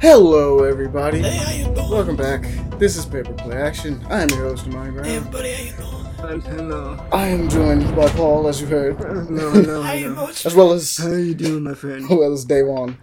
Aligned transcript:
Hello, 0.00 0.64
everybody. 0.64 1.20
Hey, 1.20 1.36
how 1.36 1.52
you 1.52 1.64
doing? 1.74 1.90
Welcome 1.90 2.16
back. 2.16 2.42
This 2.78 2.96
is 2.96 3.04
Paper 3.04 3.32
Play 3.34 3.56
Action. 3.56 4.02
I 4.08 4.22
am 4.22 4.28
your 4.30 4.44
host, 4.44 4.66
Amani 4.66 4.86
Hey, 4.86 4.92
Brown. 4.94 5.06
everybody, 5.06 5.52
how 5.52 5.62
you 5.62 5.72
doing? 5.72 6.40
Hello. 6.42 7.06
I 7.12 7.26
am 7.28 7.48
joined 7.48 7.94
by 7.96 8.08
Paul, 8.10 8.48
as 8.48 8.60
you 8.60 8.66
heard, 8.66 8.96
Hello, 8.96 9.50
hello, 9.50 9.82
How 9.82 9.92
you 9.92 10.14
doing? 10.14 10.28
as 10.30 10.54
well 10.54 10.72
as 10.72 10.96
How 10.96 11.08
you 11.12 11.34
doing, 11.34 11.62
my 11.64 11.74
friend? 11.74 12.04
as 12.04 12.10
well 12.18 12.32
as 12.32 12.44
Davon. 12.44 12.96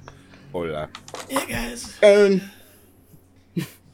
Hola. 0.52 0.90
Yeah, 1.30 1.46
guys. 1.46 1.98
Aaron, 2.02 2.42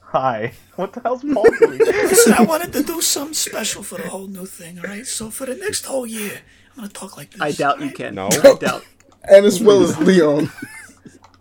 Hi. 0.02 0.53
What 0.75 0.94
the 0.94 1.02
hell's 1.02 1.23
Paul 1.23 1.45
doing? 1.59 1.80
Listen, 1.85 2.33
I 2.33 2.44
wanted 2.44 2.72
to 2.73 2.83
do 2.83 3.02
something 3.02 3.33
special 3.33 3.81
for 3.83 3.97
the 3.97 4.08
whole 4.08 4.27
new 4.27 4.45
thing, 4.45 4.77
alright? 4.80 5.08
So 5.08 5.30
for 5.31 5.45
the 5.47 5.55
next 5.55 5.85
whole 5.85 6.05
year, 6.05 6.41
I'm 6.75 6.83
gonna 6.83 6.89
talk 6.89 7.17
like 7.17 7.31
this. 7.31 7.41
I 7.41 7.52
doubt 7.52 7.81
you 7.81 7.89
can. 7.91 8.16
No. 8.16 8.27
I 8.27 8.53
doubt. 8.59 8.85
and 9.30 9.45
as 9.45 9.61
well 9.61 9.81
as 9.83 9.97
Leon. 9.99 10.52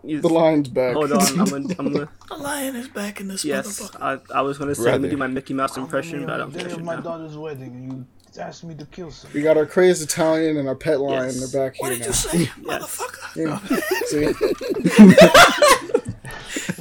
You- 0.03 0.19
The 0.21 0.27
lion's 0.29 0.67
back. 0.69 0.93
Hold 0.95 1.11
on, 1.13 1.21
I'm 1.21 1.35
gonna. 1.45 1.75
I'm 1.79 1.93
gonna 1.93 2.09
The 2.29 2.35
lion 2.35 2.75
is 2.75 2.87
back 2.89 3.21
in 3.21 3.27
this 3.29 3.45
yes, 3.45 3.79
motherfucker. 3.79 4.21
I, 4.33 4.39
I 4.39 4.41
was 4.41 4.57
gonna 4.57 4.75
say 4.75 4.83
let 4.83 4.99
me 5.01 5.07
Brother. 5.07 5.09
do 5.11 5.17
my 5.17 5.27
Mickey 5.27 5.53
Mouse 5.53 5.77
impression, 5.77 6.25
but 6.25 6.41
I'm 6.41 6.51
not 6.51 6.53
day 6.53 6.59
think 6.59 6.67
I 6.67 6.71
of 6.71 6.75
should 6.77 6.85
my 6.85 6.95
now. 6.95 7.01
daughter's 7.01 7.37
wedding, 7.37 7.67
and 7.67 7.91
you 7.93 8.05
asked 8.41 8.63
me 8.65 8.75
to 8.75 8.85
kill 8.87 9.11
some. 9.11 9.31
We 9.33 9.41
got 9.41 9.55
our 9.57 9.65
crazed 9.65 10.01
Italian 10.03 10.57
and 10.57 10.67
our 10.67 10.75
pet 10.75 10.99
lion. 10.99 11.23
Yes. 11.25 11.51
They're 11.51 11.69
back 11.69 11.79
What 11.81 11.91
here 11.93 11.99
did 11.99 12.07
now. 12.07 12.07
you 12.33 12.45
say, 12.45 12.51
motherfucker? 12.63 14.07
See? 14.07 14.33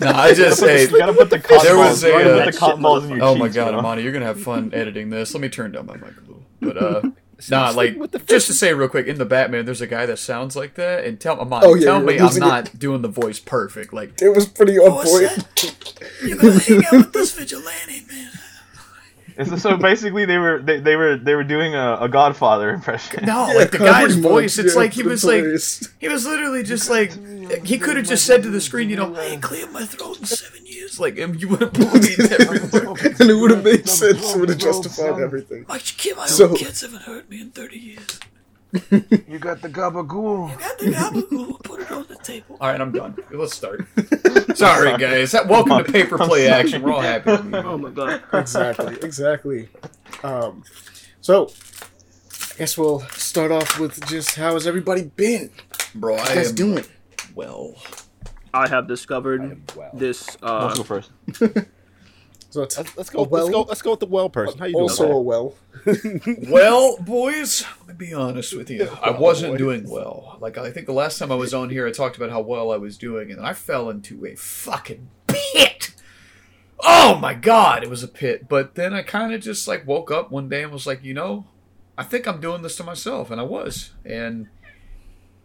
No, 0.00 0.08
I 0.10 0.34
just 0.34 0.58
say. 0.58 0.82
you 0.88 0.98
gotta 0.98 1.12
put 1.12 1.30
the 1.30 1.38
cotton 1.38 1.64
There 1.64 1.76
balls. 1.76 1.90
was 1.90 2.04
a, 2.04 2.10
gotta 2.10 2.34
uh, 2.40 2.44
put 2.44 2.52
the 2.52 2.58
cotton 2.58 2.82
balls 2.82 3.04
in 3.04 3.10
your 3.16 3.22
Oh 3.24 3.34
cheeks, 3.34 3.40
my 3.40 3.48
god, 3.48 3.66
you 3.66 3.72
know? 3.72 3.78
Amani, 3.78 4.02
you're 4.02 4.12
gonna 4.12 4.24
have 4.26 4.40
fun 4.42 4.72
editing 4.74 5.10
this. 5.10 5.32
Let 5.34 5.40
me 5.40 5.48
turn 5.48 5.72
down 5.72 5.86
my 5.86 5.94
mic 5.96 6.16
a 6.16 6.20
little. 6.20 6.42
But 6.60 6.76
uh, 6.76 7.02
nah, 7.50 7.70
like 7.70 8.26
just 8.26 8.46
to 8.46 8.54
say 8.54 8.72
real 8.74 8.88
quick, 8.88 9.06
in 9.06 9.18
the 9.18 9.24
Batman, 9.24 9.64
there's 9.64 9.80
a 9.80 9.86
guy 9.86 10.06
that 10.06 10.18
sounds 10.18 10.56
like 10.56 10.74
that, 10.74 11.04
and 11.04 11.20
tell 11.20 11.40
Amani, 11.40 11.66
Oh, 11.66 11.74
yeah, 11.74 11.84
tell 11.84 12.00
me 12.00 12.18
I'm 12.18 12.26
losing 12.26 12.40
not 12.46 12.78
doing 12.78 13.02
the 13.02 13.08
voice 13.08 13.38
perfect. 13.38 13.92
Like 13.92 14.20
It 14.20 14.34
was 14.34 14.46
pretty 14.46 14.78
on 14.78 14.90
oh, 14.90 15.02
point. 15.04 15.94
You're 16.22 16.38
gonna 16.38 16.58
hang 16.58 16.84
out 16.86 16.92
with 16.92 17.12
this 17.12 17.34
vigilante, 17.34 18.04
man. 18.08 18.30
Is 19.36 19.62
so 19.62 19.76
basically, 19.76 20.24
they 20.24 20.38
were 20.38 20.60
they, 20.60 20.80
they 20.80 20.96
were 20.96 21.16
they 21.16 21.34
were 21.34 21.44
doing 21.44 21.74
a, 21.74 21.98
a 22.02 22.08
Godfather 22.08 22.70
impression. 22.70 23.24
no, 23.24 23.48
Yeah, 23.48 23.54
like 23.54 23.70
the 23.70 23.78
guy's 23.78 24.14
voice, 24.14 24.58
it's 24.58 24.74
yeah, 24.74 24.80
like 24.80 24.92
he 24.92 25.02
was 25.02 25.24
it's 25.24 25.80
like 25.82 25.92
he 26.00 26.08
was 26.08 26.26
literally 26.26 26.62
just 26.62 26.90
like 26.90 27.12
he 27.64 27.78
could 27.78 27.96
have 27.96 28.06
just 28.06 28.26
said 28.26 28.42
to 28.42 28.50
the 28.50 28.60
screen, 28.60 28.90
you 28.90 28.96
know, 28.96 29.14
I 29.14 29.24
ain't 29.24 29.42
cleared 29.42 29.72
my 29.72 29.86
throat 29.86 30.18
in 30.18 30.26
seven 30.26 30.66
years. 30.66 30.71
Like 31.00 31.18
and 31.18 31.40
you 31.40 31.48
would 31.48 31.60
have 31.60 31.72
believed 31.72 32.32
everywhere. 32.32 32.94
and 33.20 33.30
it 33.30 33.34
would 33.34 33.50
have 33.50 33.64
made 33.64 33.88
sense. 33.88 34.34
It 34.34 34.38
would 34.40 34.48
have 34.48 34.58
justified 34.58 35.20
everything. 35.20 35.64
My 35.68 35.78
kid, 35.78 36.16
my 36.16 36.26
So- 36.26 36.48
own 36.50 36.56
kids 36.56 36.80
haven't 36.82 37.02
heard 37.02 37.28
me 37.30 37.40
in 37.40 37.50
30 37.50 37.78
years. 37.78 38.20
You 38.90 39.38
got 39.38 39.60
the 39.60 39.68
gabagool. 39.68 40.50
You 40.50 40.56
got 40.58 40.78
the 40.78 40.86
gabagool, 40.86 41.62
put 41.62 41.80
it 41.82 41.90
on 41.92 42.06
the 42.08 42.16
table. 42.16 42.56
All 42.58 42.70
right, 42.70 42.80
I'm 42.80 42.90
done. 42.90 43.16
Let's 43.30 43.54
start. 43.54 43.86
Sorry, 44.54 44.96
guys. 44.96 45.34
Welcome 45.46 45.84
to 45.84 45.92
Paper 45.92 46.16
Play 46.16 46.48
Action. 46.48 46.80
We're 46.80 46.92
all 46.94 47.00
happy. 47.02 47.36
to 47.36 47.42
be. 47.42 47.54
Oh 47.58 47.76
my 47.76 47.90
god. 47.90 48.22
exactly, 48.32 48.96
exactly. 49.02 49.68
Um, 50.22 50.64
so, 51.20 51.50
I 52.54 52.58
guess 52.58 52.78
we'll 52.78 53.00
start 53.10 53.52
off 53.52 53.78
with 53.78 54.06
just 54.08 54.36
how 54.36 54.54
has 54.54 54.66
everybody 54.66 55.02
been? 55.02 55.50
Bro, 55.94 56.16
How 56.16 56.24
I 56.24 56.28
you 56.30 56.34
guys 56.36 56.48
am 56.48 56.54
doing? 56.54 56.84
well. 57.34 57.74
I 58.54 58.68
have 58.68 58.86
discovered 58.86 59.62
this. 59.94 60.36
Uh, 60.42 60.66
Let's 60.66 60.78
go 60.78 60.84
first. 60.84 61.10
So 62.52 62.60
Let's, 62.60 62.76
let's 62.98 63.08
go. 63.08 63.22
well, 63.22 63.44
Let's 63.44 63.50
go. 63.50 63.62
Let's 63.62 63.80
go 63.80 63.90
with 63.92 64.00
the 64.00 64.06
well 64.06 64.28
person. 64.28 64.58
How 64.58 64.66
you 64.66 64.74
doing? 64.74 64.82
also 64.82 65.06
Paul? 65.08 65.16
a 65.16 65.22
well. 65.22 65.54
Well, 66.50 66.98
boys, 66.98 67.64
let 67.88 67.98
me 67.98 68.06
be 68.08 68.12
honest 68.12 68.54
with 68.54 68.68
you. 68.68 68.90
I 69.02 69.08
wasn't 69.08 69.56
doing 69.56 69.88
well. 69.88 70.36
Like 70.38 70.58
I 70.58 70.70
think 70.70 70.84
the 70.84 70.92
last 70.92 71.18
time 71.18 71.32
I 71.32 71.34
was 71.34 71.54
on 71.54 71.70
here, 71.70 71.86
I 71.86 71.92
talked 71.92 72.18
about 72.18 72.28
how 72.28 72.42
well 72.42 72.70
I 72.70 72.76
was 72.76 72.98
doing, 72.98 73.30
and 73.30 73.40
I 73.40 73.54
fell 73.54 73.88
into 73.88 74.26
a 74.26 74.34
fucking 74.34 75.08
pit. 75.28 75.94
Oh 76.80 77.16
my 77.16 77.32
god, 77.32 77.84
it 77.84 77.88
was 77.88 78.02
a 78.02 78.08
pit. 78.08 78.50
But 78.50 78.74
then 78.74 78.92
I 78.92 79.00
kind 79.00 79.32
of 79.32 79.40
just 79.40 79.66
like 79.66 79.86
woke 79.86 80.10
up 80.10 80.30
one 80.30 80.50
day 80.50 80.62
and 80.62 80.72
was 80.72 80.86
like, 80.86 81.02
you 81.02 81.14
know, 81.14 81.46
I 81.96 82.02
think 82.04 82.28
I'm 82.28 82.38
doing 82.42 82.60
this 82.60 82.76
to 82.76 82.84
myself, 82.84 83.30
and 83.30 83.40
I 83.40 83.44
was, 83.44 83.92
and 84.04 84.48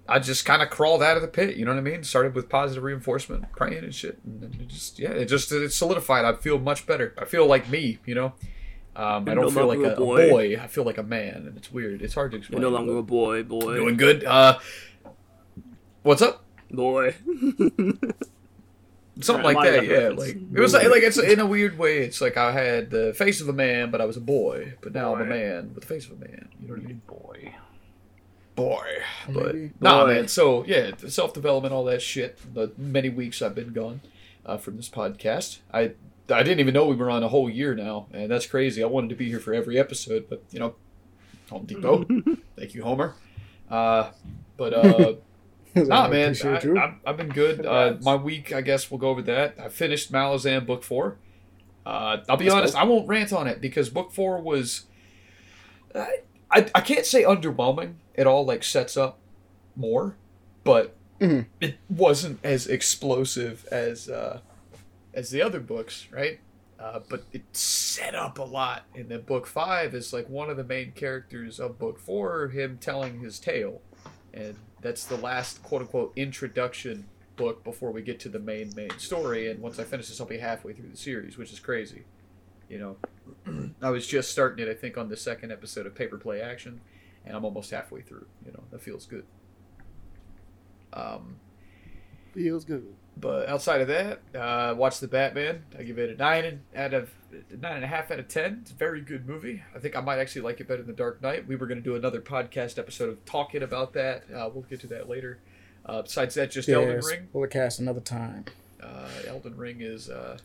I 0.08 0.20
just 0.20 0.46
kind 0.46 0.62
of 0.62 0.70
crawled 0.70 1.04
out 1.04 1.18
of 1.18 1.22
the 1.22 1.28
pit. 1.28 1.58
You 1.58 1.66
know 1.66 1.72
what 1.72 1.80
I 1.80 1.82
mean? 1.82 2.04
Started 2.04 2.34
with 2.36 2.50
positive 2.50 2.84
reinforcement, 2.84 3.52
praying 3.56 3.84
and 3.84 3.94
shit, 3.94 4.20
and 4.26 4.42
then 4.42 4.58
it 4.60 4.68
just 4.68 5.00
yeah, 5.00 5.12
it 5.12 5.26
just 5.26 5.52
it 5.52 5.72
solidified. 5.74 6.26
I 6.26 6.34
feel 6.34 6.60
much 6.60 6.86
better. 6.86 7.14
I 7.18 7.26
feel 7.26 7.46
like 7.46 7.70
me. 7.70 8.00
You 8.06 8.16
know. 8.16 8.34
Um, 8.96 9.30
I 9.30 9.36
don't 9.36 9.44
no 9.44 9.50
feel 9.52 9.68
like 9.68 9.78
a, 9.78 9.94
a 9.94 9.96
boy. 9.96 10.30
boy. 10.30 10.58
I 10.60 10.66
feel 10.66 10.84
like 10.84 10.98
a 10.98 11.04
man, 11.04 11.46
and 11.48 11.56
it's 11.56 11.72
weird. 11.72 12.02
It's 12.02 12.16
hard 12.16 12.32
to 12.32 12.38
you're 12.38 12.42
explain. 12.42 12.62
no 12.64 12.70
longer 12.70 12.98
a 12.98 13.04
boy, 13.04 13.44
boy, 13.44 13.76
Doing 13.76 13.96
good. 13.96 14.24
Uh, 14.24 14.58
what's 16.02 16.24
up? 16.24 16.44
boy. 16.72 17.16
Something 19.20 19.44
like 19.44 19.64
that. 19.64 19.86
Yeah, 19.86 20.10
like 20.10 20.36
it 20.36 20.60
was 20.60 20.74
like, 20.74 20.90
like 20.90 21.04
it's 21.04 21.18
in 21.18 21.40
a 21.40 21.46
weird 21.46 21.78
way. 21.78 22.00
It's 22.00 22.22
like 22.22 22.38
I 22.38 22.52
had 22.52 22.92
the 22.92 23.14
face 23.14 23.42
of 23.42 23.50
a 23.50 23.54
man, 23.54 23.90
but 23.90 24.00
I 24.00 24.06
was 24.06 24.18
a 24.18 24.22
boy. 24.22 24.76
But 24.82 24.94
now 24.94 25.16
I'm 25.16 25.22
a 25.22 25.26
man 25.26 25.74
with 25.74 25.82
the 25.82 25.88
face 25.88 26.06
of 26.06 26.14
a 26.14 26.16
man. 26.16 26.50
You 26.62 26.68
know 26.68 26.74
what 26.76 26.84
I 26.84 26.88
mean? 26.88 27.02
Boy. 27.08 27.56
Boy. 28.58 28.88
But 29.30 29.54
Maybe. 29.56 29.72
nah, 29.80 30.04
Boy. 30.04 30.14
man. 30.14 30.28
So 30.28 30.66
yeah, 30.66 30.92
self 31.08 31.34
development, 31.34 31.74
all 31.74 31.86
that 31.86 32.02
shit. 32.02 32.40
The 32.54 32.72
many 32.76 33.08
weeks 33.08 33.42
I've 33.42 33.54
been 33.54 33.72
gone 33.72 34.02
uh, 34.46 34.58
from 34.58 34.78
this 34.78 34.90
podcast. 34.90 35.60
I 35.72 35.92
I 36.30 36.44
didn't 36.44 36.60
even 36.60 36.74
know 36.74 36.88
we 36.88 36.96
were 36.96 37.12
on 37.12 37.22
a 37.24 37.28
whole 37.28 37.50
year 37.50 37.76
now, 37.76 38.08
and 38.12 38.30
that's 38.30 38.48
crazy. 38.48 38.84
I 38.84 38.88
wanted 38.88 39.10
to 39.10 39.16
be 39.16 39.30
here 39.30 39.40
for 39.40 39.54
every 39.54 39.80
episode, 39.80 40.26
but 40.28 40.44
you 40.50 40.60
know, 40.60 40.74
Home 41.52 41.66
Depot. 41.66 42.04
Thank 42.58 42.74
you, 42.74 42.84
Homer. 42.84 43.14
Uh, 43.70 44.10
but 44.58 44.74
uh, 44.74 45.14
nah, 45.76 46.06
I 46.06 46.10
man, 46.10 46.32
appreciate 46.32 46.66
I, 46.66 46.68
you. 46.68 46.80
I've, 46.80 46.94
I've 47.06 47.18
been 47.18 47.30
good. 47.30 47.64
Uh, 47.64 47.98
my 48.02 48.16
week, 48.16 48.52
I 48.52 48.62
guess 48.62 48.90
we'll 48.90 48.98
go 48.98 49.10
over 49.10 49.22
that. 49.22 49.56
I 49.60 49.70
finished 49.70 50.12
Malazan 50.12 50.66
book 50.66 50.84
four. 50.84 51.18
Uh, 51.86 52.18
I'll 52.28 52.38
be 52.38 52.46
Let's 52.46 52.56
honest, 52.56 52.74
go. 52.74 52.80
I 52.80 52.84
won't 52.86 53.08
rant 53.08 53.32
on 53.32 53.46
it 53.46 53.62
because 53.62 53.90
book 53.90 54.12
four 54.12 54.42
was. 54.42 54.86
I, 55.94 56.22
I, 56.50 56.70
I 56.74 56.82
can't 56.82 57.06
say 57.06 57.24
underwhelming. 57.24 57.94
It 58.18 58.28
all 58.28 58.46
like 58.46 58.64
sets 58.64 58.98
up 58.98 59.20
more, 59.76 60.18
but 60.64 60.96
Mhm. 61.22 61.46
it 61.62 61.76
wasn't 61.90 62.40
as 62.44 62.68
explosive 62.68 63.66
as 63.72 64.10
uh, 64.10 64.42
as 65.14 65.30
the 65.30 65.42
other 65.42 65.60
books, 65.60 66.08
right? 66.12 66.40
Uh, 66.80 67.00
but 67.10 67.24
it 67.32 67.42
set 67.56 68.14
up 68.14 68.38
a 68.38 68.44
lot. 68.44 68.86
And 68.96 69.10
then 69.10 69.22
book 69.22 69.48
five 69.48 69.96
is 69.96 70.14
like 70.14 70.30
one 70.30 70.50
of 70.50 70.58
the 70.58 70.64
main 70.64 70.92
characters 70.92 71.60
of 71.60 71.80
book 71.80 72.00
four, 72.00 72.50
him 72.50 72.78
telling 72.80 73.20
his 73.20 73.40
tale, 73.40 73.82
and 74.34 74.56
that's 74.82 75.06
the 75.06 75.18
last 75.18 75.64
quote 75.64 75.82
unquote 75.84 76.14
introduction 76.16 77.06
book 77.36 77.64
before 77.64 77.92
we 77.92 78.02
get 78.02 78.20
to 78.22 78.30
the 78.30 78.40
main 78.40 78.72
main 78.76 78.98
story. 79.00 79.50
And 79.50 79.60
once 79.62 79.80
I 79.80 79.84
finish 79.84 80.08
this, 80.08 80.20
I'll 80.22 80.28
be 80.28 80.38
halfway 80.40 80.74
through 80.74 80.90
the 80.90 80.98
series, 80.98 81.38
which 81.38 81.52
is 81.52 81.60
crazy. 81.60 82.04
You 82.70 82.80
know, 83.46 83.72
I 83.82 83.90
was 83.92 84.06
just 84.08 84.32
starting 84.32 84.68
it, 84.68 84.70
I 84.70 84.74
think, 84.76 84.98
on 84.98 85.10
the 85.10 85.18
second 85.18 85.52
episode 85.52 85.86
of 85.88 85.96
Paper 85.96 86.18
Play 86.18 86.42
Action, 86.42 86.82
and 87.28 87.36
I'm 87.36 87.46
almost 87.46 87.70
halfway 87.72 88.02
through. 88.02 88.26
You 88.46 88.52
know, 88.54 88.64
that 88.72 88.82
feels 88.82 89.06
good. 89.06 89.26
Um, 90.94 91.36
Feels 92.34 92.66
good. 92.66 92.86
but 93.16 93.50
outside 93.50 93.82
of 93.82 93.88
that, 93.88 94.22
uh, 94.36 94.74
watch 94.76 95.00
the 95.00 95.08
Batman. 95.08 95.64
I 95.78 95.84
give 95.84 95.98
it 95.98 96.10
a 96.12 96.16
nine 96.16 96.46
and 96.46 96.62
out 96.76 96.94
of 96.94 97.10
nine 97.60 97.76
and 97.78 97.84
a 97.84 97.88
half 97.88 98.12
out 98.12 98.20
of 98.20 98.28
ten. 98.28 98.60
It's 98.62 98.72
a 98.72 98.76
very 98.76 99.02
good 99.02 99.28
movie. 99.28 99.64
I 99.76 99.80
think 99.80 99.96
I 99.96 100.02
might 100.02 100.20
actually 100.20 100.42
like 100.44 100.60
it 100.60 100.68
better 100.68 100.82
than 100.84 100.88
The 100.88 100.98
Dark 100.98 101.22
Knight. 101.22 101.48
We 101.48 101.56
were 101.56 101.66
going 101.68 101.80
to 101.80 101.84
do 101.84 101.96
another 101.96 102.22
podcast 102.22 102.78
episode 102.78 103.10
of 103.10 103.26
talking 103.26 103.64
about 103.64 103.94
that. 103.94 104.24
Uh, 104.34 104.50
we'll 104.54 104.64
get 104.70 104.80
to 104.82 104.88
that 104.88 105.10
later. 105.10 105.40
Uh, 105.86 106.04
besides 106.04 106.36
that, 106.36 106.52
just 106.52 106.70
Elden 106.70 107.02
Ring. 107.02 107.28
we'll 107.34 107.48
cast 107.50 107.80
another 107.80 108.02
time. 108.02 108.46
Uh, 108.82 109.08
Elden 109.28 109.58
Ring 109.58 109.82
is 109.82 110.10
uh, 110.10 110.38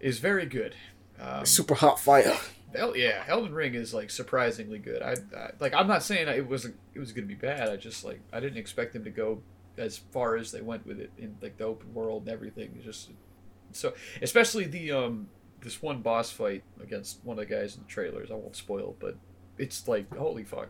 is 0.00 0.18
very 0.18 0.46
good. 0.46 0.74
Um, 1.18 1.46
Super 1.46 1.74
hot 1.74 1.98
fire. 1.98 2.36
El- 2.74 2.96
yeah, 2.96 3.24
Elden 3.26 3.54
Ring 3.54 3.74
is 3.74 3.94
like 3.94 4.10
surprisingly 4.10 4.78
good. 4.78 5.02
I, 5.02 5.14
I 5.36 5.50
like. 5.58 5.74
I'm 5.74 5.86
not 5.86 6.02
saying 6.02 6.28
it 6.28 6.48
wasn't. 6.48 6.76
It 6.94 6.98
was 6.98 7.12
going 7.12 7.26
to 7.26 7.34
be 7.34 7.38
bad. 7.38 7.68
I 7.68 7.76
just 7.76 8.04
like. 8.04 8.20
I 8.32 8.40
didn't 8.40 8.58
expect 8.58 8.92
them 8.92 9.04
to 9.04 9.10
go 9.10 9.42
as 9.78 9.96
far 9.96 10.36
as 10.36 10.52
they 10.52 10.60
went 10.60 10.86
with 10.86 11.00
it 11.00 11.10
in 11.18 11.36
like 11.40 11.56
the 11.56 11.64
open 11.64 11.94
world 11.94 12.22
and 12.22 12.30
everything. 12.30 12.72
It's 12.76 12.84
just 12.84 13.10
so, 13.72 13.94
especially 14.22 14.64
the 14.64 14.92
um 14.92 15.28
this 15.60 15.80
one 15.82 16.02
boss 16.02 16.30
fight 16.30 16.62
against 16.82 17.20
one 17.24 17.38
of 17.38 17.48
the 17.48 17.54
guys 17.54 17.76
in 17.76 17.82
the 17.82 17.88
trailers. 17.88 18.30
I 18.30 18.34
won't 18.34 18.56
spoil, 18.56 18.96
but 18.98 19.16
it's 19.56 19.88
like 19.88 20.14
holy 20.16 20.44
fuck. 20.44 20.68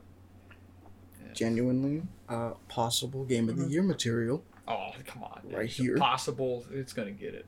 Genuinely, 1.34 2.02
uh, 2.28 2.52
possible 2.68 3.24
game 3.24 3.48
of 3.48 3.56
the 3.58 3.68
year 3.68 3.82
material. 3.82 4.42
Oh 4.66 4.90
come 5.04 5.22
on, 5.22 5.42
Right 5.44 5.66
It's 5.66 5.76
here. 5.76 5.96
Possible. 5.96 6.64
It's 6.72 6.92
gonna 6.92 7.10
get 7.10 7.34
it. 7.34 7.46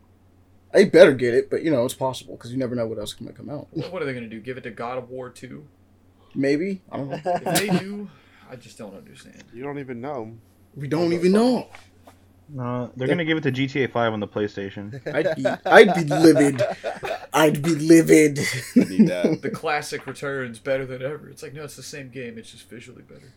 I 0.73 0.85
better 0.85 1.13
get 1.13 1.35
it, 1.35 1.51
but 1.51 1.63
you 1.63 1.71
know 1.71 1.85
it's 1.85 1.95
possible 1.95 2.37
because 2.37 2.53
you 2.53 2.59
never 2.59 2.75
know 2.75 2.87
what 2.87 2.99
else 2.99 3.13
can 3.13 3.29
come 3.33 3.51
out. 3.51 3.69
What 3.71 3.93
what 3.93 4.03
are 4.03 4.05
they 4.05 4.15
gonna 4.15 4.29
do? 4.29 4.41
Give 4.41 4.57
it 4.57 4.63
to 4.63 4.71
God 4.71 4.99
of 4.99 5.11
War 5.11 5.31
two? 5.31 5.67
Maybe 6.35 6.83
I 6.91 6.97
don't 6.99 7.11
know. 7.11 7.21
If 7.25 7.59
they 7.59 7.79
do, 7.79 8.09
I 8.51 8.57
just 8.57 8.79
don't 8.79 8.95
understand. 8.95 9.45
You 9.53 9.63
don't 9.63 9.79
even 9.79 10.01
know. 10.01 10.37
We 10.75 10.89
don't 10.89 11.13
even 11.13 11.33
know. 11.33 11.69
No, 12.53 12.91
they're 12.97 13.09
gonna 13.09 13.25
give 13.25 13.39
it 13.39 13.43
to 13.43 13.53
GTA 13.53 13.91
Five 13.93 14.13
on 14.13 14.21
the 14.21 14.29
PlayStation. 14.29 14.95
I'd 15.15 15.37
be, 15.37 15.47
I'd 15.67 15.95
be 15.95 16.05
livid. 16.05 16.63
I'd 17.33 17.63
be 17.63 17.75
livid. 17.75 18.39
Need 18.77 19.09
that. 19.09 19.41
The 19.43 19.51
classic 19.51 20.07
returns 20.07 20.59
better 20.59 20.87
than 20.87 21.03
ever. 21.03 21.29
It's 21.29 21.43
like 21.43 21.55
no, 21.55 21.65
it's 21.65 21.77
the 21.77 21.83
same 21.83 22.11
game. 22.11 22.39
It's 22.39 22.51
just 22.51 22.69
visually 22.69 23.03
better. 23.03 23.33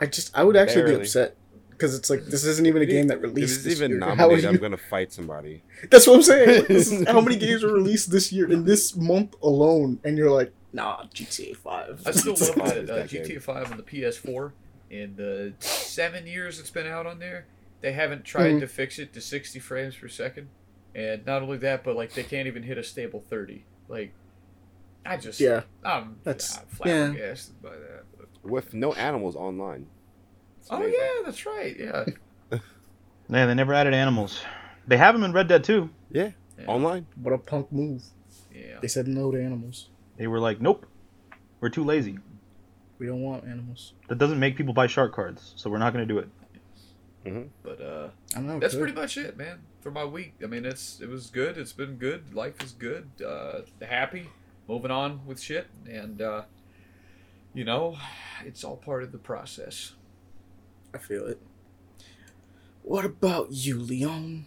I 0.00 0.06
just, 0.06 0.36
I 0.36 0.42
would 0.42 0.56
actually 0.56 0.96
be 0.96 1.00
upset 1.02 1.36
because 1.72 1.94
it's 1.94 2.08
like 2.10 2.24
this 2.26 2.44
isn't 2.44 2.66
even 2.66 2.82
a 2.82 2.86
game 2.86 3.08
that 3.08 3.18
If 3.18 3.22
released. 3.22 3.54
it's 3.56 3.64
this 3.64 3.76
even 3.78 3.90
year. 3.92 4.00
How 4.00 4.12
are 4.12 4.16
nominated, 4.16 4.44
I'm 4.46 4.56
gonna 4.56 4.76
fight 4.76 5.12
somebody. 5.12 5.62
That's 5.90 6.06
what 6.06 6.16
I'm 6.16 6.22
saying. 6.22 6.58
Like, 6.60 6.68
this 6.68 6.92
is- 6.92 7.06
how 7.08 7.20
many 7.20 7.36
games 7.46 7.62
were 7.62 7.72
released 7.72 8.10
this 8.10 8.32
year 8.32 8.50
in 8.50 8.64
this 8.64 8.96
month 8.96 9.34
alone? 9.42 9.98
And 10.04 10.16
you're 10.16 10.30
like, 10.30 10.52
nah, 10.72 11.04
GTA 11.14 11.56
Five. 11.56 12.02
I 12.06 12.10
still 12.12 12.34
love 12.34 12.48
Five 12.54 12.68
that 12.68 12.76
is 12.78 12.90
uh, 12.90 12.94
that 12.94 13.08
GTA 13.10 13.42
5 13.42 13.70
on 13.72 13.76
the 13.76 13.82
PS4. 13.82 14.52
In 14.90 15.16
the 15.16 15.54
seven 15.60 16.26
years 16.26 16.58
it's 16.60 16.70
been 16.70 16.86
out 16.86 17.06
on 17.06 17.18
there, 17.18 17.46
they 17.80 17.92
haven't 17.92 18.24
tried 18.24 18.54
Mhm. 18.56 18.60
to 18.60 18.66
fix 18.66 18.98
it 18.98 19.12
to 19.14 19.20
60 19.20 19.58
frames 19.58 19.96
per 19.96 20.08
second. 20.08 20.48
And 20.94 21.24
not 21.24 21.42
only 21.42 21.56
that, 21.58 21.82
but 21.84 21.96
like 21.96 22.12
they 22.12 22.22
can't 22.22 22.46
even 22.46 22.62
hit 22.62 22.76
a 22.78 22.84
stable 22.84 23.20
30. 23.30 23.64
Like, 23.88 24.12
I 25.06 25.16
just, 25.16 25.40
Yeah, 25.40 25.62
I'm, 25.84 26.16
That's- 26.24 26.58
I'm 26.58 26.66
flabbergasted 26.66 27.60
by 27.62 27.70
that. 27.70 28.04
But, 28.16 28.28
With 28.50 28.74
no 28.74 28.92
animals 28.92 29.34
online. 29.34 29.86
It's 30.62 30.68
oh 30.70 30.86
yeah, 30.86 31.22
that's 31.24 31.44
right. 31.44 31.76
Yeah. 31.78 32.04
Man, 33.28 33.48
they 33.48 33.54
never 33.54 33.74
added 33.74 33.94
animals. 33.94 34.40
They 34.86 34.96
have 34.96 35.14
them 35.14 35.24
in 35.24 35.32
Red 35.32 35.48
Dead 35.48 35.64
2. 35.64 35.90
Yeah, 36.10 36.30
Yeah. 36.58 36.64
online. 36.66 37.06
what 37.20 37.34
a 37.34 37.38
punk 37.38 37.72
move. 37.72 38.02
yeah. 38.54 38.78
They 38.80 38.86
said 38.88 39.08
no 39.08 39.32
to 39.32 39.42
animals. 39.42 39.88
They 40.16 40.26
were 40.28 40.38
like, 40.38 40.60
nope, 40.60 40.86
we're 41.60 41.68
too 41.68 41.82
lazy. 41.84 42.18
We 42.98 43.06
don't 43.06 43.22
want 43.22 43.44
animals. 43.44 43.94
That 44.08 44.18
doesn't 44.18 44.38
make 44.38 44.56
people 44.56 44.72
buy 44.74 44.86
shark 44.86 45.12
cards, 45.12 45.52
so 45.56 45.68
we're 45.68 45.78
not 45.78 45.92
going 45.92 46.06
to 46.06 46.14
do 46.14 46.20
it. 46.20 46.28
But 47.62 47.80
uh, 47.80 48.08
I 48.34 48.38
don't 48.38 48.46
know. 48.46 48.58
that's 48.60 48.74
could. 48.74 48.80
pretty 48.82 48.94
much 49.00 49.16
it, 49.16 49.36
man, 49.36 49.60
for 49.80 49.90
my 49.90 50.04
week. 50.04 50.34
I 50.42 50.46
mean, 50.46 50.64
it's 50.64 51.00
it 51.00 51.08
was 51.08 51.30
good. 51.30 51.56
It's 51.58 51.72
been 51.72 51.96
good. 51.96 52.34
Life 52.34 52.62
is 52.62 52.72
good. 52.72 53.08
Uh, 53.24 53.60
happy. 53.84 54.28
Moving 54.68 54.90
on 54.90 55.24
with 55.26 55.40
shit, 55.40 55.66
and 55.88 56.20
uh, 56.20 56.42
you 57.54 57.64
know, 57.64 57.96
it's 58.44 58.64
all 58.64 58.76
part 58.76 59.02
of 59.04 59.12
the 59.12 59.18
process. 59.18 59.92
I 60.94 60.98
feel 60.98 61.26
it. 61.26 61.40
What 62.82 63.04
about 63.04 63.52
you, 63.52 63.78
Leon? 63.78 64.46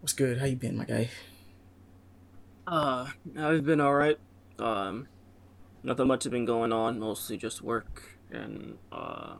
What's 0.00 0.12
good? 0.12 0.38
How 0.38 0.46
you 0.46 0.56
been, 0.56 0.76
my 0.76 0.84
guy? 0.84 1.10
Uh, 2.66 3.08
I've 3.38 3.64
been 3.64 3.80
alright. 3.80 4.18
Um, 4.58 5.08
nothing 5.82 6.08
much 6.08 6.24
has 6.24 6.30
been 6.30 6.44
going 6.44 6.72
on. 6.72 6.98
Mostly 6.98 7.36
just 7.36 7.62
work 7.62 8.18
and 8.30 8.78
uh, 8.92 9.36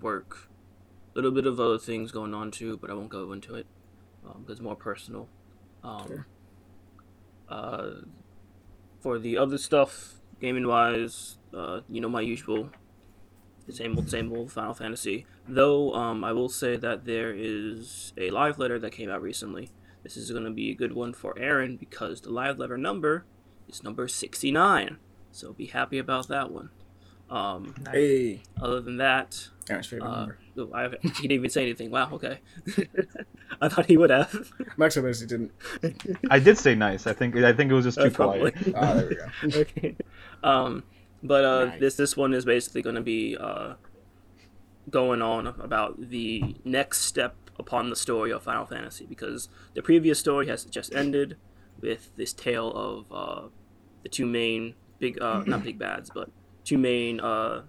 work. 0.00 0.48
A 1.14 1.18
little 1.18 1.30
bit 1.30 1.46
of 1.46 1.58
other 1.58 1.78
things 1.78 2.12
going 2.12 2.34
on 2.34 2.50
too, 2.50 2.76
but 2.76 2.90
I 2.90 2.94
won't 2.94 3.08
go 3.10 3.32
into 3.32 3.54
it 3.54 3.66
because 4.22 4.52
it's 4.52 4.60
more 4.60 4.76
personal. 4.76 5.28
Um, 5.82 6.06
Sure. 6.06 6.26
uh, 7.48 7.90
for 9.00 9.18
the 9.18 9.36
other 9.36 9.58
stuff, 9.58 10.14
gaming 10.40 10.66
wise, 10.66 11.38
uh, 11.52 11.80
you 11.88 12.00
know 12.00 12.08
my 12.08 12.20
usual, 12.20 12.70
the 13.66 13.72
same 13.72 13.96
old, 13.96 14.10
same 14.10 14.32
old 14.32 14.52
Final 14.52 14.74
Fantasy. 14.74 15.26
Though, 15.48 15.92
um, 15.94 16.24
I 16.24 16.32
will 16.32 16.48
say 16.48 16.76
that 16.76 17.04
there 17.04 17.32
is 17.36 18.12
a 18.16 18.30
live 18.30 18.58
letter 18.58 18.78
that 18.78 18.92
came 18.92 19.10
out 19.10 19.22
recently. 19.22 19.70
This 20.02 20.16
is 20.16 20.30
going 20.30 20.44
to 20.44 20.50
be 20.50 20.70
a 20.70 20.74
good 20.74 20.92
one 20.94 21.12
for 21.12 21.38
Aaron 21.38 21.76
because 21.76 22.20
the 22.22 22.30
live 22.30 22.58
letter 22.58 22.76
number 22.76 23.24
is 23.68 23.82
number 23.84 24.08
69. 24.08 24.98
So 25.30 25.52
be 25.52 25.66
happy 25.66 25.98
about 25.98 26.28
that 26.28 26.50
one. 26.50 26.70
Um, 27.30 27.74
Hey, 27.90 28.42
other 28.60 28.80
than 28.80 28.98
that, 28.98 29.48
Aaron's 29.70 29.86
favorite 29.86 30.08
uh, 30.08 30.16
number. 30.16 30.38
oh, 30.58 30.70
I 30.74 30.82
haven't, 30.82 31.02
he 31.04 31.10
didn't 31.22 31.32
even 31.32 31.50
say 31.50 31.62
anything. 31.62 31.90
Wow, 31.90 32.10
okay. 32.14 32.40
I 33.60 33.68
thought 33.68 33.86
he 33.86 33.96
would 33.96 34.10
have. 34.10 34.50
Max 34.76 34.96
obviously 34.96 35.28
didn't. 35.28 35.52
I 36.30 36.40
did 36.40 36.58
say 36.58 36.74
nice. 36.74 37.06
I 37.06 37.12
think 37.12 37.36
I 37.36 37.52
think 37.52 37.70
it 37.70 37.74
was 37.74 37.84
just 37.84 37.98
too 37.98 38.06
Uh, 38.06 38.10
probably. 38.10 38.50
quiet. 38.50 38.74
Ah, 38.76 38.94
there 38.94 39.08
we 39.08 39.50
go. 39.50 39.58
okay. 39.60 39.96
Um, 40.42 40.82
but 41.22 41.44
uh, 41.44 41.64
Nice. 41.66 41.80
this 41.80 41.94
this 41.96 42.16
one 42.16 42.34
is 42.34 42.44
basically 42.44 42.82
going 42.82 42.96
to 42.96 43.02
be 43.02 43.36
uh, 43.36 43.74
going 44.90 45.22
on 45.22 45.46
about 45.46 46.10
the 46.10 46.56
next 46.64 47.02
step 47.02 47.36
upon 47.58 47.90
the 47.90 47.96
story 47.96 48.32
of 48.32 48.42
Final 48.42 48.66
Fantasy 48.66 49.06
because 49.06 49.48
the 49.74 49.82
previous 49.82 50.18
story 50.18 50.48
has 50.48 50.64
just 50.64 50.94
ended 50.94 51.36
with 51.80 52.10
this 52.16 52.32
tale 52.32 52.72
of 52.72 53.06
uh, 53.12 53.48
the 54.02 54.08
two 54.08 54.26
main 54.26 54.74
big 54.98 55.20
uh, 55.20 55.42
not 55.46 55.62
big 55.62 55.78
bads 55.86 56.10
but 56.12 56.30
two 56.64 56.78
main 56.78 57.20
uh, 57.20 57.62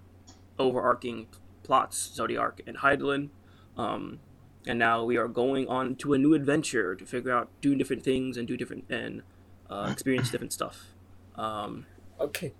overarching 0.58 1.26
plots 1.62 2.12
Zodiark 2.16 2.60
and 2.66 2.78
Hydaelyn. 2.78 3.30
Um, 3.76 4.20
and 4.66 4.78
now 4.78 5.04
we 5.04 5.16
are 5.16 5.28
going 5.28 5.68
on 5.68 5.96
to 5.96 6.14
a 6.14 6.18
new 6.18 6.32
adventure 6.34 6.94
to 6.94 7.04
figure 7.04 7.32
out 7.32 7.48
do 7.60 7.74
different 7.74 8.02
things 8.02 8.36
and 8.36 8.46
do 8.48 8.56
different 8.56 8.84
and 8.88 9.22
uh, 9.68 9.88
experience 9.90 10.30
different 10.30 10.52
stuff. 10.52 10.94
Um, 11.36 11.86
Okay. 12.20 12.52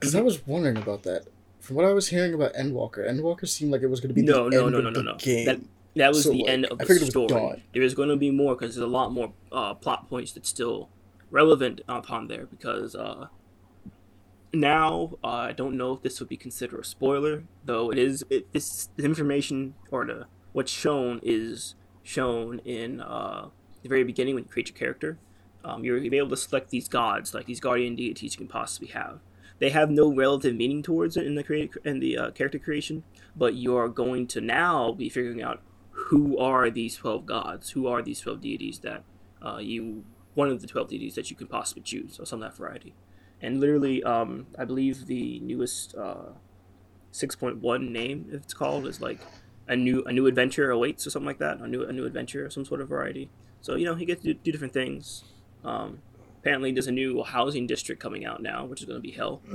Because 0.00 0.14
I 0.14 0.22
was 0.22 0.46
wondering 0.46 0.78
about 0.78 1.02
that. 1.04 1.26
From 1.60 1.76
what 1.76 1.84
I 1.84 1.92
was 1.92 2.08
hearing 2.08 2.32
about 2.32 2.54
Endwalker, 2.54 3.06
Endwalker 3.06 3.46
seemed 3.46 3.70
like 3.70 3.82
it 3.82 3.86
was 3.86 4.00
going 4.00 4.08
to 4.08 4.14
be 4.14 4.22
no, 4.22 4.48
the 4.48 4.56
no, 4.56 4.62
end 4.64 4.72
no, 4.72 4.78
of 4.78 4.84
no, 4.84 4.90
no, 4.90 4.98
the 4.98 5.02
no. 5.02 5.16
game. 5.18 5.44
That 5.44 5.60
that 5.96 6.08
was 6.08 6.24
So, 6.24 6.30
the 6.30 6.38
like, 6.38 6.50
end 6.50 6.66
I 6.66 6.72
of 6.72 6.78
the 6.78 6.84
it 6.84 7.00
was 7.00 7.08
story. 7.10 7.64
There 7.74 7.82
is 7.82 7.94
going 7.94 8.08
to 8.08 8.16
be 8.16 8.30
more 8.30 8.54
because 8.54 8.74
there's 8.74 8.84
a 8.84 8.88
lot 8.90 9.12
more 9.12 9.32
uh, 9.52 9.74
plot 9.74 10.08
points 10.08 10.32
that's 10.32 10.48
still 10.48 10.88
relevant 11.30 11.82
upon 11.88 12.28
there 12.28 12.46
because 12.46 12.94
uh, 12.94 13.26
now 14.52 15.18
uh, 15.22 15.28
I 15.28 15.52
don't 15.52 15.76
know 15.76 15.92
if 15.92 16.02
this 16.02 16.18
would 16.20 16.28
be 16.28 16.36
considered 16.36 16.80
a 16.80 16.84
spoiler, 16.84 17.44
though 17.64 17.90
it 17.90 17.98
is. 17.98 18.24
It, 18.30 18.52
this 18.52 18.88
the 18.96 19.04
information 19.04 19.74
or 19.90 20.06
the 20.06 20.26
what's 20.52 20.72
shown 20.72 21.20
is 21.22 21.74
shown 22.02 22.60
in 22.60 23.00
uh, 23.00 23.48
the 23.82 23.88
very 23.88 24.04
beginning 24.04 24.34
when 24.34 24.44
you 24.44 24.50
create 24.50 24.68
your 24.68 24.78
character. 24.78 25.18
Um, 25.62 25.84
you're, 25.84 25.98
you'll 25.98 26.10
be 26.10 26.16
able 26.16 26.30
to 26.30 26.36
select 26.38 26.70
these 26.70 26.88
gods, 26.88 27.34
like 27.34 27.44
these 27.44 27.60
guardian 27.60 27.94
deities 27.94 28.32
you 28.32 28.38
can 28.38 28.48
possibly 28.48 28.88
have. 28.88 29.20
They 29.60 29.70
have 29.70 29.90
no 29.90 30.12
relative 30.12 30.56
meaning 30.56 30.82
towards 30.82 31.16
it 31.16 31.26
in 31.26 31.34
the 31.34 31.44
create 31.44 31.70
in 31.84 32.00
the 32.00 32.18
uh, 32.18 32.30
character 32.32 32.58
creation, 32.58 33.04
but 33.36 33.54
you 33.54 33.76
are 33.76 33.88
going 33.88 34.26
to 34.28 34.40
now 34.40 34.92
be 34.92 35.08
figuring 35.08 35.42
out 35.42 35.62
who 36.08 36.38
are 36.38 36.70
these 36.70 36.96
twelve 36.96 37.26
gods, 37.26 37.70
who 37.70 37.86
are 37.86 38.02
these 38.02 38.20
twelve 38.20 38.40
deities 38.40 38.78
that 38.80 39.04
uh, 39.44 39.58
you 39.58 40.04
one 40.34 40.48
of 40.48 40.60
the 40.62 40.66
twelve 40.66 40.88
deities 40.88 41.14
that 41.14 41.30
you 41.30 41.36
can 41.36 41.46
possibly 41.46 41.82
choose, 41.82 42.18
or 42.18 42.24
some 42.24 42.42
of 42.42 42.50
that 42.50 42.56
variety. 42.56 42.94
And 43.42 43.60
literally, 43.60 44.02
um, 44.02 44.46
I 44.58 44.64
believe 44.64 45.06
the 45.06 45.40
newest 45.40 45.94
uh, 45.94 46.32
six 47.10 47.36
point 47.36 47.58
one 47.58 47.92
name, 47.92 48.26
if 48.32 48.42
it's 48.42 48.54
called, 48.54 48.86
is 48.86 49.00
like 49.00 49.20
a 49.68 49.76
new 49.76 50.02
a 50.04 50.12
new 50.12 50.26
adventure 50.26 50.70
awaits 50.70 51.06
or 51.06 51.10
something 51.10 51.26
like 51.26 51.38
that, 51.38 51.58
a 51.60 51.68
new 51.68 51.84
a 51.84 51.92
new 51.92 52.06
adventure 52.06 52.46
of 52.46 52.52
some 52.52 52.64
sort 52.64 52.80
of 52.80 52.88
variety. 52.88 53.30
So 53.60 53.76
you 53.76 53.84
know 53.84 53.94
he 53.94 54.06
gets 54.06 54.22
to 54.22 54.32
do, 54.32 54.40
do 54.42 54.52
different 54.52 54.72
things. 54.72 55.24
Um, 55.64 55.98
apparently, 56.40 56.72
there's 56.72 56.86
a 56.86 56.92
new 56.92 57.22
housing 57.22 57.66
district 57.66 58.02
coming 58.02 58.24
out 58.24 58.42
now, 58.42 58.64
which 58.64 58.80
is 58.80 58.86
going 58.86 58.98
to 58.98 59.02
be 59.02 59.12
hell. 59.12 59.40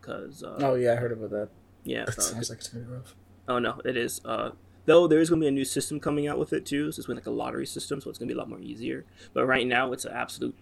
Because 0.00 0.42
uh, 0.42 0.56
oh, 0.60 0.74
yeah, 0.74 0.92
I 0.92 0.96
heard 0.96 1.12
about 1.12 1.30
that. 1.30 1.48
yeah, 1.84 2.04
That 2.06 2.18
uh, 2.18 2.22
sounds 2.22 2.50
like 2.50 2.58
it's 2.58 2.68
going 2.68 2.84
to 2.84 2.90
be 2.90 2.96
rough. 2.96 3.14
Oh 3.48 3.58
no, 3.58 3.80
it 3.84 3.96
is. 3.96 4.20
Uh, 4.24 4.50
though 4.86 5.06
there 5.06 5.20
is 5.20 5.28
going 5.28 5.40
to 5.40 5.44
be 5.44 5.48
a 5.48 5.52
new 5.52 5.64
system 5.64 6.00
coming 6.00 6.26
out 6.26 6.38
with 6.38 6.52
it 6.52 6.64
too. 6.66 6.90
So 6.90 7.00
it's 7.00 7.06
going 7.06 7.16
to 7.16 7.22
be 7.22 7.30
like 7.30 7.34
a 7.34 7.36
lottery 7.36 7.66
system, 7.66 8.00
so 8.00 8.10
it's 8.10 8.18
going 8.18 8.28
to 8.28 8.34
be 8.34 8.38
a 8.38 8.40
lot 8.40 8.48
more 8.48 8.60
easier. 8.60 9.04
But 9.34 9.46
right 9.46 9.66
now, 9.66 9.92
it's 9.92 10.04
an 10.04 10.12
absolute 10.12 10.56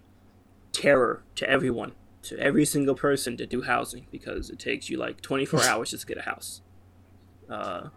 terror 0.73 1.23
to 1.37 1.49
everyone, 1.49 1.93
to 2.23 2.39
every 2.39 2.65
single 2.65 2.95
person 2.95 3.37
to 3.37 3.47
do 3.47 3.63
housing 3.63 4.07
because 4.11 4.51
it 4.51 4.59
takes 4.59 4.91
you 4.91 4.97
like 4.99 5.21
24 5.21 5.63
hours 5.65 5.91
just 5.91 6.07
to 6.07 6.15
get 6.15 6.19
a 6.19 6.29
house. 6.29 6.63
Uh, 7.49 7.89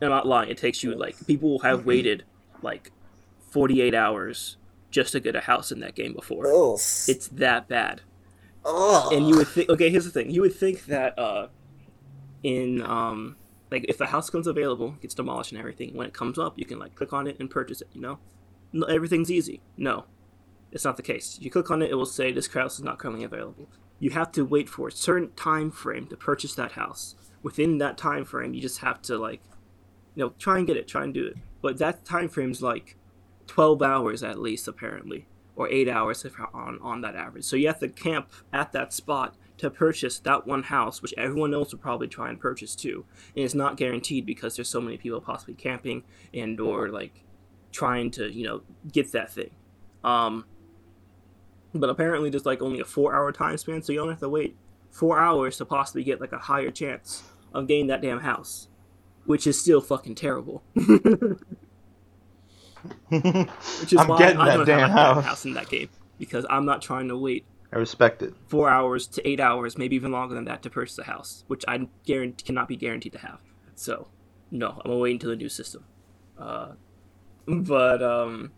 I'm 0.00 0.08
not 0.08 0.26
lying. 0.26 0.50
It 0.50 0.56
takes 0.58 0.82
you 0.82 0.94
like 0.94 1.26
people 1.26 1.58
have 1.60 1.84
waited 1.84 2.24
like 2.62 2.90
48 3.50 3.94
hours 3.94 4.56
just 4.90 5.12
to 5.12 5.20
get 5.20 5.36
a 5.36 5.40
house 5.40 5.70
in 5.72 5.80
that 5.80 5.94
game 5.94 6.12
before. 6.12 6.44
Oh, 6.46 6.74
It's 7.08 7.28
that 7.28 7.68
bad. 7.68 8.02
And 9.10 9.28
you 9.28 9.36
would 9.36 9.48
think 9.48 9.68
okay 9.70 9.90
here's 9.90 10.04
the 10.04 10.10
thing. 10.10 10.30
You 10.30 10.42
would 10.42 10.54
think 10.54 10.86
that 10.86 11.18
uh 11.18 11.48
in 12.42 12.82
um 12.82 13.36
like 13.70 13.84
if 13.88 13.98
the 13.98 14.06
house 14.06 14.28
comes 14.30 14.46
available 14.46 14.92
gets 15.00 15.14
demolished 15.14 15.52
and 15.52 15.58
everything 15.60 15.94
when 15.94 16.06
it 16.06 16.12
comes 16.14 16.38
up 16.38 16.58
you 16.58 16.64
can 16.64 16.78
like 16.78 16.94
click 16.94 17.12
on 17.12 17.26
it 17.26 17.38
and 17.40 17.50
purchase 17.50 17.80
it 17.80 17.88
you 17.92 18.00
know? 18.00 18.18
No, 18.72 18.86
everything's 18.86 19.30
easy. 19.30 19.60
No. 19.76 20.04
It's 20.72 20.84
not 20.84 20.96
the 20.96 21.02
case. 21.02 21.38
You 21.40 21.50
click 21.50 21.70
on 21.70 21.82
it 21.82 21.90
it 21.90 21.94
will 21.94 22.06
say 22.06 22.32
this 22.32 22.46
house 22.48 22.78
is 22.78 22.84
not 22.84 22.98
currently 22.98 23.24
available. 23.24 23.68
You 23.98 24.10
have 24.10 24.32
to 24.32 24.44
wait 24.44 24.68
for 24.68 24.88
a 24.88 24.92
certain 24.92 25.32
time 25.32 25.70
frame 25.70 26.06
to 26.08 26.16
purchase 26.16 26.54
that 26.54 26.72
house. 26.72 27.14
Within 27.42 27.78
that 27.78 27.96
time 27.96 28.24
frame 28.24 28.54
you 28.54 28.60
just 28.60 28.78
have 28.78 29.00
to 29.02 29.16
like 29.16 29.40
you 30.14 30.24
know 30.24 30.34
try 30.38 30.58
and 30.58 30.66
get 30.66 30.76
it 30.76 30.86
try 30.88 31.04
and 31.04 31.14
do 31.14 31.26
it. 31.26 31.36
But 31.62 31.78
that 31.78 32.04
time 32.04 32.28
frame's 32.28 32.62
like 32.62 32.96
12 33.50 33.82
hours 33.82 34.22
at 34.22 34.38
least 34.38 34.68
apparently 34.68 35.26
or 35.56 35.68
eight 35.70 35.88
hours 35.88 36.24
if 36.24 36.34
on 36.54 36.78
on 36.80 37.00
that 37.00 37.16
average. 37.16 37.44
So 37.44 37.56
you 37.56 37.66
have 37.66 37.80
to 37.80 37.88
camp 37.88 38.30
at 38.52 38.70
that 38.70 38.92
spot 38.92 39.34
to 39.58 39.68
purchase 39.68 40.20
that 40.20 40.46
one 40.46 40.62
house, 40.62 41.02
which 41.02 41.12
everyone 41.18 41.52
else 41.52 41.72
will 41.72 41.80
probably 41.80 42.06
try 42.06 42.28
and 42.28 42.38
purchase 42.38 42.76
too. 42.76 43.04
And 43.34 43.44
it's 43.44 43.52
not 43.52 43.76
guaranteed 43.76 44.24
because 44.24 44.54
there's 44.54 44.68
so 44.68 44.80
many 44.80 44.98
people 44.98 45.20
possibly 45.20 45.54
camping 45.54 46.04
and 46.32 46.60
or 46.60 46.90
like 46.90 47.24
trying 47.72 48.12
to 48.12 48.32
you 48.32 48.46
know 48.46 48.62
get 48.92 49.10
that 49.10 49.32
thing. 49.32 49.50
Um, 50.04 50.44
but 51.74 51.90
apparently 51.90 52.30
there's 52.30 52.46
like 52.46 52.62
only 52.62 52.78
a 52.78 52.84
four 52.84 53.16
hour 53.16 53.32
time 53.32 53.56
span, 53.56 53.82
so 53.82 53.92
you 53.92 53.98
don't 53.98 54.10
have 54.10 54.20
to 54.20 54.28
wait 54.28 54.56
four 54.92 55.18
hours 55.18 55.56
to 55.56 55.64
possibly 55.64 56.04
get 56.04 56.20
like 56.20 56.32
a 56.32 56.38
higher 56.38 56.70
chance 56.70 57.24
of 57.52 57.66
getting 57.66 57.88
that 57.88 58.00
damn 58.00 58.20
house, 58.20 58.68
which 59.24 59.44
is 59.44 59.60
still 59.60 59.80
fucking 59.80 60.14
terrible. 60.14 60.62
Which 63.08 63.92
is 63.92 63.98
I'm 63.98 64.08
why 64.08 64.18
getting 64.18 64.38
I 64.40 64.46
that 64.50 64.56
don't 64.58 64.66
damn 64.66 64.80
have 64.90 64.90
a 64.90 65.14
house. 65.14 65.24
house 65.24 65.44
in 65.44 65.54
that 65.54 65.68
game 65.68 65.88
because 66.18 66.44
I'm 66.50 66.64
not 66.66 66.82
trying 66.82 67.08
to 67.08 67.16
wait 67.16 67.44
I 67.72 67.76
respect 67.78 68.22
it. 68.22 68.34
four 68.48 68.68
hours 68.68 69.06
to 69.08 69.28
eight 69.28 69.38
hours, 69.40 69.78
maybe 69.78 69.94
even 69.96 70.10
longer 70.12 70.34
than 70.34 70.44
that, 70.46 70.62
to 70.62 70.70
purchase 70.70 70.98
a 70.98 71.04
house, 71.04 71.44
which 71.46 71.64
I 71.68 71.86
guarantee 72.04 72.44
cannot 72.44 72.66
be 72.68 72.76
guaranteed 72.76 73.12
to 73.12 73.18
have. 73.20 73.40
So, 73.76 74.08
No, 74.50 74.80
I'm 74.84 74.98
waiting 74.98 75.16
until 75.16 75.30
the 75.30 75.36
new 75.36 75.48
system. 75.48 75.84
Uh, 76.36 76.72
but 77.46 78.02
um, 78.02 78.50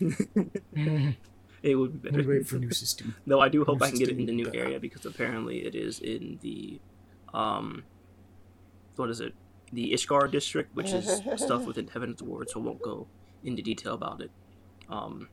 it 0.00 1.74
would 1.76 2.02
be 2.02 2.10
We 2.10 2.16
better. 2.16 2.28
wait 2.28 2.46
for 2.48 2.56
new 2.56 2.70
system. 2.72 3.14
Though 3.26 3.40
I 3.40 3.48
do 3.48 3.64
hope 3.64 3.80
New 3.80 3.86
I 3.86 3.90
can 3.90 3.98
get 3.98 4.08
it 4.08 4.18
in 4.18 4.26
the 4.26 4.32
new 4.32 4.46
better. 4.46 4.58
area 4.64 4.80
because 4.80 5.06
apparently 5.06 5.64
it 5.64 5.74
is 5.74 6.00
in 6.00 6.38
the, 6.42 6.80
um, 7.32 7.84
what 8.96 9.10
is 9.10 9.20
it? 9.20 9.34
The 9.72 9.92
Ishgard 9.92 10.32
district, 10.32 10.74
which 10.74 10.90
is 10.92 11.22
stuff 11.36 11.64
within 11.64 11.86
Heavensward, 11.86 12.50
so 12.50 12.60
I 12.60 12.62
won't 12.64 12.82
go 12.82 13.06
into 13.44 13.62
detail 13.62 13.94
about 13.94 14.20
it. 14.20 14.30
Um, 14.88 15.28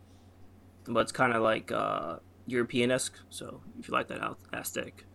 but 0.87 1.01
it's 1.01 1.11
kind 1.11 1.33
of 1.33 1.41
like 1.41 1.71
uh, 1.71 2.17
European 2.47 2.91
esque, 2.91 3.17
so 3.29 3.61
if 3.79 3.87
you 3.87 3.93
like 3.93 4.07
that 4.07 4.21
aesthetic, 4.53 5.05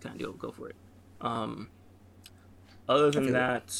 kind 0.00 0.20
of 0.20 0.26
go 0.26 0.32
go 0.32 0.52
for 0.52 0.68
it. 0.68 0.76
Um, 1.20 1.70
other 2.88 3.10
than 3.10 3.32
that, 3.32 3.74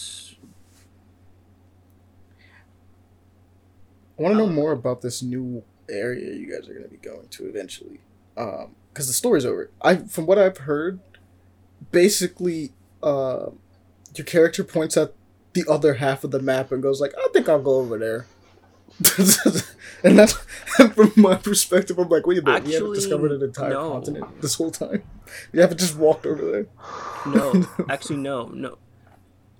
I 4.18 4.22
want 4.22 4.34
to 4.34 4.38
know 4.38 4.48
more 4.48 4.72
about 4.72 5.02
this 5.02 5.22
new 5.22 5.62
area 5.88 6.34
you 6.34 6.50
guys 6.50 6.68
are 6.68 6.72
going 6.72 6.84
to 6.84 6.90
be 6.90 6.96
going 6.96 7.28
to 7.28 7.48
eventually. 7.48 8.00
Um, 8.36 8.74
because 8.92 9.08
the 9.08 9.12
story's 9.12 9.44
over. 9.44 9.70
I, 9.82 9.96
from 9.96 10.24
what 10.24 10.38
I've 10.38 10.56
heard, 10.58 11.00
basically, 11.92 12.72
uh, 13.02 13.50
your 14.14 14.24
character 14.24 14.64
points 14.64 14.96
at 14.96 15.12
the 15.52 15.66
other 15.68 15.94
half 15.94 16.24
of 16.24 16.30
the 16.30 16.40
map 16.40 16.72
and 16.72 16.82
goes 16.82 16.98
like, 16.98 17.12
"I 17.18 17.28
think 17.30 17.46
I'll 17.46 17.60
go 17.60 17.74
over 17.74 17.98
there." 17.98 18.26
and 20.04 20.18
that's 20.18 20.32
from 20.94 21.12
my 21.16 21.34
perspective. 21.36 21.98
I'm 21.98 22.08
like, 22.08 22.26
wait 22.26 22.38
a 22.38 22.42
minute, 22.42 22.66
you 22.66 22.74
haven't 22.74 22.94
discovered 22.94 23.32
an 23.32 23.42
entire 23.42 23.70
no. 23.70 23.90
continent 23.92 24.40
this 24.40 24.54
whole 24.54 24.70
time. 24.70 25.02
You 25.52 25.60
haven't 25.60 25.78
just 25.78 25.96
walked 25.96 26.24
over 26.26 26.50
there. 26.50 26.66
no, 27.26 27.66
actually, 27.88 28.16
no, 28.18 28.46
no, 28.48 28.78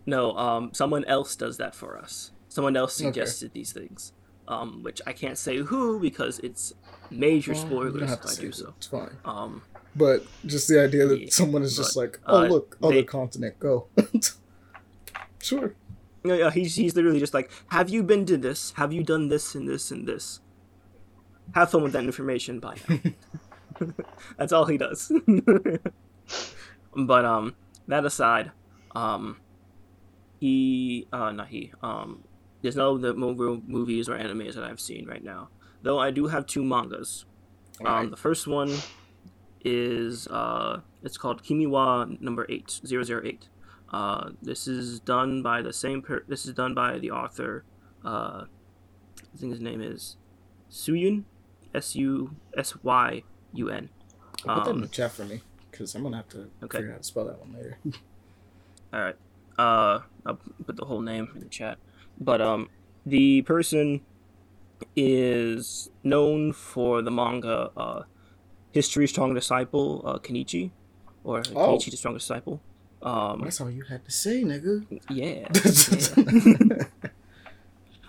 no. 0.07 0.37
Um, 0.37 0.71
someone 0.73 1.05
else 1.05 1.37
does 1.37 1.57
that 1.59 1.75
for 1.75 1.99
us. 1.99 2.31
Someone 2.49 2.77
else 2.77 2.99
Okay. 2.99 3.09
suggested 3.09 3.53
these 3.53 3.73
things, 3.73 4.13
um, 4.49 4.83
which 4.83 5.03
I 5.07 5.13
can't 5.13 5.37
say 5.37 5.59
who 5.59 6.01
because 6.01 6.39
it's 6.39 6.73
major 7.11 7.53
don't 7.53 7.67
spoilers 7.67 8.13
if 8.13 8.25
I 8.27 8.35
do 8.41 8.49
it. 8.49 8.55
so. 8.55 8.75
It's 8.79 8.87
fine. 8.87 9.17
Um, 9.25 9.63
But 9.95 10.25
just 10.47 10.67
the 10.69 10.83
idea 10.83 11.07
that 11.07 11.21
Yeah, 11.21 11.29
someone 11.31 11.63
is 11.63 11.77
just 11.77 11.97
like, 11.97 12.21
oh 12.27 12.45
uh, 12.45 12.49
look, 12.49 12.79
other 12.83 12.95
they- 12.95 13.03
continent, 13.03 13.59
go. 13.59 13.89
sure. 15.43 15.75
Yeah, 16.27 16.35
yeah, 16.35 16.51
he's 16.51 16.77
he's 16.77 16.95
literally 16.95 17.21
just 17.21 17.35
like, 17.35 17.51
have 17.69 17.89
you 17.89 18.03
been 18.03 18.27
to 18.27 18.37
this? 18.37 18.73
Have 18.77 18.93
you 18.93 19.03
done 19.03 19.29
this 19.29 19.55
and 19.55 19.69
this 19.69 19.91
and 19.91 20.07
this? 20.07 20.41
Have 21.55 21.71
fun 21.71 21.83
with 21.83 21.93
that 21.93 22.05
information 22.05 22.61
Bye. 22.61 22.77
That's 24.39 24.53
all 24.53 24.65
he 24.67 24.79
does. 24.79 25.13
but 26.97 27.25
um, 27.25 27.55
that 27.89 28.05
aside, 28.05 28.51
um, 28.95 29.39
he 30.41 31.07
uh 31.13 31.33
not 31.33 31.49
he 31.49 31.73
um, 31.83 32.25
there's 32.63 32.77
no 32.77 32.99
the 32.99 33.15
mo- 33.15 33.63
movies 33.67 34.09
or 34.09 34.19
animes 34.19 34.55
that 34.55 34.65
I've 34.65 34.81
seen 34.81 35.07
right 35.07 35.23
now. 35.23 35.49
Though 35.83 35.99
I 35.99 36.11
do 36.11 36.27
have 36.27 36.47
two 36.47 36.65
mangas. 36.65 37.27
Um, 37.85 38.11
the 38.11 38.17
first 38.17 38.47
one 38.47 38.75
is 39.65 40.27
uh, 40.29 40.81
it's 41.03 41.19
called 41.19 41.43
Kimiwa 41.43 42.21
number 42.21 42.47
eight 42.49 42.81
zero 42.87 43.03
zero 43.03 43.23
eight. 43.25 43.49
Uh, 43.93 44.31
this 44.43 44.67
is 44.67 45.01
done 45.01 45.43
by 45.43 45.63
the 45.63 45.73
same. 45.73 46.03
Per- 46.03 46.25
this 46.29 46.45
is 46.47 46.55
done 46.55 46.75
by 46.75 46.99
the 46.99 47.11
author. 47.11 47.65
Uh, 48.05 48.45
I 49.19 49.37
think 49.39 49.53
his 49.53 49.61
name 49.61 49.81
is 49.81 50.17
Suyun, 50.71 51.25
S 51.75 51.95
U 51.97 52.35
S 52.57 52.75
Y 52.83 53.23
U 53.55 53.69
N. 53.71 53.89
Put 54.43 54.47
that 54.65 54.69
in 54.71 54.81
the 54.81 54.87
Um, 54.87 54.91
chat 54.91 55.13
for 55.13 55.25
me, 55.25 55.41
because 55.71 55.95
I'm 55.95 56.03
gonna 56.03 56.17
have 56.17 56.29
to 56.31 56.51
Okay. 56.65 56.79
figure 56.79 56.91
out 56.91 56.93
how 56.93 56.99
to 56.99 57.05
spell 57.05 57.25
that 57.27 57.39
one 57.39 57.53
later. 57.55 57.79
All 58.93 59.01
right. 59.01 59.17
Uh, 59.59 60.01
I'll 60.27 60.39
put 60.67 60.77
the 60.77 60.85
whole 60.85 61.01
name 61.01 61.29
in 61.35 61.41
the 61.41 61.49
chat. 61.49 61.79
But 62.21 62.41
um, 62.41 62.69
the 63.07 63.43
person 63.43 64.03
is 64.95 65.91
known 66.03 66.53
for 66.53 67.03
the 67.03 67.11
manga 67.11 67.71
uh, 67.77 68.03
History 68.73 69.07
Strong 69.07 69.35
Disciple 69.35 70.03
uh, 70.05 70.19
Kenichi, 70.19 70.71
or 71.25 71.39
Oh. 71.55 71.77
Kenichi 71.77 71.91
the 71.91 71.97
Strong 71.97 72.15
Disciple. 72.15 72.61
Um, 73.07 73.41
That's 73.43 73.61
all 73.61 73.71
you 73.71 73.85
had 73.85 74.05
to 74.05 74.11
say, 74.11 74.43
nigga. 74.43 74.85
yeah. 75.09 75.47
yeah. 76.75 77.13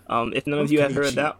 Um, 0.09 0.33
if 0.33 0.47
none 0.47 0.59
of 0.59 0.71
you 0.71 0.81
have 0.81 0.95
heard 0.95 1.13
that, 1.15 1.37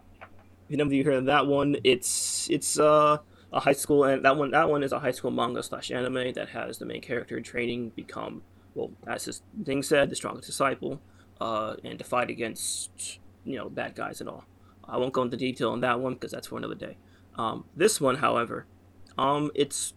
if 0.68 0.76
none 0.76 0.86
of 0.86 0.92
you 0.92 1.02
heard 1.04 1.26
that 1.26 1.46
one, 1.46 1.76
it's 1.84 2.48
it's 2.50 2.78
uh, 2.78 3.18
a 3.52 3.60
high 3.60 3.72
school 3.72 4.04
and 4.04 4.24
that 4.24 4.36
one 4.36 4.50
that 4.50 4.68
one 4.68 4.82
is 4.82 4.92
a 4.92 4.98
high 5.00 5.10
school 5.10 5.30
manga 5.30 5.62
slash 5.62 5.90
anime 5.90 6.32
that 6.34 6.50
has 6.50 6.78
the 6.78 6.84
main 6.84 7.00
character 7.00 7.40
training 7.40 7.90
become 7.96 8.42
well 8.74 8.90
as 9.06 9.24
his 9.24 9.42
thing 9.64 9.82
said 9.82 10.10
the 10.10 10.16
strongest 10.16 10.46
disciple, 10.46 11.00
uh, 11.40 11.74
and 11.82 11.98
to 11.98 12.04
fight 12.04 12.30
against 12.30 13.18
you 13.44 13.56
know 13.56 13.68
bad 13.68 13.94
guys 13.94 14.20
and 14.20 14.28
all. 14.28 14.44
I 14.84 14.96
won't 14.96 15.12
go 15.12 15.22
into 15.22 15.36
detail 15.36 15.70
on 15.70 15.80
that 15.80 16.00
one 16.00 16.14
because 16.14 16.30
that's 16.30 16.46
for 16.46 16.58
another 16.58 16.74
day. 16.74 16.96
Um, 17.36 17.64
this 17.76 18.00
one, 18.00 18.16
however, 18.16 18.66
um, 19.16 19.50
it's 19.54 19.94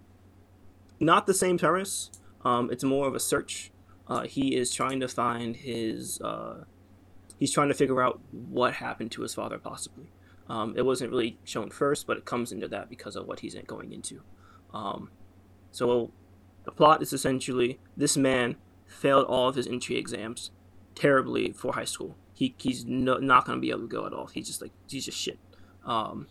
not 1.00 1.28
the 1.28 1.34
same 1.34 1.58
premise. 1.58 2.12
Um, 2.44 2.70
it's 2.72 2.84
more 2.84 3.08
of 3.08 3.16
a 3.16 3.20
search. 3.20 3.72
Uh, 4.08 4.24
he 4.24 4.56
is 4.56 4.74
trying 4.74 5.00
to 5.00 5.08
find 5.08 5.56
his. 5.56 6.20
Uh, 6.22 6.66
he's 7.40 7.52
trying 7.52 7.70
to 7.70 7.74
figure 7.74 8.02
out 8.02 8.20
what 8.32 8.76
happened 8.76 9.12
to 9.12 9.22
his 9.22 9.34
father, 9.34 9.58
possibly. 9.58 10.12
Um, 10.50 10.74
it 10.76 10.86
wasn't 10.86 11.12
really 11.12 11.38
shown 11.44 11.70
first, 11.70 12.08
but 12.08 12.18
it 12.18 12.26
comes 12.26 12.52
into 12.52 12.68
that 12.68 12.90
because 12.90 13.16
of 13.16 13.28
what 13.28 13.40
he's 13.40 13.56
going 13.68 13.94
into. 13.94 14.22
Um, 14.74 15.12
so, 15.72 16.12
the 16.66 16.72
plot 16.72 17.02
is 17.02 17.14
essentially 17.14 17.80
this 17.96 18.18
man 18.18 18.58
failed 18.86 19.26
all 19.28 19.48
of 19.48 19.56
his 19.56 19.68
entry 19.68 19.98
exams 19.98 20.52
terribly 20.96 21.52
for 21.54 21.74
high 21.74 21.86
school. 21.86 22.18
He, 22.34 22.56
he's 22.58 22.86
no, 22.86 23.18
not 23.18 23.46
going 23.46 23.58
to 23.58 23.62
be 23.62 23.70
able 23.70 23.82
to 23.82 23.88
go 23.88 24.06
at 24.06 24.14
all. 24.14 24.28
He's 24.28 24.48
just 24.48 24.62
like 24.62 24.72
he's 24.88 25.06
just 25.06 25.18
shit. 25.18 25.40
Um, 25.86 26.28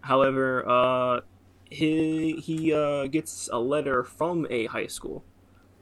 however, 0.00 0.68
uh, 0.68 1.20
he 1.70 2.36
he 2.36 2.72
uh, 2.72 3.06
gets 3.06 3.48
a 3.52 3.58
letter 3.58 4.02
from 4.02 4.46
a 4.50 4.66
high 4.66 4.86
school 4.86 5.24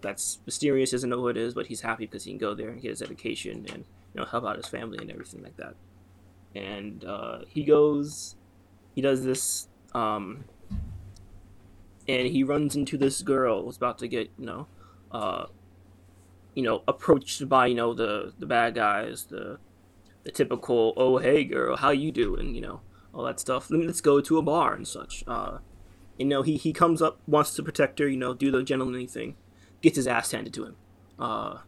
that's 0.02 0.38
mysterious. 0.46 0.90
Doesn't 0.90 1.10
know 1.10 1.18
who 1.18 1.28
it 1.28 1.36
is, 1.36 1.54
but 1.54 1.66
he's 1.66 1.80
happy 1.80 2.06
because 2.06 2.24
he 2.24 2.32
can 2.32 2.38
go 2.38 2.54
there 2.54 2.68
and 2.68 2.80
get 2.80 2.90
his 2.90 3.02
education 3.02 3.66
and 3.72 3.84
you 4.14 4.20
know 4.20 4.24
help 4.24 4.44
out 4.44 4.56
his 4.56 4.66
family 4.66 4.98
and 5.00 5.10
everything 5.10 5.42
like 5.42 5.56
that. 5.56 5.74
And 6.54 7.04
uh, 7.04 7.40
he 7.48 7.64
goes, 7.64 8.34
he 8.94 9.00
does 9.00 9.24
this, 9.24 9.68
um, 9.94 10.44
and 12.08 12.26
he 12.28 12.42
runs 12.42 12.74
into 12.74 12.98
this 12.98 13.22
girl 13.22 13.64
who's 13.64 13.76
about 13.76 13.98
to 13.98 14.08
get 14.08 14.30
you 14.38 14.46
know, 14.46 14.66
uh, 15.12 15.46
you 16.54 16.62
know, 16.62 16.82
approached 16.88 17.48
by 17.48 17.66
you 17.66 17.74
know 17.74 17.94
the 17.94 18.32
the 18.38 18.46
bad 18.46 18.74
guys, 18.74 19.24
the 19.24 19.58
the 20.24 20.30
typical 20.30 20.92
oh 20.96 21.18
hey 21.18 21.44
girl 21.44 21.76
how 21.76 21.90
you 21.90 22.12
doing 22.12 22.54
you 22.54 22.60
know 22.60 22.80
all 23.12 23.24
that 23.24 23.40
stuff. 23.40 23.70
Let's 23.70 24.00
go 24.00 24.20
to 24.20 24.38
a 24.38 24.42
bar 24.42 24.74
and 24.74 24.86
such. 24.86 25.24
Uh, 25.26 25.58
you 26.18 26.26
know 26.26 26.42
he 26.42 26.56
he 26.56 26.72
comes 26.72 27.00
up 27.00 27.18
wants 27.26 27.54
to 27.54 27.62
protect 27.62 27.98
her 27.98 28.08
you 28.08 28.16
know 28.16 28.34
do 28.34 28.50
the 28.50 28.62
gentlemanly 28.62 29.06
thing, 29.06 29.36
gets 29.82 29.96
his 29.96 30.06
ass 30.06 30.30
handed 30.30 30.54
to 30.54 30.64
him. 30.64 30.76
Uh, 31.18 31.58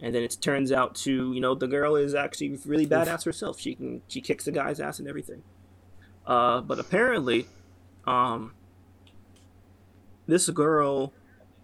and 0.00 0.14
then 0.14 0.22
it 0.22 0.36
turns 0.40 0.70
out 0.70 0.94
to 0.94 1.32
you 1.32 1.40
know 1.40 1.54
the 1.54 1.66
girl 1.66 1.96
is 1.96 2.14
actually 2.14 2.58
really 2.64 2.86
badass 2.86 3.24
herself. 3.24 3.58
She 3.60 3.74
can 3.74 4.02
she 4.08 4.20
kicks 4.20 4.44
the 4.44 4.52
guy's 4.52 4.80
ass 4.80 4.98
and 4.98 5.08
everything. 5.08 5.42
Uh, 6.26 6.60
but 6.60 6.78
apparently, 6.78 7.46
um, 8.06 8.52
this 10.26 10.48
girl 10.50 11.12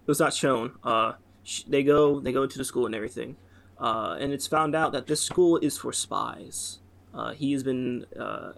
was 0.05 0.19
not 0.19 0.33
shown. 0.33 0.73
Uh, 0.83 1.13
sh- 1.43 1.63
they 1.67 1.83
go 1.83 2.19
they 2.19 2.33
go 2.33 2.45
to 2.45 2.57
the 2.57 2.65
school 2.65 2.85
and 2.85 2.95
everything, 2.95 3.37
uh, 3.79 4.17
and 4.19 4.33
it's 4.33 4.47
found 4.47 4.75
out 4.75 4.91
that 4.91 5.07
this 5.07 5.21
school 5.21 5.57
is 5.57 5.77
for 5.77 5.93
spies. 5.93 6.79
Uh, 7.13 7.31
he 7.31 7.53
has 7.53 7.63
been 7.63 8.05
uh, 8.19 8.51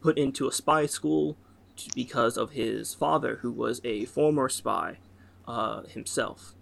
put 0.00 0.18
into 0.18 0.48
a 0.48 0.52
spy 0.52 0.86
school 0.86 1.36
because 1.94 2.36
of 2.36 2.50
his 2.50 2.92
father, 2.94 3.38
who 3.42 3.52
was 3.52 3.80
a 3.84 4.04
former 4.06 4.48
spy 4.48 4.98
uh, 5.46 5.82
himself 5.82 6.54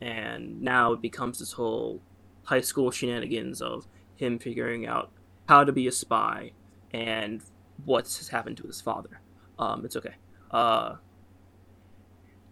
and 0.00 0.60
now 0.60 0.92
it 0.92 1.00
becomes 1.00 1.38
this 1.38 1.52
whole 1.52 2.00
high 2.44 2.60
school 2.60 2.90
shenanigans 2.90 3.60
of 3.60 3.86
him 4.16 4.38
figuring 4.38 4.86
out 4.86 5.10
how 5.48 5.64
to 5.64 5.72
be 5.72 5.86
a 5.86 5.92
spy 5.92 6.52
and 6.92 7.42
what's 7.84 8.28
happened 8.28 8.56
to 8.58 8.66
his 8.66 8.80
father. 8.80 9.20
Um, 9.58 9.84
it's 9.84 9.96
okay. 9.96 10.14
Uh, 10.50 10.96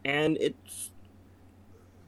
and 0.04 0.36
it's 0.40 0.90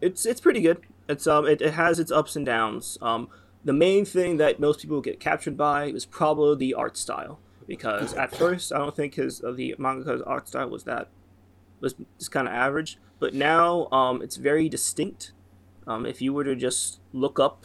it's 0.01 0.27
it's 0.27 0.41
pretty 0.41 0.61
good. 0.61 0.81
It's 1.09 1.27
um 1.27 1.47
it, 1.47 1.63
it 1.63 1.75
has 1.75 1.99
its 1.99 2.13
ups 2.13 2.37
and 2.37 2.45
downs. 2.45 2.99
Um, 3.01 3.29
the 3.65 3.73
main 3.73 4.05
thing 4.05 4.37
that 4.37 4.61
most 4.61 4.81
people 4.81 5.01
get 5.01 5.19
captured 5.19 5.57
by 5.57 5.87
is 5.87 6.05
probably 6.05 6.57
the 6.57 6.75
art 6.75 6.97
style 6.97 7.41
because 7.67 8.15
at 8.15 8.35
first 8.35 8.73
I 8.73 8.79
don't 8.79 8.95
think 8.95 9.15
his 9.15 9.43
uh, 9.43 9.53
the 9.53 9.75
mangaka's 9.79 10.23
art 10.23 10.49
style 10.49 10.69
was 10.69 10.85
that 10.85 11.09
was 11.81 11.95
just 12.19 12.31
kind 12.31 12.49
of 12.49 12.55
average, 12.55 12.99
but 13.19 13.35
now 13.35 13.89
um, 13.91 14.23
it's 14.23 14.37
very 14.37 14.69
distinct. 14.69 15.33
Um, 15.87 16.05
if 16.07 16.21
you 16.21 16.33
were 16.33 16.45
to 16.45 16.57
just 16.57 17.01
look 17.13 17.39
up 17.39 17.65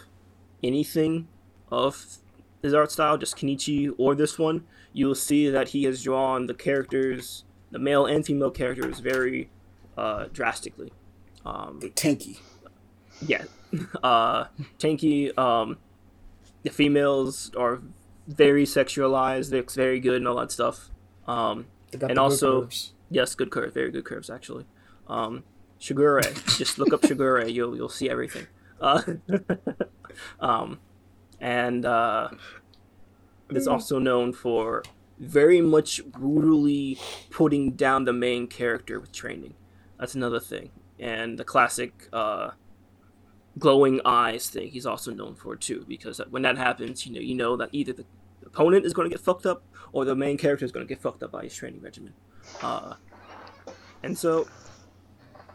anything 0.63 1.27
of 1.71 2.17
his 2.61 2.73
art 2.73 2.91
style, 2.91 3.17
just 3.17 3.35
Kenichi 3.35 3.91
or 3.97 4.13
this 4.15 4.37
one, 4.37 4.65
you 4.93 5.07
will 5.07 5.15
see 5.15 5.49
that 5.49 5.69
he 5.69 5.83
has 5.85 6.03
drawn 6.03 6.45
the 6.47 6.53
characters, 6.53 7.43
the 7.71 7.79
male 7.79 8.05
and 8.05 8.25
female 8.25 8.51
characters, 8.51 8.99
very 8.99 9.49
uh, 9.97 10.25
drastically. 10.31 10.91
Um, 11.45 11.79
Tanky. 11.95 12.39
yeah, 13.25 13.45
uh, 14.03 14.45
Tanky. 14.77 15.35
Um, 15.37 15.77
the 16.63 16.69
females 16.69 17.51
are 17.57 17.81
very 18.27 18.65
sexualized. 18.65 19.49
They're 19.49 19.63
very 19.63 19.99
good 19.99 20.17
and 20.17 20.27
all 20.27 20.35
that 20.35 20.51
stuff. 20.51 20.91
Um, 21.27 21.65
And 21.93 22.19
also- 22.19 22.61
curves. 22.61 22.93
Yes, 23.11 23.35
good 23.35 23.51
curves, 23.51 23.73
very 23.73 23.91
good 23.91 24.05
curves 24.05 24.29
actually. 24.29 24.65
Um, 25.07 25.43
Shigure, 25.79 26.21
just 26.57 26.79
look 26.79 26.93
up 26.93 27.01
Shigure, 27.01 27.51
you'll 27.51 27.75
you'll 27.75 27.89
see 27.89 28.09
everything. 28.09 28.47
Uh, 28.79 29.01
um, 30.39 30.79
and 31.39 31.85
uh, 31.85 32.29
it's 33.49 33.67
also 33.67 33.99
known 33.99 34.33
for 34.33 34.83
very 35.19 35.61
much 35.61 36.03
brutally 36.05 36.97
putting 37.29 37.71
down 37.71 38.05
the 38.05 38.13
main 38.13 38.47
character 38.47 38.99
with 38.99 39.11
training. 39.11 39.53
That's 39.99 40.15
another 40.15 40.39
thing, 40.39 40.71
and 40.99 41.37
the 41.37 41.43
classic 41.43 42.07
uh, 42.11 42.51
glowing 43.59 44.01
eyes 44.05 44.49
thing. 44.49 44.69
He's 44.69 44.85
also 44.85 45.11
known 45.11 45.35
for 45.35 45.55
too, 45.55 45.85
because 45.87 46.21
when 46.29 46.41
that 46.43 46.57
happens, 46.57 47.05
you 47.05 47.13
know 47.13 47.21
you 47.21 47.35
know 47.35 47.55
that 47.57 47.69
either 47.71 47.93
the 47.93 48.05
opponent 48.45 48.85
is 48.85 48.93
going 48.93 49.09
to 49.09 49.15
get 49.15 49.23
fucked 49.23 49.45
up 49.45 49.63
or 49.93 50.05
the 50.05 50.15
main 50.15 50.37
character 50.37 50.65
is 50.65 50.71
going 50.71 50.85
to 50.85 50.93
get 50.93 51.01
fucked 51.01 51.23
up 51.23 51.31
by 51.31 51.43
his 51.43 51.55
training 51.55 51.81
regimen. 51.81 52.13
Uh, 52.62 52.96
and 54.03 54.17
so, 54.17 54.48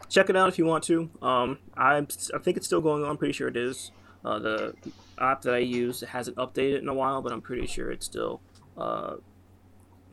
check 0.09 0.29
it 0.29 0.35
out 0.35 0.49
if 0.49 0.57
you 0.57 0.65
want 0.65 0.83
to. 0.85 1.09
Um, 1.21 1.59
I 1.75 1.97
I 1.97 2.37
think 2.39 2.57
it's 2.57 2.65
still 2.65 2.81
going 2.81 3.03
on. 3.03 3.09
I'm 3.09 3.17
pretty 3.17 3.33
sure 3.33 3.47
it 3.47 3.57
is. 3.57 3.91
Uh, 4.25 4.39
the 4.39 4.73
app 5.19 5.41
that 5.43 5.53
I 5.53 5.59
use 5.59 6.01
hasn't 6.01 6.37
updated 6.37 6.79
in 6.79 6.87
a 6.89 6.93
while, 6.93 7.21
but 7.21 7.31
I'm 7.31 7.41
pretty 7.41 7.67
sure 7.67 7.91
it's 7.91 8.05
still 8.05 8.41
uh, 8.77 9.15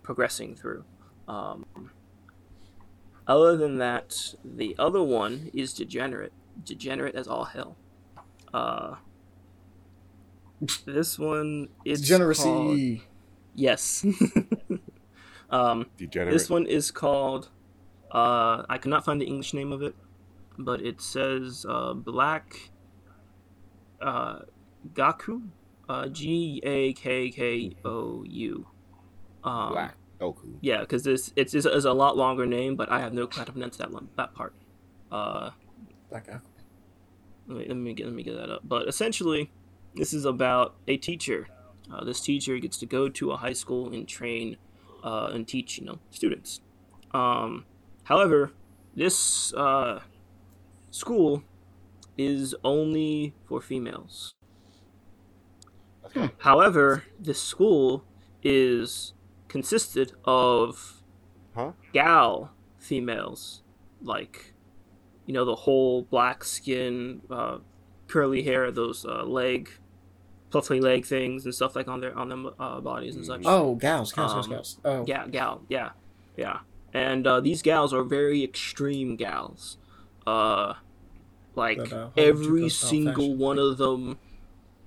progressing 0.03 0.55
through. 0.55 0.85
Um, 1.27 1.65
other 3.27 3.57
than 3.57 3.79
that, 3.79 4.35
the 4.45 4.77
other 4.79 5.03
one 5.03 5.51
is 5.55 5.73
Degenerate. 5.73 6.33
Degenerate 6.65 7.15
as 7.15 7.27
all 7.27 7.45
hell. 7.45 7.77
Uh, 8.53 8.97
this 10.87 11.19
one 11.19 11.69
is 11.85 12.01
Degeneracy. 12.03 13.03
yes. 13.55 14.05
um, 15.55 15.87
Degenerate. 15.97 16.33
this 16.33 16.51
one 16.51 16.67
is 16.67 16.91
called. 16.91 17.49
Uh, 18.11 18.65
I 18.69 18.79
cannot 18.79 19.05
find 19.05 19.21
the 19.21 19.27
English 19.27 19.55
name 19.55 19.73
of 19.73 19.83
it, 19.83 19.95
but 20.59 20.81
it 20.81 21.01
says 21.01 21.67
uh, 21.69 21.95
Black 21.95 22.71
uh, 24.01 24.41
Gaku, 24.95 25.43
uh, 25.89 26.09
G 26.09 26.61
A 26.65 26.93
K 26.93 27.31
K 27.31 27.77
O 27.85 28.25
U. 28.25 28.67
Um, 29.43 29.73
Black. 29.73 29.97
Goku. 30.21 30.57
Yeah, 30.61 30.81
because 30.81 31.03
this 31.03 31.33
it's, 31.37 31.55
it's, 31.55 31.67
it's 31.67 31.85
a 31.85 31.93
lot 31.93 32.17
longer 32.17 32.47
name, 32.47 32.77
but 32.77 32.91
I 32.91 33.01
have 33.01 33.13
no 33.13 33.27
clue 33.27 33.41
how 33.41 33.45
to 33.45 33.53
pronounce 33.53 33.77
that 33.79 33.91
one 33.91 34.09
that 34.17 34.35
part. 34.35 34.55
Uh, 35.11 35.51
Black 36.11 36.29
let 37.47 37.59
me, 37.59 37.65
let 37.69 37.77
me 37.77 37.93
get 37.95 38.07
let 38.07 38.15
me 38.15 38.23
get 38.23 38.37
that 38.37 38.51
up. 38.51 38.63
But 38.65 38.89
essentially, 38.89 39.51
this 39.95 40.13
is 40.13 40.25
about 40.25 40.77
a 40.89 40.97
teacher. 40.97 41.49
Uh, 41.93 42.05
this 42.05 42.21
teacher 42.21 42.59
gets 42.59 42.79
to 42.79 42.87
go 42.87 43.09
to 43.09 43.33
a 43.33 43.37
high 43.37 43.53
school 43.53 43.93
and 43.93 44.09
train 44.09 44.57
uh, 45.05 45.31
and 45.35 45.49
teach, 45.49 45.79
you 45.79 45.87
know, 45.87 46.01
students. 46.11 46.63
Um, 47.13 47.67
however, 48.05 48.53
this 48.97 49.55
uh, 49.55 50.03
school 50.91 51.45
is 52.19 52.55
only 52.65 53.37
for 53.49 53.61
females. 53.61 54.35
However, 56.39 57.05
this 57.19 57.43
school 57.43 58.07
is 58.43 59.15
consisted 59.49 60.13
of 60.25 61.03
Huh? 61.55 61.73
gal 61.93 62.55
females, 62.79 63.65
like 64.03 64.55
you 65.27 65.35
know 65.35 65.45
the 65.45 65.57
whole 65.57 66.03
black 66.05 66.45
skin, 66.45 67.23
uh, 67.31 67.61
curly 68.09 68.43
hair, 68.43 68.71
those 68.73 69.05
uh, 69.07 69.25
leg, 69.25 69.71
fluffy 70.55 70.81
leg 70.81 71.05
things 71.05 71.45
and 71.45 71.53
stuff 71.53 71.75
like 71.75 71.89
on 71.89 72.01
their 72.01 72.17
on 72.17 72.29
their 72.29 72.53
uh, 72.61 72.81
bodies 72.81 73.17
and 73.17 73.27
such. 73.27 73.43
Oh, 73.45 73.75
gals, 73.75 74.13
gals, 74.13 74.33
gals, 74.33 74.47
Um, 74.47 74.53
gals. 74.53 74.79
Oh, 74.85 75.05
Yeah, 75.05 75.27
gal, 75.27 75.63
yeah, 75.69 75.91
yeah. 76.37 76.61
And 76.93 77.27
uh, 77.27 77.41
these 77.41 77.61
gals 77.61 77.93
are 77.93 78.05
very 78.05 78.45
extreme 78.45 79.17
gals. 79.17 79.79
Uh, 80.25 80.75
like 81.57 81.79
That, 81.79 81.93
uh, 81.93 82.11
every 82.17 82.69
single 82.69 83.35
one 83.35 83.59
of 83.59 83.79
them 83.79 84.19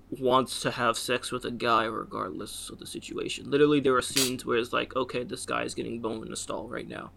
wants 0.10 0.62
to 0.62 0.72
have 0.72 0.98
sex 0.98 1.34
with 1.34 1.44
a 1.44 1.52
guy 1.52 1.84
regardless 1.84 2.70
of 2.70 2.80
the 2.80 2.88
situation. 2.88 3.52
Literally, 3.52 3.82
there 3.82 3.96
are 3.98 4.02
scenes 4.02 4.46
where 4.46 4.58
it's 4.58 4.72
like, 4.72 4.96
okay, 4.96 5.26
this 5.26 5.46
guy 5.46 5.64
is 5.64 5.76
getting 5.76 6.00
boned 6.00 6.26
in 6.26 6.32
a 6.32 6.38
stall 6.38 6.70
right 6.70 6.88
now, 6.88 7.12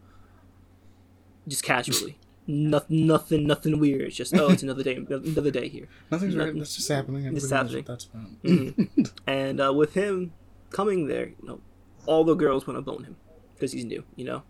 just 1.46 1.62
casually. 1.62 2.18
Nothing, 2.50 3.06
nothing, 3.06 3.46
nothing 3.46 3.78
weird. 3.80 4.02
It's 4.02 4.16
just, 4.16 4.34
oh, 4.36 4.48
it's 4.50 4.62
another 4.62 4.82
day, 4.82 4.96
another 4.96 5.50
day 5.50 5.68
here. 5.68 5.88
nothing's 6.10 6.34
nothing- 6.34 6.58
That's 6.58 6.76
just 6.76 6.88
happening. 6.88 7.24
it's 7.34 7.50
Everybody 7.50 7.84
knows 7.84 7.84
happening. 7.84 7.84
That's 7.86 8.04
about. 8.04 8.42
Mhm. 8.44 9.10
and 9.26 9.60
uh, 9.60 9.72
with 9.72 9.94
him 9.94 10.32
coming 10.70 11.06
there, 11.08 11.28
you 11.28 11.46
know, 11.48 11.60
all 12.06 12.24
the 12.24 12.34
girls 12.34 12.66
want 12.66 12.76
to 12.78 12.82
bone 12.82 13.04
him 13.04 13.16
because 13.54 13.72
he's 13.72 13.84
new, 13.84 14.04
you 14.16 14.24
know. 14.24 14.42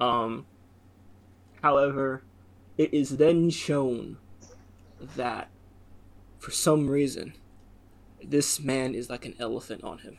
Um. 0.00 0.46
However, 1.62 2.22
it 2.76 2.92
is 2.92 3.16
then 3.16 3.48
shown 3.50 4.18
that, 5.16 5.48
for 6.38 6.50
some 6.50 6.88
reason, 6.88 7.32
this 8.22 8.60
man 8.60 8.94
is 8.94 9.08
like 9.10 9.24
an 9.24 9.34
elephant 9.40 9.82
on 9.82 9.98
him. 9.98 10.18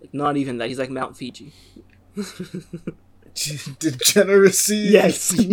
Like 0.00 0.12
not 0.12 0.36
even 0.36 0.58
that. 0.58 0.68
He's 0.68 0.78
like 0.78 0.90
Mount 0.90 1.16
Fiji. 1.16 1.52
Degeneracy. 3.78 4.76
Yes. 4.76 5.32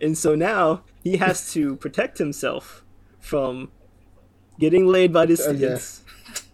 and 0.00 0.16
so 0.16 0.34
now 0.34 0.82
he 1.02 1.16
has 1.18 1.52
to 1.52 1.76
protect 1.76 2.18
himself 2.18 2.84
from 3.20 3.70
getting 4.58 4.86
laid 4.86 5.12
by 5.12 5.26
the 5.26 5.34
Uh, 5.34 5.50
yeah. 5.52 5.76
students, 5.76 6.02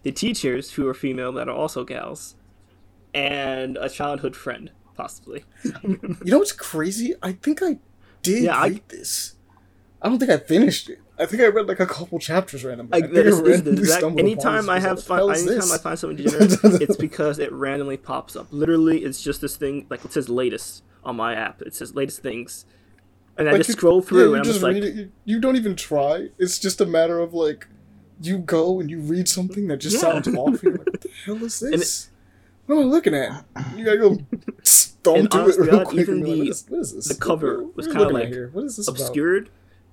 the 0.02 0.12
teachers 0.12 0.72
who 0.72 0.86
are 0.88 0.94
female 0.94 1.32
that 1.32 1.48
are 1.48 1.54
also 1.56 1.84
gals, 1.84 2.34
and 3.14 3.76
a 3.78 3.88
childhood 3.88 4.36
friend, 4.36 4.70
possibly. 4.94 5.44
You 5.84 6.16
know 6.24 6.38
what's 6.38 6.52
crazy? 6.52 7.14
I 7.22 7.32
think 7.32 7.62
I 7.62 7.78
did 8.22 8.44
Yeah, 8.44 8.56
I- 8.56 8.68
read 8.68 8.88
this. 8.88 9.34
I 10.00 10.08
don't 10.08 10.18
think 10.18 10.30
I 10.30 10.38
finished 10.38 10.88
it. 10.88 11.00
I 11.20 11.26
think 11.26 11.42
I 11.42 11.46
read 11.46 11.66
like 11.66 11.80
a 11.80 11.86
couple 11.86 12.18
chapters 12.18 12.64
randomly. 12.64 12.90
I 12.92 12.96
Like, 13.06 13.10
I 13.10 13.12
this 13.14 13.34
is 13.34 13.42
the 13.42 13.50
randomly 13.50 13.80
exact- 13.80 14.18
anytime. 14.18 14.70
I 14.70 14.78
have 14.80 14.98
like, 14.98 15.06
find, 15.06 15.22
"What 15.26 15.36
the 15.36 15.42
hell 15.42 15.46
is 15.48 15.48
anytime 15.50 15.72
I 15.72 15.78
find 15.78 15.98
something 15.98 16.16
degenerate, 16.16 16.80
it's 16.82 16.96
because 16.96 17.38
it 17.38 17.52
randomly 17.52 17.96
pops 17.96 18.36
up. 18.36 18.46
Literally, 18.50 19.04
it's 19.04 19.20
just 19.22 19.40
this 19.40 19.56
thing. 19.56 19.86
Like 19.90 20.04
it 20.04 20.12
says 20.12 20.28
latest 20.28 20.82
on 21.04 21.16
my 21.16 21.34
app. 21.34 21.60
It 21.62 21.74
says 21.74 21.94
latest 21.94 22.22
things, 22.22 22.64
and 23.36 23.48
I 23.48 23.52
Like, 23.52 23.60
just 23.60 23.68
you- 23.70 23.72
scroll 23.74 24.00
through, 24.02 24.20
you 24.28 24.34
and 24.34 24.36
I'm 24.40 24.44
just 24.44 24.62
like, 24.62 24.76
it. 24.76 25.10
You, 25.24 25.40
don't 25.40 25.56
even 25.56 25.74
try. 25.76 26.28
It's 26.38 26.58
just 26.58 26.80
a 26.80 26.86
matter 26.86 27.18
of 27.18 27.34
like, 27.34 27.66
you 28.20 28.38
go 28.38 28.78
and 28.80 28.90
you 28.90 29.00
read 29.00 29.28
something 29.28 29.66
that 29.68 29.78
just 29.78 29.94
Yeah. 29.96 30.20
sounds 30.20 30.28
off. 30.28 30.62
You're 30.62 30.72
like, 30.76 30.86
what 30.86 31.00
the 31.00 31.10
hell 31.24 31.44
is 31.44 31.62
it- 31.62 31.72
this? 31.72 32.10
what 32.66 32.76
am 32.76 32.82
I 32.82 32.84
looking 32.86 33.14
at? 33.14 33.44
You 33.76 33.84
gotta 33.84 33.98
go 33.98 34.18
thumb 34.64 35.26
to 35.28 35.48
it 35.48 35.58
real 35.58 35.70
God, 35.78 35.86
quick 35.86 36.00
even 36.00 36.22
be 36.22 36.30
like, 36.30 36.34
the- 36.34 36.38
what 36.40 36.48
is, 36.50 36.64
what 36.68 36.80
is 36.80 36.94
this? 36.94 37.08
the 37.08 37.14
cover 37.14 37.62
What- 37.64 37.76
was 37.76 37.86
we 37.88 37.92
kinda 37.94 38.08
like 38.10 38.28
here? 38.28 38.50
What 38.52 38.64
is 38.64 38.76
this 38.76 38.86
about? 38.88 38.98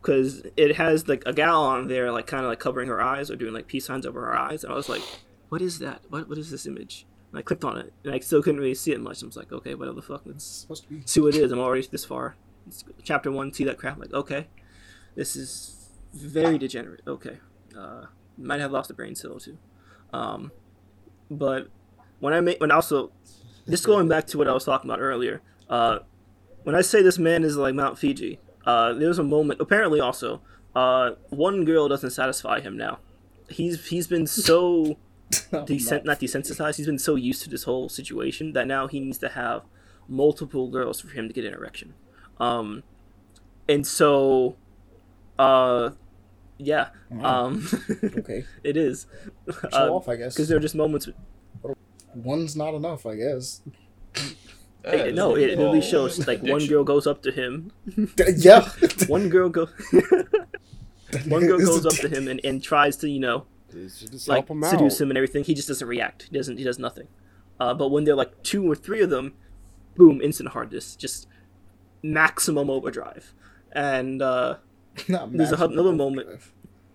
Because 0.06 0.44
it 0.56 0.76
has 0.76 1.08
like 1.08 1.24
a 1.26 1.34
gal 1.34 1.64
on 1.64 1.88
there 1.88 2.12
like 2.12 2.28
kind 2.28 2.44
of 2.44 2.50
like 2.50 2.60
covering 2.60 2.88
her 2.88 3.02
eyes 3.02 3.32
or 3.32 3.36
doing 3.36 3.54
like 3.54 3.66
peace 3.66 3.86
signs 3.86 4.06
over 4.06 4.22
her 4.22 4.38
eyes 4.38 4.64
and 4.64 4.72
i 4.72 4.76
was 4.76 4.88
like 4.88 5.02
what 5.50 5.62
is 5.62 5.78
that? 5.78 6.02
What, 6.10 6.28
what 6.28 6.40
is 6.40 6.50
this 6.50 6.66
image? 6.66 7.06
And 7.32 7.40
i 7.40 7.42
clicked 7.42 7.64
on 7.64 7.78
it 7.78 7.94
and 8.04 8.14
i 8.14 8.20
still 8.20 8.42
couldn't 8.42 8.60
really 8.60 8.76
see 8.76 8.92
it 8.92 9.02
much. 9.02 9.24
I 9.24 9.26
was 9.26 9.38
like 9.38 9.52
okay 9.52 9.74
what 9.74 9.94
the 9.96 10.02
fuck 10.02 10.22
let's 10.26 10.44
supposed 10.44 10.84
to 10.84 10.90
be. 10.90 11.02
see 11.06 11.22
what 11.22 11.36
it 11.36 11.42
is. 11.42 11.52
I'm 11.52 11.60
already 11.60 11.88
this 11.88 12.06
far. 12.06 12.36
It's 12.68 12.84
chapter 13.04 13.32
one 13.32 13.52
see 13.54 13.64
that 13.64 13.78
crap? 13.78 13.96
I'm 13.96 14.02
like 14.02 14.14
okay. 14.14 14.48
This 15.16 15.36
is 15.36 15.90
very 16.14 16.58
degenerate. 16.58 17.02
Okay. 17.08 17.38
Uh 17.78 18.06
might 18.38 18.60
have 18.60 18.72
lost 18.72 18.92
a 18.92 18.94
brain 18.94 19.16
cell 19.16 19.40
too. 19.40 19.58
Um 20.14 20.52
but 21.32 21.70
when 22.20 22.34
i 22.34 22.42
make 22.42 22.60
when 22.62 22.72
also 22.72 23.12
just 23.68 23.86
going 23.86 24.08
back 24.08 24.28
to 24.28 24.38
what 24.38 24.48
i 24.48 24.54
was 24.54 24.64
talking 24.64 24.90
about 24.90 25.00
earlier 25.00 25.42
uh 25.70 26.00
when 26.66 26.76
I 26.76 26.82
say 26.82 27.04
this 27.04 27.20
man 27.20 27.44
is 27.44 27.58
like 27.58 27.76
Mount 27.76 28.00
Fiji, 28.00 28.40
uh, 28.66 28.94
there's 28.94 29.20
a 29.20 29.24
moment. 29.24 29.62
Apparently, 29.62 30.00
also, 30.00 30.42
uh, 30.76 31.12
one 31.30 31.66
girl 31.66 31.88
doesn't 31.88 32.12
satisfy 32.12 32.60
him 32.60 32.76
now. 32.78 33.00
He's 33.50 33.88
he's 33.88 34.08
been 34.08 34.28
so 34.48 34.98
desen- 35.32 36.06
not 36.06 36.20
desensitized. 36.20 36.78
He's 36.78 36.86
been 36.88 37.00
so 37.00 37.16
used 37.16 37.44
to 37.44 37.50
this 37.50 37.64
whole 37.64 37.90
situation 37.90 38.54
that 38.54 38.68
now 38.68 38.88
he 38.88 39.00
needs 39.00 39.18
to 39.20 39.30
have 39.30 39.64
multiple 40.08 40.70
girls 40.70 41.02
for 41.02 41.10
him 41.10 41.28
to 41.28 41.34
get 41.34 41.46
an 41.46 41.54
erection. 41.54 41.94
Um, 42.40 42.84
and 43.68 43.86
so, 43.88 44.56
uh, 45.40 45.92
yeah, 46.58 46.90
um, 47.22 47.68
Okay, 48.04 48.46
it 48.64 48.78
is. 48.78 49.08
show 49.72 49.96
off, 49.96 50.08
I 50.10 50.16
guess. 50.16 50.34
Because 50.36 50.48
there 50.48 50.58
are 50.58 50.62
just 50.62 50.76
moments. 50.76 51.08
One's 52.14 52.56
not 52.56 52.74
enough, 52.76 53.06
I 53.06 53.16
guess. 53.16 53.62
It, 54.88 55.16
no, 55.16 55.36
it 55.36 55.58
literally 55.58 55.82
shows 55.82 56.28
like 56.28 56.42
one 56.44 56.66
girl 56.68 56.84
goes 56.84 57.08
up 57.08 57.22
to 57.24 57.32
him 57.32 57.72
Yeah. 58.38 58.68
one 59.08 59.30
girl 59.30 59.50
go 59.50 59.68
one 61.28 61.46
girl 61.48 61.60
goes 61.60 61.86
up 61.86 61.94
to 61.96 62.10
him 62.10 62.28
and, 62.28 62.40
and 62.44 62.62
tries 62.62 62.98
to 62.98 63.10
you 63.10 63.20
know 63.20 63.46
just 63.74 64.28
like 64.28 64.48
help 64.48 64.50
him 64.52 64.64
seduce 64.64 64.96
out. 64.96 65.02
him 65.06 65.12
and 65.12 65.18
everything 65.18 65.44
he 65.44 65.54
just 65.54 65.68
doesn't 65.68 65.88
react 65.88 66.24
he 66.30 66.38
doesn't 66.38 66.58
he 66.58 66.64
does 66.64 66.80
nothing 66.80 67.08
uh, 67.60 67.74
but 67.74 67.90
when 67.90 68.04
there 68.04 68.14
are 68.14 68.18
like 68.18 68.42
two 68.44 68.70
or 68.70 68.76
three 68.76 69.02
of 69.02 69.10
them 69.10 69.34
boom 69.96 70.22
instant 70.22 70.50
hardness 70.50 70.96
just 70.96 71.28
maximum 72.04 72.70
overdrive 72.70 73.34
and 73.72 74.22
uh, 74.22 74.58
Not 75.08 75.32
There's 75.34 75.50
a- 75.52 75.58
maximum 75.58 75.72
another 75.74 75.92
moment- 75.94 76.28
overdrive. 76.28 76.54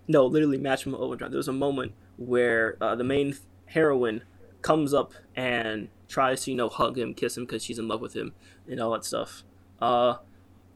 no, 0.09 0.27
literally 0.27 0.57
match 0.59 0.83
from 0.83 0.95
Overdrive. 0.95 1.31
There 1.31 1.37
was 1.39 1.49
a 1.49 1.53
moment 1.53 1.93
where 2.17 2.77
uh, 2.81 2.95
the 2.95 3.05
main 3.05 3.37
heroine 3.67 4.23
comes 4.63 4.95
up 4.95 5.13
and 5.37 5.89
tries 6.11 6.45
to 6.45 6.51
you 6.51 6.57
know 6.57 6.69
hug 6.69 6.99
him, 6.99 7.15
kiss 7.15 7.37
him 7.37 7.45
because 7.45 7.65
she's 7.65 7.79
in 7.79 7.89
love 7.89 8.01
with 8.01 8.15
him 8.15 8.35
and 8.69 8.81
all 8.81 8.91
that 8.91 9.05
stuff. 9.05 9.45
Uh, 9.81 10.17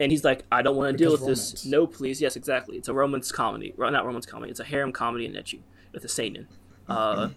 and 0.00 0.10
he's 0.10 0.24
like, 0.24 0.44
I 0.50 0.62
don't 0.62 0.76
want 0.76 0.96
to 0.96 0.96
deal 0.96 1.12
with 1.12 1.20
Because 1.20 1.52
this. 1.52 1.66
No, 1.66 1.86
please. 1.86 2.20
Yes, 2.20 2.36
exactly. 2.36 2.76
It's 2.76 2.88
a 2.88 2.94
romance 2.94 3.30
comedy. 3.30 3.74
Well, 3.76 3.90
not 3.90 4.06
romance 4.06 4.26
comedy. 4.26 4.50
It's 4.50 4.60
a 4.60 4.64
harem 4.64 4.92
comedy 4.92 5.26
in 5.26 5.32
Ecchi 5.32 5.60
with 5.92 6.04
a 6.04 6.08
seinen. 6.08 6.48
Uh, 6.88 7.30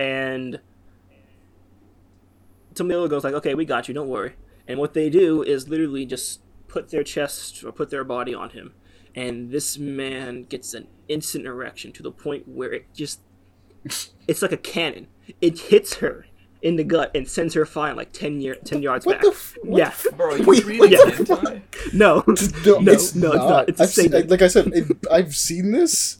and 0.00 0.60
Tamila 2.74 3.08
goes 3.08 3.24
like, 3.24 3.34
okay, 3.34 3.54
we 3.54 3.64
got 3.64 3.88
you. 3.88 3.94
Don't 3.94 4.08
worry. 4.08 4.34
And 4.66 4.78
what 4.78 4.94
they 4.94 5.10
do 5.10 5.42
is 5.42 5.68
literally 5.68 6.06
just 6.06 6.40
put 6.68 6.90
their 6.90 7.04
chest 7.04 7.62
or 7.62 7.70
put 7.70 7.90
their 7.90 8.02
body 8.02 8.34
on 8.34 8.50
him, 8.50 8.74
and 9.14 9.50
this 9.50 9.78
man 9.78 10.44
gets 10.44 10.74
an 10.74 10.88
instant 11.08 11.46
erection 11.46 11.92
to 11.92 12.02
the 12.02 12.10
point 12.10 12.48
where 12.48 12.72
it 12.72 12.86
just 12.94 13.20
it's 14.26 14.42
like 14.42 14.52
a 14.52 14.56
cannon. 14.56 15.06
It 15.40 15.58
hits 15.58 15.96
her 15.96 16.26
in 16.64 16.74
the 16.76 16.82
gut 16.82 17.10
and 17.14 17.28
sends 17.28 17.54
her 17.54 17.64
flying 17.66 17.94
like 17.94 18.10
10, 18.12 18.40
year, 18.40 18.54
10 18.56 18.82
yards 18.82 19.04
What 19.06 19.16
back. 19.16 19.22
the? 19.22 19.28
F- 19.30 19.56
what 19.62 19.78
yeah. 19.78 19.92
Bro, 20.16 20.34
you 20.36 20.44
Wait, 20.44 20.64
reading 20.64 20.92
yeah. 20.92 20.98
hentai? 20.98 21.62
No. 21.92 22.24
No, 22.66 22.80
No, 22.80 22.92
it's 22.92 23.14
no, 23.14 23.28
it's 23.32 23.36
not. 23.36 23.48
not. 23.48 23.68
It's 23.68 23.80
a 23.80 23.82
I've 23.84 23.90
seen, 23.90 24.28
like 24.28 24.42
I 24.42 24.48
said, 24.48 24.66
it, 24.74 24.96
I've 25.12 25.36
seen 25.36 25.70
this 25.72 26.18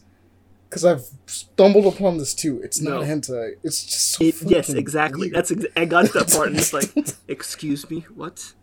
because 0.69 0.85
I've 0.85 1.01
stumbled 1.25 1.91
upon 1.93 2.17
this 2.19 2.33
too. 2.33 2.61
It's 2.63 2.79
not 2.79 3.01
No. 3.01 3.07
hentai. 3.07 3.55
It's 3.63 3.83
just 3.83 4.11
so 4.11 4.23
It, 4.23 4.35
yes, 4.43 4.69
exactly. 4.69 5.21
weird. 5.27 5.33
That's 5.35 5.51
ex- 5.51 5.65
I 5.75 5.85
got 5.85 6.05
to 6.05 6.13
that 6.19 6.31
part 6.31 6.49
and 6.49 6.57
it's 6.57 6.73
like, 6.73 6.91
excuse 7.27 7.89
me, 7.89 8.05
what? 8.13 8.53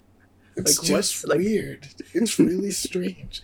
It's 0.56 0.78
like, 0.78 0.88
what? 0.90 0.96
just 1.02 1.26
Like- 1.28 1.38
weird. 1.38 1.88
It's 2.14 2.38
really 2.38 2.70
strange. 2.70 3.42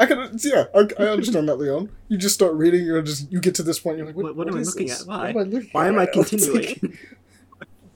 I 0.00 0.06
can, 0.06 0.30
yeah, 0.44 0.64
I, 0.74 0.88
I 1.00 1.06
understand 1.08 1.48
that, 1.48 1.56
Leon. 1.56 1.90
You 2.08 2.16
just 2.18 2.34
start 2.34 2.54
reading, 2.54 2.84
you're 2.84 3.02
just, 3.02 3.30
you 3.32 3.40
get 3.40 3.54
to 3.56 3.62
this 3.64 3.80
point, 3.80 3.98
you're 3.98 4.06
like, 4.06 4.16
what, 4.16 4.26
What- 4.26 4.36
what 4.36 4.48
am 4.48 4.56
I 4.56 4.60
looking 4.62 4.86
this? 4.88 5.02
at? 5.02 5.06
What 5.08 5.18
Why? 5.20 5.28
am 5.30 5.36
I 5.36 5.42
looking 5.42 5.70
Why 5.72 5.86
am 5.88 5.94
I 5.94 5.98
right 5.98 6.08
now? 6.16 6.22
Continuing? 6.22 6.98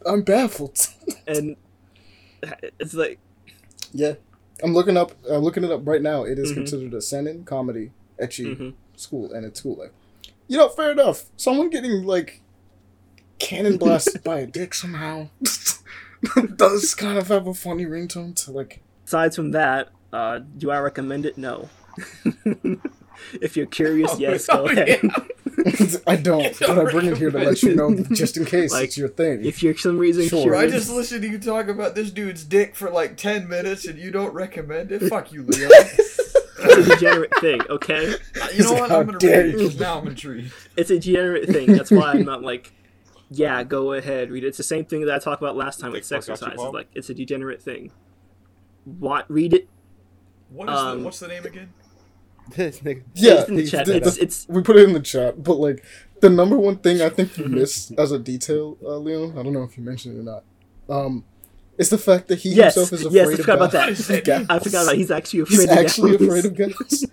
Like- 0.04 0.12
I'm 0.12 0.22
baffled. 0.22 0.78
and 1.26 1.56
it's 2.78 2.94
like, 2.94 3.18
yeah, 3.92 4.14
I'm 4.62 4.74
looking 4.74 4.96
up. 4.96 5.12
I'm 5.30 5.42
looking 5.42 5.64
it 5.64 5.70
up 5.70 5.86
right 5.86 6.02
now. 6.02 6.24
It 6.24 6.38
is 6.38 6.50
Mhm. 6.52 6.54
considered 6.54 6.94
a 6.94 7.00
seinen 7.02 7.44
comedy, 7.44 7.92
ecchi 8.20 8.56
mhm. 8.56 8.74
school, 8.96 9.32
and 9.32 9.44
it's 9.44 9.60
cool. 9.60 9.76
life. 9.76 9.90
You 10.48 10.58
know, 10.58 10.68
fair 10.68 10.92
enough. 10.92 11.24
Someone 11.36 11.70
getting 11.70 12.04
like 12.04 12.42
cannon 13.38 13.76
blasted 13.76 14.22
by 14.24 14.40
a 14.40 14.46
dick 14.46 14.74
somehow 14.74 15.28
does 16.56 16.94
kind 16.94 17.18
of 17.18 17.28
have 17.28 17.46
a 17.46 17.54
funny 17.54 17.86
ringtone 17.86 18.34
to 18.44 18.52
like. 18.52 18.82
aside 19.06 19.34
from 19.34 19.50
that, 19.52 19.88
uh, 20.12 20.40
do 20.58 20.70
I 20.70 20.78
recommend 20.78 21.26
it? 21.26 21.36
No. 21.38 21.68
If 23.40 23.56
you're 23.56 23.66
curious, 23.66 24.18
yes, 24.18 24.46
go 24.46 24.62
Oh, 24.62 24.66
ahead. 24.66 25.00
yeah. 25.02 25.10
I 26.06 26.16
don't, 26.16 26.58
but 26.58 26.78
I 26.78 26.90
bring 26.90 27.06
it 27.06 27.18
here 27.18 27.30
to 27.30 27.38
let 27.38 27.62
you 27.62 27.74
know, 27.74 27.94
just 28.12 28.36
in 28.36 28.44
case 28.44 28.72
Like, 28.72 28.84
it's 28.84 28.96
your 28.98 29.08
thing. 29.08 29.44
If 29.44 29.62
you're 29.62 29.74
for 29.74 29.80
some 29.80 29.98
reason 29.98 30.28
Sure. 30.28 30.46
Bro, 30.48 30.60
I 30.60 30.66
just 30.68 30.90
listened 30.90 31.22
to 31.22 31.28
you 31.28 31.38
talk 31.38 31.68
about 31.68 31.94
this 31.94 32.10
dude's 32.10 32.44
dick 32.44 32.74
for 32.74 32.90
like 32.90 33.16
10 33.16 33.48
minutes 33.48 33.86
and 33.86 33.98
you 33.98 34.10
don't 34.10 34.32
recommend 34.34 34.90
it? 34.92 35.00
Fuck 35.08 35.32
you, 35.32 35.42
Leo. 35.42 35.68
it's 35.70 36.18
a 36.58 36.82
degenerate 36.94 37.32
thing, 37.40 37.60
okay? 37.68 38.14
you 38.54 38.64
know 38.64 38.72
what? 38.72 38.90
How 38.90 39.00
I'm 39.00 39.06
gonna 39.06 39.18
read 39.22 39.46
it 39.46 39.52
you. 39.60 39.68
'cause 39.68 39.78
now 39.78 39.98
I'm 39.98 40.08
intrigued. 40.08 40.52
It's 40.76 40.90
a 40.90 40.98
degenerate 40.98 41.48
thing. 41.48 41.72
That's 41.72 41.90
why 41.90 42.12
I'm 42.12 42.24
not 42.24 42.42
like, 42.42 42.72
yeah, 43.30 43.62
go 43.62 43.92
ahead, 43.92 44.30
read 44.30 44.44
it. 44.44 44.48
It's 44.48 44.58
the 44.58 44.62
same 44.64 44.84
thing 44.84 45.04
that 45.04 45.14
I 45.14 45.18
talked 45.18 45.42
about 45.42 45.56
last 45.56 45.80
time 45.80 45.92
with 45.92 46.10
Like, 46.10 46.22
fuck 46.24 46.36
sexercise. 46.38 46.52
It's 46.54 46.62
like 46.74 46.88
it's 46.94 47.10
a 47.10 47.14
degenerate 47.14 47.62
thing. 47.62 47.92
What? 48.84 49.30
Read 49.30 49.52
it. 49.54 49.68
What 50.50 50.68
is 50.68 50.76
Um, 50.78 50.98
the, 50.98 51.04
what's 51.04 51.20
the 51.20 51.28
name 51.28 51.44
again? 51.46 51.72
This 52.56 52.80
nigga. 52.80 53.02
yeah, 53.14 53.40
it's 53.40 53.48
in 53.48 53.54
the 53.56 53.66
chat. 53.66 53.86
the- 53.86 53.96
It's, 53.96 54.16
it's 54.18 54.46
we 54.48 54.62
put 54.62 54.76
it 54.76 54.84
in 54.88 54.92
the 54.94 55.00
chat, 55.00 55.42
but 55.42 55.54
like 55.54 55.82
the 56.20 56.28
number 56.30 56.58
one 56.58 56.76
thing 56.76 57.00
I 57.00 57.08
think 57.08 57.36
you 57.38 57.46
missed 57.46 57.92
as 57.98 58.12
a 58.12 58.18
detail, 58.18 58.76
uh, 58.82 58.96
Leon. 58.98 59.38
I 59.38 59.42
don't 59.42 59.52
know 59.52 59.62
if 59.62 59.76
you 59.78 59.84
mentioned 59.84 60.16
it 60.16 60.20
or 60.20 60.24
not. 60.24 60.44
Um, 60.88 61.24
is 61.78 61.88
the 61.88 61.98
fact 61.98 62.28
that 62.28 62.40
he 62.40 62.50
Yes, 62.50 62.74
himself 62.74 62.92
is 63.00 63.06
afraid 63.06 63.16
yes, 63.16 63.28
I 63.28 63.32
of 63.32 63.38
forgot 63.40 63.56
about 63.56 63.72
that. 63.72 63.86
guys. 64.24 64.46
I 64.50 64.58
forgot 64.58 64.82
about. 64.84 64.96
He's 64.96 65.10
actually 65.10 65.40
afraid. 65.40 65.60
He's 65.60 65.70
of 65.70 65.78
actually 65.78 66.10
gals. 66.18 66.22
afraid 66.22 66.44
of 66.44 66.54
guys. 66.56 67.04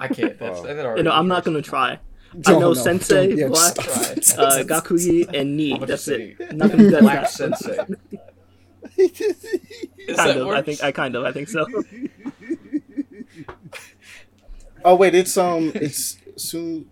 I 0.00 0.08
can't. 0.08 0.38
That's, 0.38 0.60
that 0.62 0.78
already 0.84 1.00
You 1.00 1.04
know, 1.04 1.10
I'm 1.12 1.28
not 1.28 1.44
gonna 1.44 1.62
try. 1.62 1.98
I 2.46 2.46
Oh, 2.46 2.52
know 2.52 2.58
no, 2.60 2.74
Sensei, 2.74 3.28
don't- 3.28 3.38
yeah, 3.38 3.48
Black, 3.48 3.76
stop. 4.22 4.38
uh, 4.38 4.62
Gakugi, 4.64 5.28
and 5.34 5.56
Ni. 5.56 5.78
That's 5.78 6.08
it. 6.08 6.36
I'm 6.50 6.56
not 6.58 6.70
gonna 6.70 6.90
do. 6.90 7.00
Black 7.00 7.28
Sensei. 7.28 7.76
Kind 8.96 10.16
that 10.16 10.36
of. 10.38 10.48
I 10.48 10.62
think. 10.62 10.82
I 10.82 10.92
kind 10.92 11.14
of. 11.14 11.24
I 11.24 11.32
think 11.32 11.48
so. 11.48 11.66
Oh 14.88 14.94
wait, 14.94 15.14
it's 15.14 15.36
um, 15.36 15.70
it's 15.74 16.16
soon. 16.36 16.88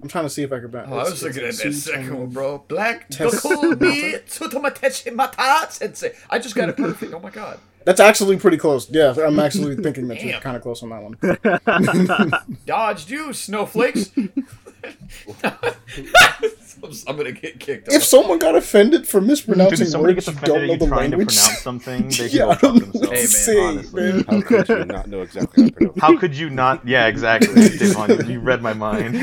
I'm 0.00 0.08
trying 0.08 0.26
to 0.26 0.30
see 0.30 0.44
if 0.44 0.52
I 0.52 0.60
can. 0.60 0.70
back. 0.70 0.86
Oh, 0.86 0.96
I 0.96 1.02
was 1.02 1.20
looking 1.24 1.42
at 1.42 1.54
that 1.56 1.72
second 1.72 2.16
one, 2.16 2.28
bro. 2.28 2.58
Black 2.68 3.08
Test- 3.08 3.42
Dokumi 3.44 4.22
Tsutomatechi 4.28 5.12
Mata 5.12 5.66
Sensei. 5.72 6.12
I 6.30 6.38
just 6.38 6.54
got 6.54 6.68
it 6.68 6.76
perfect. 6.76 7.12
Oh 7.12 7.18
my 7.18 7.30
god. 7.30 7.58
That's 7.84 7.98
actually 7.98 8.36
pretty 8.36 8.58
close. 8.58 8.88
Yeah, 8.90 9.12
I'm 9.26 9.40
actually 9.40 9.74
thinking 9.82 10.06
that 10.06 10.22
you're 10.22 10.38
kind 10.38 10.56
of 10.56 10.62
close 10.62 10.84
on 10.84 10.90
that 10.90 11.02
one. 11.02 12.54
Dodged 12.66 13.10
you, 13.10 13.32
snowflakes. 13.32 14.12
I'm 17.06 17.16
gonna 17.16 17.32
get 17.32 17.58
kicked 17.60 17.88
If 17.88 17.96
off. 17.96 18.02
someone 18.02 18.38
got 18.38 18.54
offended 18.54 19.06
for 19.06 19.20
mispronouncing 19.20 19.86
if 19.86 19.94
words 19.94 20.26
gets 20.26 20.28
you 20.28 20.34
don't 20.46 20.66
know 20.66 20.72
at 20.74 20.78
the 20.78 20.84
you 20.84 20.90
trying 20.90 21.10
to 21.10 21.16
pronounce 21.16 21.58
something, 21.58 22.08
they 22.18 22.28
can 22.28 22.28
yeah, 22.30 22.44
go 22.44 22.50
I 22.50 22.54
don't 22.56 22.76
know 22.78 23.00
what 23.00 23.10
themselves. 23.10 23.10
to 23.10 23.14
Hey, 23.14 23.20
man, 23.20 23.28
say, 23.28 23.60
honestly. 23.60 24.02
man. 24.12 24.24
How 24.28 24.40
could 24.42 24.68
you 24.68 24.84
not 24.84 25.06
know 25.08 25.22
exactly 25.22 25.62
how 25.64 25.68
to 25.68 25.72
pronounce 25.74 26.00
How 26.00 26.16
could 26.18 26.36
you 26.36 26.50
not? 26.50 26.86
Yeah, 26.86 27.06
exactly. 27.06 27.68
Devon, 27.78 28.28
you, 28.28 28.34
you 28.34 28.40
read 28.40 28.62
my 28.62 28.72
mind. 28.74 29.14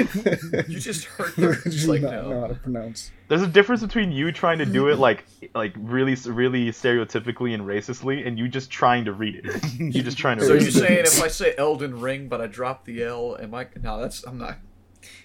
You 0.67 0.79
just 0.79 1.05
heard 1.05 1.33
How 1.35 1.51
the 1.51 1.55
could 1.55 1.73
it's 1.73 1.83
you 1.83 1.87
like 1.87 2.01
not 2.01 2.11
know 2.11 2.41
how 2.41 2.47
to 2.47 2.55
pronounce? 2.55 3.11
There's 3.27 3.41
a 3.41 3.47
difference 3.47 3.81
between 3.81 4.11
you 4.11 4.31
trying 4.31 4.59
to 4.59 4.65
do 4.65 4.89
it 4.89 4.99
like, 4.99 5.25
like 5.55 5.73
really, 5.77 6.15
really 6.25 6.69
stereotypically 6.71 7.53
and 7.55 7.63
racistly, 7.63 8.25
and 8.27 8.37
you 8.37 8.47
just 8.47 8.69
trying 8.69 9.05
to 9.05 9.13
read 9.13 9.41
it. 9.43 9.63
You 9.79 10.03
just 10.03 10.17
trying 10.17 10.37
to 10.37 10.45
So 10.45 10.53
read 10.53 10.61
you're 10.61 10.69
it. 10.69 10.73
saying 10.73 10.99
if 11.05 11.21
I 11.23 11.27
say 11.29 11.55
Elden 11.57 11.99
Ring 11.99 12.27
but 12.27 12.39
I 12.41 12.47
drop 12.47 12.85
the 12.85 13.03
L, 13.03 13.35
am 13.41 13.55
I? 13.55 13.67
No, 13.81 13.99
that's 13.99 14.23
I'm 14.25 14.37
not. 14.37 14.57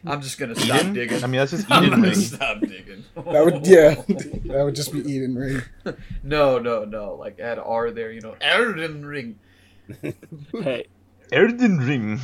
I'm 0.07 0.23
just 0.23 0.39
gonna 0.39 0.55
stop 0.57 0.81
Eden? 0.81 0.93
digging. 0.95 1.23
I 1.23 1.27
mean, 1.27 1.39
that's 1.41 1.51
just 1.51 1.71
I'm 1.71 1.91
gonna 1.91 2.03
ring. 2.03 2.15
stop 2.15 2.61
digging. 2.61 3.05
That 3.15 3.45
would 3.45 3.67
yeah, 3.67 3.95
that 4.55 4.63
would 4.65 4.75
just 4.75 4.93
be 4.93 5.01
Eden 5.01 5.35
Ring. 5.37 5.63
No, 6.23 6.59
no, 6.59 6.85
no. 6.85 7.15
Like 7.15 7.39
add 7.41 7.59
R 7.59 7.91
there, 7.91 8.11
you 8.13 8.21
know. 8.21 8.37
Elden 8.41 9.05
Ring. 9.05 9.39
hey, 10.53 10.87
Elden 11.33 11.79
ring. 11.79 12.21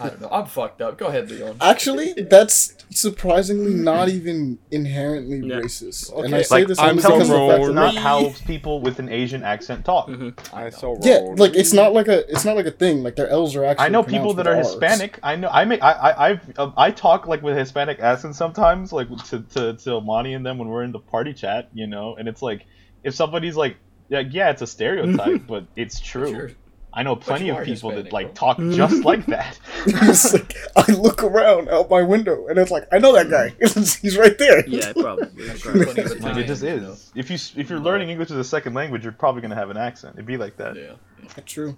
I 0.00 0.08
don't 0.08 0.20
know. 0.20 0.28
I'm 0.30 0.46
fucked 0.46 0.82
up. 0.82 0.98
Go 0.98 1.06
ahead, 1.06 1.30
Leon. 1.30 1.56
Actually, 1.60 2.12
that's 2.14 2.73
surprisingly 2.90 3.74
not 3.74 4.08
even 4.08 4.58
inherently 4.70 5.38
Yeah. 5.38 5.56
racist. 5.56 6.12
Okay. 6.12 6.24
And 6.26 6.34
I 6.34 6.42
say 6.42 6.54
Like 6.60 6.68
this 6.68 6.78
I'm 6.78 6.90
only 6.90 7.02
telling 7.02 7.18
because 7.18 7.28
you, 7.30 7.36
of 7.36 7.60
that's 7.60 7.74
not 7.74 7.94
how 7.96 8.28
people 8.46 8.80
with 8.80 8.98
an 8.98 9.08
Asian 9.08 9.42
accent 9.42 9.84
talk. 9.84 10.10
I 10.52 10.70
so 10.70 10.98
Yeah, 11.02 11.18
wrong. 11.20 11.36
like 11.36 11.54
it's 11.54 11.72
not 11.72 11.92
like 11.92 12.08
a 12.08 12.28
it's 12.30 12.44
not 12.44 12.56
like 12.56 12.66
a 12.66 12.70
thing. 12.70 13.02
Like 13.02 13.16
their 13.16 13.28
L's 13.28 13.56
are 13.56 13.64
actually. 13.64 13.86
I 13.86 13.88
know 13.88 14.02
people 14.02 14.34
that 14.34 14.46
are 14.46 14.58
Rs. 14.58 14.68
Hispanic. 14.68 15.18
I 15.22 15.36
know. 15.36 15.48
I 15.48 15.64
make. 15.64 15.82
I. 15.82 15.92
I. 15.92 16.28
I've, 16.30 16.58
um, 16.58 16.72
I 16.76 16.90
talk 16.90 17.26
like 17.26 17.42
with 17.42 17.56
Hispanic 17.56 18.00
accent 18.00 18.36
sometimes, 18.36 18.92
like 18.92 19.08
to 19.26 19.40
to 19.54 19.74
to 19.74 20.00
Monty 20.00 20.32
and 20.34 20.44
them 20.44 20.58
when 20.58 20.68
we're 20.68 20.82
in 20.84 20.92
the 20.92 20.98
party 21.00 21.32
chat, 21.34 21.68
you 21.74 21.86
know. 21.86 22.14
And 22.16 22.28
it's 22.28 22.42
like, 22.42 22.66
if 23.02 23.14
somebody's 23.14 23.56
like, 23.56 23.76
like 24.10 24.28
yeah, 24.32 24.50
it's 24.50 24.62
a 24.62 24.66
stereotype, 24.66 25.42
but 25.48 25.66
it's 25.76 26.00
true. 26.00 26.30
Sure. 26.32 26.50
I 26.96 27.02
know 27.02 27.16
plenty 27.16 27.48
of 27.50 27.58
people 27.64 27.90
Hispanic, 27.90 28.04
that 28.04 28.12
like 28.12 28.26
bro. 28.26 28.34
talk 28.34 28.58
just 28.58 29.04
like 29.10 29.26
that. 29.26 29.58
it's 29.86 30.32
like 30.32 30.54
I 30.76 30.92
look 30.92 31.24
around 31.24 31.68
out 31.68 31.90
my 31.90 32.02
window 32.02 32.46
and 32.46 32.56
it's 32.58 32.70
like 32.70 32.86
I 32.92 32.98
know 32.98 33.12
that 33.12 33.28
guy. 33.30 33.48
He's 34.00 34.16
right 34.16 34.38
there. 34.38 34.66
yeah, 34.68 34.92
probably. 34.92 35.26
Like 35.46 36.36
it 36.36 36.46
just 36.46 36.62
is. 36.62 37.10
If 37.14 37.30
you 37.30 37.36
if 37.60 37.68
you're 37.68 37.80
learning 37.80 38.10
English 38.10 38.30
as 38.30 38.36
a 38.36 38.44
second 38.44 38.74
language, 38.74 39.02
you're 39.02 39.12
probably 39.12 39.42
gonna 39.42 39.54
have 39.56 39.70
an 39.70 39.76
accent. 39.76 40.14
It'd 40.14 40.26
be 40.26 40.36
like 40.36 40.56
that. 40.58 40.76
Yeah. 40.76 40.92
yeah. 41.22 41.28
True. 41.44 41.76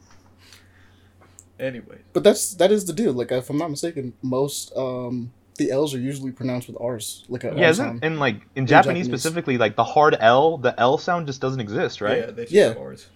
Anyway, 1.58 1.98
But 2.12 2.22
that's 2.22 2.52
that 2.54 2.70
is 2.70 2.84
the 2.84 2.92
deal. 2.92 3.14
Like 3.14 3.32
if 3.32 3.48
I'm 3.48 3.56
not 3.56 3.70
mistaken, 3.70 4.12
most 4.20 4.76
um 4.76 5.32
the 5.56 5.70
L's 5.70 5.94
are 5.94 5.98
usually 5.98 6.30
pronounced 6.32 6.68
with 6.68 6.76
R's. 6.78 7.24
Like 7.30 7.44
a 7.44 7.54
Yeah, 7.56 7.64
R 7.64 7.70
isn't 7.70 8.04
and 8.04 8.18
like 8.20 8.42
in 8.54 8.66
Japanese, 8.66 9.06
Japanese. 9.06 9.06
specifically, 9.06 9.56
like 9.56 9.74
the 9.74 9.84
hard 9.84 10.14
L, 10.20 10.58
the 10.58 10.78
L 10.78 10.98
sound 10.98 11.26
just 11.26 11.40
doesn't 11.40 11.60
exist, 11.60 12.02
right? 12.02 12.18
Yeah, 12.18 12.26
they 12.26 12.42
just 12.42 12.52
Yeah. 12.52 12.68
have 12.68 12.76
ours. 12.76 13.06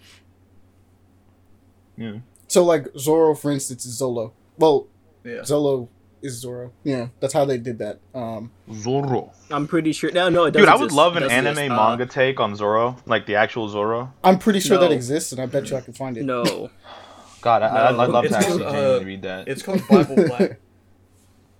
Yeah. 2.00 2.12
So 2.48 2.64
like 2.64 2.88
Zoro, 2.98 3.34
for 3.36 3.50
instance, 3.52 3.84
is 3.86 4.00
Zolo. 4.00 4.32
Well, 4.58 4.86
Yeah. 5.22 5.40
Zolo 5.42 5.88
is 6.22 6.34
Zoro. 6.40 6.72
Yeah, 6.84 7.08
that's 7.20 7.32
how 7.32 7.44
they 7.44 7.58
did 7.58 7.78
that. 7.78 8.00
Um, 8.14 8.50
Zoro. 8.72 9.32
I'm 9.50 9.66
pretty 9.68 9.92
sure. 9.92 10.10
No, 10.12 10.28
no, 10.28 10.44
it 10.46 10.50
does 10.52 10.60
Dude, 10.62 10.68
I 10.68 10.74
would 10.74 10.84
exist. 10.84 10.96
love 10.96 11.16
an 11.16 11.24
anime 11.24 11.52
exist. 11.52 11.70
Uh, 11.70 11.74
manga 11.76 12.06
take 12.06 12.40
on 12.40 12.56
Zoro, 12.56 12.96
like 13.06 13.26
the 13.26 13.36
actual 13.36 13.68
Zoro. 13.68 14.12
I'm 14.24 14.38
pretty 14.38 14.60
sure 14.60 14.78
that 14.78 14.90
exists, 14.92 15.32
and 15.32 15.40
I 15.40 15.46
bet 15.46 15.70
you 15.70 15.76
I 15.76 15.80
can 15.82 15.92
find 15.94 16.16
it. 16.18 16.24
No, 16.24 16.70
God, 17.42 17.62
I, 17.62 17.66
I, 17.88 17.92
No, 17.92 18.00
I'd 18.00 18.08
love 18.10 18.24
it's 18.24 18.32
to 18.34 18.38
actually 18.38 18.64
called, 18.64 19.02
uh, 19.02 19.04
read 19.04 19.22
that. 19.22 19.48
It's 19.48 19.62
called 19.62 19.82
Bible 19.88 20.16
Black. 20.26 20.58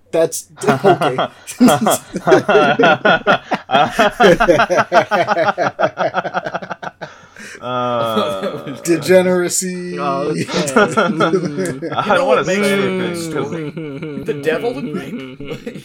That's 0.11 0.51
okay. 0.65 1.17
Uh, 7.59 8.79
Degeneracy. 8.81 9.97
Oh. 9.99 10.31
I 10.75 12.15
don't 12.15 12.27
want 12.27 12.45
to 12.45 12.45
what 12.45 12.47
makes 12.47 12.67
say 12.67 12.73
it 12.73 12.79
a 12.79 12.83
anything. 12.83 12.99
good 12.99 13.13
'cause- 13.13 13.25
story? 13.29 13.69
The 14.23 14.41
devil 14.41 14.77
in 14.79 14.93
me. 14.93 15.83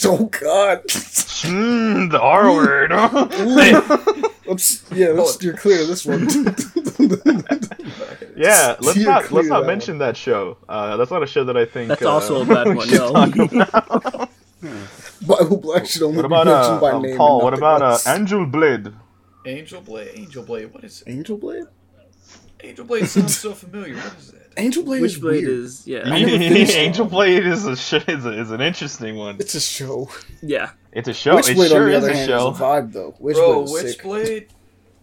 oh 0.04 0.24
God. 0.26 0.82
Mm, 0.86 2.10
the 2.10 2.20
R 2.20 2.52
word. 2.52 2.90
Let's 4.46 4.84
yeah, 4.92 5.08
let's 5.08 5.34
steer 5.34 5.54
clear 5.54 5.82
of 5.82 5.88
this 5.88 6.04
one. 6.04 6.28
yeah, 8.36 8.76
let's 8.80 8.90
Steer 8.92 9.04
not 9.06 9.30
let's 9.32 9.48
not 9.48 9.60
that 9.62 9.66
mention 9.66 9.98
that 9.98 10.16
show. 10.16 10.56
Uh, 10.68 10.96
that's 10.96 11.10
not 11.10 11.22
a 11.22 11.26
show 11.26 11.44
that 11.44 11.56
I 11.56 11.64
think. 11.64 11.88
That's 11.88 12.02
uh, 12.02 12.12
also 12.12 12.42
a 12.42 12.44
bad 12.46 12.74
one. 12.74 12.86
should 12.88 12.98
No. 12.98 13.12
talk. 13.12 14.30
Bible 15.26 15.56
Black 15.58 15.86
should 15.86 16.02
only 16.02 16.16
What 16.18 16.22
be 16.22 16.26
about 16.34 16.46
mentioned 16.46 16.76
uh, 16.76 16.80
by 16.80 16.90
um, 16.90 17.02
name. 17.02 17.16
Paul? 17.16 17.40
What 17.42 17.54
about 17.54 17.82
uh. 17.82 17.98
Angel 18.06 18.44
Blade? 18.46 18.92
Angel 19.46 19.80
Blade. 19.80 20.10
Angel 20.14 20.42
Blade. 20.44 20.72
What 20.72 20.84
is 20.84 21.02
it? 21.02 21.10
Angel 21.10 21.36
Blade? 21.36 21.64
Angel 22.62 22.84
Blade 22.84 23.06
sounds 23.08 23.36
so 23.36 23.52
familiar. 23.54 23.94
What 23.96 24.16
is 24.18 24.32
that? 24.32 24.42
Angel 24.58 24.82
Blade 24.84 25.00
Which 25.00 25.12
is 25.14 25.18
blade 25.18 25.46
weird. 25.46 25.48
is 25.60 25.86
yeah 25.86 26.02
I 26.04 26.20
never 26.20 26.30
finished 26.38 26.76
Angel. 26.76 27.06
Blade 27.06 27.46
is 27.46 27.64
a 27.66 27.74
sh- 27.74 27.94
is, 28.06 28.26
a, 28.26 28.38
is 28.38 28.50
an 28.50 28.60
interesting 28.60 29.16
one. 29.16 29.36
It's 29.40 29.54
a 29.54 29.60
show. 29.60 30.10
yeah 30.42 30.72
It's 30.92 31.08
a 31.08 31.14
show. 31.14 31.38
it 31.38 31.46
Witchblade, 31.46 31.68
sure 31.70 31.82
on 31.84 31.88
the 31.88 31.96
is 31.96 32.04
other 32.04 32.12
a 32.12 32.26
show. 32.26 32.50
is 32.50 32.58
a 32.60 32.62
vibe 32.62 32.92
though. 32.92 33.12
Witchblade 33.12 33.34
Bro, 33.34 33.62
is 33.64 33.80
sick. 33.80 34.02
Witchblade. 34.02 34.48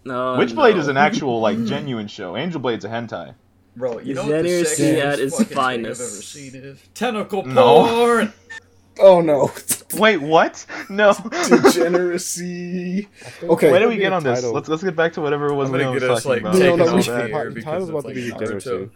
no 0.06 0.38
Witchblade 0.38 0.75
no. 0.75 0.80
is 0.80 0.88
an 0.88 0.97
actual 0.97 1.39
like 1.41 1.58
hmm. 1.58 1.65
genuine 1.65 2.08
show. 2.08 2.38
Angel 2.38 2.62
Blade's 2.62 2.86
a 2.86 2.89
hentai. 2.89 3.34
Bro, 3.75 3.99
you 3.99 4.13
know 4.13 4.21
what 4.23 4.30
the 4.30 4.43
Degeneracy 4.43 4.84
sexiest 4.84 5.04
at 5.06 5.19
its 5.19 5.34
fucking 5.34 5.47
thing 5.47 5.58
I've 5.58 5.63
finest. 5.63 6.02
ever 6.02 6.10
seen 6.21 6.56
is 6.56 6.80
tentacle 6.93 7.45
No. 7.45 7.86
porn. 7.88 8.34
Oh 8.97 9.21
no. 9.21 9.52
Wait, 9.95 10.17
what? 10.17 10.65
No. 10.89 11.13
Degeneracy. 11.13 13.08
Okay. 13.43 13.71
Where 13.71 13.80
do 13.80 13.88
we 13.88 13.97
get 13.97 14.12
on 14.13 14.23
this? 14.23 14.43
Let's 14.43 14.67
let's 14.67 14.84
get 14.84 14.95
back 14.95 15.13
to 15.13 15.21
whatever 15.21 15.47
it 15.47 15.56
was 15.56 15.69
I'm 15.69 15.73
we 15.73 15.80
gonna 15.80 15.91
were 15.91 15.99
get 15.99 16.10
us, 16.10 16.23
talking 16.23 16.43
like, 16.43 16.54
about. 16.54 16.60
No, 16.60 16.75
no, 16.75 16.84
taken 16.86 16.93
we 16.93 16.99
off 16.99 17.06
should- 17.06 17.54
the 17.56 17.62
Title's 17.62 17.89
about 17.89 17.97
of, 17.99 18.06
to 18.06 18.13
be 18.13 18.32
Naruto. 18.32 18.39
degeneracy. 18.39 18.89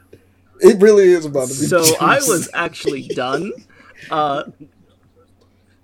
It 0.62 0.82
really 0.82 1.12
is 1.12 1.26
about 1.26 1.48
to 1.50 1.60
be. 1.60 1.66
so 1.66 1.84
I 2.00 2.16
was 2.18 2.50
actually 2.54 3.08
done. 3.16 3.52
Uh, 4.10 4.44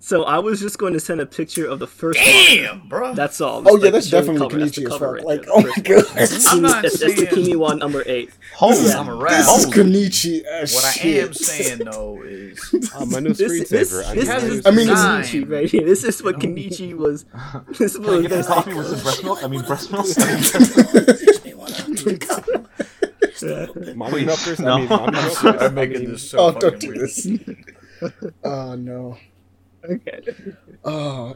so 0.09 0.23
I 0.23 0.39
was 0.39 0.59
just 0.59 0.79
going 0.79 0.93
to 0.93 0.99
send 0.99 1.21
a 1.21 1.25
picture 1.27 1.67
of 1.67 1.77
the 1.77 1.85
first 1.85 2.17
one. 2.19 2.25
Damn, 2.25 2.87
bro. 2.87 3.13
That's 3.13 3.39
all. 3.39 3.59
Oh 3.67 3.73
Just, 3.77 3.83
yeah, 3.85 3.91
that's 3.91 4.09
definitely 4.09 4.39
cover. 4.41 4.57
That's 4.59 4.75
the 4.75 4.81
Kenichi 4.81 4.85
as 4.85 4.91
cover 4.99 5.17
fuck. 5.17 5.25
Like, 5.25 5.45
oh 5.49 5.61
my 5.61 5.75
god. 5.83 6.05
I'm 6.47 6.61
not 6.63 6.85
It's, 6.85 6.95
it's 6.95 7.15
the 7.15 7.25
saying- 7.27 7.27
Kimi 7.45 7.55
one 7.55 7.77
number 7.77 8.01
eight. 8.07 8.31
Holy, 8.55 8.87
Yeah. 8.87 8.99
I'm 9.01 9.09
a 9.09 9.19
This 9.29 9.47
is 9.47 9.65
rat. 9.67 9.73
Kenichi 9.75 10.43
as 10.45 10.73
What 10.73 10.85
I 10.85 11.07
am 11.07 11.33
saying 11.33 11.77
though 11.85 12.21
is 12.23 12.91
Uh, 12.95 13.05
my 13.11 13.19
new 13.19 13.33
This, 13.33 13.69
this, 13.69 13.91
screensaver. 13.93 14.03
I 14.05 14.15
this 14.15 14.25
need 14.25 14.31
has 14.33 14.43
my 14.43 14.49
is 14.49 14.65
I 14.65 14.71
mean, 14.71 14.87
design. 14.87 15.23
Kenichi 15.23 15.51
right 15.51 15.69
here. 15.69 15.85
This 15.85 16.03
is 16.03 16.23
what 16.23 16.39
Kenichi 16.39 16.97
was. 16.97 17.25
This 17.77 17.95
Can 17.95 18.05
I 18.05 18.09
was 18.09 18.27
get 18.27 18.45
some 18.45 18.53
coffee 18.55 18.73
with 18.73 18.87
some 18.87 18.99
breast 19.03 19.23
milk? 19.23 19.43
I 19.43 19.47
mean 19.47 19.61
breast 19.61 19.91
milk. 19.91 20.05
Excuse 20.07 21.45
me, 21.45 21.53
what 21.53 21.71
Mommy 23.95 24.11
Please, 24.11 24.25
milkers. 24.25 24.59
no. 24.59 24.73
I 24.73 24.79
mean, 24.81 24.89
I'm 25.61 25.73
making 25.75 26.09
this 26.11 26.29
so 26.29 26.39
Oh, 26.39 26.51
fucking 26.53 26.69
don't 26.69 26.79
do 26.81 26.87
weird. 26.89 26.99
this. 27.01 27.27
Oh 28.43 28.75
no. 28.75 29.17
Okay. 29.83 30.21
Oh, 30.85 31.35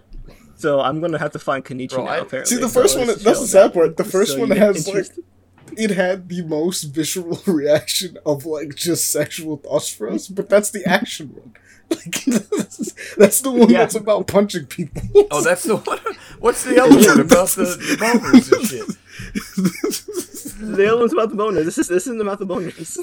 So 0.56 0.80
I'm 0.80 1.02
gonna 1.02 1.18
have 1.20 1.32
to 1.32 1.40
find 1.40 1.64
Kenichi 1.66 1.90
Bro, 1.96 2.06
now. 2.06 2.12
I- 2.12 2.18
apparently. 2.18 2.56
see 2.56 2.62
the 2.62 2.70
first 2.70 2.96
let's 2.96 3.08
one. 3.08 3.08
That's 3.08 3.24
the 3.24 3.34
show 3.36 3.46
sad 3.46 3.74
part. 3.74 3.98
The 3.98 4.04
first 4.04 4.34
So 4.34 4.40
one 4.40 4.50
you 4.50 4.56
get 4.56 4.64
has 4.76 4.88
like 4.88 5.06
it 5.78 5.90
had 5.92 6.30
the 6.30 6.44
most 6.44 6.84
visceral 6.84 7.42
reaction 7.48 8.18
of 8.26 8.46
like 8.46 8.76
just 8.76 9.10
sexual 9.12 9.58
thoughts 9.58 9.90
for 9.90 10.10
us, 10.10 10.28
but 10.28 10.48
that's 10.50 10.70
the 10.72 10.86
action 10.86 11.30
one. 11.36 11.54
Like 11.90 12.26
that's, 12.26 12.94
that's 13.18 13.42
the 13.42 13.52
one 13.52 13.70
Yeah. 13.70 13.80
that's 13.80 13.94
about 13.96 14.26
punching 14.28 14.66
people. 14.68 15.02
Oh, 15.30 15.42
that's 15.42 15.64
the 15.64 15.76
one. 15.76 16.00
What's 16.40 16.64
the 16.64 16.82
other 16.82 16.96
one 16.96 17.20
about 17.20 17.50
the, 17.50 17.64
the 17.66 17.98
boners 18.00 18.52
and 18.52 18.68
shit? 18.68 18.88
The 20.76 20.88
other 20.88 20.98
one's 21.00 21.14
about 21.14 21.30
the 21.30 21.36
boners. 21.36 21.66
This 21.66 21.78
is 21.78 21.88
this 21.90 22.08
isn't 22.08 22.22
about 22.22 22.40
the 22.40 22.48
boners. 22.48 22.98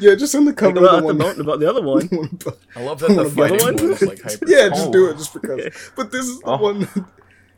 Yeah, 0.00 0.14
just 0.14 0.34
in 0.34 0.44
the 0.44 0.52
cover 0.52 0.78
about, 0.78 0.94
of 0.98 1.06
the 1.06 1.12
the 1.12 1.18
one. 1.24 1.36
bon- 1.36 1.40
about 1.40 1.60
the 1.60 1.68
other 1.70 1.82
one. 1.82 2.08
I 2.76 2.82
love 2.82 2.98
that 3.00 3.08
the 3.08 3.14
The 3.14 3.20
other 3.20 3.30
fighting 3.30 3.58
one? 3.64 3.76
one 3.76 3.92
is 3.92 4.02
like 4.02 4.20
hyper. 4.22 4.46
yeah, 4.48 4.68
just 4.68 4.86
Oh. 4.88 4.92
do 4.92 5.10
it 5.10 5.16
just 5.18 5.32
because. 5.34 5.50
Okay. 5.60 5.70
But 5.96 6.10
this 6.12 6.26
is 6.26 6.40
the 6.40 6.46
Oh. 6.46 6.56
one. 6.56 6.88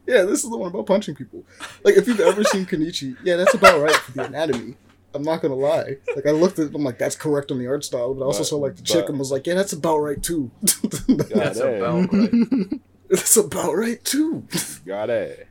Yeah, 0.07 0.23
this 0.23 0.43
is 0.45 0.51
the 0.51 0.57
one 0.57 0.71
about 0.71 0.87
punching 0.87 1.15
people. 1.15 1.45
Like 1.85 1.97
if 1.97 2.07
you've 2.09 2.21
ever 2.21 2.43
seen 2.45 2.67
Kenichi, 2.67 3.17
yeah, 3.23 3.37
that's 3.37 3.55
about 3.55 3.81
right 3.81 3.95
for 3.95 4.13
the 4.13 4.25
anatomy. 4.25 4.75
I'm 5.15 5.23
not 5.23 5.43
gonna 5.43 5.55
lie. 5.55 5.99
Like 6.17 6.27
I 6.27 6.31
looked 6.33 6.59
at, 6.59 6.67
it, 6.69 6.75
I'm 6.75 6.83
like, 6.83 6.99
that's 6.99 7.15
correct 7.17 7.51
on 7.53 7.59
the 7.59 7.67
art 7.69 7.85
style, 7.85 8.15
but 8.15 8.23
I 8.23 8.27
also 8.27 8.41
But- 8.41 8.47
saw 8.47 8.57
like 8.57 8.77
the 8.77 8.83
chick 8.83 9.09
and 9.09 9.19
was 9.19 9.31
like, 9.31 9.47
yeah, 9.47 9.55
that's 9.55 9.73
about 9.75 9.99
right 9.99 10.21
too. 10.23 10.51
That's 10.63 11.01
Got 11.29 11.57
it. 11.57 11.83
about 11.83 12.13
right. 12.13 12.81
that's 13.11 13.37
about 13.37 13.75
right 13.77 14.03
too. 14.05 14.45
Got 14.87 15.11
it. 15.11 15.47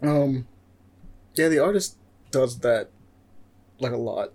Um, 0.00 0.46
yeah, 1.34 1.48
the 1.48 1.58
artist 1.58 1.96
does 2.30 2.58
that 2.60 2.88
like 3.80 3.92
a 3.92 3.96
lot. 3.96 4.32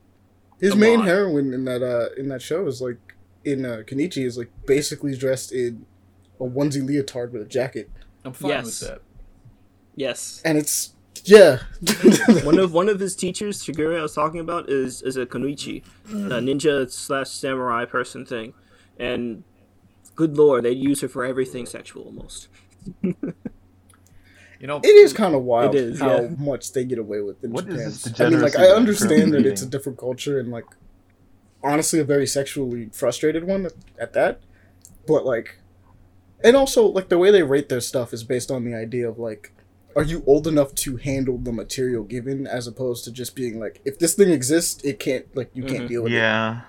His 0.60 0.74
A 0.74 0.76
main 0.76 1.00
lot. 1.00 1.08
heroine 1.08 1.54
in 1.54 1.66
that 1.66 1.82
uh 1.84 2.10
in 2.18 2.28
that 2.30 2.42
show 2.42 2.68
is 2.68 2.82
like 2.82 2.98
in 3.46 3.66
uh, 3.66 3.84
Kenichi 3.88 4.26
is 4.26 4.38
like 4.38 4.50
basically 4.66 5.16
dressed 5.16 5.52
in 5.52 5.86
a 6.40 6.44
onesie 6.44 6.86
leotard 6.86 7.32
with 7.32 7.42
a 7.42 7.46
jacket, 7.46 7.90
I'm 8.26 8.34
fine 8.34 8.50
Yes. 8.52 8.66
with 8.82 8.90
that. 8.90 9.02
Yes. 9.96 10.42
and 10.46 10.58
it's 10.58 10.94
yeah. 11.26 11.60
one 12.44 12.60
of 12.60 12.74
one 12.82 12.88
of 12.90 13.00
his 13.00 13.16
teachers, 13.16 13.64
Shigure, 13.64 13.98
I 13.98 14.02
was 14.02 14.14
talking 14.14 14.40
about, 14.40 14.70
is 14.70 15.02
is 15.02 15.18
a 15.18 15.26
Kunoichi, 15.26 15.84
a 16.10 16.40
ninja 16.40 16.90
slash 16.92 17.30
samurai 17.30 17.86
person 17.86 18.26
thing, 18.26 18.54
and 18.98 19.44
good 20.16 20.38
lord, 20.38 20.64
they 20.66 20.72
use 20.72 21.02
her 21.02 21.08
for 21.10 21.26
everything 21.26 21.66
sexual 21.66 22.04
almost. 22.04 22.48
You 24.60 24.68
know, 24.68 24.82
It 24.84 24.88
is 24.88 25.14
kind 25.14 25.36
of 25.36 25.44
wild 25.44 25.74
It 25.76 25.82
is, 25.82 26.00
how 26.00 26.22
yeah. 26.22 26.30
much 26.38 26.74
they 26.74 26.84
get 26.84 27.00
away 27.00 27.22
with 27.22 27.44
in 27.44 27.52
What 27.54 27.68
is 27.70 28.04
Japan. 28.04 28.12
this 28.14 28.22
I 28.22 28.30
mean, 28.30 28.42
like 28.42 28.58
I 28.58 28.68
understand 28.68 29.34
that 29.34 29.46
it's 29.46 29.62
a 29.62 29.66
different 29.66 29.98
culture 29.98 30.40
and 30.40 30.52
like 30.52 30.66
honestly 31.64 32.00
a 32.00 32.04
very 32.04 32.28
sexually 32.28 32.90
frustrated 32.92 33.46
one 33.46 33.66
at, 33.66 33.74
at 34.00 34.14
that, 34.14 34.42
but 35.08 35.26
like, 35.26 35.60
and 36.44 36.56
also 36.56 36.86
like 36.86 37.10
the 37.10 37.18
way 37.18 37.32
they 37.32 37.44
rate 37.44 37.70
their 37.70 37.82
stuff 37.82 38.14
is 38.14 38.24
based 38.24 38.52
on 38.52 38.64
the 38.66 38.74
idea 38.76 39.10
of 39.10 39.18
like, 39.18 39.54
are 39.96 40.04
you 40.04 40.24
old 40.28 40.46
enough 40.48 40.76
to 40.76 40.98
handle 40.98 41.38
the 41.38 41.52
material 41.52 42.04
given, 42.04 42.46
as 42.46 42.68
opposed 42.68 43.04
to 43.06 43.12
just 43.12 43.36
being 43.36 43.60
like, 43.60 43.82
if 43.86 43.98
this 44.00 44.14
thing 44.14 44.30
exists, 44.30 44.84
it 44.84 45.00
can't 45.00 45.26
like 45.36 45.50
you 45.54 45.64
can't 45.64 45.86
Mhm. 45.86 45.88
deal 45.88 46.04
with 46.04 46.12
Yeah. 46.14 46.52
it. 46.52 46.56
Yeah 46.56 46.62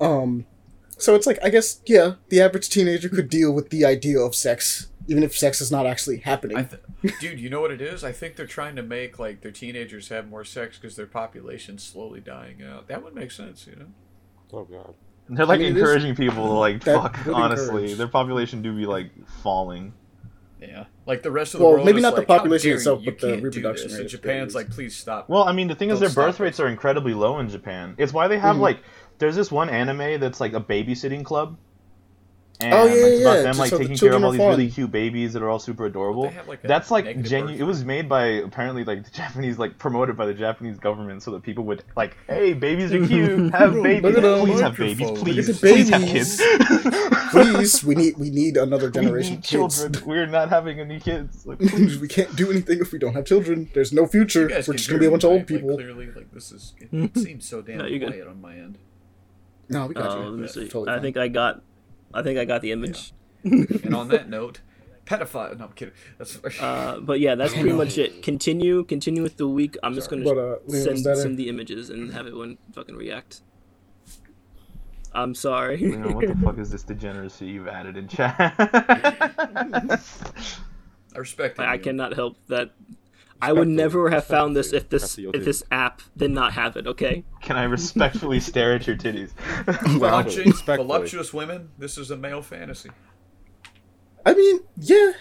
um, 0.00 0.44
so 0.98 1.14
it's 1.14 1.26
like 1.26 1.38
I 1.42 1.50
guess 1.50 1.80
yeah, 1.86 2.14
the 2.28 2.40
average 2.40 2.68
teenager 2.68 3.08
could 3.08 3.28
deal 3.30 3.52
with 3.52 3.70
the 3.70 3.84
idea 3.84 4.18
of 4.18 4.34
sex, 4.34 4.88
even 5.08 5.22
if 5.22 5.36
sex 5.36 5.60
is 5.60 5.70
not 5.70 5.86
actually 5.86 6.18
happening. 6.18 6.56
I 6.56 6.62
th- 6.64 7.14
dude, 7.20 7.38
you 7.40 7.50
know 7.50 7.60
what 7.60 7.70
it 7.70 7.80
is? 7.80 8.02
I 8.04 8.12
think 8.12 8.36
they're 8.36 8.46
trying 8.46 8.76
to 8.76 8.82
make 8.82 9.18
like 9.18 9.40
their 9.42 9.50
teenagers 9.52 10.08
have 10.08 10.28
more 10.28 10.44
sex 10.44 10.78
because 10.78 10.96
their 10.96 11.06
population's 11.06 11.82
slowly 11.82 12.20
dying 12.20 12.62
out. 12.62 12.88
That 12.88 13.02
would 13.04 13.14
make 13.14 13.30
sense, 13.30 13.66
you 13.66 13.76
know. 13.76 13.86
Oh 14.52 14.64
god. 14.64 14.94
They're 15.28 15.46
like 15.46 15.60
I 15.60 15.62
mean, 15.64 15.72
it 15.72 15.76
is- 15.76 15.82
encouraging 15.82 16.14
people 16.16 16.46
to 16.46 16.52
like 16.52 16.82
fuck. 16.84 17.18
Honestly, 17.26 17.66
encourage. 17.82 17.96
their 17.98 18.08
population 18.08 18.62
do 18.62 18.74
be 18.74 18.86
like 18.86 19.10
falling. 19.42 19.92
Yeah, 20.60 20.84
like 21.04 21.22
the 21.22 21.30
rest 21.30 21.52
of 21.52 21.58
the 21.58 21.64
Well, 21.66 21.74
world. 21.74 21.84
maybe 21.86 21.98
is 21.98 22.02
not 22.02 22.14
the 22.14 22.20
like, 22.22 22.28
"How 22.28 22.38
population 22.38 22.72
itself, 22.72 23.00
you? 23.00 23.06
You 23.06 23.12
but 23.12 23.20
the 23.20 23.36
reproduction 23.42 23.90
rate 23.92 24.00
And 24.00 24.08
Japan's 24.08 24.54
crazy. 24.54 24.66
like, 24.66 24.70
please 24.74 24.96
stop. 24.96 25.28
Well, 25.28 25.42
I 25.44 25.52
mean, 25.52 25.68
the 25.68 25.74
thing 25.74 25.90
is, 25.90 26.00
Don't 26.00 26.08
their 26.14 26.24
birth 26.24 26.36
stop 26.36 26.40
it. 26.40 26.44
rates 26.44 26.60
are 26.60 26.68
incredibly 26.68 27.12
low 27.12 27.38
in 27.40 27.50
Japan. 27.50 27.94
It's 27.98 28.14
why 28.14 28.28
they 28.28 28.38
have 28.38 28.56
Mhm. 28.56 28.60
like 28.60 28.78
there's 29.18 29.36
this 29.36 29.52
one 29.52 29.68
anime 29.68 30.20
that's 30.20 30.40
like 30.40 30.54
a 30.54 30.60
babysitting 30.60 31.22
club. 31.22 31.58
And 32.60 32.72
Oh, 32.72 32.86
yeah, 32.86 32.92
it's 32.94 33.20
about 33.20 33.32
yeah, 33.34 33.42
them 33.42 33.44
just 33.46 33.58
like 33.58 33.70
so 33.70 33.78
the 33.78 33.84
taking 33.84 33.96
care 33.98 34.12
of 34.14 34.22
all 34.24 34.30
these 34.30 34.38
fun. 34.38 34.48
really 34.50 34.70
cute 34.70 34.92
babies 34.92 35.32
that 35.32 35.42
are 35.42 35.50
all 35.50 35.58
super 35.58 35.86
adorable. 35.86 36.30
They 36.30 36.40
like, 36.46 36.62
That's 36.62 36.88
like 36.88 37.04
genuine. 37.22 37.54
birth 37.54 37.60
It 37.60 37.64
was 37.64 37.84
made 37.84 38.08
by 38.08 38.26
apparently 38.26 38.84
like 38.84 39.04
the 39.04 39.10
Japanese, 39.12 39.58
like 39.58 39.76
promoted 39.76 40.16
by 40.16 40.26
the 40.26 40.34
Japanese 40.34 40.78
government, 40.78 41.24
so 41.24 41.32
that 41.32 41.42
people 41.42 41.64
would 41.64 41.82
like, 41.96 42.16
hey, 42.28 42.52
babies 42.54 42.92
are 42.92 43.04
cute, 43.06 43.52
have 43.54 43.82
babies, 43.82 44.14
Look 44.14 44.24
at 44.24 44.40
please 44.44 44.60
have 44.60 44.76
babies, 44.76 45.10
please, 45.18 45.48
Look 45.48 45.56
at 45.56 45.60
the 45.60 45.68
please 45.68 45.88
have 45.90 46.00
babies. 46.02 46.36
kids. 46.40 47.20
Please, 47.34 47.82
we 47.82 47.96
need 47.96 48.16
we 48.16 48.30
need 48.30 48.56
another 48.56 48.86
we 48.86 48.92
generation 48.92 49.32
need 49.32 49.38
of 49.38 49.44
kids. 49.44 49.80
children. 49.82 50.04
We're 50.08 50.26
not 50.26 50.50
having 50.50 50.78
any 50.78 51.00
kids. 51.00 51.44
Like, 51.44 51.58
we 51.58 52.06
can't 52.06 52.36
do 52.36 52.48
anything 52.52 52.78
if 52.80 52.92
we 52.92 53.00
don't 53.00 53.14
have 53.14 53.24
children. 53.24 53.68
There's 53.74 53.92
no 53.92 54.06
future. 54.06 54.46
We're 54.48 54.74
just 54.74 54.86
gonna 54.88 55.00
be 55.00 55.06
a 55.06 55.10
bunch 55.10 55.24
of 55.24 55.30
old 55.30 55.40
right? 55.40 55.50
Like, 55.50 55.60
people. 55.62 55.74
clearly, 55.76 56.12
like 56.12 56.30
this 56.32 56.52
is. 56.52 56.74
It, 56.78 56.90
it 56.92 57.18
seems 57.18 57.48
so 57.48 57.60
damn 57.60 57.78
No, 57.78 57.86
you're 57.86 57.98
good. 57.98 58.10
quiet 58.10 58.28
on 58.28 58.40
my 58.40 58.54
end. 58.54 58.78
no, 59.68 59.86
we 59.88 59.94
got 59.94 60.10
Oh, 60.12 60.20
you. 60.20 60.26
Uh, 60.26 60.30
let 60.30 60.38
me 60.42 60.46
see. 60.46 60.68
totally 60.68 60.90
I 60.90 60.92
fine. 60.94 61.02
think 61.02 61.16
I 61.16 61.26
got, 61.26 61.60
I 62.14 62.22
think 62.22 62.38
I 62.38 62.44
got 62.44 62.62
the 62.62 62.72
image. 62.72 63.12
And 63.42 63.94
on 63.94 64.08
that 64.08 64.28
note, 64.30 64.60
pedophile. 65.04 65.58
No, 65.58 65.66
I'm 65.66 65.72
kidding. 65.72 65.92
That's. 66.16 66.38
Uh, 66.60 67.00
but 67.02 67.20
yeah, 67.20 67.34
that's 67.34 67.52
pretty 67.52 67.72
much 67.72 67.98
it. 67.98 68.22
Continue, 68.22 68.84
continue 68.84 69.22
with 69.22 69.36
the 69.36 69.46
week. 69.48 69.76
I'm 69.82 69.94
just 69.94 70.08
gonna 70.08 70.24
But, 70.24 70.38
uh, 70.38 70.56
send 70.68 71.04
that 71.04 71.12
a- 71.12 71.16
send 71.16 71.36
the 71.38 71.48
images 71.50 71.90
and 71.90 72.12
have 72.12 72.26
everyone 72.26 72.56
fucking 72.72 72.96
react. 72.96 73.42
I'm 75.12 75.34
sorry. 75.34 75.80
you 75.80 75.96
know, 75.96 76.08
what 76.12 76.26
the 76.26 76.34
fuck 76.36 76.58
is 76.58 76.70
this 76.70 76.82
degeneracy 76.82 77.46
you've 77.46 77.68
added 77.68 77.96
in 77.96 78.08
chat? 78.08 78.34
I 78.58 79.98
respect. 81.18 81.58
it, 81.58 81.62
I, 81.62 81.74
I 81.74 81.78
cannot 81.78 82.14
help 82.14 82.36
that. 82.48 82.70
I 83.48 83.52
would 83.52 83.68
never 83.68 84.10
have 84.10 84.24
found 84.24 84.56
this 84.56 84.72
if 84.72 84.88
this 84.88 85.18
if 85.18 85.44
this 85.44 85.62
app 85.70 86.02
did 86.16 86.30
not 86.30 86.52
have 86.54 86.76
it. 86.76 86.86
Okay. 86.86 87.24
Can 87.42 87.56
I 87.56 87.64
respectfully 87.64 88.40
stare 88.50 88.74
at 88.74 88.86
your 88.86 88.96
titties? 88.96 89.32
Wow. 89.98 90.22
Voluptuous 90.22 91.32
women. 91.32 91.70
This 91.78 91.98
is 91.98 92.10
a 92.10 92.16
male 92.16 92.42
fantasy. 92.42 92.90
I 94.26 94.34
mean, 94.34 94.60
yeah. 94.76 95.12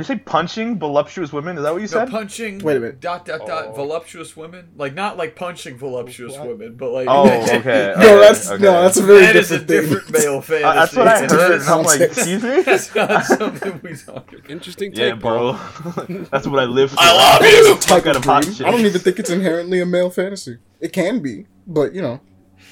You 0.00 0.04
say 0.04 0.16
punching 0.16 0.78
voluptuous 0.78 1.32
women? 1.32 1.56
Is 1.56 1.62
that 1.62 1.72
what 1.72 1.78
you 1.82 1.88
No, 1.88 2.04
said? 2.04 2.10
punching. 2.10 2.58
Wait 2.58 2.76
a 2.76 2.80
minute. 2.80 3.00
Dot 3.00 3.24
dot 3.24 3.46
dot. 3.46 3.66
Oh. 3.68 3.72
Voluptuous 3.72 4.36
women, 4.36 4.68
like 4.76 4.94
not 4.94 5.16
like 5.16 5.36
punching 5.36 5.78
voluptuous 5.78 6.36
What? 6.36 6.48
women, 6.48 6.76
but 6.76 6.90
like. 6.90 7.06
Oh, 7.08 7.24
okay. 7.42 7.94
No, 7.96 8.02
okay, 8.02 8.18
that's 8.20 8.50
okay. 8.50 8.62
no, 8.62 8.82
that's 8.82 8.96
a 8.98 9.02
very 9.02 9.20
that 9.26 9.36
is 9.36 9.50
a 9.52 9.58
different 9.58 10.04
thing. 10.04 10.12
different 10.12 10.24
male 10.24 10.40
fantasy. 10.42 10.64
Uh, 10.66 10.74
that's 10.74 10.96
what 10.96 11.08
I 11.08 11.24
It's 11.24 11.32
a 11.32 11.36
heard. 11.36 11.58
different 11.58 11.62
And 11.62 11.70
I'm 11.70 11.82
like, 11.84 12.00
excuse 12.00 12.42
me? 12.42 12.62
That's 12.62 12.94
not 12.94 13.24
something 13.24 13.80
we 13.82 13.94
talk 13.96 14.32
about. 14.32 14.50
Interesting 14.50 14.92
take, 14.92 14.98
Yeah, 15.00 15.14
bro. 15.14 15.52
that's 16.30 16.46
what 16.46 16.60
I 16.60 16.64
live 16.64 16.90
for. 16.90 16.96
I 17.00 17.12
love 17.12 17.42
you. 17.44 17.72
a 17.72 17.78
type 17.78 17.84
Fuck 17.84 18.00
of 18.02 18.06
out 18.08 18.16
of 18.16 18.24
hot 18.24 18.44
shit. 18.44 18.66
I 18.66 18.70
don't 18.70 18.80
even 18.84 19.00
think 19.00 19.18
it's 19.18 19.30
inherently 19.30 19.80
a 19.80 19.86
male 19.86 20.10
fantasy. 20.10 20.58
It 20.80 20.92
can 20.92 21.20
be, 21.20 21.46
but 21.66 21.94
you 21.94 22.02
know, 22.02 22.20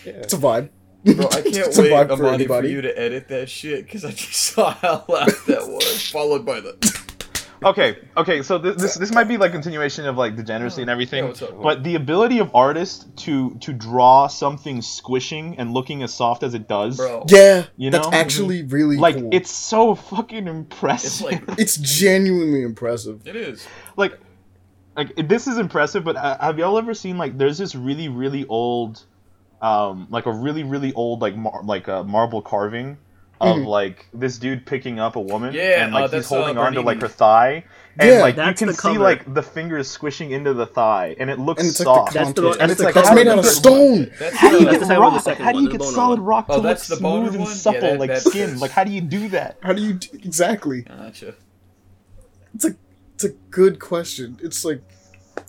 Yeah. 0.04 0.12
it's 0.12 0.34
a 0.34 0.37
vibe. 0.38 0.68
Bro, 1.04 1.26
I 1.26 1.42
can't 1.42 1.46
It's 1.56 1.78
a 1.78 1.82
wait, 1.82 1.92
vibe 1.92 2.08
for 2.16 2.46
for, 2.62 2.64
you 2.66 2.80
to 2.80 2.98
edit 2.98 3.28
that 3.28 3.50
shit 3.50 3.84
because 3.84 4.04
I 4.06 4.10
just 4.12 4.32
saw 4.34 4.70
how 4.70 5.04
loud 5.08 5.28
that 5.46 5.68
was, 5.68 6.10
followed 6.10 6.46
by 6.46 6.60
the. 6.60 7.02
Okay, 7.64 7.98
okay, 8.16 8.42
so 8.42 8.59
this, 8.59 8.77
this 8.81 8.94
this 8.96 9.12
might 9.12 9.24
be 9.24 9.37
like 9.37 9.53
continuation 9.53 10.07
of 10.07 10.16
like 10.16 10.37
degeneracy 10.37 10.83
and 10.83 10.90
everything, 10.90 11.35
Yeah, 11.35 11.48
but 11.62 11.83
the 11.83 11.94
ability 11.94 12.38
of 12.38 12.50
artists 12.55 13.07
to 13.24 13.55
to 13.61 13.72
draw 13.72 14.27
something 14.27 14.83
squishing 14.83 15.57
and 15.59 15.72
looking 15.72 16.03
as 16.03 16.12
soft 16.12 16.42
as 16.42 16.55
it 16.55 16.68
does, 16.68 16.96
Bro, 16.98 17.24
Yeah, 17.29 17.64
You 17.77 17.90
know, 17.90 17.98
that's 17.98 18.11
know? 18.11 18.16
actually 18.18 18.62
really 18.64 18.96
like 18.96 19.16
cool. 19.16 19.31
it's 19.33 19.50
so 19.50 19.94
fucking 19.94 20.46
it's 20.46 20.55
impressive. 20.57 21.24
like 21.27 21.42
it's 21.59 21.77
genuinely 21.77 22.62
impressive. 22.62 23.27
it 23.27 23.37
is. 23.37 23.66
like 23.96 24.18
like 24.96 25.12
it- 25.16 25.29
this 25.29 25.46
is 25.46 25.59
impressive 25.59 26.05
but 26.05 26.16
uh, 26.16 26.38
have 26.40 26.59
y'all 26.59 26.79
ever 26.79 26.94
seen 26.94 27.18
like 27.18 27.37
there's 27.38 27.59
this 27.59 27.74
really 27.74 28.09
really 28.09 28.46
old 28.46 29.03
um 29.62 30.07
like 30.11 30.27
a 30.27 30.33
really 30.33 30.62
really 30.64 30.92
old 30.92 31.20
like 31.20 31.35
mar- 31.37 31.62
like 31.64 31.88
a 31.88 32.05
marble 32.05 32.42
carving 32.42 32.98
of 33.48 33.57
Mhm. 33.59 33.66
like 33.66 34.07
this 34.12 34.38
dude 34.38 34.66
picking 34.66 34.98
up 34.98 35.16
a 35.16 35.20
woman 35.20 35.54
Yeah, 35.54 35.85
and 35.85 35.92
like 35.94 36.00
uh, 36.00 36.07
he's 36.07 36.11
that's, 36.12 36.33
uh, 36.33 36.37
holding 36.37 36.59
on 36.59 36.72
to 36.74 36.80
like 36.80 37.00
her 37.00 37.09
thigh 37.09 37.64
and 37.98 38.11
Yeah. 38.11 38.20
like 38.22 38.37
you 38.37 38.54
can 38.54 38.72
see 38.72 38.76
cover. 38.88 38.98
like 38.98 39.33
the 39.35 39.42
fingers 39.42 39.88
squishing 39.88 40.30
into 40.33 40.52
the 40.54 40.66
thigh 40.66 41.14
and 41.18 41.30
it 41.30 41.38
looks 41.38 41.61
And 41.62 41.70
it's 41.70 41.80
like 41.80 41.85
soft 41.85 42.12
the 42.12 42.18
That's 42.18 42.33
the- 42.33 42.42
content. 42.42 42.52
that's 42.59 42.62
and 42.62 42.70
it's 42.72 42.78
the 42.80 42.85
like 42.87 42.94
that's 42.94 43.14
made 43.14 43.28
out 43.28 43.38
of 43.38 43.46
stone. 43.46 44.11
How 44.35 44.50
do 44.50 44.57
you 44.59 44.64
get 44.64 44.72
That's 44.80 44.88
the 44.88 45.00
one 45.00 45.14
with 45.14 45.24
the 45.24 45.30
rock? 45.30 45.38
How 45.38 45.52
do 45.52 45.61
you 45.62 45.70
get 45.70 45.83
solid 45.83 46.20
rock 46.20 46.46
Oh, 46.48 46.57
to 46.61 46.68
look 46.68 46.78
smooth 46.78 47.35
and 47.37 47.46
supple 47.48 47.98
like 47.98 48.16
skin? 48.16 48.59
Like 48.59 48.70
how 48.72 48.85
do 48.85 48.90
you 48.90 49.00
do 49.00 49.28
that? 49.30 49.59
How 49.62 49.72
do 49.72 49.83
you 49.83 49.98
exactly? 50.12 50.83
Gotcha. 50.83 51.35
It's 52.54 52.64
a 52.64 52.74
it's 53.14 53.24
a 53.24 53.28
good 53.50 53.78
question. 53.78 54.38
It's 54.42 54.64
like 54.64 54.80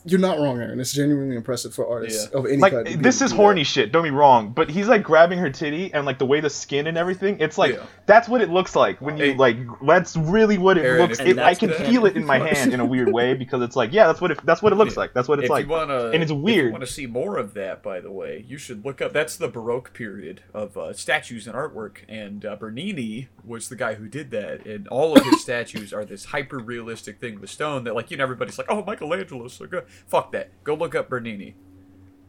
you're 0.05 0.19
not 0.19 0.37
wrong, 0.39 0.59
Aaron. 0.59 0.79
It's 0.79 0.93
genuinely 0.93 1.35
impressive 1.35 1.73
for 1.73 1.87
artists 1.87 2.27
of 2.27 2.45
any 2.45 2.57
like 2.57 2.73
kind. 2.73 2.87
this 3.03 3.21
is 3.21 3.31
to 3.31 3.35
do 3.35 3.41
horny 3.41 3.63
shit 3.63 3.91
don't 3.91 4.03
be 4.03 4.11
wrong 4.11 4.51
but 4.51 4.69
he's 4.69 4.87
like 4.87 5.03
grabbing 5.03 5.39
her 5.39 5.49
titty 5.49 5.93
and 5.93 6.05
like 6.05 6.19
the 6.19 6.25
way 6.25 6.39
the 6.39 6.49
skin 6.49 6.87
and 6.87 6.97
everything 6.97 7.37
it's 7.39 7.57
like 7.57 7.73
Yeah. 7.75 7.85
that's 8.05 8.27
what 8.29 8.41
it 8.41 8.49
looks 8.49 8.75
like 8.75 9.01
when 9.01 9.17
you 9.17 9.25
Hey. 9.31 9.35
like 9.35 9.57
that's 9.85 10.15
really 10.15 10.57
what 10.57 10.77
it 10.77 10.85
Aaron, 10.85 11.01
looks 11.01 11.19
if 11.19 11.27
it, 11.27 11.35
you- 11.37 11.41
i 11.41 11.55
can 11.55 11.71
feel 11.71 12.05
it 12.05 12.15
in 12.15 12.25
my 12.25 12.37
hand 12.39 12.73
in 12.73 12.79
a 12.79 12.85
weird 12.85 13.11
way 13.11 13.33
because 13.33 13.61
it's 13.61 13.75
like 13.75 13.91
yeah 13.93 14.07
that's 14.07 14.21
what 14.21 14.31
it 14.31 14.39
that's 14.45 14.61
what 14.61 14.71
it 14.73 14.75
looks 14.75 14.93
Yeah. 14.95 14.99
like 15.01 15.13
that's 15.13 15.27
what 15.27 15.39
it's 15.39 15.45
if 15.45 15.49
like 15.51 15.65
you 15.65 15.71
wanna, 15.71 16.09
and 16.11 16.21
it's 16.23 16.31
weird. 16.31 16.71
want 16.71 16.83
to 16.85 16.91
see 16.91 17.07
more 17.07 17.37
of 17.37 17.53
that, 17.55 17.81
by 17.83 17.99
the 17.99 18.11
way, 18.11 18.43
you 18.47 18.57
should 18.57 18.85
look 18.85 19.01
up. 19.01 19.13
That's 19.13 19.35
the 19.37 19.47
Baroque 19.47 19.93
period 19.93 20.41
of 20.53 20.77
uh, 20.77 20.93
statues 20.93 21.47
and 21.47 21.55
artwork, 21.55 21.97
and 22.07 22.45
uh, 22.45 22.55
Bernini 22.55 23.29
was 23.43 23.69
the 23.69 23.75
guy 23.75 23.95
who 23.95 24.07
did 24.07 24.31
that. 24.31 24.65
And 24.65 24.87
all 24.89 25.17
of 25.17 25.23
his 25.25 25.41
statues 25.41 25.93
are 25.93 26.05
this 26.05 26.25
hyper 26.25 26.59
realistic 26.59 27.19
thing 27.19 27.39
with 27.41 27.49
stone 27.49 27.83
that, 27.85 27.95
like, 27.95 28.11
you 28.11 28.17
know, 28.17 28.23
everybody's 28.23 28.57
like, 28.57 28.67
"Oh, 28.69 28.83
Michelangelo's 28.83 29.53
so 29.53 29.65
good." 29.67 29.74
Fuck 30.07 30.31
that. 30.33 30.51
Go 30.63 30.75
look 30.75 30.95
up 30.95 31.09
Bernini. 31.09 31.55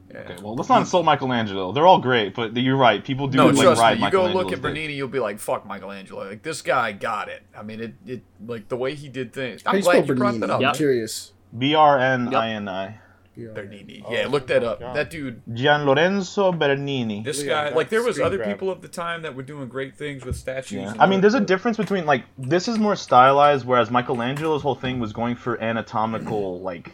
Yeah. 0.09 0.21
okay, 0.21 0.37
well 0.41 0.55
let's 0.55 0.69
not 0.69 0.83
insult 0.83 1.05
michelangelo 1.05 1.73
they're 1.73 1.85
all 1.85 1.99
great 1.99 2.33
but 2.33 2.57
you're 2.57 2.77
right 2.77 3.05
people 3.05 3.27
do 3.27 3.39
No, 3.39 3.47
like 3.47 3.57
trust 3.61 3.81
ride 3.81 3.99
me. 3.99 4.05
You 4.05 4.11
go 4.13 4.27
look 4.27 4.53
at. 4.53 4.63
Bernini, 4.63 4.93
you'll 4.93 5.09
be 5.09 5.19
like, 5.19 5.41
"Fuck 5.41 5.67
Michelangelo!" 5.67 6.29
Like 6.29 6.45
this 6.45 6.63
guy 6.63 6.93
got 6.93 7.29
it. 7.29 7.43
I 7.59 7.65
mean, 7.65 7.81
it, 7.81 7.95
it, 8.07 8.23
like 8.47 8.69
the 8.69 8.77
way 8.77 8.95
he 8.95 9.09
did 9.09 9.33
things. 9.33 9.63
I'm 9.67 9.73
do 9.73 9.79
you 9.79 9.83
spell 9.83 9.95
glad 9.95 10.09
you 10.09 10.15
brought 10.15 10.41
that 10.41 10.51
up. 10.51 10.63
I'm 10.63 10.75
curious. 10.75 11.33
b-r-n-i-n-i 11.59 13.01
Bernini. 13.37 14.03
Oh, 14.07 14.13
Yeah, 14.13 14.29
look 14.29 14.47
that 14.47 14.65
oh 14.65 14.69
up. 14.69 14.81
God. 14.81 14.97
That 14.97 15.11
dude 15.11 15.43
gian 15.53 15.85
lorenzo 15.85 16.53
bernini 16.53 17.23
This 17.23 17.43
guy, 17.43 17.65
that 17.65 17.77
like, 17.77 17.91
there 17.91 18.03
was 18.03 18.19
other 18.19 18.39
grab. 18.39 18.49
people 18.49 18.71
of 18.71 18.81
the 18.81 18.89
time 18.89 19.23
that 19.23 19.35
were 19.35 19.43
doing 19.43 19.69
great 19.69 19.97
things 19.97 20.25
with 20.25 20.37
statues. 20.37 20.83
Yeah. 20.83 20.95
I 20.99 21.07
mean, 21.07 21.21
there's 21.21 21.35
a 21.35 21.41
difference 21.41 21.77
between 21.77 22.07
like 22.07 22.25
this 22.39 22.69
is 22.69 22.79
more 22.79 22.97
stylized, 22.97 23.67
whereas 23.67 23.91
Michelangelo's 23.91 24.63
whole 24.63 24.75
thing 24.75 25.01
was 25.01 25.13
going 25.13 25.37
for 25.37 25.61
anatomical, 25.61 26.61
like 26.61 26.93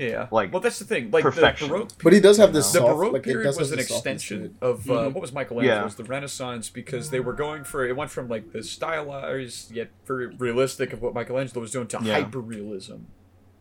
Yeah, 0.00 0.28
like, 0.30 0.52
well, 0.52 0.60
that's 0.60 0.78
the 0.78 0.84
thing. 0.84 1.10
Like 1.10 1.24
perfection. 1.24 1.68
the 1.68 1.74
Baroque, 1.74 1.90
But 2.02 2.12
he 2.12 2.20
does 2.20 2.36
have 2.36 2.52
this 2.52 2.70
the 2.72 2.78
soft, 2.78 2.96
Baroque 2.96 3.12
like, 3.14 3.22
it 3.22 3.30
period 3.30 3.44
does 3.44 3.58
was 3.58 3.72
an 3.72 3.78
this 3.78 3.88
softness 3.88 4.02
to 4.28 4.34
extension 4.34 4.56
it. 4.60 4.64
of 4.64 4.88
uh, 4.88 4.92
Mhm. 4.94 5.12
what 5.14 5.20
was 5.20 5.32
Michelangelo's 5.32 5.92
Yeah. 5.92 5.96
the 5.96 6.04
Renaissance 6.04 6.70
because 6.70 7.10
they 7.10 7.18
were 7.20 7.32
going 7.32 7.64
for 7.64 7.84
it 7.84 7.96
went 7.96 8.10
from 8.12 8.28
like 8.28 8.52
the 8.52 8.62
stylized 8.62 9.72
yet 9.72 9.88
very 10.06 10.26
realistic 10.26 10.92
of 10.92 11.02
what 11.02 11.14
Michelangelo 11.14 11.60
was 11.62 11.72
doing 11.72 11.88
to 11.88 11.98
Yeah. 12.02 12.14
hyper 12.14 12.38
realism. 12.38 12.96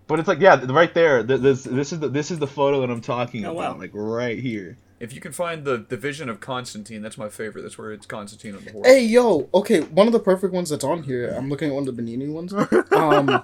But 0.05 0.19
it's 0.19 0.27
like, 0.27 0.39
yeah, 0.39 0.63
right 0.71 0.93
there. 0.93 1.23
This 1.23 1.63
this 1.63 1.91
is 1.91 1.99
the 1.99 2.07
this 2.07 2.29
is 2.31 2.39
the 2.39 2.47
photo 2.47 2.81
that 2.81 2.89
I'm 2.89 3.01
talking 3.01 3.43
Oh, 3.45 3.51
about, 3.51 3.75
wow. 3.75 3.79
like 3.81 3.91
right 3.93 4.37
here. 4.39 4.77
If 4.99 5.13
you 5.13 5.19
can 5.21 5.31
find 5.31 5.65
the 5.65 5.85
the 5.89 5.97
vision 5.97 6.29
of 6.29 6.39
Constantine, 6.39 7.01
that's 7.01 7.17
my 7.17 7.29
favorite. 7.29 7.63
That's 7.63 7.77
where 7.77 7.91
it's 7.91 8.05
Constantine 8.05 8.55
on 8.55 8.63
the 8.63 8.71
horse. 8.71 8.87
Hey 8.87 9.03
yo, 9.05 9.49
okay, 9.53 9.81
one 9.81 10.07
of 10.07 10.13
the 10.13 10.19
perfect 10.19 10.53
ones 10.53 10.69
that's 10.69 10.83
on 10.83 11.03
here. 11.03 11.33
I'm 11.37 11.49
looking 11.49 11.69
at 11.69 11.73
one 11.73 11.81
of 11.81 11.87
the 11.87 11.93
Bernini 12.01 12.29
ones. 12.29 12.53
Um, 12.91 13.43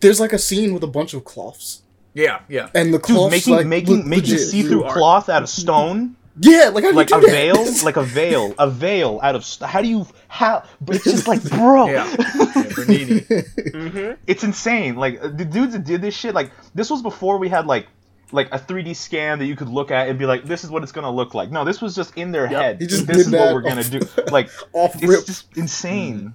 there's 0.00 0.18
like 0.20 0.32
a 0.32 0.38
scene 0.38 0.72
with 0.74 0.82
a 0.82 0.86
bunch 0.88 1.14
of 1.14 1.24
cloths, 1.24 1.82
Yeah, 2.16 2.40
yeah. 2.48 2.70
and 2.74 2.92
the 2.94 2.98
Dude, 2.98 3.30
making 3.30 3.54
like 3.54 3.66
making 3.66 3.96
look 3.98 4.06
making 4.06 4.30
legit. 4.32 4.48
see-through 4.48 4.84
cloth 4.88 5.28
out 5.28 5.42
of 5.42 5.48
stone, 5.50 6.16
Yeah, 6.40 6.70
like 6.72 6.82
how 6.84 6.90
do 6.90 6.96
like 6.96 7.10
you 7.10 7.18
a 7.18 7.20
that? 7.20 7.30
veil, 7.30 7.74
like 7.84 7.96
a 7.96 8.02
veil, 8.02 8.54
a 8.58 8.68
veil 8.70 9.20
out 9.22 9.34
of. 9.36 9.44
St- 9.44 9.68
how 9.70 9.82
do 9.82 9.88
you 9.88 10.06
how? 10.28 10.62
But 10.80 10.96
it's 10.96 11.04
just 11.04 11.28
like, 11.28 11.42
bro, 11.44 11.86
Yeah. 11.90 12.16
yeah 12.18 12.62
Bernini. 12.74 13.24
it's 14.26 14.44
insane. 14.44 14.96
Like 14.96 15.20
the 15.20 15.44
dudes 15.44 15.74
that 15.74 15.84
did 15.84 16.00
this 16.00 16.14
shit, 16.16 16.34
like 16.34 16.50
this 16.74 16.88
was 16.90 17.02
before 17.02 17.36
we 17.38 17.48
had 17.50 17.66
like 17.66 17.86
like 18.32 18.48
a 18.52 18.58
3D 18.58 18.96
scan 18.96 19.38
that 19.38 19.46
you 19.46 19.54
could 19.54 19.68
look 19.68 19.90
at 19.92 20.08
and 20.08 20.18
be 20.18 20.26
like, 20.26 20.42
this 20.44 20.64
is 20.64 20.70
what 20.70 20.82
it's 20.82 20.92
gonna 20.92 21.10
look 21.12 21.34
like. 21.34 21.50
No, 21.50 21.64
this 21.64 21.80
was 21.82 21.94
just 21.94 22.16
in 22.16 22.32
their 22.32 22.50
Yep. 22.50 22.60
head. 22.62 22.80
He 22.80 22.86
just 22.86 23.06
this 23.06 23.16
did 23.18 23.26
is 23.26 23.30
that 23.30 23.40
what 23.40 23.54
we're 23.54 23.60
gonna 23.62 23.84
do. 23.84 24.00
Like 24.32 24.48
off 24.72 24.94
it's 24.96 25.04
rip 25.06 25.26
just 25.26 25.54
insane. 25.56 26.20
Mm. 26.20 26.32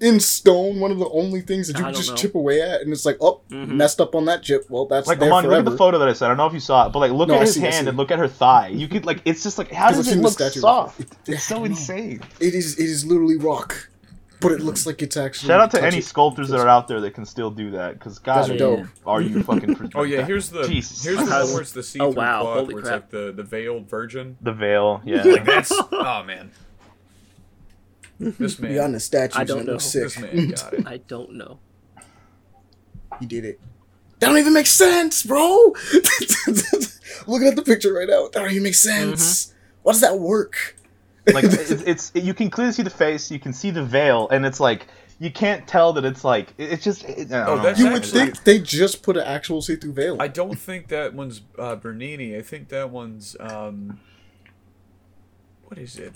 In 0.00 0.20
stone. 0.20 0.78
One 0.80 0.90
of 0.90 0.98
the 0.98 1.08
only 1.08 1.40
things 1.40 1.68
that 1.68 1.78
you 1.78 1.84
I 1.84 1.88
can 1.88 1.94
just 1.96 2.10
know. 2.10 2.16
chip 2.16 2.34
away 2.34 2.60
at, 2.60 2.82
and 2.82 2.92
it's 2.92 3.06
like, 3.06 3.16
oh, 3.20 3.40
Mhm. 3.50 3.68
messed 3.70 4.00
up 4.00 4.14
on 4.14 4.26
that 4.26 4.42
chip. 4.42 4.66
Well, 4.68 4.84
that's 4.86 5.06
Like, 5.08 5.18
there 5.18 5.28
Amani, 5.30 5.48
look 5.48 5.60
at 5.60 5.64
the 5.64 5.76
photo 5.76 5.98
that 5.98 6.08
I 6.08 6.12
said. 6.12 6.26
I 6.26 6.28
don't 6.28 6.36
know 6.36 6.46
if 6.46 6.52
you 6.52 6.60
saw 6.60 6.86
it, 6.86 6.90
but 6.92 6.98
like, 6.98 7.12
look 7.12 7.28
No, 7.28 7.34
at 7.34 7.40
I 7.40 7.44
his 7.44 7.54
see, 7.54 7.60
hand 7.60 7.88
and 7.88 7.96
look 7.96 8.10
at 8.10 8.18
her 8.18 8.28
thigh. 8.28 8.68
You 8.68 8.88
could 8.88 9.06
like, 9.06 9.20
it's 9.24 9.42
just 9.42 9.56
like, 9.58 9.72
how 9.72 9.88
does 9.88 10.00
it 10.00 10.04
seen 10.04 10.18
the 10.18 10.24
look 10.28 10.38
soft? 10.38 10.98
before. 10.98 11.16
It's 11.26 11.44
so 11.44 11.64
insane. 11.64 12.20
It 12.40 12.54
is. 12.54 12.78
It 12.78 12.84
is 12.84 13.04
literally 13.06 13.36
rock, 13.38 13.88
but 14.42 14.52
it 14.52 14.60
looks 14.60 14.84
like 14.86 15.00
it's 15.00 15.16
actually. 15.16 15.48
Shout 15.48 15.60
out 15.62 15.70
to 15.70 15.82
any 15.82 15.98
it. 15.98 16.04
sculptors 16.04 16.50
that 16.50 16.60
are 16.60 16.68
out 16.68 16.88
there 16.88 17.00
that 17.00 17.14
can 17.14 17.24
still 17.24 17.50
do 17.50 17.70
that, 17.70 17.94
because 17.94 18.18
God, 18.18 18.42
Those 18.42 18.50
are 18.50 18.58
dope. 18.58 18.86
are 19.06 19.22
you 19.22 19.42
fucking? 19.42 19.92
Oh 19.94 20.02
yeah, 20.02 20.26
here's 20.26 20.50
the 20.50 20.64
Jesus. 20.68 21.02
here's 21.02 21.26
the 21.26 21.34
I- 21.34 21.42
one 21.44 21.52
where 21.54 21.62
it's 21.62 21.72
the 21.72 21.82
see-through 21.82 22.08
Oh, 22.08 22.10
wow, 22.10 22.42
cloth, 22.42 22.56
holy 22.58 22.74
where 22.74 22.82
crap. 22.82 23.04
it's 23.04 23.14
like 23.14 23.26
the 23.26 23.32
the 23.32 23.42
veiled 23.44 23.88
virgin. 23.88 24.36
the 24.42 24.52
veil. 24.52 25.00
Yeah. 25.06 25.22
Like 25.22 25.46
that's 25.46 25.72
oh 25.72 26.22
man. 26.24 26.50
This 28.18 28.58
man, 28.58 28.72
Beyond 28.72 28.94
the 28.94 29.00
statues, 29.00 29.36
I 29.38 29.44
don't 29.44 29.66
know. 29.66 29.72
looks 29.72 29.84
sick. 29.84 30.04
this 30.04 30.18
man 30.18 30.48
got 30.48 30.72
it. 30.74 30.86
I 30.86 30.96
don't 30.98 31.32
know. 31.34 31.58
He 33.20 33.26
did 33.26 33.44
it. 33.44 33.60
That 34.18 34.28
don't 34.28 34.38
even 34.38 34.54
make 34.54 34.66
sense, 34.66 35.22
bro. 35.22 35.74
Looking 37.26 37.48
at 37.48 37.56
the 37.56 37.62
picture 37.64 37.92
right 37.92 38.08
now, 38.08 38.24
that 38.24 38.32
don't 38.34 38.50
even 38.50 38.62
make 38.62 38.74
sense. 38.74 39.52
Why 39.82 39.92
does 39.92 40.00
that 40.00 40.18
work? 40.18 40.76
like 41.32 41.44
it's, 41.46 41.70
it's 41.70 42.12
you 42.14 42.32
can 42.34 42.48
clearly 42.50 42.72
see 42.72 42.82
the 42.82 42.90
face, 42.90 43.30
you 43.30 43.38
can 43.38 43.52
see 43.52 43.70
the 43.70 43.84
veil, 43.84 44.28
and 44.30 44.46
it's 44.46 44.60
like 44.60 44.86
you 45.18 45.30
can't 45.30 45.66
tell 45.66 45.92
that 45.94 46.04
it's 46.04 46.24
like 46.24 46.54
it's 46.56 46.84
just. 46.84 47.04
It, 47.04 47.28
Oh, 47.32 47.56
know. 47.56 47.62
that's 47.62 47.78
You 47.78 47.86
would 47.86 47.96
actually- 47.96 48.20
think 48.26 48.44
they 48.44 48.58
just 48.58 49.02
put 49.02 49.16
an 49.16 49.24
actual 49.24 49.60
see-through 49.60 49.92
veil. 49.92 50.16
I 50.20 50.28
don't 50.28 50.58
think 50.58 50.88
that 50.88 51.14
one's 51.14 51.42
uh, 51.58 51.76
Bernini. 51.76 52.36
I 52.36 52.42
think 52.42 52.68
that 52.70 52.90
one's 52.90 53.36
um. 53.40 54.00
What 55.64 55.78
is 55.78 55.96
it? 55.98 56.12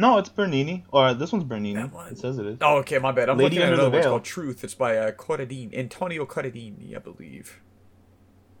No, 0.00 0.16
it's 0.18 0.28
Bernini, 0.28 0.84
or 0.92 1.12
this 1.12 1.32
one's 1.32 1.44
Bernini. 1.44 1.74
That 1.80 1.92
one. 1.92 2.06
It 2.12 2.18
says 2.18 2.38
it 2.38 2.46
is. 2.46 2.58
Oh, 2.62 2.76
okay, 2.78 2.98
my 2.98 3.10
bad. 3.10 3.28
I'm 3.28 3.36
Lady 3.36 3.56
looking 3.56 3.58
at 3.62 3.64
Under 3.64 3.76
the 3.76 3.82
another 3.82 3.90
one. 3.90 3.98
It's 3.98 4.04
Veil. 4.06 4.12
called 4.12 4.24
Truth. 4.24 4.62
It's 4.64 4.74
by 4.74 4.96
uh, 4.96 5.10
Corradini, 5.10 5.76
Antonio 5.76 6.24
Corradini, 6.24 6.94
I 6.94 7.00
believe. 7.00 7.60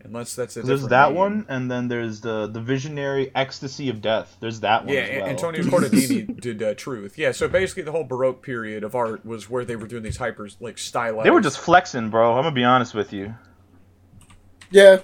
Unless 0.04 0.34
that's 0.36 0.56
a 0.56 0.62
There's 0.62 0.86
that 0.88 1.08
name. 1.10 1.16
one, 1.16 1.46
and 1.48 1.70
then 1.70 1.86
there's 1.88 2.20
the 2.20 2.46
the 2.48 2.60
visionary 2.60 3.30
ecstasy 3.36 3.88
of 3.88 4.00
death. 4.00 4.36
There's 4.40 4.60
that 4.60 4.84
one 4.84 4.94
Yeah, 4.94 5.00
as 5.02 5.20
well. 5.20 5.28
Antonio 5.30 5.62
Corradini 5.64 6.40
did 6.40 6.60
uh, 6.62 6.74
Truth. 6.74 7.16
Yeah, 7.18 7.30
so 7.32 7.46
basically 7.48 7.84
the 7.84 7.92
whole 7.92 8.04
Baroque 8.04 8.42
period 8.42 8.82
of 8.82 8.94
art 8.96 9.24
was 9.24 9.48
where 9.48 9.64
they 9.64 9.76
were 9.76 9.86
doing 9.86 10.02
these 10.02 10.18
hypers 10.18 10.56
like 10.60 10.76
stylized. 10.78 11.24
They 11.26 11.30
were 11.30 11.40
just 11.40 11.58
flexing, 11.58 12.10
bro. 12.10 12.32
I'm 12.34 12.42
gonna 12.44 12.54
be 12.54 12.64
honest 12.64 12.94
with 12.94 13.12
you. 13.12 13.34
yeah, 14.70 14.98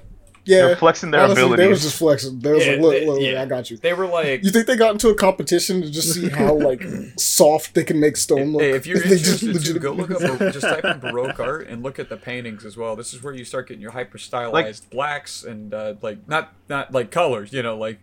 yeah. 0.45 0.67
They're 0.67 0.77
flexing 0.77 1.11
their 1.11 1.23
Honestly, 1.23 1.57
They 1.57 1.69
was 1.69 1.83
just 1.83 1.97
flexing. 1.99 2.39
They 2.39 2.53
was 2.53 2.65
Yeah, 2.65 2.73
like, 2.73 2.81
look, 2.81 2.93
they- 2.93 3.07
look, 3.07 3.15
look, 3.19 3.23
yeah. 3.27 3.43
I 3.43 3.47
got 3.47 3.71
you. 3.71 3.77
They 3.79 3.93
were 3.95 4.07
like, 4.07 4.45
You 4.45 4.51
think 4.51 4.67
they 4.67 4.77
got 4.77 4.93
into 4.93 5.09
a 5.09 5.15
competition 5.15 5.83
to 5.83 5.91
just 5.91 6.13
see 6.15 6.29
how 6.29 6.55
like 6.55 6.83
soft 7.19 7.75
they 7.75 7.85
can 7.85 7.99
make 8.01 8.17
stone 8.17 8.53
look? 8.53 8.63
Hey, 8.63 8.73
if 8.73 8.87
you're 8.87 8.99
They 9.03 9.17
just 9.19 9.43
interested, 9.43 9.75
to, 9.75 9.79
go 9.81 9.93
look 9.93 10.11
up, 10.11 10.21
just 10.53 10.61
type 10.61 10.85
in 10.85 10.99
Baroque 11.01 11.39
art 11.41 11.69
and 11.69 11.83
look 11.83 11.99
at 11.99 12.09
the 12.09 12.17
paintings 12.17 12.65
as 12.65 12.77
well. 12.77 12.97
This 12.97 13.15
is 13.15 13.23
where 13.23 13.35
you 13.35 13.45
start 13.45 13.69
getting 13.69 13.81
your 13.83 13.93
hyper 13.93 14.19
stylized 14.19 14.91
blacks 14.91 15.43
and 15.45 15.73
uh, 15.75 15.95
like 16.03 16.27
not 16.29 16.53
not 16.69 16.93
like 16.93 17.11
colors, 17.11 17.53
you 17.53 17.63
know, 17.63 17.77
like 17.77 18.01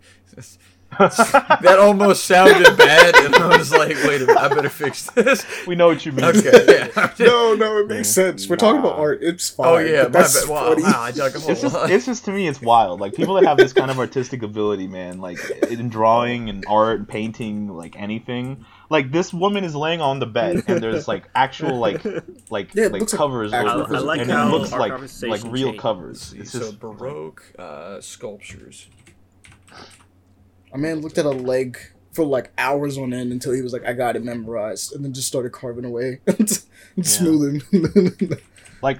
that 1.00 1.78
almost 1.80 2.26
sounded 2.26 2.76
bad, 2.78 3.16
and 3.16 3.34
I 3.34 3.58
was 3.58 3.72
like, 3.72 3.96
wait 4.04 4.22
a 4.22 4.26
minute, 4.26 4.38
I 4.38 4.50
better 4.50 4.70
fix 4.70 5.10
this. 5.12 5.46
we 5.66 5.74
know 5.74 5.88
what 5.88 6.06
you 6.06 6.12
mean. 6.12 6.26
Okay, 6.26 6.90
yeah. 6.96 7.14
no, 7.18 7.56
no, 7.56 7.78
it 7.78 7.88
makes 7.88 8.10
sense. 8.10 8.50
We're 8.50 8.58
talking 8.58 8.82
about 8.82 9.00
art. 9.00 9.20
It's 9.24 9.50
fine. 9.50 9.68
Oh 9.68 9.78
yeah, 9.78 10.06
that's 10.06 10.42
bad. 10.42 10.50
Wow, 10.50 10.70
funny. 10.70 10.84
wow, 10.84 11.02
I 11.02 11.12
dug 11.12 11.34
a 11.36 11.38
It's 11.52 11.62
just, 11.62 11.76
it's 11.90 12.06
just 12.06 12.26
to 12.26 12.32
me, 12.32 12.48
it's 12.48 12.62
wild. 12.62 13.00
Like 13.00 13.16
people 13.16 13.36
that 13.36 13.46
have 13.46 13.58
this 13.58 13.72
kind 13.72 13.90
of 13.90 14.00
artistic 14.00 14.44
ability, 14.44 14.88
man, 14.88 15.22
like 15.22 15.40
in 15.70 15.88
drawing 15.90 16.50
and 16.50 16.66
art, 16.68 17.00
and 17.00 17.08
painting, 17.08 17.70
like 17.70 17.96
anything. 17.98 18.66
Like 18.90 19.14
this 19.14 19.34
woman 19.34 19.64
is 19.64 19.74
laying 19.74 20.02
on 20.02 20.20
the 20.20 20.26
bed, 20.26 20.64
and 20.68 20.84
there's 20.84 21.08
like 21.08 21.30
actual 21.34 21.78
like 21.78 22.04
like 22.50 22.76
Yeah, 22.76 22.88
like 22.88 23.00
looks 23.00 23.14
like 23.14 23.18
covers 23.18 23.54
over, 23.54 23.96
I 23.96 24.00
like 24.00 24.22
and 24.22 24.30
how 24.30 24.48
it 24.48 24.52
looks 24.52 24.72
like 24.74 24.92
like 25.22 25.44
real 25.46 25.68
changed. 25.70 25.80
covers. 25.80 26.34
It's 26.34 26.52
so 26.52 26.60
just 26.60 26.80
baroque 26.82 27.44
uh, 27.58 28.02
sculptures. 28.02 28.88
A 30.74 30.78
man 30.78 31.02
looked 31.02 31.18
at 31.18 31.26
a 31.26 31.30
leg 31.30 31.78
for 32.14 32.26
like 32.26 32.52
hours 32.58 32.98
on 32.98 33.14
end 33.14 33.32
until 33.32 33.54
he 33.54 33.62
was 33.62 33.74
like, 33.74 33.86
"I 33.86 33.94
got 33.94 34.16
it 34.16 34.24
memorized," 34.24 34.94
and 34.94 35.04
then 35.04 35.14
just 35.14 35.28
started 35.28 35.52
carving 35.52 35.86
away, 35.86 36.20
and 36.28 37.06
smoothing. 37.06 37.62
like 38.82 39.00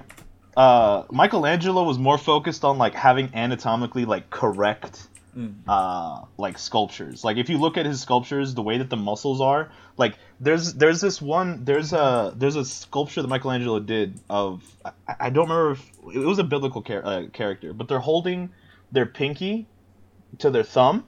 uh 0.56 1.04
Michelangelo 1.10 1.84
was 1.84 1.98
more 1.98 2.18
focused 2.18 2.64
on 2.64 2.78
like 2.78 2.94
having 2.94 3.30
anatomically 3.34 4.04
like 4.04 4.30
correct 4.30 5.08
Mm. 5.34 5.54
uh 5.66 6.26
like 6.36 6.58
sculptures. 6.58 7.24
Like 7.24 7.38
if 7.38 7.48
you 7.48 7.56
look 7.56 7.78
at 7.78 7.86
his 7.86 8.02
sculptures, 8.02 8.52
the 8.52 8.60
way 8.60 8.76
that 8.76 8.90
the 8.90 8.98
muscles 8.98 9.40
are, 9.40 9.70
like 9.96 10.16
there's 10.40 10.74
there's 10.74 11.00
this 11.00 11.22
one 11.22 11.64
there's 11.64 11.94
a 11.94 12.34
there's 12.36 12.56
a 12.56 12.66
sculpture 12.66 13.22
that 13.22 13.28
Michelangelo 13.28 13.80
did 13.80 14.20
of 14.28 14.62
I, 14.84 14.90
I 15.20 15.30
don't 15.30 15.48
remember 15.48 15.70
if 15.70 15.90
it 16.14 16.18
was 16.18 16.38
a 16.38 16.44
biblical 16.44 16.82
char- 16.82 17.02
uh, 17.02 17.22
character, 17.32 17.72
but 17.72 17.88
they're 17.88 17.98
holding 17.98 18.50
their 18.90 19.06
pinky 19.06 19.66
to 20.40 20.50
their 20.50 20.64
thumb 20.64 21.06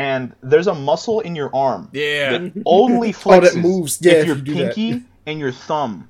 and 0.00 0.22
there's 0.42 0.66
a 0.66 0.74
muscle 0.74 1.20
in 1.20 1.36
your 1.36 1.50
arm 1.54 1.88
Yeah, 1.92 2.38
that 2.38 2.62
only 2.66 3.10
Oh, 3.10 3.12
flexes 3.22 3.54
that 3.54 3.60
moves. 3.60 3.98
Yeah, 4.00 4.12
if 4.12 4.18
if 4.20 4.26
your 4.26 4.36
you 4.36 4.42
do 4.42 4.54
that. 4.54 4.74
pinky 4.74 5.02
and 5.26 5.38
your 5.38 5.52
thumb 5.52 6.08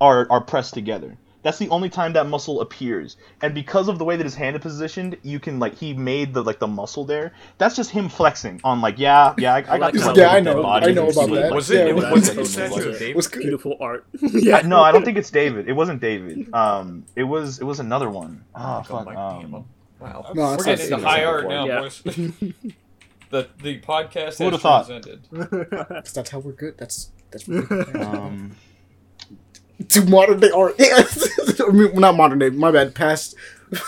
are 0.00 0.26
are 0.30 0.40
pressed 0.40 0.74
together. 0.74 1.16
That's 1.42 1.58
the 1.58 1.68
only 1.68 1.88
time 1.88 2.12
that 2.14 2.26
muscle 2.26 2.60
appears. 2.60 3.16
And 3.40 3.54
because 3.54 3.86
of 3.86 3.98
the 4.00 4.04
way 4.04 4.16
that 4.16 4.24
his 4.24 4.34
hand 4.34 4.56
is 4.56 4.62
positioned, 4.62 5.16
you 5.22 5.38
can 5.38 5.60
like 5.60 5.74
he 5.76 5.94
made 5.94 6.34
the 6.34 6.42
like 6.42 6.58
the 6.58 6.66
muscle 6.66 7.04
there. 7.04 7.34
That's 7.58 7.76
just 7.76 7.90
him 7.92 8.08
flexing 8.08 8.60
on 8.64 8.80
like 8.80 8.98
yeah 8.98 9.32
yeah 9.38 9.54
I, 9.54 9.58
I 9.58 9.62
got 9.62 9.80
like 9.80 9.94
this 9.94 10.16
Yeah, 10.16 10.30
I 10.30 10.40
know. 10.40 10.60
body 10.60 10.86
I 10.88 10.92
know 10.92 11.08
about 11.08 11.28
that. 11.30 11.42
like, 11.46 11.54
was 11.54 11.70
Yeah, 11.70 11.82
it? 11.82 11.88
it 11.90 11.94
was, 11.94 12.04
was- 12.04 12.12
was 12.12 12.28
it 12.28 12.34
it 12.34 12.38
was- 12.40 12.52
statue 12.52 13.14
was. 13.14 13.28
Beautiful 13.28 13.76
art. 13.80 14.02
I- 14.56 14.62
no, 14.62 14.82
I 14.82 14.90
don't 14.92 15.04
think 15.04 15.18
it's 15.18 15.30
David. 15.30 15.68
It 15.68 15.74
wasn't 15.74 16.00
David. 16.00 16.52
Um, 16.52 17.04
it 17.14 17.22
was 17.24 17.60
it 17.62 17.64
was 17.64 17.78
another 17.78 18.10
one. 18.10 18.32
Oh 18.56 18.78
Oh, 18.80 18.82
fuck. 18.82 19.06
my 19.06 19.14
Um. 19.14 19.64
Wow, 20.00 20.30
No, 20.34 20.42
we're 20.58 20.64
getting 20.64 20.90
not 20.90 20.98
into 20.98 21.08
high 21.08 21.24
art 21.24 21.48
now, 21.48 21.64
Yeah. 21.66 21.80
boys. 21.80 22.02
the 23.30 23.48
the 23.62 23.80
podcast 23.80 24.38
Who 24.38 24.44
has 24.44 24.52
would've 24.52 24.60
thought? 24.62 24.86
transcended. 24.86 25.70
'Cause 25.70 26.12
that's 26.14 26.30
how 26.30 26.38
we're 26.38 26.52
good. 26.52 26.76
That's 26.78 27.10
that's 27.30 27.46
what 27.48 27.68
good. 27.68 27.96
um, 27.96 28.56
to 29.88 30.04
modern 30.06 30.40
day 30.40 30.50
art. 30.50 30.74
Yeah, 30.78 31.02
I 31.66 31.70
mean, 31.72 31.94
not 32.00 32.16
modern 32.16 32.38
day. 32.38 32.50
My 32.50 32.70
bad. 32.70 32.94
Past, 32.94 33.34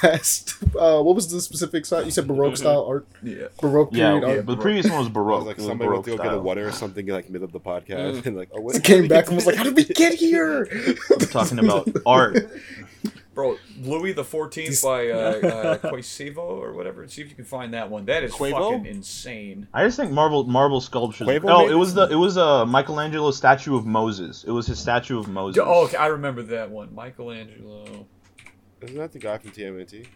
past. 0.01 0.55
Uh, 0.79 1.01
what 1.03 1.15
was 1.15 1.31
the 1.31 1.41
specific 1.41 1.87
style? 1.87 2.05
You 2.05 2.11
said 2.11 2.27
baroque 2.27 2.57
style 2.59 2.85
art, 2.85 3.07
Yeah, 3.23 3.47
baroque 3.61 3.91
yeah, 3.93 4.09
period 4.11 4.25
okay, 4.25 4.37
art. 4.39 4.47
but 4.47 4.57
the 4.57 4.61
previous 4.63 4.91
one 4.91 4.99
was 4.99 5.09
baroque. 5.09 5.39
was 5.41 5.47
like 5.47 5.57
It 5.59 5.61
was 5.63 5.67
somebody 5.69 5.89
went 5.89 6.05
baroque 6.05 6.17
to 6.19 6.23
go 6.23 6.31
get 6.31 6.35
a 6.35 6.39
water 6.43 6.69
or 6.69 6.73
something 6.73 7.07
like 7.07 7.31
middle 7.31 7.47
of 7.47 7.53
the 7.53 7.61
podcast, 7.61 8.27
and 8.27 8.37
like, 8.37 8.51
oh, 8.53 8.61
what? 8.61 8.77
It 8.77 8.85
came 8.85 9.09
back 9.09 9.29
and 9.29 9.37
was 9.37 9.47
like, 9.47 9.57
"How 9.57 9.63
did 9.65 9.77
we 9.77 9.85
get 9.85 10.13
here?" 10.15 10.69
I'm 11.11 11.19
talking 11.21 11.59
about 11.59 11.89
art. 12.05 12.51
Bro. 13.39 13.57
Louis 13.83 14.13
the 14.13 14.25
Fourteenth 14.25 14.83
by 14.83 15.11
uh, 15.11 15.17
uh, 15.17 15.79
Quasivo 15.79 16.39
or 16.39 16.73
whatever. 16.73 17.07
See 17.07 17.23
if 17.23 17.31
you 17.31 17.37
can 17.37 17.45
find 17.45 17.73
that 17.73 17.89
one. 17.89 18.05
That 18.07 18.25
is 18.25 18.33
Quavo? 18.33 18.73
fucking 18.73 18.87
insane. 18.87 19.69
I 19.73 19.85
just 19.85 19.97
think 19.97 20.11
marble 20.11 20.43
marble 20.45 20.81
sculptures. 20.81 21.29
Quavo 21.29 21.45
oh, 21.49 21.63
made 21.63 21.71
it 21.71 21.77
was 21.77 21.95
the 21.95 22.09
it 22.09 22.17
was 22.17 22.37
a 22.37 22.45
uh, 22.45 22.67
Michelangelo 22.67 23.31
statue 23.31 23.77
of 23.77 23.87
Moses. 23.87 24.43
It 24.43 24.51
was 24.51 24.67
his 24.67 24.81
statue 24.81 25.21
of 25.21 25.29
Moses. 25.29 25.63
Oh, 25.65 25.85
okay, 25.85 25.97
I 25.97 26.07
remember 26.07 26.43
that 26.43 26.69
one. 26.69 26.93
Michelangelo. 26.93 28.07
Isn't 28.81 28.97
that 28.97 29.13
the 29.13 29.19
guy 29.21 29.39
from 29.39 29.53
TMNT? 29.53 30.07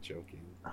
Joking. 0.00 0.40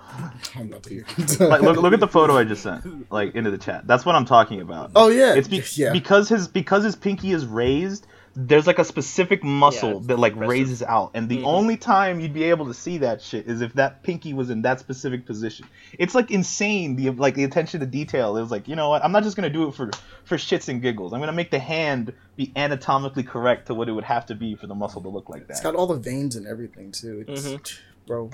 I'm 0.56 0.68
about 0.68 0.84
to 0.84 0.90
hear. 0.90 1.06
like 1.48 1.62
look 1.62 1.78
look 1.78 1.94
at 1.94 2.00
the 2.00 2.08
photo 2.08 2.38
I 2.38 2.46
just 2.46 2.64
sent 2.64 3.12
like 3.12 3.36
into 3.36 3.52
the 3.52 3.58
chat. 3.58 3.88
That's 3.88 4.06
what 4.06 4.16
I'm 4.16 4.26
talking 4.26 4.62
about. 4.62 4.92
Oh 4.96 5.10
yeah, 5.10 5.34
It's 5.34 5.50
be- 5.50 5.64
yeah. 5.74 5.92
because 5.92 6.30
his 6.30 6.48
because 6.48 6.86
his 6.86 6.96
pinky 6.96 7.32
is 7.32 7.46
raised. 7.46 8.08
There's 8.40 8.68
like 8.68 8.78
a 8.78 8.84
specific 8.84 9.44
muscle 9.44 9.98
it's 9.98 10.08
that 10.08 10.20
like 10.20 10.34
impressive. 10.34 10.50
raises 10.52 10.84
out, 10.84 11.10
and 11.16 11.28
the 11.28 11.40
Mhm. 11.40 11.46
only 11.46 11.76
time 11.76 12.20
you'd 12.20 12.36
be 12.36 12.44
able 12.44 12.68
to 12.68 12.74
see 12.76 13.00
that 13.00 13.20
shit 13.20 13.48
is 13.48 13.62
if 13.62 13.74
that 13.74 14.04
pinky 14.04 14.32
was 14.36 14.52
in 14.52 14.62
that 14.62 14.80
specific 14.80 15.26
position. 15.26 15.66
It's 15.98 16.14
like 16.14 16.30
insane 16.30 16.96
the 16.98 17.10
like 17.10 17.34
the 17.34 17.44
attention 17.46 17.80
to 17.80 17.88
detail. 17.88 18.38
It 18.38 18.42
was 18.42 18.52
like 18.52 18.68
you 18.68 18.76
know 18.76 18.90
what? 18.90 19.04
I'm 19.04 19.12
not 19.12 19.24
just 19.24 19.36
gonna 19.38 19.50
do 19.50 19.68
it 19.68 19.74
for 19.74 19.90
for 20.24 20.38
shits 20.38 20.70
and 20.70 20.84
giggles. 20.84 21.14
I'm 21.14 21.20
gonna 21.20 21.32
make 21.32 21.50
the 21.50 21.58
hand 21.58 22.14
be 22.36 22.52
anatomically 22.56 23.24
correct 23.24 23.66
to 23.68 23.74
what 23.74 23.90
it 23.90 23.94
would 23.94 24.04
have 24.04 24.28
to 24.28 24.36
be 24.36 24.54
for 24.54 24.68
the 24.68 24.76
muscle 24.76 25.02
to 25.02 25.10
look 25.10 25.30
like 25.30 25.48
that 25.48 25.54
it's 25.54 25.62
got 25.62 25.74
all 25.74 25.88
the 25.88 25.96
veins 25.98 26.36
and 26.36 26.46
everything 26.46 26.92
too. 26.92 27.26
It's, 27.28 27.48
Mhm. 27.48 27.78
Bro, 28.06 28.30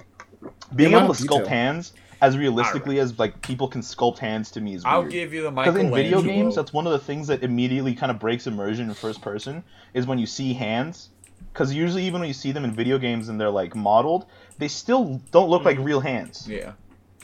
Being 0.75 0.91
able 0.93 1.13
to 1.13 1.23
sculpt 1.23 1.29
detail. 1.43 1.47
hands 1.47 1.93
as 2.23 2.37
realistically 2.37 2.99
as 2.99 3.19
like 3.19 3.41
people 3.41 3.67
can 3.67 3.81
sculpt 3.81 4.17
hands 4.17 4.51
to 4.51 4.61
me 4.61 4.75
is 4.75 4.83
weird. 4.85 4.95
I'll 4.95 5.03
give 5.03 5.33
you 5.33 5.43
the 5.43 5.51
Because 5.51 5.75
in 5.75 5.93
video 5.93 6.21
games, 6.21 6.55
that's 6.55 6.71
one 6.71 6.87
of 6.87 6.93
the 6.93 6.99
things 6.99 7.27
that 7.27 7.43
immediately 7.43 7.93
kind 7.95 8.11
of 8.11 8.19
breaks 8.19 8.47
immersion 8.47 8.87
in 8.87 8.95
first 8.95 9.21
person 9.21 9.63
is 9.93 10.07
when 10.07 10.19
you 10.19 10.25
see 10.25 10.53
hands. 10.53 11.09
Because 11.51 11.73
usually, 11.73 12.03
even 12.05 12.21
when 12.21 12.29
you 12.29 12.33
see 12.33 12.53
them 12.53 12.63
in 12.63 12.71
video 12.71 12.97
games 12.97 13.27
and 13.27 13.39
they're 13.39 13.49
like 13.49 13.75
modeled, 13.75 14.25
they 14.57 14.69
still 14.69 15.21
don't 15.31 15.49
look 15.49 15.65
like 15.65 15.77
real 15.79 15.99
hands. 15.99 16.47
yeah. 16.49 16.71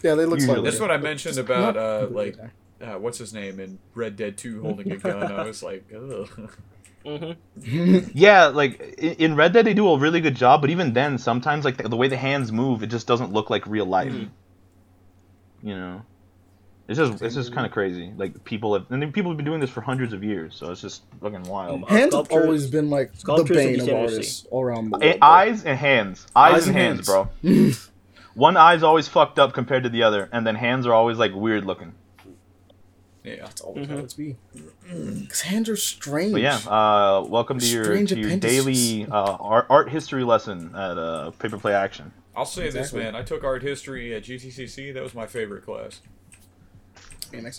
yeah, 0.04 0.16
they 0.16 0.26
look 0.26 0.40
Usually. 0.40 0.58
like 0.58 0.66
That's 0.66 0.82
what 0.82 0.92
I 0.92 0.98
mentioned 0.98 1.38
about 1.38 1.78
uh, 1.78 2.08
like 2.12 2.38
uh, 2.82 3.00
what's 3.00 3.18
his 3.18 3.34
name 3.34 3.60
in 3.62 3.80
Red 3.96 4.18
Dead 4.18 4.38
Two 4.38 4.62
holding 4.62 4.92
a 4.92 4.98
gun. 4.98 5.32
I 5.32 5.46
was 5.46 5.64
like, 5.64 5.86
ugh. 5.96 6.30
hmm 7.06 7.32
Yeah, 8.14 8.48
like 8.48 8.82
in 9.00 9.38
Red 9.38 9.54
Dead, 9.54 9.66
they 9.66 9.74
do 9.74 9.88
a 9.88 9.98
really 9.98 10.20
good 10.20 10.36
job, 10.36 10.60
but 10.60 10.70
even 10.70 10.92
then, 10.92 11.18
sometimes 11.18 11.64
like 11.64 11.78
the, 11.78 11.88
the 11.88 11.96
way 11.96 12.10
the 12.10 12.18
hands 12.18 12.52
move, 12.52 12.84
it 12.84 12.88
just 12.88 13.08
doesn't 13.08 13.32
look 13.32 13.50
like 13.50 13.66
real 13.66 13.86
life. 13.86 14.12
Mhm. 14.12 14.30
You 15.64 15.76
know, 15.76 16.02
it's 16.88 16.98
just 16.98 17.22
it's 17.22 17.36
just 17.36 17.54
kind 17.54 17.66
of 17.66 17.72
crazy. 17.72 18.12
Like 18.18 18.44
people 18.46 18.74
have, 18.74 18.90
and 18.92 19.14
people 19.14 19.30
have 19.32 19.38
been 19.38 19.46
doing 19.46 19.60
this 19.60 19.70
for 19.70 19.82
hundreds 19.82 20.14
of 20.14 20.24
years, 20.24 20.56
so 20.56 20.72
it's 20.72 20.82
just 20.82 21.04
fucking 21.22 21.44
wild. 21.44 21.88
Hands 21.90 22.14
have 22.16 22.32
always 22.32 22.68
been 22.68 22.90
like 22.90 23.12
the 23.14 23.20
sculptures 23.20 23.58
and 23.58 23.78
bane 23.78 23.90
of 23.90 23.96
artists 23.96 24.48
all 24.50 24.64
around 24.64 24.90
the 24.92 24.98
world. 25.00 25.18
eyes 25.22 25.66
and 25.66 25.78
hands. 25.78 26.26
Eyes, 26.36 26.54
Eyes 26.54 26.68
and 26.68 26.76
and 26.78 26.86
hands, 26.86 27.08
hands. 27.44 27.90
bro. 27.92 27.94
One 28.36 28.56
eye's 28.58 28.84
always 28.84 29.08
fucked 29.08 29.38
up 29.38 29.54
compared 29.54 29.84
to 29.84 29.90
the 29.90 30.04
other, 30.04 30.30
and 30.32 30.48
then 30.48 30.56
hands 30.56 30.88
are 30.88 30.94
always 30.94 31.18
like 31.18 31.34
weird 31.34 31.66
looking. 31.66 31.94
yeah. 33.24 33.36
That's 33.42 33.60
all 33.62 33.76
Mhm. 33.76 33.88
mm 33.88 34.18
be. 34.18 34.36
Because 35.22 35.42
hands 35.42 35.68
are 35.70 35.76
strange. 35.76 36.32
But 36.32 36.42
yeah, 36.42 36.56
uh, 36.68 37.24
welcome 37.28 37.60
to 37.60 37.66
your 37.66 38.06
to 38.08 38.18
your 38.18 38.38
daily 38.38 39.06
uh, 39.12 39.38
art, 39.40 39.66
art 39.70 39.90
history 39.90 40.24
lesson 40.24 40.74
at 40.74 40.98
uh, 40.98 41.32
Paper 41.32 41.58
Play 41.58 41.74
Action. 41.74 42.12
I'll 42.40 42.46
say 42.46 42.70
this, 42.70 42.94
man. 42.94 43.16
I 43.16 43.22
took 43.22 43.44
art 43.44 43.62
history 43.62 44.16
at 44.16 44.24
GTCC. 44.24 44.94
That 44.94 45.04
was 45.04 45.14
my 45.14 45.28
favorite 45.28 45.66
class. 45.66 46.02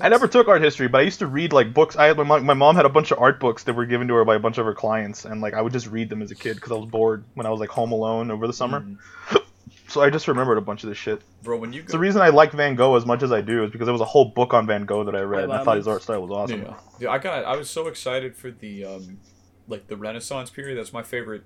I 0.01 0.09
never 0.09 0.27
took 0.27 0.49
art 0.49 0.63
history, 0.63 0.89
but 0.89 1.03
I 1.03 1.05
used 1.05 1.21
to 1.21 1.27
read 1.27 1.53
like 1.53 1.73
books. 1.73 1.97
I 1.97 2.07
had 2.07 2.17
my 2.17 2.25
mom, 2.25 2.45
my 2.45 2.55
mom 2.55 2.77
had 2.77 2.87
a 2.87 2.89
bunch 2.89 3.11
of 3.13 3.19
art 3.21 3.39
books 3.39 3.65
that 3.65 3.75
were 3.75 3.87
given 3.87 4.09
to 4.09 4.15
her 4.15 4.25
by 4.25 4.35
a 4.35 4.41
bunch 4.41 4.59
of 4.59 4.65
her 4.67 4.75
clients, 4.75 5.27
and 5.27 5.41
like 5.41 5.55
I 5.55 5.61
would 5.63 5.73
just 5.73 5.87
read 5.87 6.09
them 6.09 6.23
as 6.23 6.31
a 6.31 6.35
kid 6.35 6.55
because 6.57 6.73
I 6.73 6.75
was 6.77 6.87
bored 6.91 7.25
when 7.35 7.47
I 7.47 7.51
was 7.51 7.61
like 7.61 7.69
home 7.69 7.93
alone 7.93 8.31
over 8.31 8.47
the 8.47 8.53
summer. 8.53 8.81
Mhm. 8.81 8.99
So 9.87 10.01
I 10.01 10.09
just 10.09 10.29
remembered 10.29 10.57
a 10.57 10.61
bunch 10.61 10.85
of 10.85 10.89
this 10.89 10.99
shit. 10.99 11.21
Bro, 11.43 11.59
when 11.59 11.73
you 11.73 11.81
It's 11.81 11.91
go, 11.91 11.99
the 11.99 11.99
reason 11.99 12.23
I 12.23 12.29
like 12.29 12.53
Van 12.53 12.77
Gogh 12.77 12.95
as 12.95 13.05
much 13.05 13.25
as 13.25 13.33
I 13.33 13.41
do 13.41 13.65
is 13.65 13.73
because 13.73 13.87
there 13.87 13.93
was 13.93 14.01
a 14.01 14.05
whole 14.05 14.25
book 14.27 14.55
on 14.55 14.65
Van 14.65 14.85
Gogh 14.85 15.03
that 15.03 15.17
I 15.17 15.23
read, 15.23 15.45
and 15.45 15.53
I 15.53 15.65
thought 15.65 15.79
his 15.79 15.89
art 15.89 16.03
style 16.03 16.23
was 16.23 16.31
awesome. 16.31 16.63
Yeah. 16.63 16.75
Dude, 17.01 17.09
I 17.09 17.19
got 17.19 17.45
I 17.45 17.57
was 17.57 17.69
so 17.69 17.89
excited 17.89 18.37
for 18.37 18.53
the 18.53 18.85
um 18.85 19.19
like 19.67 19.89
the 19.89 19.97
Renaissance 19.97 20.49
period. 20.49 20.79
That's 20.79 20.93
my 20.93 21.03
favorite 21.03 21.43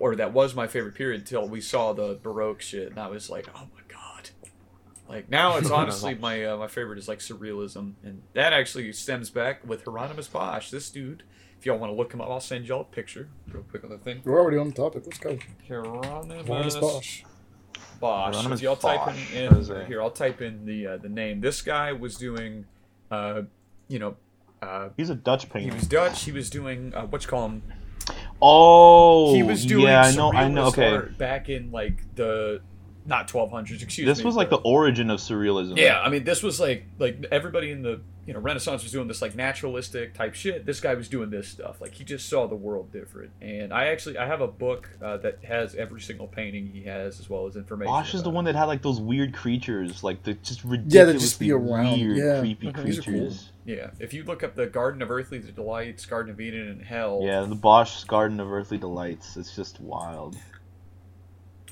or 0.00 0.16
that 0.16 0.32
was 0.32 0.54
my 0.54 0.66
favorite 0.66 0.94
period 0.94 1.20
until 1.20 1.48
we 1.48 1.60
saw 1.60 1.92
the 1.92 2.18
Baroque 2.22 2.60
shit 2.60 2.88
and 2.90 2.98
I 2.98 3.08
was 3.08 3.28
like, 3.30 3.48
"Oh 3.54 3.68
my 3.74 3.80
god." 3.88 4.30
Like 5.08 5.28
now 5.30 5.56
it's 5.56 5.70
honestly 5.80 6.14
my 6.14 6.44
uh, 6.44 6.56
my 6.56 6.66
favorite 6.68 6.98
is 6.98 7.08
like 7.08 7.18
surrealism 7.20 7.92
and 8.02 8.22
that 8.32 8.52
actually 8.52 8.92
stems 8.92 9.30
back 9.30 9.66
with 9.66 9.84
Hieronymus 9.84 10.28
Bosch. 10.28 10.70
This 10.70 10.90
dude, 10.90 11.22
if 11.58 11.66
y'all 11.66 11.78
want 11.78 11.92
to 11.92 11.96
look 11.96 12.12
him 12.12 12.20
up, 12.20 12.28
I'll 12.28 12.40
send 12.40 12.66
y'all 12.66 12.80
a 12.80 12.84
picture 12.84 13.28
real 13.52 13.62
quick 13.70 13.84
on 13.84 13.90
the 13.90 13.98
thing. 13.98 14.22
We're 14.24 14.40
already 14.40 14.56
on 14.58 14.68
the 14.70 14.74
topic. 14.74 15.04
Let's 15.06 15.18
go. 15.18 15.38
Hieronymus 15.68 16.46
Warren's 16.46 16.76
Bosch. 16.76 17.22
Bosch. 18.00 18.34
Hieronymus 18.34 18.60
If 18.60 18.64
y'all 18.64 18.76
type 18.76 19.08
in, 19.32 19.44
in 19.52 19.70
it? 19.76 19.86
here, 19.86 20.02
I'll 20.02 20.10
type 20.10 20.40
in 20.42 20.64
the 20.66 20.86
uh, 20.86 20.96
the 20.96 21.08
name. 21.08 21.40
This 21.40 21.62
guy 21.62 21.92
was 21.92 22.16
doing, 22.16 22.64
uh, 23.10 23.42
you 23.88 23.98
know, 23.98 24.16
uh, 24.62 24.88
He's 24.96 25.10
a 25.10 25.14
Dutch 25.14 25.48
painter. 25.50 25.68
he 25.68 25.74
was 25.74 25.86
Dutch. 25.86 26.24
He 26.24 26.32
was 26.32 26.50
doing 26.50 26.92
uh, 26.94 27.06
what 27.06 27.22
you 27.22 27.28
call 27.28 27.46
him. 27.46 27.62
Oh, 28.42 29.34
He 29.34 29.42
was 29.42 29.64
doing 29.64 29.84
yeah, 29.84 30.02
I 30.02 30.14
know, 30.14 30.32
I 30.32 30.48
know. 30.48 30.66
Okay, 30.66 31.00
back 31.16 31.48
in 31.48 31.70
like 31.72 32.14
the 32.14 32.60
not 33.06 33.28
1200s. 33.28 33.82
Excuse 33.82 33.88
This 33.88 33.98
me. 33.98 34.04
This 34.04 34.24
was 34.24 34.36
like 34.36 34.50
the 34.50 34.56
origin 34.56 35.10
of 35.10 35.20
surrealism. 35.20 35.78
Yeah, 35.78 36.00
I 36.00 36.10
mean, 36.10 36.24
this 36.24 36.42
was 36.42 36.60
like 36.60 36.86
like 36.98 37.24
everybody 37.30 37.70
in 37.70 37.82
the 37.82 38.00
you 38.26 38.34
know 38.34 38.40
Renaissance 38.40 38.82
was 38.82 38.90
doing 38.90 39.06
this 39.06 39.22
like 39.22 39.36
naturalistic 39.36 40.12
type 40.14 40.34
shit. 40.34 40.66
This 40.66 40.80
guy 40.80 40.94
was 40.94 41.08
doing 41.08 41.30
this 41.30 41.46
stuff. 41.46 41.80
Like 41.80 41.94
he 41.94 42.02
just 42.04 42.28
saw 42.28 42.48
the 42.48 42.56
world 42.56 42.90
different. 42.92 43.30
And 43.40 43.72
I 43.72 43.86
actually 43.86 44.18
I 44.18 44.26
have 44.26 44.40
a 44.40 44.48
book 44.48 44.90
uh, 45.00 45.18
that 45.18 45.44
has 45.44 45.76
every 45.76 46.00
single 46.00 46.26
painting 46.26 46.66
he 46.66 46.82
has 46.84 47.20
as 47.20 47.30
well 47.30 47.46
as 47.46 47.54
information. 47.56 47.92
Bosch 47.92 48.14
is 48.14 48.24
the 48.24 48.30
one 48.30 48.44
it. 48.46 48.52
that 48.52 48.58
had 48.58 48.64
like 48.64 48.82
those 48.82 49.00
weird 49.00 49.32
creatures, 49.32 50.02
like 50.02 50.24
the 50.24 50.34
just 50.34 50.64
Yeah, 50.64 50.70
ridiculously 50.72 51.12
they'd 51.12 51.18
just 51.20 51.38
be 51.40 51.52
around, 51.52 52.00
weird, 52.00 52.16
yeah. 52.16 52.40
creepy. 52.40 52.72
These 52.82 52.98
are 52.98 53.02
cool. 53.02 53.12
creatures. 53.12 53.52
Yeah, 53.64 53.90
if 54.00 54.12
you 54.12 54.24
look 54.24 54.42
up 54.42 54.54
the 54.54 54.66
Garden 54.66 55.02
of 55.02 55.10
Earthly 55.10 55.38
Delights, 55.40 56.04
Garden 56.06 56.32
of 56.32 56.40
Eden, 56.40 56.68
and 56.68 56.82
Hell, 56.82 57.20
Yeah, 57.22 57.42
the 57.42 57.54
Bosch 57.54 58.04
Garden 58.04 58.38
of 58.40 58.50
Earthly 58.52 58.78
Delights. 58.78 59.36
It's 59.36 59.54
just 59.54 59.80
wild. 59.80 60.36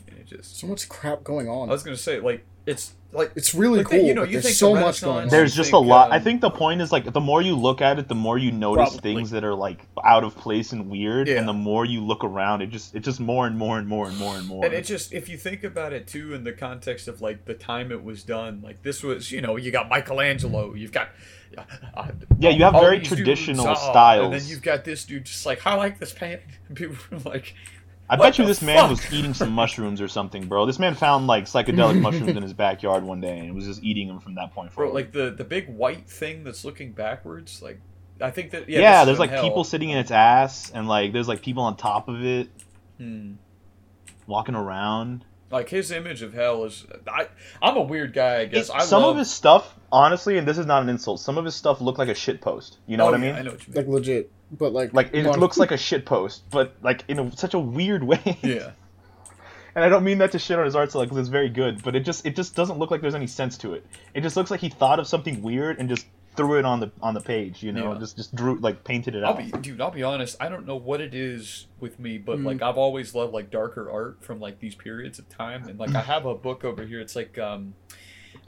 and 0.08 0.18
it 0.18 0.26
just 0.26 0.56
So 0.58 0.66
much 0.66 0.88
crap 0.88 1.24
going 1.24 1.48
on. 1.48 1.68
I 1.68 1.72
was 1.72 1.82
gonna 1.82 1.96
say 1.96 2.20
like 2.20 2.44
it's 2.66 2.94
like 3.14 3.32
it's 3.36 3.54
really 3.54 3.78
Like, 3.78 3.88
cool. 3.88 4.00
you 4.00 4.12
know, 4.14 4.24
you 4.24 4.32
there's 4.32 4.44
think 4.44 4.56
so 4.56 4.74
the 4.74 4.80
much 4.80 5.00
going 5.02 5.22
on. 5.24 5.28
There's 5.28 5.52
I 5.54 5.56
just 5.56 5.68
a 5.70 5.72
think, 5.72 5.86
lot. 5.86 6.12
I 6.12 6.16
um, 6.16 6.22
think 6.22 6.40
the 6.40 6.50
point 6.50 6.80
is 6.80 6.92
like 6.92 7.12
the 7.12 7.20
more 7.20 7.40
you 7.40 7.54
look 7.56 7.80
at 7.80 7.98
it, 7.98 8.08
the 8.08 8.14
more 8.14 8.36
you 8.38 8.50
notice 8.52 8.90
Probably. 8.94 9.14
things 9.14 9.30
that 9.30 9.44
are 9.44 9.54
like 9.54 9.78
out 10.04 10.24
of 10.24 10.36
place 10.36 10.72
and 10.72 10.90
weird, 10.90 11.28
Yeah. 11.28 11.38
and 11.38 11.48
the 11.48 11.52
more 11.52 11.84
you 11.84 12.04
look 12.04 12.24
around, 12.24 12.62
it 12.62 12.66
just 12.70 12.94
it's 12.94 13.04
just 13.04 13.20
more 13.20 13.46
and 13.46 13.56
more 13.56 13.78
and 13.78 13.86
more 13.88 14.08
and 14.08 14.16
more 14.18 14.36
and 14.36 14.46
more. 14.46 14.64
And 14.64 14.74
it 14.74 14.84
just, 14.84 15.12
if 15.12 15.28
you 15.28 15.36
think 15.36 15.64
about 15.64 15.92
it 15.92 16.06
too, 16.06 16.34
in 16.34 16.44
the 16.44 16.52
context 16.52 17.08
of 17.08 17.20
like 17.22 17.44
the 17.44 17.54
time 17.54 17.90
it 17.92 18.02
was 18.04 18.22
done, 18.22 18.60
like 18.62 18.82
this 18.82 19.02
was, 19.02 19.30
you 19.32 19.40
know, 19.40 19.56
you 19.56 19.70
got 19.70 19.88
Michelangelo, 19.88 20.74
you've 20.74 20.92
got, 20.92 21.08
uh, 21.96 22.08
Yeah, 22.38 22.50
you 22.50 22.64
have 22.64 22.74
very 22.74 22.98
these 22.98 23.08
dudes, 23.10 23.20
traditional 23.22 23.68
uh, 23.68 23.74
styles. 23.74 24.24
and 24.24 24.34
then 24.34 24.48
you've 24.48 24.62
got 24.62 24.84
this 24.84 25.04
dude 25.04 25.24
just 25.24 25.46
like, 25.46 25.66
I 25.66 25.74
like 25.74 25.98
this 25.98 26.12
painting, 26.12 26.46
and 26.68 26.76
people 26.76 26.96
were 27.10 27.18
like, 27.30 27.54
I 28.08 28.16
What 28.16 28.24
bet 28.24 28.38
you 28.38 28.44
the 28.44 28.48
this 28.48 28.60
man 28.62 28.90
was 28.90 29.12
eating 29.12 29.32
some 29.32 29.50
mushrooms 29.62 30.00
or 30.00 30.08
something, 30.08 30.46
bro. 30.46 30.66
This 30.66 30.78
man 30.78 30.94
found 30.94 31.26
like 31.26 31.44
psychedelic 31.44 32.00
mushrooms 32.02 32.36
in 32.36 32.42
his 32.42 32.52
backyard 32.52 33.02
one 33.02 33.20
day 33.20 33.38
and 33.38 33.54
was 33.54 33.64
just 33.64 33.82
eating 33.82 34.08
them 34.08 34.20
from 34.20 34.34
that 34.34 34.52
point 34.52 34.72
forward. 34.72 34.88
bro, 34.92 35.00
forward. 35.02 35.04
like 35.04 35.12
the 35.12 35.30
the 35.36 35.44
big 35.44 35.68
white 35.68 36.08
thing 36.08 36.44
that's 36.44 36.64
looking 36.64 36.92
backwards, 36.92 37.62
like, 37.62 37.80
I 38.20 38.30
think 38.30 38.50
that 38.50 38.68
yeah, 38.68 38.80
yeah, 38.80 39.04
there's 39.06 39.18
like 39.18 39.30
hell. 39.30 39.42
people 39.42 39.64
sitting 39.64 39.88
in 39.90 39.98
its 39.98 40.10
ass, 40.10 40.70
and 40.70 40.86
like 40.86 41.12
there's 41.12 41.28
like 41.28 41.42
people 41.42 41.62
on 41.62 41.76
top 41.76 42.08
of 42.08 42.22
it 42.24 42.48
Hmm. 42.98 43.32
walking 44.26 44.54
around. 44.54 45.24
Like 45.54 45.68
his 45.68 45.90
image 45.92 46.22
of 46.22 46.34
hell 46.34 46.64
is, 46.64 46.84
I 47.06 47.28
I'm 47.62 47.76
a 47.76 47.82
weird 47.82 48.12
guy, 48.12 48.40
I 48.40 48.44
guess. 48.46 48.70
I 48.70 48.80
some 48.80 49.02
love, 49.02 49.12
of 49.12 49.18
his 49.18 49.30
stuff, 49.30 49.72
honestly, 49.92 50.36
and 50.36 50.48
this 50.48 50.58
is 50.58 50.66
not 50.66 50.82
an 50.82 50.88
insult. 50.88 51.20
Some 51.20 51.38
of 51.38 51.44
his 51.44 51.54
stuff 51.54 51.80
looked 51.80 51.98
like 51.98 52.08
a 52.08 52.14
shit 52.14 52.40
post. 52.40 52.78
You 52.88 52.96
know 52.96 53.04
Oh, 53.04 53.12
what 53.12 53.14
I 53.14 53.18
mean? 53.18 53.34
I 53.36 53.42
know 53.42 53.52
what 53.52 53.66
you 53.68 53.72
like 53.74 53.86
legit, 53.86 54.32
but 54.50 54.72
like 54.72 54.92
Like 54.92 55.10
it 55.12 55.22
not- 55.22 55.38
looks 55.38 55.56
like 55.64 55.70
a 55.70 55.76
shit 55.76 56.04
post, 56.06 56.42
but 56.50 56.74
like 56.82 57.04
in 57.06 57.18
a, 57.20 57.36
such 57.36 57.54
a 57.54 57.58
weird 57.60 58.02
way. 58.02 58.38
yeah. 58.42 58.72
And 59.76 59.84
I 59.84 59.88
don't 59.88 60.02
mean 60.04 60.18
that 60.18 60.32
to 60.32 60.38
shit 60.40 60.58
on 60.58 60.64
his 60.64 60.74
art 60.76 60.90
style 60.90 61.02
because 61.04 61.18
it's 61.18 61.28
very 61.28 61.48
good, 61.48 61.82
but 61.84 61.94
it 61.94 62.00
just 62.04 62.26
it 62.26 62.34
just 62.36 62.56
doesn't 62.56 62.78
look 62.80 62.90
like 62.90 63.00
there's 63.00 63.14
any 63.14 63.26
sense 63.28 63.56
to 63.58 63.74
it. 63.74 63.86
It 64.12 64.22
just 64.22 64.36
looks 64.36 64.50
like 64.50 64.60
he 64.60 64.68
thought 64.70 64.98
of 64.98 65.06
something 65.06 65.40
weird 65.40 65.78
and 65.78 65.88
just 65.88 66.06
threw 66.36 66.58
it 66.58 66.64
on 66.64 66.80
the 66.80 66.90
on 67.02 67.14
the 67.14 67.20
page, 67.20 67.62
you 67.62 67.72
know, 67.72 67.92
Yeah. 67.92 67.98
just 67.98 68.16
just 68.16 68.34
drew 68.34 68.56
like 68.58 68.84
painted 68.84 69.14
it 69.14 69.22
I'll 69.24 69.32
out. 69.32 69.38
be, 69.38 69.50
dude. 69.50 69.80
I'll 69.80 69.90
be 69.90 70.02
honest. 70.02 70.36
I 70.40 70.48
don't 70.48 70.66
know 70.66 70.76
what 70.76 71.00
it 71.00 71.14
is 71.14 71.66
with 71.80 71.98
me, 71.98 72.18
but 72.18 72.38
Mm. 72.38 72.44
like 72.46 72.62
I've 72.62 72.76
always 72.78 73.14
loved 73.14 73.32
like 73.32 73.50
darker 73.50 73.90
art 73.90 74.18
from 74.24 74.40
like 74.40 74.58
these 74.60 74.74
periods 74.74 75.18
of 75.18 75.28
time, 75.28 75.68
and 75.68 75.78
like 75.78 75.94
I 75.94 76.00
have 76.00 76.26
a 76.26 76.34
book 76.34 76.64
over 76.64 76.84
here. 76.84 77.00
It's 77.00 77.14
like 77.16 77.38
um, 77.38 77.74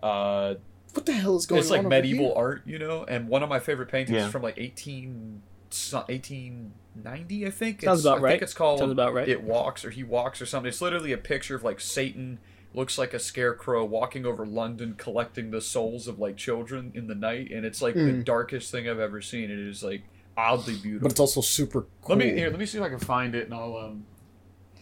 uh, 0.02 0.54
what 0.94 1.06
the 1.06 1.12
hell 1.12 1.36
is 1.36 1.46
going 1.46 1.60
it's 1.60 1.70
on? 1.70 1.76
It's 1.78 1.84
like 1.84 1.88
medieval 1.90 2.26
here? 2.26 2.34
art, 2.36 2.62
you 2.66 2.78
know. 2.78 3.04
And 3.04 3.28
one 3.28 3.42
of 3.42 3.48
my 3.48 3.58
favorite 3.58 3.90
paintings 3.90 4.16
Yeah. 4.16 4.26
is 4.26 4.32
from 4.32 4.42
like 4.42 4.54
18, 4.56 5.42
so- 5.70 6.04
1890, 6.08 7.46
I 7.46 7.50
think. 7.50 7.82
Sounds 7.82 8.00
it's, 8.00 8.06
about 8.06 8.18
I 8.18 8.22
right. 8.22 8.30
think 8.32 8.42
it's 8.42 8.54
called 8.54 8.78
Sounds 8.78 8.92
about 8.92 9.12
right. 9.14 9.28
It 9.28 9.42
walks 9.42 9.84
or 9.84 9.90
he 9.90 10.02
walks 10.02 10.40
or 10.40 10.46
something. 10.46 10.68
It's 10.68 10.80
literally 10.80 11.12
a 11.12 11.18
picture 11.18 11.54
of 11.54 11.62
like 11.64 11.80
Satan 11.80 12.38
looks 12.76 12.98
like 12.98 13.12
a 13.14 13.18
scarecrow 13.18 13.84
walking 13.84 14.24
over 14.24 14.46
London 14.46 14.94
collecting 14.96 15.50
the 15.50 15.60
souls 15.60 16.06
of 16.06 16.18
like 16.20 16.36
children 16.36 16.92
in 16.94 17.08
the 17.08 17.14
night, 17.14 17.50
and 17.50 17.64
it's 17.66 17.82
like 17.82 17.94
the 17.94 18.00
Mm. 18.00 18.24
darkest 18.24 18.70
thing 18.70 18.88
I've 18.88 19.00
ever 19.00 19.20
seen. 19.20 19.50
It 19.50 19.58
is 19.58 19.82
like 19.82 20.02
oddly 20.36 20.76
beautiful. 20.76 21.04
But 21.06 21.12
it's 21.12 21.20
also 21.20 21.40
super 21.40 21.86
cool. 22.02 22.16
Let 22.16 22.18
me 22.18 22.32
here. 22.34 22.50
Let 22.50 22.58
me 22.60 22.66
see 22.66 22.78
if 22.78 22.84
I 22.84 22.88
can 22.90 22.98
find 23.00 23.34
it, 23.34 23.46
and 23.46 23.54
I'll 23.54 23.76
um. 23.76 24.04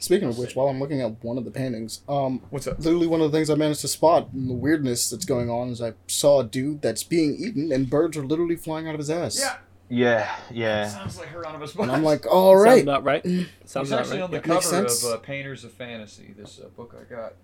Speaking 0.01 0.29
of 0.29 0.37
which, 0.37 0.55
while 0.55 0.67
I'm 0.69 0.81
looking 0.81 1.01
at 1.01 1.25
one 1.25 1.39
of 1.39 1.47
the 1.47 1.51
paintings, 1.51 2.03
um, 2.11 2.43
What's 2.51 2.67
up? 2.67 2.79
literally 2.79 3.07
one 3.07 3.23
of 3.23 3.31
the 3.33 3.39
things 3.39 3.49
I 3.49 3.55
managed 3.55 3.81
to 3.83 3.89
spot 3.89 4.29
in 4.35 4.49
the 4.49 4.53
weirdness 4.55 5.09
that's 5.09 5.25
going 5.25 5.49
on 5.49 5.71
is 5.71 5.81
I 5.81 5.95
saw 6.09 6.41
a 6.41 6.45
dude 6.45 6.83
that's 6.83 7.03
being 7.05 7.37
eaten 7.39 7.73
and 7.73 7.89
birds 7.89 8.17
are 8.19 8.25
literally 8.25 8.57
flying 8.57 8.87
out 8.87 8.95
of 8.95 8.99
his 8.99 9.09
ass. 9.09 9.39
Yeah, 9.39 9.57
Yeah, 9.89 10.37
yeah. 10.51 10.89
sounds 10.89 11.17
like 11.17 11.29
Hieronymus 11.29 11.75
And 11.77 11.91
I'm 11.91 12.03
like, 12.03 12.27
all 12.27 12.55
right. 12.57 12.65
Sounds 12.65 12.75
right. 12.77 12.83
about 12.83 13.05
right. 13.05 13.25
He's 13.25 13.47
Sounds 13.65 13.89
about 13.91 14.01
actually 14.01 14.17
right. 14.19 14.25
on 14.25 14.31
the 14.33 14.41
That 14.41 14.47
makes 14.49 14.71
cover 14.71 14.85
of 14.85 15.05
uh, 15.05 15.17
Painters 15.19 15.65
of 15.65 15.73
Fantasy. 15.73 16.35
This 16.37 16.61
uh, 16.63 16.69
book 16.69 16.95
I 17.01 17.05
got. 17.11 17.35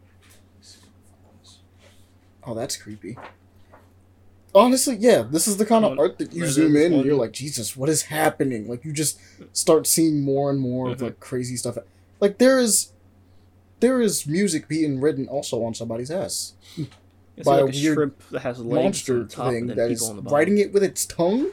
Oh, 2.44 2.54
that's 2.54 2.76
creepy. 2.76 3.16
Honestly, 4.54 4.96
yeah, 4.96 5.22
this 5.22 5.46
is 5.46 5.58
the 5.58 5.66
kind 5.66 5.84
of 5.84 5.98
art 5.98 6.18
that 6.18 6.32
you 6.32 6.46
zoom 6.46 6.74
in 6.76 6.92
and 6.92 7.04
you're 7.04 7.14
like, 7.14 7.32
Jesus, 7.32 7.76
what 7.76 7.88
is 7.88 8.02
happening? 8.02 8.68
Like 8.68 8.84
you 8.84 8.92
just 8.92 9.20
start 9.52 9.86
seeing 9.86 10.24
more 10.24 10.50
and 10.50 10.58
more 10.58 10.90
of 10.90 11.00
like 11.00 11.20
crazy 11.20 11.56
stuff. 11.56 11.78
Like 12.18 12.38
there 12.38 12.58
is, 12.58 12.92
there 13.78 14.00
is 14.00 14.26
music 14.26 14.66
being 14.66 15.00
written 15.00 15.28
also 15.28 15.62
on 15.62 15.74
somebody's 15.74 16.10
ass. 16.10 16.54
It's 17.36 17.46
by 17.46 17.60
like 17.60 17.60
a 17.60 17.62
a 17.62 17.66
weird 17.66 17.94
shrimp 17.94 18.28
that 18.30 18.40
has 18.40 18.58
legs 18.58 18.82
Monster 19.08 19.24
thing 19.26 19.68
that 19.68 19.90
is 19.90 20.10
writing 20.24 20.58
it 20.58 20.72
with 20.72 20.82
its 20.82 21.06
tongue. 21.06 21.52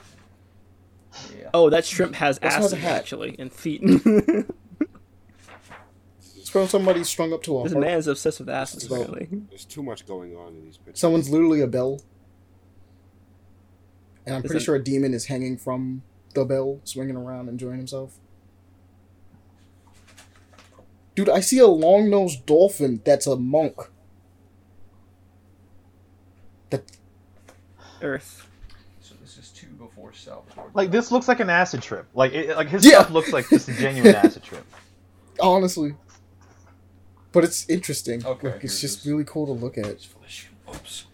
Yeah. 1.37 1.49
Oh, 1.53 1.69
that 1.69 1.85
shrimp 1.85 2.15
has 2.15 2.37
Also 2.39 2.55
has 2.55 2.73
a 2.73 2.75
asses 2.75 2.79
hat. 2.79 2.95
actually 2.97 3.35
and 3.37 3.51
feet. 3.53 3.81
It's 6.47 6.53
from 6.53 6.65
somebody 6.69 7.03
strung 7.03 7.33
up 7.33 7.43
to 7.43 7.59
a 7.59 7.63
this 7.63 7.73
harp. 7.73 7.83
man's 7.85 8.07
obsessed 8.07 8.39
with 8.39 8.47
asses. 8.47 8.89
Well, 8.89 9.01
Apparently. 9.01 9.41
There's 9.49 9.65
too 9.65 9.83
much 9.83 10.07
going 10.07 10.33
on 10.37 10.55
in 10.55 10.63
these 10.63 10.77
pictures. 10.77 10.97
Someone's 11.01 11.29
literally 11.29 11.59
a 11.59 11.67
bell. 11.67 11.99
And 14.25 14.33
I'm 14.33 14.41
Is 14.45 14.47
pretty 14.51 14.61
it- 14.63 14.65
sure 14.65 14.75
a 14.75 14.81
demon 14.83 15.13
is 15.13 15.25
hanging 15.25 15.57
from 15.57 16.03
the 16.35 16.45
bell, 16.45 16.79
swinging 16.85 17.17
around, 17.17 17.49
enjoying 17.49 17.75
himself. 17.79 18.17
Dude, 21.15 21.27
I 21.27 21.41
see 21.41 21.59
a 21.59 21.67
long 21.67 22.09
nosed 22.09 22.45
dolphin 22.45 23.01
that's 23.03 23.27
a 23.27 23.35
monk. 23.35 23.75
That 26.69 26.83
Earth. 28.01 28.47
So 29.01 29.15
this 29.21 29.37
is 29.37 29.49
two 29.49 29.67
before 29.67 30.13
Salvador. 30.13 30.69
Like 30.73 30.91
this 30.91 31.11
looks 31.11 31.27
like 31.27 31.41
an 31.41 31.49
acid 31.49 31.81
trip. 31.81 32.05
Like 32.13 32.31
it, 32.33 32.55
like 32.55 32.69
his 32.69 32.85
Yeah. 32.85 32.99
stuff 32.99 33.09
looks 33.11 33.33
like 33.33 33.49
just 33.49 33.67
a 33.69 33.73
genuine 33.73 34.15
acid 34.15 34.43
trip. 34.43 34.65
honestly. 35.41 35.93
But 37.37 37.43
it's 37.43 37.69
interesting. 37.69 38.25
Okay, 38.25 38.47
Like, 38.47 38.63
it's 38.63 38.81
here 38.81 38.87
it 38.87 38.93
just 38.93 39.05
really 39.05 39.23
cool 39.23 39.45
to 39.45 39.51
look 39.51 39.77
at. 39.77 39.85
It's 39.85 40.05
full 40.05 40.23
of 40.23 40.27
shit. 40.27 40.49
Oops. 40.67 41.05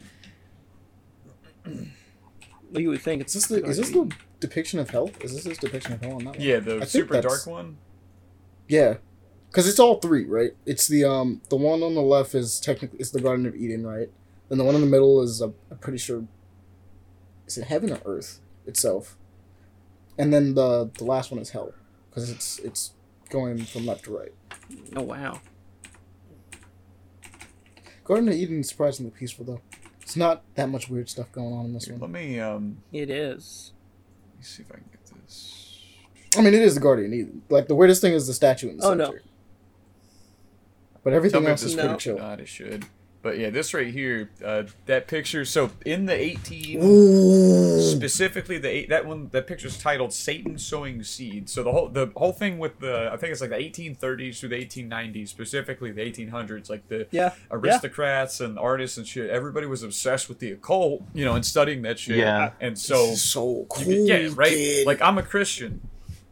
Well, 1.66 2.82
you 2.82 2.88
would 2.88 3.02
think 3.02 3.20
Is 3.20 3.36
it's 3.36 3.48
this 3.50 3.62
the 3.62 3.70
is 3.70 3.76
this 3.76 3.90
the 3.90 4.10
depiction 4.40 4.80
of 4.80 4.90
hell? 4.90 5.12
Is 5.20 5.34
this 5.36 5.44
his 5.44 5.58
depiction 5.58 5.92
of 5.92 6.02
hell 6.02 6.14
on 6.14 6.20
that 6.20 6.38
one? 6.38 6.40
Yeah, 6.40 6.60
the 6.60 6.78
think 6.80 6.86
super 6.86 7.20
dark 7.20 7.46
one. 7.46 7.76
Yeah, 8.70 9.00
because 9.50 9.68
it's 9.68 9.80
all 9.80 10.00
three, 10.00 10.24
right? 10.24 10.52
It's 10.66 10.88
the 10.88 11.04
um 11.04 11.42
the 11.50 11.58
one 11.58 11.84
on 11.84 11.94
the 11.94 12.02
left 12.02 12.34
is 12.36 12.58
technically 12.62 13.00
it's 13.00 13.12
the 13.12 13.20
Garden 13.20 13.46
of 13.46 13.54
Eden, 13.54 13.86
right? 13.86 14.10
And 14.50 14.58
the 14.58 14.64
one 14.64 14.76
in 14.76 14.80
the 14.80 14.88
middle 14.88 15.22
is 15.22 15.42
uh, 15.42 15.50
I'm 15.70 15.78
pretty 15.82 15.98
sure 15.98 16.24
is 17.48 17.58
it 17.58 17.66
heaven 17.66 17.92
or 17.92 18.00
earth 18.06 18.40
itself, 18.66 19.18
and 20.18 20.32
then 20.32 20.56
the 20.56 20.90
the 20.98 21.04
last 21.04 21.32
one 21.32 21.42
is 21.42 21.50
hell 21.50 21.74
because 22.10 22.30
it's 22.30 22.60
it's 22.60 22.94
going 23.30 23.66
from 23.66 23.86
left 23.86 24.06
to 24.06 24.18
right. 24.18 24.32
Oh 24.96 25.02
wow. 25.02 25.42
Garden 28.04 28.28
of 28.30 28.36
Eden 28.36 28.60
is 28.62 28.70
surprisingly 28.70 29.12
peaceful 29.12 29.46
though. 29.46 29.62
It's 30.02 30.16
not 30.18 30.42
that 30.56 30.70
much 30.70 30.90
weird 30.90 31.10
stuff 31.10 31.32
going 31.32 31.54
on 31.54 31.66
in 31.66 31.74
this 31.74 31.86
Here, 31.86 31.96
one. 31.96 32.12
let 32.12 32.22
me 32.22 32.40
um. 32.40 32.78
It 32.92 33.10
is. 33.10 33.72
Let 34.34 34.40
me 34.40 34.44
see 34.44 34.64
if 34.64 34.72
I 34.72 34.76
can 34.76 34.86
get 34.92 35.06
this. 35.26 35.80
I 36.38 36.42
mean, 36.42 36.54
it 36.54 36.62
is 36.62 36.76
the 36.76 36.82
Guardian 36.82 37.14
of 37.14 37.20
Eden. 37.20 37.42
Like 37.50 37.68
the 37.68 37.76
weirdest 37.76 38.02
thing 38.02 38.14
is 38.14 38.28
the 38.28 38.34
statue 38.34 38.70
in 38.70 38.78
the 38.78 38.84
Oh, 38.86 38.90
center. 38.90 39.04
no. 39.04 39.14
But 41.04 41.10
Tell 41.12 41.18
everything 41.18 41.42
me 41.42 41.46
if 41.48 41.52
else 41.52 41.62
this 41.62 41.72
is 41.72 41.76
No. 41.78 41.82
pretty 41.84 41.94
works 41.94 42.04
chill. 42.04 42.18
not. 42.18 42.40
It 42.40 42.48
should. 42.48 42.86
But 43.24 43.40
yeah, 43.40 43.50
this 43.52 43.74
right 43.74 43.88
here, 43.88 44.30
uh, 44.46 44.64
that 44.86 45.08
picture. 45.08 45.46
So 45.46 45.72
in 45.86 46.06
the 46.08 46.14
18, 46.14 46.84
Ooh. 46.84 47.80
specifically 47.82 48.58
the 48.58 48.68
eight, 48.70 48.90
that 48.90 49.06
one, 49.06 49.30
that 49.32 49.48
picture's 49.48 49.78
titled 49.78 50.12
"Satan 50.14 50.58
sowing 50.60 51.02
seed." 51.04 51.50
So 51.50 51.64
the 51.64 51.72
whole 51.72 51.88
the 51.88 52.12
whole 52.18 52.34
thing 52.34 52.60
with 52.60 52.80
the, 52.80 53.10
I 53.12 53.16
think 53.16 53.32
it's 53.32 53.40
like 53.40 53.50
the 53.52 53.56
1830s 53.56 54.40
through 54.40 54.50
the 54.50 54.58
1890s, 54.66 55.30
specifically 55.30 55.92
the 55.92 56.02
1800s, 56.02 56.70
like 56.70 56.88
the 56.90 57.08
Yeah. 57.12 57.34
aristocrats 57.50 58.42
and 58.42 58.60
artists 58.60 58.98
and 58.98 59.08
shit. 59.08 59.30
Everybody 59.30 59.68
was 59.68 59.84
obsessed 59.84 60.28
with 60.28 60.40
the 60.40 60.52
occult, 60.52 61.04
you 61.14 61.24
know, 61.24 61.36
and 61.36 61.46
studying 61.46 61.82
that 61.84 62.00
shit. 62.00 62.18
Yeah. 62.18 62.52
And 62.60 62.78
so, 62.78 63.16
so 63.16 63.66
cool. 63.70 63.84
you- 63.86 64.04
yeah, 64.06 64.30
right. 64.36 64.50
kid. 64.50 64.86
Like 64.86 65.02
I'm 65.02 65.18
a 65.18 65.24
Christian. 65.24 65.80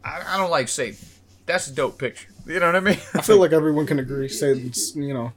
I, 0.04 0.22
I 0.26 0.36
don't 0.36 0.50
like 0.50 0.68
Satan. 0.68 0.98
That's 1.46 1.68
a 1.68 1.72
dope 1.74 1.98
picture. 1.98 2.28
You 2.46 2.60
know 2.60 2.66
what 2.66 2.76
I 2.76 2.80
mean? 2.80 2.98
I 3.14 3.22
feel 3.22 3.38
like 3.40 3.52
everyone 3.52 3.86
can 3.86 3.98
agree. 3.98 4.28
Satan's, 4.28 4.94
you 4.94 5.14
know, 5.14 5.32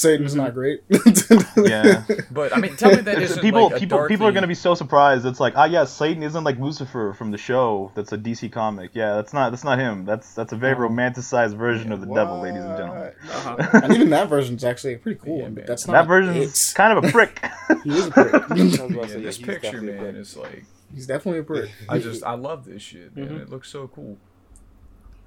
Satan's 0.00 0.34
not 0.34 0.52
great. 0.54 0.82
Yeah. 1.56 2.04
But 2.30 2.54
I 2.54 2.60
mean, 2.60 2.76
tell 2.76 2.90
me 2.90 2.96
that 3.02 3.20
isn't 3.22 3.40
people 3.40 3.64
like 3.68 3.76
a 3.76 3.80
people 3.80 4.06
people 4.08 4.26
are 4.26 4.32
gonna 4.32 4.46
be 4.46 4.54
so 4.54 4.74
surprised. 4.74 5.24
It's 5.24 5.40
like, 5.40 5.54
ah, 5.56 5.64
yeah, 5.64 5.84
Satan 5.84 6.22
isn't 6.22 6.44
like 6.44 6.58
Lucifer 6.58 7.14
from 7.14 7.30
the 7.30 7.38
show. 7.38 7.90
That's 7.94 8.12
a 8.12 8.18
DC 8.18 8.52
comic. 8.52 8.90
Yeah, 8.94 9.14
that's 9.14 9.32
not 9.32 9.50
that's 9.50 9.64
not 9.64 9.78
him. 9.78 10.04
That's 10.04 10.34
that's 10.34 10.52
a 10.52 10.56
very 10.56 10.74
Oh. 10.74 10.88
romanticized 10.88 11.56
version 11.56 11.92
of 11.92 12.00
the 12.00 12.06
devil, 12.06 12.40
ladies 12.40 12.62
and 12.62 12.76
gentlemen. 12.76 13.12
Uh-huh. 13.30 13.80
and 13.82 13.92
even 13.94 14.10
that 14.10 14.28
version's 14.28 14.64
actually 14.64 14.94
a 14.94 14.98
pretty 14.98 15.18
cool 15.22 15.38
Yeah, 15.38 15.42
one, 15.44 15.54
but 15.54 15.66
that's 15.66 15.86
not. 15.86 15.92
That 15.94 16.06
version's 16.06 16.36
It's, 16.46 16.72
kind 16.74 16.96
of 16.98 17.04
a 17.04 17.08
prick. 17.12 17.44
he 17.84 17.90
is 17.96 18.06
a 18.06 18.10
prick. 18.10 18.34
I 18.34 18.54
was 18.54 18.74
about 18.78 18.90
to 18.90 18.94
Yeah, 18.94 19.06
say, 19.06 19.20
this 19.22 19.38
picture, 19.38 19.80
man, 19.80 19.98
prick. 19.98 20.14
is 20.16 20.36
like 20.36 20.64
He's 20.94 21.06
definitely 21.06 21.40
a 21.40 21.44
prick. 21.44 21.70
I 21.88 21.98
just 21.98 22.22
I 22.22 22.34
love 22.34 22.64
this 22.66 22.82
shit, 22.82 23.16
man. 23.16 23.28
Mhm. 23.28 23.40
It 23.42 23.50
looks 23.50 23.68
so 23.70 23.88
cool. 23.88 24.18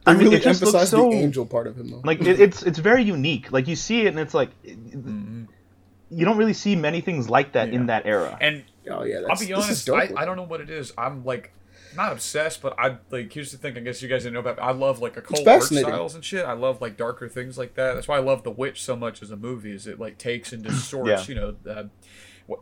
I 0.10 0.12
I 0.12 0.14
mean, 0.16 0.24
really 0.26 0.38
it 0.38 0.44
just 0.44 0.62
looks 0.62 0.90
so- 0.90 1.10
the 1.10 1.16
angel 1.18 1.46
part 1.46 1.68
of 1.68 1.78
him 1.78 1.90
though. 1.92 2.02
like 2.04 2.22
it, 2.22 2.40
it's 2.40 2.64
it's 2.64 2.80
very 2.80 3.04
unique. 3.04 3.52
Like 3.52 3.68
you 3.68 3.76
see 3.76 4.02
it, 4.02 4.08
and 4.08 4.20
it's 4.20 4.34
like 4.34 4.50
Mhm. 4.64 5.48
you 6.10 6.26
don't 6.26 6.38
really 6.38 6.54
see 6.54 6.76
many 6.76 7.02
things 7.02 7.30
like 7.30 7.54
that 7.54 7.70
Yeah. 7.70 7.76
in 7.80 7.86
that 7.88 8.06
era. 8.06 8.38
And 8.42 8.64
oh 8.90 9.04
yeah, 9.04 9.22
I'll 9.30 9.38
be 9.40 9.54
honest, 9.54 9.90
I. 9.90 10.10
I 10.16 10.26
don't 10.26 10.36
know 10.38 10.44
what 10.44 10.62
it 10.62 10.70
is. 10.70 10.92
I'm 10.98 11.24
like 11.26 11.52
not 11.96 12.12
obsessed, 12.12 12.62
but 12.62 12.76
I 12.80 12.98
like 13.10 13.34
here's 13.34 13.52
the 13.52 13.58
thing. 13.58 13.76
I 13.78 13.80
guess 13.82 14.02
you 14.02 14.10
guys 14.10 14.22
didn't 14.24 14.34
know 14.36 14.40
about. 14.42 14.60
I 14.60 14.72
love 14.72 15.00
like 15.00 15.18
occult 15.18 15.40
art 15.48 15.62
fascinating. 15.62 15.90
styles 15.90 16.16
and 16.16 16.24
shit. 16.24 16.46
I 16.46 16.54
love 16.54 16.82
like 16.82 16.98
darker 16.98 17.28
things 17.28 17.58
like 17.58 17.76
that. 17.76 17.94
That's 17.96 18.08
why 18.08 18.18
I 18.18 18.22
love 18.22 18.44
The 18.44 18.52
Witch 18.52 18.84
so 18.84 18.96
much 18.96 19.22
as 19.24 19.32
a 19.32 19.38
movie. 19.38 19.72
Is 19.72 19.88
it 19.88 20.00
like 20.00 20.18
takes 20.18 20.54
and 20.54 20.64
distorts, 20.64 21.28
you 21.28 21.36
know, 21.36 21.56
uh, 21.68 21.74
what- 21.74 21.90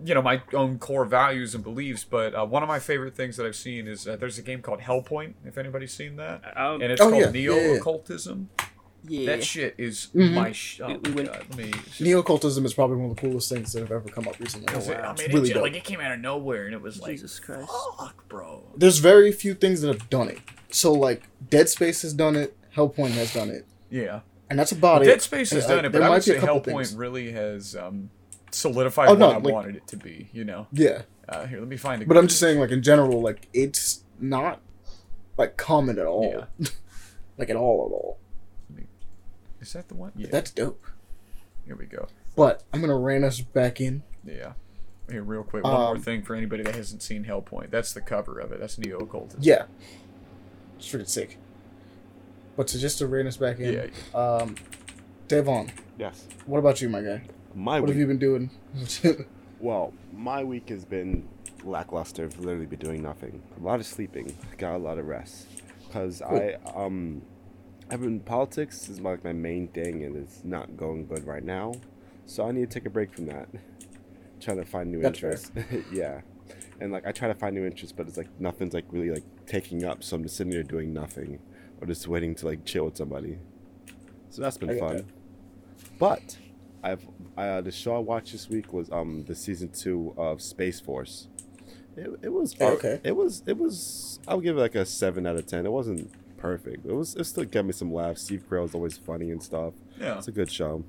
you 0.03 0.13
know 0.13 0.21
my 0.21 0.41
own 0.53 0.79
core 0.79 1.05
values 1.05 1.55
and 1.55 1.63
beliefs. 1.63 2.03
But 2.03 2.33
uh, 2.35 2.45
one 2.45 2.63
of 2.63 2.67
my 2.69 2.79
favorite 2.79 3.15
things 3.15 3.37
that 3.37 3.45
I've 3.45 3.55
seen 3.55 3.87
is 3.87 4.07
uh, 4.07 4.15
there's 4.15 4.37
a 4.37 4.41
game 4.41 4.61
called 4.61 4.79
Hellpoint. 4.81 5.33
If 5.45 5.57
anybody's 5.57 5.93
seen 5.93 6.15
that, 6.17 6.41
Um, 6.57 6.81
and 6.81 6.91
it's 6.91 7.01
Oh, 7.01 7.09
called 7.09 7.21
yeah, 7.23 7.31
neo 7.31 7.55
yeah, 7.55 7.61
yeah. 7.61 7.77
occultism. 7.77 8.49
yeah. 9.07 9.25
That 9.27 9.43
shit 9.43 9.75
is 9.77 10.07
Mhm. 10.13 10.33
my. 10.33 10.51
Sh- 10.51 10.81
oh 10.83 10.87
We- 10.87 10.97
we 10.97 11.11
went- 11.11 11.29
let 11.31 11.55
me. 11.55 11.71
it's 11.85 12.01
Neo 12.01 12.19
occultism 12.19 12.65
is 12.65 12.73
probably 12.73 12.97
one 12.97 13.09
of 13.11 13.15
the 13.15 13.21
coolest 13.21 13.49
things 13.49 13.71
that 13.73 13.79
have 13.79 13.91
ever 13.91 14.09
come 14.09 14.27
up 14.27 14.37
recently. 14.39 14.65
Because 14.65 14.89
it- 14.89 14.97
wow. 14.97 15.03
I 15.03 15.13
mean, 15.13 15.25
It's 15.25 15.33
really 15.33 15.51
it, 15.51 15.53
dope. 15.53 15.63
like 15.63 15.75
it 15.75 15.83
came 15.83 15.99
out 16.01 16.11
of 16.11 16.19
nowhere, 16.19 16.65
and 16.65 16.73
it 16.73 16.81
was 16.81 16.99
like, 17.01 17.11
Jesus 17.11 17.39
Christ. 17.39 17.69
fuck, 17.97 18.27
bro. 18.27 18.63
There's 18.75 18.97
very 18.99 19.31
few 19.31 19.53
things 19.53 19.81
that 19.81 19.87
have 19.87 20.09
done 20.09 20.27
it. 20.29 20.39
So 20.71 20.91
like 20.91 21.23
Dead 21.49 21.69
Space 21.69 22.01
has 22.01 22.13
done 22.13 22.35
it, 22.35 22.55
Hellpoint 22.75 23.11
has 23.11 23.33
done 23.33 23.49
it, 23.49 23.65
Yeah. 23.89 24.19
and 24.49 24.59
that's 24.59 24.71
about 24.73 25.01
it. 25.01 25.05
Dead 25.05 25.21
Space 25.21 25.51
has 25.51 25.65
Uh, 25.65 25.75
done 25.75 25.85
it, 25.85 25.91
but 25.93 26.01
I 26.03 26.09
might 26.09 26.15
would 26.15 26.23
say 26.25 26.35
couple 26.37 26.59
Hellpoint 26.61 26.75
things. 26.87 26.95
really 26.95 27.31
has 27.31 27.75
um, 27.75 28.09
solidified 28.57 29.09
Oh, 29.09 29.11
what 29.13 29.19
no, 29.19 29.29
I 29.31 29.37
like- 29.37 29.53
wanted 29.53 29.75
it 29.75 29.87
to 29.87 29.97
be. 29.97 30.29
You 30.33 30.43
know. 30.43 30.67
Yeah, 30.71 31.03
Uh, 31.29 31.45
here, 31.45 31.59
let 31.59 31.67
me 31.67 31.77
find 31.77 32.01
it. 32.01 32.07
but 32.07 32.17
I'm 32.17 32.27
just 32.27 32.39
saying, 32.39 32.59
like 32.59 32.71
in 32.71 32.81
general, 32.81 33.21
like 33.21 33.47
it's 33.53 34.03
not 34.19 34.61
like 35.37 35.57
common 35.57 35.99
at 35.99 36.05
all, 36.05 36.45
Yeah. 36.59 36.67
like 37.37 37.49
at 37.49 37.55
all 37.55 37.85
at 37.87 37.91
all. 37.93 38.19
Is 39.59 39.73
that 39.73 39.87
the 39.87 39.95
one? 39.95 40.11
Yeah. 40.15 40.27
That's 40.31 40.51
dope. 40.51 40.85
Here 41.65 41.75
we 41.75 41.85
go. 41.85 42.07
But 42.35 42.63
I'm 42.71 42.79
gonna 42.81 42.97
rein 42.97 43.23
us 43.23 43.41
back 43.41 43.81
in. 43.81 44.03
Yeah. 44.23 44.53
Here, 45.09 45.23
real 45.23 45.43
quick, 45.43 45.63
one 45.63 45.73
more 45.73 45.95
Um, 45.95 46.01
thing 46.01 46.21
for 46.21 46.35
anybody 46.35 46.63
that 46.63 46.75
hasn't 46.75 47.01
seen 47.01 47.25
Hellpoint. 47.25 47.71
That's 47.71 47.91
the 47.93 48.01
cover 48.01 48.39
of 48.39 48.51
it. 48.51 48.59
That's 48.59 48.77
neo 48.77 48.97
occultism. 48.99 49.39
Yeah, 49.41 49.63
it's 50.77 50.87
freaking 50.89 51.07
sick. 51.07 51.37
But 52.55 52.67
to 52.67 52.79
just 52.79 52.97
to 52.99 53.07
rein 53.07 53.25
us 53.27 53.37
back 53.37 53.59
in, 53.59 53.73
Yeah. 53.73 54.17
um, 54.19 54.55
Devon, 55.27 55.71
Yes. 55.97 56.27
what 56.45 56.59
about 56.59 56.81
you, 56.81 56.89
my 56.89 57.01
guy? 57.01 57.23
My 57.55 57.79
What 57.79 57.89
week. 57.89 57.97
have 57.97 57.99
you 57.99 58.07
been 58.07 58.19
doing? 58.19 58.49
Well, 59.59 59.91
my 60.13 60.43
week 60.43 60.69
has 60.69 60.85
been 60.85 61.27
lackluster. 61.63 62.25
I've 62.25 62.37
literally 62.37 62.67
been 62.67 62.77
doing 62.77 63.01
nothing. 63.01 63.41
A 63.59 63.63
lot 63.63 63.79
of 63.79 63.87
sleeping. 63.87 64.37
Got 64.59 64.75
a 64.75 64.77
lot 64.77 64.99
of 64.99 65.07
rest. 65.07 65.47
Cause 65.91 66.21
I 66.21 66.57
um, 66.75 67.23
I've 67.89 68.01
been 68.01 68.19
politics 68.19 68.87
is 68.87 68.99
like 68.99 69.23
my 69.23 69.33
main 69.33 69.67
thing, 69.69 70.03
and 70.03 70.15
it's 70.15 70.43
not 70.43 70.77
going 70.77 71.07
good 71.07 71.25
right 71.25 71.43
now. 71.43 71.73
So 72.27 72.47
I 72.47 72.51
need 72.51 72.69
to 72.69 72.79
take 72.79 72.85
a 72.85 72.91
break 72.91 73.11
from 73.11 73.25
that. 73.27 73.49
Trying 74.39 74.57
to 74.57 74.65
find 74.65 74.91
new 74.91 75.01
That's 75.01 75.17
interests. 75.23 75.51
yeah, 75.91 76.21
and 76.79 76.91
like 76.91 77.07
I 77.07 77.11
try 77.11 77.27
to 77.27 77.33
find 77.33 77.55
new 77.55 77.65
interests, 77.65 77.95
but 77.97 78.07
it's 78.07 78.17
like 78.17 78.29
nothing's 78.39 78.75
like 78.75 78.85
really 78.91 79.09
like 79.09 79.23
taking 79.47 79.83
up. 79.85 80.03
So 80.03 80.17
I'm 80.17 80.21
just 80.23 80.37
sitting 80.37 80.51
there 80.51 80.61
doing 80.61 80.93
nothing, 80.93 81.39
or 81.81 81.87
just 81.87 82.07
waiting 82.07 82.35
to 82.35 82.45
like 82.45 82.63
chill 82.63 82.85
with 82.85 82.97
somebody. 82.97 83.39
So 84.29 84.43
that's 84.43 84.57
been 84.57 84.69
I 84.69 84.77
fun. 84.77 84.95
that. 84.97 85.05
But 85.97 86.37
I've 86.91 87.07
uh, 87.37 87.61
the 87.61 87.71
show 87.71 87.95
I 87.95 87.99
watched 87.99 88.31
this 88.31 88.49
week 88.49 88.73
was 88.73 88.89
um 88.91 89.25
the 89.25 89.35
season 89.35 89.69
two 89.69 90.13
of 90.17 90.41
Space 90.41 90.79
Force. 90.79 91.27
It, 91.95 92.09
it 92.21 92.29
was 92.29 92.55
Oh, 92.59 92.73
okay. 92.73 93.01
It 93.03 93.15
was 93.15 93.43
it 93.45 93.57
was 93.57 94.19
I'll 94.27 94.39
give 94.39 94.57
it 94.57 94.61
like 94.61 94.75
a 94.75 94.85
seven 94.85 95.25
out 95.27 95.35
of 95.35 95.45
ten. 95.45 95.65
It 95.65 95.71
wasn't 95.71 96.11
perfect. 96.37 96.85
It 96.85 96.93
was 96.93 97.15
it 97.15 97.25
still 97.25 97.45
got 97.45 97.65
me 97.65 97.73
some 97.73 97.93
laughs. 97.93 98.21
Steve 98.21 98.45
Carell's 98.49 98.73
always 98.73 98.97
funny 98.97 99.31
and 99.31 99.41
stuff. 99.41 99.73
Yeah. 99.99 100.17
It's 100.17 100.27
a 100.27 100.31
good 100.31 100.51
show. 100.51 100.83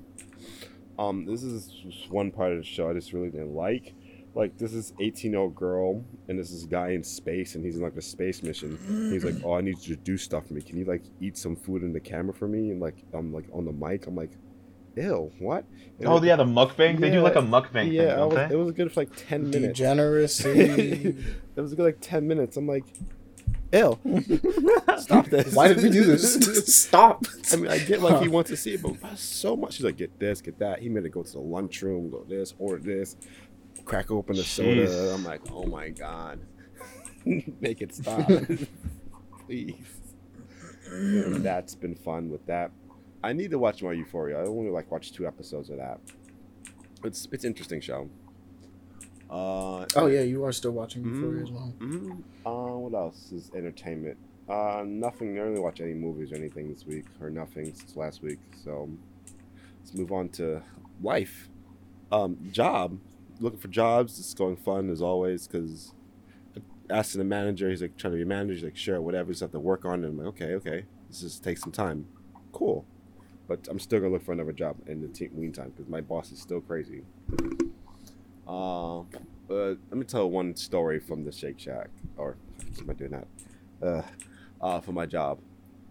Um, 0.97 1.25
this 1.25 1.43
is 1.43 1.67
just 1.67 2.09
one 2.11 2.31
part 2.31 2.51
of 2.51 2.57
the 2.59 2.63
show 2.63 2.89
I 2.89 2.93
just 2.93 3.13
really 3.13 3.29
didn't 3.29 3.55
like. 3.55 3.93
Like 4.35 4.57
this 4.57 4.73
is 4.73 4.93
18 4.99 5.31
year 5.31 5.41
old 5.41 5.55
girl 5.55 6.03
and 6.27 6.37
this 6.37 6.51
is 6.51 6.65
guy 6.65 6.89
in 6.89 7.03
space 7.03 7.55
and 7.55 7.65
he's 7.65 7.77
in 7.77 7.81
like 7.81 7.95
a 7.95 8.01
space 8.01 8.43
mission. 8.43 8.77
He's 9.11 9.25
like, 9.25 9.35
oh, 9.43 9.53
I 9.53 9.61
need 9.61 9.79
you 9.85 9.95
to 9.95 10.01
do 10.01 10.17
stuff 10.17 10.47
for 10.47 10.53
me. 10.53 10.61
Can 10.61 10.77
you 10.77 10.85
like 10.85 11.03
eat 11.19 11.37
some 11.37 11.55
food 11.55 11.83
in 11.83 11.93
the 11.93 11.99
camera 11.99 12.33
for 12.33 12.47
me? 12.47 12.69
And 12.71 12.79
like 12.79 13.03
I'm 13.13 13.33
like 13.33 13.45
on 13.51 13.65
the 13.65 13.71
mic. 13.71 14.07
I'm 14.07 14.15
like, 14.15 14.31
ew, 14.95 15.31
what? 15.39 15.65
And 15.99 16.07
Oh 16.07 16.17
it- 16.17 16.23
yeah, 16.25 16.35
the 16.35 16.45
mukbang. 16.45 16.99
They 16.99 17.09
do 17.11 17.21
like 17.21 17.35
a 17.35 17.41
mukbang 17.41 17.91
yeah, 17.91 18.15
thing, 18.15 18.19
I 18.19 18.25
was, 18.25 18.51
it 18.51 18.55
was 18.57 18.71
good 18.71 18.91
for 18.91 19.01
like 19.01 19.09
10 19.15 19.49
minutes. 19.49 19.77
Degeneracy. 19.79 20.49
it 21.55 21.61
was 21.61 21.73
good 21.73 21.83
like 21.85 21.97
10 22.01 22.27
minutes. 22.27 22.57
I'm 22.57 22.67
like, 22.67 22.85
ew, 23.73 23.99
stop 24.97 25.25
this. 25.27 25.53
Why 25.53 25.67
did 25.67 25.83
we 25.83 25.89
do 25.89 26.03
this? 26.03 26.35
Stop. 26.83 27.25
I 27.51 27.55
mean, 27.57 27.69
I 27.71 27.77
get 27.79 28.01
like 28.01 28.21
he 28.21 28.27
wants 28.27 28.49
to 28.49 28.57
see 28.57 28.73
it, 28.73 28.81
but 28.81 28.95
so 29.17 29.55
much. 29.55 29.77
He's 29.77 29.85
like, 29.85 29.97
get 29.97 30.17
this, 30.19 30.41
get 30.41 30.57
that. 30.59 30.79
He 30.79 30.89
made 30.89 31.05
it 31.05 31.09
go 31.09 31.23
to 31.23 31.31
the 31.31 31.39
lunchroom, 31.39 32.09
go 32.09 32.23
this, 32.27 32.53
order 32.57 32.81
this, 32.81 33.15
crack 33.85 34.09
open 34.11 34.37
a 34.37 34.43
soda. 34.43 35.13
I'm 35.13 35.23
like, 35.23 35.41
oh 35.51 35.65
my 35.65 35.89
god, 35.89 36.39
make 37.25 37.81
it 37.81 37.93
stop, 37.93 38.27
please. 39.45 39.75
And 40.91 41.43
that's 41.43 41.75
been 41.75 41.93
fun 41.95 42.29
with 42.29 42.45
that. 42.47 42.71
I 43.23 43.33
need 43.33 43.51
to 43.51 43.59
watch 43.59 43.81
more 43.81 43.93
Euphoria. 43.93 44.39
I 44.41 44.45
only 44.45 44.69
like 44.71 44.89
watch 44.91 45.11
two 45.11 45.27
episodes 45.27 45.69
of 45.69 45.77
that. 45.77 45.99
It's 47.03 47.27
it's 47.31 47.43
interesting 47.45 47.81
show. 47.81 48.09
Uh, 49.29 49.85
Oh 49.95 50.07
yeah, 50.07 50.21
you 50.21 50.43
are 50.45 50.51
still 50.51 50.71
watching 50.71 51.03
Euphoria 51.03 51.41
Mm. 51.41 51.43
as 51.43 51.51
well. 51.51 51.73
hmm 51.79 52.11
Uh, 52.45 52.77
what 52.77 52.93
else 52.97 53.31
is 53.31 53.51
entertainment? 53.53 54.17
Uh, 54.47 54.83
nothing. 54.85 55.37
I 55.37 55.41
really 55.43 55.59
watch 55.59 55.81
any 55.81 55.93
movies 55.93 56.31
or 56.31 56.35
anything 56.35 56.69
this 56.73 56.85
week, 56.85 57.05
or 57.21 57.29
nothing 57.29 57.65
since 57.65 57.95
last 57.95 58.23
week. 58.23 58.39
So 58.63 58.89
let's 59.79 59.93
move 59.93 60.11
on 60.11 60.29
to 60.29 60.61
life. 61.03 61.49
Um, 62.11 62.37
job. 62.51 62.97
Looking 63.39 63.59
for 63.59 63.67
jobs. 63.67 64.17
It's 64.19 64.33
going 64.33 64.57
fun 64.57 64.89
as 64.89 65.01
always 65.01 65.47
because 65.47 65.93
asking 66.89 67.19
the 67.19 67.25
manager, 67.25 67.69
he's 67.69 67.81
like 67.83 67.95
trying 67.97 68.13
to 68.13 68.17
be 68.17 68.23
a 68.23 68.25
manager. 68.25 68.53
He's 68.55 68.63
like, 68.63 68.75
sure, 68.77 68.99
whatever. 68.99 69.31
Just 69.31 69.41
have 69.41 69.51
to 69.51 69.59
work 69.59 69.85
on 69.85 70.03
it. 70.03 70.07
I'm 70.07 70.17
like, 70.17 70.27
okay, 70.29 70.55
okay. 70.55 70.85
This 71.07 71.21
just 71.21 71.43
takes 71.43 71.61
some 71.61 71.71
time. 71.71 72.07
Cool. 72.51 72.85
But 73.49 73.67
I'm 73.67 73.79
still 73.79 73.99
gonna 73.99 74.13
look 74.13 74.23
for 74.23 74.31
another 74.31 74.53
job 74.53 74.75
in 74.85 75.01
the 75.01 75.29
meantime 75.33 75.73
because 75.75 75.89
my 75.89 76.01
boss 76.01 76.31
is 76.31 76.39
still 76.39 76.61
crazy. 76.61 77.01
Uh, 78.47 78.99
uh, 78.99 79.03
let 79.49 79.93
me 79.93 80.03
tell 80.03 80.29
one 80.29 80.55
story 80.55 80.99
from 80.99 81.25
the 81.25 81.31
Shake 81.31 81.59
Shack, 81.59 81.89
or 82.15 82.35
am 82.79 82.89
I 82.89 82.93
doing 82.93 83.11
that? 83.11 83.27
Uh, 83.81 84.01
uh, 84.61 84.79
for 84.81 84.91
my 84.91 85.07
job. 85.07 85.39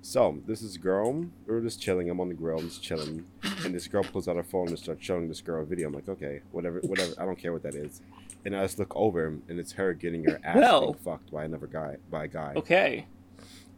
So 0.02 0.38
this 0.46 0.62
is 0.62 0.76
girl. 0.76 1.12
We 1.46 1.54
are 1.54 1.60
just 1.60 1.82
chilling. 1.82 2.08
I'm 2.08 2.20
on 2.20 2.28
the 2.28 2.34
grill. 2.34 2.58
I'm 2.60 2.68
just 2.68 2.80
chilling, 2.80 3.26
and 3.64 3.74
this 3.74 3.88
girl 3.88 4.04
pulls 4.04 4.28
out 4.28 4.36
her 4.36 4.44
phone 4.44 4.68
and 4.68 4.78
starts 4.78 5.04
showing 5.04 5.26
this 5.26 5.40
girl 5.40 5.64
a 5.64 5.66
video. 5.66 5.88
I'm 5.88 5.94
like, 5.94 6.08
okay, 6.08 6.42
whatever, 6.52 6.78
whatever. 6.84 7.12
I 7.18 7.24
don't 7.24 7.38
care 7.38 7.52
what 7.52 7.64
that 7.64 7.74
is. 7.74 8.02
And 8.44 8.56
I 8.56 8.62
just 8.62 8.78
look 8.78 8.94
over, 8.94 9.26
and 9.26 9.58
it's 9.58 9.72
her 9.72 9.94
getting 9.94 10.22
her 10.24 10.38
ass 10.44 10.56
Well. 10.56 10.92
fucked 11.04 11.32
by 11.32 11.44
another 11.44 11.66
guy, 11.66 11.96
by 12.08 12.24
a 12.24 12.28
guy. 12.28 12.52
Okay. 12.54 13.06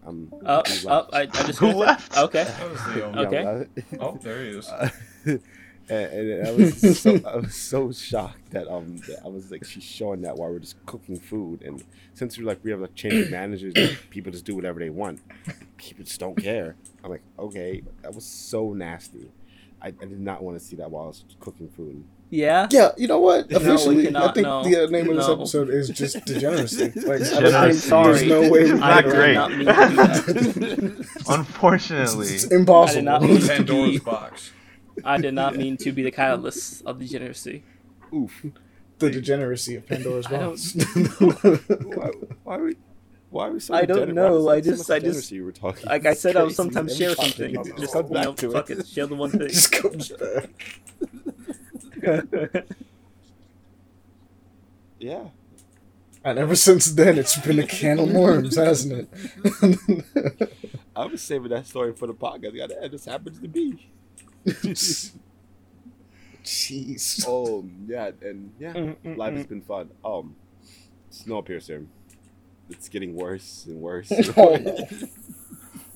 Um, 0.07 0.33
Up, 0.47 0.67
he 0.67 0.87
up. 0.89 1.13
left. 1.13 1.15
I, 1.15 1.21
I 1.41 1.45
just 1.45 1.59
Who 1.59 1.67
left? 1.73 2.17
Okay. 2.17 2.45
Was 2.63 2.85
the, 2.85 2.93
Yeah, 2.95 3.05
Okay. 3.27 3.43
well, 3.45 3.67
Oh, 4.01 4.19
there 4.23 4.43
he 4.45 4.51
is. 4.51 4.67
uh, 4.69 4.89
and, 5.27 5.41
and 5.89 6.47
I 6.47 6.51
was 6.53 7.01
so 7.01 7.21
I 7.25 7.37
was 7.37 7.55
so 7.55 7.93
shocked 7.93 8.51
that 8.53 8.67
um 8.69 8.97
that 9.07 9.19
I 9.25 9.29
was 9.29 9.51
like 9.51 9.65
she's 9.65 9.83
showing 9.85 10.23
that 10.23 10.37
while 10.37 10.51
we're 10.51 10.59
just 10.61 10.77
cooking 10.87 11.19
food 11.19 11.63
and 11.63 11.83
since 12.15 12.39
we're 12.39 12.47
like 12.47 12.61
we 12.65 12.71
have 12.71 12.81
like 12.81 12.95
change 12.95 13.21
of 13.21 13.29
managers 13.29 13.75
people 14.11 14.33
just 14.33 14.45
do 14.47 14.55
whatever 14.55 14.79
they 14.81 14.91
want 14.91 15.21
people 15.77 16.05
just 16.05 16.21
don't 16.21 16.39
care 16.39 16.77
I'm 17.05 17.11
like 17.11 17.25
okay 17.39 17.83
that 18.03 18.15
was 18.15 18.25
so 18.27 18.73
nasty 18.73 19.33
I, 19.83 19.89
I 19.89 19.91
did 20.07 20.21
not 20.21 20.43
want 20.43 20.59
to 20.59 20.65
see 20.65 20.77
that 20.77 20.91
while 20.91 21.05
I 21.05 21.09
was 21.09 21.25
cooking 21.41 21.69
food 21.69 22.05
Yeah. 22.33 22.69
Yeah, 22.71 22.91
you 22.97 23.09
know 23.09 23.19
what? 23.19 23.51
No, 23.51 23.59
we 23.59 23.65
Officially, 23.65 24.17
I 24.17 24.33
think 24.33 24.47
no. 24.47 24.63
the 24.63 24.85
uh, 24.85 24.87
name 24.87 25.11
of 25.11 25.17
this 25.17 25.27
No. 25.27 25.35
episode 25.35 25.69
is 25.71 25.89
just 25.91 26.25
degeneracy. 26.25 26.93
Like, 26.95 27.23
I 27.23 27.41
don't 27.41 28.05
there's 28.05 28.23
no 28.23 28.41
way 28.49 28.73
we 28.73 28.79
Not 28.79 29.05
great. 29.05 29.35
not 29.35 29.51
mean 29.51 29.67
to 29.67 30.33
do 30.33 30.43
that. 30.45 31.07
Unfortunately, 31.29 32.27
It's 32.29 32.51
I 32.51 32.55
impossible. 32.55 32.95
did 33.01 33.05
not 33.05 33.23
mean 33.23 33.41
to 33.41 33.47
Pandora's 33.49 33.91
be. 33.91 33.99
box. 33.99 34.53
I 35.05 35.19
did 35.19 35.35
not 35.35 35.57
mean 35.57 35.77
to 35.79 35.93
be 35.93 36.03
the 36.05 36.11
catalyst 36.13 36.85
of 36.87 36.99
degeneracy. 37.01 37.65
oof 38.15 38.45
the 38.99 39.11
degeneracy 39.11 39.77
of 39.77 39.87
Pandora's 39.87 40.27
I 40.27 40.31
don't- 40.33 40.51
box. 40.51 40.75
why, 41.97 42.11
why 42.45 42.57
we 42.59 42.77
Why 43.31 43.49
are 43.49 43.53
we 43.53 43.61
so 43.61 43.75
I 43.75 43.87
don't 43.87 44.01
degenerate? 44.09 44.33
Why 44.33 44.39
know, 44.39 44.49
I 44.51 44.57
that 44.61 44.65
so 44.67 44.71
just- 44.73 44.89
much 44.89 44.97
I 44.97 44.99
just- 45.01 45.33
you 45.33 45.45
were 45.47 45.53
talking. 45.53 45.87
Like 45.87 46.07
I 46.07 46.15
said, 46.15 46.37
I'll 46.37 46.51
sometimes 46.51 46.97
share 46.97 47.15
something. 47.17 47.55
Just 47.79 47.93
comes 47.95 48.09
you 48.11 48.15
back 48.15 48.25
know, 48.27 48.35
to 48.35 48.51
fuck 48.53 48.71
it. 48.71 48.79
it, 48.79 48.87
share 48.87 49.07
the 49.07 49.15
one 49.17 49.31
thing. 49.31 49.49
Just 49.49 49.73
comes 49.73 50.11
back. 50.11 50.51
Yeah. 54.99 55.25
And 56.23 56.39
ever 56.39 56.55
since 56.55 56.93
then, 56.93 57.17
it's 57.17 57.39
been 57.39 57.59
a 57.59 57.67
can 57.67 57.99
of 57.99 58.13
worms, 58.13 58.57
hasn't 58.57 59.09
it? 59.11 60.53
I 60.97 61.07
was 61.07 61.23
saving 61.23 61.49
that 61.49 61.67
story 61.67 61.95
for 61.95 62.07
the 62.07 62.13
podcast. 62.13 62.55
God, 62.59 62.73
It 62.73 62.91
just 62.91 63.07
happens 63.07 63.41
to 63.41 63.49
be. 63.49 63.91
Jeez. 64.47 65.15
Oh 67.27 67.65
yeah, 67.87 68.11
and 68.21 68.53
yeah, 68.59 68.75
Mm, 68.75 69.17
life 69.17 69.33
mm, 69.33 69.37
has 69.39 69.47
been 69.47 69.63
fun. 69.63 69.91
Um, 70.05 70.37
Snowpiercer, 71.11 71.87
it's 72.69 72.91
getting 72.91 73.15
worse 73.15 73.65
and 73.67 73.81
worse. 73.81 74.13
Oh. 74.37 74.59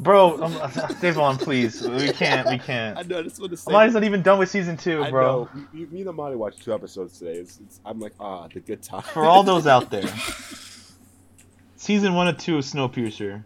Bro, 0.05 0.42
um, 0.42 0.52
Devon, 1.00 1.38
please, 1.38 1.80
we 1.80 2.12
can't, 2.12 2.46
we 2.46 2.59
can't. 2.59 2.98
I 2.98 3.02
know. 3.02 3.20
I 3.20 3.22
just 3.22 3.40
want 3.40 3.52
to 3.52 3.57
say. 3.57 3.70
Amani's 3.70 3.94
not 3.94 4.05
even 4.05 4.20
done 4.20 4.38
with 4.38 4.50
season 4.50 4.76
two, 4.76 5.02
I 5.02 5.11
bro. 5.11 5.48
know. 5.55 5.66
Me, 5.72 6.00
and 6.00 6.09
Amani 6.11 6.36
watched 6.36 6.62
two 6.62 6.74
episodes 6.74 7.18
today. 7.18 7.38
It's, 7.38 7.59
it's, 7.59 7.80
I'm 7.86 7.98
like, 8.00 8.12
ah, 8.20 8.46
the 8.52 8.61
good 8.61 8.82
time. 8.82 9.00
For 9.00 9.24
all 9.24 9.42
those 9.42 9.66
out 9.66 9.88
there, 9.90 10.07
season 11.76 12.12
one 12.12 12.28
and 12.28 12.38
two 12.38 12.59
of 12.59 12.64
Snowpiercer, 12.64 13.44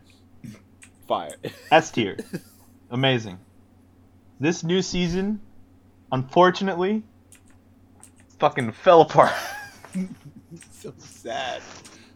fire. 1.07 1.37
S 1.71 1.91
tier, 1.93 2.17
amazing. 2.91 3.39
This 4.41 4.65
new 4.65 4.83
season, 4.83 5.41
unfortunately, 6.11 7.05
fucking 8.41 8.73
fell 8.73 9.03
apart. 9.03 9.33
so 10.73 10.93
sad. 10.99 11.63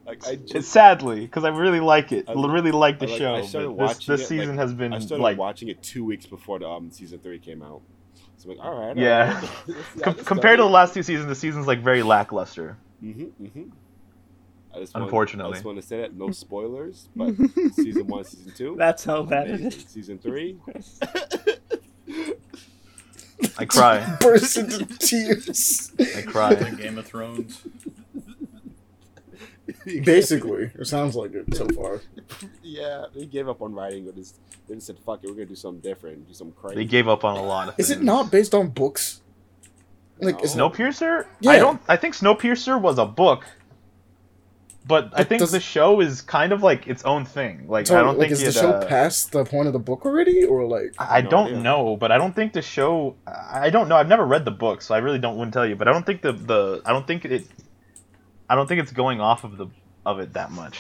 Like 0.04 0.26
I 0.26 0.34
just, 0.36 0.70
sadly 0.70 1.20
because 1.20 1.44
I 1.44 1.48
really 1.50 1.80
like 1.80 2.10
it. 2.12 2.28
I- 2.28 2.32
really 2.32 2.72
like 2.72 2.98
the 2.98 3.06
I, 3.06 3.10
like, 3.10 3.18
show. 3.18 3.34
I 3.36 3.42
started 3.42 3.76
but 3.76 3.88
this 3.98 4.06
this 4.06 4.20
it, 4.22 4.26
season 4.26 4.56
like, 4.56 4.58
has 4.58 4.74
been 4.74 4.92
I 4.92 4.98
started 4.98 5.22
like 5.22 5.38
watching 5.38 5.68
it 5.68 5.82
two 5.82 6.04
weeks 6.04 6.26
before 6.26 6.58
the 6.58 6.68
um 6.68 6.90
season 6.90 7.20
three 7.20 7.38
came 7.38 7.62
out. 7.62 7.82
So 8.36 8.50
I'm 8.50 8.56
like, 8.56 8.66
all 8.66 8.74
right. 8.88 8.96
Yeah. 8.96 9.40
com- 10.02 10.14
compared 10.14 10.58
to 10.58 10.64
the 10.64 10.68
last 10.68 10.94
two 10.94 11.02
seasons, 11.04 11.28
the 11.28 11.34
season's 11.36 11.66
like 11.68 11.80
very 11.80 12.02
lackluster. 12.02 12.76
hmm 13.00 13.24
hmm 13.24 13.62
I 14.74 14.80
just 14.80 14.94
wanna- 14.94 15.04
Unfortunately. 15.06 15.50
I 15.52 15.54
just 15.54 15.64
want 15.64 15.80
to 15.80 15.86
say 15.86 16.00
that 16.00 16.14
no 16.16 16.30
spoilers, 16.32 17.08
but 17.14 17.34
season 17.74 18.06
one, 18.08 18.24
season 18.24 18.52
two, 18.56 18.74
That's 18.76 19.04
how 19.04 19.22
bad 19.22 19.48
it 19.50 19.60
amazing. 19.60 19.80
is. 19.80 19.86
Season 19.88 20.18
three, 20.18 20.56
I 23.58 23.64
cry. 23.66 24.16
Burst 24.20 24.56
into 24.56 24.86
tears. 24.98 25.92
I 26.16 26.22
cry. 26.22 26.54
Game 26.54 26.98
of 26.98 27.06
Thrones. 27.06 27.62
Basically, 30.04 30.70
it 30.74 30.86
sounds 30.86 31.14
like 31.14 31.32
it 31.34 31.54
so 31.54 31.68
far. 31.68 32.00
yeah, 32.62 33.04
they 33.14 33.26
gave 33.26 33.48
up 33.48 33.62
on 33.62 33.72
writing. 33.74 34.04
But 34.06 34.16
just, 34.16 34.38
they 34.68 34.74
just 34.74 34.86
said, 34.88 34.98
"Fuck 35.06 35.20
it, 35.22 35.28
we're 35.28 35.34
gonna 35.34 35.46
do 35.46 35.54
something 35.54 35.80
different, 35.80 36.26
do 36.26 36.34
something 36.34 36.54
crazy." 36.60 36.76
They 36.76 36.84
gave 36.84 37.08
up 37.08 37.24
on 37.24 37.36
a 37.36 37.42
lot 37.42 37.68
of 37.68 37.74
Is 37.78 37.88
things. 37.88 38.00
it 38.00 38.04
not 38.04 38.30
based 38.30 38.54
on 38.54 38.68
books? 38.70 39.20
Like, 40.18 40.42
is 40.44 40.54
No. 40.56 40.68
Snowpiercer? 40.70 41.26
Yeah. 41.40 41.50
I 41.52 41.58
don't. 41.58 41.80
I 41.88 41.96
think 41.96 42.14
Snowpiercer 42.14 42.80
was 42.80 42.98
a 42.98 43.06
book, 43.06 43.44
but 44.86 45.10
I 45.14 45.22
think 45.24 45.40
does- 45.40 45.52
the 45.52 45.60
show 45.60 46.00
is 46.00 46.22
kind 46.22 46.52
of 46.52 46.62
like 46.62 46.88
its 46.88 47.04
own 47.04 47.24
thing. 47.24 47.66
Like 47.68 47.86
so, 47.86 47.98
I 47.98 48.02
don't 48.02 48.18
like, 48.18 48.30
think 48.30 48.32
is 48.32 48.42
it. 48.42 48.46
the 48.46 48.52
show 48.52 48.70
uh, 48.70 48.86
past 48.86 49.30
the 49.32 49.44
point 49.44 49.68
of 49.68 49.72
the 49.72 49.78
book 49.78 50.04
already, 50.04 50.44
or 50.44 50.64
like? 50.66 50.94
I 50.98 51.20
No 51.22 51.30
don't 51.30 51.46
idea. 51.48 51.60
know, 51.60 51.96
but 51.96 52.10
I 52.10 52.18
don't 52.18 52.34
think 52.34 52.52
the 52.52 52.62
show. 52.62 53.14
I 53.26 53.70
don't 53.70 53.88
know. 53.88 53.96
I've 53.96 54.08
never 54.08 54.26
read 54.26 54.44
the 54.44 54.50
book, 54.50 54.82
so 54.82 54.94
I 54.94 54.98
really 54.98 55.18
don't 55.20 55.36
wouldn't 55.36 55.54
tell 55.54 55.66
you. 55.66 55.76
But 55.76 55.86
I 55.88 55.92
don't 55.92 56.04
think 56.04 56.22
the 56.22 56.32
the. 56.32 56.82
I 56.84 56.92
don't 56.92 57.06
think 57.06 57.24
it. 57.24 57.46
I 58.48 58.54
don't 58.54 58.66
think 58.66 58.80
it's 58.80 58.92
going 58.92 59.20
off 59.20 59.44
of 59.44 59.56
the 59.56 59.66
of 60.04 60.18
it 60.18 60.32
that 60.34 60.50
much. 60.50 60.78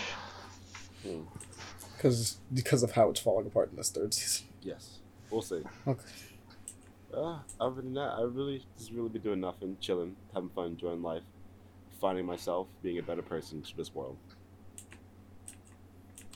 Because 1.96 2.38
because 2.52 2.82
of 2.82 2.92
how 2.92 3.10
it's 3.10 3.20
falling 3.20 3.46
apart 3.46 3.70
in 3.70 3.76
this 3.76 3.90
third 3.90 4.12
season. 4.14 4.46
Yes, 4.62 4.98
we'll 5.30 5.42
see. 5.42 5.62
Okay. 5.86 6.00
Uh, 7.14 7.38
other 7.60 7.82
than 7.82 7.92
that, 7.94 8.14
I 8.18 8.22
really 8.22 8.64
just 8.78 8.90
really 8.90 9.10
been 9.10 9.20
doing 9.22 9.40
nothing, 9.40 9.76
chilling, 9.80 10.16
having 10.32 10.48
fun, 10.50 10.66
enjoying 10.68 11.02
life, 11.02 11.22
finding 12.00 12.24
myself, 12.24 12.68
being 12.82 12.98
a 12.98 13.02
better 13.02 13.20
person 13.22 13.60
to 13.62 13.76
this 13.76 13.94
world. 13.94 14.16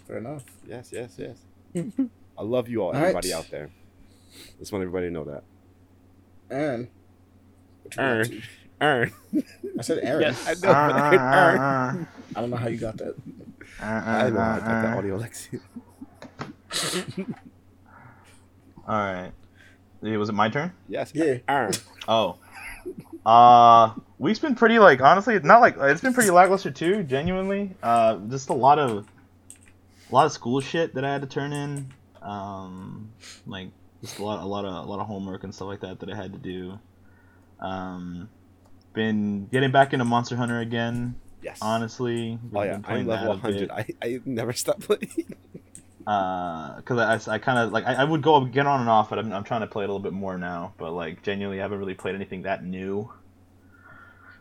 Fair 0.06 0.18
enough. 0.18 0.44
Yes, 0.66 0.90
yes, 0.92 1.18
yes. 1.18 1.38
I 2.38 2.42
love 2.42 2.68
you 2.68 2.82
all, 2.82 2.88
All 2.88 2.92
right. 2.92 3.02
everybody 3.04 3.32
out 3.32 3.50
there. 3.50 3.70
Just 4.58 4.70
want 4.70 4.82
everybody 4.82 5.06
to 5.06 5.12
know 5.12 5.24
that. 5.24 5.44
And. 6.50 6.88
what 7.84 7.98
Aaron. 7.98 8.42
To? 8.80 8.84
Aaron. 8.84 9.12
I 9.78 9.82
said 9.82 9.98
Aaron. 10.02 10.22
Yes. 10.22 10.46
I 10.46 10.52
know, 10.54 10.60
but 10.60 11.20
Aaron. 11.20 12.08
I 12.34 12.40
don't 12.40 12.50
know 12.50 12.56
how 12.56 12.68
you 12.68 12.78
got 12.78 12.96
that. 12.98 13.14
I 13.80 14.24
don't 14.24 14.34
know. 14.34 14.40
how 14.40 14.54
I 14.54 14.58
got 14.58 14.82
the 14.82 14.98
audio 14.98 15.18
Lexi. 15.18 15.60
All 18.88 18.94
right. 18.98 19.32
Was 20.00 20.28
it 20.28 20.34
my 20.34 20.48
turn? 20.48 20.72
Yes. 20.88 21.12
Yeah. 21.14 21.38
Aaron. 21.48 21.72
Oh. 22.06 22.36
Uh, 23.24 23.92
week's 24.18 24.38
been 24.38 24.54
pretty 24.54 24.78
like 24.78 25.00
honestly, 25.00 25.38
not 25.40 25.60
like 25.60 25.76
it's 25.78 26.00
been 26.00 26.14
pretty 26.14 26.30
lackluster 26.30 26.70
too. 26.70 27.02
Genuinely, 27.02 27.74
uh, 27.82 28.16
just 28.28 28.50
a 28.50 28.54
lot 28.54 28.78
of, 28.78 29.04
a 30.10 30.14
lot 30.14 30.26
of 30.26 30.32
school 30.32 30.60
shit 30.60 30.94
that 30.94 31.04
I 31.04 31.12
had 31.12 31.22
to 31.22 31.26
turn 31.26 31.52
in. 31.52 31.92
Um, 32.22 33.10
like 33.46 33.70
just 34.00 34.20
a 34.20 34.24
lot, 34.24 34.42
a 34.42 34.46
lot 34.46 34.64
of, 34.64 34.86
a 34.86 34.88
lot 34.88 35.00
of 35.00 35.06
homework 35.06 35.42
and 35.42 35.52
stuff 35.52 35.66
like 35.66 35.80
that 35.80 35.98
that 36.00 36.10
I 36.10 36.14
had 36.14 36.32
to 36.34 36.38
do. 36.38 36.78
Um, 37.58 38.28
been 38.97 39.47
getting 39.53 39.70
back 39.70 39.92
into 39.92 40.05
Monster 40.05 40.34
Hunter 40.34 40.59
again. 40.59 41.14
Yes. 41.42 41.59
Honestly, 41.62 42.40
Oh 42.53 42.62
yeah, 42.62 42.78
been 42.78 42.84
I'm 42.86 43.07
level 43.07 43.36
that 43.36 43.49
a 43.49 43.53
bit. 43.53 43.70
100. 43.70 43.70
I, 43.70 43.86
I 44.03 44.20
never 44.24 44.53
stop 44.53 44.80
playing. 44.80 45.36
because 45.99 47.28
I, 47.28 47.34
I 47.34 47.38
kind 47.38 47.59
of 47.59 47.72
like 47.72 47.84
I, 47.84 47.94
I 47.94 48.05
would 48.05 48.22
go 48.22 48.44
get 48.44 48.66
on 48.66 48.80
and 48.80 48.88
off, 48.88 49.11
but 49.11 49.18
I'm, 49.20 49.32
I'm 49.32 49.44
trying 49.44 49.61
to 49.61 49.66
play 49.68 49.84
it 49.84 49.88
a 49.90 49.92
little 49.92 50.03
bit 50.03 50.12
more 50.12 50.36
now. 50.38 50.72
But 50.78 50.92
like 50.92 51.22
genuinely, 51.22 51.61
I 51.61 51.62
haven't 51.62 51.78
really 51.78 51.94
played 51.94 52.16
anything 52.16 52.42
that 52.42 52.64
new. 52.64 53.12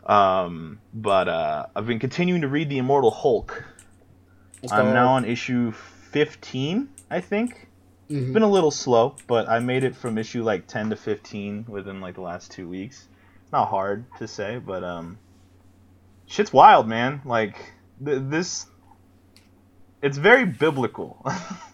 Um, 0.05 0.79
but 0.93 1.27
uh, 1.27 1.65
I've 1.75 1.85
been 1.85 1.99
continuing 1.99 2.41
to 2.41 2.47
read 2.47 2.69
the 2.69 2.77
Immortal 2.77 3.11
Hulk. 3.11 3.63
I'm 4.71 4.93
now 4.93 5.09
on 5.09 5.25
issue 5.25 5.71
15, 5.71 6.89
I 7.11 7.21
think. 7.21 7.67
Mhm. 8.09 8.21
It's 8.23 8.31
been 8.31 8.43
a 8.43 8.49
little 8.49 8.71
slow, 8.71 9.15
but 9.27 9.47
I 9.49 9.59
made 9.59 9.83
it 9.83 9.95
from 9.95 10.17
issue 10.17 10.43
like 10.43 10.67
10 10.67 10.91
to 10.91 10.95
15 10.95 11.65
within 11.67 12.01
like 12.01 12.15
the 12.15 12.21
last 12.21 12.51
two 12.51 12.67
weeks. 12.69 13.07
It's 13.45 13.51
not 13.51 13.69
hard 13.69 14.05
to 14.17 14.27
say, 14.27 14.57
but 14.59 14.83
um, 14.83 15.17
shit's 16.27 16.51
wild, 16.51 16.87
man. 16.87 17.21
Like 17.25 17.55
th- 18.03 18.23
this, 18.25 18.65
it's 20.01 20.17
very 20.17 20.45
biblical. 20.45 21.25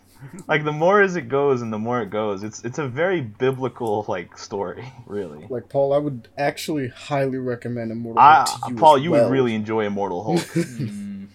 like 0.48 0.64
the 0.64 0.72
more 0.72 1.02
as 1.02 1.16
it 1.16 1.28
goes 1.30 1.62
and 1.62 1.72
the 1.74 1.80
more 1.80 2.02
it 2.02 2.10
goes, 2.10 2.44
it's 2.44 2.64
it's 2.64 2.78
a 2.78 2.88
very 2.88 3.22
biblical 3.22 4.06
like 4.08 4.38
story, 4.38 4.92
really. 5.08 5.48
Like 5.50 5.70
Paul, 5.70 5.94
I 5.94 5.98
would 5.98 6.28
actually 6.38 6.90
highly 6.90 7.38
recommend 7.38 7.92
Immortal 7.92 8.22
I, 8.22 8.46
Hulk 8.48 8.66
to 8.66 8.70
you 8.74 8.76
Paul, 8.78 8.96
as 8.98 9.04
you 9.04 9.12
well. 9.12 9.24
would 9.26 9.32
really 9.32 9.56
enjoy 9.56 9.86
Immortal 9.86 10.24
Hulk. 10.24 10.40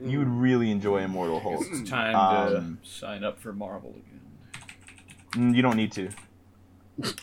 Mm, 0.00 0.10
you 0.10 0.18
would 0.18 0.28
really 0.28 0.70
enjoy 0.70 0.98
Immortal 1.02 1.40
Hulk. 1.40 1.64
it's 1.70 1.88
time 1.88 2.14
Um, 2.16 2.78
to 2.82 2.88
sign 2.88 3.24
up 3.24 3.38
for 3.40 3.52
Marvel 3.54 3.90
again. 3.90 4.20
Mm, 5.32 5.54
You 5.56 5.62
don't 5.62 5.76
need 5.76 5.92
to. 5.92 6.10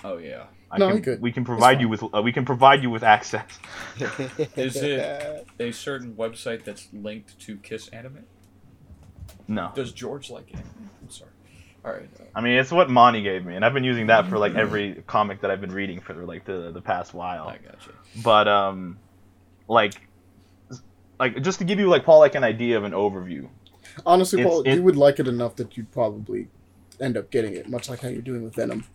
Oh 0.03 0.17
yeah. 0.17 0.45
I 0.71 0.77
No, 0.77 0.87
can, 0.87 0.97
you 0.97 1.03
could. 1.03 1.21
We 1.21 1.31
can 1.31 1.43
provide 1.43 1.81
you 1.81 1.89
with 1.89 2.03
uh, 2.13 2.21
we 2.21 2.31
can 2.31 2.45
provide 2.45 2.81
you 2.81 2.89
with 2.89 3.03
access. 3.03 3.45
Is 4.55 4.77
it 4.77 5.45
a 5.59 5.71
certain 5.71 6.15
website 6.15 6.63
that's 6.63 6.87
linked 6.93 7.37
to 7.41 7.57
Kiss 7.57 7.87
Anime? 7.89 8.23
No, 9.47 9.71
Does 9.75 9.91
George 9.91 10.29
like 10.29 10.49
it? 10.53 10.59
I'm 11.01 11.09
sorry. 11.09 11.31
All 11.83 11.91
right. 11.91 12.07
uh, 12.19 12.23
I 12.35 12.41
mean 12.41 12.57
it's 12.57 12.71
what 12.71 12.89
Monty 12.89 13.21
gave 13.21 13.45
me, 13.45 13.55
and 13.55 13.65
I've 13.65 13.73
been 13.73 13.83
using 13.83 14.07
that 14.07 14.27
for 14.27 14.37
like 14.37 14.55
every 14.55 15.03
comic 15.07 15.41
that 15.41 15.51
I've 15.51 15.61
been 15.61 15.73
reading 15.73 15.99
for 15.99 16.13
like 16.25 16.45
the 16.45 16.71
the 16.71 16.81
past 16.81 17.13
while. 17.13 17.47
I 17.47 17.57
gotcha. 17.57 17.91
But 18.23 18.47
um, 18.47 18.97
like, 19.67 19.93
like 21.19 21.41
just 21.41 21.59
to 21.59 21.65
give 21.65 21.79
you 21.79 21.89
like 21.89 22.05
Paul 22.05 22.19
like 22.19 22.35
an 22.35 22.43
idea 22.43 22.77
of 22.77 22.83
an 22.83 22.91
overview. 22.93 23.49
Honestly, 24.05 24.39
It's- 24.39 24.49
Paul, 24.53 24.61
it- 24.61 24.75
you 24.75 24.83
would 24.83 24.95
like 24.95 25.19
it 25.19 25.27
enough 25.27 25.55
that 25.57 25.75
you'd 25.75 25.91
probably 25.91 26.47
end 27.01 27.17
up 27.17 27.29
getting 27.31 27.55
it, 27.55 27.67
much 27.67 27.89
like 27.89 27.99
how 28.01 28.07
you're 28.07 28.21
doing 28.21 28.43
with 28.43 28.55
Venom. 28.55 28.85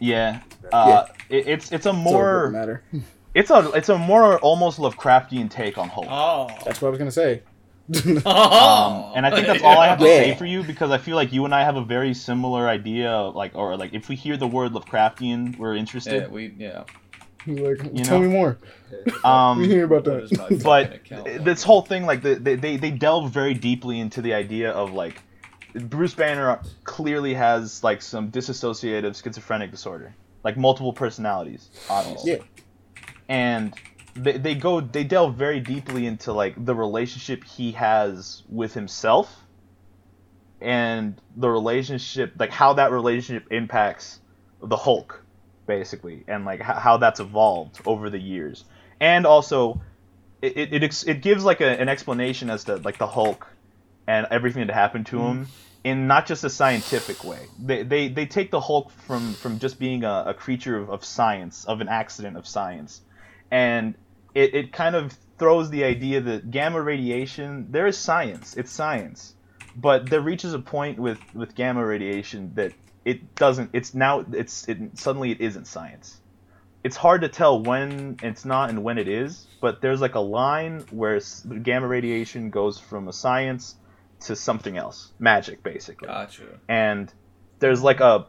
Yeah, 0.00 0.40
uh, 0.72 1.06
It, 1.28 1.46
it's 1.48 1.72
it's 1.72 1.86
a 1.86 1.90
So 1.92 1.96
it 1.96 2.02
more 2.02 2.50
matter. 2.50 2.82
it's 3.34 3.50
a 3.50 3.70
it's 3.72 3.88
a 3.88 3.98
more 3.98 4.38
almost 4.38 4.78
Lovecraftian 4.78 5.50
take 5.50 5.78
on 5.78 5.88
Hulk. 5.88 6.06
Oh. 6.08 6.48
That's 6.64 6.80
what 6.80 6.88
I 6.88 6.90
was 6.90 6.98
gonna 6.98 7.10
say. 7.10 7.42
Um, 8.26 9.12
and 9.16 9.24
I 9.26 9.30
think 9.34 9.46
that's 9.46 9.62
all 9.62 9.78
I 9.78 9.86
have 9.88 9.98
to 9.98 10.04
Yeah. 10.04 10.18
say 10.22 10.34
for 10.34 10.44
you 10.44 10.62
because 10.62 10.90
I 10.90 10.98
feel 10.98 11.16
like 11.16 11.32
you 11.32 11.44
and 11.46 11.54
I 11.54 11.62
have 11.64 11.76
a 11.76 11.84
very 11.84 12.12
similar 12.14 12.68
idea, 12.68 13.10
of, 13.10 13.34
like 13.34 13.54
or 13.54 13.76
like 13.78 13.94
if 13.94 14.08
we 14.10 14.14
hear 14.14 14.36
the 14.36 14.46
word 14.46 14.72
Lovecraftian, 14.72 15.56
we're 15.58 15.74
interested. 15.74 16.22
Yeah, 16.24 16.28
we 16.28 16.52
yeah. 16.58 16.84
like, 17.46 17.82
You 17.94 18.04
tell 18.04 18.18
know? 18.20 18.28
me 18.28 18.32
more. 18.34 18.58
Um, 19.24 19.60
we 19.60 19.68
hear 19.68 19.84
about 19.84 20.04
that. 20.04 20.60
but 20.62 21.00
this 21.44 21.62
whole 21.62 21.80
thing, 21.82 22.04
like 22.04 22.22
the, 22.22 22.34
they, 22.34 22.56
they 22.56 22.76
they 22.76 22.90
delve 22.90 23.30
very 23.32 23.54
deeply 23.54 24.00
into 24.00 24.20
the 24.20 24.34
idea 24.34 24.70
of 24.70 24.92
like 24.92 25.22
Bruce 25.74 26.14
Banner 26.14 26.60
clearly 26.84 27.34
has 27.34 27.82
like 27.84 28.02
some 28.02 28.30
dissociative 28.30 29.22
schizophrenic 29.22 29.70
disorder, 29.70 30.14
like 30.44 30.56
multiple 30.56 30.92
personalities, 30.92 31.68
obviously. 31.88 32.32
Yeah. 32.32 32.38
and 33.28 33.74
they, 34.14 34.38
they 34.38 34.54
go 34.54 34.80
they 34.80 35.04
delve 35.04 35.36
very 35.36 35.60
deeply 35.60 36.06
into 36.06 36.32
like 36.32 36.54
the 36.64 36.74
relationship 36.74 37.44
he 37.44 37.72
has 37.72 38.42
with 38.48 38.74
himself 38.74 39.44
and 40.60 41.20
the 41.36 41.48
relationship, 41.48 42.34
like 42.38 42.50
how 42.50 42.72
that 42.74 42.90
relationship 42.90 43.52
impacts 43.52 44.20
the 44.60 44.76
Hulk, 44.76 45.22
basically, 45.66 46.24
and 46.26 46.44
like 46.44 46.60
how 46.60 46.96
that's 46.96 47.20
evolved 47.20 47.80
over 47.86 48.10
the 48.10 48.18
years, 48.18 48.64
and 49.00 49.24
also 49.26 49.80
it 50.42 50.56
it, 50.56 50.72
it, 50.72 50.82
ex- 50.82 51.04
it 51.04 51.22
gives 51.22 51.44
like 51.44 51.60
a, 51.60 51.80
an 51.80 51.88
explanation 51.88 52.50
as 52.50 52.64
to 52.64 52.76
like 52.76 52.98
the 52.98 53.06
Hulk 53.06 53.46
and 54.08 54.26
everything 54.30 54.66
that 54.66 54.72
happened 54.72 55.06
to 55.06 55.16
mm-hmm. 55.16 55.42
him 55.42 55.48
in 55.84 56.06
not 56.08 56.26
just 56.26 56.42
a 56.42 56.50
scientific 56.50 57.22
way. 57.22 57.46
They 57.62 57.82
they, 57.84 58.08
they 58.08 58.26
take 58.26 58.50
the 58.50 58.60
Hulk 58.60 58.90
from 58.90 59.34
from 59.34 59.60
just 59.60 59.78
being 59.78 60.02
a, 60.02 60.24
a 60.28 60.34
creature 60.34 60.76
of, 60.76 60.90
of 60.90 61.04
science, 61.04 61.64
of 61.66 61.80
an 61.80 61.88
accident 61.88 62.36
of 62.36 62.48
science, 62.48 63.02
and 63.50 63.94
it, 64.34 64.54
it 64.54 64.72
kind 64.72 64.96
of 64.96 65.12
throws 65.38 65.70
the 65.70 65.84
idea 65.84 66.20
that 66.22 66.50
gamma 66.50 66.80
radiation 66.82 67.68
there 67.70 67.86
is 67.86 67.96
science. 67.96 68.56
It's 68.56 68.72
science. 68.72 69.34
But 69.76 70.10
there 70.10 70.22
reaches 70.22 70.54
a 70.54 70.58
point 70.58 70.98
with 70.98 71.20
with 71.34 71.54
gamma 71.54 71.84
radiation 71.84 72.52
that 72.54 72.72
it 73.04 73.36
doesn't 73.36 73.70
it's 73.72 73.94
now 73.94 74.24
it's 74.32 74.66
it 74.68 74.98
suddenly 74.98 75.30
it 75.30 75.40
isn't 75.40 75.66
science. 75.66 76.18
It's 76.82 76.96
hard 76.96 77.20
to 77.20 77.28
tell 77.28 77.62
when 77.62 78.18
it's 78.22 78.44
not 78.44 78.70
and 78.70 78.82
when 78.82 78.98
it 78.98 79.08
is 79.08 79.46
but 79.60 79.80
there's 79.80 80.00
like 80.00 80.14
a 80.14 80.20
line 80.20 80.84
where 80.90 81.20
gamma 81.62 81.86
radiation 81.86 82.50
goes 82.50 82.78
from 82.78 83.08
a 83.08 83.12
science 83.12 83.74
to 84.20 84.36
something 84.36 84.76
else. 84.76 85.12
Magic 85.18 85.62
basically. 85.62 86.08
Gotcha. 86.08 86.44
and 86.68 87.12
there's 87.58 87.82
like 87.82 88.00
a 88.00 88.26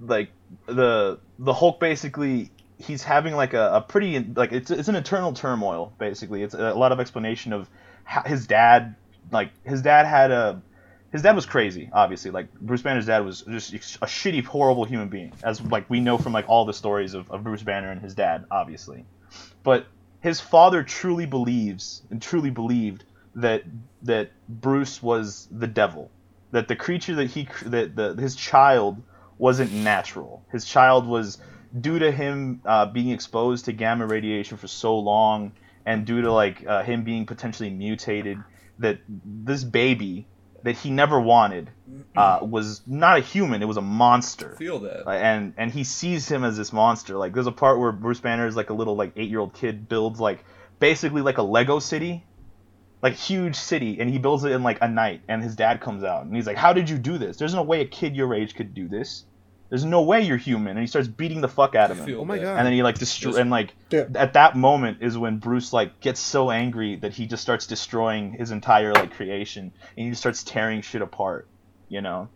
like 0.00 0.30
the 0.66 1.18
the 1.38 1.52
Hulk 1.52 1.80
basically 1.80 2.50
he's 2.78 3.02
having 3.02 3.34
like 3.34 3.54
a, 3.54 3.76
a 3.76 3.80
pretty 3.80 4.18
like 4.20 4.52
it's 4.52 4.70
it's 4.70 4.88
an 4.88 4.96
eternal 4.96 5.32
turmoil 5.32 5.92
basically. 5.98 6.42
It's 6.42 6.54
a 6.54 6.74
lot 6.74 6.92
of 6.92 7.00
explanation 7.00 7.52
of 7.52 7.68
how 8.04 8.22
his 8.22 8.46
dad 8.46 8.96
like 9.32 9.50
his 9.64 9.82
dad 9.82 10.06
had 10.06 10.30
a 10.30 10.62
his 11.12 11.22
dad 11.22 11.34
was 11.34 11.46
crazy 11.46 11.88
obviously. 11.92 12.30
Like 12.30 12.52
Bruce 12.54 12.82
Banner's 12.82 13.06
dad 13.06 13.24
was 13.24 13.42
just 13.42 13.96
a 13.96 14.06
shitty 14.06 14.44
horrible 14.44 14.84
human 14.84 15.08
being 15.08 15.32
as 15.42 15.60
like 15.60 15.88
we 15.88 16.00
know 16.00 16.18
from 16.18 16.32
like 16.32 16.48
all 16.48 16.64
the 16.64 16.74
stories 16.74 17.14
of, 17.14 17.30
of 17.30 17.42
Bruce 17.42 17.62
Banner 17.62 17.90
and 17.90 18.00
his 18.00 18.14
dad 18.14 18.44
obviously. 18.50 19.04
But 19.62 19.86
his 20.20 20.40
father 20.40 20.82
truly 20.82 21.26
believes 21.26 22.02
and 22.10 22.20
truly 22.20 22.50
believed 22.50 23.04
that 23.36 23.62
that 24.02 24.30
Bruce 24.48 25.02
was 25.02 25.48
the 25.50 25.66
devil 25.66 26.10
that 26.52 26.68
the 26.68 26.76
creature 26.76 27.16
that 27.16 27.26
he 27.26 27.48
that 27.66 27.96
the 27.96 28.14
his 28.14 28.34
child 28.36 29.02
wasn't 29.38 29.72
natural. 29.72 30.42
His 30.50 30.64
child 30.64 31.06
was 31.06 31.38
due 31.78 31.98
to 31.98 32.10
him 32.10 32.62
uh, 32.64 32.86
being 32.86 33.10
exposed 33.10 33.66
to 33.66 33.72
gamma 33.72 34.06
radiation 34.06 34.56
for 34.56 34.66
so 34.66 34.98
long, 34.98 35.52
and 35.84 36.06
due 36.06 36.22
to 36.22 36.32
like 36.32 36.66
uh, 36.66 36.82
him 36.82 37.04
being 37.04 37.26
potentially 37.26 37.70
mutated, 37.70 38.38
that 38.78 38.98
this 39.08 39.64
baby 39.64 40.26
that 40.62 40.76
he 40.76 40.90
never 40.90 41.20
wanted 41.20 41.70
uh, 42.16 42.40
was 42.42 42.80
not 42.86 43.18
a 43.18 43.20
human. 43.20 43.62
It 43.62 43.66
was 43.66 43.76
a 43.76 43.82
monster. 43.82 44.56
Feel 44.56 44.80
that. 44.80 45.06
And 45.08 45.54
and 45.56 45.70
he 45.70 45.84
sees 45.84 46.28
him 46.28 46.44
as 46.44 46.56
this 46.56 46.72
monster. 46.72 47.16
Like 47.16 47.34
there's 47.34 47.46
a 47.46 47.52
part 47.52 47.78
where 47.78 47.92
Bruce 47.92 48.20
Banner 48.20 48.46
is 48.46 48.56
like 48.56 48.70
a 48.70 48.74
little 48.74 48.96
like 48.96 49.12
eight 49.16 49.28
year 49.28 49.40
old 49.40 49.52
kid 49.52 49.88
builds 49.88 50.18
like 50.18 50.44
basically 50.78 51.22
like 51.22 51.38
a 51.38 51.42
Lego 51.42 51.78
city, 51.78 52.24
like 53.02 53.14
huge 53.14 53.56
city, 53.56 53.98
and 54.00 54.08
he 54.10 54.18
builds 54.18 54.44
it 54.44 54.52
in 54.52 54.62
like 54.62 54.78
a 54.80 54.88
night. 54.88 55.20
And 55.28 55.42
his 55.42 55.54
dad 55.56 55.80
comes 55.80 56.02
out 56.02 56.24
and 56.24 56.34
he's 56.34 56.46
like, 56.46 56.56
"How 56.56 56.72
did 56.72 56.88
you 56.90 56.98
do 56.98 57.18
this? 57.18 57.36
There's 57.36 57.54
no 57.54 57.62
way 57.62 57.80
a 57.80 57.86
kid 57.86 58.16
your 58.16 58.34
age 58.34 58.54
could 58.54 58.74
do 58.74 58.88
this. 58.88 59.24
There's 59.68 59.84
no 59.84 60.02
way 60.02 60.22
you're 60.22 60.36
human." 60.36 60.70
And 60.70 60.80
he 60.80 60.86
starts 60.86 61.08
beating 61.08 61.40
the 61.40 61.48
fuck 61.48 61.74
out 61.74 61.90
of 61.90 61.98
him. 61.98 62.18
Oh 62.18 62.24
my 62.24 62.38
god. 62.38 62.56
And 62.56 62.66
then 62.66 62.72
he 62.72 62.82
like 62.82 62.98
destroy 62.98 63.30
Just- 63.32 63.40
and 63.40 63.50
like 63.50 63.74
Yeah. 63.90 64.04
at 64.14 64.32
that 64.34 64.56
moment 64.56 64.98
is 65.02 65.18
when 65.18 65.38
Bruce 65.38 65.72
like 65.72 66.00
gets 66.00 66.20
so 66.20 66.50
angry 66.50 66.96
that 66.96 67.12
he 67.12 67.26
just 67.26 67.42
starts 67.42 67.66
destroying 67.66 68.32
his 68.32 68.50
entire 68.50 68.92
like 68.94 69.12
creation 69.14 69.72
and 69.96 70.04
he 70.04 70.10
just 70.10 70.22
starts 70.22 70.42
tearing 70.42 70.80
shit 70.82 71.02
apart, 71.02 71.46
you 71.88 72.00
know. 72.00 72.28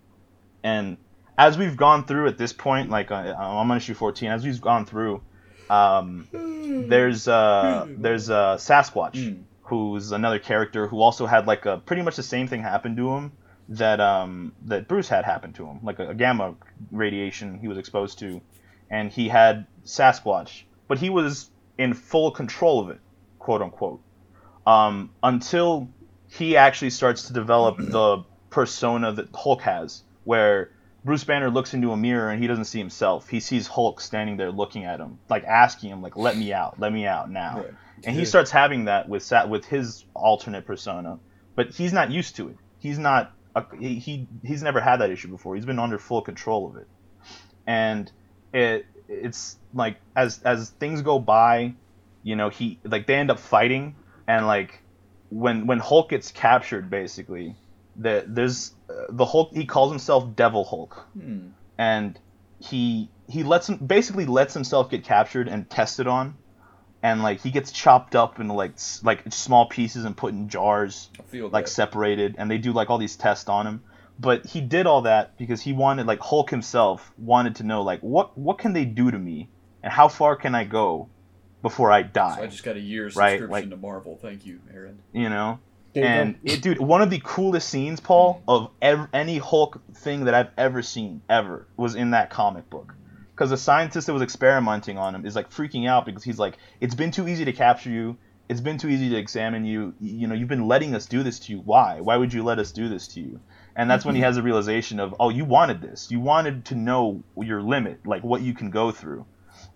And 0.63 0.99
as 1.39 1.57
we've 1.57 1.77
gone 1.77 2.05
through 2.05 2.27
at 2.29 2.37
this 2.37 2.53
point, 2.53 2.91
like 2.91 3.11
uh, 3.11 3.15
I'm 3.39 3.71
on 3.71 3.77
issue 3.79 3.95
14, 3.95 4.31
as 4.31 4.45
we've 4.45 4.61
gone 4.61 4.85
through, 4.85 5.23
um, 5.71 6.29
there's 6.89 7.27
uh 7.29 7.87
there's 7.97 8.29
uh 8.29 8.57
Sasquatch 8.57 9.15
Mm. 9.15 9.43
Who's 9.71 10.11
another 10.11 10.41
character 10.41 10.89
who 10.89 11.01
also 11.01 11.27
had 11.27 11.47
like 11.47 11.65
a 11.65 11.79
pretty 11.79 12.03
much 12.03 12.17
the 12.17 12.25
same 12.25 12.49
thing 12.49 12.61
happen 12.61 12.97
to 12.97 13.11
him 13.11 13.33
that 13.69 14.01
um 14.01 14.53
that 14.67 14.89
Bruce 14.89 15.09
had 15.09 15.25
happen 15.25 15.53
to 15.55 15.65
him, 15.65 15.79
like 15.85 16.01
a, 16.01 16.09
a 16.09 16.15
gamma 16.15 16.55
radiation 16.91 17.61
he 17.61 17.69
was 17.69 17.79
exposed 17.79 18.19
to, 18.19 18.41
and 18.91 19.13
he 19.13 19.29
had 19.29 19.67
Sasquatch, 19.85 20.65
but 20.89 20.99
he 20.99 21.09
was 21.09 21.51
in 21.79 21.95
full 21.95 22.33
control 22.33 22.81
of 22.81 22.91
it, 22.91 23.01
quote 23.39 23.63
unquote, 23.63 24.01
um, 24.67 25.11
until 25.23 25.89
he 26.29 26.57
actually 26.57 26.91
starts 26.91 27.29
to 27.29 27.33
develop 27.33 27.77
the 27.91 28.25
persona 28.51 29.13
that 29.13 29.29
Hulk 29.33 29.63
has, 29.63 30.03
where 30.25 30.73
Bruce 31.05 31.23
Banner 31.23 31.49
looks 31.49 31.75
into 31.75 31.93
a 31.93 31.97
mirror 31.97 32.29
and 32.31 32.43
he 32.43 32.49
doesn't 32.49 32.65
see 32.65 32.81
himself. 32.81 33.29
He 33.29 33.39
sees 33.39 33.69
Hulk 33.69 34.01
standing 34.01 34.37
there 34.37 34.51
looking 34.51 34.85
at 34.85 34.99
him, 34.99 35.21
like 35.29 35.45
asking 35.45 35.91
him, 35.91 36.03
like, 36.03 36.17
"Let 36.17 36.37
me 36.37 36.53
out, 36.53 36.81
let 36.81 36.93
me 36.93 37.07
out 37.07 37.31
now." 37.31 37.59
Right. 37.59 37.75
And 38.05 38.17
he 38.17 38.25
starts 38.25 38.51
having 38.51 38.87
that 38.87 39.09
with 39.09 39.23
Sat 39.23 39.49
with 39.49 39.65
his 39.65 40.05
alternate 40.15 40.67
persona, 40.67 41.19
but 41.55 41.71
he's 41.71 41.93
not 41.93 42.11
used 42.11 42.37
to 42.37 42.49
it. 42.49 42.57
He's 42.79 42.99
not. 42.99 43.33
A, 43.55 43.65
he, 43.79 43.97
he 43.99 44.29
he's 44.45 44.63
never 44.63 44.81
had 44.81 45.01
that 45.01 45.11
issue 45.11 45.29
before. 45.29 45.57
He's 45.57 45.67
been 45.67 45.79
under 45.79 45.99
full 45.99 46.23
control 46.23 46.69
of 46.69 46.77
it, 46.77 46.87
and 47.67 48.11
it 48.55 48.87
it's 49.09 49.59
like 49.75 49.97
as 50.15 50.41
as 50.45 50.71
things 50.71 51.03
go 51.03 51.19
by, 51.19 51.75
you 52.23 52.37
know, 52.37 52.49
he 52.49 52.79
like 52.85 53.07
they 53.07 53.15
end 53.17 53.31
up 53.31 53.41
fighting, 53.41 53.97
and 54.29 54.47
like 54.47 54.81
when 55.31 55.67
when 55.67 55.81
Hulk 55.81 56.11
gets 56.11 56.31
captured, 56.31 56.91
basically, 56.91 57.57
the, 57.97 58.25
there's 58.27 58.73
uh, 58.89 59.07
the 59.09 59.25
Hulk. 59.27 59.51
He 59.53 59.67
calls 59.67 59.91
himself 59.91 60.37
Devil 60.37 60.65
Hulk, 60.65 61.07
Hmm. 61.15 61.49
and 61.77 62.19
he 62.61 63.11
he 63.29 63.43
lets 63.43 63.69
him 63.69 63.77
basically 63.79 64.27
lets 64.27 64.55
himself 64.55 64.91
get 64.91 65.05
captured 65.05 65.49
and 65.49 65.69
tested 65.69 66.07
on, 66.07 66.37
and 67.03 67.23
like 67.23 67.41
he 67.41 67.51
gets 67.51 67.73
chopped 67.73 68.15
up 68.15 68.39
into 68.41 68.53
like 68.53 68.73
s- 68.75 69.01
like 69.05 69.23
small 69.33 69.67
pieces 69.67 70.05
and 70.05 70.17
put 70.17 70.33
in 70.33 70.49
jars 70.49 71.09
like 71.33 71.65
that. 71.65 71.69
separated 71.69 72.35
and 72.39 72.51
they 72.51 72.59
do 72.59 72.73
like 72.73 72.91
all 72.91 72.99
these 72.99 73.17
tests 73.17 73.49
on 73.49 73.67
him 73.67 73.83
but 74.19 74.45
he 74.47 74.61
did 74.61 74.87
all 74.87 75.03
that 75.03 75.37
because 75.39 75.63
he 75.63 75.73
wanted 75.73 76.07
like 76.07 76.21
hulk 76.21 76.51
himself 76.51 77.13
wanted 77.19 77.57
to 77.57 77.63
know 77.63 77.83
like 77.83 78.01
what 78.01 78.37
what 78.37 78.59
can 78.59 78.73
they 78.75 78.85
do 78.85 79.11
to 79.11 79.19
me 79.19 79.49
and 79.83 79.93
how 79.93 80.09
far 80.09 80.37
can 80.37 80.55
i 80.55 80.65
go 80.65 81.09
before 81.63 81.91
i 81.91 82.03
die 82.03 82.37
So 82.37 82.43
I 82.43 82.47
just 82.47 82.65
got 82.65 82.77
a 82.77 82.81
year's 82.81 83.17
Right, 83.17 83.39
subscription 83.39 83.51
like- 83.51 83.71
to 83.71 83.77
Marvel. 83.77 84.19
Thank 84.21 84.45
you, 84.47 84.61
Aaron. 84.73 84.99
you 85.13 85.29
know 85.31 85.59
There 85.95 86.05
and 86.05 86.39
it, 86.45 86.61
dude 86.63 86.79
one 86.81 87.01
of 87.03 87.09
the 87.11 87.21
coolest 87.25 87.69
scenes 87.69 87.99
paul 88.01 88.43
mm. 88.47 88.55
of 88.55 88.71
ev- 88.83 89.09
any 89.15 89.39
hulk 89.39 89.81
thing 89.95 90.25
that 90.27 90.35
i've 90.35 90.51
ever 90.59 90.83
seen 90.83 91.23
ever 91.31 91.67
was 91.79 91.95
in 91.95 92.11
that 92.11 92.29
comic 92.31 92.69
book 92.71 92.95
because 93.41 93.49
the 93.49 93.57
scientist 93.57 94.07
that 94.07 94.13
was 94.13 94.21
experimenting 94.21 94.99
on 94.99 95.15
him 95.15 95.25
is 95.25 95.35
like 95.35 95.49
freaking 95.49 95.89
out 95.89 96.05
because 96.05 96.23
he's 96.23 96.39
like 96.39 96.59
it's 96.79 96.95
been 96.95 97.11
too 97.11 97.27
easy 97.27 97.47
to 97.47 97.55
capture 97.55 97.89
you. 97.89 98.19
It's 98.51 98.61
been 98.61 98.77
too 98.77 98.91
easy 98.91 99.09
to 99.09 99.17
examine 99.17 99.65
you. 99.65 99.95
You 99.99 100.27
know 100.27 100.35
you've 100.35 100.51
been 100.51 100.69
letting 100.69 100.95
us 100.95 101.07
do 101.07 101.23
this 101.23 101.39
to 101.41 101.53
you. 101.53 101.61
Why? 101.61 102.03
Why 102.03 102.19
would 102.19 102.35
you 102.35 102.45
let 102.45 102.59
us 102.59 102.71
do 102.71 102.91
this 102.91 103.09
to 103.09 103.21
you? 103.21 103.41
And 103.75 103.91
that's 103.91 104.05
when 104.05 104.15
he 104.15 104.21
mm-hmm. 104.21 104.27
has 104.27 104.37
a 104.37 104.43
realization 104.43 105.01
of 105.01 105.15
oh 105.19 105.31
you 105.31 105.47
wanted 105.47 105.81
this. 105.81 106.11
You 106.11 106.21
wanted 106.21 106.67
to 106.67 106.75
know 106.75 107.23
your 107.35 107.63
limit 107.63 108.07
like 108.07 108.23
what 108.23 108.43
you 108.43 108.53
can 108.53 108.69
go 108.69 108.91
through. 108.91 109.25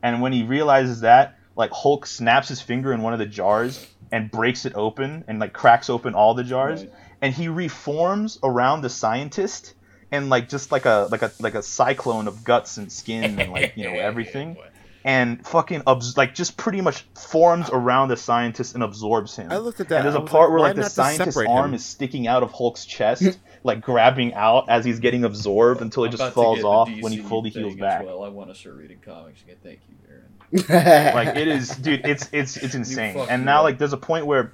And 0.02 0.20
when 0.20 0.34
he 0.34 0.42
realizes 0.42 1.00
that 1.00 1.38
like 1.56 1.70
hulk 1.70 2.04
snaps 2.04 2.48
his 2.48 2.60
finger 2.60 2.92
in 2.92 3.00
one 3.00 3.14
of 3.14 3.18
the 3.18 3.24
jars 3.24 3.86
and 4.12 4.30
breaks 4.30 4.66
it 4.66 4.74
open 4.74 5.24
and 5.26 5.38
like 5.38 5.54
cracks 5.54 5.88
open 5.88 6.12
all 6.12 6.34
the 6.34 6.44
jars. 6.44 6.82
Right. 6.82 6.92
and 7.22 7.32
he 7.32 7.48
reforms 7.48 8.38
around 8.42 8.82
the 8.82 8.90
scientist 8.90 9.72
and 10.14 10.30
like 10.30 10.48
just 10.48 10.70
like 10.70 10.84
a 10.84 11.08
like 11.10 11.22
a 11.22 11.32
like 11.40 11.54
a 11.54 11.62
cyclone 11.62 12.28
of 12.28 12.44
guts 12.44 12.76
and 12.76 12.90
skin 12.90 13.38
and 13.40 13.52
like 13.52 13.72
you 13.76 13.84
know 13.84 13.94
everything. 14.10 14.56
and 15.04 15.44
fucking 15.46 15.82
abs- 15.86 16.16
like 16.16 16.34
just 16.34 16.56
pretty 16.56 16.80
much 16.80 17.04
forms 17.14 17.68
around 17.70 18.08
the 18.08 18.16
scientist 18.16 18.74
and 18.74 18.82
absorbs 18.82 19.36
him. 19.36 19.50
I 19.50 19.58
looked 19.58 19.80
at 19.80 19.88
that, 19.88 19.96
and 19.96 20.04
there's 20.06 20.14
a 20.14 20.20
part 20.20 20.50
like, 20.50 20.52
where 20.52 20.60
like 20.60 20.76
the 20.76 20.88
scientist's 20.88 21.42
arm 21.46 21.70
him? 21.70 21.74
is 21.74 21.84
sticking 21.84 22.26
out 22.26 22.42
of 22.42 22.52
hulk's 22.52 22.86
chest 22.86 23.38
like 23.64 23.80
grabbing 23.80 24.34
out 24.34 24.68
as 24.68 24.84
he's 24.84 25.00
getting 25.00 25.24
absorbed 25.24 25.80
until 25.82 26.04
it 26.04 26.12
I'm 26.12 26.16
just 26.16 26.34
falls 26.34 26.62
off 26.62 26.88
when 27.00 27.12
he 27.12 27.18
fully 27.18 27.50
heals 27.50 27.74
back. 27.76 28.04
Well, 28.04 28.22
I 28.22 28.28
want 28.28 28.50
to 28.50 28.54
start 28.54 28.76
reading 28.76 28.98
comics 29.04 29.42
again. 29.42 29.56
Thank 29.62 29.80
you, 29.88 29.96
Aaron. 30.08 31.14
like 31.14 31.36
it 31.36 31.48
is 31.48 31.70
dude 31.70 32.06
it's 32.06 32.28
it's 32.32 32.56
it's 32.56 32.76
insane. 32.76 33.16
and 33.28 33.44
now 33.44 33.62
like 33.64 33.76
there's 33.76 33.92
a 33.92 33.96
point 33.96 34.26
where 34.26 34.52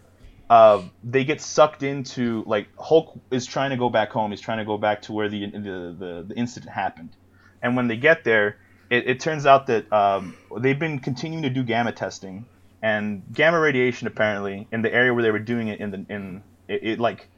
uh 0.51 0.83
they 1.05 1.25
get 1.25 1.43
sucked 1.43 1.85
into 1.85 2.45
like 2.47 2.69
hulk 2.79 3.21
is 3.33 3.47
trying 3.47 3.71
to 3.71 3.79
go 3.79 3.91
back 3.91 4.13
home 4.13 4.33
he's 4.33 4.43
trying 4.43 4.59
to 4.59 4.67
go 4.67 4.79
back 4.79 5.03
to 5.03 5.15
where 5.15 5.31
the 5.31 5.47
the 5.53 5.97
the, 5.99 6.27
the 6.29 6.37
incident 6.37 6.73
happened 6.73 7.17
and 7.63 7.77
when 7.77 7.89
they 7.89 7.99
get 7.99 8.25
there 8.25 8.59
it, 8.91 9.09
it 9.09 9.21
turns 9.21 9.47
out 9.47 9.69
that 9.69 9.93
um, 9.93 10.39
they've 10.61 10.81
been 10.81 11.01
continuing 11.01 11.45
to 11.45 11.51
do 11.51 11.65
gamma 11.65 11.93
testing 11.93 12.49
and 12.83 13.25
gamma 13.33 13.61
radiation 13.61 14.09
apparently 14.09 14.69
in 14.73 14.83
the 14.83 14.93
area 14.95 15.15
where 15.15 15.25
they 15.25 15.33
were 15.33 15.41
doing 15.41 15.69
it 15.69 15.81
in 15.81 15.93
the 15.93 16.07
in 16.11 16.45
it, 16.69 16.81
it 16.85 17.01
like 17.01 17.31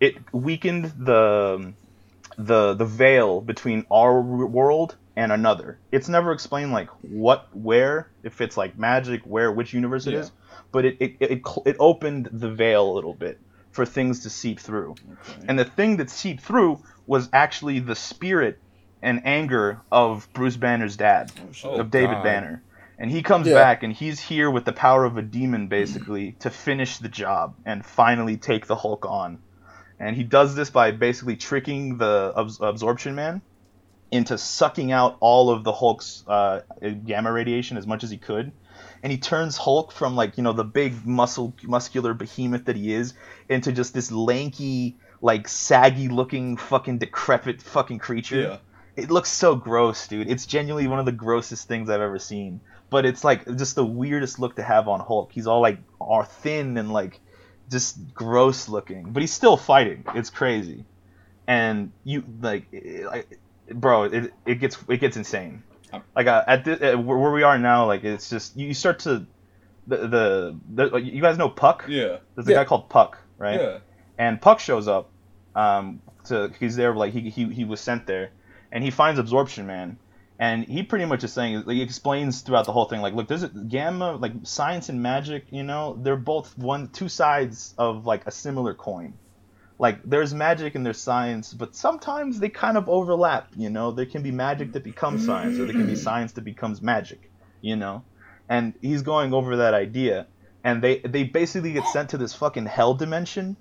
it 0.00 0.14
weakened 0.32 0.86
the 0.98 1.74
the 2.38 2.74
the 2.74 2.86
veil 2.86 3.40
between 3.42 3.86
our 3.90 4.20
world 4.22 4.96
and 5.16 5.32
another. 5.32 5.80
It's 5.92 6.08
never 6.08 6.32
explained 6.32 6.72
like 6.72 6.88
what, 7.02 7.46
where, 7.52 8.12
if 8.24 8.40
it's 8.40 8.56
like 8.56 8.78
magic, 8.78 9.22
where, 9.24 9.52
which 9.52 9.72
universe 9.74 10.06
it 10.06 10.14
Yeah. 10.14 10.20
is, 10.20 10.32
but 10.72 10.84
it 10.84 10.96
it, 11.00 11.16
it 11.20 11.42
it 11.66 11.76
opened 11.78 12.28
the 12.32 12.50
veil 12.50 12.90
a 12.90 12.94
little 12.94 13.14
bit 13.14 13.40
for 13.72 13.84
things 13.86 14.20
to 14.20 14.30
seep 14.30 14.60
through. 14.60 14.94
And 15.46 15.58
the 15.58 15.64
thing 15.64 15.98
that 15.98 16.10
seeped 16.10 16.42
through 16.42 16.82
was 17.06 17.28
actually 17.32 17.78
the 17.80 17.94
spirit 17.94 18.58
and 19.02 19.22
anger 19.24 19.80
of 19.92 20.28
Bruce 20.32 20.56
Banner's 20.56 20.96
dad, 20.96 21.30
Oh, 21.64 21.80
of 21.80 21.90
David 21.90 22.16
God. 22.16 22.24
Banner. 22.24 22.62
And 22.98 23.10
he 23.10 23.22
comes 23.22 23.46
Yeah. 23.46 23.54
back 23.54 23.82
and 23.84 23.92
he's 23.92 24.18
here 24.18 24.50
with 24.50 24.64
the 24.64 24.72
power 24.72 25.04
of 25.04 25.16
a 25.16 25.22
demon 25.22 25.68
basically 25.68 26.32
to 26.40 26.50
finish 26.50 26.98
the 26.98 27.08
job 27.08 27.54
and 27.64 27.86
finally 27.86 28.36
take 28.36 28.66
the 28.66 28.74
Hulk 28.74 29.06
on. 29.06 29.38
And 30.00 30.16
he 30.16 30.24
does 30.24 30.54
this 30.56 30.70
by 30.70 30.90
basically 30.90 31.36
tricking 31.36 31.98
the 31.98 32.32
abs- 32.36 32.60
absorption 32.60 33.14
man 33.14 33.42
into 34.10 34.38
sucking 34.38 34.90
out 34.90 35.16
all 35.20 35.50
of 35.50 35.62
the 35.64 35.72
Hulk's 35.72 36.24
uh, 36.26 36.60
gamma 37.06 37.30
radiation 37.30 37.76
as 37.76 37.86
much 37.86 38.02
as 38.02 38.10
he 38.10 38.16
could. 38.16 38.50
And 39.02 39.12
he 39.12 39.18
turns 39.18 39.56
Hulk 39.56 39.92
from 39.92 40.16
like, 40.16 40.36
you 40.36 40.42
know, 40.42 40.52
the 40.52 40.64
big 40.64 41.06
muscle 41.06 41.54
muscular 41.62 42.14
behemoth 42.14 42.64
that 42.66 42.76
he 42.76 42.92
is 42.92 43.14
into 43.48 43.72
just 43.72 43.94
this 43.94 44.10
lanky, 44.10 44.96
like 45.20 45.48
saggy 45.48 46.08
looking 46.08 46.56
fucking 46.56 46.98
decrepit 46.98 47.62
fucking 47.62 47.98
creature. 47.98 48.40
Yeah. 48.40 48.56
It 48.96 49.10
looks 49.10 49.30
so 49.30 49.54
gross, 49.54 50.08
dude. 50.08 50.28
It's 50.28 50.46
genuinely 50.46 50.88
one 50.88 50.98
of 50.98 51.06
the 51.06 51.12
grossest 51.12 51.68
things 51.68 51.88
I've 51.88 52.00
ever 52.00 52.18
seen. 52.18 52.60
But 52.90 53.06
it's 53.06 53.22
like 53.22 53.44
just 53.56 53.76
the 53.76 53.84
weirdest 53.84 54.38
look 54.38 54.56
to 54.56 54.62
have 54.62 54.88
on 54.88 55.00
Hulk. 55.00 55.30
He's 55.32 55.46
all 55.46 55.60
like 55.60 55.78
are 56.00 56.24
thin 56.24 56.76
and 56.78 56.92
like 56.92 57.20
just 57.70 58.14
gross 58.14 58.68
looking, 58.68 59.12
but 59.12 59.22
he's 59.22 59.32
still 59.32 59.56
fighting. 59.56 60.04
It's 60.14 60.30
crazy, 60.30 60.84
and 61.46 61.92
you 62.04 62.24
like, 62.40 62.66
it, 62.72 63.06
like 63.06 63.38
bro, 63.70 64.04
it, 64.04 64.32
it 64.46 64.54
gets 64.56 64.78
it 64.88 64.98
gets 64.98 65.16
insane. 65.16 65.62
Like 66.16 66.26
uh, 66.26 66.44
at 66.46 66.64
the, 66.64 66.94
uh, 66.94 66.98
where 66.98 67.18
where 67.18 67.32
we 67.32 67.42
are 67.42 67.58
now, 67.58 67.86
like 67.86 68.04
it's 68.04 68.28
just 68.30 68.56
you 68.56 68.74
start 68.74 69.00
to 69.00 69.26
the 69.86 69.96
the, 69.96 70.58
the 70.74 70.96
you 70.98 71.22
guys 71.22 71.38
know 71.38 71.48
Puck. 71.48 71.84
Yeah. 71.88 72.18
There's 72.34 72.46
a 72.46 72.50
Yeah. 72.50 72.58
guy 72.58 72.64
called 72.64 72.88
Puck, 72.88 73.18
right? 73.38 73.60
Yeah. 73.60 73.78
and 74.18 74.40
Puck 74.40 74.60
shows 74.60 74.88
up. 74.88 75.10
Um, 75.54 76.00
to 76.26 76.52
he's 76.60 76.76
there 76.76 76.94
like 76.94 77.12
he, 77.12 77.30
he 77.30 77.46
he 77.52 77.64
was 77.64 77.80
sent 77.80 78.06
there, 78.06 78.30
and 78.70 78.84
he 78.84 78.90
finds 78.90 79.18
Absorption 79.18 79.66
Man, 79.66 79.98
and 80.38 80.64
he 80.64 80.82
pretty 80.82 81.06
much 81.06 81.24
is 81.24 81.32
saying 81.32 81.62
like, 81.64 81.76
he 81.76 81.82
explains 81.82 82.42
throughout 82.42 82.66
the 82.66 82.72
whole 82.72 82.84
thing 82.84 83.00
like 83.00 83.14
look 83.14 83.26
there's 83.28 83.42
a 83.44 83.48
gamma 83.48 84.12
like 84.12 84.32
science 84.42 84.88
and 84.90 85.02
magic 85.02 85.46
you 85.50 85.62
know 85.62 85.98
they're 86.02 86.16
both 86.16 86.56
one 86.58 86.88
two 86.88 87.08
sides 87.08 87.74
of 87.78 88.04
like 88.06 88.26
a 88.26 88.30
similar 88.30 88.74
coin. 88.74 89.14
Like 89.78 90.02
there's 90.02 90.34
magic 90.34 90.74
and 90.74 90.84
there's 90.84 91.00
science, 91.00 91.54
but 91.54 91.76
sometimes 91.76 92.40
they 92.40 92.48
kind 92.48 92.76
of 92.76 92.88
overlap. 92.88 93.50
You 93.56 93.70
know, 93.70 93.92
there 93.92 94.06
can 94.06 94.22
be 94.22 94.32
magic 94.32 94.72
that 94.72 94.82
becomes 94.82 95.24
science, 95.24 95.58
or 95.58 95.64
there 95.66 95.74
can 95.74 95.86
be 95.86 95.94
science 95.96 96.32
that 96.32 96.44
becomes 96.44 96.82
magic. 96.82 97.30
You 97.60 97.76
know, 97.76 98.04
and 98.48 98.74
he's 98.80 99.02
going 99.02 99.32
over 99.32 99.56
that 99.56 99.74
idea, 99.74 100.26
and 100.64 100.82
they 100.82 100.98
they 100.98 101.24
basically 101.24 101.72
get 101.72 101.86
sent 101.86 102.10
to 102.10 102.18
this 102.18 102.34
fucking 102.34 102.66
hell 102.66 102.94
dimension 102.94 103.56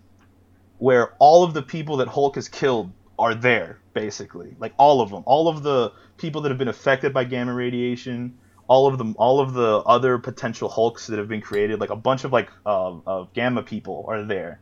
where 0.80 1.14
all 1.20 1.44
of 1.44 1.54
the 1.54 1.62
people 1.62 1.98
that 1.98 2.08
Hulk 2.08 2.36
has 2.36 2.50
killed 2.50 2.92
are 3.18 3.34
there, 3.34 3.80
basically. 3.94 4.56
Like 4.60 4.74
all 4.78 5.02
of 5.02 5.10
them, 5.10 5.24
all 5.26 5.48
of 5.48 5.64
the 5.64 5.92
people 6.18 6.42
that 6.42 6.50
have 6.50 6.58
been 6.58 6.68
affected 6.68 7.14
by 7.14 7.24
gamma 7.24 7.54
radiation, 7.54 8.38
all 8.68 8.88
of 8.88 8.98
them, 8.98 9.16
all 9.18 9.40
of 9.40 9.54
the 9.54 9.78
other 9.80 10.18
potential 10.18 10.70
Hulks 10.70 11.08
that 11.08 11.18
have 11.18 11.28
been 11.28 11.42
created, 11.42 11.80
like 11.80 11.90
a 11.90 11.96
bunch 11.96 12.24
of 12.24 12.32
like 12.32 12.50
uh, 12.66 12.94
of 13.06 13.34
gamma 13.34 13.64
people 13.64 14.06
are 14.08 14.24
there, 14.24 14.60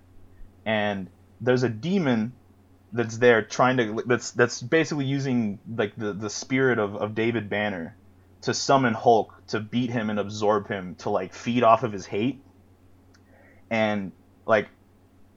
and 0.65 1.09
there's 1.41 1.63
a 1.63 1.69
demon 1.69 2.33
that's 2.95 3.17
there 3.17 3.41
trying 3.41 3.77
to 3.77 4.03
that's 4.05 4.31
that's 4.31 4.61
basically 4.61 5.05
using 5.05 5.59
like 5.75 5.95
the 5.97 6.13
the 6.13 6.29
spirit 6.29 6.79
of, 6.79 6.95
of 6.95 7.13
David 7.13 7.49
Banner 7.49 7.95
to 8.43 8.53
summon 8.53 8.93
Hulk 8.93 9.33
to 9.47 9.59
beat 9.59 9.89
him 9.89 10.09
and 10.09 10.19
absorb 10.19 10.67
him 10.67 10.95
to 10.95 11.09
like 11.09 11.33
feed 11.33 11.63
off 11.63 11.83
of 11.83 11.91
his 11.91 12.05
hate. 12.05 12.41
And 13.69 14.11
like 14.45 14.69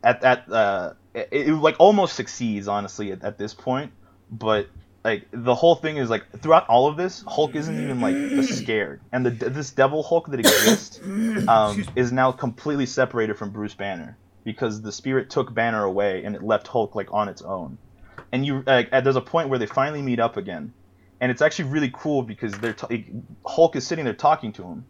at 0.05 0.21
that 0.21 0.51
uh 0.51 0.93
it, 1.15 1.29
it 1.33 1.53
like 1.53 1.77
almost 1.79 2.15
succeeds 2.15 2.69
honestly 2.69 3.13
at, 3.13 3.25
at 3.25 3.39
this 3.39 3.55
point. 3.55 3.93
But 4.31 4.69
like 5.05 5.27
the 5.33 5.55
whole 5.55 5.75
thing 5.75 5.97
is 5.97 6.11
like 6.11 6.41
throughout 6.41 6.69
all 6.69 6.87
of 6.87 6.97
this 6.97 7.25
hulk 7.27 7.57
isn't 7.57 7.83
even 7.83 8.01
like 8.01 8.45
scared. 8.45 9.01
And 9.11 9.27
the 9.27 9.31
this 9.31 9.73
devil 9.73 10.05
hulk 10.05 10.29
that 10.29 10.39
exists 10.39 11.01
um, 11.49 11.85
is 11.97 12.13
now 12.13 12.31
completely 12.31 12.87
separated 12.87 13.37
from 13.37 13.51
bruce 13.51 13.75
banner 13.75 14.17
because 14.45 14.83
the 14.83 14.93
spirit 14.93 15.31
took 15.31 15.53
banner 15.53 15.85
away 15.85 16.25
and 16.25 16.35
it 16.35 16.43
left 16.43 16.67
hulk 16.69 16.95
like 16.95 17.13
on 17.13 17.29
its 17.29 17.43
own. 17.43 17.79
And 18.33 18.45
you 18.45 18.63
like 18.67 18.91
there's 18.91 19.17
a 19.17 19.21
point 19.21 19.49
where 19.49 19.59
they 19.59 19.67
finally 19.67 20.03
meet 20.03 20.21
up 20.21 20.37
again. 20.37 20.73
And 21.21 21.33
it's 21.33 21.43
actually 21.43 21.71
really 21.71 21.91
cool 21.93 22.23
because 22.23 22.53
they're 22.59 22.73
t- 22.73 23.07
hulk 23.45 23.75
is 23.77 23.87
sitting 23.87 24.05
there 24.05 24.15
talking 24.15 24.53
to 24.55 24.63
him. 24.63 24.85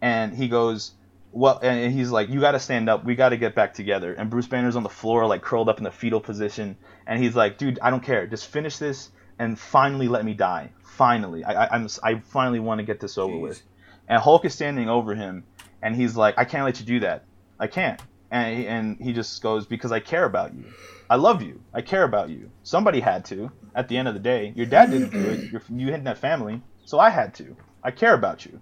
And 0.00 0.34
he 0.34 0.48
goes 0.48 0.92
well 1.32 1.58
and 1.62 1.92
he's 1.92 2.10
like 2.10 2.28
you 2.28 2.40
got 2.40 2.52
to 2.52 2.60
stand 2.60 2.88
up. 2.88 3.04
We 3.04 3.14
got 3.14 3.30
to 3.30 3.36
get 3.36 3.54
back 3.54 3.74
together. 3.74 4.14
And 4.14 4.30
bruce 4.30 4.46
banner's 4.46 4.76
on 4.76 4.82
the 4.82 4.88
floor 4.88 5.26
like 5.26 5.42
curled 5.42 5.68
up 5.68 5.78
in 5.78 5.84
the 5.84 5.90
fetal 5.90 6.20
position. 6.20 6.76
And 7.06 7.22
he's 7.22 7.34
like 7.34 7.58
dude 7.58 7.78
i 7.82 7.90
don't 7.90 8.02
care. 8.02 8.26
Just 8.26 8.46
finish 8.48 8.78
this 8.78 9.10
and 9.38 9.58
finally 9.58 10.08
let 10.08 10.24
me 10.24 10.34
die. 10.34 10.70
Finally. 10.82 11.44
I, 11.44 11.64
I 11.64 11.74
i'm 11.74 11.88
i 12.02 12.18
finally 12.20 12.60
want 12.60 12.78
to 12.78 12.84
get 12.84 13.00
this 13.00 13.18
over 13.18 13.36
with. 13.36 13.62
And 14.08 14.20
hulk 14.20 14.44
is 14.44 14.54
standing 14.54 14.88
over 14.88 15.14
him 15.14 15.44
and 15.80 15.96
he's 15.96 16.16
like 16.16 16.36
i 16.38 16.44
can't 16.44 16.64
let 16.64 16.78
you 16.80 16.86
do 16.86 17.00
that. 17.00 17.24
I 17.58 17.66
can't 17.66 18.00
and 18.32 18.58
he, 18.58 18.66
and 18.66 18.96
he 18.98 19.12
just 19.12 19.40
goes 19.42 19.66
because 19.66 19.92
i 19.92 20.00
care 20.00 20.24
about 20.24 20.54
you. 20.54 20.64
I 21.08 21.16
love 21.16 21.42
you. 21.42 21.60
I 21.72 21.82
care 21.82 22.02
about 22.02 22.30
you. 22.30 22.50
Somebody 22.62 22.98
had 22.98 23.26
to 23.26 23.52
at 23.74 23.88
the 23.88 23.98
end 23.98 24.08
of 24.08 24.14
the 24.14 24.20
day. 24.20 24.52
Your 24.56 24.66
dad 24.66 24.90
didn't 24.90 25.10
do 25.10 25.20
it. 25.20 25.52
You 25.70 25.86
didn't 25.86 26.06
have 26.06 26.18
family 26.18 26.62
so 26.84 26.98
i 26.98 27.10
had 27.10 27.34
to. 27.34 27.56
I 27.82 27.90
care 27.90 28.14
about 28.14 28.44
you. 28.44 28.60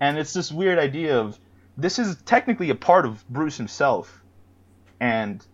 And 0.00 0.18
it's 0.18 0.32
this 0.32 0.50
weird 0.50 0.78
idea 0.78 1.18
of 1.18 1.38
this 1.76 1.98
is 1.98 2.20
technically 2.22 2.70
a 2.70 2.74
part 2.74 3.06
of 3.06 3.26
Bruce 3.28 3.56
himself, 3.56 4.22
and 4.98 5.44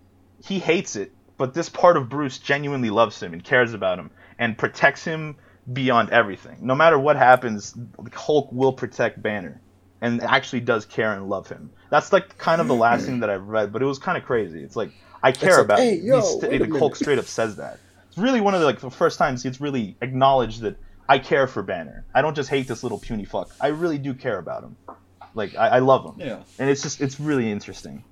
he 0.45 0.59
hates 0.59 0.97
it. 0.97 1.13
But 1.37 1.53
this 1.53 1.69
part 1.69 1.97
of 1.97 2.09
Bruce 2.09 2.39
genuinely 2.39 2.91
loves 2.91 3.23
him 3.23 3.33
and 3.33 3.45
cares 3.45 3.75
about 3.75 3.99
him 3.99 4.11
and 4.39 4.57
protects 4.57 5.05
him 5.05 5.37
beyond 5.71 6.11
everything. 6.11 6.59
No 6.63 6.75
matter 6.75 6.99
what 6.99 7.17
happens, 7.17 7.77
Hulk 8.15 8.51
will 8.53 8.73
protect 8.73 9.23
Banner 9.23 9.61
and 10.01 10.23
actually 10.23 10.61
does 10.61 10.85
care 10.85 11.13
and 11.15 11.29
love 11.29 11.49
him. 11.49 11.71
That's 11.91 12.13
like 12.13 12.37
kind 12.39 12.61
of 12.61 12.69
the 12.69 12.75
last 12.75 13.07
thing 13.07 13.21
that 13.21 13.31
I've 13.31 13.47
read, 13.49 13.73
but 13.73 13.83
it 13.83 13.87
was 13.87 13.99
kind 13.99 14.19
of 14.19 14.25
crazy. 14.25 14.63
It's 14.63 14.77
like 14.77 14.91
I 15.23 15.33
care 15.33 15.57
like, 15.57 15.65
about 15.65 15.79
"Hey, 15.79 15.97
yo, 15.97 16.21
st- 16.21 16.51
wait 16.53 16.61
a 16.61 16.65
like, 16.65 16.79
Hulk 16.79 16.97
straight 16.97 17.19
up 17.19 17.25
says 17.27 17.57
that. 17.57 17.79
It's 18.09 18.19
really 18.19 18.41
one 18.41 18.55
of 18.55 18.61
the 18.61 18.67
like 18.67 18.81
the 18.81 18.91
first 18.91 19.19
times 19.19 19.45
it's 19.45 19.61
really 19.61 19.97
acknowledged 20.01 20.61
that 20.63 20.77
I 21.09 21.19
care 21.19 21.47
for 21.47 21.63
Banner. 21.63 22.05
I 22.15 22.23
don't 22.23 22.35
just 22.35 22.49
hate 22.51 22.67
this 22.69 22.83
little 22.83 22.99
puny 22.99 23.25
fuck. 23.25 23.51
I 23.61 23.69
really 23.69 23.99
do 23.99 24.13
care 24.15 24.39
about 24.39 24.65
him. 24.65 24.77
Like 25.35 25.55
I, 25.57 25.69
I 25.69 25.79
love 25.79 26.05
him. 26.05 26.15
Yeah. 26.27 26.39
And 26.59 26.69
it's 26.71 26.83
just 26.83 27.01
it's 27.01 27.21
really 27.21 27.51
interesting. 27.51 28.03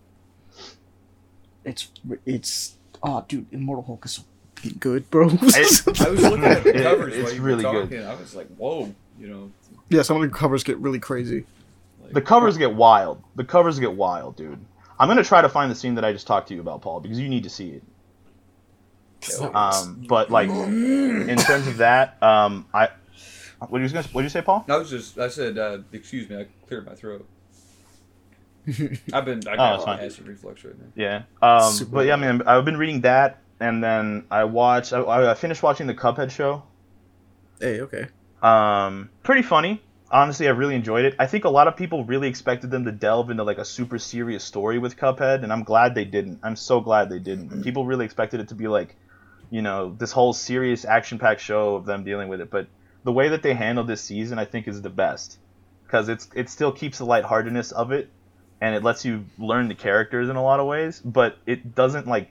It's 1.64 1.90
it's 2.26 2.76
oh 3.02 3.24
dude, 3.28 3.46
Immortal 3.52 3.84
Hulk 3.84 4.04
is 4.04 4.12
so 4.12 4.22
good, 4.78 5.10
bro. 5.10 5.28
I 5.30 5.30
was 5.30 5.86
looking 5.86 6.44
at 6.44 6.64
the 6.64 6.76
It- 6.76 6.82
covers 6.82 7.14
it's 7.14 7.24
while 7.24 7.34
you 7.34 7.42
really 7.42 7.64
were 7.64 7.72
good. 7.72 7.90
talking. 7.90 8.06
I 8.06 8.14
was 8.14 8.34
like, 8.34 8.48
whoa, 8.56 8.94
you 9.18 9.28
know. 9.28 9.50
yeah, 9.88 10.02
some 10.02 10.16
of 10.16 10.22
the 10.30 10.36
covers 10.36 10.62
get 10.62 10.78
really 10.78 11.00
crazy. 11.00 11.46
Like, 12.04 12.12
The 12.12 12.22
covers 12.22 12.56
get 12.56 12.74
wild. 12.74 13.22
The 13.36 13.44
covers 13.44 13.78
get 13.80 13.92
wild, 13.92 14.36
dude. 14.36 14.64
I'm 14.98 15.08
gonna 15.08 15.24
try 15.24 15.42
to 15.42 15.48
find 15.48 15.70
the 15.70 15.74
scene 15.74 15.94
that 15.96 16.04
I 16.04 16.12
just 16.12 16.26
talked 16.26 16.48
to 16.48 16.54
you 16.54 16.60
about, 16.60 16.82
Paul, 16.82 17.00
because 17.00 17.18
you 17.18 17.28
need 17.28 17.42
to 17.44 17.50
see 17.50 17.70
it. 17.70 17.82
Um, 19.54 20.04
but 20.08 20.30
like 20.30 20.50
in 20.50 21.36
terms 21.38 21.66
of 21.66 21.78
that, 21.78 22.22
um, 22.22 22.66
I 22.74 22.90
what 23.68 23.80
you 23.80 23.88
gonna 23.88 24.02
what 24.12 24.20
did 24.20 24.24
you 24.24 24.28
say, 24.28 24.42
Paul? 24.42 24.64
I 24.68 24.76
was 24.76 24.90
just, 24.90 25.18
I 25.18 25.28
said, 25.28 25.56
uh, 25.56 25.78
excuse 25.92 26.28
me, 26.28 26.36
I 26.38 26.46
cleared 26.66 26.86
my 26.86 26.94
throat. 26.94 27.26
I've 29.12 29.24
been, 29.24 29.46
I 29.48 29.52
Oh, 29.52 29.56
got 29.56 29.74
it's 29.76 29.84
fine. 29.84 30.00
acid 30.00 30.26
reflux 30.28 30.64
right 30.64 30.74
now. 30.78 30.86
Yeah. 30.94 31.22
Um, 31.42 31.72
Super 31.72 31.90
but 31.92 32.06
yeah, 32.06 32.14
I 32.14 32.16
mean, 32.16 32.42
I've 32.46 32.64
been 32.64 32.76
reading 32.76 33.00
that, 33.02 33.40
and 33.60 33.82
then 33.82 34.24
I 34.30 34.44
watched. 34.44 34.92
I, 34.92 35.30
I 35.30 35.34
finished 35.34 35.62
watching 35.62 35.86
the 35.86 35.94
Cuphead 35.94 36.30
show. 36.30 36.62
Hey, 37.60 37.80
okay. 37.82 38.06
Um, 38.42 39.10
pretty 39.22 39.42
funny. 39.42 39.82
Honestly, 40.14 40.46
I 40.46 40.52
really 40.52 40.76
enjoyed 40.76 41.04
it. 41.04 41.16
I 41.18 41.26
think 41.26 41.44
a 41.44 41.48
lot 41.48 41.66
of 41.66 41.76
people 41.76 42.04
really 42.04 42.28
expected 42.28 42.70
them 42.70 42.84
to 42.84 42.92
delve 42.92 43.30
into 43.30 43.42
like 43.42 43.58
a 43.58 43.64
super 43.64 43.98
serious 43.98 44.44
story 44.44 44.78
with 44.78 44.96
Cuphead, 44.96 45.42
and 45.42 45.52
I'm 45.52 45.64
glad 45.64 45.96
they 45.96 46.04
didn't. 46.04 46.38
I'm 46.44 46.54
so 46.54 46.80
glad 46.80 47.10
they 47.10 47.18
didn't. 47.18 47.48
Mm-hmm. 47.48 47.62
People 47.62 47.84
really 47.84 48.04
expected 48.04 48.38
it 48.38 48.46
to 48.50 48.54
be 48.54 48.68
like, 48.68 48.94
you 49.50 49.60
know, 49.60 49.92
this 49.98 50.12
whole 50.12 50.32
serious 50.32 50.84
action-packed 50.84 51.40
show 51.40 51.74
of 51.74 51.84
them 51.84 52.04
dealing 52.04 52.28
with 52.28 52.40
it. 52.40 52.48
But 52.48 52.68
the 53.02 53.10
way 53.10 53.30
that 53.30 53.42
they 53.42 53.54
handled 53.54 53.88
this 53.88 54.02
season, 54.02 54.38
I 54.38 54.44
think, 54.44 54.68
is 54.68 54.80
the 54.80 54.88
best 54.88 55.36
because 55.82 56.08
it's 56.08 56.28
it 56.32 56.48
still 56.48 56.70
keeps 56.70 56.98
the 56.98 57.06
lightheartedness 57.06 57.72
of 57.72 57.90
it, 57.90 58.08
and 58.60 58.76
it 58.76 58.84
lets 58.84 59.04
you 59.04 59.24
learn 59.36 59.66
the 59.66 59.74
characters 59.74 60.28
in 60.28 60.36
a 60.36 60.42
lot 60.44 60.60
of 60.60 60.68
ways, 60.68 61.00
but 61.04 61.38
it 61.44 61.74
doesn't 61.74 62.06
like 62.06 62.30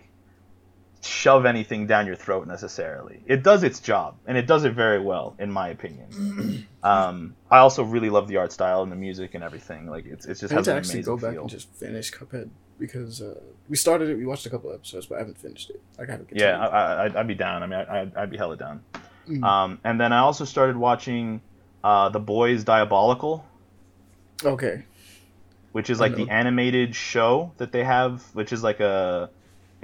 shove 1.06 1.46
anything 1.46 1.88
down 1.88 2.06
your 2.08 2.16
throat 2.16 2.48
necessarily. 2.48 3.22
It 3.26 3.44
does 3.44 3.64
its 3.64 3.80
job, 3.80 4.16
and 4.26 4.38
it 4.38 4.48
does 4.48 4.64
it 4.64 4.74
very 4.74 5.00
well, 5.00 5.36
in 5.40 5.52
my 5.52 5.70
opinion. 5.70 6.68
um, 6.84 7.36
I 7.52 7.60
also 7.60 7.84
really 7.84 8.10
love 8.10 8.28
the 8.28 8.38
art 8.38 8.52
style 8.52 8.84
and 8.84 8.92
the 8.92 8.96
music 8.96 9.36
and 9.36 9.44
everything. 9.44 9.88
Like 9.88 10.06
it's 10.06 10.26
it's 10.26 10.40
just 10.42 10.54
I 10.54 10.58
has 10.58 10.66
to 10.66 10.72
an 10.72 10.78
actually 10.78 11.04
go 11.04 11.18
back 11.18 11.32
feel. 11.34 11.42
and 11.42 11.50
just 11.50 11.70
finish 11.74 12.12
Cuphead 12.12 12.50
because 12.80 13.22
uh, 13.22 13.40
we 13.70 13.76
started 13.76 14.10
it. 14.10 14.18
We 14.18 14.26
watched 14.26 14.46
a 14.46 14.50
couple 14.50 14.72
episodes, 14.74 15.06
but 15.06 15.16
I 15.16 15.20
haven't 15.20 15.38
finished 15.38 15.70
it. 15.70 15.82
I 15.98 16.02
haven't. 16.10 16.30
Yeah, 16.32 16.52
continued. 16.58 16.62
I, 16.62 16.68
I, 16.68 17.06
I'd- 17.06 17.18
I'd 17.18 17.28
be 17.28 17.36
down. 17.36 17.64
I 17.64 17.68
mean, 17.68 17.80
I, 17.80 18.02
I'd, 18.02 18.16
I'd 18.16 18.30
be 18.32 18.38
hella 18.38 18.58
down. 18.58 18.84
Mhm. 19.28 19.44
Um, 19.44 19.80
and 19.84 20.00
then 20.02 20.12
I 20.12 20.20
also 20.20 20.44
started 20.46 20.76
watching 20.76 21.42
uh, 21.84 22.10
The 22.10 22.20
Boys 22.20 22.64
Diabolical, 22.66 23.46
okay. 24.44 24.84
which 25.72 25.90
is 25.90 26.00
like 26.00 26.16
the 26.16 26.30
animated 26.30 26.94
show 26.96 27.54
that 27.58 27.72
they 27.72 27.84
have, 27.84 28.22
which 28.34 28.52
is 28.52 28.64
like 28.64 28.80
a 28.82 29.30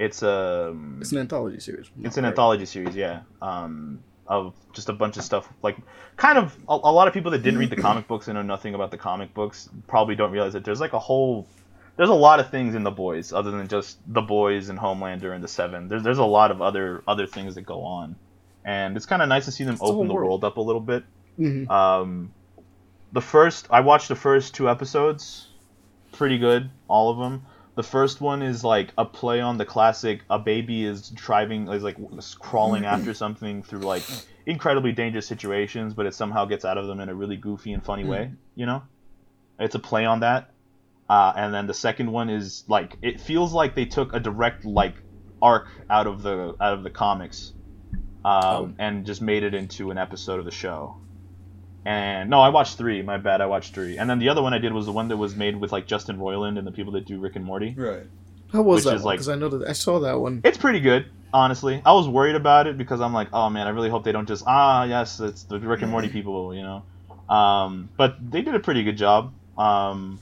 It's 0.00 0.22
a 0.22 0.74
It's 1.00 1.12
an 1.12 1.18
anthology 1.18 1.60
series. 1.60 1.90
it's 2.02 2.16
an 2.16 2.24
Right. 2.24 2.30
anthology 2.30 2.64
series, 2.64 2.96
yeah, 2.96 3.20
um, 3.42 4.00
of 4.26 4.54
just 4.72 4.88
a 4.88 4.92
bunch 4.94 5.16
of 5.18 5.24
stuff. 5.24 5.46
Like, 5.62 5.76
kind 6.16 6.38
of 6.38 6.56
a, 6.68 6.72
a 6.72 6.92
lot 6.98 7.06
of 7.06 7.12
people 7.14 7.30
that 7.32 7.42
didn't 7.42 7.60
read 7.60 7.68
the 7.70 7.76
comic 7.88 8.08
books 8.08 8.26
and 8.28 8.34
know 8.36 8.42
nothing 8.42 8.74
about 8.74 8.90
the 8.90 8.96
comic 8.96 9.34
books 9.34 9.68
probably 9.88 10.14
don't 10.16 10.32
realize 10.32 10.54
that 10.54 10.64
there's 10.64 10.80
like 10.80 10.94
a 10.94 10.98
whole, 10.98 11.46
there's 11.96 12.08
a 12.08 12.14
lot 12.14 12.40
of 12.40 12.50
things 12.50 12.74
in 12.74 12.82
the 12.82 12.90
boys 12.90 13.32
other 13.32 13.50
than 13.50 13.68
just 13.68 13.98
the 14.06 14.22
boys 14.22 14.70
and 14.70 14.78
Homelander 14.78 15.34
and 15.34 15.44
the 15.44 15.48
Seven. 15.48 15.88
There's 15.88 16.02
there's 16.02 16.18
a 16.18 16.24
lot 16.24 16.50
of 16.50 16.62
other 16.62 17.02
other 17.06 17.26
things 17.26 17.54
that 17.56 17.62
go 17.66 17.82
on, 17.82 18.16
and 18.64 18.96
it's 18.96 19.04
kind 19.06 19.20
of 19.20 19.28
nice 19.28 19.44
to 19.44 19.52
see 19.52 19.64
them 19.64 19.74
It's 19.74 19.82
open 19.82 20.08
the 20.08 20.14
world. 20.14 20.28
world 20.28 20.44
up 20.44 20.56
a 20.56 20.62
little 20.62 20.80
bit. 20.80 21.04
Mhm. 21.38 21.68
Um, 21.70 22.32
the 23.12 23.20
first 23.20 23.66
I 23.70 23.80
watched 23.80 24.08
the 24.08 24.16
first 24.16 24.54
two 24.54 24.70
episodes, 24.70 25.48
pretty 26.12 26.38
good, 26.38 26.70
all 26.88 27.10
of 27.10 27.18
them. 27.18 27.42
The 27.76 27.82
first 27.82 28.20
one 28.20 28.42
is 28.42 28.64
like 28.64 28.92
a 28.98 29.04
play 29.04 29.40
on 29.40 29.56
the 29.56 29.64
classic. 29.64 30.22
A 30.28 30.38
baby 30.38 30.84
is 30.84 31.08
driving, 31.08 31.68
is 31.68 31.82
like 31.82 31.96
crawling 32.38 32.84
after 32.94 33.14
something 33.14 33.62
through 33.62 33.80
like 33.80 34.02
incredibly 34.46 34.92
dangerous 34.92 35.26
situations, 35.26 35.94
but 35.94 36.06
it 36.06 36.14
somehow 36.14 36.44
gets 36.44 36.64
out 36.64 36.78
of 36.78 36.86
them 36.86 37.00
in 37.00 37.08
a 37.08 37.14
really 37.14 37.36
goofy 37.36 37.72
and 37.72 37.84
funny 37.84 38.04
way. 38.04 38.32
You 38.54 38.66
know, 38.66 38.82
it's 39.58 39.74
a 39.74 39.78
play 39.78 40.04
on 40.04 40.20
that. 40.20 40.50
Uh, 41.08 41.32
and 41.36 41.52
then 41.52 41.66
the 41.66 41.74
second 41.74 42.10
one 42.12 42.30
is 42.30 42.64
like 42.68 42.96
it 43.02 43.20
feels 43.20 43.52
like 43.52 43.74
they 43.74 43.84
took 43.84 44.12
a 44.12 44.20
direct 44.20 44.64
like 44.64 44.94
arc 45.42 45.68
out 45.88 46.06
of 46.06 46.22
the 46.22 46.54
out 46.60 46.74
of 46.74 46.84
the 46.84 46.90
comics, 46.90 47.52
um, 48.24 48.76
and 48.78 49.06
just 49.06 49.20
made 49.20 49.42
it 49.42 49.54
into 49.54 49.90
an 49.90 49.98
episode 49.98 50.38
of 50.38 50.44
the 50.44 50.50
show. 50.52 51.00
And 51.84 52.28
no, 52.28 52.40
I 52.40 52.50
watched 52.50 52.76
three. 52.76 53.00
My 53.02 53.16
bad, 53.16 53.40
I 53.40 53.46
watched 53.46 53.74
three. 53.74 53.96
And 53.98 54.08
then 54.08 54.18
the 54.18 54.28
other 54.28 54.42
one 54.42 54.52
I 54.52 54.58
did 54.58 54.72
was 54.72 54.86
the 54.86 54.92
one 54.92 55.08
that 55.08 55.16
was 55.16 55.34
made 55.34 55.56
with 55.56 55.72
like 55.72 55.86
Justin 55.86 56.18
Roiland 56.18 56.58
and 56.58 56.66
the 56.66 56.72
people 56.72 56.92
that 56.92 57.06
do 57.06 57.18
Rick 57.18 57.36
and 57.36 57.44
Morty. 57.44 57.74
Right. 57.76 58.02
How 58.52 58.62
was 58.62 58.78
which 58.78 58.84
that 58.90 58.96
is 58.96 59.02
one? 59.02 59.06
like- 59.12 59.16
Because 59.18 59.28
I 59.28 59.36
know 59.36 59.48
that 59.48 59.68
I 59.68 59.72
saw 59.72 60.00
that 60.00 60.20
one. 60.20 60.40
It's 60.44 60.58
pretty 60.58 60.80
good, 60.80 61.06
honestly. 61.32 61.80
I 61.86 61.92
was 61.92 62.06
worried 62.08 62.34
about 62.34 62.66
it 62.66 62.76
because 62.76 63.00
I'm 63.00 63.12
like, 63.14 63.28
oh 63.32 63.48
man, 63.48 63.66
I 63.66 63.70
really 63.70 63.88
hope 63.88 64.04
they 64.04 64.12
don't 64.12 64.28
just 64.28 64.44
ah 64.46 64.84
yes, 64.84 65.20
it's 65.20 65.44
the 65.44 65.58
Rick 65.58 65.82
and 65.82 65.90
Morty 65.90 66.08
people, 66.08 66.54
you 66.54 66.62
know. 66.62 66.82
Um, 67.34 67.88
but 67.96 68.16
they 68.30 68.42
did 68.42 68.54
a 68.54 68.60
pretty 68.60 68.82
good 68.82 68.96
job. 68.98 69.32
Um, 69.56 70.18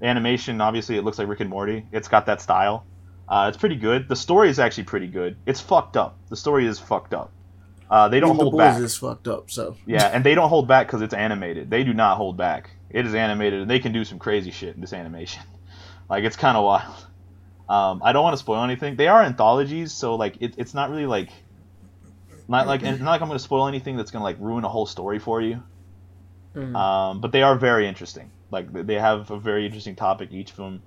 animation, 0.00 0.60
obviously, 0.60 0.96
it 0.96 1.02
looks 1.04 1.18
like 1.18 1.28
Rick 1.28 1.40
and 1.40 1.50
Morty. 1.50 1.84
It's 1.92 2.08
got 2.08 2.26
that 2.26 2.40
style. 2.40 2.84
Uh, 3.28 3.46
it's 3.48 3.56
pretty 3.56 3.76
good. 3.76 4.08
The 4.08 4.16
story 4.16 4.48
is 4.48 4.58
actually 4.58 4.84
pretty 4.84 5.06
good. 5.08 5.36
It's 5.46 5.60
fucked 5.60 5.96
up. 5.96 6.16
The 6.28 6.36
story 6.36 6.66
is 6.66 6.78
fucked 6.78 7.14
up. 7.14 7.30
Uh, 7.92 8.08
they 8.08 8.20
don't 8.20 8.36
the 8.38 8.42
hold 8.44 8.52
boys 8.54 8.58
back. 8.60 8.80
is 8.80 8.96
fucked 8.96 9.28
up. 9.28 9.50
So 9.50 9.76
Yeah, 9.86 10.06
and 10.06 10.24
they 10.24 10.34
don't 10.34 10.48
hold 10.48 10.66
back 10.66 10.86
because 10.86 11.02
it's 11.02 11.12
animated. 11.14 11.68
They 11.70 11.84
do 11.84 11.92
not 11.92 12.16
hold 12.16 12.36
back. 12.38 12.70
It 12.88 13.04
is 13.06 13.14
animated, 13.14 13.60
and 13.60 13.70
they 13.70 13.78
can 13.80 13.92
do 13.92 14.04
some 14.04 14.18
crazy 14.18 14.50
shit 14.50 14.74
in 14.74 14.80
this 14.80 14.92
animation. 14.92 15.42
Like 16.10 16.24
it's 16.24 16.36
kind 16.36 16.56
of 16.58 16.64
wild. 16.64 16.94
Um, 17.70 18.02
I 18.04 18.12
don't 18.12 18.22
want 18.22 18.34
to 18.34 18.38
spoil 18.38 18.62
anything. 18.64 18.96
They 18.96 19.08
are 19.08 19.22
anthologies, 19.22 19.92
so 19.92 20.16
like 20.16 20.36
it, 20.40 20.54
it's 20.58 20.74
not 20.74 20.90
really 20.90 21.06
like 21.06 21.30
not 22.48 22.66
like 22.66 22.82
not 22.82 23.00
like 23.00 23.22
I'm 23.22 23.28
going 23.28 23.38
to 23.38 23.42
spoil 23.44 23.66
anything 23.66 23.96
that's 23.96 24.10
going 24.10 24.20
to 24.20 24.24
like 24.24 24.36
ruin 24.38 24.64
a 24.64 24.68
whole 24.68 24.84
story 24.84 25.18
for 25.18 25.40
you. 25.40 25.62
Mhm. 26.54 26.74
Um, 26.76 27.20
but 27.20 27.32
they 27.32 27.42
are 27.42 27.56
very 27.56 27.86
interesting. 27.86 28.30
Like 28.50 28.70
they- 28.72 28.82
they 28.82 28.94
have 28.98 29.30
a 29.30 29.38
very 29.38 29.64
interesting 29.64 29.96
topic 29.96 30.32
each 30.32 30.50
of 30.50 30.56
them. 30.56 30.82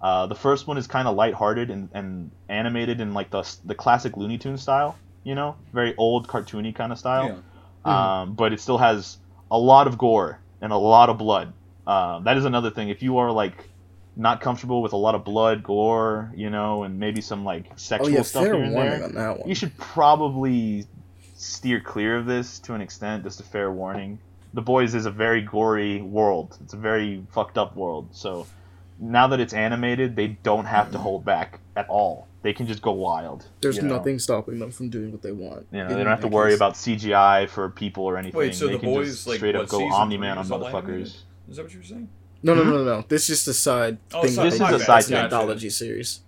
Uh, 0.00 0.26
the 0.26 0.34
first 0.34 0.66
one 0.66 0.78
is 0.78 0.86
kind 0.86 1.06
of 1.06 1.14
lighthearted 1.14 1.70
and, 1.70 1.90
and 1.92 2.30
animated 2.48 3.00
in 3.00 3.12
like 3.12 3.30
the 3.30 3.42
the 3.66 3.74
classic 3.74 4.16
Looney 4.16 4.38
Tunes 4.38 4.62
style, 4.62 4.96
you 5.24 5.34
know, 5.34 5.56
very 5.72 5.94
old 5.96 6.28
cartoony 6.28 6.74
kind 6.74 6.92
of 6.92 6.98
style 6.98 7.42
Yeah. 7.84 8.20
um, 8.20 8.34
but 8.34 8.52
it 8.52 8.60
still 8.60 8.78
has 8.78 9.18
a 9.50 9.58
lot 9.58 9.86
of 9.86 9.98
gore 9.98 10.38
and 10.60 10.72
a 10.72 10.76
lot 10.76 11.08
of 11.08 11.18
blood. 11.18 11.52
Um, 11.86 12.24
that 12.24 12.36
is 12.36 12.44
another 12.44 12.70
thing. 12.70 12.88
If 12.88 13.02
you 13.02 13.18
are 13.18 13.30
like 13.32 13.68
not 14.16 14.40
comfortable 14.40 14.82
with 14.82 14.92
a 14.92 14.96
lot 14.96 15.14
of 15.14 15.24
blood, 15.24 15.62
gore, 15.62 16.32
you 16.36 16.50
know, 16.50 16.82
and 16.82 16.98
maybe 16.98 17.20
some 17.20 17.44
like 17.44 17.66
oh 17.70 17.74
sexual 17.76 18.10
yeah, 18.10 18.22
stuff 18.22 18.44
fair 18.44 18.54
here 18.54 18.64
and 18.64 18.74
there, 18.74 19.04
on 19.04 19.14
that 19.14 19.38
one. 19.40 19.48
you 19.48 19.54
should 19.54 19.76
probably 19.78 20.86
steer 21.34 21.80
clear 21.80 22.16
of 22.18 22.26
this 22.26 22.58
to 22.60 22.74
an 22.74 22.80
extent. 22.80 23.24
Just 23.24 23.40
a 23.40 23.44
fair 23.44 23.70
warning. 23.70 24.18
The 24.52 24.62
Boys 24.62 24.94
is 24.94 25.06
a 25.06 25.10
very 25.10 25.42
gory 25.42 26.02
world. 26.02 26.56
It's 26.64 26.74
a 26.74 26.76
very 26.76 27.24
fucked 27.32 27.56
up 27.56 27.76
world. 27.76 28.08
So 28.12 28.46
now 28.98 29.28
that 29.28 29.40
it's 29.40 29.52
animated, 29.54 30.16
they 30.16 30.28
don't 30.28 30.66
have 30.66 30.92
to 30.92 30.98
hold 30.98 31.24
back 31.24 31.60
at 31.76 31.88
all. 31.88 32.26
They 32.42 32.54
can 32.54 32.66
just 32.66 32.80
go 32.80 32.92
wild. 32.92 33.46
There's 33.60 33.76
you 33.76 33.82
know? 33.82 33.96
nothing 33.96 34.18
stopping 34.18 34.58
them 34.58 34.70
from 34.70 34.88
doing 34.88 35.12
what 35.12 35.20
they 35.20 35.32
want. 35.32 35.66
You 35.72 35.78
know, 35.84 35.88
they 35.88 35.96
don't 35.96 36.06
have 36.06 36.20
to 36.20 36.28
that 36.28 36.32
worry 36.32 36.50
case. 36.52 36.58
about 36.58 36.74
CGI 36.74 37.48
for 37.50 37.68
people 37.68 38.04
or 38.04 38.16
anything. 38.16 38.38
Wait, 38.38 38.54
so 38.54 38.66
they 38.66 38.74
the 38.74 38.78
can 38.78 38.94
boys 38.94 39.10
just 39.10 39.26
like 39.26 39.36
straight 39.36 39.56
up 39.56 39.68
go 39.68 39.78
season 39.78 39.92
Omni 39.92 40.16
three 40.16 40.20
Man 40.20 40.38
on 40.38 40.44
is 40.44 40.50
motherfuckers. 40.50 41.16
Is 41.50 41.56
that 41.56 41.64
what 41.64 41.72
you 41.72 41.80
were 41.80 41.84
saying? 41.84 42.08
No, 42.42 42.54
no, 42.54 42.62
no, 42.62 42.78
no, 42.78 42.84
no. 42.84 43.04
This 43.06 43.28
is 43.28 43.38
just 43.38 43.48
a 43.48 43.52
side 43.54 43.98
Oh, 44.14 44.22
thing. 44.22 44.34
This 44.36 44.36
that 44.36 44.46
is 44.46 44.58
they 44.58 44.76
a 44.76 44.86
side 44.86 45.04
thing. 45.04 45.16
anthology 45.16 45.68
series. 45.68 46.20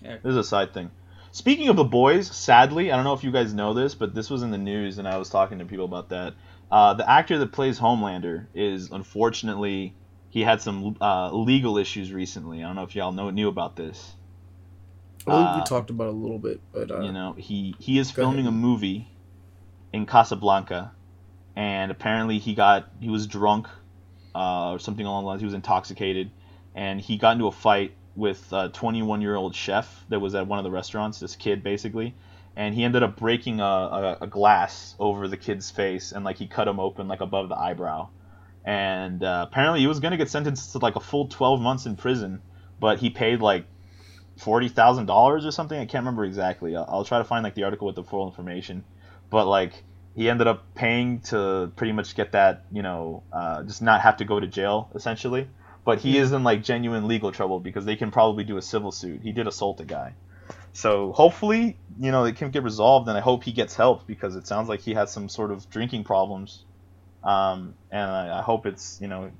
This 0.00 0.20
is 0.24 0.36
a 0.36 0.44
side 0.44 0.72
thing. 0.72 0.90
Speaking 1.32 1.68
of 1.68 1.76
the 1.76 1.84
boys, 1.84 2.34
sadly, 2.34 2.90
I 2.90 2.96
don't 2.96 3.04
know 3.04 3.12
if 3.12 3.22
you 3.22 3.30
guys 3.30 3.52
know 3.52 3.74
this, 3.74 3.94
but 3.94 4.14
this 4.14 4.30
was 4.30 4.42
in 4.42 4.50
the 4.50 4.58
news, 4.58 4.96
and 4.98 5.06
I 5.06 5.18
was 5.18 5.28
talking 5.28 5.58
to 5.58 5.66
people 5.66 5.84
about 5.84 6.08
that. 6.08 6.34
Uh, 6.70 6.94
the 6.94 7.08
actor 7.08 7.38
that 7.38 7.52
plays 7.52 7.78
Homelander 7.78 8.46
is 8.54 8.90
unfortunately 8.90 9.94
he 10.30 10.42
had 10.42 10.60
some 10.62 10.96
uh, 11.00 11.30
legal 11.32 11.78
issues 11.78 12.12
recently. 12.12 12.62
I 12.62 12.66
don't 12.66 12.76
know 12.76 12.82
if 12.82 12.94
y'all 12.96 13.12
know 13.12 13.30
knew 13.30 13.48
about 13.48 13.76
this. 13.76 14.14
Believe 15.28 15.46
Uh, 15.46 15.58
we 15.58 15.64
talked 15.64 15.90
about 15.90 16.08
it 16.08 16.14
a 16.14 16.16
little 16.16 16.38
bit, 16.38 16.60
but 16.72 16.90
uh, 16.90 17.00
you 17.00 17.12
know, 17.12 17.34
he 17.36 17.74
he 17.78 17.98
is 17.98 18.10
filming 18.10 18.40
ahead. 18.40 18.52
a 18.52 18.56
movie 18.56 19.08
in 19.92 20.06
Casablanca, 20.06 20.92
and 21.56 21.90
apparently 21.90 22.38
he 22.38 22.54
got 22.54 22.88
he 23.00 23.08
was 23.08 23.26
drunk, 23.26 23.68
uh, 24.34 24.70
or 24.72 24.78
something 24.78 25.06
along 25.06 25.24
the 25.24 25.28
lines. 25.28 25.40
He 25.40 25.46
was 25.46 25.54
intoxicated, 25.54 26.30
and 26.74 27.00
he 27.00 27.16
got 27.18 27.32
into 27.32 27.46
a 27.46 27.52
fight 27.52 27.92
with 28.16 28.52
a 28.52 28.68
21 28.70 29.20
year 29.20 29.36
old 29.36 29.54
chef 29.54 30.04
that 30.08 30.18
was 30.18 30.34
at 30.34 30.46
one 30.46 30.58
of 30.58 30.64
the 30.64 30.70
restaurants. 30.70 31.20
This 31.20 31.36
kid 31.36 31.62
basically, 31.62 32.14
and 32.56 32.74
he 32.74 32.84
ended 32.84 33.02
up 33.02 33.16
breaking 33.16 33.60
a, 33.60 33.64
a, 33.64 34.18
a 34.22 34.26
glass 34.26 34.94
over 34.98 35.28
the 35.28 35.36
kid's 35.36 35.70
face, 35.70 36.12
and 36.12 36.24
like 36.24 36.36
he 36.36 36.46
cut 36.46 36.66
him 36.68 36.80
open 36.80 37.08
like 37.08 37.20
above 37.20 37.48
the 37.48 37.56
eyebrow. 37.56 38.08
And 38.64 39.22
uh, 39.22 39.46
apparently 39.48 39.80
he 39.80 39.86
was 39.86 40.00
gonna 40.00 40.16
get 40.16 40.28
sentenced 40.30 40.72
to 40.72 40.78
like 40.78 40.96
a 40.96 41.00
full 41.00 41.28
12 41.28 41.60
months 41.60 41.86
in 41.86 41.96
prison, 41.96 42.42
but 42.80 42.98
he 42.98 43.10
paid 43.10 43.40
like 43.40 43.64
forty 44.38 44.68
thousand 44.68 45.06
dollars 45.06 45.44
or 45.44 45.50
something. 45.50 45.78
I 45.78 45.84
can't 45.84 46.02
remember 46.02 46.24
exactly. 46.24 46.74
I'll, 46.74 46.86
I'll 46.88 47.04
try 47.04 47.18
to 47.18 47.24
find 47.24 47.44
like 47.44 47.54
the 47.54 47.64
article 47.64 47.86
with 47.86 47.96
the 47.96 48.04
full 48.04 48.26
information. 48.26 48.84
But 49.28 49.46
like 49.46 49.84
he 50.16 50.30
ended 50.30 50.46
up 50.46 50.74
paying 50.74 51.20
to 51.20 51.70
pretty 51.76 51.92
much 51.92 52.16
get 52.16 52.32
that, 52.32 52.64
you 52.72 52.82
know, 52.82 53.22
uh, 53.32 53.62
just 53.64 53.82
not 53.82 54.00
have 54.00 54.16
to 54.18 54.24
go 54.24 54.40
to 54.40 54.46
jail 54.46 54.90
essentially. 54.94 55.48
But 55.84 55.98
he 55.98 56.18
is 56.18 56.32
in 56.32 56.44
like 56.44 56.62
genuine 56.62 57.08
legal 57.08 57.32
trouble 57.32 57.60
because 57.60 57.84
they 57.84 57.96
can 57.96 58.10
probably 58.10 58.44
do 58.44 58.56
a 58.56 58.62
civil 58.62 58.92
suit. 58.92 59.20
He 59.22 59.32
did 59.32 59.46
assault 59.46 59.80
a 59.80 59.84
guy. 59.84 60.14
So 60.72 61.12
hopefully, 61.12 61.76
you 61.98 62.12
know, 62.12 62.24
it 62.24 62.36
can 62.36 62.50
get 62.50 62.62
resolved, 62.62 63.08
and 63.08 63.16
I 63.16 63.20
hope 63.20 63.42
he 63.42 63.52
gets 63.52 63.74
help 63.74 64.06
because 64.06 64.36
it 64.36 64.46
sounds 64.46 64.68
like 64.68 64.80
he 64.80 64.94
has 64.94 65.10
some 65.10 65.28
sort 65.28 65.50
of 65.50 65.68
drinking 65.70 66.04
problems. 66.04 66.64
Um, 67.24 67.74
and 67.90 68.10
I, 68.10 68.38
I 68.38 68.42
hope 68.42 68.66
it's, 68.66 68.98
you 69.00 69.08
know, 69.08 69.30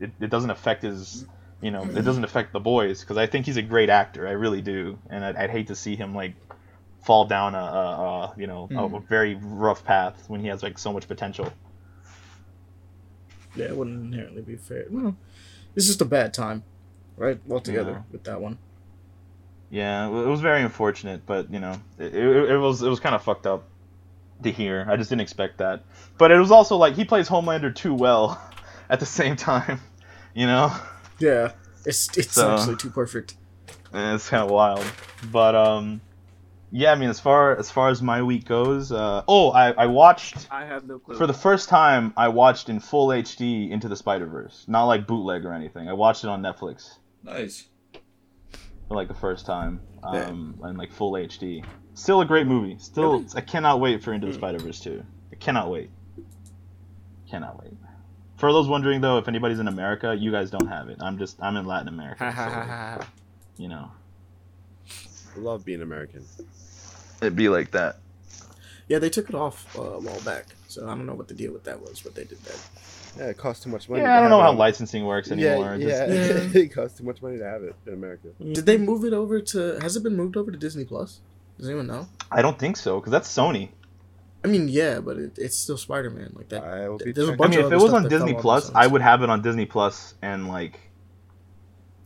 it, 0.00 0.10
it 0.20 0.30
doesn't 0.30 0.50
affect 0.50 0.82
his 0.82 1.26
you 1.60 1.70
know 1.70 1.82
it 1.82 1.88
mm-hmm. 1.88 2.04
doesn't 2.04 2.24
affect 2.24 2.52
the 2.52 2.60
boys 2.60 3.00
because 3.00 3.16
I 3.16 3.26
think 3.26 3.46
he's 3.46 3.56
a 3.56 3.62
great 3.62 3.90
actor. 3.90 4.26
I 4.28 4.32
really 4.32 4.62
do, 4.62 4.98
and 5.10 5.24
I'd, 5.24 5.36
I'd 5.36 5.50
hate 5.50 5.68
to 5.68 5.74
see 5.74 5.96
him 5.96 6.14
like 6.14 6.34
fall 7.02 7.26
down 7.26 7.54
a, 7.54 7.58
a, 7.58 7.62
a 7.62 8.34
you 8.36 8.46
know 8.46 8.68
a, 8.70 8.84
a 8.84 9.00
very 9.00 9.34
rough 9.34 9.84
path 9.84 10.24
when 10.28 10.40
he 10.40 10.48
has 10.48 10.62
like 10.62 10.78
so 10.78 10.92
much 10.92 11.06
potential. 11.08 11.52
yeah, 13.54 13.66
it 13.66 13.76
wouldn't 13.76 14.12
inherently 14.12 14.42
be 14.42 14.56
fair. 14.56 14.84
Well, 14.90 15.16
it's 15.76 15.86
just 15.86 16.00
a 16.00 16.04
bad 16.06 16.34
time, 16.34 16.62
right? 17.16 17.38
Altogether 17.50 17.92
Yeah. 17.92 18.02
with 18.10 18.24
that 18.24 18.40
one. 18.40 18.58
Yeah, 19.70 20.08
it 20.08 20.12
it 20.12 20.26
was 20.26 20.40
very 20.40 20.62
unfortunate, 20.62 21.26
but 21.26 21.52
you 21.52 21.60
know 21.60 21.80
it, 21.98 22.14
it, 22.14 22.50
it 22.52 22.58
was 22.58 22.82
it 22.82 22.88
was 22.88 23.00
kind 23.00 23.14
of 23.14 23.22
fucked 23.22 23.46
up 23.46 23.64
to 24.42 24.50
hear. 24.50 24.86
I 24.88 24.96
just 24.96 25.10
didn't 25.10 25.22
expect 25.22 25.58
that, 25.58 25.82
but 26.18 26.30
it 26.30 26.38
was 26.38 26.50
also 26.50 26.76
like 26.76 26.94
he 26.94 27.04
plays 27.04 27.28
Homelander 27.28 27.74
too 27.74 27.94
well 27.94 28.40
at 28.88 29.00
the 29.00 29.06
same 29.06 29.36
time, 29.36 29.80
you 30.34 30.46
know. 30.46 30.72
Yeah, 31.18 31.52
it's 31.84 32.16
it's 32.16 32.32
So- 32.32 32.54
actually 32.54 32.76
too 32.76 32.90
perfect. 32.90 33.36
It's 33.96 34.28
kind 34.28 34.42
of 34.42 34.50
wild. 34.50 34.84
But 35.30 35.54
um, 35.54 36.00
yeah, 36.72 36.90
I 36.90 36.96
mean, 36.96 37.08
as 37.10 37.20
far 37.20 37.56
as 37.56 37.70
far 37.70 37.90
as 37.90 38.02
my 38.02 38.22
week 38.22 38.44
goes, 38.46 38.90
uh, 38.90 39.22
oh, 39.28 39.50
I, 39.50 39.70
I 39.70 39.86
watched 39.86 40.48
I 40.50 40.64
have 40.64 40.84
no 40.88 40.98
clue. 40.98 41.16
for 41.16 41.28
the 41.28 41.32
first 41.32 41.68
time. 41.68 42.12
I 42.16 42.26
watched 42.28 42.68
in 42.68 42.80
full 42.80 43.08
HD 43.08 43.70
Into 43.70 43.88
the 43.88 43.94
Spider 43.94 44.26
Verse, 44.26 44.64
not 44.66 44.86
like 44.86 45.06
bootleg 45.06 45.44
or 45.44 45.52
anything. 45.52 45.88
I 45.88 45.92
watched 45.92 46.24
it 46.24 46.28
on 46.28 46.42
Netflix 46.42 46.98
Nice. 47.22 47.68
for 48.88 48.94
like 48.96 49.06
the 49.06 49.14
first 49.14 49.46
time, 49.46 49.80
um, 50.02 50.58
and 50.64 50.76
like 50.76 50.90
full 50.92 51.12
HD. 51.12 51.64
Still 51.94 52.20
a 52.20 52.26
great 52.26 52.48
movie. 52.48 52.76
Still, 52.80 53.24
I 53.36 53.40
cannot 53.40 53.78
wait 53.80 54.02
for 54.02 54.12
Into 54.12 54.26
the 54.26 54.34
Spider 54.34 54.58
Verse 54.58 54.80
2. 54.80 55.00
I 55.30 55.36
cannot 55.36 55.70
wait. 55.70 55.90
Cannot 57.30 57.62
wait. 57.62 57.72
For 58.36 58.52
those 58.52 58.68
wondering 58.68 59.00
though, 59.00 59.18
if 59.18 59.28
anybody's 59.28 59.58
in 59.60 59.68
America, 59.68 60.14
you 60.18 60.30
guys 60.32 60.50
don't 60.50 60.66
have 60.66 60.88
it. 60.88 60.98
I'm 61.00 61.18
just 61.18 61.40
I'm 61.42 61.56
in 61.56 61.66
Latin 61.66 61.88
America, 61.88 62.32
so, 62.36 63.06
you 63.62 63.68
know. 63.68 63.90
I 65.36 65.38
love 65.38 65.64
being 65.64 65.82
American. 65.82 66.24
It'd 67.20 67.36
be 67.36 67.48
like 67.48 67.70
that. 67.72 67.98
Yeah, 68.88 68.98
they 68.98 69.08
took 69.10 69.28
it 69.28 69.34
off 69.34 69.76
uh, 69.78 69.82
a 69.82 69.98
while 70.00 70.20
back, 70.20 70.46
so 70.68 70.84
I 70.84 70.88
don't 70.88 71.06
know 71.06 71.14
what 71.14 71.28
the 71.28 71.34
deal 71.34 71.52
with 71.52 71.64
that 71.64 71.80
was, 71.80 72.00
but 72.02 72.14
they 72.14 72.24
did 72.24 72.38
that. 72.44 72.60
Yeah, 73.16 73.24
it 73.26 73.38
costs 73.38 73.62
too 73.64 73.70
much 73.70 73.88
money. 73.88 74.02
Yeah, 74.02 74.18
I 74.18 74.20
don't 74.20 74.30
know 74.30 74.40
it 74.40 74.42
how 74.42 74.50
on- 74.50 74.58
licensing 74.58 75.06
works 75.06 75.30
anymore. 75.30 75.76
Yeah, 75.76 76.06
Just- 76.06 76.54
yeah. 76.54 76.60
it 76.62 76.74
costs 76.74 76.98
too 76.98 77.04
much 77.04 77.22
money 77.22 77.38
to 77.38 77.44
have 77.44 77.62
it 77.62 77.74
in 77.86 77.94
America. 77.94 78.28
Did 78.40 78.66
they 78.66 78.76
move 78.76 79.04
it 79.04 79.12
over 79.12 79.40
to? 79.40 79.78
Has 79.80 79.96
it 79.96 80.02
been 80.02 80.16
moved 80.16 80.36
over 80.36 80.50
to 80.50 80.58
Disney 80.58 80.84
Plus? 80.84 81.20
Does 81.58 81.68
anyone 81.68 81.86
know? 81.86 82.08
I 82.30 82.42
don't 82.42 82.58
think 82.58 82.76
so, 82.76 82.98
because 83.00 83.12
that's 83.12 83.32
Sony. 83.32 83.70
I 84.44 84.46
mean, 84.46 84.68
yeah, 84.68 85.00
but 85.00 85.16
it, 85.16 85.38
it's 85.38 85.56
still 85.56 85.78
Spider 85.78 86.10
Man. 86.10 86.32
Like 86.36 86.50
that. 86.50 86.62
I 86.62 86.88
will 86.88 87.00
be 87.00 87.12
There's 87.12 87.28
a 87.28 87.32
checking. 87.32 87.44
I 87.44 87.48
bunch 87.48 87.56
mean, 87.56 87.64
of 87.64 87.72
if 87.72 87.80
it 87.80 87.82
was 87.82 87.92
on 87.94 88.08
Disney 88.08 88.32
fell 88.32 88.36
on 88.36 88.42
Plus, 88.42 88.70
I 88.74 88.86
would 88.86 89.00
have 89.00 89.22
it 89.22 89.30
on 89.30 89.40
Disney 89.42 89.66
Plus 89.66 90.14
and 90.22 90.48
like 90.48 90.78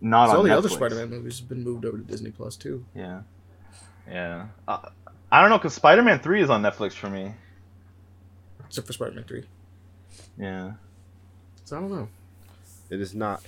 not 0.00 0.30
So 0.30 0.32
all 0.34 0.38
on 0.38 0.44
the 0.44 0.50
Netflix. 0.50 0.58
other 0.58 0.68
Spider 0.68 0.94
Man 0.94 1.10
movies 1.10 1.40
have 1.40 1.48
been 1.48 1.64
moved 1.64 1.84
over 1.84 1.98
to 1.98 2.04
Disney 2.04 2.30
Plus 2.30 2.56
too. 2.56 2.84
Yeah, 2.94 3.22
yeah. 4.08 4.46
Uh, 4.68 4.88
I 5.32 5.40
don't 5.40 5.50
know, 5.50 5.58
because 5.58 5.74
Spider 5.74 6.02
Man 6.02 6.20
Three 6.20 6.40
is 6.40 6.48
on 6.50 6.62
Netflix 6.62 6.92
for 6.92 7.10
me. 7.10 7.34
Except 8.66 8.86
for 8.86 8.92
Spider 8.92 9.12
Man 9.12 9.24
Three. 9.24 9.44
Yeah, 10.38 10.72
So 11.64 11.76
I 11.76 11.80
don't 11.80 11.90
know. 11.90 12.08
It 12.90 13.00
is 13.00 13.14
not. 13.14 13.42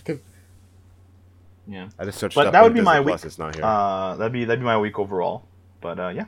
yeah. 1.66 1.88
I 1.98 2.04
just 2.04 2.18
searched. 2.18 2.34
But 2.34 2.50
that 2.50 2.62
would 2.64 2.72
be 2.74 2.80
Disney 2.80 2.84
my 2.86 3.02
Plus. 3.02 3.20
week. 3.22 3.26
It's 3.26 3.38
not 3.38 3.54
here. 3.54 3.64
Uh, 3.64 4.16
that'd 4.16 4.32
be 4.32 4.44
that'd 4.44 4.60
be 4.60 4.64
my 4.66 4.78
week 4.78 4.98
overall. 4.98 5.44
But 5.80 5.98
uh, 6.00 6.08
yeah, 6.08 6.24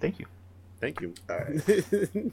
thank 0.00 0.18
you. 0.18 0.26
Thank 0.84 1.00
you. 1.00 1.14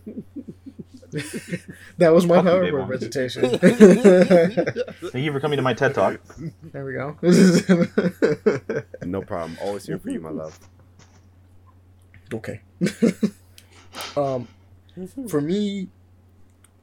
That 1.98 2.14
was 2.14 2.26
my 2.26 2.36
Fuck 2.36 2.46
you, 2.46 2.52
power 2.52 2.64
Dave 2.80 2.88
presentation. 2.88 3.60
Thank 5.12 5.26
you 5.26 5.32
for 5.34 5.42
coming 5.42 5.58
to 5.58 5.62
my 5.62 5.74
TED 5.74 5.94
Talk. 5.94 6.22
there 6.72 6.86
we 6.86 6.94
go. 6.94 7.18
no 9.06 9.22
problem. 9.22 9.58
Always 9.62 9.86
here 9.86 10.00
for 10.00 10.10
you, 10.10 10.22
my 10.22 10.30
love. 10.30 10.58
okay. 12.34 12.62
um, 14.16 14.48
for 15.28 15.42
me, 15.42 15.90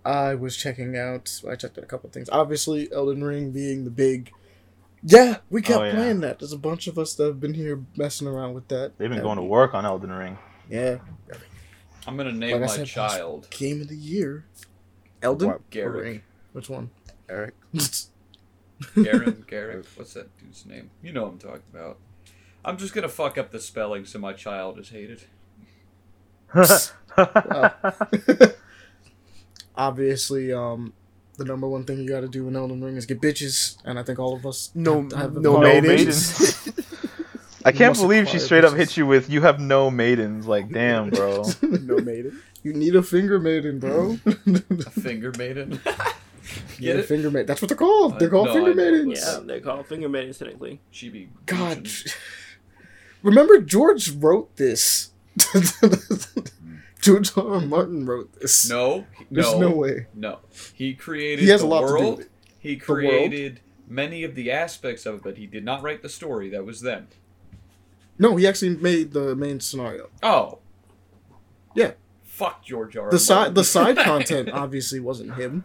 I 0.05 0.35
was 0.35 0.59
checking 0.59 0.95
out. 0.99 1.40
I 1.51 1.57
checked 1.57 1.78
out 1.78 1.85
a 1.85 1.86
couple 1.86 2.11
things. 2.11 2.28
Obviously, 2.31 2.93
Elden 2.93 3.24
Ring 3.24 3.51
being 3.51 3.85
the 3.85 3.90
big. 3.90 4.31
Yeah, 5.03 5.39
we 5.49 5.62
kept 5.62 5.81
Oh, 5.81 5.85
yeah. 5.85 5.95
playing 5.95 6.20
that. 6.20 6.39
There's 6.39 6.53
a 6.53 6.59
bunch 6.59 6.86
of 6.86 6.99
us 6.99 7.15
that 7.15 7.24
have 7.24 7.40
been 7.40 7.55
here 7.55 7.82
messing 7.97 8.28
around 8.28 8.53
with 8.53 8.69
that. 8.69 8.99
They've 8.99 9.09
been 9.09 9.19
That- 9.19 9.24
going 9.24 9.39
to 9.39 9.43
work 9.45 9.73
on 9.73 9.86
Elden 9.86 10.12
Ring. 10.12 10.36
Yeah, 10.70 10.99
I'm 12.09 12.16
gonna 12.16 12.32
name 12.32 12.52
Like 12.52 12.60
my 12.62 12.66
said, 12.68 12.86
child 12.86 13.48
game 13.51 13.80
of 13.82 13.89
the 13.89 13.97
year. 13.97 14.47
Elden 15.22 15.48
What? 15.48 15.56
or 15.56 15.60
Garrett. 15.70 16.05
Ring? 16.05 16.22
Which 16.52 16.70
one? 16.70 16.90
Eric. 17.28 17.55
Garen, 18.94 19.44
Garrett. 19.47 19.86
What's 19.97 20.14
that 20.14 20.36
dude's 20.39 20.64
name? 20.64 20.90
You 21.02 21.12
know 21.12 21.24
what 21.24 21.32
I'm 21.32 21.39
talking 21.39 21.62
about. 21.72 21.98
I'm 22.64 22.76
just 22.78 22.94
gonna 22.94 23.09
fuck 23.09 23.36
up 23.36 23.51
the 23.51 23.60
spelling 23.60 24.05
so 24.06 24.18
my 24.18 24.32
child 24.32 24.78
is 24.78 24.89
hated. 24.89 25.24
Obviously, 29.76 30.52
um, 30.52 30.93
the 31.36 31.44
number 31.44 31.68
one 31.68 31.85
thing 31.85 31.98
you 31.98 32.09
got 32.09 32.20
to 32.20 32.28
do 32.28 32.48
in 32.48 32.56
Elden 32.56 32.82
Ring 32.82 32.97
is 32.97 33.06
get 33.06 33.20
bitches, 33.20 33.76
and 33.85 33.98
I 33.98 34.02
think 34.02 34.18
all 34.18 34.35
of 34.35 34.44
us 34.47 34.70
No- 34.74 35.02
have, 35.02 35.12
have 35.12 35.35
no 35.36 35.60
have 35.60 35.82
maidens. 35.85 36.57
I 37.69 37.73
can't 37.73 37.97
believe 37.97 38.28
she 38.28 38.39
straight 38.39 38.65
up 38.65 38.73
bitches. 38.73 38.77
hit 38.77 38.97
you 38.97 39.07
with 39.07 39.31
"You 39.31 39.43
have 39.43 39.61
no 39.61 39.90
maidens." 39.90 40.47
Like, 40.47 40.69
damn, 40.73 41.11
bro. 41.11 41.45
no 41.62 41.99
maiden. 41.99 42.40
You 42.62 42.73
need 42.73 42.97
a 42.97 43.03
finger 43.03 43.39
maiden, 43.39 43.78
bro. 43.78 44.19
A 44.27 44.31
finger 44.90 45.32
maiden. 45.39 45.81
Get 45.85 46.81
Get 46.81 46.97
a 46.97 46.99
it? 47.01 47.05
finger 47.07 47.31
maiden. 47.31 47.47
That's 47.47 47.61
what 47.62 47.69
they're 47.69 47.77
called. 47.77 48.19
They're 48.19 48.28
I- 48.28 48.31
called 48.31 48.49
no, 48.49 48.55
finger 48.55 48.70
I 48.73 48.74
maidens. 48.74 49.20
Yeah, 49.24 49.40
they're 49.45 49.61
called 49.61 49.86
finger 49.86 50.09
maidens 50.09 50.39
technically. 50.39 50.81
She 50.90 51.09
be 51.09 51.28
God. 51.47 51.85
bitchin'. 51.85 52.15
Remember, 53.23 53.61
George 53.61 54.11
wrote 54.12 54.57
this. 54.57 55.11
George 57.01 57.31
R. 57.36 57.55
R. 57.55 57.61
Martin 57.61 58.07
wrote 58.07 58.32
this. 58.40 58.69
No, 58.69 59.07
There's 59.31 59.51
no, 59.53 59.59
no 59.61 59.70
way. 59.70 60.07
No, 60.15 60.39
he 60.74 60.95
created 60.95 61.45
He 61.45 61.51
has 61.51 61.61
the 61.61 61.66
a 61.66 61.69
lot 61.69 61.81
to 61.82 61.99
do 61.99 62.11
with 62.12 62.20
it. 62.20 62.31
He 62.59 62.77
created 62.77 63.61
many 63.86 64.24
of 64.24 64.35
the 64.35 64.51
aspects 64.51 65.07
of 65.07 65.16
it, 65.16 65.23
but 65.23 65.36
he 65.36 65.47
did 65.47 65.65
not 65.65 65.82
write 65.82 66.03
the 66.03 66.09
story. 66.09 66.49
That 66.51 66.65
was 66.65 66.81
them. 66.81 67.09
No, 68.19 68.36
he 68.36 68.47
actually 68.47 68.77
made 68.77 69.12
the 69.12 69.35
main 69.36 69.61
scenario. 69.61 70.09
Oh, 70.23 70.59
Yeah. 71.74 71.93
fuck 72.24 72.65
George 72.65 72.97
R. 72.97 73.05
R. 73.07 73.11
The 73.11 73.19
side, 73.19 73.55
the 73.55 73.65
side 73.65 73.97
content 74.12 74.51
obviously 74.51 74.99
wasn't 75.01 75.35
him, 75.36 75.65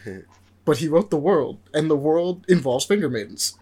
but 0.64 0.78
he 0.78 0.88
wrote 0.88 1.10
the 1.10 1.16
world, 1.16 1.58
and 1.72 1.90
the 1.90 1.96
world 1.96 2.44
involves 2.48 2.84
finger 2.84 3.08
maidens, 3.08 3.56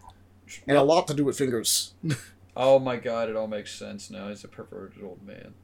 and 0.67 0.77
a 0.79 0.83
lot 0.83 1.07
to 1.09 1.15
do 1.15 1.25
with 1.25 1.37
fingers. 1.39 1.95
Oh 2.55 2.79
my 2.79 2.97
god, 2.97 3.31
it 3.31 3.35
all 3.37 3.47
makes 3.47 3.75
sense 3.75 4.11
now. 4.11 4.29
He's 4.29 4.45
a 4.45 4.49
perverted 4.49 5.03
old 5.03 5.21
man. 5.27 5.55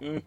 Mm. 0.00 0.22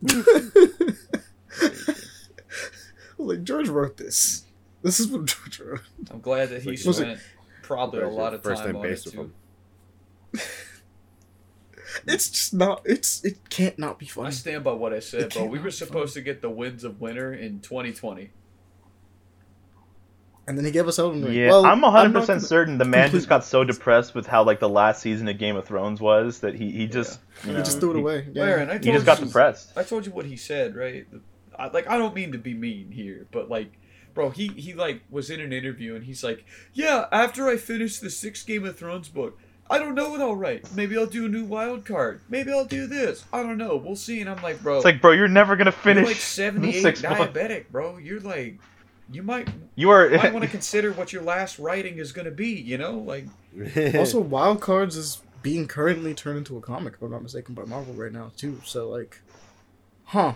like 3.17 3.43
George 3.43 3.69
wrote 3.69 3.95
this. 3.95 4.43
This 4.81 4.99
is 4.99 5.07
what 5.07 5.25
George 5.25 5.59
wrote. 5.61 5.79
I'm 6.09 6.19
glad 6.19 6.49
that 6.49 6.63
he 6.63 6.71
like- 6.71 6.79
spent 6.79 7.19
probably 7.61 8.01
a 8.01 8.09
lot 8.09 8.33
of 8.33 8.43
first 8.43 8.61
time 8.63 8.73
name 8.73 8.81
on 8.81 8.85
it 8.85 8.89
based 8.89 9.05
with 9.05 9.13
too. 9.15 9.31
Him? 11.97 12.13
It's 12.13 12.29
just 12.29 12.53
not. 12.53 12.81
It's 12.85 13.23
it 13.23 13.49
can't 13.49 13.77
not 13.79 13.99
be 13.99 14.05
funny. 14.05 14.27
I 14.27 14.31
stand 14.31 14.63
by 14.63 14.73
what 14.73 14.93
I 14.93 14.99
said, 14.99 15.21
It 15.23 15.33
bro. 15.33 15.45
We 15.45 15.59
were 15.59 15.65
be 15.65 15.71
supposed 15.71 16.13
to 16.15 16.21
get 16.21 16.41
the 16.41 16.49
winds 16.49 16.83
of 16.83 16.99
winter 17.01 17.33
in 17.33 17.59
2020. 17.59 18.31
And 20.47 20.57
then 20.57 20.65
he 20.65 20.71
gave 20.71 20.87
us 20.87 20.97
Elden 20.97 21.23
Ring. 21.23 21.33
Yeah, 21.33 21.49
Well, 21.49 21.65
I'm 21.65 21.81
100 21.81 22.13
percent 22.13 22.41
not 22.41 22.47
certain 22.47 22.77
the 22.77 22.85
man 22.85 23.11
just 23.11 23.29
got 23.29 23.45
so 23.45 23.63
depressed 23.63 24.15
with 24.15 24.25
how 24.25 24.43
like 24.43 24.59
the 24.59 24.67
last 24.69 25.01
season 25.01 25.27
of 25.27 25.37
Game 25.37 25.55
of 25.55 25.65
Thrones 25.65 26.01
was 26.01 26.39
that 26.39 26.55
he 26.55 26.71
he 26.71 26.87
just 26.87 27.19
you 27.45 27.51
He 27.55 27.57
just 27.57 27.79
threw 27.79 27.91
it 27.91 27.95
he- 27.95 27.99
away. 28.01 28.27
Yeah. 28.33 28.43
Aaron, 28.43 28.69
I 28.69 28.73
told 28.73 28.85
He 28.85 28.91
just 28.91 29.05
got 29.05 29.19
depressed. 29.19 29.71
I 29.77 29.83
told 29.83 30.05
you 30.05 30.11
what 30.11 30.25
he 30.25 30.35
said, 30.35 30.75
right? 30.75 31.05
I, 31.57 31.67
like, 31.67 31.87
I 31.87 31.97
don't 31.97 32.15
mean 32.15 32.31
to 32.31 32.37
be 32.39 32.53
mean 32.55 32.91
here, 32.91 33.27
but 33.31 33.49
like, 33.49 33.71
bro, 34.15 34.31
he 34.31 34.47
he 34.49 34.73
like 34.73 35.01
was 35.11 35.29
in 35.29 35.39
an 35.39 35.53
interview 35.53 35.95
and 35.95 36.03
he's 36.05 36.23
like, 36.23 36.43
yeah, 36.73 37.05
after 37.11 37.47
I 37.47 37.57
finish 37.57 37.99
the 37.99 38.09
sixth 38.09 38.47
Game 38.47 38.65
of 38.65 38.77
Thrones 38.77 39.09
book, 39.09 39.37
I 39.71 39.79
don't 39.79 39.95
know 39.95 40.09
what 40.11 40.21
I'll 40.21 40.35
write. 40.35 40.71
Maybe 40.75 40.97
I'll 40.97 41.05
do 41.05 41.25
a 41.25 41.29
new 41.29 41.45
wild 41.45 41.85
card. 41.85 42.21
Maybe 42.29 42.51
I'll 42.51 42.65
do 42.65 42.87
this. 42.87 43.23
I 43.31 43.41
don't 43.41 43.57
know. 43.57 43.77
We'll 43.77 43.95
see. 43.95 44.19
And 44.19 44.29
I'm 44.29 44.41
like, 44.43 44.61
bro, 44.61 44.75
It's 44.75 44.85
like, 44.85 45.01
bro, 45.01 45.11
you're 45.11 45.27
never 45.29 45.55
gonna 45.55 45.69
you're 45.69 45.95
finish 45.95 46.05
like 46.05 46.17
78 46.17 46.71
six 46.81 47.01
books. 47.01 47.13
diabetic, 47.13 47.69
bro. 47.71 47.97
You're 47.97 48.19
like, 48.19 48.59
you 49.11 49.23
might 49.23 49.49
You 49.75 49.89
are 49.89 50.09
might 50.09 50.33
want 50.33 50.43
to 50.43 50.51
consider 50.51 50.91
what 50.91 51.13
your 51.13 51.21
last 51.21 51.57
writing 51.57 51.97
is 51.99 52.11
going 52.11 52.25
to 52.25 52.31
be. 52.31 52.49
You 52.49 52.77
know, 52.77 52.99
like 52.99 53.25
Also, 53.95 54.19
Wild 54.19 54.61
Cards 54.61 54.95
is 54.97 55.21
being 55.41 55.67
currently 55.67 56.13
turned 56.13 56.37
into 56.37 56.57
a 56.57 56.61
comic, 56.61 56.93
if 56.95 57.01
I'm 57.01 57.11
not 57.11 57.23
mistaken, 57.23 57.55
by 57.55 57.63
Marvel 57.63 57.93
right 57.93 58.11
now 58.11 58.31
too. 58.37 58.61
So 58.65 58.89
like, 58.89 59.21
huh? 60.05 60.33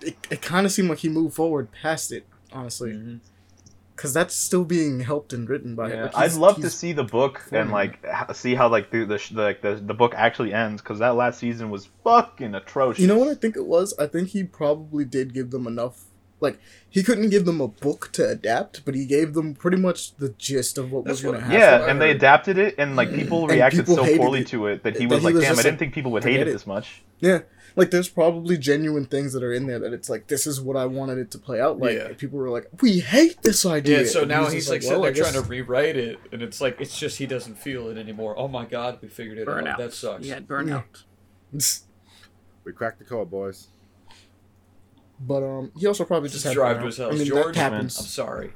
It 0.00 0.16
it 0.30 0.42
kind 0.42 0.64
of 0.66 0.72
seemed 0.72 0.88
like 0.90 0.98
he 0.98 1.08
moved 1.08 1.34
forward 1.34 1.72
past 1.72 2.12
it, 2.12 2.26
honestly, 2.52 2.92
mm-hmm. 2.92 3.16
Because 3.98 4.12
that's 4.14 4.32
still 4.32 4.64
being 4.64 5.00
helped 5.00 5.32
and 5.32 5.48
written 5.50 5.74
by. 5.74 5.92
Yeah, 5.92 6.02
Like, 6.04 6.16
I'd 6.16 6.34
love 6.34 6.60
to 6.60 6.70
see 6.70 6.92
the 6.92 7.02
book 7.02 7.42
and 7.50 7.72
like 7.72 7.98
h- 8.06 8.36
see 8.36 8.54
how 8.54 8.68
like 8.68 8.92
the 8.92 9.00
the 9.04 9.20
the, 9.34 9.42
like, 9.42 9.60
the, 9.60 9.74
the 9.74 9.92
book 9.92 10.14
actually 10.14 10.54
ends 10.54 10.80
because 10.80 11.00
that 11.00 11.16
last 11.16 11.40
season 11.40 11.68
was 11.68 11.88
fucking 12.04 12.54
atrocious. 12.54 13.00
You 13.02 13.08
know 13.08 13.18
what 13.18 13.26
I 13.26 13.34
think 13.34 13.56
it 13.56 13.66
was? 13.66 13.92
I 13.98 14.06
think 14.06 14.28
he 14.28 14.44
probably 14.44 15.04
did 15.04 15.34
give 15.34 15.50
them 15.50 15.66
enough. 15.66 16.04
Like 16.40 16.60
he 16.88 17.02
couldn't 17.02 17.30
give 17.30 17.44
them 17.44 17.60
a 17.60 17.66
book 17.66 18.10
to 18.12 18.28
adapt, 18.28 18.84
but 18.84 18.94
he 18.94 19.04
gave 19.04 19.34
them 19.34 19.52
pretty 19.54 19.78
much 19.78 20.14
the 20.14 20.28
gist 20.38 20.78
of 20.78 20.92
what 20.92 21.04
That's 21.04 21.14
was 21.20 21.22
going 21.22 21.34
to 21.34 21.40
happen. 21.40 21.58
Yeah, 21.58 21.72
what 21.80 21.88
I 21.88 21.90
and 21.90 22.00
they 22.00 22.10
adapted 22.12 22.56
it, 22.56 22.76
and 22.78 22.94
like 22.94 23.12
people 23.12 23.48
reacted 23.48 23.80
people 23.86 23.96
so 23.96 24.16
poorly 24.16 24.42
it. 24.42 24.46
to 24.48 24.68
it 24.68 24.84
that 24.84 24.96
he 24.96 25.06
That 25.06 25.14
was 25.16 25.22
he 25.22 25.24
like, 25.26 25.34
was 25.34 25.42
"Damn, 25.42 25.52
I 25.54 25.56
didn't 25.56 25.72
like, 25.72 25.78
think 25.80 25.94
people 25.94 26.12
would 26.12 26.22
hate 26.22 26.38
it 26.38 26.46
it." 26.46 26.52
this 26.52 26.68
much." 26.68 27.02
Yeah, 27.18 27.40
like 27.78 27.90
there's 27.90 28.08
probably 28.08 28.58
genuine 28.58 29.06
things 29.06 29.32
that 29.32 29.42
are 29.42 29.52
in 29.52 29.66
there 29.66 29.78
that 29.78 29.92
it's 29.94 30.10
like 30.10 30.26
this 30.26 30.46
is 30.46 30.60
what 30.60 30.76
I 30.76 30.84
wanted 30.84 31.16
it 31.18 31.30
to 31.30 31.38
play 31.38 31.60
out 31.60 31.78
like. 31.78 31.96
Yeah. 31.96 32.12
People 32.16 32.38
were 32.38 32.50
like, 32.50 32.68
"We 32.82 32.98
hate 33.00 33.40
this 33.42 33.64
idea." 33.64 34.00
yeah. 34.02 34.06
So 34.06 34.20
And 34.20 34.28
now 34.28 34.42
just 34.42 34.54
he's 34.54 34.68
like, 34.68 34.82
"Well, 34.82 34.88
sitting 34.88 35.02
there 35.02 35.12
guess- 35.12 35.30
trying 35.32 35.42
to 35.42 35.48
rewrite 35.48 35.96
it, 35.96 36.18
and 36.32 36.42
it's 36.42 36.60
like 36.60 36.80
it's 36.80 36.98
just 36.98 37.16
he 37.18 37.26
doesn't 37.26 37.54
feel 37.56 37.88
it 37.88 37.96
anymore. 37.96 38.34
Oh 38.38 38.48
my 38.48 38.64
god, 38.66 38.98
we 39.00 39.08
figured 39.08 39.38
it 39.38 39.46
Burnout. 39.48 39.68
out. 39.68 39.78
That 39.78 39.92
sucks. 39.94 40.24
He 40.24 40.30
had 40.30 40.46
burnout. 40.46 41.04
we 42.64 42.72
cracked 42.72 42.98
the 42.98 43.04
code, 43.04 43.30
boys. 43.30 43.68
But 45.20 45.42
um, 45.42 45.72
he 45.76 45.86
also 45.86 46.04
probably 46.04 46.28
just 46.28 46.44
Just 46.44 46.46
had 46.46 46.54
drive 46.54 46.78
to 46.80 46.86
his 46.86 46.98
house, 46.98 47.12
I 47.12 47.16
mean, 47.16 47.26
George. 47.26 47.56
that 47.56 47.72
I'm 47.74 47.88
sorry. 47.88 48.52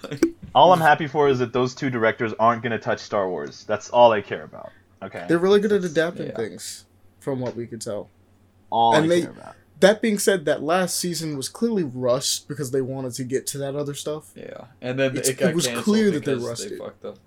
All 0.56 0.72
I'm 0.72 0.80
happy 0.80 1.06
for 1.06 1.28
is 1.28 1.38
that 1.38 1.52
those 1.52 1.72
two 1.74 1.88
directors 1.90 2.32
aren't 2.40 2.62
gonna 2.64 2.80
touch 2.80 2.98
Star 2.98 3.28
Wars. 3.28 3.64
That's 3.68 3.90
all 3.90 4.10
I 4.10 4.20
care 4.20 4.42
about. 4.42 4.72
Okay, 5.02 5.24
They're 5.28 5.38
really 5.38 5.60
good 5.60 5.70
at 5.70 5.84
adapting 5.84 6.26
Yeah. 6.26 6.36
things, 6.36 6.84
from 7.20 7.38
what 7.38 7.54
we 7.54 7.66
could 7.68 7.80
tell. 7.80 8.10
All 8.70 8.94
and 8.94 9.04
I 9.04 9.08
they- 9.08 9.20
care 9.22 9.30
about. 9.30 9.54
That 9.80 10.02
being 10.02 10.18
said, 10.18 10.44
that 10.44 10.62
last 10.62 10.98
season 10.98 11.38
was 11.38 11.48
clearly 11.48 11.84
rushed 11.84 12.48
because 12.48 12.70
they 12.70 12.82
wanted 12.82 13.14
to 13.14 13.24
get 13.24 13.46
to 13.46 13.58
that 13.58 13.74
other 13.74 13.94
stuff 13.94 14.30
Yeah, 14.34 14.66
and 14.82 14.98
then 14.98 15.12
It's- 15.12 15.28
it 15.28 15.38
got 15.38 15.50
it 15.50 15.54
was 15.54 15.66
clear 15.68 16.10
that 16.10 16.22
they 16.26 16.34
because 16.34 16.46
rushed 16.48 16.68
they 16.68 16.74
it. 16.74 16.78
fucked 16.78 17.04
up. 17.06 17.18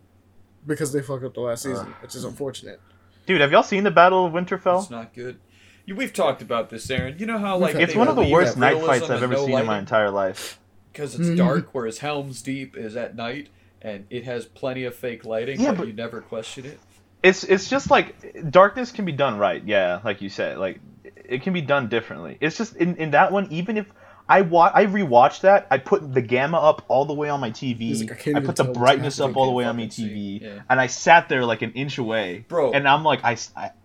because 0.68 0.94
they 0.94 1.02
fucked 1.02 1.24
up 1.24 1.34
the 1.34 1.42
last 1.42 1.64
season, 1.64 1.88
which 2.04 2.14
is 2.16 2.24
unfortunate. 2.24 2.80
Dude, 3.26 3.42
have 3.42 3.52
y'all 3.52 3.64
seen 3.64 3.84
the 3.84 3.90
Battle 3.92 4.26
of 4.26 4.34
Winterfell? 4.34 4.82
It's 4.82 4.92
not 4.92 5.14
good. 5.16 5.40
We've 5.88 6.14
talked 6.14 6.42
about 6.44 6.70
this, 6.70 6.90
Aaron. 6.92 7.18
You 7.18 7.26
know 7.26 7.38
how 7.40 7.58
like 7.58 7.76
It's 7.76 7.96
one 7.96 8.08
of 8.08 8.16
the 8.16 8.30
worst 8.30 8.56
night 8.56 8.80
fights 8.86 9.10
I've 9.10 9.24
ever 9.24 9.34
no 9.34 9.46
seen 9.48 9.58
in 9.58 9.66
my 9.66 9.80
entire 9.80 10.12
life. 10.12 10.60
because 10.92 11.16
it's 11.16 11.30
Mhm. 11.30 11.38
dark, 11.38 11.70
whereas 11.74 11.98
Helm's 11.98 12.42
Deep 12.44 12.78
is 12.78 12.96
at 12.96 13.16
night 13.16 13.50
and 13.82 14.06
it 14.12 14.26
has 14.26 14.46
plenty 14.46 14.84
of 14.86 14.94
fake 14.96 15.26
lighting, 15.26 15.60
Yeah, 15.60 15.72
but, 15.72 15.80
but- 15.80 15.88
you 15.88 15.94
never 15.94 16.22
question 16.22 16.66
it. 16.66 16.80
It's 17.24 17.44
it's 17.44 17.68
just 17.68 17.90
like 17.90 18.52
darkness 18.52 18.92
can 18.92 19.06
be 19.06 19.12
done 19.12 19.38
right. 19.40 19.64
Yeah, 19.66 20.02
like 20.06 20.22
you 20.22 20.30
said, 20.30 20.58
like 20.60 20.80
it 21.04 21.42
can 21.42 21.54
be 21.54 21.62
done 21.62 21.90
differently. 21.90 22.38
It's 22.42 22.58
just 22.58 22.76
in 22.76 22.96
in 22.98 23.12
that 23.12 23.32
one, 23.32 23.48
even 23.52 23.78
if 23.78 23.88
I 24.28 24.42
wa- 24.42 24.72
I 24.74 24.86
rewatched 24.86 25.42
that. 25.42 25.68
I 25.70 25.78
put 25.78 26.14
the 26.14 26.22
gamma 26.22 26.58
up 26.58 26.86
all 26.88 27.04
the 27.04 27.14
way 27.14 27.28
on 27.28 27.42
my 27.42 27.52
TV. 27.52 28.08
Like, 28.08 28.28
I 28.28 28.38
I 28.38 28.40
put 28.42 28.56
the 28.56 28.64
brightness 28.64 29.20
up 29.20 29.36
all 29.36 29.46
the 29.46 29.52
way 29.52 29.66
on 29.66 29.76
my 29.76 29.88
TV, 29.88 30.42
yeah. 30.42 30.62
and 30.70 30.80
I 30.80 30.88
sat 30.88 31.28
there 31.28 31.46
like 31.46 31.62
an 31.62 31.74
inch 31.74 31.98
away, 31.98 32.46
Bro. 32.48 32.72
And 32.72 32.88
I'm 32.88 33.04
like, 33.04 33.24
I 33.26 33.36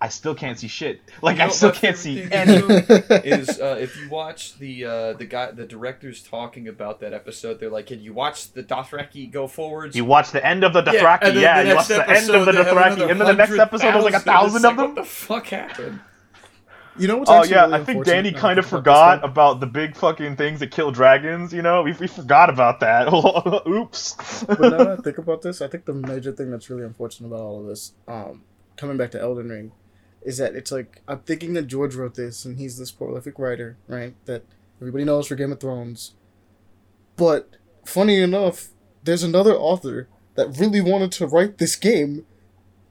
I 0.00 0.08
still 0.08 0.36
can't 0.36 0.56
see 0.56 0.68
shit. 0.68 1.00
Like 1.22 1.34
You 1.34 1.38
know 1.40 1.44
I 1.46 1.48
still 1.48 1.72
can't 1.72 1.96
see 1.96 2.22
thing 2.22 2.32
anything. 2.32 3.02
is, 3.24 3.48
is 3.50 3.60
uh, 3.60 3.78
if 3.80 4.00
you 4.00 4.08
watch 4.08 4.58
the 4.58 4.84
uh, 4.84 5.12
the 5.14 5.24
guy 5.26 5.50
the 5.50 5.66
directors 5.66 6.22
talking 6.22 6.68
about 6.68 7.00
that 7.00 7.12
episode, 7.12 7.58
they're 7.58 7.70
like, 7.70 7.86
"Can 7.86 8.00
you 8.00 8.12
watch 8.12 8.52
the 8.52 8.62
Dothraki 8.62 9.30
go 9.30 9.48
forwards?" 9.48 9.96
You 9.96 10.04
watch 10.04 10.30
the 10.30 10.44
end 10.46 10.62
of 10.62 10.72
the 10.72 10.84
Yeah, 10.84 10.92
Dothraki, 10.92 11.22
and 11.22 11.36
then 11.36 11.42
yeah. 11.42 11.62
the 11.62 11.68
you 11.68 11.74
next 11.74 11.90
watch 11.90 11.98
the 11.98 12.10
end 12.10 12.30
of 12.30 12.46
the 12.46 12.52
they 12.52 12.58
Dothraki, 12.58 13.10
and 13.10 13.20
then 13.20 13.26
the 13.26 13.32
next 13.32 13.58
episode 13.58 13.92
there's 13.92 14.04
like 14.04 14.14
a 14.14 14.20
thousand 14.20 14.64
of 14.64 14.76
them. 14.76 14.94
What 14.94 14.94
the 14.94 15.04
fuck 15.04 15.46
happened? 15.48 16.00
You 16.98 17.08
know 17.08 17.18
what's 17.18 17.30
Oh 17.30 17.44
yeah, 17.44 17.62
really 17.64 17.74
I 17.74 17.84
think 17.84 18.04
Danny 18.04 18.32
kind 18.32 18.58
of 18.58 18.66
forgot 18.66 19.24
about 19.24 19.60
the 19.60 19.66
big 19.66 19.96
fucking 19.96 20.36
things 20.36 20.60
that 20.60 20.70
kill 20.70 20.90
dragons. 20.90 21.52
You 21.52 21.62
know, 21.62 21.82
we, 21.82 21.92
we 21.92 22.06
forgot 22.06 22.50
about 22.50 22.80
that. 22.80 23.08
Oops. 23.68 24.44
but 24.44 24.60
now 24.60 24.70
that 24.70 24.88
I 24.88 24.96
think 24.96 25.18
about 25.18 25.42
this, 25.42 25.60
I 25.60 25.68
think 25.68 25.84
the 25.84 25.94
major 25.94 26.32
thing 26.32 26.50
that's 26.50 26.68
really 26.70 26.84
unfortunate 26.84 27.28
about 27.28 27.40
all 27.40 27.60
of 27.60 27.66
this, 27.66 27.92
um, 28.06 28.42
coming 28.76 28.96
back 28.96 29.10
to 29.12 29.20
Elden 29.20 29.48
Ring, 29.48 29.72
is 30.22 30.38
that 30.38 30.54
it's 30.54 30.72
like 30.72 31.02
I'm 31.06 31.20
thinking 31.20 31.54
that 31.54 31.66
George 31.66 31.94
wrote 31.94 32.14
this 32.14 32.44
and 32.44 32.58
he's 32.58 32.78
this 32.78 32.90
prolific 32.90 33.38
writer, 33.38 33.76
right? 33.86 34.14
That 34.26 34.44
everybody 34.80 35.04
knows 35.04 35.28
for 35.28 35.34
Game 35.36 35.52
of 35.52 35.60
Thrones. 35.60 36.14
But 37.16 37.56
funny 37.84 38.20
enough, 38.20 38.68
there's 39.02 39.22
another 39.22 39.54
author 39.54 40.08
that 40.34 40.56
really 40.58 40.80
wanted 40.80 41.12
to 41.12 41.26
write 41.26 41.58
this 41.58 41.74
game 41.76 42.26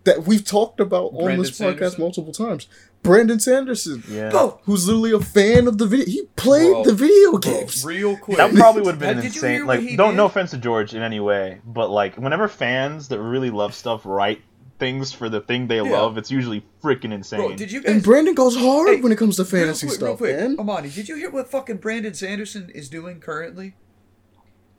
that 0.04 0.24
we've 0.24 0.44
talked 0.44 0.80
about 0.80 1.14
on 1.14 1.38
this 1.38 1.52
podcast 1.52 1.56
Sanderson? 1.56 2.02
multiple 2.02 2.34
times. 2.34 2.68
Brandon 3.08 3.40
Sanderson, 3.40 4.04
yeah. 4.10 4.30
Bro, 4.30 4.60
who's 4.64 4.88
literally 4.88 5.12
a 5.12 5.20
fan 5.20 5.68
of 5.68 5.78
the 5.78 5.86
video. 5.88 6.06
He 6.06 6.24
played 6.36 6.72
Bro, 6.72 6.84
the 6.84 6.94
video 6.94 7.32
bro, 7.32 7.40
games. 7.40 7.84
real 7.86 8.16
quick. 8.18 8.38
That 8.38 8.54
probably 8.54 8.82
would 8.84 8.92
have 8.92 9.00
been 9.00 9.16
Did 9.22 9.36
you 9.36 9.42
hear 9.42 9.50
insane. 9.52 9.66
Like, 9.68 9.80
don't 9.98 10.12
did? 10.12 10.18
no 10.18 10.26
offense 10.26 10.52
to 10.52 10.58
George 10.58 10.94
in 10.94 11.02
any 11.02 11.20
way, 11.20 11.60
but 11.66 11.90
like, 11.90 12.16
whenever 12.18 12.48
fans 12.48 13.08
that 13.10 13.20
really 13.20 13.50
love 13.50 13.74
stuff 13.74 14.02
write 14.06 14.42
things 14.80 15.12
for 15.12 15.28
the 15.28 15.42
thing 15.42 15.66
they 15.68 15.78
Yeah. 15.78 15.82
love, 15.84 16.18
it's 16.20 16.30
usually 16.30 16.64
freaking 16.84 17.12
insane. 17.12 17.40
Bro, 17.40 17.56
did 17.56 17.72
you 17.72 17.82
guys? 17.82 17.94
And 17.96 18.04
Brandon 18.04 18.36
goes 18.36 18.56
hard 18.56 18.90
Hey, 18.90 19.02
when 19.02 19.12
it 19.12 19.18
comes 19.18 19.38
to 19.38 19.44
real 19.44 19.50
fantasy 19.64 19.88
quick, 19.88 20.00
real 20.02 20.08
stuff, 20.10 20.18
quick, 20.20 20.38
man. 20.38 20.56
Amani, 20.60 20.90
did 20.90 21.08
you 21.10 21.16
hear 21.16 21.32
what 21.32 21.50
fucking 21.50 21.78
Brandon 21.78 22.14
Sanderson 22.14 22.70
is 22.76 22.88
doing 22.90 23.20
currently? 23.20 23.74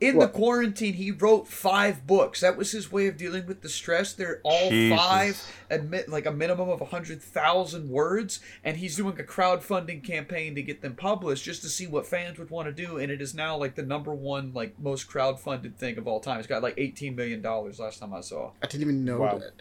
In 0.01 0.15
What? 0.15 0.31
the 0.31 0.37
quarantine, 0.39 0.93
he 0.93 1.11
wrote 1.11 1.47
five 1.47 2.07
books. 2.07 2.39
That 2.39 2.55
was 2.55 2.71
his 2.71 2.89
way 2.89 3.07
of 3.07 3.17
dealing 3.17 3.45
with 3.45 3.61
the 3.61 3.67
stress. 3.67 4.13
They're 4.13 4.39
all 4.43 4.69
Jesus. 4.69 4.97
five, 4.97 5.53
admit 5.69 6.07
like 6.07 6.25
a 6.25 6.31
minimum 6.31 6.69
of 6.69 6.79
hundred 6.79 7.21
thousand 7.21 7.89
words, 7.89 8.39
and 8.63 8.77
he's 8.77 8.95
doing 8.95 9.19
a 9.19 9.23
crowdfunding 9.23 10.01
campaign 10.03 10.55
to 10.55 10.61
get 10.61 10.81
them 10.81 10.95
published, 10.95 11.43
just 11.43 11.61
to 11.63 11.69
see 11.69 11.85
what 11.85 12.07
fans 12.07 12.39
would 12.39 12.49
want 12.49 12.67
to 12.67 12.71
do. 12.71 12.97
And 12.97 13.11
it 13.11 13.21
is 13.21 13.33
now 13.35 13.57
like 13.57 13.75
the 13.75 13.83
number 13.83 14.13
one, 14.15 14.53
like 14.53 14.79
most 14.79 15.09
crowdfunded 15.09 15.75
thing 15.75 15.97
of 15.97 16.07
all 16.07 16.21
time. 16.21 16.39
It's 16.39 16.47
got 16.47 16.63
like 16.63 16.75
eighteen 16.77 17.15
million 17.17 17.41
dollars 17.41 17.79
last 17.79 17.99
time 17.99 18.13
I 18.13 18.21
saw. 18.21 18.51
I 18.63 18.67
didn't 18.67 18.83
even 18.83 19.03
know 19.03 19.19
Wow. 19.19 19.39
that. 19.39 19.51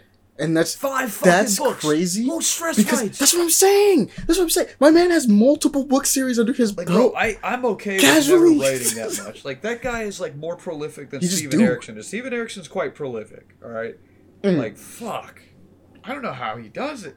And 0.41 0.57
that's 0.57 0.75
Five 0.75 1.13
fucking 1.13 1.33
that's 1.33 1.59
books. 1.59 1.85
crazy. 1.85 2.25
Who 2.25 2.41
stress 2.41 2.77
because 2.77 3.19
that's 3.19 3.35
what 3.35 3.43
I'm 3.43 3.51
saying. 3.51 4.11
That's 4.27 4.39
what 4.39 4.45
I'm 4.45 4.51
saying. 4.51 4.69
My 4.79 4.91
man 4.91 5.11
has 5.11 5.27
multiple 5.27 5.85
book 5.85 6.07
series 6.07 6.39
under 6.39 6.53
his 6.53 6.77
Like, 6.77 6.87
belt. 6.87 7.13
bro, 7.13 7.21
I, 7.21 7.37
I'm 7.43 7.65
okay 7.65 7.95
with 7.97 8.03
Casually. 8.03 8.57
never 8.57 8.61
writing 8.73 8.95
that 8.97 9.21
much. 9.27 9.45
Like, 9.45 9.63
that 9.63 9.83
guy 9.83 10.03
is, 10.05 10.21
like, 10.21 10.37
more 10.37 10.55
prolific 10.57 11.11
than 11.11 11.21
You 11.23 11.29
Steven. 11.29 11.61
Erikson 11.61 11.99
is. 11.99 12.07
Steven 12.07 12.33
Erikson's 12.33 12.69
quite 12.69 12.95
prolific, 12.95 13.57
alright? 13.65 13.97
Mm. 14.43 14.59
Like, 14.59 14.77
fuck. 14.77 15.43
I 16.05 16.13
don't 16.13 16.23
know 16.23 16.33
how 16.33 16.57
he 16.57 16.69
does 16.69 17.05
it. 17.05 17.17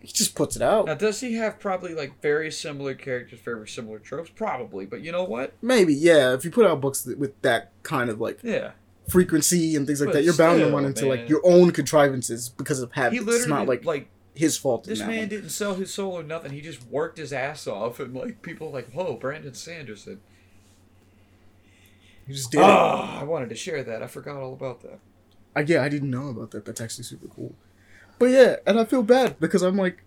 he 0.00 0.06
just 0.12 0.34
puts 0.36 0.54
it 0.54 0.62
out. 0.62 0.86
Now, 0.86 0.94
does 0.94 1.18
he 1.20 1.34
have 1.34 1.58
probably, 1.58 1.92
like, 1.94 2.22
very 2.22 2.50
similar 2.52 2.94
characters, 2.94 3.40
very 3.40 3.66
similar 3.68 3.98
tropes? 3.98 4.30
Probably. 4.30 4.86
But 4.86 5.00
you 5.00 5.10
know 5.10 5.24
what? 5.24 5.54
Maybe, 5.60 5.92
yeah. 5.92 6.32
If 6.34 6.44
you 6.44 6.50
put 6.52 6.66
out 6.66 6.80
books 6.80 7.04
with 7.04 7.40
that 7.42 7.72
kind 7.82 8.08
of 8.10 8.20
like 8.20 8.38
Yeah. 8.44 8.70
Frequency 9.10 9.76
and 9.76 9.86
things 9.86 10.00
like 10.00 10.08
But 10.08 10.12
that, 10.14 10.24
you're 10.24 10.34
bound 10.36 10.60
to 10.60 10.70
run 10.70 10.84
into 10.84 11.02
man. 11.06 11.10
like 11.10 11.28
your 11.28 11.40
own 11.44 11.70
contrivances 11.72 12.48
because 12.48 12.80
of 12.80 12.92
He 12.92 13.00
habits. 13.00 13.20
literally, 13.20 13.38
It's 13.40 13.48
not 13.48 13.66
like, 13.68 13.84
like, 13.84 14.08
his 14.34 14.56
fault. 14.56 14.84
this 14.84 15.00
man 15.00 15.18
one. 15.20 15.28
didn't 15.28 15.50
sell 15.50 15.74
his 15.74 15.92
soul 15.92 16.12
or 16.12 16.22
nothing. 16.22 16.52
He 16.52 16.60
just 16.60 16.86
worked 16.88 17.18
his 17.18 17.32
ass 17.32 17.66
off, 17.66 18.00
and, 18.00 18.14
like, 18.14 18.42
people 18.42 18.68
are 18.68 18.72
like, 18.72 18.90
whoa, 18.92 19.16
Brandon 19.16 19.54
Sanderson. 19.54 20.20
He 22.26 22.32
just 22.34 22.50
did 22.52 22.58
it. 22.58 22.64
Ah, 22.64 23.20
I 23.20 23.24
wanted 23.24 23.48
to 23.48 23.54
share 23.56 23.82
that. 23.82 24.02
I 24.02 24.06
forgot 24.06 24.36
all 24.36 24.52
about 24.52 24.82
that. 24.82 25.00
I, 25.56 25.60
yeah, 25.62 25.82
I 25.82 25.88
didn't 25.88 26.10
know 26.10 26.28
about 26.28 26.52
that. 26.52 26.64
That's 26.64 26.80
actually 26.80 27.04
super 27.04 27.26
cool. 27.28 27.54
But 28.18 28.26
yeah, 28.26 28.56
and 28.66 28.78
I 28.78 28.84
feel 28.84 29.02
bad 29.02 29.40
because 29.40 29.62
I'm 29.62 29.76
like, 29.76 30.04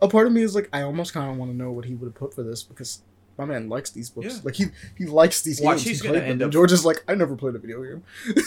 a 0.00 0.08
part 0.08 0.26
of 0.26 0.32
me 0.32 0.42
is 0.42 0.54
like, 0.54 0.68
I 0.72 0.82
almost 0.82 1.12
kind 1.12 1.30
of 1.30 1.36
want 1.36 1.50
to 1.50 1.56
know 1.56 1.70
what 1.70 1.84
he 1.84 1.94
would 1.94 2.06
have 2.06 2.14
put 2.14 2.32
for 2.34 2.42
this 2.42 2.62
because 2.62 3.02
my 3.38 3.44
man 3.44 3.68
likes 3.68 3.90
these 3.90 4.08
books. 4.10 4.36
Yeah. 4.36 4.40
Like 4.44 4.54
he 4.54 4.66
he 4.96 5.06
likes 5.06 5.42
these 5.42 5.60
Watch, 5.60 5.78
games. 5.78 5.84
he's 5.86 6.00
he 6.02 6.08
gonna 6.08 6.20
end 6.20 6.40
them. 6.40 6.48
up- 6.48 6.52
George 6.52 6.72
is 6.72 6.84
like, 6.84 7.04
I 7.06 7.14
never 7.14 7.36
played 7.36 7.54
a 7.54 7.58
video 7.58 7.82
game. 7.82 8.02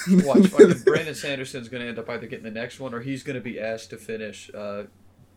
Watch, 0.25 0.47
fucking 0.47 0.79
Brandon 0.85 1.13
Sanderson's 1.15 1.69
gonna 1.69 1.85
end 1.85 1.99
up 1.99 2.09
either 2.09 2.27
getting 2.27 2.45
the 2.45 2.51
next 2.51 2.79
one 2.79 2.93
or 2.93 3.01
he's 3.01 3.23
gonna 3.23 3.39
be 3.41 3.59
asked 3.59 3.89
to 3.91 3.97
finish 3.97 4.49
uh, 4.55 4.83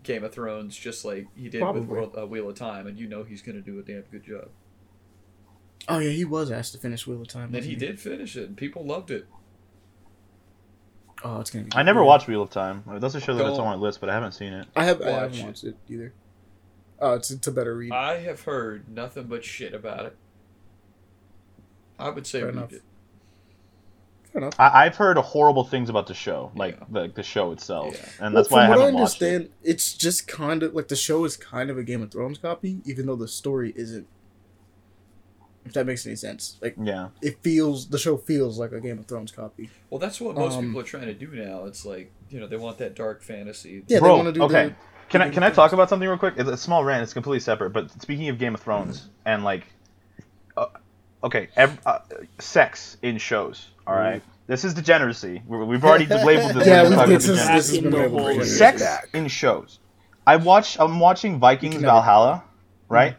Game 0.03 0.25
of 0.25 0.33
Thrones 0.33 0.77
just 0.77 1.05
like 1.05 1.27
he 1.37 1.49
did 1.49 1.63
with 1.63 1.85
World, 1.85 2.15
uh, 2.19 2.27
Wheel 2.27 2.49
of 2.49 2.57
Time, 2.57 2.87
and 2.87 2.99
you 2.99 3.07
know 3.09 3.25
he's 3.25 3.43
gonna 3.43 3.61
do 3.61 3.79
a 3.79 3.83
damn 3.83 4.03
good 4.11 4.25
job. 4.25 4.49
oh 5.89 5.99
yeah, 5.99 6.11
he 6.11 6.25
was 6.25 6.51
asked 6.51 6.73
to 6.73 6.79
finish 6.79 7.07
Wheel 7.07 7.21
of 7.23 7.29
Time. 7.29 7.45
And 7.47 7.55
then 7.55 7.63
he 7.63 7.75
wasn't 7.75 7.91
did 7.91 8.01
finish 8.01 8.37
it, 8.37 8.49
and 8.49 8.57
people 8.57 8.85
loved 8.85 9.11
it. 9.11 9.27
Oh, 11.25 11.39
it's 11.41 11.51
gonna 11.51 11.67
be. 11.67 11.71
I 11.75 11.83
never 11.85 12.03
watched 12.03 12.27
Wheel 12.27 12.43
of 12.43 12.51
Time. 12.51 12.83
That's 12.99 13.15
a 13.15 13.21
show 13.21 13.35
that 13.35 13.47
it's 13.47 13.59
on 13.59 13.67
my 13.67 13.75
list, 13.77 14.01
but 14.01 14.09
I 14.11 14.15
haven't 14.15 14.33
seen 14.33 14.53
it. 14.53 14.67
I 14.75 14.85
have. 14.87 15.01
I 15.03 15.11
haven't 15.11 15.39
it. 15.39 15.45
watched 15.45 15.65
it 15.65 15.77
either. 15.89 16.13
Oh, 17.03 17.15
it's 17.15 17.31
it's 17.33 17.47
a 17.49 17.53
better 17.53 17.75
read. 17.75 17.91
I 17.93 18.21
have 18.21 18.43
heard 18.43 18.89
nothing 18.89 19.25
but 19.25 19.45
shit 19.45 19.75
about 19.75 20.07
it. 20.07 20.17
I 21.99 22.09
would 22.11 22.27
say 22.27 22.39
Fair 22.41 22.47
read 22.49 22.57
enough. 22.57 22.73
it. 22.73 22.83
Fair 24.33 24.43
enough. 24.43 24.55
I, 24.59 24.85
I've 24.87 24.97
heard 24.97 25.17
horrible 25.19 25.65
things 25.65 25.89
about 25.91 26.07
the 26.07 26.15
show, 26.15 26.53
like 26.55 26.79
Yeah. 26.79 26.87
the 27.07 27.13
the 27.13 27.23
show 27.23 27.53
itself, 27.53 27.95
Yeah. 27.95 28.27
and 28.27 28.37
that's 28.37 28.51
Well, 28.51 28.61
why 28.61 28.65
I 28.65 28.67
from 28.69 28.71
what 28.71 28.81
I 28.83 28.85
haven't 28.87 29.01
watched 29.01 29.23
it. 29.23 29.27
understand, 29.35 29.55
it's 29.65 29.95
just 29.95 30.29
kind 30.29 30.63
of 30.63 30.75
like 30.75 30.89
the 30.89 30.97
show 30.97 31.25
is 31.25 31.37
kind 31.37 31.71
of 31.71 31.77
a 31.79 31.83
Game 31.83 32.03
of 32.03 32.11
Thrones 32.11 32.39
copy, 32.39 32.81
even 32.85 33.07
though 33.07 33.17
the 33.17 33.29
story 33.29 33.73
isn't. 33.77 34.07
If 35.65 35.75
that 35.75 35.87
makes 35.87 36.05
any 36.07 36.17
sense, 36.17 36.57
like 36.61 36.75
Yeah, 36.81 37.09
it 37.21 37.39
feels 37.43 37.89
the 37.89 37.99
show 37.99 38.17
feels 38.17 38.59
like 38.59 38.73
a 38.73 38.81
Game 38.81 38.99
of 38.99 39.07
Thrones 39.07 39.31
copy. 39.31 39.71
Well, 39.91 40.01
that's 40.01 40.21
what 40.21 40.35
most 40.35 40.55
Um, 40.55 40.67
people 40.67 40.81
are 40.81 40.85
trying 40.85 41.07
to 41.07 41.15
do 41.15 41.29
now. 41.29 41.67
It's 41.67 41.85
like 41.87 42.11
you 42.31 42.41
know 42.41 42.47
they 42.49 42.57
want 42.57 42.79
that 42.79 42.95
dark 42.97 43.23
fantasy. 43.23 43.85
Yeah, 43.87 44.01
bro. 44.01 44.09
they 44.09 44.15
want 44.23 44.27
to 44.29 44.33
do 44.33 44.43
okay, 44.45 44.69
the. 44.69 44.75
Can 45.13 45.23
I 45.23 45.31
can 45.31 45.43
I 45.45 45.51
talk 45.51 45.73
about 45.73 45.89
something 45.89 46.09
real 46.09 46.19
quick? 46.19 46.35
It's 46.37 46.49
a 46.51 46.57
small 46.57 46.83
rant. 46.85 47.03
It's 47.05 47.13
completely 47.13 47.41
separate. 47.41 47.71
But 47.71 47.91
speaking 48.03 48.29
of 48.29 48.39
Game 48.39 48.55
of 48.55 48.61
Thrones 48.61 49.09
and 49.25 49.45
like, 49.45 49.65
uh, 50.57 50.67
okay, 51.23 51.49
ev- 51.57 51.79
uh, 51.87 52.01
sex 52.41 52.97
in 53.03 53.19
shows. 53.19 53.69
All 53.87 53.95
right, 53.95 54.23
this 54.49 54.65
is 54.65 54.75
degeneracy. 54.75 55.43
We- 55.47 55.65
We've 55.65 55.85
already 55.85 56.07
labeled 56.07 56.55
this. 56.55 56.67
Yeah, 56.67 56.83
We're 56.89 56.99
we've- 57.07 57.13
this 57.15 57.29
is- 57.29 57.39
degeneracy. 57.39 57.53
this 57.55 57.71
has 57.71 57.73
in 57.75 57.91
been 57.91 58.13
labeled 58.13 58.47
sex 58.47 58.83
Back. 58.83 59.09
in 59.15 59.29
shows. 59.29 59.79
I 60.27 60.37
watch. 60.37 60.79
I'm 60.81 60.99
watching 61.01 61.39
Vikings 61.39 61.75
can 61.75 61.83
never- 61.83 61.93
Valhalla, 61.95 62.45
right? 62.89 63.17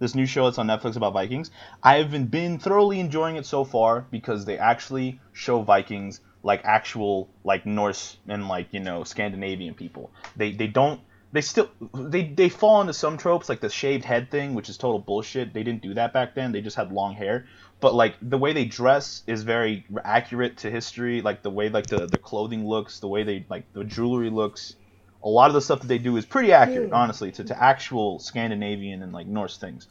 This 0.00 0.14
new 0.16 0.26
show 0.26 0.44
that's 0.46 0.58
on 0.58 0.66
Netflix 0.66 0.96
about 0.96 1.12
Vikings. 1.12 1.50
I 1.82 1.96
have 1.98 2.10
been, 2.10 2.26
been 2.26 2.58
thoroughly 2.58 2.98
enjoying 3.00 3.36
it 3.36 3.46
so 3.46 3.64
far 3.64 4.04
because 4.10 4.44
they 4.44 4.58
actually 4.58 5.20
show 5.32 5.62
Vikings 5.62 6.20
like 6.42 6.60
actual 6.64 7.28
like 7.44 7.64
Norse 7.64 8.16
and 8.28 8.48
like 8.48 8.68
you 8.72 8.80
know 8.80 9.04
Scandinavian 9.04 9.74
people. 9.74 10.10
They 10.36 10.52
they 10.52 10.66
don't. 10.66 11.00
They 11.34 11.40
still 11.42 11.68
they 11.94 12.22
they 12.28 12.48
fall 12.48 12.80
into 12.80 12.94
some 12.94 13.18
tropes 13.18 13.48
like 13.48 13.60
the 13.60 13.68
shaved 13.68 14.04
head 14.04 14.30
thing, 14.30 14.54
which 14.54 14.68
is 14.68 14.78
total 14.78 15.00
bullshit. 15.00 15.52
They 15.52 15.64
didn't 15.64 15.82
do 15.82 15.94
that 15.94 16.12
back 16.12 16.34
then. 16.34 16.52
They 16.52 16.62
just 16.62 16.76
had 16.76 16.92
long 16.92 17.14
hair. 17.14 17.46
But 17.80 17.94
like 17.94 18.14
the 18.22 18.38
way 18.38 18.52
they 18.52 18.64
dress 18.64 19.22
is 19.26 19.42
very 19.42 19.84
accurate 20.04 20.58
to 20.58 20.70
history. 20.70 21.22
Like 21.22 21.42
the 21.42 21.50
way 21.50 21.68
like 21.68 21.88
the 21.88 22.06
the 22.06 22.18
clothing 22.18 22.66
looks, 22.66 23.00
the 23.00 23.08
way 23.08 23.24
they 23.24 23.46
like 23.50 23.72
the 23.72 23.84
jewelry 23.84 24.30
looks 24.30 24.76
a 25.24 25.28
lot 25.28 25.48
of 25.48 25.54
the 25.54 25.60
stuff 25.62 25.80
that 25.80 25.86
they 25.88 25.98
do 25.98 26.16
is 26.16 26.26
pretty 26.26 26.52
accurate, 26.52 26.92
honestly, 26.92 27.32
to, 27.32 27.44
to 27.44 27.62
actual 27.62 28.18
Scandinavian 28.18 29.02
and 29.02 29.12
like 29.12 29.26
Norse 29.26 29.56
things, 29.56 29.88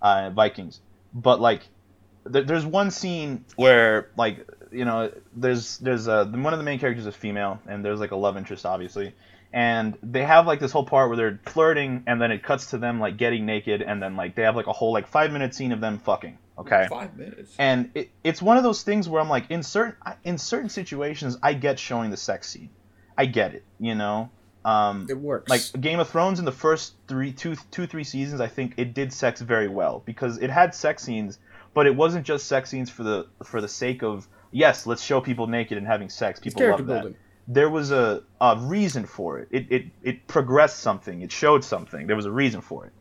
uh, 0.00 0.30
Vikings. 0.30 0.80
But 1.12 1.40
like, 1.40 1.68
th- 2.32 2.46
there's 2.46 2.64
one 2.64 2.92
scene 2.92 3.44
where 3.56 4.10
like 4.16 4.48
you 4.70 4.84
know 4.84 5.12
there's 5.34 5.78
there's 5.78 6.06
uh, 6.06 6.24
one 6.26 6.52
of 6.52 6.58
the 6.58 6.64
main 6.64 6.78
characters 6.78 7.06
is 7.06 7.16
female 7.16 7.60
and 7.66 7.84
there's 7.84 8.00
like 8.00 8.12
a 8.12 8.16
love 8.16 8.36
interest 8.36 8.64
obviously, 8.64 9.12
and 9.56 9.96
they 10.02 10.22
have 10.22 10.46
like 10.46 10.60
this 10.60 10.70
whole 10.70 10.84
part 10.84 11.08
where 11.08 11.16
they're 11.16 11.40
flirting 11.46 12.04
and 12.06 12.20
then 12.20 12.30
it 12.30 12.42
cuts 12.42 12.66
to 12.72 12.78
them 12.78 13.00
like 13.00 13.16
getting 13.16 13.46
naked 13.46 13.80
and 13.80 14.02
then 14.02 14.14
like 14.14 14.34
they 14.34 14.42
have 14.42 14.54
like 14.54 14.66
a 14.66 14.72
whole 14.72 14.92
like 14.92 15.08
five 15.08 15.32
minute 15.32 15.54
scene 15.54 15.72
of 15.72 15.80
them 15.80 15.98
fucking. 15.98 16.36
Okay 16.58 16.86
Five 16.90 17.16
minutes. 17.16 17.54
and 17.58 17.90
it, 17.94 18.10
it's 18.22 18.42
one 18.42 18.58
of 18.58 18.62
those 18.62 18.82
things 18.82 19.08
where 19.08 19.20
I'm 19.20 19.30
like, 19.30 19.50
in 19.50 19.62
certain 19.62 19.96
in 20.24 20.36
certain 20.36 20.68
situations, 20.68 21.38
I 21.42 21.54
get 21.54 21.78
showing 21.78 22.10
the 22.10 22.18
sex 22.18 22.50
scene, 22.50 22.68
I 23.16 23.24
get 23.24 23.54
it, 23.54 23.64
you 23.80 23.94
know. 23.94 24.30
Um, 24.62 25.06
It 25.08 25.18
works. 25.18 25.48
like 25.48 25.62
Game 25.80 26.00
of 26.00 26.08
Thrones 26.10 26.38
in 26.38 26.44
the 26.44 26.52
first 26.52 26.94
three, 27.08 27.32
two, 27.32 27.56
two, 27.70 27.86
three 27.86 28.04
seasons, 28.04 28.42
I 28.42 28.48
think 28.48 28.74
it 28.76 28.92
did 28.92 29.10
sex 29.10 29.40
very 29.40 29.68
well 29.68 30.02
because 30.04 30.36
it 30.36 30.50
had 30.50 30.74
sex 30.74 31.02
scenes, 31.02 31.38
but 31.72 31.86
it 31.86 31.96
wasn't 31.96 32.26
just 32.26 32.46
sex 32.46 32.68
scenes 32.68 32.90
for 32.90 33.04
the 33.04 33.26
for 33.42 33.62
the 33.62 33.68
sake 33.68 34.02
of 34.02 34.28
yes, 34.50 34.86
let's 34.86 35.02
show 35.02 35.22
people 35.22 35.46
naked 35.46 35.78
and 35.78 35.86
having 35.86 36.10
sex. 36.10 36.40
People 36.40 36.68
love 36.68 36.86
that. 36.86 37.02
building. 37.02 37.16
There 37.48 37.70
was 37.70 37.90
a, 37.92 38.22
a 38.40 38.56
reason 38.58 39.06
for 39.06 39.38
it. 39.38 39.48
It, 39.50 39.66
it. 39.70 39.84
it 40.02 40.26
progressed 40.26 40.80
something. 40.80 41.22
It 41.22 41.30
showed 41.30 41.62
something. 41.64 42.06
There 42.06 42.16
was 42.16 42.26
a 42.26 42.30
reason 42.30 42.60
for 42.60 42.86
it. 42.86 42.92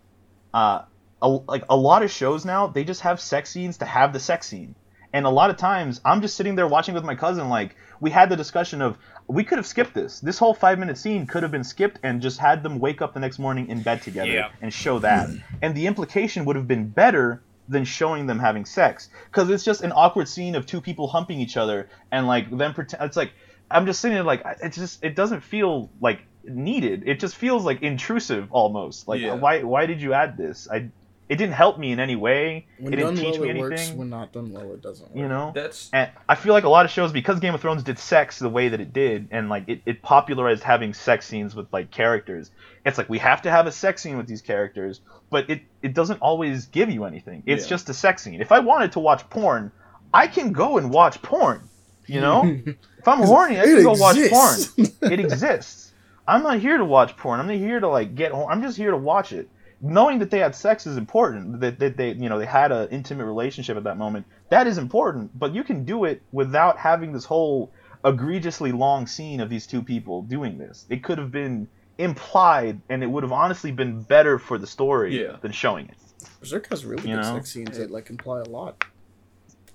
Uh, 0.54 0.84
a, 1.22 1.28
like 1.30 1.64
a 1.70 1.76
lot 1.76 2.04
of 2.04 2.12
shows 2.12 2.46
now 2.46 2.68
they 2.68 2.84
just 2.84 3.02
have 3.02 3.20
sex 3.20 3.50
scenes 3.50 3.78
to 3.78 3.86
have 3.86 4.14
the 4.14 4.20
sex 4.20 4.48
scene 4.48 4.76
and 5.14 5.26
a 5.26 5.30
lot 5.30 5.50
of 5.50 5.58
times 5.58 6.02
i'm 6.06 6.22
just 6.22 6.36
sitting 6.36 6.56
there 6.56 6.68
watching 6.68 6.94
with 6.94 7.04
my 7.06 7.16
cousin 7.16 7.48
like 7.50 7.76
we 8.02 8.10
had 8.12 8.30
the 8.30 8.36
discussion 8.36 8.82
of 8.82 8.98
we 9.28 9.44
could 9.44 9.58
have 9.58 9.66
skipped 9.66 9.94
this 9.94 10.20
this 10.20 10.38
whole 10.38 10.54
five 10.54 10.78
minute 10.78 10.98
scene 10.98 11.26
could 11.26 11.42
have 11.42 11.52
been 11.52 11.64
skipped 11.64 12.00
and 12.04 12.22
just 12.22 12.38
had 12.38 12.62
them 12.64 12.80
wake 12.80 13.02
up 13.02 13.14
the 13.14 13.20
next 13.20 13.40
morning 13.40 13.70
in 13.70 13.82
bed 13.82 14.02
together 14.02 14.30
Yeah. 14.30 14.50
and 14.62 14.74
show 14.74 15.00
that 15.00 15.30
and 15.62 15.74
the 15.74 15.88
implication 15.88 16.46
would 16.46 16.58
have 16.58 16.68
been 16.68 16.90
better 16.90 17.42
than 17.68 17.86
showing 17.86 18.28
them 18.28 18.38
having 18.38 18.66
sex 18.66 19.10
because 19.32 19.50
it's 19.50 19.64
just 19.64 19.82
an 19.82 19.94
awkward 19.94 20.28
scene 20.28 20.54
of 20.54 20.66
two 20.66 20.82
people 20.82 21.08
humping 21.08 21.40
each 21.40 21.58
other 21.58 21.90
and 22.12 22.28
like 22.28 22.56
them 22.56 22.74
pretend 22.74 23.02
it's 23.04 23.18
like 23.18 23.32
i'm 23.72 23.86
just 23.86 24.00
sitting 24.00 24.16
there 24.16 24.24
like 24.24 24.44
it 24.64 24.74
just 24.74 25.04
it 25.04 25.16
doesn't 25.16 25.42
feel 25.42 25.90
like 26.02 26.22
needed 26.44 27.04
it 27.08 27.20
just 27.20 27.36
feels 27.36 27.64
like 27.66 27.82
intrusive 27.82 28.48
almost 28.52 29.08
like 29.08 29.20
Yeah. 29.22 29.34
why 29.34 29.64
why 29.64 29.86
did 29.86 30.02
you 30.02 30.14
add 30.14 30.38
this 30.38 30.68
i 30.72 30.90
it 31.28 31.38
didn't 31.38 31.54
help 31.54 31.80
me 31.80 31.92
in 31.92 32.00
any 32.00 32.16
way 32.16 32.68
When 32.78 32.94
it 32.94 32.98
didn't 32.98 33.16
done 33.16 33.24
teach 33.24 33.40
well, 33.40 33.50
me 33.50 33.50
it 33.50 33.58
works. 33.58 33.90
When 33.94 34.10
not 34.12 34.32
done 34.32 34.54
well, 34.54 34.74
it 34.74 34.84
doesn't. 34.84 35.08
Work. 35.10 35.18
you 35.18 35.28
know 35.28 35.52
That's 35.56 35.90
and 35.92 36.12
I 36.30 36.36
feel 36.36 36.54
like 36.54 36.66
a 36.66 36.70
lot 36.70 36.86
of 36.86 36.92
shows 36.92 37.12
because 37.12 37.40
Game 37.40 37.56
of 37.56 37.62
Thrones 37.62 37.82
did 37.82 37.98
sex 37.98 38.38
the 38.38 38.48
way 38.48 38.70
that 38.70 38.80
it 38.80 38.94
did, 38.94 39.30
and 39.32 39.50
like 39.50 39.68
it, 39.68 39.82
it 39.88 40.04
popularized 40.04 40.62
having 40.62 40.94
sex 40.94 41.26
scenes 41.26 41.56
with 41.56 41.66
like 41.74 41.90
characters. 41.90 42.52
It's 42.86 43.00
like 43.00 43.10
we 43.10 43.18
have 43.18 43.42
to 43.42 43.50
have 43.50 43.66
a 43.66 43.72
sex 43.72 44.04
scene 44.04 44.18
with 44.18 44.28
these 44.28 44.44
characters, 44.44 45.02
but 45.32 45.50
it 45.50 45.64
it 45.82 45.96
doesn't 45.96 46.18
always 46.22 46.68
give 46.68 46.92
you 46.92 47.06
anything. 47.06 47.42
It's 47.48 47.64
Yeah. 47.66 47.70
just 47.70 47.90
a 47.90 47.96
sex 47.96 48.22
scene. 48.22 48.40
If 48.40 48.52
I 48.52 48.60
wanted 48.60 48.92
to 48.92 49.00
watch 49.00 49.28
porn, 49.32 49.72
I 50.14 50.28
can 50.28 50.52
go 50.52 50.78
and 50.78 50.92
watch 50.92 51.20
porn. 51.24 51.68
You 52.08 52.22
know, 52.22 52.44
if 52.66 53.08
I'm 53.08 53.20
horny, 53.24 53.60
I 53.60 53.64
can 53.66 53.84
go 53.84 53.94
watch 53.94 54.18
porn. 54.30 54.88
It 55.12 55.20
exists. 55.20 55.94
I'm 56.28 56.42
not 56.44 56.60
here 56.60 56.78
to 56.78 56.86
watch 56.86 57.16
porn. 57.18 57.40
I'm 57.40 57.48
not 57.48 57.58
here 57.58 57.80
to 57.80 57.88
like 57.88 58.16
get. 58.16 58.32
hor- 58.32 58.52
I'm 58.52 58.62
just 58.62 58.78
here 58.78 58.92
to 58.92 58.98
watch 58.98 59.32
it. 59.34 59.48
Knowing 59.82 60.20
that 60.20 60.32
they 60.32 60.40
had 60.40 60.56
sex 60.56 60.88
is 60.88 60.98
important. 60.98 61.60
That, 61.60 61.78
that 61.80 61.98
they, 61.98 62.12
you 62.14 62.30
know, 62.30 62.40
they 62.40 62.46
had 62.46 62.72
an 62.72 62.88
intimate 62.90 63.26
relationship 63.26 63.78
at 63.78 63.84
that 63.84 63.98
moment. 63.98 64.26
That 64.50 64.66
is 64.68 64.78
important. 64.78 65.38
But 65.38 65.54
you 65.54 65.64
can 65.64 65.84
do 65.86 66.06
it 66.06 66.22
without 66.32 66.78
having 66.80 67.12
this 67.14 67.26
whole 67.26 67.72
egregiously 68.04 68.72
long 68.72 69.06
scene 69.06 69.40
of 69.42 69.50
these 69.50 69.68
two 69.68 69.82
people 69.84 70.22
doing 70.24 70.58
this. 70.58 70.86
It 70.90 71.04
could 71.04 71.18
have 71.18 71.32
been 71.32 71.68
implied, 71.98 72.80
and 72.90 73.04
it 73.04 73.08
would 73.08 73.24
have 73.24 73.32
honestly 73.32 73.72
been 73.72 74.02
better 74.02 74.40
for 74.40 74.58
the 74.58 74.68
story 74.68 75.22
Yeah. 75.22 75.38
than 75.42 75.52
showing 75.52 75.88
it. 75.90 75.96
Berserk 76.40 76.68
has 76.70 76.86
really 76.86 77.08
You 77.10 77.16
good 77.16 77.22
know? 77.24 77.36
sex 77.36 77.52
scenes 77.52 77.78
that 77.78 77.92
like 77.92 78.10
imply 78.10 78.40
a 78.42 78.44
lot. 78.46 78.84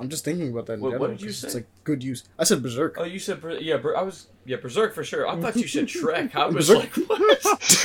I'm 0.01 0.09
just 0.09 0.25
thinking 0.25 0.51
about 0.51 0.67
that 0.67 0.75
in 0.75 0.81
What- 0.81 0.93
what 0.93 0.99
general. 0.99 1.11
did 1.17 1.21
you 1.23 1.29
'cause 1.29 1.45
It's 1.45 1.55
like 1.55 1.67
good 1.85 2.03
use. 2.03 2.25
I 2.39 2.45
said 2.45 2.63
Berserk. 2.63 2.97
oh, 2.99 3.05
you 3.05 3.19
said 3.19 3.41
Ber- 3.43 3.59
yeah. 3.59 3.77
Ber- 3.77 3.97
I 3.97 4.03
was 4.03 4.27
yeah 4.47 4.57
Berserk 4.57 4.95
for 4.95 5.05
sure. 5.05 5.29
I 5.29 5.39
thought 5.41 5.57
you 5.57 5.69
said 5.69 5.87
Shrek. 5.89 6.35
I 6.35 6.47
was 6.47 6.69
Berserk- 6.69 6.97
like, 6.97 7.09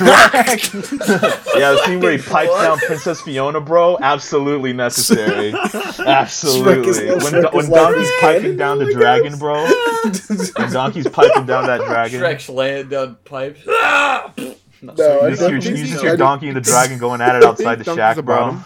yeah, 1.58 1.72
the 1.72 1.82
scene 1.84 2.00
where 2.00 2.12
he 2.12 2.18
pipes 2.22 2.50
What? 2.50 2.62
down 2.62 2.78
Princess 2.78 3.20
Fiona, 3.20 3.60
bro, 3.60 3.98
absolutely 4.00 4.72
necessary. 4.72 5.52
Shrek 5.52 6.06
Absolutely. 6.06 6.88
is- 7.08 7.22
when 7.24 7.32
Shrek 7.42 7.52
when 7.52 7.64
is 7.64 7.70
Donkey's 7.70 8.00
his 8.08 8.10
piping 8.20 8.42
cannon, 8.42 8.56
down 8.56 8.78
the 8.78 8.86
oh 8.86 8.92
dragon, 8.92 9.30
guess. 9.32 9.38
bro. 9.38 9.66
When 10.64 10.72
Donkey's 10.72 11.08
piping 11.08 11.46
down 11.46 11.66
that 11.66 11.80
dragon. 11.84 12.20
Shrek's 12.20 12.48
laying 12.48 12.88
down 12.88 13.16
pipes. 13.24 13.60
Not 13.66 14.36
No, 14.82 14.94
sorry. 14.96 15.20
I 15.20 15.24
You 15.28 15.30
just 15.30 15.40
hear, 15.40 15.50
definitely 15.58 15.70
you 15.80 15.86
just 15.86 15.92
see- 16.00 16.06
hear 16.06 16.16
Donkey 16.16 16.48
and 16.48 16.56
the 16.56 16.60
dragon 16.60 16.98
going 16.98 17.20
at 17.20 17.34
it 17.36 17.44
outside 17.44 17.78
the 17.78 17.84
shack, 17.94 18.16
bro. 18.16 18.36
about 18.36 18.52
him. 18.52 18.64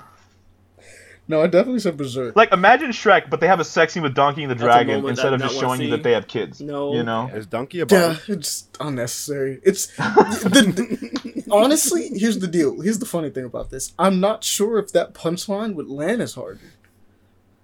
No, 1.30 1.40
I 1.42 1.46
definitely 1.46 1.78
said 1.78 1.96
Berserk. 1.96 2.34
Like 2.34 2.52
imagine 2.52 2.90
Shrek, 2.90 3.30
but 3.30 3.38
they 3.38 3.46
have 3.46 3.60
a 3.60 3.64
sex 3.64 3.92
scene 3.92 4.02
with 4.02 4.14
Donkey 4.16 4.42
and 4.42 4.50
the 4.50 4.56
That's 4.56 4.64
dragon 4.64 5.06
instead 5.08 5.32
of 5.32 5.40
just 5.40 5.54
one 5.54 5.64
showing 5.64 5.80
you 5.82 5.90
that 5.90 6.02
they 6.02 6.10
have 6.10 6.26
kids. 6.26 6.60
No. 6.60 6.92
You 6.92 7.04
know? 7.04 7.30
Is 7.32 7.46
Donkey 7.46 7.78
a 7.80 7.86
Yeah, 7.88 8.16
it's 8.26 8.68
unnecessary. 8.80 9.60
It's 9.62 9.86
the, 9.96 10.72
the- 10.74 11.44
honestly. 11.52 12.10
Here's 12.14 12.40
the 12.40 12.48
deal. 12.48 12.80
Here's 12.80 12.98
the 12.98 13.06
funny 13.06 13.30
thing 13.30 13.44
about 13.44 13.70
this. 13.70 13.92
I'm 13.96 14.18
not 14.18 14.42
sure 14.42 14.80
if 14.80 14.90
that 14.90 15.14
punchline 15.14 15.74
would 15.74 15.88
land 15.88 16.20
as 16.20 16.34
hard. 16.34 16.58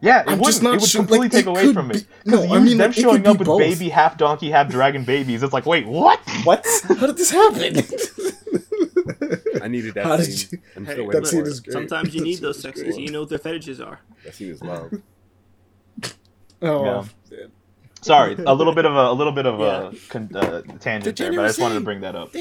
Yeah, 0.00 0.20
it 0.20 0.28
I'm 0.28 0.38
wouldn't. 0.38 0.62
not 0.62 0.74
it 0.76 0.80
would 0.82 0.88
sure- 0.90 1.00
completely 1.00 1.26
like, 1.26 1.32
take 1.32 1.46
it 1.46 1.48
away 1.48 1.72
from 1.72 1.88
be- 1.88 1.96
it. 1.96 2.06
Because 2.24 2.40
no, 2.40 2.46
you 2.46 2.54
I 2.54 2.60
mean, 2.60 2.78
them 2.78 2.90
like, 2.92 2.96
showing 3.00 3.26
up 3.26 3.34
be 3.34 3.38
with 3.38 3.46
both. 3.46 3.58
baby 3.58 3.88
half 3.88 4.16
donkey, 4.16 4.50
half 4.50 4.68
dragon 4.68 5.02
babies. 5.04 5.42
It's 5.42 5.52
like, 5.52 5.66
wait, 5.66 5.88
what? 5.88 6.20
What? 6.44 6.64
How 6.86 7.06
did 7.08 7.16
this 7.16 7.30
happen? 7.30 7.74
I 9.66 9.68
needed 9.68 9.94
that 9.94 10.06
How 10.06 10.16
did 10.16 10.26
scene. 10.26 10.48
you- 10.52 10.58
I'm 10.76 10.86
Hey, 10.86 10.92
still 10.92 11.08
that 11.10 11.26
scene 11.26 11.42
for 11.44 11.48
is 11.50 11.60
great. 11.60 11.72
Sometimes 11.72 12.14
you 12.14 12.20
need 12.22 12.38
those 12.40 12.56
is 12.56 12.62
sex 12.62 12.80
scenes. 12.80 12.96
You 12.96 13.10
know 13.10 13.20
what 13.20 13.28
their 13.30 13.38
fetishes 13.38 13.80
are. 13.80 13.98
That 14.24 14.34
scene 14.34 14.50
is 14.50 14.62
love. 14.62 14.92
Oh, 16.62 16.84
Yeah. 16.84 17.04
man. 17.38 17.52
Sorry, 18.00 18.34
a 18.46 18.54
little 18.54 18.72
bit 18.74 18.84
of 18.86 18.94
a, 18.94 19.10
a 19.10 19.12
little 19.12 19.32
bit 19.32 19.46
of 19.46 19.58
Yeah. 19.60 19.90
a 19.90 20.08
con- 20.08 20.30
uh, 20.34 20.62
tangent 20.78 21.18
there, 21.18 21.32
but 21.32 21.44
I 21.44 21.48
just 21.48 21.58
wanted 21.58 21.74
to 21.74 21.80
bring 21.80 22.00
that 22.02 22.14
up 22.14 22.32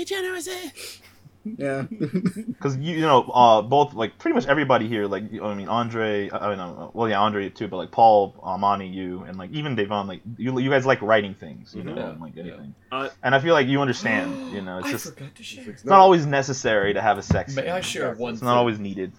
yeah. 1.57 1.84
because 1.89 2.77
you, 2.77 2.95
you 2.95 3.01
know, 3.01 3.23
uh, 3.23 3.61
both 3.61 3.93
like 3.93 4.17
pretty 4.17 4.35
much 4.35 4.47
everybody 4.47 4.88
here, 4.88 5.05
like 5.07 5.23
I 5.41 5.53
mean, 5.53 5.67
Andre, 5.69 6.30
I 6.31 6.49
mean, 6.49 6.59
uh, 6.59 6.89
well, 6.93 7.07
yeah, 7.09 7.19
Andre 7.19 7.49
too, 7.49 7.67
but 7.67 7.77
like 7.77 7.91
Paul, 7.91 8.35
Amani, 8.43 8.88
you, 8.88 9.23
and 9.23 9.38
like 9.38 9.51
even 9.51 9.76
Devon, 9.76 10.07
like 10.07 10.22
you, 10.38 10.57
you 10.59 10.69
guys 10.69 10.85
like 10.85 11.01
writing 11.01 11.34
things, 11.35 11.73
you 11.76 11.84
know, 11.84 11.95
Yeah, 11.95 12.09
and, 12.11 12.22
like 12.22 12.35
yeah. 12.35 12.43
anything, 12.43 12.76
Uh, 12.91 13.09
and 13.23 13.35
I 13.35 13.39
feel 13.39 13.53
like 13.53 13.67
you 13.67 13.81
understand, 13.81 14.51
you 14.53 14.61
know, 14.61 14.80
it's 14.80 14.88
I 14.88 14.91
just 14.91 15.17
to 15.35 15.43
share. 15.43 15.69
it's 15.69 15.85
not 15.85 15.99
always 15.99 16.26
necessary 16.26 16.93
to 16.93 17.01
have 17.01 17.17
a 17.17 17.22
sex. 17.23 17.55
May 17.55 17.63
scene. 17.63 17.72
I 17.72 17.81
share 17.81 18.13
one 18.15 18.31
It's 18.34 18.39
thing? 18.41 18.47
not 18.47 18.57
always 18.57 18.80
needed. 18.80 19.11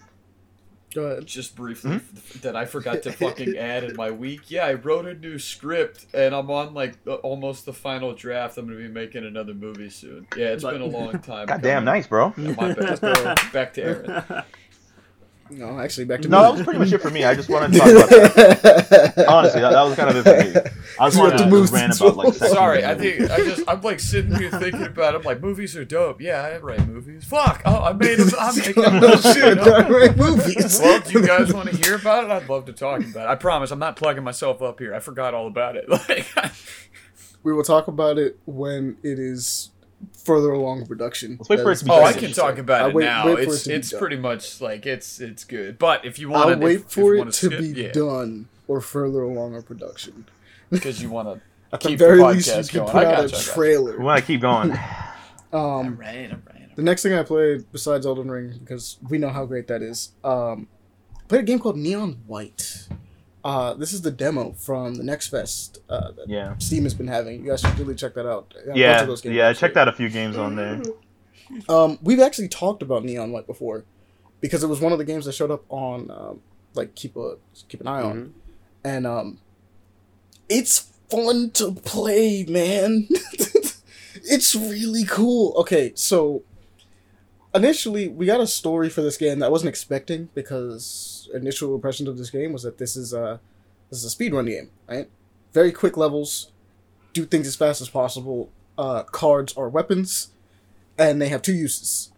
Go 0.97 1.03
ahead. 1.03 1.27
just 1.27 1.55
briefly 1.55 1.91
hmm? 1.91 2.17
f- 2.17 2.41
that 2.41 2.55
I 2.55 2.65
forgot 2.65 3.03
to 3.03 3.11
fucking 3.23 3.55
add 3.55 3.83
in 3.83 3.95
my 3.95 4.09
week. 4.09 4.49
Yeah, 4.49 4.65
I 4.65 4.73
wrote 4.73 5.05
a 5.05 5.13
new 5.13 5.37
script 5.37 6.07
and 6.11 6.33
I'm 6.33 6.49
on 6.49 6.73
like 6.73 7.03
the, 7.03 7.17
almost 7.17 7.67
the 7.67 7.73
final 7.73 8.15
draft. 8.15 8.57
I'm 8.57 8.65
gonna 8.65 8.79
be 8.79 8.87
making 8.87 9.23
another 9.23 9.53
movie 9.53 9.91
soon. 9.91 10.25
Yeah, 10.35 10.47
it's 10.47 10.63
But- 10.63 10.71
been 10.71 10.81
a 10.81 10.85
long 10.85 11.19
time. 11.19 11.45
God 11.45 11.61
damn, 11.61 11.85
nice, 11.85 12.07
bro. 12.07 12.33
Yeah, 12.35 12.53
my 12.53 12.73
bad. 12.73 12.99
Back 13.53 13.73
to 13.73 13.83
Aaron. 13.83 14.43
No, 15.51 15.79
actually, 15.79 16.05
back 16.05 16.21
to 16.23 16.27
No, 16.27 16.41
that 16.41 16.53
was 16.53 16.61
pretty 16.63 16.79
much 16.79 16.91
it 16.91 16.97
for 17.01 17.09
me. 17.09 17.23
I 17.23 17.33
just 17.33 17.47
wanted 17.47 17.71
to 17.73 17.79
talk 17.79 17.87
about 17.87 18.09
that. 18.89 19.25
Honestly, 19.29 19.61
that, 19.61 19.71
that 19.71 19.81
was 19.83 19.95
kind 19.95 20.09
of 20.17 20.27
it 20.27 20.53
for 20.53 20.59
me. 20.59 20.66
I 20.99 21.07
just 21.07 21.15
You 21.17 21.23
wanted 21.23 21.31
have 21.33 21.39
to 21.39 21.45
to 21.45 21.49
move 21.51 21.71
rant 21.71 21.99
about 22.01 22.15
like 22.17 22.33
sex 22.33 22.51
Sorry, 22.51 22.85
I 22.85 22.95
think 22.95 23.29
I 23.29 23.37
just 23.37 23.63
I'm 23.67 23.81
like 23.81 23.99
sitting 23.99 24.35
here 24.35 24.49
thinking 24.51 24.83
about 24.83 25.13
it. 25.13 25.17
I'm 25.17 25.23
like, 25.23 25.41
movies 25.41 25.75
are 25.75 25.85
dope. 25.85 26.21
Yeah, 26.21 26.41
I 26.41 26.57
write 26.57 26.87
movies. 26.87 27.23
Fuck. 27.25 27.61
Oh, 27.65 27.81
I 27.83 27.93
made 27.93 28.17
them. 28.19 28.29
I'm 28.39 28.55
making 28.57 28.83
a 28.83 28.89
no 28.91 28.99
movie. 29.01 29.13
Oh, 29.25 29.33
shit. 29.33 29.57
you? 29.57 29.63
I 29.73 29.89
write 29.89 30.17
movies. 30.17 30.79
Well, 30.81 30.99
do 31.01 31.19
you 31.19 31.27
guys 31.27 31.53
want 31.53 31.69
to 31.69 31.75
hear 31.77 31.95
about 31.95 32.23
it? 32.25 32.31
I'd 32.31 32.49
love 32.49 32.65
to 32.65 32.73
talk 32.73 33.01
about 33.01 33.27
it. 33.27 33.29
I 33.29 33.35
promise, 33.35 33.71
I'm 33.71 33.79
not 33.79 33.95
plugging 33.95 34.23
myself 34.23 34.61
up 34.61 34.79
here. 34.79 34.93
I 34.95 34.99
forgot 34.99 35.33
all 35.33 35.47
about 35.47 35.75
it. 35.75 35.85
Like, 35.89 36.27
we 37.43 37.53
will 37.53 37.63
talk 37.63 37.87
about 37.87 38.17
it 38.17 38.39
when 38.45 38.97
it 39.03 39.19
is 39.19 39.69
further 40.23 40.51
along 40.51 40.81
in 40.81 40.87
production. 40.87 41.37
Let's 41.39 41.49
wait 41.49 41.57
for 41.59 41.63
That 41.65 41.69
it 41.69 41.73
is 41.73 41.79
to 41.79 41.85
be 41.85 41.91
oh, 41.91 42.03
I 42.03 42.13
can 42.13 42.31
talk 42.33 42.57
about 42.57 42.81
I'll 42.81 42.89
it 42.89 42.93
wait- 42.95 43.05
now. 43.05 43.25
wait 43.27 43.47
it's 43.47 43.61
it 43.61 43.63
to 43.63 43.69
be 43.69 43.75
it's 43.75 43.89
done. 43.91 43.99
pretty 43.99 44.15
much 44.17 44.61
like 44.61 44.85
it's 44.85 45.19
it's 45.19 45.43
good. 45.43 45.77
But 45.79 46.05
if 46.05 46.19
you 46.19 46.29
want 46.29 46.49
I'll 46.51 46.57
wait 46.59 46.91
for 46.91 47.15
it 47.15 47.25
to 47.25 47.31
skip, 47.31 47.59
be 47.59 47.67
yeah, 47.67 47.91
done 47.91 48.47
or 48.67 48.81
further 48.81 49.21
along 49.21 49.55
in 49.55 49.63
production. 49.63 50.25
Because 50.69 51.01
you 51.01 51.09
want 51.09 51.27
to. 51.29 51.41
At 51.73 51.81
the 51.81 51.95
very 51.97 52.19
the 52.19 52.27
least, 52.27 52.47
you 52.47 52.63
can 52.63 52.79
going. 52.79 52.91
put 52.91 53.05
I 53.05 53.05
out 53.05 53.11
gotcha, 53.11 53.21
I 53.21 53.25
a 53.25 53.29
gotcha. 53.29 53.49
We 53.49 53.53
trailer. 53.53 53.99
want 53.99 54.19
to 54.19 54.25
keep 54.25 54.41
going. 54.41 54.77
Um, 55.53 55.95
Right, 55.97 56.29
right. 56.29 56.75
the 56.75 56.81
next 56.81 57.03
thing 57.03 57.13
I 57.13 57.23
played 57.23 57.71
besides 57.71 58.05
Elden 58.05 58.29
Ring, 58.29 58.57
because 58.59 58.97
we 59.09 59.17
know 59.17 59.29
how 59.29 59.45
great 59.45 59.67
that 59.69 59.81
is, 59.81 60.11
um, 60.25 60.67
played 61.29 61.39
a 61.39 61.43
game 61.45 61.57
called 61.59 61.77
Neon 61.77 62.21
White. 62.27 62.89
Uh, 63.45 63.73
this 63.73 63.93
is 63.93 64.01
the 64.01 64.11
demo 64.11 64.51
from 64.51 64.95
the 64.95 65.03
Next 65.05 65.29
Fest 65.29 65.77
uh, 65.89 66.11
that 66.11 66.27
Yeah. 66.27 66.55
Steam 66.57 66.83
has 66.83 66.93
been 66.93 67.07
having. 67.07 67.43
You 67.45 67.51
guys 67.51 67.61
should 67.61 67.79
really 67.79 67.95
check 67.95 68.13
that 68.15 68.27
out. 68.29 68.53
I 68.61 68.65
got 68.67 68.75
Yeah, 68.75 69.01
of 69.01 69.07
those 69.07 69.21
games 69.21 69.35
yeah. 69.37 69.47
I 69.47 69.53
checked 69.53 69.77
out 69.77 69.87
a 69.87 69.93
few 69.93 70.09
games 70.09 70.37
on 70.37 70.55
there. 70.57 70.81
Um, 71.69 71.97
we've 72.01 72.19
actually 72.19 72.49
talked 72.49 72.81
about 72.81 73.05
Neon 73.05 73.31
White 73.31 73.47
before 73.47 73.85
because 74.41 74.65
it 74.65 74.67
was 74.67 74.81
one 74.81 74.91
of 74.91 74.97
the 74.97 75.05
games 75.05 75.23
that 75.25 75.31
showed 75.31 75.49
up 75.49 75.63
on 75.69 76.11
um, 76.11 76.41
like 76.73 76.93
keep 76.93 77.15
a 77.15 77.35
keep 77.69 77.79
an 77.79 77.87
eye 77.87 78.01
on, 78.01 78.33
and 78.83 79.07
um, 79.07 79.39
it's 80.49 80.91
fun 81.09 81.51
to 81.51 81.73
play, 81.73 82.45
man. 82.47 83.07
it's 84.15 84.55
really 84.55 85.05
cool. 85.05 85.53
Okay, 85.57 85.91
so 85.95 86.43
initially 87.53 88.07
we 88.07 88.25
got 88.25 88.41
a 88.41 88.47
story 88.47 88.89
for 88.89 89.01
this 89.01 89.17
game 89.17 89.39
that 89.39 89.47
I 89.47 89.49
wasn't 89.49 89.69
expecting 89.69 90.29
because 90.33 91.29
initial 91.33 91.75
impressions 91.75 92.09
of 92.09 92.17
this 92.17 92.29
game 92.29 92.53
was 92.53 92.63
that 92.63 92.77
this 92.77 92.95
is 92.95 93.13
a 93.13 93.39
this 93.89 94.03
is 94.03 94.13
a 94.13 94.15
speedrun 94.15 94.47
game, 94.47 94.69
right? 94.87 95.09
Very 95.53 95.71
quick 95.71 95.97
levels, 95.97 96.51
do 97.13 97.25
things 97.25 97.47
as 97.47 97.55
fast 97.55 97.81
as 97.81 97.89
possible. 97.89 98.49
Uh, 98.77 99.03
cards 99.03 99.55
are 99.57 99.69
weapons 99.69 100.29
and 100.97 101.21
they 101.21 101.29
have 101.29 101.41
two 101.41 101.53
uses. 101.53 102.11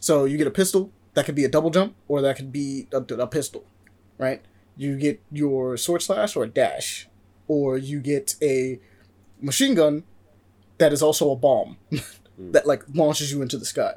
So 0.00 0.24
you 0.24 0.36
get 0.36 0.46
a 0.46 0.52
pistol 0.52 0.90
that 1.14 1.26
could 1.26 1.34
be 1.34 1.44
a 1.44 1.48
double 1.48 1.70
jump, 1.70 1.94
or 2.08 2.20
that 2.22 2.36
could 2.36 2.52
be 2.52 2.88
a, 2.92 2.98
a 2.98 3.26
pistol, 3.26 3.64
right? 4.18 4.42
You 4.76 4.96
get 4.96 5.20
your 5.30 5.76
sword 5.76 6.02
slash 6.02 6.34
or 6.34 6.44
a 6.44 6.48
dash, 6.48 7.06
or 7.48 7.78
you 7.78 8.00
get 8.00 8.34
a 8.42 8.78
machine 9.40 9.74
gun 9.74 10.04
that 10.78 10.92
is 10.92 11.02
also 11.02 11.30
a 11.30 11.36
bomb 11.36 11.76
that 12.38 12.66
like 12.66 12.82
launches 12.92 13.32
you 13.32 13.42
into 13.42 13.58
the 13.58 13.64
sky. 13.64 13.94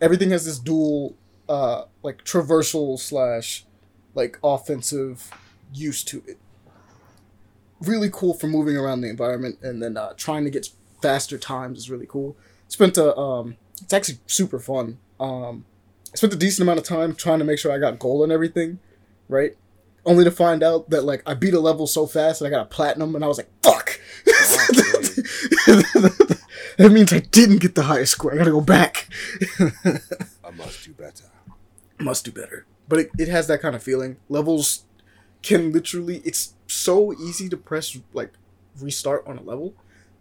Everything 0.00 0.30
has 0.30 0.44
this 0.44 0.58
dual, 0.58 1.14
uh, 1.48 1.84
like 2.02 2.24
traversal 2.24 2.98
slash, 2.98 3.64
like 4.14 4.38
offensive 4.42 5.30
use 5.72 6.02
to 6.04 6.22
it. 6.26 6.38
Really 7.80 8.10
cool 8.12 8.34
for 8.34 8.46
moving 8.46 8.76
around 8.76 9.00
the 9.00 9.08
environment, 9.08 9.58
and 9.62 9.82
then 9.82 9.96
uh, 9.96 10.12
trying 10.16 10.44
to 10.44 10.50
get 10.50 10.68
faster 11.00 11.36
times 11.36 11.78
is 11.80 11.90
really 11.90 12.06
cool 12.06 12.36
spent 12.72 12.96
a 12.96 13.14
um 13.16 13.56
it's 13.82 13.92
actually 13.92 14.18
super 14.26 14.58
fun 14.58 14.96
um 15.20 15.64
I 16.12 16.16
spent 16.16 16.32
a 16.32 16.36
decent 16.36 16.62
amount 16.62 16.78
of 16.78 16.86
time 16.86 17.14
trying 17.14 17.38
to 17.38 17.44
make 17.44 17.58
sure 17.58 17.72
I 17.72 17.78
got 17.78 17.98
gold 17.98 18.22
and 18.22 18.30
everything, 18.30 18.80
right? 19.30 19.56
Only 20.04 20.24
to 20.24 20.30
find 20.30 20.62
out 20.62 20.90
that 20.90 21.04
like 21.04 21.22
I 21.26 21.34
beat 21.34 21.54
a 21.54 21.60
level 21.60 21.86
so 21.86 22.06
fast 22.06 22.40
that 22.40 22.46
I 22.46 22.50
got 22.50 22.62
a 22.62 22.66
platinum, 22.66 23.14
and 23.14 23.24
I 23.24 23.28
was 23.28 23.38
like, 23.38 23.50
"Fuck!" 23.62 24.00
that 26.76 26.90
means 26.90 27.12
I 27.12 27.20
didn't 27.20 27.58
get 27.58 27.74
the 27.74 27.84
highest 27.84 28.12
score. 28.12 28.32
I 28.32 28.36
gotta 28.36 28.50
go 28.50 28.60
back. 28.60 29.08
I 29.60 30.50
must 30.54 30.84
do 30.84 30.92
better. 30.92 31.24
Must 31.98 32.24
do 32.24 32.32
better. 32.32 32.66
But 32.88 32.98
it, 32.98 33.10
it 33.18 33.28
has 33.28 33.46
that 33.46 33.62
kind 33.62 33.76
of 33.76 33.82
feeling. 33.82 34.16
Levels 34.28 34.84
can 35.42 35.72
literally. 35.72 36.20
It's 36.24 36.54
so 36.66 37.12
easy 37.12 37.48
to 37.48 37.56
press 37.56 37.96
like 38.12 38.32
restart 38.80 39.26
on 39.26 39.38
a 39.38 39.42
level 39.42 39.74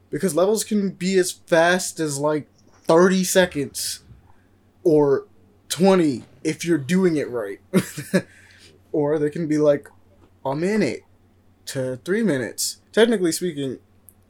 because 0.10 0.36
levels 0.36 0.64
can 0.64 0.92
be 0.92 1.18
as 1.18 1.32
fast 1.32 2.00
as 2.00 2.20
like 2.20 2.48
30 2.84 3.24
seconds 3.24 4.04
or 4.84 5.26
20 5.70 6.24
if 6.44 6.66
you're 6.66 6.78
doing 6.78 7.16
it 7.16 7.30
right. 7.30 7.60
or 8.92 9.20
they 9.20 9.30
can 9.30 9.48
be 9.48 9.58
like 9.58 9.90
a 10.46 10.56
minute 10.56 11.04
to 11.66 11.98
three 11.98 12.24
minutes. 12.24 12.82
Technically 12.92 13.32
speaking, 13.32 13.80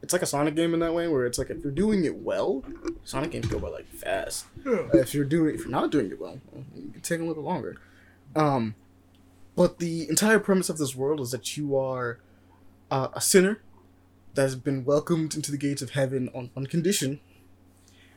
it's 0.02 0.14
like 0.14 0.22
a 0.22 0.28
Sonic 0.28 0.56
game 0.56 0.74
in 0.74 0.80
that 0.80 0.94
way, 0.94 1.08
where 1.08 1.26
it's 1.26 1.38
like 1.38 1.50
if 1.50 1.64
you're 1.64 1.72
doing 1.72 2.06
it 2.06 2.18
well, 2.18 2.64
Sonic 3.04 3.32
games 3.32 3.48
go 3.48 3.60
by 3.60 3.70
like 3.70 3.88
fast. 3.88 4.46
If 4.66 5.14
you're 5.14 5.26
doing, 5.26 5.56
if 5.56 5.62
you're 5.62 5.70
not 5.70 5.92
doing 5.92 6.12
it 6.12 6.20
well, 6.20 6.40
you 6.76 6.92
can 6.92 7.02
take 7.02 7.22
a 7.22 7.24
little 7.24 7.44
longer. 7.44 7.78
Um, 8.36 8.76
but 9.56 9.80
the 9.80 10.08
entire 10.10 10.40
premise 10.40 10.70
of 10.70 10.78
this 10.78 10.96
world 10.96 11.20
is 11.20 11.32
that 11.32 11.58
you 11.58 11.78
are 11.78 12.20
uh, 12.90 13.10
a 13.14 13.22
sinner 13.22 13.62
that 14.34 14.44
has 14.44 14.56
been 14.56 14.86
welcomed 14.86 15.36
into 15.36 15.52
the 15.52 15.58
gates 15.58 15.82
of 15.82 15.92
heaven 15.92 16.30
on 16.34 16.50
one 16.54 16.66
condition, 16.66 17.20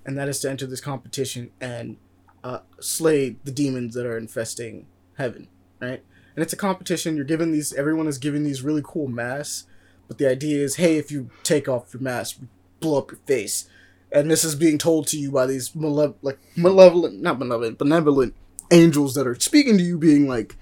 and 0.06 0.16
that 0.16 0.28
is 0.28 0.40
to 0.40 0.50
enter 0.50 0.66
this 0.66 0.80
competition 0.80 1.50
and 1.60 1.96
uh, 2.42 2.60
slay 2.80 3.36
the 3.44 3.50
demons 3.50 3.94
that 3.94 4.06
are 4.06 4.16
infesting 4.16 4.86
heaven. 5.18 5.48
Right, 5.80 6.02
and 6.35 6.43
it's 6.43 6.52
a 6.52 6.56
competition. 6.56 7.16
You're 7.16 7.24
given 7.24 7.52
these. 7.52 7.73
Everyone 7.73 8.06
is 8.06 8.19
given 8.19 8.44
these 8.44 8.62
really 8.62 8.82
cool 8.85 9.09
masks, 9.09 9.66
but 10.09 10.19
the 10.19 10.28
idea 10.28 10.62
is, 10.62 10.77
hey, 10.77 10.97
if 10.97 11.11
you 11.11 11.31
take 11.43 11.69
off 11.69 11.93
your 11.94 12.02
mask, 12.02 12.36
we 12.40 12.48
blow 12.81 12.98
up 12.98 13.11
your 13.11 13.20
face. 13.27 13.69
And 14.12 14.31
this 14.31 14.44
is 14.44 14.55
being 14.55 14.78
told 14.78 15.06
to 15.09 15.19
you 15.19 15.31
by 15.32 15.47
these 15.47 15.70
malev- 15.70 16.15
like 16.23 16.39
malevolent, 16.56 17.20
not 17.20 17.39
malevolent, 17.39 17.78
benevolent 17.78 18.35
angels 18.70 19.15
that 19.15 19.27
are 19.27 19.35
speaking 19.35 19.77
to 19.78 19.82
you, 19.82 19.98
being 19.98 20.28
like, 20.28 20.56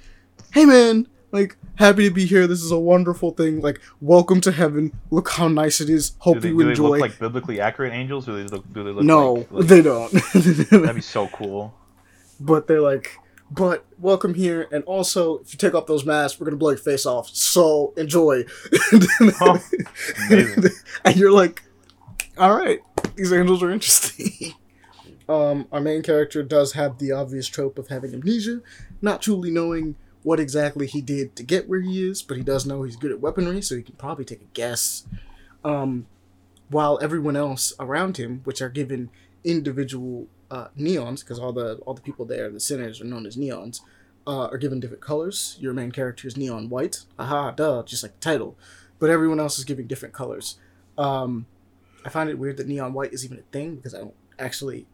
"Hey, 0.52 0.64
man, 0.64 1.06
like, 1.32 1.56
happy 1.74 2.08
to 2.08 2.14
be 2.14 2.24
here. 2.24 2.46
This 2.46 2.62
is 2.62 2.70
a 2.70 2.78
wonderful 2.78 3.32
thing. 3.32 3.60
Like, 3.60 3.80
welcome 4.00 4.40
to 4.42 4.52
heaven. 4.52 4.92
Look 5.10 5.30
how 5.30 5.48
nice 5.48 5.80
it 5.80 5.90
is. 5.90 6.12
Hope 6.18 6.40
they, 6.40 6.48
you 6.48 6.58
do 6.58 6.64
they 6.64 6.70
enjoy." 6.70 6.88
look 6.88 7.00
like 7.00 7.18
biblically 7.18 7.60
accurate 7.60 7.92
angels, 7.92 8.26
or 8.28 8.32
do 8.32 8.42
they 8.44 8.48
look? 8.56 8.72
Do 8.72 8.84
they 8.84 8.90
look 8.90 9.04
no, 9.04 9.32
like, 9.34 9.52
like- 9.52 9.66
they 9.66 9.82
don't. 9.82 10.12
That'd 10.34 10.94
be 10.94 11.00
so 11.02 11.28
cool. 11.28 11.74
but 12.40 12.66
they're 12.66 12.80
like, 12.80 13.18
but 13.54 13.84
welcome 13.98 14.34
here, 14.34 14.66
and 14.72 14.82
also 14.84 15.38
if 15.38 15.52
you 15.52 15.58
take 15.58 15.74
off 15.74 15.86
those 15.86 16.06
masks, 16.06 16.40
we're 16.40 16.46
gonna 16.46 16.56
blow 16.56 16.70
your 16.70 16.78
face 16.78 17.04
off. 17.04 17.28
So 17.28 17.92
enjoy. 17.96 18.44
Oh, 19.40 19.62
and 21.04 21.16
you're 21.16 21.32
like, 21.32 21.62
all 22.38 22.56
right, 22.56 22.80
these 23.14 23.32
angels 23.32 23.62
are 23.62 23.70
interesting. 23.70 24.54
um, 25.28 25.66
our 25.70 25.80
main 25.80 26.02
character 26.02 26.42
does 26.42 26.72
have 26.72 26.98
the 26.98 27.12
obvious 27.12 27.46
trope 27.46 27.78
of 27.78 27.88
having 27.88 28.14
amnesia, 28.14 28.60
not 29.02 29.20
truly 29.20 29.50
knowing 29.50 29.96
what 30.22 30.40
exactly 30.40 30.86
he 30.86 31.02
did 31.02 31.36
to 31.36 31.42
get 31.42 31.68
where 31.68 31.80
he 31.80 32.08
is, 32.08 32.22
but 32.22 32.36
he 32.36 32.42
does 32.42 32.64
know 32.64 32.84
he's 32.84 32.96
good 32.96 33.10
at 33.10 33.20
weaponry, 33.20 33.60
so 33.60 33.76
he 33.76 33.82
can 33.82 33.96
probably 33.96 34.24
take 34.24 34.40
a 34.40 34.54
guess. 34.54 35.06
Um, 35.64 36.06
while 36.70 36.98
everyone 37.02 37.36
else 37.36 37.74
around 37.78 38.16
him, 38.16 38.40
which 38.44 38.62
are 38.62 38.70
given 38.70 39.10
individual 39.44 40.26
uh, 40.52 40.68
neons, 40.78 41.20
because 41.20 41.38
all 41.38 41.52
the 41.52 41.76
all 41.86 41.94
the 41.94 42.02
people 42.08 42.24
there, 42.24 42.48
the 42.50 42.60
sinners, 42.60 43.00
are 43.00 43.04
known 43.12 43.26
as 43.26 43.36
neons, 43.36 43.80
uh, 44.26 44.46
are 44.52 44.58
given 44.58 44.78
different 44.80 45.02
colors. 45.02 45.56
Your 45.60 45.72
main 45.72 45.90
character 45.90 46.28
is 46.28 46.36
neon 46.36 46.68
white. 46.68 46.96
Aha, 47.18 47.50
duh, 47.52 47.82
just 47.82 48.02
like 48.04 48.12
the 48.12 48.20
title. 48.20 48.56
But 48.98 49.10
everyone 49.10 49.40
else 49.40 49.58
is 49.58 49.64
giving 49.64 49.86
different 49.88 50.14
colors. 50.14 50.58
Um, 50.96 51.46
I 52.04 52.08
find 52.10 52.28
it 52.30 52.38
weird 52.38 52.56
that 52.58 52.68
neon 52.68 52.92
white 52.92 53.12
is 53.12 53.24
even 53.24 53.38
a 53.38 53.42
thing 53.52 53.76
because 53.76 53.94
I 53.94 53.98
don't 53.98 54.14
actually, 54.38 54.86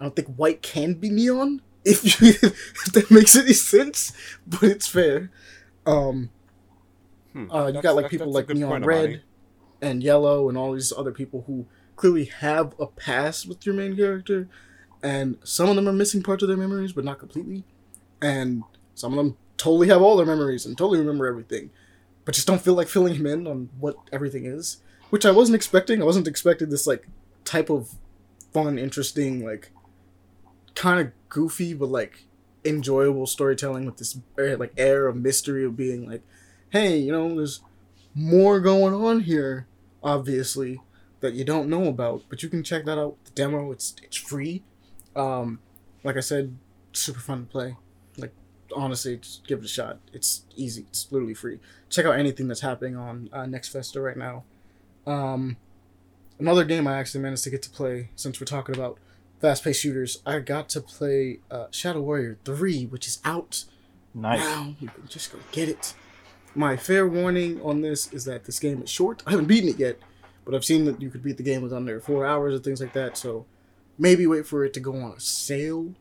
I 0.00 0.04
don't 0.04 0.16
think 0.16 0.28
white 0.36 0.62
can 0.62 0.94
be 0.94 1.10
neon. 1.10 1.62
If 1.88 2.20
you, 2.20 2.30
if 2.42 2.92
that 2.94 3.12
makes 3.12 3.36
any 3.36 3.52
sense, 3.52 4.12
but 4.44 4.64
it's 4.64 4.88
fair. 4.88 5.30
Um, 5.86 6.30
Hmm. 7.32 7.50
uh, 7.50 7.66
you 7.68 7.82
got 7.82 7.94
like 7.94 8.10
people 8.10 8.32
like 8.32 8.48
neon 8.48 8.82
red 8.82 9.22
and 9.82 10.02
yellow 10.02 10.48
and 10.48 10.56
all 10.58 10.72
these 10.72 10.92
other 10.96 11.12
people 11.12 11.44
who 11.46 11.66
clearly 11.94 12.24
have 12.24 12.74
a 12.80 12.86
past 12.86 13.46
with 13.48 13.64
your 13.66 13.74
main 13.74 13.94
character, 13.94 14.48
and 15.02 15.38
some 15.44 15.68
of 15.68 15.76
them 15.76 15.88
are 15.88 15.92
missing 15.92 16.22
parts 16.22 16.42
of 16.42 16.48
their 16.48 16.56
memories, 16.56 16.92
but 16.92 17.04
not 17.04 17.18
completely, 17.18 17.64
and 18.20 18.62
some 18.94 19.12
of 19.12 19.16
them 19.16 19.36
totally 19.56 19.88
have 19.88 20.02
all 20.02 20.16
their 20.16 20.26
memories 20.26 20.66
and 20.66 20.76
totally 20.76 20.98
remember 20.98 21.26
everything, 21.26 21.70
but 22.24 22.34
just 22.34 22.46
don't 22.46 22.62
feel 22.62 22.74
like 22.74 22.88
filling 22.88 23.14
him 23.14 23.26
in 23.26 23.46
on 23.46 23.68
what 23.78 23.96
everything 24.12 24.46
is, 24.46 24.78
which 25.10 25.26
I 25.26 25.30
wasn't 25.30 25.56
expecting. 25.56 26.00
I 26.00 26.06
wasn't 26.06 26.28
expecting 26.28 26.70
this 26.70 26.86
like 26.86 27.06
type 27.44 27.70
of 27.70 27.94
fun, 28.52 28.78
interesting, 28.78 29.44
like 29.44 29.70
kind 30.74 31.00
of 31.00 31.12
goofy 31.28 31.72
but 31.72 31.88
like 31.88 32.26
enjoyable 32.64 33.26
storytelling 33.26 33.86
with 33.86 33.96
this 33.96 34.18
like 34.36 34.72
air 34.76 35.06
of 35.06 35.16
mystery 35.16 35.64
of 35.64 35.76
being 35.76 36.08
like, 36.08 36.22
hey, 36.70 36.98
you 36.98 37.12
know, 37.12 37.34
there's 37.34 37.60
more 38.14 38.60
going 38.60 38.94
on 38.94 39.20
here, 39.20 39.66
obviously, 40.02 40.80
that 41.20 41.34
you 41.34 41.44
don't 41.44 41.68
know 41.68 41.86
about, 41.86 42.22
but 42.28 42.42
you 42.42 42.48
can 42.48 42.62
check 42.62 42.84
that 42.84 42.98
out. 42.98 43.16
The 43.24 43.30
demo, 43.32 43.72
it's 43.72 43.94
it's 44.02 44.16
free. 44.16 44.62
Um, 45.16 45.58
like 46.04 46.16
I 46.16 46.20
said, 46.20 46.56
super 46.92 47.20
fun 47.20 47.46
to 47.46 47.50
play. 47.50 47.76
Like 48.18 48.32
honestly, 48.76 49.16
just 49.16 49.46
give 49.46 49.58
it 49.60 49.64
a 49.64 49.68
shot. 49.68 49.98
It's 50.12 50.42
easy. 50.54 50.86
It's 50.88 51.10
literally 51.10 51.34
free. 51.34 51.58
Check 51.90 52.04
out 52.06 52.18
anything 52.18 52.48
that's 52.48 52.60
happening 52.60 52.96
on 52.96 53.28
uh, 53.32 53.46
Next 53.46 53.68
Festa 53.70 54.00
right 54.00 54.16
now. 54.16 54.44
Um, 55.06 55.56
another 56.38 56.64
game 56.64 56.86
I 56.86 56.98
actually 56.98 57.20
managed 57.22 57.44
to 57.44 57.50
get 57.50 57.62
to 57.62 57.70
play 57.70 58.10
since 58.16 58.40
we're 58.40 58.44
talking 58.46 58.74
about 58.74 58.98
fast-paced 59.40 59.80
shooters. 59.80 60.20
I 60.26 60.40
got 60.40 60.68
to 60.70 60.80
play 60.80 61.40
uh, 61.50 61.66
Shadow 61.70 62.00
Warrior 62.02 62.38
Three, 62.44 62.86
which 62.86 63.06
is 63.06 63.20
out 63.24 63.64
Nice. 64.14 64.40
now. 64.40 64.74
You 64.80 64.88
can 64.88 65.06
just 65.08 65.32
go 65.32 65.38
get 65.52 65.68
it. 65.68 65.94
My 66.54 66.76
fair 66.76 67.06
warning 67.06 67.60
on 67.62 67.82
this 67.82 68.12
is 68.12 68.24
that 68.24 68.44
this 68.44 68.58
game 68.58 68.82
is 68.82 68.90
short. 68.90 69.22
I 69.26 69.30
haven't 69.32 69.46
beaten 69.46 69.68
it 69.68 69.78
yet, 69.78 69.98
but 70.44 70.54
I've 70.54 70.64
seen 70.64 70.86
that 70.86 71.02
you 71.02 71.10
could 71.10 71.22
beat 71.22 71.36
the 71.36 71.42
game 71.42 71.60
with 71.62 71.72
under 71.72 72.00
four 72.00 72.24
hours 72.26 72.54
and 72.54 72.64
things 72.64 72.80
like 72.80 72.94
that. 72.94 73.18
So 73.18 73.44
maybe 73.98 74.26
wait 74.26 74.46
for 74.46 74.64
it 74.64 74.72
to 74.74 74.80
go 74.80 74.94
on 74.96 75.12
a 75.12 75.20
sale. 75.20 75.94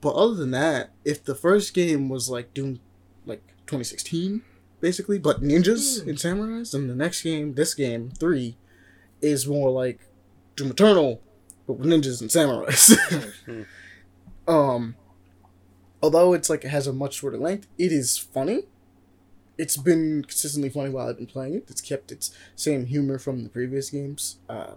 But 0.00 0.14
other 0.14 0.34
than 0.34 0.50
that, 0.52 0.90
if 1.04 1.24
the 1.24 1.34
first 1.34 1.74
game 1.74 2.08
was 2.08 2.28
like 2.28 2.54
Doom, 2.54 2.80
like 3.24 3.46
2016, 3.66 4.42
basically, 4.80 5.18
but 5.18 5.42
ninjas 5.42 6.06
and 6.06 6.18
samurais, 6.18 6.74
and 6.74 6.88
the 6.88 6.94
next 6.94 7.22
game, 7.22 7.54
this 7.54 7.74
game 7.74 8.10
three, 8.10 8.56
is 9.20 9.46
more 9.46 9.70
like 9.70 10.00
Doom 10.54 10.70
Eternal, 10.70 11.20
but 11.66 11.74
with 11.74 11.88
ninjas 11.88 12.20
and 12.20 12.30
samurais. 12.30 13.66
um, 14.48 14.94
although 16.02 16.34
it's 16.34 16.50
like 16.50 16.64
it 16.64 16.68
has 16.68 16.86
a 16.86 16.92
much 16.92 17.14
shorter 17.14 17.38
length, 17.38 17.66
it 17.78 17.92
is 17.92 18.18
funny. 18.18 18.64
It's 19.58 19.78
been 19.78 20.22
consistently 20.22 20.68
funny 20.68 20.90
while 20.90 21.08
I've 21.08 21.16
been 21.16 21.26
playing 21.26 21.54
it. 21.54 21.64
It's 21.68 21.80
kept 21.80 22.12
its 22.12 22.30
same 22.54 22.86
humor 22.86 23.18
from 23.18 23.42
the 23.42 23.48
previous 23.48 23.88
games. 23.88 24.38
Uh, 24.48 24.74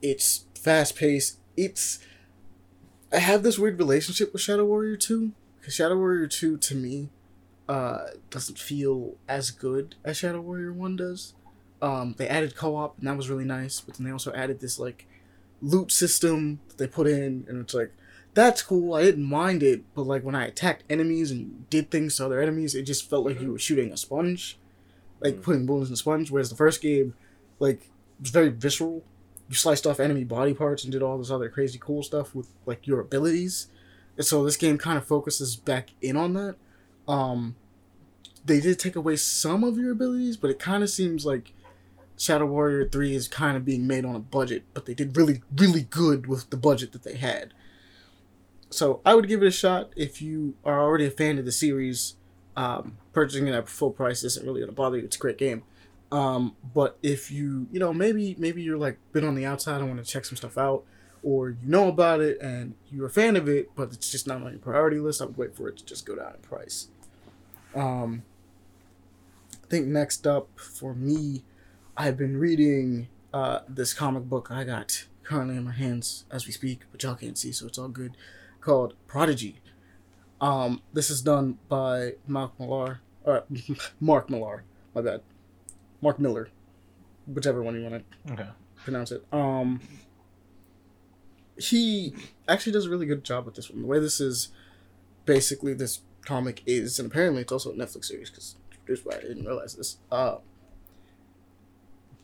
it's 0.00 0.46
fast 0.54 0.96
paced. 0.96 1.39
It's 1.56 1.98
I 3.12 3.18
have 3.18 3.42
this 3.42 3.58
weird 3.58 3.78
relationship 3.78 4.32
with 4.32 4.42
Shadow 4.42 4.64
Warrior 4.64 4.96
2 4.96 5.32
because 5.58 5.74
Shadow 5.74 5.96
Warrior 5.96 6.26
2 6.26 6.58
to 6.58 6.74
me 6.74 7.08
uh, 7.68 8.06
doesn't 8.30 8.58
feel 8.58 9.16
as 9.28 9.50
good 9.50 9.96
as 10.04 10.16
Shadow 10.16 10.40
Warrior 10.40 10.72
1 10.72 10.96
does. 10.96 11.34
Um, 11.82 12.14
they 12.18 12.28
added 12.28 12.54
co-op 12.54 12.98
and 12.98 13.06
that 13.08 13.16
was 13.16 13.28
really 13.28 13.44
nice, 13.44 13.80
but 13.80 13.96
then 13.96 14.06
they 14.06 14.12
also 14.12 14.32
added 14.32 14.60
this 14.60 14.78
like 14.78 15.06
loot 15.60 15.90
system 15.90 16.60
that 16.68 16.78
they 16.78 16.86
put 16.86 17.06
in 17.06 17.44
and 17.48 17.60
it's 17.60 17.74
like 17.74 17.92
that's 18.34 18.62
cool. 18.62 18.94
I 18.94 19.02
didn't 19.02 19.24
mind 19.24 19.62
it, 19.62 19.82
but 19.94 20.06
like 20.06 20.22
when 20.22 20.34
I 20.34 20.46
attacked 20.46 20.84
enemies 20.88 21.30
and 21.30 21.68
did 21.68 21.90
things 21.90 22.16
to 22.16 22.26
other 22.26 22.40
enemies, 22.40 22.74
it 22.74 22.82
just 22.82 23.08
felt 23.08 23.26
like 23.26 23.40
you 23.40 23.52
were 23.52 23.58
shooting 23.58 23.92
a 23.92 23.96
sponge, 23.96 24.58
like 25.20 25.42
putting 25.42 25.66
bullets 25.66 25.90
in 25.90 25.94
a 25.94 25.96
sponge. 25.96 26.30
Whereas 26.30 26.50
the 26.50 26.56
first 26.56 26.80
game, 26.80 27.14
like, 27.58 27.90
was 28.20 28.30
very 28.30 28.50
visceral. 28.50 29.02
You 29.50 29.56
sliced 29.56 29.84
off 29.84 29.98
enemy 29.98 30.22
body 30.22 30.54
parts 30.54 30.84
and 30.84 30.92
did 30.92 31.02
all 31.02 31.18
this 31.18 31.30
other 31.30 31.48
crazy 31.48 31.78
cool 31.78 32.04
stuff 32.04 32.36
with 32.36 32.48
like 32.66 32.86
your 32.86 33.00
abilities. 33.00 33.66
And 34.16 34.24
so 34.24 34.44
this 34.44 34.56
game 34.56 34.78
kind 34.78 34.96
of 34.96 35.04
focuses 35.04 35.56
back 35.56 35.90
in 36.00 36.16
on 36.16 36.34
that. 36.34 36.54
Um, 37.08 37.56
they 38.44 38.60
did 38.60 38.78
take 38.78 38.94
away 38.94 39.16
some 39.16 39.64
of 39.64 39.76
your 39.76 39.90
abilities, 39.90 40.36
but 40.36 40.50
it 40.50 40.60
kind 40.60 40.84
of 40.84 40.88
seems 40.88 41.26
like 41.26 41.52
Shadow 42.16 42.46
Warrior 42.46 42.88
3 42.88 43.14
is 43.14 43.26
kind 43.26 43.56
of 43.56 43.64
being 43.64 43.88
made 43.88 44.04
on 44.04 44.14
a 44.14 44.20
budget, 44.20 44.62
but 44.72 44.86
they 44.86 44.94
did 44.94 45.16
really, 45.16 45.42
really 45.56 45.82
good 45.82 46.28
with 46.28 46.50
the 46.50 46.56
budget 46.56 46.92
that 46.92 47.02
they 47.02 47.16
had. 47.16 47.52
So 48.70 49.00
I 49.04 49.14
would 49.14 49.26
give 49.26 49.42
it 49.42 49.48
a 49.48 49.50
shot 49.50 49.90
if 49.96 50.22
you 50.22 50.54
are 50.64 50.80
already 50.80 51.06
a 51.06 51.10
fan 51.10 51.38
of 51.38 51.44
the 51.44 51.52
series. 51.52 52.14
Um, 52.56 52.98
purchasing 53.12 53.48
it 53.48 53.54
at 53.54 53.68
full 53.68 53.90
price 53.90 54.22
isn't 54.22 54.46
really 54.46 54.60
gonna 54.60 54.72
bother 54.72 54.98
you. 54.98 55.04
It's 55.04 55.16
a 55.16 55.18
great 55.18 55.38
game. 55.38 55.64
Um, 56.12 56.56
but 56.74 56.98
if 57.02 57.30
you, 57.30 57.68
you 57.70 57.78
know, 57.78 57.92
maybe 57.92 58.34
maybe 58.38 58.62
you're 58.62 58.78
like 58.78 58.98
been 59.12 59.24
on 59.24 59.34
the 59.34 59.46
outside 59.46 59.80
and 59.80 59.88
want 59.88 60.04
to 60.04 60.10
check 60.10 60.24
some 60.24 60.36
stuff 60.36 60.58
out, 60.58 60.84
or 61.22 61.50
you 61.50 61.66
know 61.66 61.88
about 61.88 62.20
it 62.20 62.40
and 62.40 62.74
you're 62.90 63.06
a 63.06 63.10
fan 63.10 63.36
of 63.36 63.48
it, 63.48 63.70
but 63.74 63.92
it's 63.92 64.10
just 64.10 64.26
not 64.26 64.42
on 64.42 64.50
your 64.50 64.58
priority 64.58 64.98
list, 64.98 65.20
I 65.20 65.26
would 65.26 65.36
wait 65.36 65.54
for 65.54 65.68
it 65.68 65.76
to 65.78 65.84
just 65.84 66.06
go 66.06 66.16
down 66.16 66.34
in 66.34 66.40
price. 66.40 66.88
Um, 67.74 68.22
I 69.52 69.66
think 69.68 69.86
next 69.86 70.26
up 70.26 70.48
for 70.58 70.94
me, 70.94 71.44
I've 71.96 72.16
been 72.16 72.36
reading 72.36 73.08
uh, 73.32 73.60
this 73.68 73.92
comic 73.92 74.24
book 74.24 74.50
I 74.50 74.64
got 74.64 75.04
currently 75.22 75.56
in 75.56 75.64
my 75.64 75.72
hands 75.72 76.24
as 76.30 76.46
we 76.46 76.52
speak, 76.52 76.80
but 76.90 77.02
y'all 77.02 77.14
can't 77.14 77.38
see, 77.38 77.52
so 77.52 77.66
it's 77.66 77.78
all 77.78 77.88
good. 77.88 78.16
Called 78.60 78.94
Prodigy. 79.06 79.60
Um, 80.40 80.82
this 80.92 81.10
is 81.10 81.20
done 81.20 81.58
by 81.68 82.14
Mark 82.26 82.58
Millar, 82.58 83.00
or 83.24 83.44
Mark 84.00 84.30
Millar. 84.30 84.64
My 84.94 85.02
bad, 85.02 85.20
Mark 86.00 86.18
Miller, 86.18 86.48
whichever 87.26 87.62
one 87.62 87.74
you 87.74 87.82
want 87.88 88.04
to 88.26 88.32
Okay. 88.32 88.48
pronounce 88.84 89.12
it. 89.12 89.24
Um, 89.32 89.80
he 91.58 92.14
actually 92.48 92.72
does 92.72 92.86
a 92.86 92.90
really 92.90 93.06
good 93.06 93.24
job 93.24 93.44
with 93.46 93.54
this 93.54 93.70
one. 93.70 93.82
The 93.82 93.86
way 93.86 93.98
this 93.98 94.20
is 94.20 94.48
basically 95.26 95.74
this 95.74 96.00
comic 96.24 96.62
is, 96.66 96.98
and 96.98 97.10
apparently 97.10 97.42
it's 97.42 97.52
also 97.52 97.70
a 97.72 97.74
Netflix 97.74 98.06
series 98.06 98.30
because 98.30 98.56
produced 98.84 99.04
why 99.06 99.16
I 99.16 99.20
didn't 99.20 99.44
realize 99.44 99.74
this. 99.74 99.98
Uh, 100.10 100.36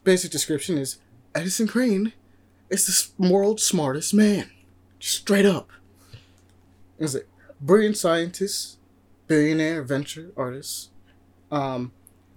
basic 0.04 0.30
description 0.30 0.78
is 0.78 0.98
Edison 1.34 1.66
Crane 1.66 2.12
is 2.70 3.12
the 3.18 3.28
world's 3.28 3.62
smartest 3.62 4.14
man, 4.14 4.50
straight 5.00 5.46
up. 5.46 5.70
Is 6.98 7.14
it 7.14 7.28
brilliant 7.60 7.96
scientist, 7.98 8.78
billionaire, 9.26 9.82
venture 9.82 10.32
artist? 10.36 10.90
Um, 11.50 11.92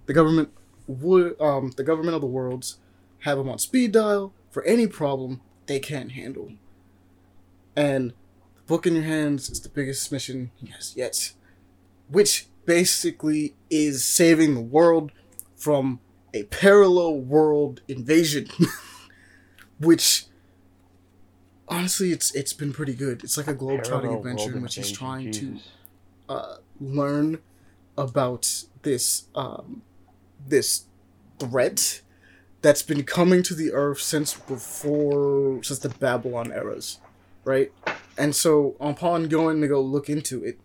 the 0.06 0.12
government 0.12 0.50
would 0.90 1.40
um 1.40 1.72
the 1.76 1.84
government 1.84 2.14
of 2.14 2.20
the 2.20 2.26
worlds 2.26 2.78
have 3.20 3.38
him 3.38 3.48
on 3.48 3.58
speed 3.58 3.92
dial 3.92 4.32
for 4.50 4.62
any 4.64 4.86
problem 4.86 5.40
they 5.66 5.78
can't 5.78 6.12
handle. 6.12 6.52
And 7.76 8.12
the 8.56 8.62
book 8.66 8.86
in 8.86 8.94
your 8.94 9.04
hands 9.04 9.48
is 9.48 9.60
the 9.60 9.68
biggest 9.68 10.10
mission 10.10 10.50
he 10.56 10.68
has 10.68 10.96
yet, 10.96 11.32
which 12.08 12.46
basically 12.64 13.54
is 13.68 14.04
saving 14.04 14.54
the 14.54 14.60
world 14.60 15.12
from 15.56 16.00
a 16.34 16.44
parallel 16.44 17.18
world 17.18 17.82
invasion. 17.88 18.48
which 19.80 20.26
honestly 21.68 22.12
it's 22.12 22.34
it's 22.34 22.52
been 22.52 22.72
pretty 22.72 22.94
good. 22.94 23.24
It's 23.24 23.36
like 23.36 23.48
a 23.48 23.54
globetrotting 23.54 24.16
adventure 24.16 24.54
in 24.54 24.62
which 24.62 24.76
he's 24.76 24.92
trying 24.92 25.32
to 25.32 25.56
uh, 26.28 26.56
learn 26.80 27.38
about 27.96 28.64
this 28.82 29.24
um, 29.34 29.82
this 30.46 30.84
threat 31.38 32.02
that's 32.62 32.82
been 32.82 33.04
coming 33.04 33.42
to 33.42 33.54
the 33.54 33.72
earth 33.72 34.00
since 34.00 34.34
before 34.34 35.62
since 35.62 35.78
the 35.78 35.88
Babylon 35.88 36.52
eras, 36.52 36.98
right? 37.44 37.72
And 38.18 38.34
so 38.34 38.76
upon 38.80 39.28
going 39.28 39.60
to 39.62 39.68
go 39.68 39.80
look 39.80 40.08
into 40.08 40.44
it, 40.44 40.60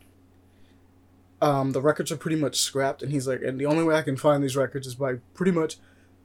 um, 1.42 1.72
the 1.72 1.82
records 1.82 2.12
are 2.12 2.18
pretty 2.18 2.38
much 2.38 2.58
scrapped, 2.58 3.02
and 3.02 3.12
he's 3.12 3.28
like, 3.28 3.42
and 3.42 3.60
the 3.60 3.66
only 3.66 3.84
way 3.84 3.96
I 3.96 4.02
can 4.02 4.18
find 4.18 4.44
these 4.44 4.58
records 4.58 4.88
is 4.88 4.96
by 4.96 5.16
pretty 5.34 5.52
much 5.52 5.78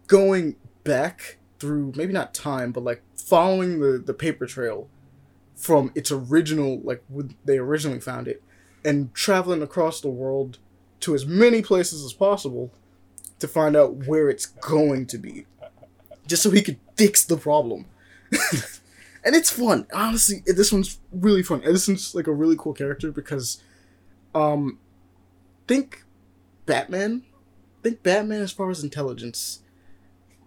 going 0.06 0.56
back 0.82 1.39
through 1.59 1.93
maybe 1.94 2.12
not 2.12 2.35
time, 2.35 2.72
but 2.72 2.82
like 2.82 3.02
following 3.14 3.81
the 3.81 3.98
the 3.98 4.14
paper 4.14 4.47
trail 4.47 4.89
from 5.55 5.93
its 5.94 6.10
original 6.10 6.81
like 6.82 7.05
when 7.09 7.36
they 7.44 7.59
originally 7.59 8.01
found 8.01 8.27
it 8.27 8.43
and 8.82 9.12
traveling 9.14 9.60
across 9.60 10.01
the 10.01 10.09
world 10.09 10.59
to 11.01 11.14
as 11.14 11.27
many 11.27 11.60
places 11.60 12.02
as 12.02 12.14
possible 12.14 12.72
to 13.41 13.49
find 13.49 13.77
out 13.77 14.07
where 14.07 14.29
it's 14.31 14.47
going 14.47 15.07
to 15.07 15.19
be 15.19 15.47
just 16.27 16.43
so 16.43 16.51
he 16.51 16.62
could 16.62 16.79
fix 16.97 17.25
the 17.25 17.37
problem. 17.37 17.87
And 19.25 19.35
it's 19.37 19.51
fun. 19.51 19.87
Honestly 19.93 20.43
this 20.47 20.73
one's 20.73 20.99
really 21.12 21.43
fun. 21.43 21.62
Edison's 21.62 22.15
like 22.15 22.27
a 22.27 22.33
really 22.33 22.57
cool 22.59 22.73
character 22.73 23.12
because 23.12 23.62
um 24.35 24.79
think 25.67 26.05
batman. 26.67 27.25
Think 27.83 28.03
batman 28.03 28.43
as 28.43 28.53
far 28.53 28.71
as 28.71 28.83
intelligence. 28.83 29.61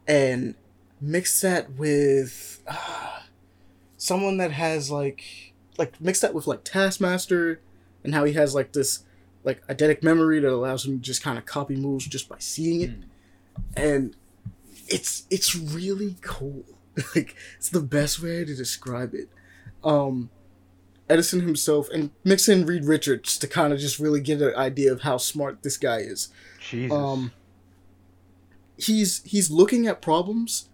And 0.07 0.55
mix 0.99 1.41
that 1.41 1.73
with 1.73 2.61
uh, 2.67 3.21
someone 3.97 4.37
that 4.37 4.51
has 4.51 4.89
like 4.89 5.53
like 5.77 5.99
mix 6.01 6.19
that 6.21 6.33
with 6.33 6.47
like 6.47 6.63
taskmaster 6.63 7.61
and 8.03 8.13
how 8.13 8.23
he 8.23 8.33
has 8.33 8.55
like 8.55 8.73
this 8.73 9.03
like 9.43 9.65
eidetic 9.67 10.03
memory 10.03 10.39
that 10.39 10.51
allows 10.51 10.85
him 10.85 10.97
to 10.99 11.03
just 11.03 11.23
kind 11.23 11.37
of 11.37 11.45
copy 11.45 11.75
moves 11.75 12.07
just 12.07 12.29
by 12.29 12.37
seeing 12.39 12.81
it. 12.81 12.91
And 13.75 14.15
it's 14.87 15.25
it's 15.29 15.55
really 15.55 16.15
cool. 16.21 16.63
Like 17.15 17.35
it's 17.57 17.69
the 17.69 17.81
best 17.81 18.21
way 18.21 18.45
to 18.45 18.55
describe 18.55 19.15
it. 19.15 19.27
Um 19.83 20.29
edison 21.09 21.41
himself 21.41 21.89
and 21.89 22.11
mix 22.23 22.47
in 22.47 22.65
reed 22.67 22.85
richards 22.85 23.37
to 23.39 23.47
kind 23.47 23.73
of 23.73 23.79
just 23.79 23.97
really 23.99 24.21
get 24.21 24.41
an 24.41 24.55
idea 24.55 24.91
of 24.91 25.01
how 25.01 25.17
smart 25.17 25.63
this 25.63 25.75
guy 25.75 25.97
is. 25.97 26.29
Jesus. 26.59 26.95
um 26.95 27.31
he's 28.77 29.23
he's 29.23 29.49
looking 29.49 29.87
at 29.87 30.01
problems 30.01 30.69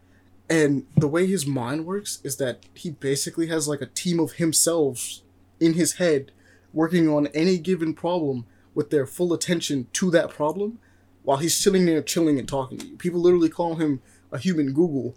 and 0.50 0.86
the 0.98 1.08
way 1.08 1.26
his 1.28 1.46
mind 1.46 1.86
works 1.86 2.20
is 2.24 2.38
that 2.38 2.66
he 2.74 2.91
basically 2.91 3.48
has 3.48 3.68
like 3.68 3.82
a 3.82 3.86
team 3.86 4.20
of 4.20 4.34
himself 4.34 5.20
in 5.60 5.74
his 5.74 5.94
head 5.94 6.32
working 6.74 7.08
on 7.08 7.28
any 7.28 7.58
given 7.58 7.94
problem 7.94 8.46
with 8.80 8.91
their 8.91 9.06
full 9.06 9.34
attention 9.34 9.88
to 9.91 10.10
that 10.10 10.30
problem 10.30 10.80
while 11.23 11.35
he's 11.35 11.57
sitting 11.57 11.85
there 11.85 12.01
chilling 12.01 12.39
and 12.39 12.47
talking 12.47 12.77
to 12.77 12.88
you. 12.88 12.95
People 12.95 13.19
literally 13.19 13.49
call 13.49 13.76
him 13.76 14.01
a 14.31 14.38
human 14.38 14.72
google 14.72 15.15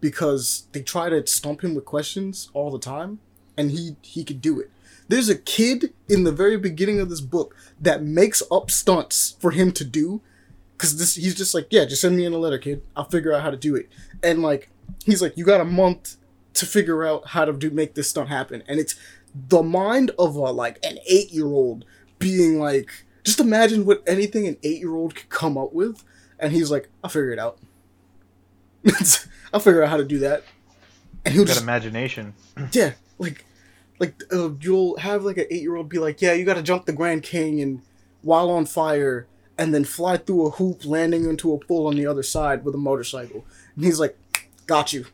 because 0.00 0.68
they 0.70 0.82
try 0.82 1.08
to 1.08 1.26
stump 1.26 1.64
him 1.64 1.74
with 1.74 1.84
questions 1.84 2.48
all 2.52 2.70
the 2.70 2.78
time 2.78 3.18
and 3.56 3.72
he 3.72 3.96
he 4.02 4.22
could 4.22 4.40
do 4.40 4.60
it. 4.60 4.70
There's 5.08 5.28
a 5.28 5.34
kid 5.34 5.92
in 6.08 6.22
the 6.22 6.30
very 6.30 6.56
beginning 6.56 7.00
of 7.00 7.10
this 7.10 7.20
book 7.20 7.56
that 7.80 8.04
makes 8.04 8.40
up 8.52 8.70
stunts 8.70 9.34
for 9.40 9.50
him 9.50 9.72
to 9.72 9.84
do 9.84 10.20
because 10.76 10.96
this 10.96 11.16
he's 11.16 11.34
just 11.34 11.54
like 11.54 11.66
yeah 11.70 11.84
just 11.84 12.02
send 12.02 12.16
me 12.16 12.24
in 12.24 12.32
a 12.32 12.38
letter 12.38 12.56
kid. 12.56 12.82
I'll 12.94 13.10
figure 13.10 13.32
out 13.32 13.42
how 13.42 13.50
to 13.50 13.56
do 13.56 13.74
it. 13.74 13.88
And 14.22 14.42
like 14.42 14.70
he's 15.04 15.20
like 15.20 15.36
you 15.36 15.44
got 15.44 15.60
a 15.60 15.64
month 15.64 16.18
to 16.54 16.66
figure 16.66 17.04
out 17.04 17.30
how 17.30 17.46
to 17.46 17.52
do 17.52 17.68
make 17.72 17.94
this 17.94 18.10
stunt 18.10 18.28
happen. 18.28 18.62
And 18.68 18.78
it's 18.78 18.94
the 19.34 19.64
mind 19.64 20.12
of 20.20 20.36
a 20.36 20.52
like 20.52 20.78
an 20.84 20.98
eight 21.08 21.32
year 21.32 21.46
old 21.46 21.84
being 22.22 22.58
like 22.58 22.90
just 23.24 23.40
imagine 23.40 23.84
what 23.84 24.02
anything 24.06 24.46
an 24.46 24.56
eight 24.62 24.78
year 24.78 24.94
old 24.94 25.14
could 25.14 25.28
come 25.28 25.58
up 25.58 25.72
with 25.72 26.02
and 26.38 26.52
he's 26.52 26.70
like 26.70 26.88
i'll 27.04 27.10
figure 27.10 27.30
it 27.30 27.38
out 27.38 27.58
i'll 29.52 29.60
figure 29.60 29.82
out 29.82 29.88
how 29.88 29.96
to 29.96 30.04
do 30.04 30.18
that 30.18 30.44
and 31.24 31.34
he'll 31.34 31.44
got 31.44 31.52
just 31.54 31.62
imagination. 31.62 32.34
yeah, 32.72 32.92
like, 33.18 33.44
like 33.98 34.22
uh, 34.32 34.50
you'll 34.60 34.96
have 34.98 35.24
like 35.24 35.38
an 35.38 35.46
eight 35.50 35.62
year 35.62 35.76
old 35.76 35.88
be 35.88 35.98
like, 35.98 36.20
"Yeah, 36.20 36.32
you 36.32 36.44
got 36.44 36.54
to 36.54 36.62
jump 36.62 36.86
the 36.86 36.92
Grand 36.92 37.22
Canyon 37.22 37.82
while 38.22 38.50
on 38.50 38.66
fire, 38.66 39.26
and 39.56 39.74
then 39.74 39.84
fly 39.84 40.16
through 40.16 40.46
a 40.46 40.50
hoop, 40.50 40.84
landing 40.84 41.28
into 41.28 41.52
a 41.52 41.58
pool 41.58 41.86
on 41.86 41.96
the 41.96 42.06
other 42.06 42.22
side 42.22 42.64
with 42.64 42.74
a 42.74 42.78
motorcycle." 42.78 43.44
And 43.76 43.84
he's 43.84 44.00
like, 44.00 44.18
"Got 44.66 44.92
you. 44.92 45.06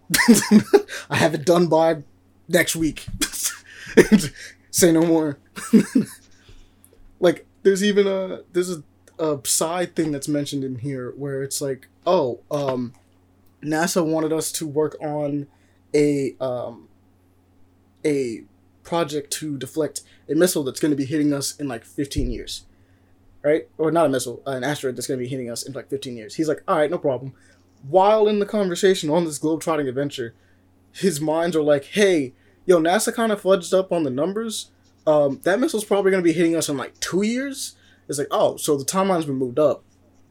I 1.10 1.16
have 1.16 1.34
it 1.34 1.44
done 1.44 1.66
by 1.66 2.02
next 2.48 2.76
week. 2.76 3.06
Say 4.70 4.92
no 4.92 5.02
more." 5.02 5.38
Like, 7.20 7.46
there's 7.62 7.82
even 7.82 8.06
a 8.06 8.42
there's 8.52 8.70
a, 8.70 8.82
a 9.18 9.40
side 9.44 9.96
thing 9.96 10.12
that's 10.12 10.28
mentioned 10.28 10.64
in 10.64 10.76
here 10.76 11.12
where 11.16 11.42
it's 11.42 11.60
like, 11.60 11.88
"Oh, 12.06 12.40
um, 12.50 12.94
NASA 13.62 14.04
wanted 14.04 14.32
us 14.32 14.52
to 14.52 14.66
work 14.66 14.96
on 15.00 15.48
a 15.94 16.36
um 16.40 16.88
a 18.04 18.42
project 18.82 19.30
to 19.32 19.58
deflect 19.58 20.02
a 20.28 20.34
missile 20.34 20.62
that's 20.62 20.80
going 20.80 20.90
to 20.90 20.96
be 20.96 21.04
hitting 21.04 21.32
us 21.32 21.56
in 21.56 21.68
like 21.68 21.84
15 21.84 22.30
years 22.30 22.64
right? 23.42 23.68
Or 23.78 23.90
not 23.90 24.06
a 24.06 24.08
missile 24.08 24.42
an 24.46 24.64
asteroid 24.64 24.96
that's 24.96 25.06
going 25.06 25.18
to 25.18 25.24
be 25.24 25.28
hitting 25.28 25.50
us 25.50 25.62
in 25.62 25.72
like 25.72 25.88
15 25.88 26.16
years. 26.16 26.34
He's 26.34 26.48
like 26.48 26.62
all 26.68 26.76
right 26.76 26.90
no 26.90 26.98
problem. 26.98 27.34
While 27.88 28.26
in 28.28 28.38
the 28.38 28.46
conversation 28.46 29.10
on 29.10 29.24
this 29.24 29.38
globe-trotting 29.38 29.88
adventure 29.88 30.34
his 30.92 31.20
minds 31.20 31.54
are 31.54 31.62
like 31.62 31.84
hey 31.84 32.32
yo 32.66 32.78
nasa 32.78 33.14
kind 33.14 33.30
of 33.30 33.42
fudged 33.42 33.76
up 33.76 33.92
on 33.92 34.04
the 34.04 34.10
numbers 34.10 34.70
um, 35.08 35.40
that 35.44 35.58
missile's 35.58 35.86
probably 35.86 36.10
going 36.10 36.22
to 36.22 36.28
be 36.28 36.34
hitting 36.34 36.54
us 36.54 36.68
in 36.68 36.76
like 36.76 37.00
two 37.00 37.22
years. 37.22 37.76
It's 38.08 38.18
like 38.18 38.28
oh 38.30 38.58
so 38.58 38.76
the 38.76 38.84
timeline's 38.84 39.24
been 39.24 39.36
moved 39.36 39.58
up. 39.58 39.82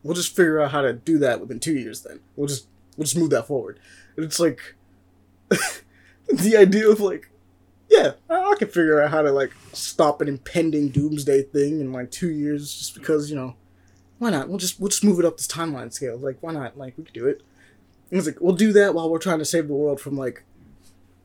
We'll 0.03 0.13
just 0.13 0.35
figure 0.35 0.61
out 0.61 0.71
how 0.71 0.81
to 0.81 0.93
do 0.93 1.17
that 1.17 1.41
within 1.41 1.59
two 1.59 1.73
years 1.73 2.03
then. 2.03 2.19
We'll 2.35 2.47
just 2.47 2.67
we'll 2.95 3.05
just 3.05 3.17
move 3.17 3.31
that 3.31 3.47
forward. 3.47 3.79
And 4.15 4.23
it's 4.23 4.39
like 4.39 4.75
the 5.49 6.55
idea 6.55 6.87
of 6.87 6.99
like 6.99 7.31
yeah 7.89 8.11
I, 8.29 8.51
I 8.51 8.55
can 8.55 8.67
figure 8.67 9.01
out 9.01 9.09
how 9.09 9.23
to 9.23 9.31
like 9.31 9.51
stop 9.73 10.21
an 10.21 10.27
impending 10.27 10.89
doomsday 10.89 11.41
thing 11.41 11.81
in 11.81 11.91
like 11.91 12.11
two 12.11 12.29
years 12.29 12.71
just 12.71 12.93
because 12.93 13.31
you 13.31 13.35
know 13.35 13.55
why 14.19 14.29
not? 14.29 14.47
We'll 14.47 14.59
just 14.59 14.79
we'll 14.79 14.89
just 14.89 15.03
move 15.03 15.19
it 15.19 15.25
up 15.25 15.37
this 15.37 15.47
timeline 15.47 15.91
scale. 15.91 16.17
Like 16.17 16.37
why 16.41 16.53
not? 16.53 16.77
Like 16.77 16.99
we 16.99 17.03
could 17.03 17.13
do 17.13 17.27
it. 17.27 17.41
And 18.11 18.19
it's 18.19 18.27
like 18.27 18.39
we'll 18.39 18.55
do 18.55 18.71
that 18.73 18.93
while 18.93 19.09
we're 19.09 19.17
trying 19.17 19.39
to 19.39 19.45
save 19.45 19.67
the 19.67 19.73
world 19.73 19.99
from 19.99 20.15
like 20.15 20.43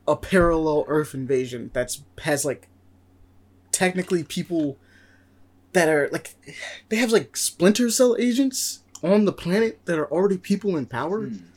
a 0.07 0.15
parallel 0.15 0.85
earth 0.87 1.13
invasion 1.13 1.69
that's 1.71 2.01
has 2.23 2.43
like 2.43 2.67
technically 3.73 4.23
people 4.23 4.77
that 5.73 5.89
are 5.89 6.07
like 6.11 6.35
they 6.89 6.97
have 6.97 7.11
like 7.11 7.35
splinter 7.35 7.89
cell 7.89 8.15
agents 8.19 8.83
on 9.01 9.25
the 9.25 9.33
planet 9.33 9.79
that 9.85 9.99
are 9.99 10.09
already 10.11 10.37
people 10.37 10.77
in 10.77 10.85
power 10.85 11.23
and 11.23 11.51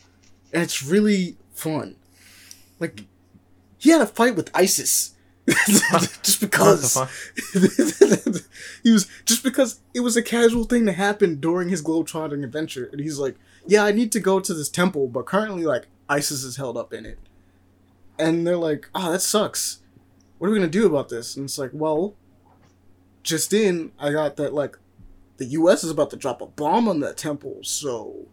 it's 0.53 0.83
really 0.83 1.37
fun 1.53 1.97
like 2.81 3.05
he 3.79 3.91
had 3.91 4.01
a 4.01 4.07
fight 4.07 4.37
with 4.37 4.51
ISIS. 4.55 5.13
just 5.69 6.41
because 6.41 6.97
he 8.83 8.91
was 8.91 9.09
just 9.25 9.45
because 9.45 9.81
it 9.95 10.01
was 10.01 10.17
a 10.17 10.23
casual 10.23 10.65
thing 10.65 10.85
to 10.87 10.93
happen 10.93 11.39
during 11.39 11.69
his 11.69 11.85
globetrotting 11.85 12.43
adventure, 12.43 12.89
and 12.91 13.01
he's 13.01 13.21
like, 13.21 13.37
"Yeah, 13.65 13.85
I 13.85 13.93
need 13.93 14.11
to 14.13 14.19
go 14.19 14.41
to 14.41 14.53
this 14.53 14.69
temple, 14.69 15.07
but 15.07 15.27
currently, 15.27 15.65
like, 15.65 15.87
ISIS 16.09 16.43
is 16.43 16.57
held 16.57 16.77
up 16.77 16.93
in 16.93 17.07
it." 17.07 17.21
And 18.19 18.45
they're 18.45 18.57
like, 18.57 18.89
"Oh, 18.93 19.13
that 19.13 19.23
sucks. 19.23 19.79
What 20.39 20.49
are 20.49 20.51
we 20.51 20.59
gonna 20.59 20.71
do 20.71 20.87
about 20.87 21.09
this?" 21.09 21.37
And 21.37 21.45
it's 21.45 21.59
like, 21.59 21.71
"Well, 21.73 22.15
just 23.23 23.53
in, 23.53 23.93
I 23.99 24.13
got 24.13 24.37
that 24.37 24.55
like 24.55 24.79
the 25.39 25.47
U.S. 25.47 25.85
is 25.85 25.91
about 25.91 26.11
to 26.11 26.17
drop 26.17 26.41
a 26.41 26.47
bomb 26.47 26.89
on 26.89 27.01
that 27.01 27.17
temple, 27.17 27.59
so 27.63 28.27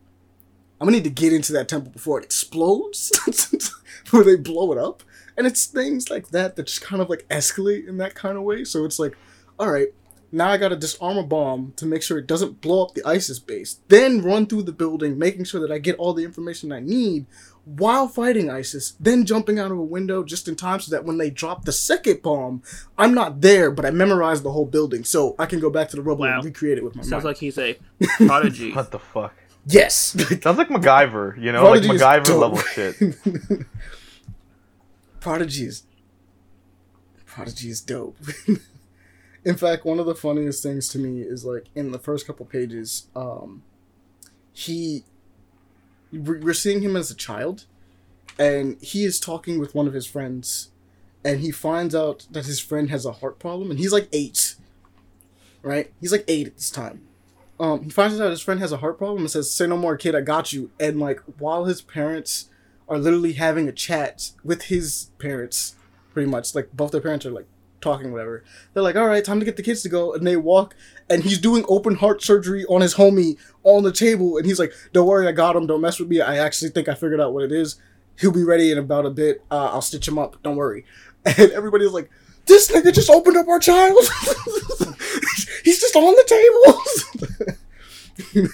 I'm 0.80 0.88
gonna 0.88 0.97
need 0.97 1.03
to 1.03 1.09
get 1.09 1.34
into 1.34 1.53
that 1.53 1.67
temple 1.67 1.91
before 1.91 2.19
it 2.19 2.25
explodes, 2.25 3.11
before 4.03 4.23
they 4.23 4.35
blow 4.35 4.71
it 4.71 4.77
up." 4.77 5.03
And 5.35 5.47
it's 5.47 5.65
things 5.65 6.09
like 6.09 6.30
that 6.30 6.55
that 6.55 6.67
just 6.67 6.81
kind 6.81 7.01
of 7.01 7.09
like 7.09 7.27
escalate 7.30 7.88
in 7.88 7.97
that 7.97 8.13
kind 8.15 8.38
of 8.38 8.43
way. 8.43 8.63
So 8.63 8.85
it's 8.85 8.99
like, 8.99 9.17
all 9.57 9.71
right, 9.71 9.88
now 10.34 10.49
I 10.49 10.57
gotta 10.57 10.76
disarm 10.76 11.18
a 11.18 11.23
bomb 11.23 11.72
to 11.77 11.85
make 11.85 12.01
sure 12.03 12.18
it 12.18 12.27
doesn't 12.27 12.60
blow 12.60 12.84
up 12.84 12.93
the 12.95 13.05
ISIS 13.07 13.39
base. 13.39 13.80
Then 13.88 14.22
run 14.22 14.47
through 14.47 14.64
the 14.64 14.72
building, 14.73 15.18
making 15.18 15.45
sure 15.45 15.61
that 15.61 15.72
I 15.72 15.77
get 15.77 15.95
all 15.97 16.14
the 16.14 16.26
information 16.26 16.72
I 16.73 16.80
need 16.81 17.26
while 17.65 18.10
fighting 18.10 18.49
ISIS. 18.49 18.91
Then 18.99 19.26
jumping 19.26 19.57
out 19.60 19.72
of 19.72 19.77
a 19.77 19.84
window 19.84 20.23
just 20.23 20.47
in 20.49 20.55
time 20.57 20.80
so 20.81 20.91
that 20.91 21.05
when 21.05 21.18
they 21.18 21.30
drop 21.30 21.64
the 21.64 21.72
second 21.72 22.22
bomb, 22.22 22.61
I'm 22.97 23.14
not 23.14 23.39
there, 23.39 23.72
but 23.72 23.85
I 23.85 23.91
memorized 23.91 24.43
the 24.43 24.51
whole 24.51 24.65
building, 24.65 25.03
so 25.05 25.35
I 25.39 25.45
can 25.45 25.60
go 25.61 25.69
back 25.69 25.88
to 25.89 25.95
the 25.95 26.01
rubble 26.01 26.26
Wow. 26.26 26.35
and 26.38 26.45
recreate 26.45 26.77
it 26.77 26.84
with 26.84 26.95
my 26.95 27.03
Sounds 27.03 27.23
mind. 27.23 27.26
like 27.26 27.38
he's 27.38 27.57
a 27.57 27.77
prodigy. 28.27 28.73
What 28.73 28.91
the 28.91 28.99
fuck? 28.99 29.34
yes. 29.65 29.95
Sounds 30.41 30.57
like 30.57 30.68
MacGyver, 30.69 31.41
you 31.41 31.51
know, 31.53 31.61
Prodigy 31.61 31.88
like 31.88 31.95
is 31.95 32.01
MacGyver 32.01 32.39
level 32.39 32.57
shit. 32.57 32.95
Prodigy 35.22 35.65
is 35.65 35.84
Prodigy 37.26 37.69
is 37.69 37.80
dope. 37.81 38.18
in 39.45 39.55
fact, 39.55 39.85
one 39.85 39.99
of 39.99 40.05
the 40.05 40.15
funniest 40.15 40.63
things 40.63 40.87
to 40.89 40.99
me 40.99 41.21
is 41.21 41.45
like 41.45 41.65
in 41.75 41.91
the 41.91 41.99
first 41.99 42.25
couple 42.25 42.45
pages, 42.45 43.07
um, 43.15 43.63
he 44.53 45.03
we're 46.11 46.53
seeing 46.53 46.81
him 46.81 46.95
as 46.95 47.09
a 47.09 47.15
child, 47.15 47.65
and 48.37 48.79
he 48.81 49.03
is 49.03 49.19
talking 49.19 49.59
with 49.59 49.73
one 49.73 49.87
of 49.87 49.93
his 49.93 50.05
friends, 50.05 50.69
and 51.25 51.39
he 51.39 51.51
finds 51.51 51.95
out 51.95 52.27
that 52.31 52.45
his 52.45 52.59
friend 52.59 52.89
has 52.89 53.05
a 53.05 53.13
heart 53.13 53.39
problem, 53.39 53.71
and 53.71 53.79
he's 53.79 53.91
like 53.91 54.07
eight, 54.13 54.55
right? 55.61 55.91
He's 55.99 56.11
like 56.11 56.25
eight 56.27 56.47
at 56.47 56.55
this 56.55 56.69
time. 56.69 57.01
Um, 57.59 57.83
he 57.83 57.89
finds 57.89 58.19
out 58.19 58.29
his 58.29 58.41
friend 58.41 58.59
has 58.59 58.71
a 58.71 58.77
heart 58.77 58.97
problem 58.97 59.23
and 59.23 59.31
says, 59.31 59.51
"Say 59.51 59.67
no 59.67 59.77
more, 59.77 59.97
kid. 59.97 60.15
I 60.15 60.21
got 60.21 60.53
you." 60.53 60.71
And 60.79 60.99
like 60.99 61.19
while 61.39 61.65
his 61.65 61.81
parents 61.81 62.49
are 62.87 62.97
literally 62.97 63.33
having 63.33 63.67
a 63.67 63.71
chat 63.71 64.31
with 64.43 64.63
his 64.63 65.09
parents, 65.17 65.75
pretty 66.13 66.29
much 66.29 66.53
like 66.55 66.69
both 66.73 66.91
their 66.91 67.01
parents 67.01 67.25
are 67.25 67.31
like 67.31 67.47
talking 67.84 68.11
whatever. 68.11 68.43
They're 68.73 68.81
like, 68.84 68.95
"All 68.95 69.07
right, 69.07 69.23
time 69.23 69.39
to 69.39 69.45
get 69.45 69.57
the 69.57 69.64
kids 69.64 69.81
to 69.84 69.89
go," 69.89 70.14
and 70.14 70.26
they 70.26 70.35
walk, 70.38 70.76
and 71.10 71.23
he's 71.23 71.38
doing 71.38 71.65
open 71.68 71.95
heart 71.95 72.23
surgery 72.23 72.65
on 72.65 72.81
his 72.81 72.95
homie 72.95 73.38
on 73.64 73.84
the 73.84 73.91
table, 73.91 74.38
and 74.38 74.45
he's 74.45 74.57
like, 74.60 74.73
"Don't 74.93 75.07
worry, 75.07 75.27
I 75.27 75.31
got 75.34 75.55
him. 75.55 75.68
Don't 75.68 75.81
mess 75.81 75.99
with 75.99 76.10
me. 76.10 76.22
I 76.22 76.38
actually 76.38 76.72
think 76.72 76.88
I 76.89 76.93
figured 76.95 77.19
out 77.22 77.34
what 77.34 77.43
it 77.43 77.51
is. 77.51 77.76
He'll 78.19 78.31
be 78.31 78.43
ready 78.43 78.72
in 78.72 78.77
about 78.77 79.05
a 79.05 79.10
bit. 79.10 79.43
Uh, 79.51 79.69
I'll 79.73 79.81
stitch 79.81 80.07
him 80.07 80.18
up. 80.18 80.41
Don't 80.43 80.55
worry." 80.55 80.85
And 81.26 81.51
everybody's 81.51 81.91
like, 81.91 82.10
"This 82.47 82.69
nigga 82.72 82.93
just 82.93 83.10
opened 83.10 83.38
up 83.38 83.47
our 83.47 83.60
child. 83.60 83.97
he's 85.64 85.80
just 85.80 85.95
on 85.95 86.14
the 86.15 86.26
table." 87.55 87.64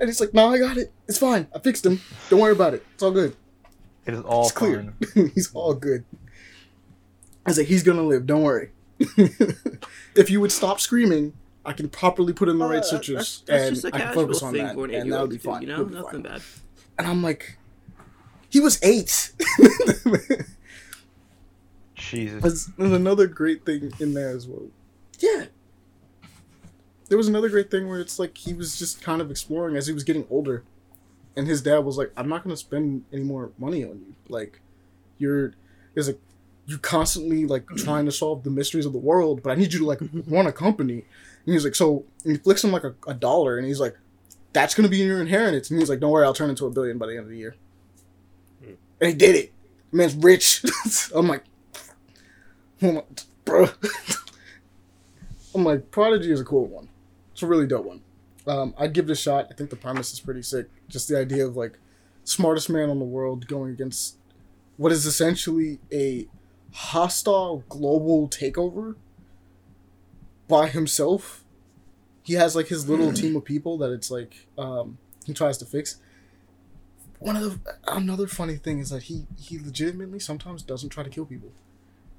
and 0.00 0.08
he's 0.08 0.20
like, 0.20 0.34
"No, 0.34 0.48
I 0.48 0.58
got 0.58 0.76
it. 0.76 0.92
It's 1.08 1.18
fine. 1.18 1.46
I 1.54 1.58
fixed 1.58 1.84
him. 1.86 2.00
Don't 2.28 2.40
worry 2.40 2.52
about 2.52 2.74
it. 2.74 2.84
It's 2.94 3.02
all 3.02 3.10
good." 3.12 3.36
It 4.06 4.14
is 4.14 4.20
all 4.22 4.42
It's 4.44 4.52
clear. 4.52 4.92
he's 5.34 5.50
all 5.54 5.74
good. 5.74 6.04
I 7.46 7.52
said, 7.52 7.62
like, 7.62 7.68
he's 7.68 7.82
gonna 7.82 8.02
live. 8.02 8.26
Don't 8.26 8.42
worry. 8.42 8.70
if 10.14 10.30
you 10.30 10.40
would 10.40 10.52
stop 10.52 10.78
screaming, 10.80 11.32
I 11.64 11.72
can 11.72 11.88
properly 11.88 12.32
put 12.32 12.48
in 12.48 12.58
the 12.58 12.64
Uh, 12.64 12.68
right 12.68 12.82
that's- 12.90 13.42
that's 13.46 13.64
and 13.66 13.74
just 13.74 13.84
a 13.86 13.94
I 13.94 14.00
can 14.00 14.14
focus 14.14 14.42
on 14.42 14.52
that, 14.54 14.76
and 14.76 15.12
that 15.12 15.20
would 15.20 15.30
be 15.30 15.36
to 15.38 15.42
do, 15.42 15.48
fine. 15.50 15.62
You 15.62 15.68
know, 15.68 15.84
nothing 15.84 16.22
fine. 16.22 16.22
bad. 16.22 16.42
And 16.98 17.06
I'm 17.08 17.22
like, 17.22 17.56
he 18.50 18.60
was 18.60 18.78
eight. 18.82 19.32
Jesus. 21.94 22.42
there's, 22.42 22.66
there's 22.78 22.92
another 22.92 23.26
great 23.26 23.64
thing 23.64 23.92
in 24.00 24.14
there 24.14 24.30
as 24.30 24.46
well. 24.46 24.66
Yeah. 25.18 25.46
There 27.08 27.18
was 27.18 27.28
another 27.28 27.48
great 27.48 27.70
thing 27.70 27.88
where 27.88 28.00
it's 28.00 28.18
like 28.18 28.36
he 28.38 28.54
was 28.54 28.78
just 28.78 29.02
kind 29.02 29.20
of 29.20 29.30
exploring 29.30 29.76
as 29.76 29.86
he 29.86 29.92
was 29.92 30.04
getting 30.04 30.26
older. 30.30 30.64
And 31.36 31.46
his 31.46 31.62
dad 31.62 31.78
was 31.80 31.96
like, 31.98 32.12
I'm 32.16 32.28
not 32.28 32.42
gonna 32.42 32.56
spend 32.56 33.04
any 33.12 33.22
more 33.22 33.50
money 33.58 33.84
on 33.84 33.90
you. 34.00 34.14
Like 34.28 34.60
you're 35.18 35.52
there's 35.94 36.08
a 36.08 36.14
you're 36.70 36.78
constantly 36.78 37.46
like 37.46 37.66
trying 37.76 38.04
to 38.06 38.12
solve 38.12 38.44
the 38.44 38.50
mysteries 38.50 38.86
of 38.86 38.92
the 38.92 38.98
world, 38.98 39.42
but 39.42 39.50
I 39.50 39.56
need 39.56 39.72
you 39.72 39.80
to 39.80 39.84
like 39.84 39.98
run 40.28 40.46
a 40.46 40.52
company. 40.52 41.04
And 41.44 41.52
he's 41.52 41.64
like, 41.64 41.74
so 41.74 42.04
and 42.24 42.36
he 42.36 42.38
flicks 42.38 42.62
him 42.62 42.70
like 42.70 42.84
a, 42.84 42.94
a 43.08 43.14
dollar 43.14 43.58
and 43.58 43.66
he's 43.66 43.80
like, 43.80 43.96
That's 44.52 44.74
gonna 44.74 44.88
be 44.88 44.98
your 44.98 45.20
inheritance. 45.20 45.68
And 45.68 45.80
he's 45.80 45.90
like, 45.90 45.98
Don't 45.98 46.12
worry, 46.12 46.24
I'll 46.24 46.32
turn 46.32 46.48
into 46.48 46.66
a 46.66 46.70
billion 46.70 46.96
by 46.96 47.06
the 47.06 47.12
end 47.16 47.24
of 47.24 47.28
the 47.28 47.36
year. 47.36 47.56
And 49.00 49.08
he 49.08 49.14
did 49.14 49.34
it. 49.34 49.52
man's 49.90 50.14
rich. 50.14 50.62
I'm 51.14 51.26
like, 51.26 51.42
bro. 53.44 53.68
I'm 55.54 55.64
like, 55.64 55.90
Prodigy 55.90 56.30
is 56.30 56.40
a 56.40 56.44
cool 56.44 56.66
one. 56.66 56.88
It's 57.32 57.42
a 57.42 57.46
really 57.46 57.66
dope 57.66 57.86
one. 57.86 58.02
Um, 58.46 58.74
I'd 58.78 58.92
give 58.92 59.08
it 59.08 59.12
a 59.12 59.16
shot. 59.16 59.48
I 59.50 59.54
think 59.54 59.70
the 59.70 59.76
premise 59.76 60.12
is 60.12 60.20
pretty 60.20 60.42
sick. 60.42 60.68
Just 60.88 61.08
the 61.08 61.18
idea 61.18 61.44
of 61.46 61.56
like 61.56 61.78
smartest 62.22 62.70
man 62.70 62.90
on 62.90 63.00
the 63.00 63.04
world 63.04 63.48
going 63.48 63.72
against 63.72 64.16
what 64.76 64.92
is 64.92 65.04
essentially 65.06 65.78
a 65.90 66.28
hostile 66.72 67.64
global 67.68 68.28
takeover 68.28 68.96
by 70.48 70.68
himself. 70.68 71.44
He 72.22 72.34
has 72.34 72.54
like 72.54 72.68
his 72.68 72.88
little 72.88 73.12
team 73.12 73.34
of 73.36 73.44
people 73.44 73.78
that 73.78 73.90
it's 73.90 74.10
like 74.10 74.46
um, 74.58 74.98
he 75.24 75.32
tries 75.32 75.58
to 75.58 75.64
fix. 75.64 75.96
One 77.18 77.36
of 77.36 77.42
the 77.42 77.74
another 77.86 78.26
funny 78.26 78.56
thing 78.56 78.78
is 78.78 78.90
that 78.90 79.04
he 79.04 79.26
he 79.38 79.58
legitimately 79.58 80.20
sometimes 80.20 80.62
doesn't 80.62 80.90
try 80.90 81.02
to 81.02 81.10
kill 81.10 81.26
people 81.26 81.50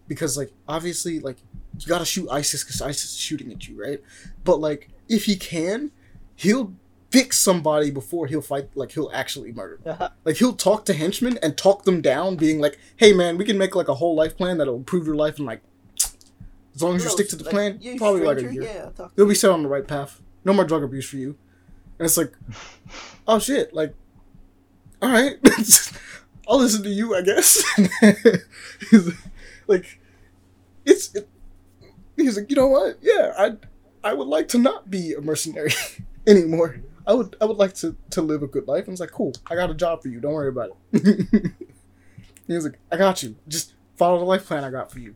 because 0.08 0.38
like 0.38 0.52
obviously 0.68 1.20
like 1.20 1.38
you 1.80 1.88
gotta 1.88 2.06
shoot 2.06 2.30
ISIS 2.30 2.64
because 2.64 2.82
ISIS 2.82 3.12
is 3.12 3.18
shooting 3.18 3.52
at 3.52 3.68
you, 3.68 3.82
right? 3.82 4.02
But 4.44 4.60
like 4.60 4.90
if 5.08 5.26
he 5.26 5.36
can, 5.36 5.92
he'll 6.36 6.74
fix 7.12 7.38
somebody 7.38 7.92
before 7.92 8.28
he'll 8.28 8.42
fight. 8.42 8.70
Like 8.76 8.92
he'll 8.92 9.12
actually 9.14 9.52
murder. 9.52 9.80
Them. 9.84 10.10
like 10.26 10.38
he'll 10.38 10.54
talk 10.56 10.86
to 10.86 10.94
henchmen 10.94 11.38
and 11.44 11.58
talk 11.58 11.84
them 11.84 12.02
down, 12.02 12.36
being 12.36 12.60
like, 12.60 12.80
"Hey 12.98 13.14
man, 13.14 13.38
we 13.38 13.46
can 13.46 13.58
make 13.58 13.76
like 13.76 13.88
a 13.88 13.96
whole 13.96 14.16
life 14.16 14.38
plan 14.38 14.58
that'll 14.58 14.76
improve 14.76 15.06
your 15.06 15.16
life 15.16 15.38
and 15.38 15.46
like 15.46 15.62
as 16.76 16.82
long 16.82 16.96
as 16.96 17.04
you 17.04 17.10
stick 17.10 17.30
to 17.30 17.36
the 17.36 17.44
plan, 17.44 17.78
you 17.82 17.98
probably 17.98 18.22
like 18.22 18.38
a 18.38 18.54
year. 18.54 18.64
Yeah, 18.64 19.08
You'll 19.16 19.28
be 19.28 19.36
set 19.36 19.52
on 19.52 19.64
the 19.64 19.70
right 19.70 19.88
path. 19.88 20.22
No 20.46 20.54
more 20.54 20.66
drug 20.66 20.84
abuse 20.84 21.08
for 21.08 21.18
you." 21.18 21.38
And 22.00 22.06
it's 22.06 22.18
like, 22.18 22.34
oh 23.28 23.38
shit, 23.40 23.74
like, 23.74 23.94
all 25.02 25.12
right, 25.12 25.38
I'll 26.48 26.60
listen 26.60 26.84
to 26.84 26.90
you, 26.90 27.16
I 27.16 27.22
guess. 27.22 27.64
Like, 29.68 30.00
it's. 30.86 31.16
It, 31.16 31.30
he's 32.18 32.36
like, 32.36 32.50
you 32.50 32.58
know 32.58 32.68
what? 32.68 32.98
Yeah, 33.02 33.32
I, 33.38 33.52
I 34.04 34.14
would 34.14 34.28
like 34.28 34.50
to 34.50 34.58
not 34.58 34.90
be 34.92 35.14
a 35.14 35.22
mercenary 35.22 35.72
anymore. 36.28 36.82
I 37.12 37.14
would, 37.14 37.36
I 37.42 37.46
would 37.46 37.58
like 37.58 37.74
to 37.76 37.98
to 38.12 38.22
live 38.22 38.42
a 38.42 38.48
good 38.48 38.70
life. 38.70 38.86
And 38.86 38.94
it's 38.94 39.02
like, 39.02 39.12
cool, 39.12 39.34
I 39.48 39.56
got 39.56 39.70
a 39.70 39.74
job 39.74 40.02
for 40.02 40.08
you. 40.08 40.22
Don't 40.22 40.32
worry 40.32 40.48
about 40.48 40.78
it. 40.94 41.52
he 42.48 42.54
was 42.54 42.64
like, 42.64 42.80
I 42.90 42.96
got 42.96 43.22
you. 43.22 43.36
Just 43.50 43.74
follow 43.98 44.18
the 44.18 44.24
life 44.24 44.46
plan 44.46 44.64
I 44.64 44.72
got 44.72 44.94
for 44.94 45.00
you, 45.00 45.16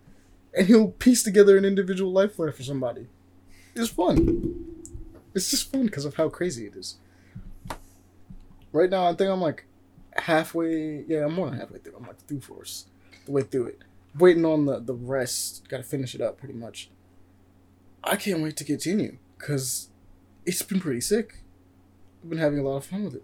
and 0.53 0.67
he'll 0.67 0.89
piece 0.89 1.23
together 1.23 1.57
an 1.57 1.63
individual 1.63 2.11
life 2.11 2.35
plan 2.35 2.51
for 2.51 2.63
somebody. 2.63 3.07
It's 3.75 3.89
fun. 3.89 4.83
It's 5.33 5.49
just 5.49 5.71
fun 5.71 5.85
because 5.85 6.03
of 6.03 6.15
how 6.15 6.27
crazy 6.27 6.65
it 6.65 6.75
is. 6.75 6.97
Right 8.73 8.89
now, 8.89 9.05
I 9.05 9.13
think 9.13 9.29
I'm 9.29 9.39
like 9.39 9.65
halfway. 10.17 11.05
Yeah, 11.07 11.25
I'm 11.25 11.33
more 11.33 11.49
than 11.49 11.59
halfway 11.59 11.79
through. 11.79 11.95
I'm 11.95 12.07
like 12.07 12.19
three 12.27 12.41
fourths 12.41 12.87
the 13.25 13.31
way 13.31 13.43
through 13.43 13.67
it. 13.67 13.83
Waiting 14.19 14.43
on 14.43 14.65
the 14.65 14.81
the 14.81 14.93
rest. 14.93 15.69
Got 15.69 15.77
to 15.77 15.83
finish 15.83 16.13
it 16.13 16.19
up 16.19 16.37
pretty 16.37 16.55
much. 16.55 16.89
I 18.03 18.17
can't 18.17 18.41
wait 18.41 18.57
to 18.57 18.65
continue 18.65 19.17
because 19.37 19.87
it's 20.45 20.61
been 20.61 20.81
pretty 20.81 21.01
sick. 21.01 21.39
I've 22.25 22.29
been 22.31 22.39
having 22.39 22.57
a 22.57 22.63
lot 22.63 22.77
of 22.77 22.85
fun 22.85 23.03
with 23.05 23.13
it. 23.13 23.23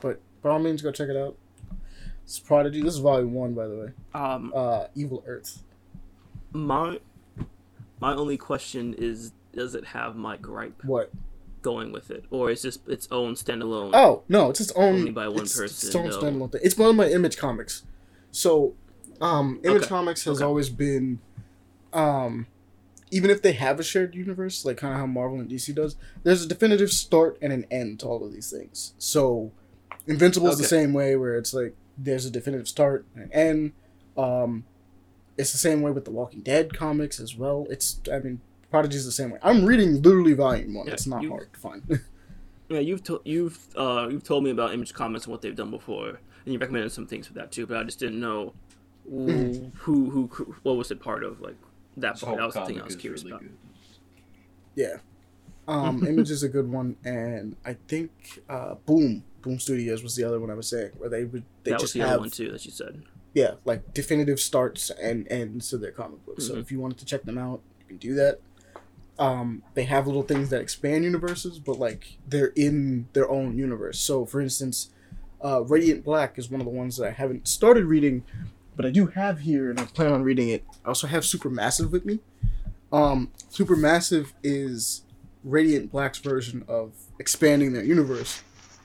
But 0.00 0.20
by 0.40 0.50
all 0.50 0.60
means, 0.60 0.80
go 0.80 0.92
check 0.92 1.08
it 1.08 1.16
out. 1.16 1.36
It's 2.22 2.38
Prodigy. 2.38 2.80
This 2.80 2.94
is 2.94 3.00
volume 3.00 3.34
one, 3.34 3.52
by 3.54 3.66
the 3.66 3.74
way. 3.74 3.88
Um, 4.14 4.52
Uh, 4.54 4.86
Evil 4.94 5.24
Earth. 5.26 5.64
my 6.52 7.00
my 8.00 8.14
only 8.14 8.36
question 8.36 8.94
is, 8.96 9.32
does 9.52 9.74
it 9.74 9.86
have 9.86 10.14
my 10.14 10.36
gripe 10.36 10.84
What? 10.84 11.10
going 11.62 11.90
with 11.90 12.12
it, 12.12 12.24
or 12.30 12.48
is 12.50 12.62
just 12.62 12.86
its 12.88 13.08
own 13.10 13.34
standalone? 13.34 13.90
Oh 13.92 14.22
no, 14.28 14.50
it's 14.50 14.60
its 14.60 14.70
own. 14.72 14.94
Only 15.00 15.10
by 15.10 15.26
one 15.26 15.40
it's, 15.42 15.56
person, 15.56 15.88
Its 15.88 15.96
own 15.96 16.06
no. 16.06 16.20
standalone 16.20 16.52
thing. 16.52 16.60
It's 16.62 16.78
one 16.78 16.90
of 16.90 16.94
my 16.96 17.08
Image 17.08 17.36
comics. 17.38 17.82
So, 18.30 18.74
um, 19.20 19.58
Image 19.64 19.78
Okay. 19.82 19.88
Comics 19.88 20.24
has 20.26 20.36
Okay. 20.36 20.44
always 20.44 20.68
been, 20.70 21.18
um, 21.92 22.46
even 23.10 23.30
if 23.30 23.42
they 23.42 23.52
have 23.52 23.78
a 23.78 23.82
shared 23.82 24.14
universe, 24.14 24.64
like 24.64 24.78
kind 24.78 24.94
of 24.94 25.00
how 25.00 25.06
Marvel 25.06 25.38
and 25.38 25.48
DC 25.50 25.74
does, 25.74 25.96
there's 26.22 26.42
a 26.44 26.48
definitive 26.48 26.90
start 26.90 27.38
and 27.40 27.52
an 27.52 27.64
end 27.70 28.00
to 28.00 28.06
all 28.06 28.24
of 28.24 28.32
these 28.32 28.50
things. 28.50 28.94
So, 28.98 29.52
Invincible 30.06 30.48
is 30.48 30.58
the 30.58 30.64
same 30.64 30.92
way, 30.92 31.16
where 31.16 31.36
it's 31.36 31.52
like 31.54 31.74
there's 31.98 32.26
a 32.26 32.30
definitive 32.30 32.68
start 32.68 33.06
and 33.14 33.24
an 33.24 33.32
end. 33.32 33.72
Um, 34.16 34.64
it's 35.36 35.52
the 35.52 35.58
same 35.58 35.82
way 35.82 35.90
with 35.90 36.04
the 36.04 36.10
Walking 36.10 36.40
Dead 36.40 36.74
comics 36.74 37.20
as 37.20 37.36
well. 37.36 37.66
It's 37.70 38.00
I 38.12 38.18
mean, 38.20 38.40
Prodigy's 38.70 39.04
the 39.04 39.12
same 39.12 39.30
way. 39.30 39.38
I'm 39.42 39.64
reading 39.64 40.02
literally 40.02 40.32
volume 40.32 40.74
one. 40.74 40.86
Yeah, 40.86 40.92
it's 40.94 41.06
not 41.06 41.22
you- 41.22 41.30
hard 41.30 41.52
to 41.52 41.60
find. 41.60 42.00
Yeah, 42.68 42.80
you've 42.80 43.04
to- 43.04 43.22
you've 43.24 43.60
uh, 43.76 44.08
you've 44.10 44.24
told 44.24 44.42
me 44.42 44.50
about 44.50 44.74
Image 44.74 44.92
Comics 44.92 45.24
and 45.26 45.30
what 45.30 45.40
they've 45.40 45.54
done 45.54 45.70
before, 45.70 46.08
and 46.08 46.52
you 46.52 46.58
recommended 46.58 46.90
some 46.90 47.06
things 47.06 47.28
for 47.28 47.32
that 47.34 47.52
too. 47.52 47.64
But 47.64 47.76
I 47.76 47.84
just 47.84 48.00
didn't 48.00 48.18
know 48.18 48.54
who 49.08 49.70
who, 49.76 50.10
who, 50.10 50.26
who 50.32 50.56
what 50.64 50.76
was 50.76 50.90
it 50.90 51.00
part 51.00 51.22
of 51.22 51.40
like 51.40 51.54
that 51.96 52.14
This 52.14 52.22
part. 52.24 52.36
That 52.38 52.44
was 52.46 52.54
the 52.54 52.64
thing 52.66 52.80
I 52.80 52.84
was 52.84 52.96
curious 52.96 53.22
really 53.24 53.32
about. 53.32 53.42
good. 53.42 53.56
yeah. 54.74 54.96
Um, 55.68 56.06
Image 56.08 56.30
is 56.30 56.42
a 56.42 56.48
good 56.48 56.70
one, 56.70 56.96
and 57.04 57.56
I 57.64 57.74
think 57.88 58.40
uh, 58.48 58.74
Boom 58.86 59.24
Boom 59.42 59.58
Studios 59.58 60.02
was 60.02 60.14
the 60.16 60.24
other 60.24 60.38
one 60.40 60.50
I 60.50 60.54
was 60.54 60.68
saying, 60.68 60.90
where 60.98 61.08
they 61.08 61.24
would 61.24 61.44
they 61.64 61.70
that 61.72 61.80
was 61.80 61.82
just 61.82 61.94
the 61.94 62.00
have 62.00 62.10
other 62.10 62.20
one 62.20 62.30
too 62.30 62.50
that 62.52 62.64
you 62.64 62.70
said. 62.70 63.02
yeah 63.34 63.54
like 63.64 63.92
definitive 63.94 64.38
starts 64.40 64.90
and 64.90 65.26
ends 65.30 65.70
to 65.70 65.78
their 65.78 65.90
comic 65.92 66.24
books. 66.26 66.46
So 66.46 66.54
Mhm. 66.54 66.60
if 66.60 66.70
you 66.72 66.80
wanted 66.80 66.98
to 66.98 67.04
check 67.04 67.24
them 67.24 67.38
out, 67.38 67.60
you 67.80 67.86
can 67.86 67.96
do 67.96 68.14
that. 68.14 68.40
Um, 69.18 69.62
they 69.74 69.84
have 69.84 70.06
little 70.06 70.22
things 70.22 70.50
that 70.50 70.60
expand 70.60 71.04
universes, 71.04 71.58
but 71.58 71.78
like 71.78 72.18
they're 72.28 72.52
in 72.54 73.08
their 73.14 73.28
own 73.30 73.56
universe. 73.56 73.98
So 73.98 74.26
for 74.26 74.40
instance, 74.40 74.90
uh, 75.42 75.62
Radiant 75.64 76.04
Black 76.04 76.38
is 76.38 76.50
one 76.50 76.60
of 76.60 76.66
the 76.66 76.72
ones 76.72 76.96
that 76.98 77.06
I 77.06 77.12
haven't 77.12 77.48
started 77.48 77.86
reading, 77.86 78.24
but 78.76 78.84
I 78.86 78.90
do 78.90 79.06
have 79.06 79.40
here, 79.40 79.70
and 79.70 79.80
I 79.80 79.84
plan 79.86 80.12
on 80.12 80.22
reading 80.22 80.48
it. 80.50 80.64
I 80.84 80.88
also 80.88 81.06
have 81.06 81.22
Supermassive 81.24 81.90
with 81.90 82.04
me. 82.04 82.20
Um, 82.92 83.32
Supermassive 83.50 84.32
is 84.42 85.02
Radiant 85.44 85.90
Black's 85.90 86.18
version 86.18 86.64
of 86.68 86.92
expanding 87.18 87.72
their 87.72 87.84
universe, 87.84 88.42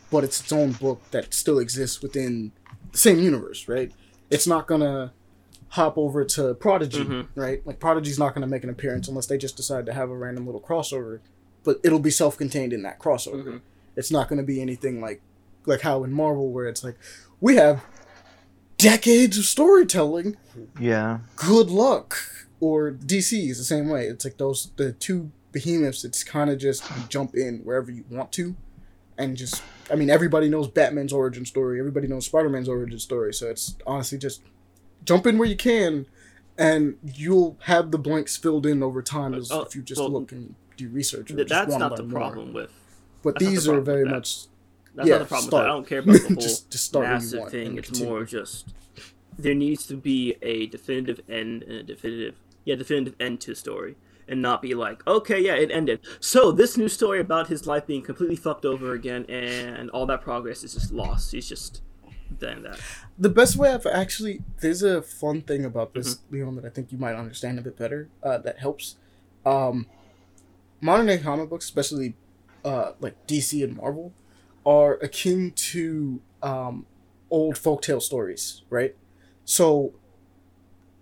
but 0.10 0.24
it's 0.24 0.40
its 0.40 0.52
own 0.52 0.72
book 0.74 1.02
that 1.12 1.34
still 1.34 1.60
exists 1.60 2.02
within 2.02 2.52
the 2.92 2.98
same 2.98 3.20
universe, 3.20 3.68
right? 3.68 3.92
It's 4.30 4.48
not 4.48 4.68
gonna 4.68 5.14
hop 5.70 5.98
over 5.98 6.26
to 6.26 6.54
Prodigy, 6.56 7.04
Mhm. 7.04 7.28
right? 7.36 7.66
Like 7.66 7.80
Prodigy's 7.80 8.20
not 8.20 8.34
gonna 8.34 8.48
make 8.48 8.64
an 8.64 8.70
appearance 8.70 9.08
unless 9.08 9.28
they 9.28 9.38
just 9.38 9.56
decide 9.56 9.86
to 9.86 9.94
have 9.94 10.10
a 10.10 10.18
random 10.18 10.46
little 10.46 10.62
crossover, 10.62 11.20
but 11.64 11.80
it'll 11.84 12.00
be 12.00 12.12
self-contained 12.12 12.74
in 12.74 12.82
that 12.84 13.00
crossover. 13.00 13.44
Mhm. 13.46 13.62
It's 13.96 14.12
not 14.12 14.28
gonna 14.30 14.44
be 14.44 14.62
anything 14.62 15.00
like 15.02 15.22
like 15.68 15.82
how 15.82 16.04
in 16.04 16.12
Marvel 16.12 16.52
where 16.52 16.66
it's 16.66 16.84
like 16.84 16.98
we 17.40 17.56
have 17.56 17.84
decades 18.82 19.38
of 19.38 19.46
storytelling 19.46 20.38
Yeah. 20.80 21.20
good 21.36 21.70
luck. 21.70 22.18
Or 22.60 22.92
DC 22.92 23.50
is 23.50 23.58
the 23.58 23.64
same 23.64 23.90
way. 23.90 24.06
It's 24.06 24.24
like 24.24 24.38
those 24.38 24.72
the 24.76 24.92
two 24.92 25.32
behemoths. 25.52 26.06
It's 26.06 26.24
kind 26.24 26.50
of 26.50 26.60
just 26.60 26.84
you 26.92 27.04
jump 27.10 27.34
in 27.36 27.60
wherever 27.60 27.90
you 27.92 28.04
want 28.10 28.32
to, 28.34 28.56
and 29.18 29.36
just 29.36 29.64
I 29.90 29.96
mean 29.96 30.12
everybody 30.12 30.48
knows 30.48 30.68
Batman's 30.68 31.12
origin 31.12 31.44
story. 31.46 31.80
Everybody 31.80 32.08
knows 32.08 32.28
Spider 32.28 32.50
Man's 32.50 32.70
origin 32.70 33.00
story. 33.00 33.34
So 33.34 33.48
it's 33.50 33.76
honestly 33.88 34.20
just 34.20 34.42
jump 35.06 35.26
in 35.26 35.40
where 35.40 35.48
you 35.48 35.56
can, 35.56 36.06
and 36.56 36.98
you'll 37.04 37.58
have 37.64 37.90
the 37.90 37.98
blanks 37.98 38.38
filled 38.38 38.68
in 38.68 38.84
over 38.84 39.02
time 39.02 39.34
as 39.34 39.52
Oh, 39.52 39.62
if 39.64 39.76
you 39.76 39.82
just 39.82 40.00
well, 40.00 40.12
look 40.12 40.32
and 40.32 40.54
do 40.78 40.88
research. 40.90 41.32
Or 41.32 41.38
Th- 41.38 41.48
that's 41.48 41.72
wanna 41.72 41.90
not 41.90 41.98
the 41.98 42.04
more. 42.04 42.20
problem 42.20 42.54
with. 42.54 42.70
But 43.24 43.36
that's 43.40 43.44
not 43.44 43.50
the 43.50 43.56
these 43.56 43.68
are 43.68 43.72
problem 43.72 43.78
with 43.80 43.86
very 43.88 44.04
that. 44.04 44.10
much 44.12 44.46
That's 44.96 45.08
Yeah, 45.08 45.18
not 45.18 45.20
the 45.20 45.26
problem. 45.28 45.48
start. 45.50 45.52
With 45.52 45.52
that. 45.52 45.70
I 45.70 45.74
don't 45.74 45.88
care 45.88 46.00
about 46.00 46.14
the 46.14 46.28
whole 46.36 46.42
Just- 46.42 46.72
just 46.72 46.84
start 46.86 47.04
where 47.04 47.12
you 47.14 47.20
massive 47.20 47.50
thing. 47.50 47.78
It's 47.78 47.88
continue. 47.90 48.10
more 48.14 48.24
just 48.26 48.74
there 49.38 49.56
needs 49.56 49.86
to 49.88 49.96
be 49.96 50.36
a 50.42 50.68
definitive 50.68 51.22
end 51.30 51.64
and 51.64 51.72
a 51.72 51.84
definitive 51.84 52.36
yeah 52.66 52.76
definitive 52.76 53.16
end 53.20 53.40
to 53.42 53.52
the 53.52 53.56
story, 53.56 53.96
and 54.28 54.42
not 54.42 54.62
be 54.62 54.74
like 54.76 55.06
okay 55.08 55.40
yeah 55.40 55.56
it 55.56 55.72
ended. 55.72 56.00
So 56.20 56.52
this 56.52 56.78
new 56.78 56.90
story 56.90 57.20
about 57.22 57.48
his 57.48 57.66
life 57.66 57.88
being 57.88 58.02
completely 58.02 58.36
fucked 58.36 58.66
over 58.66 58.94
again 58.94 59.26
and 59.30 59.90
all 59.92 60.06
that 60.08 60.22
progress 60.22 60.64
is 60.64 60.74
just 60.74 60.92
lost. 60.92 61.32
He's 61.32 61.48
just 61.48 61.82
then 62.40 62.64
that. 62.64 62.80
the 63.20 63.30
best 63.30 63.56
way 63.58 63.70
I've 63.74 63.86
actually 63.86 64.42
there's 64.62 64.84
a 64.84 65.02
fun 65.02 65.42
thing 65.42 65.66
about 65.66 65.94
this 65.94 66.16
Mm-hmm. 66.16 66.34
Leon 66.36 66.56
that 66.58 66.66
I 66.66 66.70
think 66.70 66.92
you 66.92 66.98
might 66.98 67.16
understand 67.16 67.58
a 67.60 67.62
bit 67.62 67.78
better. 67.78 68.10
Uh, 68.24 68.38
that 68.40 68.60
helps. 68.60 68.96
Um, 69.46 69.88
modern 70.82 71.08
day 71.08 71.18
comic 71.18 71.50
books, 71.50 71.66
especially 71.66 72.16
uh, 72.64 72.92
like 73.00 73.16
DC 73.28 73.64
and 73.64 73.76
Marvel, 73.76 74.14
are 74.66 74.94
akin 74.96 75.52
to 75.52 76.22
um, 76.44 76.86
old 77.30 77.56
folktale 77.56 78.02
stories, 78.02 78.62
right? 78.70 78.96
So, 79.46 79.94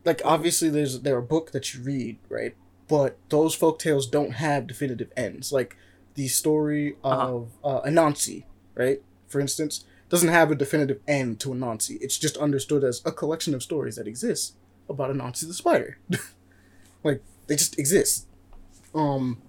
like 0.06 0.22
obviously, 0.23 0.69
there's 0.69 1.02
there 1.02 1.18
a 1.18 1.22
book 1.23 1.52
that 1.52 1.73
you 1.73 1.81
read, 1.81 2.18
right? 2.30 2.56
But 2.88 3.18
those 3.30 3.56
folktales 3.57 4.10
don't 4.10 4.31
have 4.31 4.68
definitive 4.68 5.11
ends. 5.15 5.52
Like 5.52 5.76
the 6.15 6.27
story 6.27 6.95
Uh-huh. 7.03 7.34
of 7.36 7.52
uh, 7.64 7.81
Anansi, 7.88 8.45
right? 8.76 9.02
For 9.27 9.40
instance, 9.40 9.86
doesn't 10.10 10.30
have 10.30 10.49
a 10.52 10.56
definitive 10.56 10.99
end 11.07 11.40
to 11.41 11.49
Anansi. 11.49 11.98
It's 12.02 12.18
just 12.18 12.36
understood 12.38 12.84
as 12.84 13.02
a 13.06 13.11
collection 13.11 13.53
of 13.53 13.61
stories 13.61 13.95
that 13.98 14.07
exist 14.07 14.56
about 14.90 15.11
Anansi 15.15 15.48
the 15.48 15.53
spider. 15.53 15.99
like 17.03 17.22
they 17.48 17.56
just 17.56 17.77
exist. 17.77 18.26
Um 18.95 19.41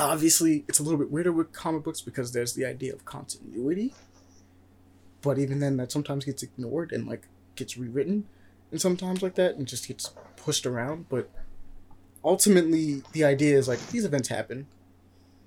obviously 0.00 0.64
it's 0.68 0.78
a 0.78 0.82
little 0.82 0.98
bit 0.98 1.10
weirder 1.10 1.32
with 1.32 1.52
comic 1.52 1.84
books 1.84 2.00
because 2.00 2.32
there's 2.32 2.54
the 2.54 2.64
idea 2.64 2.92
of 2.92 3.04
continuity. 3.04 3.94
But 5.22 5.38
even 5.38 5.60
then 5.60 5.76
that 5.76 5.92
sometimes 5.92 6.24
gets 6.24 6.42
ignored 6.42 6.92
and 6.92 7.06
like 7.06 7.26
gets 7.56 7.76
rewritten 7.76 8.26
and 8.70 8.80
sometimes 8.80 9.22
like 9.22 9.34
that 9.34 9.56
and 9.56 9.66
just 9.66 9.86
gets 9.86 10.12
pushed 10.36 10.66
around, 10.66 11.08
but 11.08 11.28
ultimately 12.24 13.02
the 13.12 13.24
idea 13.24 13.56
is 13.58 13.68
like 13.68 13.84
these 13.88 14.04
events 14.04 14.28
happen. 14.28 14.66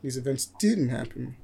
These 0.02 0.18
events 0.18 0.46
didn't 0.60 0.90
happen 0.90 1.38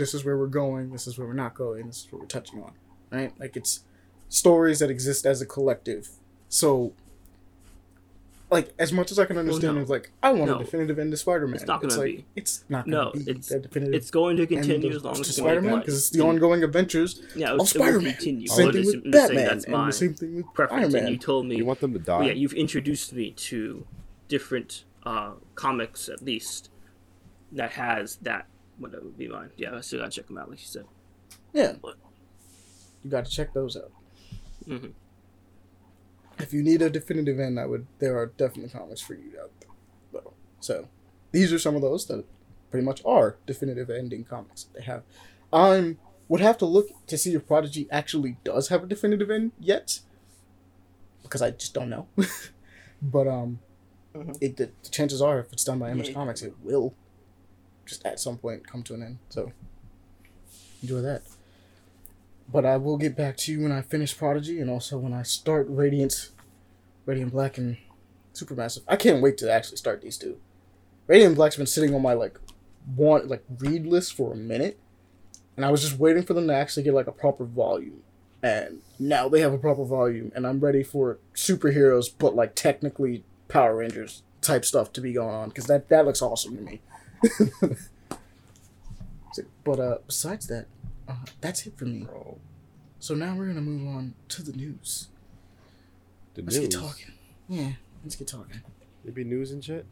this 0.00 0.14
is 0.14 0.24
where 0.24 0.36
we're 0.36 0.46
going, 0.46 0.90
this 0.90 1.06
is 1.06 1.18
where 1.18 1.28
we're 1.28 1.34
not 1.34 1.54
going, 1.54 1.86
this 1.86 2.04
is 2.04 2.08
what 2.10 2.22
we're 2.22 2.26
touching 2.26 2.62
on, 2.62 2.72
right? 3.10 3.32
Like 3.38 3.54
it's 3.54 3.84
stories 4.28 4.80
that 4.80 4.90
exist 4.90 5.26
as 5.26 5.40
a 5.40 5.46
collective. 5.46 6.08
So, 6.48 6.94
like 8.50 8.72
as 8.78 8.92
much 8.92 9.10
as 9.12 9.18
I 9.18 9.24
can 9.26 9.38
understand, 9.38 9.76
no. 9.76 9.80
it's 9.82 9.90
like 9.90 10.10
I 10.22 10.32
want 10.32 10.50
No. 10.50 10.56
a 10.56 10.58
definitive 10.64 10.98
end 10.98 11.10
to 11.12 11.16
Spider-Man. 11.16 11.54
It's 11.56 11.66
not 11.66 11.80
gonna 11.80 11.94
like 11.96 12.16
be. 12.16 12.24
it's 12.36 12.64
not 12.68 12.84
gonna 12.84 13.04
No, 13.04 13.12
be 13.12 13.20
it's- 13.30 13.50
a 13.50 13.60
definitive. 13.60 13.94
It's 13.94 14.10
going 14.10 14.36
to 14.38 14.46
continue 14.46 14.90
of- 14.90 14.96
as 14.96 15.04
long 15.04 15.12
as 15.12 15.18
to 15.20 15.28
it's 15.28 15.38
going 15.38 15.48
to 15.54 15.60
Spider-Man 15.60 15.78
because 15.80 15.96
it's 15.98 16.10
the 16.10 16.20
ongoing 16.22 16.64
adventures 16.64 17.22
yeah, 17.36 17.48
it, 17.48 17.52
of 17.52 17.58
was- 17.60 17.74
it 17.74 17.78
will 17.78 17.84
Spider-Man. 17.86 18.12
continue. 18.14 18.46
Same 18.48 18.66
I'm 18.68 18.72
thing 18.72 18.84
with 18.86 18.94
I'm 18.96 19.00
saying 19.02 19.10
Batman, 19.12 19.44
that's 19.46 19.64
and 19.64 19.74
the 19.74 19.92
same 19.92 20.14
thing 20.14 20.36
with 20.36 20.46
preference. 20.54 20.94
Iron 20.94 21.04
And 21.06 21.12
you 21.14 21.18
told 21.18 21.46
me 21.46 21.56
You 21.56 21.64
want 21.64 21.80
them 21.80 21.92
to 21.92 21.98
die? 21.98 22.24
Yeah, 22.26 22.32
you've 22.32 22.54
introduced 22.54 23.12
me 23.12 23.30
to 23.32 23.86
different 24.28 24.84
uh, 25.06 25.32
comics, 25.54 26.08
at 26.08 26.22
least, 26.22 26.68
that 27.52 27.70
has 27.72 28.16
that. 28.22 28.46
Whatever 28.78 29.04
would 29.04 29.18
be 29.18 29.28
mine? 29.28 29.50
Yeah, 29.56 29.74
I 29.76 29.80
still 29.80 29.98
gotta 30.00 30.10
check 30.10 30.26
them 30.26 30.38
out, 30.38 30.50
like 30.50 30.60
you 30.60 30.66
said. 30.66 30.84
Yeah, 31.52 31.74
but, 31.80 31.96
you 33.02 33.10
got 33.10 33.24
to 33.26 33.30
check 33.30 33.52
those 33.54 33.76
out. 33.76 33.90
Mhm. 34.66 34.92
If 36.42 36.52
you 36.52 36.62
need 36.62 36.82
a 36.82 36.90
definitive 36.90 37.38
end, 37.38 37.58
I 37.58 37.66
would. 37.66 37.86
There 37.98 38.16
are 38.18 38.26
definitely 38.26 38.70
comics 38.70 39.00
for 39.00 39.14
you 39.14 39.32
out 39.40 39.50
there. 39.60 39.70
Though. 40.12 40.32
So, 40.60 40.88
these 41.32 41.52
are 41.52 41.58
some 41.58 41.76
of 41.76 41.82
those 41.82 42.06
that 42.06 42.24
pretty 42.70 42.84
much 42.84 43.02
are 43.04 43.36
definitive 43.46 43.90
ending 43.90 44.24
comics 44.24 44.64
that 44.64 44.78
they 44.78 44.84
have. 44.84 45.02
I 45.52 45.96
would 46.28 46.40
have 46.40 46.58
to 46.58 46.66
look 46.66 46.88
to 47.08 47.18
see 47.18 47.34
if 47.34 47.46
Prodigy 47.46 47.88
actually 47.90 48.36
does 48.44 48.68
have 48.68 48.84
a 48.84 48.86
definitive 48.86 49.30
end 49.30 49.52
yet, 49.58 50.00
because 51.22 51.42
I 51.42 51.50
just 51.50 51.74
don't 51.74 51.90
know. 51.90 52.06
but 53.02 53.26
um, 53.26 53.58
it 54.40 54.56
the, 54.56 54.70
the 54.82 54.90
chances 54.90 55.20
are 55.20 55.40
if 55.40 55.52
it's 55.52 55.64
done 55.64 55.78
by 55.78 55.90
Image 55.90 56.08
Yeah. 56.08 56.14
Comics, 56.14 56.42
it 56.42 56.54
will 56.62 56.94
just 57.86 58.06
at 58.06 58.20
some 58.20 58.38
point 58.38 58.66
come 58.66 58.82
to 58.84 58.94
an 58.94 59.02
end. 59.02 59.18
So 59.28 59.52
enjoy 60.82 61.00
that. 61.02 61.22
But 62.52 62.64
I 62.64 62.76
will 62.76 62.96
get 62.96 63.16
back 63.16 63.36
to 63.38 63.52
you 63.52 63.62
when 63.62 63.72
I 63.72 63.82
finish 63.82 64.16
Prodigy 64.16 64.60
and 64.60 64.68
also 64.68 64.98
when 64.98 65.12
I 65.12 65.22
start 65.22 65.66
Radiant, 65.68 66.30
Radiant 67.06 67.32
Black 67.32 67.58
and 67.58 67.76
Supermassive. 68.34 68.82
I 68.88 68.96
can't 68.96 69.22
wait 69.22 69.38
to 69.38 69.52
actually 69.52 69.76
start 69.76 70.02
these 70.02 70.16
two. 70.16 70.38
Radiant 71.06 71.36
Black's 71.36 71.56
been 71.56 71.66
sitting 71.66 71.94
on 71.94 72.02
my 72.02 72.12
like 72.12 72.38
want 72.96 73.28
like 73.28 73.44
read 73.58 73.86
list 73.86 74.14
for 74.14 74.32
a 74.32 74.36
minute, 74.36 74.78
and 75.56 75.64
I 75.64 75.70
was 75.70 75.82
just 75.82 75.98
waiting 75.98 76.22
for 76.22 76.34
them 76.34 76.48
to 76.48 76.54
actually 76.54 76.82
get 76.82 76.94
like 76.94 77.06
a 77.06 77.12
proper 77.12 77.44
volume. 77.44 78.02
And 78.42 78.80
now 78.98 79.28
they 79.28 79.40
have 79.40 79.52
a 79.52 79.58
proper 79.58 79.84
volume, 79.84 80.32
and 80.34 80.46
I'm 80.46 80.60
ready 80.60 80.82
for 80.82 81.18
superheroes, 81.34 82.06
but 82.16 82.34
like 82.34 82.54
technically 82.54 83.24
Power 83.48 83.76
Rangers 83.76 84.22
type 84.40 84.64
stuff 84.64 84.92
to 84.94 85.00
be 85.00 85.12
going 85.12 85.34
on 85.34 85.48
because 85.50 85.66
that 85.66 85.88
that 85.88 86.06
looks 86.06 86.22
awesome 86.22 86.56
to 86.56 86.62
me. 86.62 86.80
But 89.64 89.78
uh, 89.78 89.98
besides 90.06 90.46
that, 90.48 90.66
uh, 91.10 91.16
that's 91.40 91.66
it 91.66 91.76
for 91.76 91.84
me. 91.84 92.00
Bro. 92.04 92.38
So 92.98 93.14
now 93.14 93.34
we're 93.36 93.46
gonna 93.46 93.60
move 93.60 93.86
on 93.88 94.14
to 94.28 94.42
the 94.42 94.52
news. 94.52 95.08
The 96.34 96.42
Let's 96.42 96.56
news. 96.56 96.68
get 96.68 96.80
talking. 96.80 97.12
Yeah, 97.48 97.70
let's 98.04 98.16
get 98.16 98.28
talking. 98.28 98.60
Maybe 99.04 99.24
news 99.24 99.50
and 99.52 99.64
shit. 99.64 99.86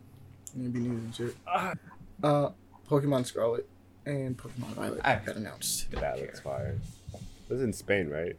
Maybe 0.54 0.78
news 0.80 1.02
and 1.04 1.14
shit. 1.14 1.36
Ah. 1.46 1.74
Uh, 2.22 2.50
Pokemon 2.88 3.26
Scarlet 3.26 3.68
and 4.06 4.36
Pokemon 4.36 4.74
Violet 4.74 5.00
I- 5.04 5.16
got 5.24 5.36
announced. 5.36 5.90
That 5.92 6.18
looks 6.18 6.40
fire. 6.40 6.78
This 7.48 7.56
is 7.58 7.62
in 7.62 7.72
Spain, 7.72 8.08
right? 8.10 8.36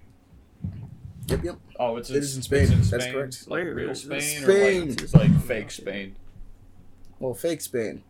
Yep, 1.28 1.44
yep. 1.44 1.56
Oh, 1.80 1.98
it's, 1.98 2.10
It 2.10 2.18
it's 2.18 2.28
is 2.28 2.36
in 2.38 2.42
Spain. 2.44 2.72
it's 2.72 2.90
That's 2.90 3.06
correct. 3.08 3.48
Like 3.48 3.64
real 3.66 3.90
is 3.92 4.02
Spain, 4.02 4.18
or 4.18 4.22
Spain. 4.22 4.90
like, 4.90 5.02
it's 5.02 5.14
like 5.14 5.42
fake 5.44 5.72
Spain. 5.72 6.16
Well, 7.20 7.34
fake 7.34 7.62
Spain, 7.62 8.04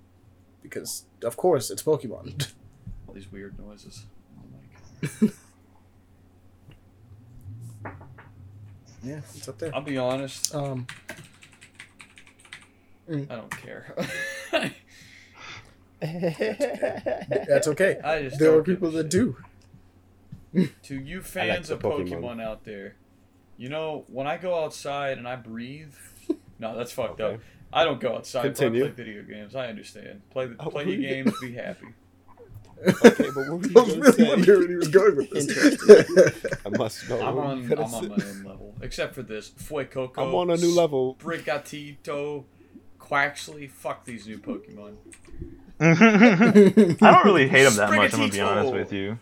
because 0.62 1.04
of 1.24 1.36
course 1.38 1.70
it's 1.72 1.84
Pokemon. 1.84 2.48
All 3.08 3.14
these 3.14 3.32
weird 3.32 3.58
noises. 3.60 4.06
My 5.02 5.10
god. 5.22 5.32
Yeah, 9.04 9.22
it's 9.36 9.48
up 9.48 9.58
there. 9.60 9.74
I'll 9.74 9.82
be 9.82 9.98
honest. 9.98 10.54
Um, 10.54 10.86
I 13.10 13.16
don't 13.36 13.50
care. 13.50 13.96
that's 16.02 17.68
okay. 17.68 18.00
I 18.04 18.24
just 18.24 18.40
There 18.40 18.54
are 18.58 18.64
people 18.64 18.92
that 18.92 19.10
do. 19.10 19.38
To 20.84 20.96
you 20.96 21.22
fans 21.22 21.68
the 21.70 21.76
of 21.76 21.82
Pokemon. 21.82 22.10
Pokemon. 22.22 22.42
out 22.44 22.64
there, 22.66 22.96
you 23.58 23.70
know 23.70 24.04
when 24.08 24.26
I 24.28 24.38
go 24.38 24.64
outside 24.64 25.18
and 25.18 25.28
I 25.28 25.36
breathe. 25.36 25.94
No, 26.62 26.76
that's 26.78 26.92
fucked 26.92 27.22
up. 27.22 27.40
I 27.72 27.86
don't 27.86 28.02
go 28.02 28.16
outside. 28.16 28.42
But 28.42 28.50
I 28.50 28.52
Continue. 28.52 28.82
play 28.82 28.92
video 29.06 29.24
games. 29.24 29.56
I 29.56 29.68
understand. 29.68 30.24
Play 30.30 30.48
the, 30.48 30.56
Oh, 30.60 30.70
play 30.70 30.84
your 30.90 30.98
games. 30.98 31.34
Be 31.40 31.54
happy. 31.54 31.88
Okay, 32.88 33.30
but 33.34 33.36
what 33.36 33.60
were 33.62 33.68
you 33.68 33.74
I 33.76 33.82
was 33.82 33.94
gonna 33.94 34.02
really 34.02 34.12
say? 34.14 34.28
wondering 34.30 34.60
where 34.60 34.68
he 34.70 34.76
was 34.76 34.88
going 34.88 35.16
with 35.18 35.30
this. 35.32 36.56
I 36.66 36.70
must 36.70 37.10
know. 37.10 37.20
I'm 37.22 37.38
on. 37.38 37.72
I'm 37.74 37.94
on 37.94 38.08
my 38.10 38.16
own 38.16 38.44
level, 38.44 38.76
except 38.82 39.16
for 39.16 39.22
this 39.24 39.50
Fuecoco. 39.50 40.18
I'm 40.18 40.34
on 40.36 40.50
a 40.50 40.58
new 40.58 40.74
level. 40.74 41.16
Sprigatito, 41.20 42.46
Quaxly. 43.00 43.70
Fuck 43.70 44.06
these 44.06 44.28
new 44.28 44.38
Pokemon. 44.38 44.96
I 45.82 47.12
don't 47.12 47.26
really 47.26 47.48
hate 47.48 47.66
him 47.66 47.76
that 47.76 47.90
much. 47.92 48.14
I'm 48.14 48.20
gonna 48.20 48.32
be 48.32 48.42
honest 48.42 48.74
with 48.74 48.94
you. 48.94 49.20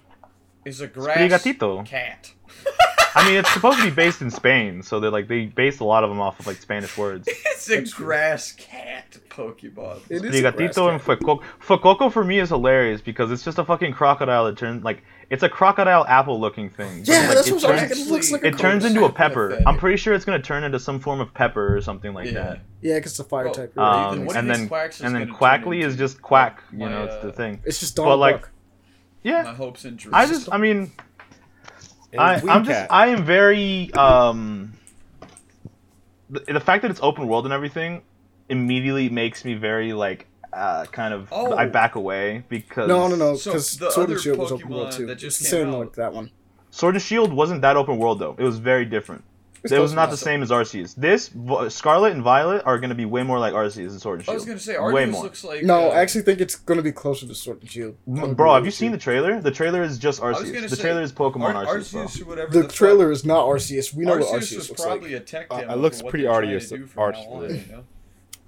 Is 0.65 0.81
a 0.81 0.88
grass 0.88 1.17
Sprigatito. 1.17 1.85
cat. 1.85 2.31
I 3.18 3.26
mean, 3.27 3.38
it's 3.38 3.52
supposed 3.52 3.80
to 3.80 3.84
be 3.85 3.89
based 3.89 4.22
in 4.22 4.30
Spain, 4.30 4.81
so 4.84 4.99
they 4.99 5.07
like 5.07 5.27
they 5.27 5.45
base 5.48 5.80
a 5.80 5.84
lot 5.84 6.03
of 6.03 6.10
them 6.10 6.19
off 6.22 6.39
of 6.39 6.48
like 6.48 6.57
Spanish 6.57 6.98
words. 6.98 7.27
It's 7.68 7.69
a 7.69 7.81
grass 7.98 8.53
cat 8.53 9.18
Pokemon. 9.30 9.99
It 10.10 10.23
is 10.23 10.35
a 10.39 10.41
grass 10.41 10.53
Sprigatito 10.53 10.89
and 10.91 11.02
cat. 11.02 11.19
Fuecoco. 11.19 11.44
Fuecoco 11.60 12.11
for 12.14 12.23
me 12.23 12.39
is 12.39 12.48
hilarious 12.49 13.02
because 13.02 13.30
it's 13.31 13.44
just 13.44 13.57
a 13.57 13.65
fucking 13.65 13.91
crocodile 13.94 14.45
that 14.45 14.57
turns 14.57 14.84
like 14.85 15.03
it's 15.30 15.44
a 15.44 15.49
crocodile 15.49 16.06
apple 16.07 16.39
looking 16.39 16.69
thing. 16.69 17.02
Yeah, 17.03 17.22
like, 17.27 17.35
that's 17.35 17.48
it 17.49 17.53
what 17.56 17.65
I 17.65 17.72
was 17.72 17.80
turns, 17.81 17.89
thinking. 17.91 18.07
It 18.07 18.11
looks 18.11 18.31
like 18.31 18.44
a 18.44 18.48
It 18.48 18.57
turns 18.57 18.85
into 18.85 19.03
a 19.03 19.11
pepper. 19.11 19.60
I'm 19.68 19.77
pretty 19.77 19.98
sure 19.98 20.14
it's 20.14 20.23
gonna 20.23 20.41
turn 20.41 20.64
into 20.64 20.80
some 20.80 20.99
form 20.99 21.19
of 21.19 21.34
pepper 21.34 21.76
or 21.76 21.81
something 21.81 22.14
like 22.14 22.27
Yeah. 22.27 22.34
that. 22.34 22.60
Yeah, 22.81 22.95
because 22.95 23.14
it's 23.14 23.19
a 23.19 23.23
fire 23.26 23.45
Well, 23.45 23.53
type. 23.56 23.73
you're 23.76 23.84
right. 23.84 24.06
Um, 24.11 24.26
what 24.26 24.38
and 24.38 24.49
then 24.49 24.57
think 24.60 24.69
Quacks 24.69 24.95
is 24.98 25.02
and 25.02 25.15
then 25.15 25.27
Quackly 25.27 25.84
is 25.84 25.98
just 25.98 26.22
Quack. 26.22 26.64
You 26.72 26.77
My, 26.80 26.89
know, 26.89 27.03
it's 27.06 27.15
the 27.23 27.30
uh, 27.30 27.31
thing. 27.34 27.60
it's 27.65 27.80
just 27.80 27.95
but, 27.98 28.03
Donald 28.03 28.19
like, 28.22 28.41
Duck. 28.41 28.52
My 29.26 29.53
hopes 29.56 29.84
and 29.84 29.98
dreams. 29.98 30.14
I 30.14 30.26
just 30.26 30.48
I 30.53 30.57
mean 30.57 30.77
And 30.77 30.91
I, 32.19 32.39
Wii 32.39 32.49
I'm 32.49 32.64
just 32.65 32.91
I 32.91 33.07
am 33.07 33.23
very 33.23 33.94
um 33.94 34.73
the, 36.30 36.39
the 36.41 36.60
fact 36.60 36.81
that 36.81 36.91
it's 36.91 36.99
open 37.02 37.27
world 37.27 37.45
and 37.45 37.53
everything 37.53 38.02
immediately 38.49 39.10
makes 39.10 39.44
me 39.45 39.53
very 39.56 39.94
like 39.94 40.27
uh 40.53 40.85
kind 40.85 41.14
of 41.14 41.27
Oh. 41.31 41.56
I 41.56 41.65
back 41.68 41.95
away 41.95 42.44
because 42.49 42.88
No, 42.88 43.07
no, 43.07 43.15
no, 43.15 43.35
So, 43.35 43.52
because 43.52 43.77
the 43.77 43.91
Sword 43.91 44.06
other 44.06 44.14
and 44.14 44.22
Shield 44.23 44.38
was 44.39 44.52
open 44.52 44.69
world 44.69 44.88
Pokemon 44.89 44.98
too. 44.98 45.06
that 45.07 45.15
just 45.18 45.41
It's 45.41 45.49
the 45.49 45.57
came 45.57 45.65
same 45.68 45.73
out- 45.76 45.80
like 45.80 45.94
that 45.94 46.14
one. 46.14 46.31
Sword 46.69 46.95
and 46.95 47.02
Shield 47.02 47.34
wasn't 47.34 47.61
that 47.61 47.76
open 47.77 47.98
world 47.98 48.19
though. 48.19 48.35
It 48.38 48.44
was 48.44 48.57
very 48.60 48.85
different. 48.85 49.23
It's 49.72 49.77
it 49.77 49.80
was 49.80 49.94
not 49.94 50.10
the 50.10 50.18
same 50.18 50.41
as 50.44 50.49
Arceus. 50.49 50.95
This 50.95 51.30
Scarlet 51.73 52.14
and 52.14 52.22
Violet 52.23 52.64
are 52.65 52.77
going 52.80 52.89
to 52.89 52.95
be 52.95 53.06
way 53.06 53.23
more 53.23 53.39
like 53.39 53.53
Arceus 53.53 53.89
and 53.91 54.02
Sword 54.02 54.19
and 54.22 54.30
I 54.30 54.34
was 54.34 54.45
gonna 54.45 54.60
say 54.60 54.77
way 54.80 55.06
more. 55.06 55.23
looks 55.23 55.44
like. 55.44 55.64
No, 55.64 55.89
uh, 55.89 55.94
I 55.94 55.99
actually 56.02 56.22
think 56.23 56.41
it's 56.41 56.56
gonna 56.56 56.81
be 56.81 56.91
closer 56.91 57.27
to 57.27 57.35
Sword 57.35 57.61
and 57.61 57.69
Shield. 57.69 57.95
Bro, 58.06 58.53
have 58.56 58.65
you 58.65 58.72
seen 58.72 58.91
the 58.91 58.98
trailer? 58.98 59.39
The 59.41 59.52
trailer 59.52 59.84
is 59.84 59.98
just 59.98 60.22
I 60.22 60.30
was 60.31 60.52
The 60.52 60.68
say, 60.69 60.81
trailer 60.81 61.02
is 61.02 61.11
Pokemon 61.11 61.56
Ar- 61.56 61.65
Arceus. 61.65 61.91
bro. 61.94 62.03
Arceus 62.06 62.22
or 62.22 62.26
whatever. 62.26 62.52
The 62.52 62.61
fuck- 62.64 62.72
trailer 62.73 63.11
is 63.11 63.26
not 63.26 63.45
Arceus. 63.45 63.94
We 63.94 64.06
know 64.06 64.18
Arceus 64.18 64.19
what 64.31 64.41
Arceus 64.41 64.56
was 64.57 64.69
looks 64.69 64.81
probably 64.84 65.14
like. 65.14 65.22
a 65.22 65.26
tech 65.26 65.48
Uh, 65.52 65.56
it 65.69 65.77
looks 65.77 66.02
pretty 66.02 66.23
they're 66.23 66.31
trying 66.31 66.49
arty- 66.56 66.68
to 66.68 66.77
do 66.77 66.85
from 66.88 66.99
now 66.99 67.06
archly. 67.06 67.26
on, 67.26 67.41
you 67.56 67.64
know? 67.72 67.84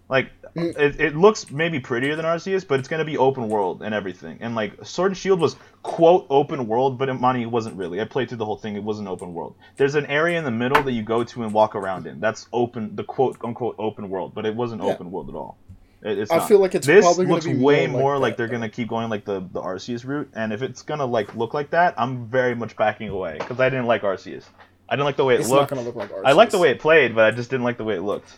Like. 0.09 0.29
Mm. 0.55 0.77
it, 0.77 0.99
it 0.99 1.15
looks 1.15 1.51
maybe 1.51 1.79
prettier 1.79 2.15
than 2.15 2.25
Arceus, 2.25 2.67
but 2.67 2.79
it's 2.79 2.87
gonna 2.87 3.05
be 3.05 3.17
open 3.17 3.49
world 3.49 3.81
and 3.83 3.93
everything. 3.93 4.37
And 4.41 4.55
like 4.55 4.73
Sword 4.85 5.11
and 5.11 5.17
Shield 5.17 5.39
was 5.39 5.55
quote 5.83 6.25
open 6.29 6.67
world, 6.67 6.97
but 6.97 7.09
Imani 7.09 7.45
wasn't 7.45 7.75
really. 7.75 8.01
I 8.01 8.05
played 8.05 8.29
through 8.29 8.37
the 8.39 8.45
whole 8.45 8.57
thing. 8.57 8.75
It 8.75 8.83
wasn't 8.83 9.07
open 9.07 9.33
world. 9.33 9.55
There's 9.77 9.95
an 9.95 10.05
area 10.07 10.37
in 10.37 10.45
the 10.45 10.51
middle 10.51 10.81
that 10.83 10.91
you 10.91 11.03
go 11.03 11.23
to 11.23 11.43
and 11.43 11.53
walk 11.53 11.75
around 11.75 12.07
in. 12.07 12.19
That's 12.19 12.47
open, 12.53 12.95
the 12.95 13.03
quote 13.03 13.37
unquote 13.43 13.75
open 13.79 14.09
world, 14.09 14.33
but 14.33 14.45
it 14.45 14.55
wasn't 14.55 14.83
Yeah. 14.83 14.89
open 14.91 15.11
world 15.11 15.29
at 15.29 15.35
all. 15.35 15.57
It, 16.01 16.17
it's 16.17 16.31
I 16.31 16.37
not. 16.37 16.47
feel 16.47 16.59
like 16.59 16.75
it's 16.75 16.87
this 16.87 17.03
probably 17.03 17.25
looks 17.25 17.45
be 17.45 17.55
way 17.55 17.85
more 17.87 17.93
like 17.95 18.01
more 18.01 18.17
like 18.17 18.31
that, 18.33 18.37
they're 18.37 18.47
though. 18.47 18.53
gonna 18.53 18.69
keep 18.69 18.87
going 18.87 19.09
like 19.09 19.25
the 19.25 19.41
the 19.51 19.61
Arceus 19.61 20.05
route. 20.05 20.29
And 20.33 20.53
if 20.53 20.61
it's 20.61 20.81
gonna 20.81 21.05
like 21.05 21.35
look 21.35 21.53
like 21.53 21.71
that, 21.71 21.93
I'm 21.97 22.25
very 22.27 22.55
much 22.55 22.75
backing 22.77 23.09
away 23.09 23.35
because 23.37 23.59
I 23.59 23.69
didn't 23.69 23.85
like 23.87 24.01
Arceus. 24.03 24.45
I 24.87 24.95
didn't 24.95 25.05
like 25.05 25.17
the 25.17 25.25
way 25.25 25.35
it 25.35 25.41
It's 25.41 25.49
looked. 25.49 25.71
look 25.71 25.95
like 25.95 26.09
Arceus. 26.11 26.21
I 26.25 26.31
like 26.31 26.49
the 26.49 26.57
way 26.57 26.71
it 26.71 26.79
played, 26.79 27.13
but 27.15 27.25
I 27.25 27.31
just 27.31 27.49
didn't 27.51 27.63
like 27.65 27.77
the 27.77 27.83
way 27.83 27.95
it 27.95 28.01
looked. 28.01 28.37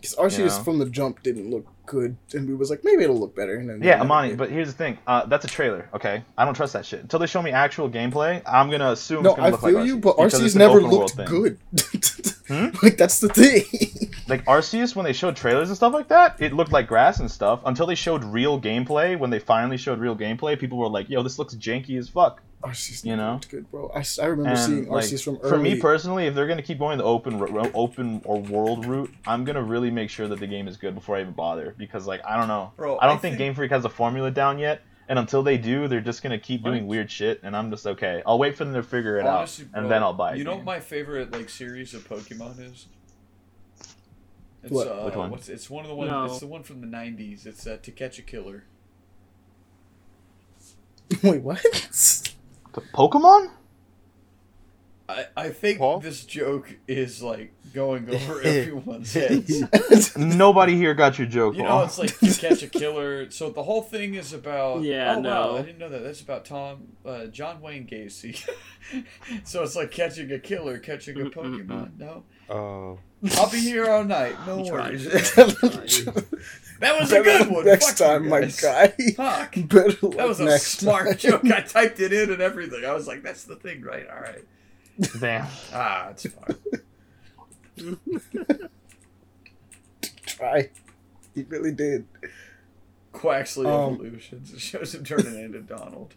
Because 0.00 0.14
Arceus 0.16 0.38
Yeah. 0.56 0.62
from 0.62 0.78
the 0.78 0.86
jump 0.86 1.22
didn't 1.22 1.50
look 1.50 1.66
good, 1.86 2.16
and 2.34 2.46
we 2.48 2.54
was 2.54 2.70
like 2.70 2.80
maybe 2.84 3.02
it'll 3.04 3.18
look 3.18 3.34
better. 3.34 3.56
And 3.56 3.68
then 3.68 3.82
Yeah, 3.82 4.00
Amani, 4.00 4.34
but 4.34 4.50
here's 4.50 4.68
the 4.68 4.74
thing. 4.74 4.98
Uh, 5.06 5.26
that's 5.26 5.44
a 5.44 5.48
trailer, 5.48 5.88
okay? 5.94 6.22
I 6.36 6.44
don't 6.44 6.54
trust 6.54 6.72
that 6.74 6.84
shit. 6.86 7.00
Until 7.00 7.18
they 7.18 7.26
show 7.26 7.40
me 7.42 7.50
actual 7.50 7.88
gameplay, 7.90 8.42
I'm 8.46 8.70
gonna 8.70 8.90
assume 8.92 9.22
no, 9.22 9.30
it's 9.30 9.36
gonna 9.36 9.48
I 9.48 9.50
look 9.52 9.60
feel 9.60 9.72
like 9.72 9.86
you, 9.86 9.96
Arceus, 9.98 10.02
but 10.02 10.16
because 10.16 10.40
Arceus 10.42 10.56
never 10.56 10.80
looked 10.82 11.16
good. 11.26 11.58
Hmm? 12.48 12.68
Like 12.82 12.96
that's 12.96 13.20
the 13.20 13.28
thing. 13.28 14.10
Like 14.28 14.44
Arceus, 14.44 14.94
when 14.94 15.04
they 15.06 15.14
showed 15.14 15.36
trailers 15.36 15.68
and 15.68 15.76
stuff 15.76 15.94
like 15.94 16.08
that, 16.08 16.36
it 16.38 16.52
looked 16.52 16.70
like 16.70 16.86
grass 16.86 17.18
and 17.18 17.30
stuff. 17.30 17.60
Until 17.64 17.86
they 17.86 17.94
showed 17.94 18.22
real 18.24 18.60
gameplay, 18.60 19.18
when 19.18 19.30
they 19.30 19.38
finally 19.38 19.78
showed 19.78 19.98
real 20.00 20.14
gameplay, 20.14 20.58
people 20.58 20.76
were 20.76 20.88
like, 20.90 21.08
"Yo, 21.08 21.22
this 21.22 21.38
looks 21.38 21.54
janky 21.54 21.98
as 21.98 22.10
fuck." 22.10 22.42
Arceus 22.62 23.04
You 23.06 23.16
know? 23.16 23.40
good, 23.48 23.70
bro. 23.70 23.90
I, 23.94 24.04
I 24.20 24.26
remember 24.26 24.50
And 24.50 24.58
seeing 24.58 24.88
like, 24.88 25.04
Arceus 25.06 25.24
from 25.24 25.36
early. 25.36 25.48
for 25.50 25.56
me 25.58 25.80
personally, 25.80 26.26
if 26.26 26.34
they're 26.34 26.46
gonna 26.48 26.60
keep 26.60 26.78
going 26.78 26.98
the 26.98 27.04
open, 27.04 27.38
ro- 27.38 27.70
open 27.72 28.20
or 28.26 28.38
world 28.40 28.84
route, 28.84 29.10
I'm 29.26 29.44
gonna 29.44 29.62
really 29.62 29.90
make 29.90 30.10
sure 30.10 30.28
that 30.28 30.40
the 30.40 30.46
game 30.46 30.68
is 30.68 30.76
good 30.76 30.94
before 30.94 31.16
I 31.16 31.22
even 31.22 31.32
bother. 31.32 31.74
Because 31.78 32.06
like 32.06 32.20
I 32.26 32.36
don't 32.36 32.48
know, 32.48 32.72
Bro, 32.76 32.98
I 32.98 33.06
don't 33.06 33.16
I 33.16 33.18
think, 33.20 33.32
think- 33.32 33.38
Game 33.38 33.54
Freak 33.54 33.70
has 33.70 33.86
a 33.86 33.88
formula 33.88 34.30
down 34.30 34.58
yet. 34.58 34.82
And 35.08 35.18
until 35.18 35.42
they 35.42 35.56
do, 35.56 35.88
they're 35.88 36.00
just 36.02 36.22
gonna 36.22 36.38
keep 36.38 36.62
doing 36.62 36.82
Right. 36.82 36.86
weird 36.88 37.10
shit, 37.10 37.40
and 37.42 37.56
I'm 37.56 37.70
just 37.70 37.86
okay. 37.86 38.22
I'll 38.26 38.38
wait 38.38 38.56
for 38.56 38.64
them 38.64 38.74
to 38.74 38.82
figure 38.82 39.18
it 39.18 39.24
Honestly, 39.26 39.64
out, 39.64 39.72
bro, 39.72 39.80
and 39.82 39.90
then 39.90 40.02
I'll 40.02 40.12
buy 40.12 40.32
it. 40.32 40.38
You 40.38 40.44
know 40.44 40.56
what 40.56 40.64
my 40.64 40.80
favorite 40.80 41.32
like 41.32 41.48
series 41.48 41.94
of 41.94 42.06
Pokemon 42.08 42.60
is? 42.60 42.86
It's, 44.62 44.72
What? 44.72 44.86
Uh, 44.88 45.02
Which 45.04 45.14
one? 45.14 45.30
What's, 45.30 45.48
it's 45.48 45.70
one 45.70 45.84
of 45.84 45.88
the 45.88 45.94
ones. 45.94 46.10
No. 46.10 46.24
It's 46.26 46.40
the 46.40 46.46
one 46.46 46.62
from 46.62 46.80
the 46.80 46.86
'90s. 46.86 47.46
It's 47.46 47.66
uh, 47.66 47.78
To 47.82 47.90
Catch 47.90 48.18
a 48.18 48.22
Killer. 48.22 48.64
Wait, 51.22 51.40
what? 51.42 51.62
The 52.74 52.80
Pokemon? 52.92 53.50
I, 55.10 55.26
I 55.36 55.48
think 55.48 55.78
Paul? 55.78 56.00
this 56.00 56.24
joke 56.26 56.76
is 56.86 57.22
like 57.22 57.52
going 57.72 58.10
over 58.14 58.42
everyone's 58.42 59.12
heads. 59.14 60.16
Nobody 60.18 60.76
here 60.76 60.92
got 60.94 61.18
your 61.18 61.26
joke, 61.26 61.56
You 61.56 61.62
know, 61.62 61.68
Paul. 61.70 61.84
it's 61.84 61.98
like 61.98 62.18
to 62.18 62.34
catch 62.38 62.62
a 62.62 62.66
killer. 62.66 63.30
So 63.30 63.48
the 63.50 63.62
whole 63.62 63.80
thing 63.82 64.14
is 64.14 64.32
about. 64.34 64.82
Yeah, 64.82 65.14
oh, 65.16 65.20
no. 65.20 65.30
Wow, 65.52 65.56
I 65.58 65.62
didn't 65.62 65.78
know 65.78 65.88
that. 65.88 66.02
That's 66.02 66.20
about 66.20 66.44
Tom, 66.44 66.88
uh, 67.06 67.26
John 67.26 67.60
Wayne 67.62 67.86
Gacy. 67.86 68.46
so 69.44 69.62
it's 69.62 69.74
like 69.76 69.90
catching 69.90 70.30
a 70.30 70.38
killer, 70.38 70.78
catching 70.78 71.18
a 71.20 71.24
Pokemon. 71.30 71.98
No, 71.98 72.24
Oh, 72.50 72.98
I'll 73.36 73.50
be 73.50 73.60
here 73.60 73.90
all 73.90 74.04
night. 74.04 74.34
No 74.46 74.62
He 74.62 74.68
tried. 74.70 74.92
worries. 75.00 75.34
That 76.80 76.96
was 77.00 77.12
a 77.12 77.22
good 77.22 77.48
one. 77.50 77.64
Next 77.64 77.98
Fuck 77.98 77.98
you 78.00 78.06
time, 78.06 78.28
my 78.28 78.40
guy. 78.62 78.88
Fuck. 79.16 79.54
Better 79.68 79.92
That 80.16 80.28
was 80.28 80.40
a 80.40 80.44
next 80.44 80.78
smart 80.78 81.06
time. 81.08 81.16
joke. 81.18 81.44
I 81.50 81.60
typed 81.62 81.98
it 82.00 82.12
in 82.12 82.30
and 82.32 82.40
everything. 82.40 82.84
I 82.84 82.92
was 82.92 83.06
like, 83.08 83.22
"That's 83.22 83.44
the 83.44 83.56
thing, 83.56 83.82
right? 83.82 84.06
All 84.08 84.20
right. 84.20 84.44
Damn. 85.20 85.46
Ah, 85.72 86.08
it's 86.10 86.26
fine." 86.26 87.98
Try. 90.26 90.70
He 91.34 91.42
really 91.44 91.72
did. 91.72 92.06
Quaxly 93.12 93.66
Um, 93.66 93.94
evolutions. 93.94 94.52
It 94.52 94.60
shows 94.60 94.94
him 94.94 95.04
turning 95.04 95.38
into 95.38 95.60
Donald. 95.60 96.14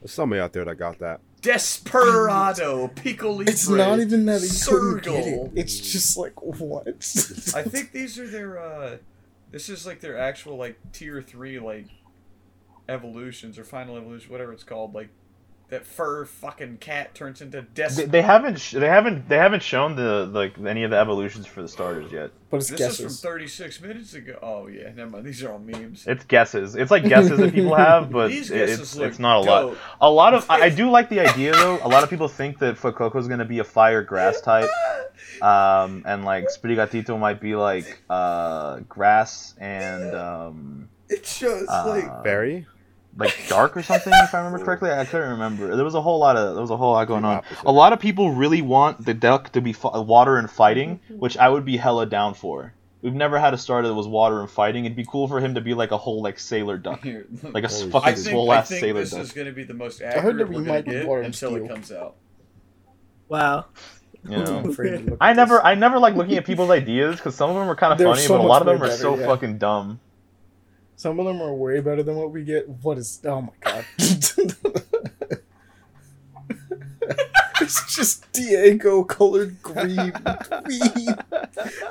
there's 0.00 0.12
somebody 0.12 0.40
out 0.40 0.52
there 0.52 0.64
that 0.64 0.76
got 0.76 0.98
that. 0.98 1.20
Desperado, 1.42 2.88
Pico 2.88 3.30
Libre. 3.30 3.52
It's 3.52 3.68
not 3.68 4.00
even 4.00 4.26
that 4.26 4.40
he 4.42 4.48
couldn't 4.48 5.02
get 5.02 5.24
Circle. 5.24 5.46
it. 5.54 5.60
It's 5.60 5.78
just 5.78 6.16
like 6.16 6.40
what? 6.42 6.86
I 6.88 7.62
think 7.62 7.92
these 7.92 8.18
are 8.18 8.26
their. 8.26 8.58
uh 8.58 8.96
This 9.52 9.68
is 9.68 9.86
like 9.86 10.00
their 10.00 10.18
actual 10.18 10.56
like 10.56 10.78
tier 10.92 11.22
three 11.22 11.58
like 11.58 11.86
evolutions 12.88 13.58
or 13.58 13.64
final 13.64 13.96
evolution, 13.96 14.30
whatever 14.32 14.52
it's 14.52 14.64
called. 14.64 14.94
Like 14.94 15.08
that 15.68 15.84
fur 15.84 16.24
fucking 16.24 16.76
cat 16.76 17.12
turns 17.14 17.40
into 17.42 17.66
They, 17.74 18.04
they 18.04 18.22
haven't. 18.22 18.60
Sh- 18.60 18.74
they 18.74 18.86
haven't. 18.88 19.28
They 19.28 19.36
haven't 19.36 19.64
shown 19.64 19.96
the 19.96 20.26
like 20.26 20.56
any 20.58 20.84
of 20.84 20.92
the 20.92 20.96
evolutions 20.98 21.44
for 21.46 21.60
the 21.60 21.66
starters 21.68 22.12
yet. 22.12 22.30
but 22.50 22.58
it's 22.58 22.68
This 22.70 22.78
guesses. 22.78 23.00
is 23.00 23.20
from 23.20 23.30
36 23.32 23.80
minutes 23.80 24.14
ago. 24.14 24.38
Oh 24.40 24.68
yeah, 24.68 24.92
never 24.94 25.10
mind. 25.10 25.24
These 25.24 25.42
are 25.42 25.50
all 25.50 25.58
memes. 25.58 26.06
It's 26.06 26.24
guesses. 26.24 26.76
It's 26.76 26.92
like 26.92 27.02
guesses 27.08 27.38
that 27.38 27.52
people 27.52 27.74
have, 27.74 28.10
but 28.12 28.30
it- 28.30 28.48
it's 28.50 28.94
it's 28.96 29.18
not 29.18 29.38
a 29.38 29.40
lot. 29.40 29.76
A 30.00 30.08
lot 30.10 30.34
of 30.34 30.48
I, 30.48 30.62
I 30.62 30.68
do 30.82 30.88
like 30.88 31.08
the 31.08 31.18
idea 31.20 31.52
though. 31.52 31.80
A 31.82 31.88
lot 31.88 32.04
of 32.04 32.10
people 32.10 32.28
think 32.28 32.60
that 32.60 32.76
Fuecoco 32.76 33.16
is 33.16 33.26
gonna 33.26 33.44
be 33.44 33.58
a 33.58 33.64
fire 33.64 34.02
grass 34.02 34.40
type, 34.40 34.70
um, 35.42 36.04
and 36.06 36.24
like 36.24 36.44
Sprigatito 36.44 37.18
might 37.18 37.40
be 37.40 37.56
like 37.56 38.00
uh, 38.08 38.78
grass 38.88 39.54
and 39.58 40.14
um, 40.14 40.88
It 41.08 41.26
shows 41.26 41.66
uh, 41.68 41.84
like 41.88 42.22
Barry? 42.22 42.66
Like 43.16 43.34
dark 43.48 43.76
or 43.76 43.82
something 43.82 44.12
if 44.14 44.34
I 44.34 44.38
remember 44.38 44.64
correctly. 44.64 44.90
I 44.90 45.04
couldn't 45.04 45.30
remember. 45.30 45.74
There 45.74 45.84
was 45.84 45.94
a 45.94 46.02
whole 46.02 46.18
lot 46.18 46.36
of 46.36 46.54
there 46.54 46.60
was 46.60 46.70
a 46.70 46.76
whole 46.76 46.92
lot 46.92 47.08
going 47.08 47.24
on. 47.24 47.42
A 47.64 47.72
lot 47.72 47.92
of 47.92 48.00
people 48.00 48.32
really 48.32 48.62
want 48.62 49.04
the 49.04 49.14
duck 49.14 49.52
to 49.52 49.60
be 49.60 49.72
fi- 49.72 49.98
water 49.98 50.36
and 50.36 50.50
fighting, 50.50 51.00
mm-hmm. 51.04 51.18
which 51.18 51.36
I 51.36 51.48
would 51.48 51.64
be 51.64 51.76
hella 51.76 52.06
down 52.06 52.34
for. 52.34 52.74
We've 53.02 53.14
never 53.14 53.38
had 53.38 53.54
a 53.54 53.58
starter 53.58 53.88
that 53.88 53.94
was 53.94 54.08
water 54.08 54.40
and 54.40 54.50
fighting. 54.50 54.84
It'd 54.84 54.96
be 54.96 55.04
cool 55.04 55.28
for 55.28 55.40
him 55.40 55.54
to 55.54 55.60
be 55.60 55.74
like 55.74 55.92
a 55.92 55.98
whole 55.98 56.22
like 56.22 56.38
sailor 56.38 56.76
duck, 56.76 57.04
like 57.42 57.64
a 57.64 57.68
Holy 57.68 57.90
fucking 57.90 58.08
I 58.08 58.12
think, 58.14 58.26
swole 58.26 58.50
I 58.50 58.56
ass 58.56 58.68
think 58.68 58.80
sailor 58.80 59.00
this 59.00 59.10
duck. 59.10 59.20
is 59.20 59.32
going 59.32 59.46
to 59.46 59.52
be 59.52 59.64
the 59.64 59.74
most 59.74 60.00
heard 60.00 60.16
accurate 60.16 60.38
that 60.38 60.48
we 60.48 60.56
we're 60.56 60.62
might 60.62 60.84
get 60.84 61.06
water 61.06 61.22
and 61.22 61.34
until 61.34 61.56
it 61.56 61.68
comes 61.68 61.92
out. 61.92 62.16
Wow. 63.28 63.66
You 64.24 64.38
know. 64.38 64.58
I'm 64.58 64.70
afraid 64.70 64.90
to 64.90 65.10
look 65.10 65.18
I 65.20 65.30
at 65.30 65.36
never, 65.36 65.54
this. 65.54 65.62
I 65.64 65.74
never 65.74 65.98
like 65.98 66.14
looking 66.14 66.36
at 66.36 66.44
people's 66.44 66.70
ideas 66.70 67.16
because 67.16 67.34
some 67.34 67.50
of 67.50 67.56
them 67.56 67.68
are 67.68 67.76
kind 67.76 67.92
of 67.92 67.98
funny, 67.98 68.22
so 68.22 68.36
but 68.36 68.44
a 68.44 68.46
lot 68.46 68.62
of 68.62 68.66
them 68.66 68.80
way 68.80 68.88
are 68.88 68.96
so 68.96 69.16
yeah. 69.16 69.26
fucking 69.26 69.58
dumb. 69.58 70.00
Some 70.96 71.20
of 71.20 71.26
them 71.26 71.40
are 71.42 71.52
way 71.54 71.80
better 71.80 72.02
than 72.02 72.16
what 72.16 72.30
we 72.32 72.42
get. 72.44 72.68
What 72.68 72.96
is? 72.98 73.20
Oh 73.24 73.42
my 73.42 73.52
god! 73.60 73.84
it's 77.60 77.94
just 77.94 78.30
Diego 78.32 79.04
colored 79.04 79.62
green 79.62 80.12
weed. 80.66 81.14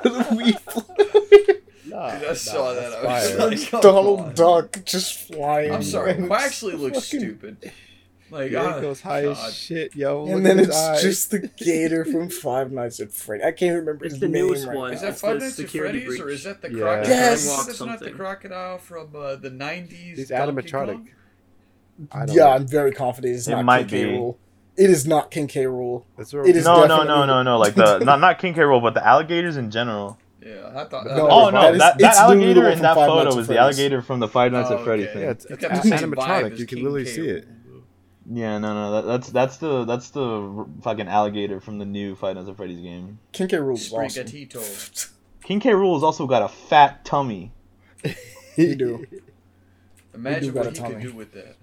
weed 0.36 0.58
Nah, 1.86 2.18
Dude, 2.18 2.28
I 2.28 2.32
saw 2.34 2.74
that. 2.74 2.92
I 2.92 3.04
was 3.04 3.38
like, 3.38 3.70
come 3.70 3.80
Donald 3.80 4.20
on. 4.20 4.34
Duck 4.34 4.84
just 4.84 5.14
flying. 5.18 5.72
I'm 5.72 5.82
sorry. 5.84 6.12
and 6.12 6.30
actually 6.32 6.74
it's 6.74 6.82
looks 6.82 6.98
fucking- 7.10 7.20
stupid. 7.20 7.72
Like, 8.30 8.50
Diego's 8.50 9.02
ah, 9.04 9.08
high 9.08 9.22
God. 9.22 9.46
as 9.48 9.54
shit, 9.54 9.94
yo. 9.94 10.24
Look 10.24 10.36
And 10.36 10.46
then 10.46 10.58
it's 10.58 10.76
eyes. 10.76 11.02
just 11.02 11.30
the 11.30 11.38
gator 11.56 12.04
from 12.04 12.28
Five 12.28 12.72
Nights 12.72 12.98
at 12.98 13.12
Freddy. 13.12 13.44
I 13.44 13.52
can't 13.52 13.76
remember 13.78 14.04
It's 14.04 14.14
his 14.14 14.20
the 14.20 14.28
name 14.28 14.46
newest 14.48 14.66
right 14.66 14.76
one. 14.76 14.90
now. 14.90 14.96
Is 14.96 15.02
that 15.02 15.16
Five 15.18 15.34
Nights 15.40 15.58
at 15.60 15.66
security 15.66 16.00
Freddy's 16.04 16.20
or 16.20 16.28
is 16.30 16.44
that 16.44 16.60
the 16.60 16.72
Yeah. 16.72 16.80
crocodile? 16.80 17.08
Yes! 17.10 17.46
Walk 17.48 17.66
That's 17.66 17.80
not 17.80 18.00
the 18.00 18.10
crocodile 18.10 18.78
from 18.78 19.14
uh, 19.14 19.36
the 19.36 19.50
'90s. 19.50 20.16
He's 20.16 20.28
Donkey 20.30 20.52
animatronic. 20.68 20.86
Kong? 20.94 21.08
I 22.12 22.26
don't 22.26 22.34
Yeah, 22.36 22.44
know. 22.44 22.50
I'm 22.50 22.66
very 22.66 22.92
confident 22.92 23.34
it's 23.36 23.46
It 23.46 23.52
not 23.52 23.64
might 23.64 23.88
King 23.88 23.88
K. 23.88 24.04
be. 24.04 24.12
Rule. 24.18 24.38
It 24.76 24.90
is 24.90 25.06
not 25.06 25.30
King 25.30 25.46
K. 25.46 25.64
Rool. 25.64 26.04
That's 26.18 26.32
where 26.34 26.46
It 26.46 26.54
is 26.56 26.64
No, 26.64 26.84
no, 26.86 27.04
no, 27.04 27.24
no, 27.24 27.42
no. 27.42 27.58
Like 27.58 27.74
the 27.74 27.98
not 28.04 28.20
not 28.20 28.38
King 28.38 28.54
K. 28.54 28.60
Rool, 28.60 28.82
but 28.82 28.94
the 28.94 29.06
alligators 29.06 29.56
in 29.56 29.70
general. 29.70 30.18
Yeah, 30.44 30.70
I 30.74 30.84
thought. 30.84 31.06
No, 31.06 31.28
Oh 31.30 31.50
no, 31.50 31.72
is- 31.72 31.78
that, 31.78 31.96
that 31.98 32.08
it's 32.10 32.20
literally 32.20 32.52
the 32.54 32.60
alligator 32.60 32.70
in 32.70 32.82
that 32.82 32.94
photo 32.94 33.30
at 33.30 33.34
was 33.36 33.46
the 33.48 33.58
alligator 33.58 34.02
from 34.02 34.20
the 34.20 34.28
Five 34.28 34.52
Nights 34.52 34.68
Oh, 34.70 34.78
at 34.78 34.84
Freddy's 34.84 35.06
okay. 35.06 35.14
thing. 35.14 35.22
Yeah, 35.22 35.30
it's, 35.30 35.44
It's 35.46 35.62
it's 35.64 35.72
got 35.72 35.82
the 35.82 35.90
animatronic. 35.90 36.58
You 36.58 36.66
can 36.66 36.78
literally 36.78 37.06
see 37.06 37.28
it. 37.28 37.48
Yeah, 38.28 38.58
no, 38.58 38.74
no, 38.74 38.92
that, 38.92 39.06
that's 39.06 39.30
that's 39.30 39.56
the 39.58 39.84
that's 39.84 40.10
the 40.10 40.66
fucking 40.82 41.06
alligator 41.06 41.60
from 41.60 41.78
the 41.78 41.84
new 41.84 42.16
Five 42.16 42.36
Nights 42.36 42.48
at 42.48 42.56
Freddy's 42.56 42.80
game. 42.80 43.18
King 43.32 43.48
K. 43.48 43.56
Rool 43.58 43.74
is 43.74 43.92
awesome. 43.92 44.26
King 45.44 45.60
K. 45.60 45.70
Rool 45.70 45.94
has 45.94 46.02
also 46.02 46.26
got 46.26 46.42
a 46.42 46.48
fat 46.48 47.04
tummy. 47.04 47.52
You 48.56 48.74
do. 48.74 49.06
Imagine 50.14 50.54
got 50.54 50.64
what 50.64 50.66
a 50.68 50.70
he 50.70 50.76
tummy. 50.76 50.94
could 50.94 51.02
do 51.02 51.12
with 51.12 51.32
that. 51.34 51.56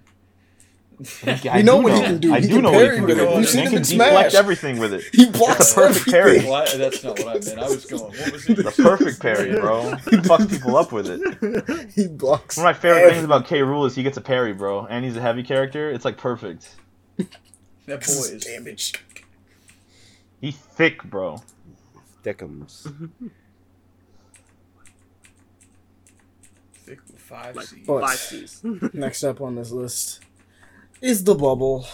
I 1.50 1.62
know 1.62 1.78
do 1.78 1.82
what 1.84 1.92
he 1.94 2.00
can 2.02 2.18
do. 2.18 2.32
I 2.34 2.40
He 2.40 2.46
do 2.46 2.54
can 2.54 2.62
know 2.62 2.72
what 2.72 2.82
he 2.84 2.96
can 2.96 3.04
with 3.06 3.18
do. 3.18 3.28
it. 3.28 3.36
We've 3.36 3.48
seen 3.48 3.60
him 3.62 3.68
can 3.70 3.76
in 3.78 3.82
deflect 3.82 4.30
Smash. 4.30 4.34
everything 4.34 4.78
with 4.78 4.94
it. 4.94 5.02
He 5.12 5.26
blocks 5.30 5.74
Perfect 5.74 6.08
everything. 6.08 6.12
parry. 6.12 6.38
Well, 6.50 6.54
I- 6.54 6.76
that's 6.76 7.02
not 7.04 7.18
what 7.18 7.28
I 7.28 7.32
meant. 7.34 7.58
I 7.58 7.68
was 7.68 7.84
going. 7.86 8.02
What 8.04 8.32
was 8.32 8.48
it? 8.48 8.56
The 8.56 8.70
perfect 8.82 9.20
parry, 9.20 9.52
bro. 9.58 9.90
He 9.96 10.16
fucks 10.18 10.48
people 10.50 10.76
up 10.76 10.92
with 10.92 11.06
it. 11.10 11.90
he 11.94 12.06
blocks. 12.06 12.56
One 12.56 12.66
of 12.66 12.74
my 12.76 12.80
favorite 12.80 13.10
things 13.12 13.24
about 13.24 13.46
K. 13.46 13.60
Rool 13.60 13.86
is 13.86 13.94
he 13.94 14.02
gets 14.02 14.16
a 14.16 14.20
parry, 14.20 14.52
bro, 14.52 14.86
and 14.86 15.04
he's 15.04 15.16
a 15.16 15.20
heavy 15.20 15.42
character. 15.42 15.90
It's 15.90 16.04
like 16.04 16.16
perfect. 16.16 16.68
That 17.16 17.26
boy 17.86 17.96
Boys. 17.96 18.30
is 18.30 18.44
damage. 18.44 18.94
He's 20.40 20.56
thick, 20.56 21.02
bro. 21.04 21.42
Dickums. 22.22 22.82
thick 26.74 26.98
with 27.06 27.18
five 27.20 27.56
Like 27.56 27.66
C's. 27.66 27.86
Five 27.86 28.18
C's. 28.18 28.60
Next 28.92 29.24
up 29.24 29.40
on 29.40 29.54
this 29.54 29.70
list 29.70 30.20
is 31.04 31.24
the 31.24 31.34
bubble. 31.34 31.86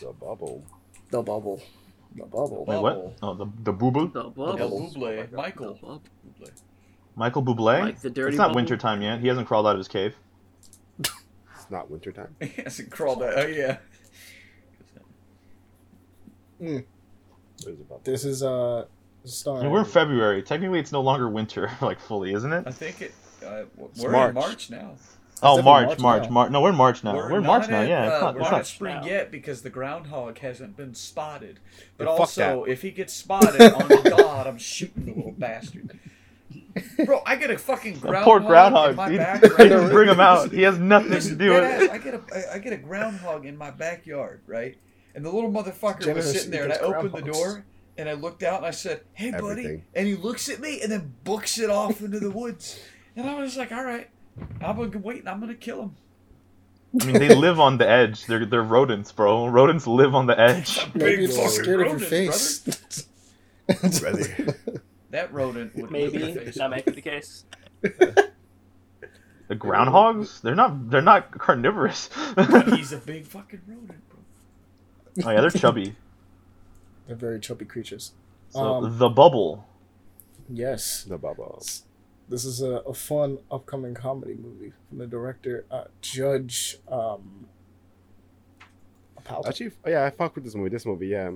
The 0.00 0.12
bubble. 0.12 0.64
The 1.10 1.22
bubble. 1.22 1.62
The 2.16 2.24
bubble. 2.24 2.64
Wait, 2.66 2.74
Bubble. 2.76 2.82
what? 2.82 3.18
Oh, 3.22 3.34
the 3.34 3.46
the 3.64 3.72
booble. 3.72 4.12
The 4.12 4.20
El 4.22 4.30
bubble. 4.30 4.90
Buble, 4.94 5.32
Michael. 5.32 5.78
Bublé. 5.82 6.50
Michael 7.16 7.42
Bublé. 7.42 7.80
Like 7.80 8.00
the 8.00 8.10
dirty 8.10 8.30
it's 8.30 8.38
not 8.38 8.48
bubble? 8.48 8.56
winter 8.56 8.76
time 8.76 9.02
yet. 9.02 9.20
He 9.20 9.28
hasn't 9.28 9.46
crawled 9.46 9.66
out 9.66 9.72
of 9.72 9.78
his 9.78 9.88
cave. 9.88 10.14
It's 11.56 11.70
not 11.70 11.90
wintertime. 11.90 12.34
He 12.40 12.62
hasn't 12.62 12.90
crawled 12.90 13.22
out. 13.22 13.34
Oh 13.38 13.46
yeah. 13.46 13.78
There's 16.60 16.82
a 17.66 17.72
bubble. 17.84 18.00
This 18.04 18.24
is 18.24 18.42
uh 18.42 18.82
I 18.82 18.86
starring. 19.26 19.62
mean, 19.64 19.72
we're 19.72 19.80
in 19.80 19.84
February. 19.86 20.42
Technically, 20.42 20.78
it's 20.78 20.92
no 20.92 21.00
longer 21.00 21.28
winter, 21.28 21.70
like 21.80 21.98
fully, 22.00 22.32
isn't 22.34 22.52
it? 22.52 22.64
I 22.66 22.70
think 22.70 23.00
it. 23.02 23.12
Uh, 23.44 23.62
we're 23.76 23.88
It's 23.88 24.04
in 24.04 24.12
March. 24.12 24.34
March 24.34 24.70
now. 24.70 24.92
Oh, 25.44 25.62
March, 25.62 25.86
March 25.86 25.98
March. 25.98 26.30
March. 26.30 26.50
No, 26.50 26.60
we're 26.62 26.70
in 26.70 26.76
March 26.76 27.04
now. 27.04 27.14
We're, 27.14 27.30
We're, 27.32 27.38
in 27.38 27.44
March 27.46 27.68
now. 27.68 27.82
at, 27.82 27.88
Yeah, 27.88 28.02
uh, 28.02 28.06
it's 28.14 28.20
not. 28.22 28.34
we're 28.34 28.40
It's 28.40 28.50
not 28.50 28.56
not. 28.58 28.66
spring 28.66 28.94
now. 28.96 29.06
yet 29.06 29.30
because 29.30 29.62
the 29.62 29.70
groundhog 29.70 30.38
hasn't 30.38 30.76
been 30.76 30.94
spotted. 30.94 31.60
But 31.96 32.04
Yeah, 32.04 32.10
also, 32.10 32.64
if 32.64 32.82
he 32.82 32.90
gets 32.90 33.12
spotted, 33.12 33.60
on 33.74 34.02
God, 34.04 34.46
I'm 34.46 34.58
shooting 34.58 35.06
the 35.06 35.12
little 35.12 35.32
bastard. 35.32 35.98
Bro, 37.04 37.22
I 37.26 37.36
get 37.36 37.50
a 37.50 37.58
fucking 37.58 37.98
groundhog, 38.00 38.24
poor 38.24 38.90
in 38.90 38.96
my 38.96 39.08
dude. 39.08 39.18
backyard. 39.18 39.56
They 39.58 39.68
just 39.68 39.92
bring 39.92 40.08
him 40.08 40.20
out. 40.20 40.50
He 40.52 40.62
has 40.62 40.78
nothing 40.78 41.12
to 41.20 41.34
do 41.36 41.50
with 41.50 41.82
it. 41.82 41.90
I 41.90 41.98
get 41.98 42.14
a 42.14 42.20
I- 42.34 42.54
I 42.54 42.58
get 42.58 42.72
a 42.72 42.76
groundhog 42.76 43.46
in 43.46 43.56
my 43.56 43.70
backyard, 43.70 44.40
right? 44.46 44.76
And 45.14 45.24
the 45.24 45.30
little 45.30 45.50
motherfucker 45.52 46.12
was 46.14 46.30
sitting 46.32 46.50
there, 46.50 46.64
and 46.64 46.72
I 46.72 46.76
against 46.76 46.94
opened 46.96 47.12
the 47.26 47.32
door, 47.32 47.64
and 47.96 48.08
I 48.08 48.14
looked 48.14 48.42
out, 48.42 48.58
and 48.58 48.66
I 48.66 48.72
said, 48.72 49.02
"Hey, 49.12 49.30
buddy," 49.30 49.44
Everything. 49.46 49.84
and 49.94 50.06
he 50.08 50.16
looks 50.16 50.48
at 50.48 50.58
me, 50.60 50.80
and 50.82 50.90
then 50.90 51.14
books 51.22 51.58
it 51.58 51.70
off 51.70 52.00
into 52.00 52.18
the 52.18 52.30
woods, 52.30 52.80
and 53.14 53.28
I 53.28 53.40
was 53.40 53.56
like, 53.56 53.70
"All 53.70 53.84
right, 53.84 54.08
I'm 54.60 54.76
gonna 54.76 54.98
wait, 54.98 55.20
and 55.20 55.28
I'm 55.28 55.40
gonna 55.40 55.54
kill 55.54 55.82
him." 55.82 55.96
I 57.00 57.06
mean, 57.06 57.18
they 57.18 57.34
live 57.34 57.58
on 57.58 57.78
the 57.78 57.88
edge. 57.88 58.26
They're 58.26 58.46
they're 58.46 58.62
rodents, 58.62 59.10
bro. 59.12 59.46
Rodents 59.46 59.86
live 59.86 60.14
on 60.14 60.26
the 60.26 60.38
edge. 60.38 60.86
Maybe 60.94 61.16
Big 61.16 61.20
it's 61.30 61.36
fucking 61.36 61.50
scared 61.50 61.80
of 61.80 61.86
your 62.00 62.10
rodents, 62.10 62.58
face. 63.68 64.00
Brother. 64.00 64.56
That 65.10 65.32
rodent 65.32 65.74
would 65.76 65.90
Maybe 65.90 66.18
lick 66.18 66.34
your 66.34 66.44
face 66.44 66.54
that 66.56 66.70
might 66.70 66.84
be 66.84 66.92
the 66.92 67.00
case. 67.02 67.44
The 69.46 69.56
groundhogs? 69.56 70.40
They're 70.40 70.54
not. 70.54 70.90
They're 70.90 71.02
not 71.02 71.30
carnivorous. 71.38 72.08
oh 72.36 72.60
He's 72.76 72.92
a 72.92 72.96
big 72.96 73.26
fucking 73.26 73.60
rodent, 73.66 74.08
bro. 74.08 74.18
Oh 75.26 75.30
yeah, 75.30 75.40
they're 75.42 75.50
chubby. 75.50 75.94
They're 77.06 77.14
very 77.16 77.40
chubby 77.40 77.66
creatures. 77.66 78.12
So 78.48 78.60
Um, 78.60 78.98
the 78.98 79.10
bubble. 79.10 79.66
Yes. 80.48 81.04
The 81.04 81.18
bubble. 81.18 81.62
This 82.28 82.44
is 82.44 82.62
a, 82.62 82.76
a 82.86 82.94
fun 82.94 83.38
upcoming 83.50 83.94
comedy 83.94 84.34
movie 84.34 84.72
from 84.88 84.98
the 84.98 85.06
director 85.06 85.66
uh, 85.70 85.84
Judd 86.00 86.52
um 86.88 87.46
Apatow. 89.20 89.46
Actually, 89.46 89.72
oh, 89.84 89.90
yeah, 89.90 90.04
I 90.04 90.10
fuck 90.10 90.34
with 90.34 90.44
this 90.44 90.54
movie. 90.54 90.70
This 90.70 90.86
movie, 90.86 91.08
yeah. 91.08 91.30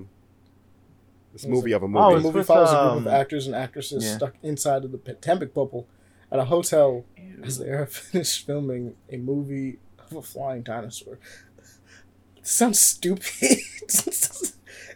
This 1.33 1.43
It's 1.43 1.45
movie 1.45 1.71
like- 1.71 1.77
of 1.77 1.83
a 1.83 1.87
movie. 1.87 2.03
Oh, 2.03 2.15
the 2.15 2.21
movie. 2.21 2.37
with, 2.39 2.47
follows 2.47 2.71
a 2.71 2.73
group 2.73 3.05
of 3.05 3.07
um, 3.07 3.13
actors 3.13 3.47
and 3.47 3.55
actresses 3.55 4.03
yeah. 4.03 4.17
stuck 4.17 4.35
inside 4.41 4.83
of 4.83 4.91
the 4.91 4.97
Potemkin 4.97 5.49
bubble 5.53 5.87
at 6.31 6.39
a 6.39 6.45
hotel 6.45 7.05
Ew. 7.17 7.41
as 7.43 7.57
they 7.57 7.69
are 7.69 7.85
finished 7.87 8.45
filming 8.45 8.95
a 9.09 9.17
movie 9.17 9.79
of 9.99 10.17
a 10.17 10.21
flying 10.21 10.63
dinosaur. 10.63 11.19
It 12.37 12.47
sounds 12.47 12.79
stupid. 12.79 13.23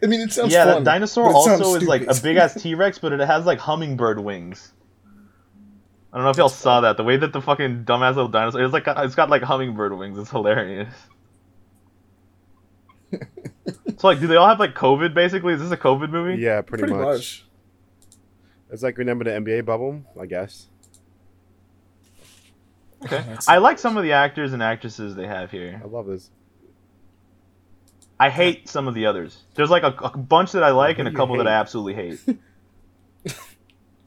I 0.03 0.05
mean, 0.07 0.21
it 0.21 0.33
sounds 0.33 0.51
yeah, 0.51 0.65
fun, 0.65 0.83
that 0.83 0.91
dinosaur 0.91 1.31
but 1.31 1.39
it 1.39 1.43
sounds 1.43 1.61
also 1.61 1.81
is 1.81 1.87
like 1.87 2.03
a 2.07 2.15
big 2.21 2.37
ass 2.37 2.61
T 2.61 2.75
Rex, 2.75 2.99
but 2.99 3.13
it 3.13 3.19
has 3.19 3.45
like 3.45 3.59
hummingbird 3.59 4.19
wings. 4.19 4.73
I 6.13 6.17
don't 6.17 6.25
know 6.25 6.29
if 6.29 6.37
y'all 6.37 6.47
saw 6.47 6.81
that. 6.81 6.95
The 6.95 7.03
way 7.03 7.17
that 7.17 7.33
the 7.33 7.41
fucking 7.41 7.85
dumbass 7.85 8.15
little 8.15 8.27
dinosaur 8.27 8.63
it's 8.63 8.71
like 8.71 8.83
it's 8.87 9.15
got 9.15 9.31
like 9.31 9.41
hummingbird 9.41 9.97
wings. 9.97 10.19
It's 10.19 10.29
hilarious. 10.29 10.93
so 13.97 14.07
like, 14.07 14.19
do 14.19 14.27
they 14.27 14.35
all 14.35 14.47
have 14.47 14.59
like 14.59 14.75
COVID? 14.75 15.15
Basically, 15.15 15.53
is 15.55 15.59
this 15.59 15.71
a 15.71 15.77
COVID 15.77 16.11
movie? 16.11 16.39
Yeah, 16.39 16.61
pretty, 16.61 16.83
Pretty 16.83 16.93
much. 16.93 17.05
much. 17.05 17.45
It's 18.69 18.83
like 18.83 18.99
remember 18.99 19.23
the 19.23 19.31
NBA 19.31 19.65
bubble, 19.65 20.03
I 20.19 20.27
guess. 20.27 20.67
Okay. 23.03 23.23
I 23.47 23.57
like 23.57 23.79
some 23.79 23.97
of 23.97 24.03
the 24.03 24.11
actors 24.11 24.53
and 24.53 24.61
actresses 24.61 25.15
they 25.15 25.25
have 25.25 25.49
here. 25.49 25.81
I 25.83 25.87
love 25.87 26.05
this. 26.05 26.29
I 28.19 28.29
hate 28.29 28.69
some 28.69 28.87
of 28.87 28.93
the 28.93 29.07
others. 29.07 29.41
There's 29.55 29.71
like 29.71 29.81
a, 29.81 29.87
a 29.87 30.15
bunch 30.15 30.51
that 30.51 30.61
I 30.63 30.69
like 30.69 30.97
Who 30.97 31.01
and 31.01 31.07
a 31.07 31.11
do 31.11 31.15
you 31.15 31.17
couple 31.17 31.37
that 31.37 31.47
I 31.47 31.53
absolutely 31.53 31.95
hate. 31.95 32.37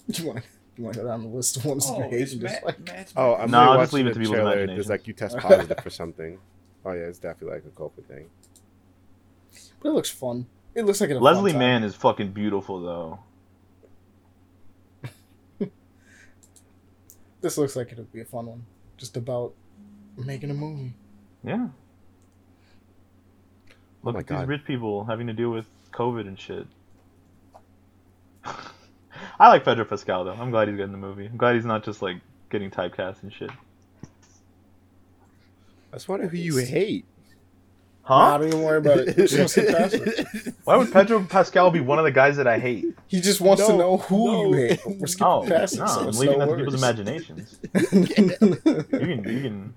You 0.09 0.27
want 0.27 0.45
you 0.77 0.85
want 0.85 0.95
to 0.97 1.03
go 1.03 1.07
down 1.09 1.23
the 1.23 1.29
list 1.29 1.57
of 1.57 1.65
ones 1.65 1.87
Oh, 1.89 1.99
you 1.99 2.11
hate 2.11 2.33
and 2.33 2.41
just 2.41 2.55
Matt, 2.55 2.65
like 2.65 2.87
Matt's 2.87 3.13
Oh. 3.17 3.35
I'm 3.35 3.51
No, 3.51 3.59
I'll 3.61 3.79
just 3.81 3.93
watching 3.93 4.07
leave 4.07 4.07
it 4.07 4.15
to 4.15 4.19
the 4.19 4.21
people's 4.21 4.37
trailer. 4.37 4.53
imaginations. 4.53 4.77
There's 4.87 4.91
like 4.91 5.07
you 5.07 5.13
test 5.15 5.37
positive 5.39 5.79
for 5.83 5.91
something. 5.91 6.39
Oh 6.85 6.93
yeah, 6.93 7.03
it's 7.05 7.19
definitely 7.19 7.57
like 7.57 7.65
a 7.65 7.81
COVID 7.81 8.05
thing. 8.05 8.27
But 9.81 9.89
it 9.89 9.93
looks 9.93 10.11
fun. 10.11 10.47
It 10.75 10.85
looks 10.85 11.01
like 11.01 11.11
a 11.11 11.15
Leslie 11.15 11.53
fun 11.53 11.61
time. 11.61 11.81
Mann 11.81 11.83
is 11.85 11.95
fucking 11.95 12.33
beautiful 12.33 12.81
though. 12.81 13.19
This 17.41 17.59
looks 17.59 17.77
like 17.77 17.93
it'll 17.93 18.05
be 18.05 18.21
a 18.21 18.25
fun 18.25 18.47
one. 18.47 18.67
Just 18.97 19.17
about 19.17 19.53
making 20.17 20.51
a 20.51 20.55
movie. 20.55 20.95
Yeah. 21.45 21.69
Look 24.03 24.15
oh 24.15 24.19
my 24.19 24.21
at 24.21 24.27
these 24.27 24.49
rich 24.49 24.65
people 24.65 25.05
having 25.05 25.27
to 25.29 25.33
deal 25.33 25.51
with 25.51 25.67
COVID 25.93 26.27
and 26.27 26.39
shit. 26.39 26.67
I 29.41 29.49
like 29.49 29.65
Pedro 29.65 29.85
Pascal 29.85 30.25
though. 30.25 30.33
I'm 30.33 30.51
glad 30.51 30.69
he's 30.69 30.77
getting 30.77 30.93
the 30.93 30.99
movie. 30.99 31.27
I'm 31.27 31.37
glad 31.37 31.55
he's 31.55 31.65
not 31.65 31.85
just 31.85 32.03
like 32.03 32.19
getting 32.51 32.71
typecast 32.71 33.23
and 33.23 33.33
shit. 33.33 33.51
I 35.93 35.97
just 35.97 36.09
wonder 36.09 36.27
who 36.29 36.37
you 36.37 36.57
hate. 36.59 37.05
Nah, 38.09 38.31
Huh? 38.33 38.39
don't 38.39 38.49
even 38.49 38.63
worry 38.63 38.79
about 38.79 38.99
it. 39.01 39.17
Just 39.29 39.55
skip 39.55 39.67
past 39.77 39.95
it. 39.95 40.55
Why 40.63 40.77
would 40.77 40.93
Pedro 40.93 41.25
Pascal 41.25 41.73
be 41.73 41.81
one 41.81 41.99
of 41.99 42.05
the 42.05 42.13
guys 42.13 42.37
that 42.37 42.47
I 42.47 42.57
hate? 42.61 42.85
He 43.09 43.21
just 43.21 43.41
wants 43.41 43.67
to 43.67 43.77
know 43.77 43.97
who 43.97 44.27
no. 44.27 44.45
you 44.45 44.53
hate. 44.69 44.81
We're 44.87 45.07
skipping 45.09 45.27
Oh, 45.27 45.45
past 45.45 45.75
it. 45.75 45.79
no, 45.81 45.87
so 45.87 46.01
I'm 46.03 46.11
leaving 46.13 46.39
no 46.39 46.47
that 46.47 46.53
to 46.53 46.57
people's 46.57 46.75
imaginations. 46.81 47.59
You 47.93 48.07
can, 48.07 49.25
you 49.25 49.41
can, 49.43 49.75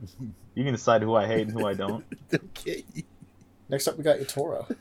you 0.53 0.63
can 0.63 0.73
decide 0.73 1.01
who 1.01 1.15
I 1.15 1.25
hate 1.25 1.47
and 1.47 1.51
who 1.59 1.65
I 1.65 1.73
don't. 1.73 2.05
okay. 2.31 2.83
Next 3.67 3.87
up, 3.87 3.97
we 3.97 4.03
got 4.03 4.19
Yatora. 4.19 4.75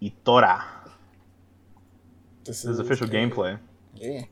Itorah. 0.00 0.62
This 2.44 2.62
This 2.62 2.64
is 2.72 2.78
official 2.78 3.06
a- 3.06 3.10
gameplay. 3.10 3.58
Yeah. 3.94 4.22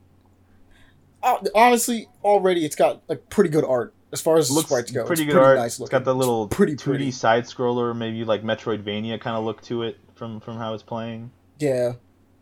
Uh, 1.23 1.39
honestly, 1.55 2.09
already 2.23 2.65
it's 2.65 2.77
got 2.77 3.03
like 3.09 3.29
pretty 3.29 3.51
good 3.51 3.65
art 3.65 3.93
as 4.13 4.21
far 4.21 4.39
as 4.39 4.51
Looks 4.51 4.69
sprites 4.69 4.91
go. 4.93 5.05
pretty 5.05 5.25
it's 5.25 5.33
good 5.33 5.43
art. 5.43 5.59
Nice 5.59 5.73
it's 5.75 5.81
looking. 5.81 5.91
got 5.99 6.05
the 6.05 6.15
little 6.15 6.45
It's 6.47 6.57
pretty 6.57 6.75
2D 6.75 6.83
pretty. 6.85 7.11
side 7.11 7.45
scroller, 7.45 7.95
maybe 7.97 8.25
like 8.25 8.43
Metroidvania 8.43 9.21
kind 9.21 9.37
of 9.37 9.45
look 9.45 9.61
to 9.63 9.83
it 9.83 9.99
from 10.15 10.41
from 10.41 10.57
how 10.57 10.75
it's 10.75 10.83
playing. 10.83 11.31
Yeah. 11.59 11.95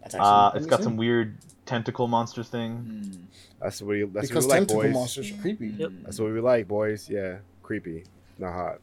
That's 0.03 0.15
actually- 0.15 0.21
Uh, 0.29 0.45
let 0.49 0.57
it's 0.57 0.65
me 0.67 0.71
got 0.71 0.77
see. 0.81 0.85
some 0.85 0.97
weird 0.97 1.39
tentacle 1.65 2.07
monster 2.07 2.45
thing. 2.45 2.77
Hmm. 2.77 3.25
That's 3.61 3.81
what 3.81 3.89
we. 3.89 4.05
That's 4.05 4.29
because 4.29 4.47
what 4.47 4.53
we 4.55 4.61
like, 4.61 4.69
tentacle 4.69 4.83
boys. 4.83 4.95
monsters 4.95 5.31
are 5.33 5.37
creepy 5.41 5.69
Yep. 5.69 5.91
That's 6.05 6.21
what 6.21 6.33
we 6.33 6.41
like, 6.41 6.69
boys. 6.69 7.09
Yeah, 7.09 7.39
creepy, 7.63 8.05
not 8.39 8.53
hot. 8.53 8.79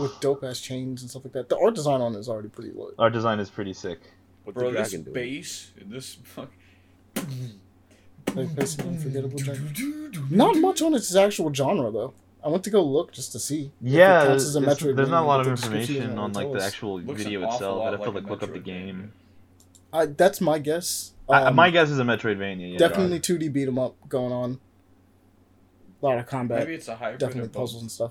with 0.00 0.18
dope 0.20 0.44
ass 0.44 0.60
chains 0.60 1.02
and 1.02 1.10
stuff 1.10 1.24
like 1.24 1.32
that. 1.32 1.48
The 1.48 1.58
art 1.58 1.74
design 1.74 2.00
on 2.00 2.14
it 2.14 2.18
is 2.20 2.28
already 2.28 2.48
pretty 2.48 2.70
lit. 2.70 2.94
Our 3.00 3.10
design 3.10 3.40
is 3.40 3.50
pretty 3.50 3.72
sick. 3.72 3.98
What 4.44 4.54
Bro, 4.54 4.72
the 4.72 4.78
this 4.78 4.90
dragon 4.90 5.04
doing? 5.04 5.14
bass 5.14 5.70
in 5.80 5.90
this 5.90 6.18
fuck. 6.24 6.50
Like 8.34 8.54
basically 8.54 8.90
unforgettable 8.90 9.38
genre. 9.38 9.70
Not 10.30 10.56
much 10.56 10.80
on 10.82 10.94
its 10.94 11.14
actual 11.14 11.52
genre 11.52 11.90
though. 11.90 12.14
I 12.44 12.48
went 12.48 12.64
to 12.64 12.70
go 12.70 12.82
look 12.82 13.12
just 13.12 13.30
to 13.32 13.38
see. 13.38 13.70
Yeah, 13.80 14.24
counts 14.26 14.28
there's, 14.28 14.42
as 14.44 14.56
a 14.56 14.60
there's- 14.60 14.96
there's 14.96 15.08
not 15.08 15.22
a 15.22 15.26
lot 15.26 15.40
of 15.40 15.46
information 15.46 16.18
on 16.18 16.32
like 16.32 16.50
the 16.52 16.62
actual 16.62 17.00
Looks 17.00 17.22
video 17.22 17.44
itself. 17.44 17.78
lot 17.78 17.86
I'd 17.88 17.92
have 17.92 18.00
to 18.02 18.06
like 18.10 18.14
like 18.22 18.26
a 18.26 18.30
look 18.30 18.42
up 18.42 18.52
the 18.52 18.58
game. 18.58 19.12
I, 19.92 20.06
that's 20.06 20.40
my 20.40 20.58
guess. 20.58 21.12
I- 21.28 21.42
Um, 21.44 21.54
my 21.54 21.70
guess 21.70 21.90
is 21.90 21.98
a 21.98 22.02
Metroidvania. 22.04 22.72
Yeah. 22.72 22.78
definitely 22.78 23.20
2D 23.20 23.52
beat 23.52 23.68
'em 23.68 23.78
up 23.78 23.94
going 24.08 24.32
on. 24.32 24.58
A 26.02 26.06
lot 26.06 26.18
of 26.18 26.26
combat. 26.26 26.60
Maybe 26.60 26.74
it's 26.74 26.88
a 26.88 26.96
hybrid. 26.96 27.20
definitely 27.20 27.50
puzzles 27.50 27.82
and 27.82 27.90
stuff. 27.90 28.10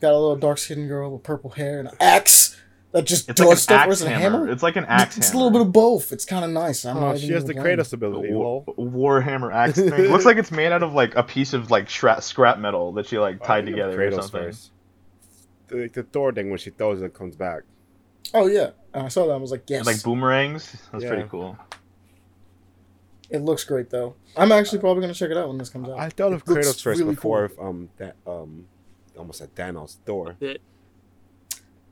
Got 0.00 0.12
a 0.12 0.18
little 0.18 0.36
dark 0.36 0.58
skinned 0.58 0.88
girl 0.88 1.10
with 1.12 1.22
purple 1.24 1.50
hair 1.50 1.80
and 1.80 1.88
an 1.88 1.94
axe 1.98 2.49
that 2.92 3.04
just 3.04 3.28
It's 3.28 3.38
does 3.38 3.46
like 3.46 3.54
an 3.54 3.60
stuff. 3.60 3.88
axe 3.88 4.00
a 4.02 4.08
hammer. 4.10 4.20
hammer? 4.38 4.50
It's 4.50 4.62
like 4.62 4.76
an 4.76 4.84
axe 4.86 5.16
It's 5.16 5.28
hammer. 5.28 5.40
a 5.40 5.44
little 5.44 5.58
bit 5.58 5.66
of 5.68 5.72
both. 5.72 6.12
It's 6.12 6.24
kind 6.24 6.44
of 6.44 6.50
nice. 6.50 6.84
I'm 6.84 6.96
Oh, 6.96 7.00
not 7.00 7.18
she 7.18 7.28
has 7.32 7.44
the 7.44 7.54
gonna. 7.54 7.68
Kratos 7.68 7.92
ability. 7.92 8.32
War, 8.32 8.64
lol. 8.66 8.90
Warhammer 9.20 9.54
axe 9.54 9.74
thing. 9.78 9.90
Looks 10.10 10.24
like 10.24 10.36
it's 10.38 10.50
made 10.50 10.72
out 10.72 10.82
of 10.82 10.92
like 10.92 11.14
a 11.14 11.22
piece 11.22 11.52
of 11.52 11.70
like 11.70 11.86
shra- 11.88 12.22
scrap 12.22 12.58
metal 12.58 12.92
that 12.92 13.06
she 13.06 13.18
like 13.18 13.42
tied 13.44 13.66
do 13.66 13.72
together 13.72 14.02
or 14.06 14.10
something. 14.12 14.30
first? 14.42 14.72
The, 15.68 15.76
like 15.76 15.92
the 15.92 16.02
Thor 16.02 16.32
thing 16.32 16.50
when 16.50 16.58
she 16.58 16.70
throws 16.70 17.00
it 17.00 17.04
and 17.04 17.14
comes 17.14 17.36
back. 17.36 17.62
Oh 18.34 18.46
yeah, 18.48 18.70
and 18.94 19.04
I 19.04 19.08
saw 19.08 19.26
that. 19.26 19.32
I 19.34 19.36
was 19.36 19.50
like, 19.52 19.64
yes. 19.68 19.86
Like 19.86 20.02
boomerangs. 20.02 20.76
That's 20.92 21.04
Yeah. 21.04 21.10
pretty 21.10 21.28
cool. 21.28 21.56
it 23.30 23.38
looks 23.42 23.62
great 23.64 23.90
though. 23.90 24.16
I'm 24.36 24.50
actually 24.52 24.78
probably 24.80 25.02
gonna 25.02 25.14
check 25.14 25.30
it 25.30 25.36
out 25.36 25.48
when 25.48 25.58
this 25.58 25.68
comes 25.68 25.88
out. 25.88 25.98
I 25.98 26.08
thought 26.08 26.32
of 26.32 26.40
It 26.42 26.46
Kratos 26.46 26.82
first 26.82 27.00
really 27.00 27.14
before 27.14 27.48
cool. 27.48 27.64
of 27.64 27.68
um 27.68 27.88
that 27.98 28.16
um 28.26 28.66
almost 29.16 29.40
at 29.40 29.54
Thanos 29.54 29.98
Thor. 30.04 30.36
Bit. 30.40 30.60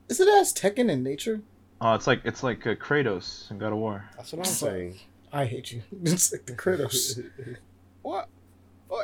Is 0.08 0.20
it 0.20 0.28
as 0.28 0.52
Tekken 0.54 0.90
in 0.90 1.02
nature? 1.02 1.42
Oh, 1.80 1.94
it's 1.94 2.06
like 2.06 2.22
it's 2.24 2.42
like 2.42 2.66
uh, 2.66 2.74
Kratos 2.74 3.50
in 3.50 3.58
God 3.58 3.72
of 3.72 3.78
War. 3.78 4.08
That's 4.16 4.32
what 4.32 4.46
I'm 4.46 4.52
saying. 4.52 4.98
I 5.32 5.44
hate 5.44 5.72
you. 5.72 5.82
It's 6.02 6.32
like 6.32 6.46
the 6.46 6.54
Kratos. 6.54 7.24
what? 8.02 8.28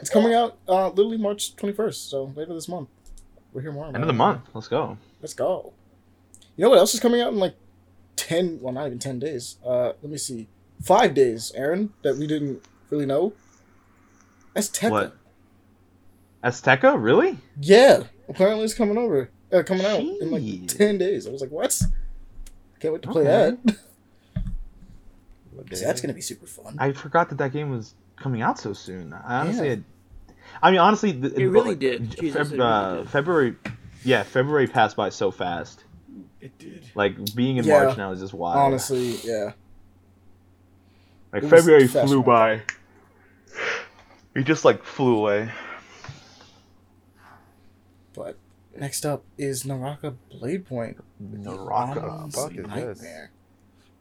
it's 0.00 0.10
coming 0.10 0.32
out 0.32 0.56
uh, 0.66 0.88
literally 0.88 1.18
March 1.18 1.54
21st, 1.56 2.08
so 2.08 2.32
later 2.34 2.54
this 2.54 2.68
month. 2.68 2.88
We're 3.52 3.60
here 3.60 3.72
more. 3.72 3.86
End 3.86 3.98
of 3.98 4.06
the 4.06 4.12
month. 4.12 4.42
Let's 4.54 4.66
go. 4.66 4.98
Let's 5.20 5.34
go. 5.34 5.72
You 6.56 6.62
know 6.62 6.70
what 6.70 6.78
else 6.78 6.94
is 6.94 7.00
coming 7.00 7.20
out 7.20 7.32
in 7.32 7.38
like 7.38 7.54
ten? 8.16 8.58
Well, 8.60 8.72
not 8.72 8.86
even 8.86 8.98
ten 8.98 9.18
days. 9.18 9.56
Uh, 9.64 9.92
let 10.02 10.04
me 10.10 10.18
see. 10.18 10.48
Five 10.82 11.14
days, 11.14 11.52
Aaron, 11.54 11.92
that 12.02 12.16
we 12.16 12.26
didn't 12.26 12.64
really 12.90 13.06
know. 13.06 13.34
That's 14.54 14.68
Tekken. 14.68 14.90
What? 14.90 15.16
Azteca? 16.42 17.00
Really? 17.00 17.38
Yeah, 17.60 18.04
apparently 18.28 18.64
it's 18.64 18.74
coming 18.74 18.98
over. 18.98 19.30
Uh, 19.54 19.62
coming 19.62 19.86
out 19.86 20.00
in 20.00 20.30
like 20.30 20.66
ten 20.68 20.98
days. 20.98 21.26
I 21.26 21.30
was 21.30 21.40
like, 21.40 21.50
what? 21.50 21.80
Can't 22.80 22.92
wait 22.92 23.02
to 23.02 23.08
play 23.08 23.22
Okay. 23.22 23.56
that. 23.64 23.76
What 25.52 25.70
'Cause 25.70 25.80
the 25.80 25.86
that's 25.86 26.00
gonna 26.00 26.12
be 26.14 26.20
super 26.20 26.46
fun. 26.46 26.76
I 26.80 26.92
forgot 26.92 27.28
that 27.28 27.38
that 27.38 27.52
game 27.52 27.70
was 27.70 27.94
coming 28.16 28.42
out 28.42 28.58
so 28.58 28.72
soon. 28.72 29.12
I 29.12 29.40
honestly, 29.40 29.66
Yeah. 29.68 29.74
had, 29.76 29.84
I 30.62 30.70
mean, 30.72 30.80
honestly, 30.80 31.12
th- 31.12 31.32
It 31.34 31.48
really 31.48 31.70
like, 31.70 31.78
did. 31.78 32.10
Jesus, 32.18 32.48
Feb- 32.48 32.52
it 32.54 32.56
really 32.58 32.62
uh, 32.64 32.96
did. 32.96 33.08
February, 33.10 33.56
yeah, 34.04 34.22
February 34.24 34.66
passed 34.66 34.96
by 34.96 35.08
so 35.10 35.30
fast. 35.30 35.84
It 36.40 36.58
did. 36.58 36.84
Like 36.96 37.34
being 37.36 37.56
in 37.58 37.64
Yeah. 37.64 37.84
March 37.84 37.96
now 37.96 38.10
is 38.10 38.20
just 38.20 38.34
wild. 38.34 38.56
Honestly, 38.58 39.16
yeah. 39.22 39.52
like 41.32 41.44
it 41.44 41.48
February 41.48 41.86
flew 41.86 42.22
by. 42.22 42.62
It 44.34 44.42
just 44.42 44.64
like 44.64 44.82
flew 44.84 45.16
away. 45.18 45.50
But 48.14 48.36
next 48.78 49.04
up 49.06 49.24
is 49.38 49.64
Naraka 49.64 50.14
Blade 50.30 50.66
Point. 50.66 50.96
Naraka. 51.20 52.00
Omni's 52.00 52.34
fuck 52.34 52.52
is 52.54 52.66
this? 53.00 53.06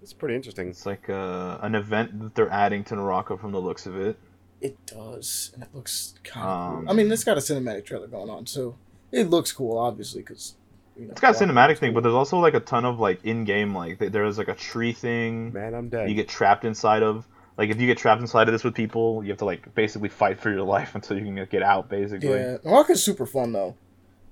It's 0.01 0.13
pretty 0.13 0.35
interesting. 0.35 0.69
It's 0.69 0.85
like 0.85 1.09
uh, 1.09 1.59
an 1.61 1.75
event 1.75 2.19
that 2.21 2.35
they're 2.35 2.49
adding 2.49 2.83
to 2.85 2.95
Naraka 2.95 3.37
from 3.37 3.51
the 3.51 3.61
looks 3.61 3.85
of 3.85 3.95
it. 3.99 4.17
It 4.59 4.77
does, 4.85 5.51
and 5.53 5.63
it 5.63 5.69
looks 5.73 6.13
kind 6.23 6.45
of 6.45 6.51
Um, 6.77 6.79
cool. 6.85 6.89
I 6.91 6.93
mean, 6.93 7.11
it's 7.11 7.23
got 7.23 7.37
a 7.37 7.41
cinematic 7.41 7.85
trailer 7.85 8.07
going 8.07 8.29
on, 8.29 8.45
so 8.45 8.75
it 9.11 9.29
looks 9.29 9.51
cool, 9.51 9.77
obviously, 9.77 10.21
because 10.21 10.55
you 10.97 11.05
know, 11.05 11.11
It's 11.11 11.21
got 11.21 11.35
a 11.35 11.45
cinematic 11.45 11.77
thing, 11.79 11.91
cool. 11.91 11.95
but 11.95 12.03
there's 12.03 12.15
also 12.15 12.37
like 12.39 12.53
a 12.53 12.59
ton 12.61 12.85
of 12.85 12.99
like 12.99 13.23
in-game 13.25 13.75
like 13.75 13.99
there's 13.99 14.37
like 14.37 14.47
a 14.47 14.55
tree 14.55 14.93
thing 14.93 15.51
Man, 15.53 15.73
I'm 15.73 15.89
dead. 15.89 16.09
you 16.09 16.15
get 16.15 16.27
trapped 16.29 16.65
inside 16.65 17.03
of. 17.03 17.27
Like 17.57 17.69
if 17.69 17.79
you 17.79 17.85
get 17.87 17.97
trapped 17.99 18.19
inside 18.21 18.47
of 18.47 18.51
this 18.53 18.63
with 18.63 18.73
people, 18.73 19.21
you 19.23 19.29
have 19.29 19.37
to 19.39 19.45
like 19.45 19.73
basically 19.75 20.09
fight 20.09 20.39
for 20.39 20.49
your 20.49 20.63
life 20.63 20.95
until 20.95 21.17
you 21.17 21.23
can 21.25 21.45
get 21.49 21.61
out. 21.63 21.87
Basically, 21.89 22.29
yeah, 22.29 22.57
Naraka 22.63 22.93
is 22.93 23.03
super 23.03 23.25
fun 23.25 23.51
though. 23.53 23.75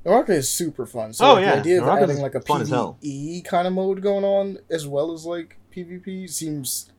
Naraka 0.06 0.34
is 0.34 0.50
super 0.50 0.86
fun. 0.86 1.14
So 1.14 1.26
Oh, 1.26 1.34
like, 1.36 1.44
yeah, 1.46 1.52
the 1.56 1.60
idea 1.60 1.78
of 1.82 1.88
Naraka's 1.88 2.10
adding 2.10 2.22
like 2.22 2.36
a. 2.36 2.40
PVE 2.40 3.46
kind 3.46 3.68
of 3.68 3.74
mode 3.74 4.02
going 4.02 4.24
on 4.24 4.58
as 4.70 4.88
well 4.88 5.12
as 5.14 5.26
like 5.26 5.58
PvP 5.76 6.30
seems 6.30 6.92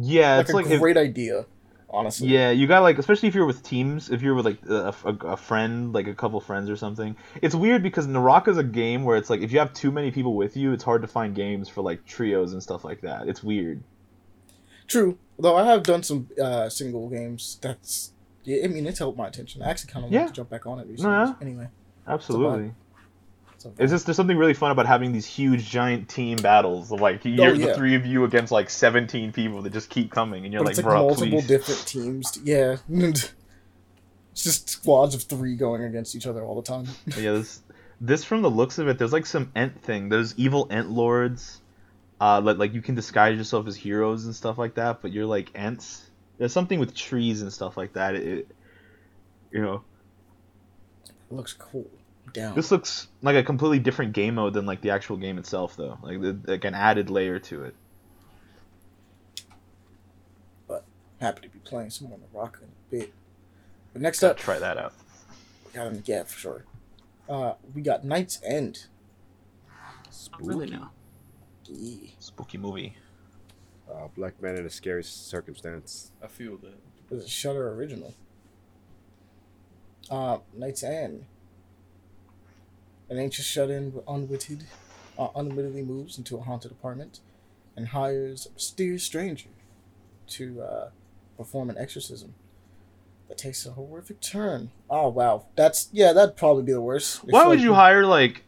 yeah, 0.00 0.36
like 0.36 0.40
it's 0.44 0.50
a 0.52 0.56
like 0.56 0.66
if- 0.66 0.80
great 0.80 0.96
idea. 0.96 1.46
Honestly, 1.90 2.28
Yeah, 2.28 2.50
you 2.50 2.66
got 2.66 2.82
like, 2.82 2.98
especially 2.98 3.28
if 3.30 3.34
you're 3.34 3.46
with 3.46 3.62
teams, 3.62 4.10
if 4.10 4.20
you're 4.20 4.34
with 4.34 4.44
like 4.44 4.58
a, 4.68 4.94
a, 5.04 5.12
a 5.28 5.36
friend, 5.38 5.94
like 5.94 6.06
a 6.06 6.14
couple 6.14 6.38
friends 6.38 6.68
or 6.68 6.76
something. 6.76 7.16
It's 7.40 7.54
weird 7.54 7.82
because 7.82 8.06
Naraka's 8.06 8.58
a 8.58 8.62
game 8.62 9.04
where 9.04 9.16
it's 9.16 9.30
like 9.30 9.40
if 9.40 9.52
you 9.52 9.58
have 9.58 9.72
too 9.72 9.90
many 9.90 10.10
people 10.10 10.34
with 10.34 10.54
you, 10.54 10.72
it's 10.74 10.84
hard 10.84 11.00
to 11.00 11.08
find 11.08 11.34
games 11.34 11.66
for 11.70 11.80
like 11.80 12.04
trios 12.04 12.52
and 12.52 12.62
stuff 12.62 12.84
like 12.84 13.00
that. 13.00 13.26
It's 13.26 13.42
weird. 13.42 13.82
True. 14.86 15.16
Though 15.38 15.56
I 15.56 15.64
have 15.64 15.82
done 15.82 16.02
some 16.02 16.28
uh, 16.42 16.68
single 16.68 17.08
games. 17.08 17.58
That's 17.62 18.12
yeah. 18.44 18.64
I 18.64 18.68
mean, 18.68 18.86
it's 18.86 18.98
helped 18.98 19.16
my 19.16 19.28
attention. 19.28 19.62
I 19.62 19.70
actually 19.70 19.90
kind 19.92 20.04
of 20.04 20.12
Yeah. 20.12 20.20
want 20.20 20.34
to 20.34 20.36
jump 20.40 20.50
back 20.50 20.66
on 20.66 20.80
it 20.80 20.88
recently. 20.88 21.10
yeah. 21.12 21.34
Anyway, 21.40 21.68
Absolutely. 22.08 22.72
so 23.58 23.72
It's 23.78 23.92
just 23.92 24.06
there's 24.06 24.16
something 24.16 24.36
really 24.36 24.54
fun 24.54 24.70
about 24.70 24.86
having 24.86 25.12
these 25.12 25.26
huge 25.26 25.68
giant 25.68 26.08
team 26.08 26.36
battles 26.38 26.90
of 26.92 27.00
like 27.00 27.24
you're 27.24 27.50
Oh, 27.50 27.52
yeah. 27.52 27.66
the 27.68 27.74
three 27.74 27.94
of 27.94 28.06
you 28.06 28.24
against 28.24 28.50
like 28.52 28.70
17 28.70 29.32
people 29.32 29.62
that 29.62 29.72
just 29.72 29.90
keep 29.90 30.10
coming 30.10 30.44
and 30.44 30.52
you're 30.52 30.62
but 30.62 30.70
like, 30.76 30.78
it's 30.78 30.86
like 30.86 30.94
multiple 30.94 31.38
please. 31.40 31.46
different 31.46 31.86
teams. 31.86 32.30
to- 32.32 32.40
yeah, 32.44 32.76
it's 32.90 33.32
just 34.34 34.68
squads 34.68 35.14
of 35.14 35.22
three 35.22 35.56
going 35.56 35.82
against 35.84 36.14
each 36.14 36.26
other 36.26 36.44
all 36.44 36.60
the 36.60 36.66
time. 36.66 36.86
Yeah, 37.16 37.32
this 37.32 37.60
this 38.00 38.22
from 38.24 38.42
the 38.42 38.50
looks 38.50 38.78
of 38.78 38.86
it, 38.88 38.96
there's 38.98 39.12
like 39.12 39.26
some 39.26 39.50
ent 39.56 39.82
thing. 39.82 40.08
There's 40.08 40.38
evil 40.38 40.68
ent 40.70 40.88
lords. 40.90 41.60
Uh, 42.20 42.40
like 42.40 42.56
like 42.58 42.72
you 42.74 42.82
can 42.82 42.94
disguise 42.94 43.36
yourself 43.36 43.66
as 43.66 43.76
heroes 43.76 44.24
and 44.24 44.34
stuff 44.34 44.56
like 44.58 44.74
that, 44.74 45.02
but 45.02 45.12
you're 45.12 45.26
like 45.26 45.50
ents. 45.56 46.08
There's 46.38 46.52
something 46.52 46.78
with 46.78 46.94
trees 46.94 47.42
and 47.42 47.52
stuff 47.52 47.76
like 47.76 47.94
that. 47.94 48.14
It, 48.14 48.22
it 48.28 48.48
you 49.50 49.62
know, 49.62 49.82
It 51.06 51.34
looks 51.34 51.52
cool. 51.52 51.90
Down. 52.32 52.54
this 52.54 52.70
looks 52.70 53.08
like 53.22 53.36
a 53.36 53.42
completely 53.42 53.78
different 53.78 54.12
game 54.12 54.34
mode 54.36 54.54
than 54.54 54.66
like 54.66 54.80
the 54.80 54.90
actual 54.90 55.16
game 55.16 55.38
itself, 55.38 55.76
though. 55.76 55.98
Like 56.02 56.20
the, 56.20 56.38
like 56.46 56.64
an 56.64 56.74
added 56.74 57.10
layer 57.10 57.38
to 57.40 57.64
it. 57.64 57.74
But 60.66 60.84
happy 61.20 61.42
to 61.42 61.48
be 61.48 61.58
playing 61.60 61.90
some 61.90 62.08
more 62.08 62.18
Naraka 62.32 62.60
in 62.62 62.68
a 62.68 63.00
bit. 63.02 63.14
But 63.92 64.02
next 64.02 64.20
Gotta 64.20 64.32
up, 64.32 64.38
try 64.38 64.58
that 64.58 64.76
out. 64.78 64.92
got 65.72 65.86
him. 65.88 66.02
Yeah, 66.04 66.24
for 66.24 66.38
sure. 66.38 66.64
Uh, 67.28 67.54
we 67.74 67.82
got 67.82 68.04
Night's 68.04 68.40
End. 68.42 68.86
Not 70.30 70.42
really 70.42 70.70
now. 70.70 70.90
Yeah. 71.66 72.10
Spooky 72.18 72.58
movie. 72.58 72.96
Uh, 73.92 74.08
black 74.16 74.40
man 74.42 74.56
in 74.56 74.66
a 74.66 74.70
scary 74.70 75.04
circumstance. 75.04 76.12
I 76.22 76.26
feel 76.26 76.56
that. 76.58 76.74
It 77.10 77.14
was 77.14 77.24
a 77.24 77.28
Shudder 77.28 77.72
original. 77.72 78.14
Uh, 80.10 80.38
Night's 80.54 80.82
End. 80.82 81.24
An 83.10 83.18
anxious 83.18 83.46
shut-in, 83.46 84.00
unwitted, 84.06 84.64
uh, 85.18 85.28
unwittingly 85.34 85.82
moves 85.82 86.18
into 86.18 86.36
a 86.36 86.40
haunted 86.40 86.70
apartment, 86.70 87.20
and 87.76 87.88
hires 87.88 88.46
a 88.46 88.52
mysterious 88.52 89.02
stranger 89.02 89.48
to 90.28 90.60
uh, 90.62 90.90
perform 91.36 91.70
an 91.70 91.78
exorcism 91.78 92.34
that 93.28 93.38
takes 93.38 93.64
a 93.66 93.72
horrific 93.72 94.20
turn. 94.20 94.70
Oh 94.90 95.08
wow, 95.08 95.46
that's 95.54 95.88
yeah, 95.92 96.12
that'd 96.12 96.36
probably 96.36 96.64
be 96.64 96.72
the 96.72 96.80
worst. 96.80 97.24
Why 97.24 97.46
would 97.46 97.60
you 97.60 97.74
hire 97.74 98.04
like 98.04 98.38
an 98.38 98.42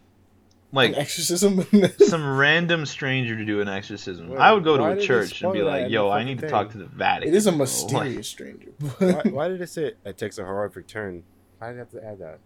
like 0.72 0.96
exorcism? 0.96 1.66
some 1.98 2.36
random 2.36 2.86
stranger 2.86 3.36
to 3.36 3.44
do 3.44 3.60
an 3.60 3.68
exorcism? 3.68 4.28
Wait, 4.28 4.38
I 4.38 4.52
would 4.52 4.64
go 4.64 4.76
to 4.76 4.84
a 4.84 5.00
church 5.00 5.42
and 5.42 5.52
be 5.52 5.62
like, 5.62 5.90
"Yo, 5.90 6.08
I 6.08 6.18
fucking 6.18 6.26
need 6.26 6.34
to 6.36 6.40
thing? 6.42 6.50
talk 6.50 6.70
to 6.72 6.78
the 6.78 6.86
Vatican." 6.86 7.32
it 7.32 7.36
is 7.36 7.46
a 7.46 7.52
bro." 7.52 7.58
Like, 7.60 7.66
mysterious 7.68 8.28
stranger. 8.28 8.70
why, 8.98 9.22
why 9.30 9.48
did 9.48 9.60
it 9.60 9.68
say 9.68 9.92
it 10.04 10.18
takes 10.18 10.38
a 10.38 10.44
horrific 10.44 10.86
turn? 10.86 11.22
Why 11.58 11.68
did 11.68 11.76
they 11.76 11.78
have 11.78 11.90
to 11.90 12.04
add 12.04 12.18
that? 12.18 12.38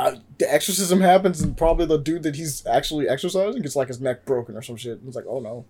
Uh, 0.00 0.16
the 0.38 0.52
exorcism 0.52 1.00
happens, 1.00 1.40
and 1.42 1.56
probably 1.56 1.84
the 1.86 1.98
dude 1.98 2.22
that 2.22 2.34
he's 2.36 2.66
actually 2.66 3.08
exorcising 3.08 3.60
gets 3.62 3.76
like 3.76 3.88
his 3.88 4.00
neck 4.00 4.24
broken 4.24 4.56
or 4.56 4.62
some 4.62 4.76
shit. 4.76 4.98
And 4.98 5.06
it's 5.06 5.16
like, 5.16 5.26
oh 5.28 5.40
no, 5.40 5.64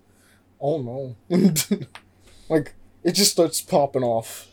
oh 0.60 0.80
no, 0.80 1.16
like 2.48 2.74
it 3.02 3.12
just 3.12 3.32
starts 3.32 3.60
popping 3.60 4.02
off. 4.04 4.46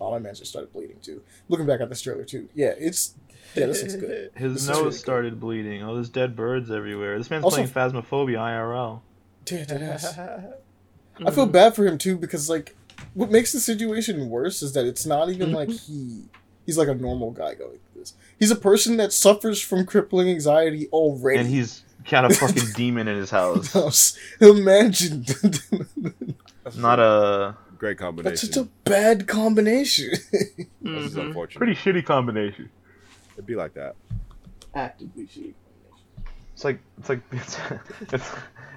Oh, 0.00 0.10
my 0.10 0.18
man 0.18 0.34
just 0.34 0.50
started 0.50 0.72
bleeding 0.72 0.98
too. 1.00 1.22
Looking 1.48 1.66
back 1.66 1.80
at 1.80 1.88
this 1.88 2.02
trailer 2.02 2.24
too, 2.24 2.48
yeah, 2.54 2.74
it's 2.78 3.14
yeah, 3.54 3.66
this 3.66 3.82
looks 3.82 3.96
good. 3.96 4.30
His 4.36 4.52
This 4.54 4.68
nose 4.68 4.76
really 4.78 4.90
good. 4.90 4.98
started 4.98 5.40
bleeding. 5.40 5.82
Oh, 5.82 5.94
there's 5.94 6.08
dead 6.10 6.36
birds 6.36 6.70
everywhere. 6.70 7.16
This 7.18 7.30
man's 7.30 7.44
Also- 7.44 7.56
playing 7.64 7.70
Phasmophobia 7.70 8.36
IRL. 8.38 9.00
Dude, 9.44 9.70
is. 9.70 10.04
I 11.24 11.30
feel 11.30 11.46
bad 11.46 11.74
for 11.76 11.86
him 11.86 11.96
too 11.98 12.18
because 12.18 12.50
like 12.50 12.74
what 13.14 13.30
makes 13.30 13.52
the 13.52 13.60
situation 13.60 14.28
worse 14.28 14.60
is 14.60 14.72
that 14.72 14.84
it's 14.84 15.06
not 15.06 15.30
even 15.30 15.52
like 15.52 15.70
he 15.70 16.24
he's 16.66 16.76
like 16.76 16.88
a 16.88 16.94
normal 16.94 17.30
guy 17.30 17.54
going 17.54 17.78
through 17.92 18.00
this. 18.00 18.14
He's 18.38 18.50
a 18.50 18.56
person 18.56 18.96
that 18.98 19.12
suffers 19.12 19.60
from 19.62 19.86
crippling 19.86 20.28
anxiety 20.28 20.88
already. 20.88 21.38
And 21.40 21.48
he's 21.48 21.82
got 22.10 22.30
a 22.30 22.34
fucking 22.34 22.64
demon 22.74 23.08
in 23.08 23.16
his 23.16 23.30
house. 23.30 24.18
Imagine 24.40 25.24
Not 26.76 26.98
a 27.00 27.56
Great 27.78 27.98
combination. 27.98 28.30
that's 28.32 28.42
combination. 28.42 28.52
such 28.52 28.56
a 28.56 28.68
bad 28.90 29.26
combination. 29.28 30.10
This 30.80 31.04
is 31.04 31.14
Mhm. 31.14 31.26
unfortunate. 31.28 31.58
pretty 31.58 31.74
shitty 31.74 32.04
combination. 32.04 32.70
It'd 33.34 33.46
be 33.46 33.54
like 33.54 33.74
that. 33.74 33.96
Actively 34.74 35.26
shitty. 35.26 35.52
It's 36.56 36.64
like 36.64 36.80
it's 36.98 37.08
like 37.10 37.20
it's 37.32 37.58
it's, 38.00 38.12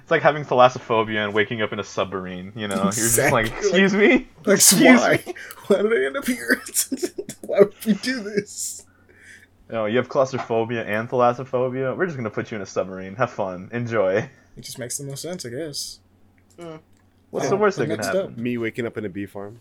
it's 0.02 0.10
like 0.10 0.20
having 0.20 0.44
thalassophobia 0.44 1.24
and 1.24 1.32
waking 1.32 1.62
up 1.62 1.72
in 1.72 1.80
a 1.80 1.84
submarine. 1.84 2.52
You 2.54 2.68
know, 2.68 2.76
you're 2.82 2.92
just 2.92 3.18
like, 3.32 3.46
Exactly. 3.46 3.68
excuse 3.82 3.94
me. 3.94 4.28
Like 4.44 4.56
Excuse 4.58 5.00
why? 5.00 5.24
Why 5.68 5.82
did 5.82 5.92
I 5.92 6.06
end 6.06 6.16
up 6.18 6.26
here? 6.26 6.60
why 7.42 7.60
would 7.60 7.74
you 7.86 7.94
do 7.94 8.22
this? 8.22 8.84
You 9.68 9.74
know, 9.76 9.86
you 9.86 9.96
have 9.96 10.08
claustrophobia 10.10 10.84
and 10.84 11.08
thalassophobia. 11.08 11.96
We're 11.96 12.04
just 12.06 12.18
gonna 12.18 12.28
put 12.28 12.50
you 12.50 12.56
in 12.56 12.62
a 12.62 12.66
submarine. 12.66 13.14
Have 13.16 13.30
fun. 13.30 13.70
Enjoy. 13.72 14.28
It 14.56 14.60
just 14.60 14.78
makes 14.78 14.98
the 14.98 15.04
most 15.04 15.22
sense, 15.22 15.46
I 15.46 15.48
guess. 15.48 16.00
Mm. 16.58 16.80
What's 17.30 17.44
Yeah, 17.44 17.50
the 17.50 17.56
worst 17.56 17.78
but 17.78 17.82
that 17.88 17.94
can 17.94 17.96
next 17.96 18.06
happen? 18.08 18.32
up- 18.32 18.36
Me 18.38 18.58
waking 18.58 18.86
up 18.86 18.98
in 18.98 19.04
a 19.06 19.08
bee 19.08 19.24
farm. 19.26 19.60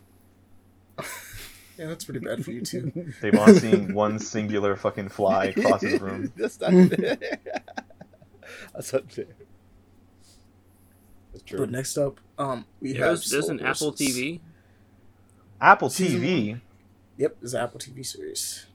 Yeah, 1.77 1.85
that's 1.87 2.03
pretty 2.03 2.19
bad 2.19 2.43
for 2.43 2.51
you 2.51 2.61
too. 2.61 3.13
They've 3.21 3.37
all 3.39 3.53
seen 3.53 3.93
one 3.93 4.19
singular 4.19 4.75
fucking 4.75 5.07
fly 5.09 5.45
across 5.45 5.81
his 5.81 6.01
room. 6.01 6.33
That's 6.35 6.59
not 6.59 6.73
That's 8.73 8.93
not 8.93 9.11
fair. 9.11 9.26
That's 11.31 11.43
true. 11.43 11.59
But 11.59 11.71
next 11.71 11.97
up, 11.97 12.19
um, 12.38 12.65
we 12.81 12.89
have 12.93 12.99
There's, 12.99 13.30
there's 13.30 13.45
Soul 13.47 13.57
an 13.59 13.65
Apple 13.65 13.93
TV. 13.93 14.39
Apple 15.61 15.89
Season 15.89 16.21
TV. 16.21 16.61
Yep, 17.17 17.38
it's 17.41 17.53
an 17.53 17.61
Apple 17.61 17.80
TV 17.80 18.05
series. 18.05 18.65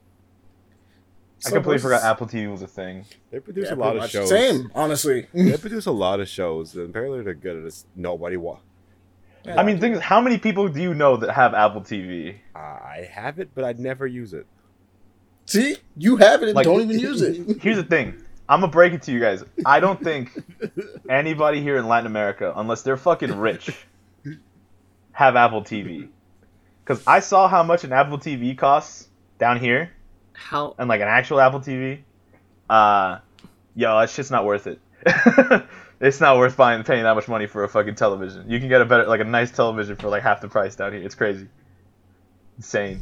I 1.45 1.49
Soul 1.49 1.57
completely 1.57 1.81
forgot 1.81 2.03
Apple 2.03 2.27
TV 2.27 2.49
was 2.49 2.61
a 2.61 2.67
thing. 2.67 3.05
They 3.31 3.39
produce 3.39 3.67
Yeah, 3.69 3.75
a 3.75 3.77
lot 3.77 3.97
of 3.97 4.09
shows. 4.09 4.29
Same, 4.29 4.71
honestly. 4.73 5.27
They 5.33 5.57
produce 5.57 5.85
a 5.85 5.91
lot 5.91 6.19
of 6.19 6.27
shows, 6.29 6.75
and 6.75 6.89
apparently 6.89 7.21
they're 7.23 7.33
good 7.33 7.57
at 7.57 7.63
this. 7.63 7.85
Nobody 7.95 8.37
wa 8.37 8.59
Yeah, 9.45 9.59
I 9.59 9.63
mean, 9.63 9.79
thing 9.79 9.93
is, 9.93 9.99
how 10.01 10.21
many 10.21 10.37
people 10.37 10.69
do 10.69 10.81
you 10.81 10.93
know 10.93 11.17
that 11.17 11.31
have 11.33 11.53
Apple 11.53 11.81
TV? 11.81 12.37
I 12.55 13.07
have 13.11 13.39
it, 13.39 13.49
but 13.53 13.63
I'd 13.63 13.79
never 13.79 14.07
use 14.07 14.33
it. 14.33 14.47
see, 15.45 15.75
you 15.97 16.15
have 16.17 16.41
it 16.41 16.47
and 16.49 16.55
Like- 16.55 16.63
don't 16.65 16.81
even 16.81 16.97
use 16.99 17.21
it. 17.21 17.57
Here's 17.61 17.77
the 17.77 17.83
thing. 17.83 18.15
I'm 18.47 18.61
gonna 18.61 18.71
break 18.71 18.93
it 18.93 19.03
to 19.03 19.11
you 19.11 19.19
guys. 19.19 19.43
I 19.65 19.79
don't 19.79 20.01
think 20.01 20.31
anybody 21.09 21.61
here 21.61 21.77
in 21.77 21.87
Latin 21.87 22.05
America, 22.05 22.53
unless 22.55 22.83
they're 22.83 22.97
fucking 22.97 23.37
rich, 23.37 23.71
have 25.11 25.35
Apple 25.35 25.61
TV. 25.63 26.09
Because 26.83 27.01
I 27.07 27.19
saw 27.19 27.47
how 27.47 27.63
much 27.63 27.83
an 27.83 27.91
Apple 27.91 28.19
TV 28.19 28.55
costs 28.55 29.07
down 29.39 29.59
here, 29.59 29.91
How 30.33 30.75
and 30.77 30.87
like 30.87 31.01
an 31.01 31.07
actual 31.07 31.39
Apple 31.39 31.59
TV. 31.59 32.01
Uh, 32.69 33.19
yo, 33.75 33.99
that 33.99 34.09
shit's 34.11 34.29
not 34.29 34.45
worth 34.45 34.67
it. 34.67 34.79
it's 35.99 36.21
not 36.21 36.37
worth 36.37 36.55
buying 36.55 36.83
paying 36.83 37.03
that 37.03 37.15
much 37.15 37.27
money 37.27 37.47
for 37.47 37.63
a 37.63 37.69
fucking 37.69 37.95
television. 37.95 38.49
You 38.49 38.59
can 38.59 38.69
get 38.69 38.81
a 38.81 38.85
better, 38.85 39.05
like 39.05 39.21
a 39.21 39.25
nice 39.25 39.49
television 39.49 39.95
for 39.95 40.09
like 40.09 40.21
half 40.21 40.41
the 40.41 40.47
price 40.47 40.75
down 40.75 40.93
here. 40.93 41.01
It's 41.01 41.15
crazy, 41.15 41.47
insane. 42.57 43.01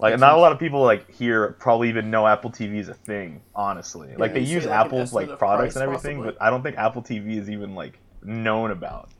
Like 0.00 0.18
not 0.18 0.34
a 0.34 0.40
lot 0.40 0.50
of 0.50 0.58
people 0.58 0.82
like 0.82 1.08
here 1.10 1.52
probably 1.52 1.88
even 1.88 2.10
know 2.10 2.26
Apple 2.26 2.50
TV 2.50 2.78
is 2.78 2.88
a 2.88 2.94
thing. 2.94 3.42
Honestly, 3.54 4.14
like 4.16 4.34
they 4.34 4.40
use 4.40 4.66
like, 4.66 4.74
Apple's 4.74 5.12
like 5.12 5.38
products 5.38 5.74
price, 5.74 5.76
and 5.76 5.82
everything, 5.84 6.16
possibly. 6.16 6.32
but 6.32 6.42
I 6.42 6.50
don't 6.50 6.62
think 6.62 6.76
Apple 6.76 7.02
TV 7.02 7.38
is 7.38 7.48
even 7.48 7.74
like 7.74 7.98
known 8.22 8.72
about. 8.72 9.10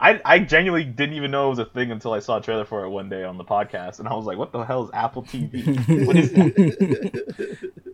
I, 0.00 0.20
I 0.24 0.38
genuinely 0.38 0.84
didn't 0.84 1.14
even 1.14 1.30
know 1.30 1.48
it 1.48 1.50
was 1.50 1.58
a 1.58 1.66
thing 1.66 1.92
until 1.92 2.14
I 2.14 2.20
saw 2.20 2.38
a 2.38 2.40
trailer 2.40 2.64
for 2.64 2.84
it 2.84 2.88
one 2.88 3.10
day 3.10 3.22
on 3.22 3.36
the 3.36 3.44
podcast, 3.44 3.98
and 3.98 4.08
I 4.08 4.14
was 4.14 4.24
like, 4.24 4.38
"What 4.38 4.50
the 4.50 4.64
hell 4.64 4.84
is 4.84 4.90
Apple 4.94 5.22
TV? 5.22 6.06
what 6.06 6.16
is 6.16 6.32
that?" 6.32 7.70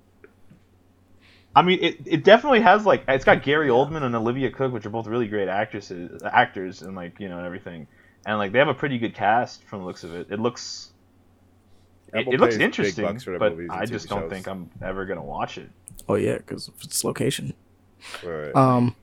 I 1.57 1.63
mean, 1.63 1.83
it, 1.83 1.97
it 2.05 2.25
definitely 2.25 2.61
has 2.61 2.87
like 2.87 3.05
it's 3.09 3.25
got 3.25 3.43
Gary 3.43 3.69
Oldman 3.69 4.03
and 4.03 4.15
Olivia 4.15 4.51
Cooke, 4.51 4.73
which 4.73 4.87
are 4.87 4.91
both 4.91 5.07
really 5.07 5.27
great 5.27 5.49
actresses, 5.49 6.23
actors, 6.23 6.83
and 6.83 6.95
like 6.95 7.19
you 7.19 7.29
know 7.29 7.39
and 7.39 7.47
everything, 7.47 7.89
and 8.25 8.39
like 8.39 8.53
they 8.53 8.59
have 8.59 8.69
a 8.69 8.75
pretty 8.75 8.99
good 8.99 9.15
cast 9.15 9.65
from 9.65 9.81
the 9.81 9.87
looks 9.87 10.05
of 10.05 10.15
it. 10.15 10.29
It 10.31 10.39
looks 10.39 10.93
it, 12.13 12.29
it 12.29 12.41
looks 12.41 12.57
interesting, 12.57 13.05
bucks 13.05 13.25
for 13.25 13.31
their 13.31 13.39
but 13.39 13.53
movies 13.53 13.69
and 13.71 13.81
I 13.81 13.85
TV 13.85 13.91
just 13.91 14.09
don't 14.09 14.23
shows. 14.23 14.31
think 14.31 14.47
I'm 14.49 14.71
ever 14.83 15.05
gonna 15.05 15.25
watch 15.25 15.59
it. 15.59 15.71
Oh 16.09 16.15
yeah, 16.15 16.37
because 16.37 16.69
of 16.69 16.75
its 16.83 17.05
location. 17.05 17.55
Right. 18.25 18.55
Um, 18.55 18.95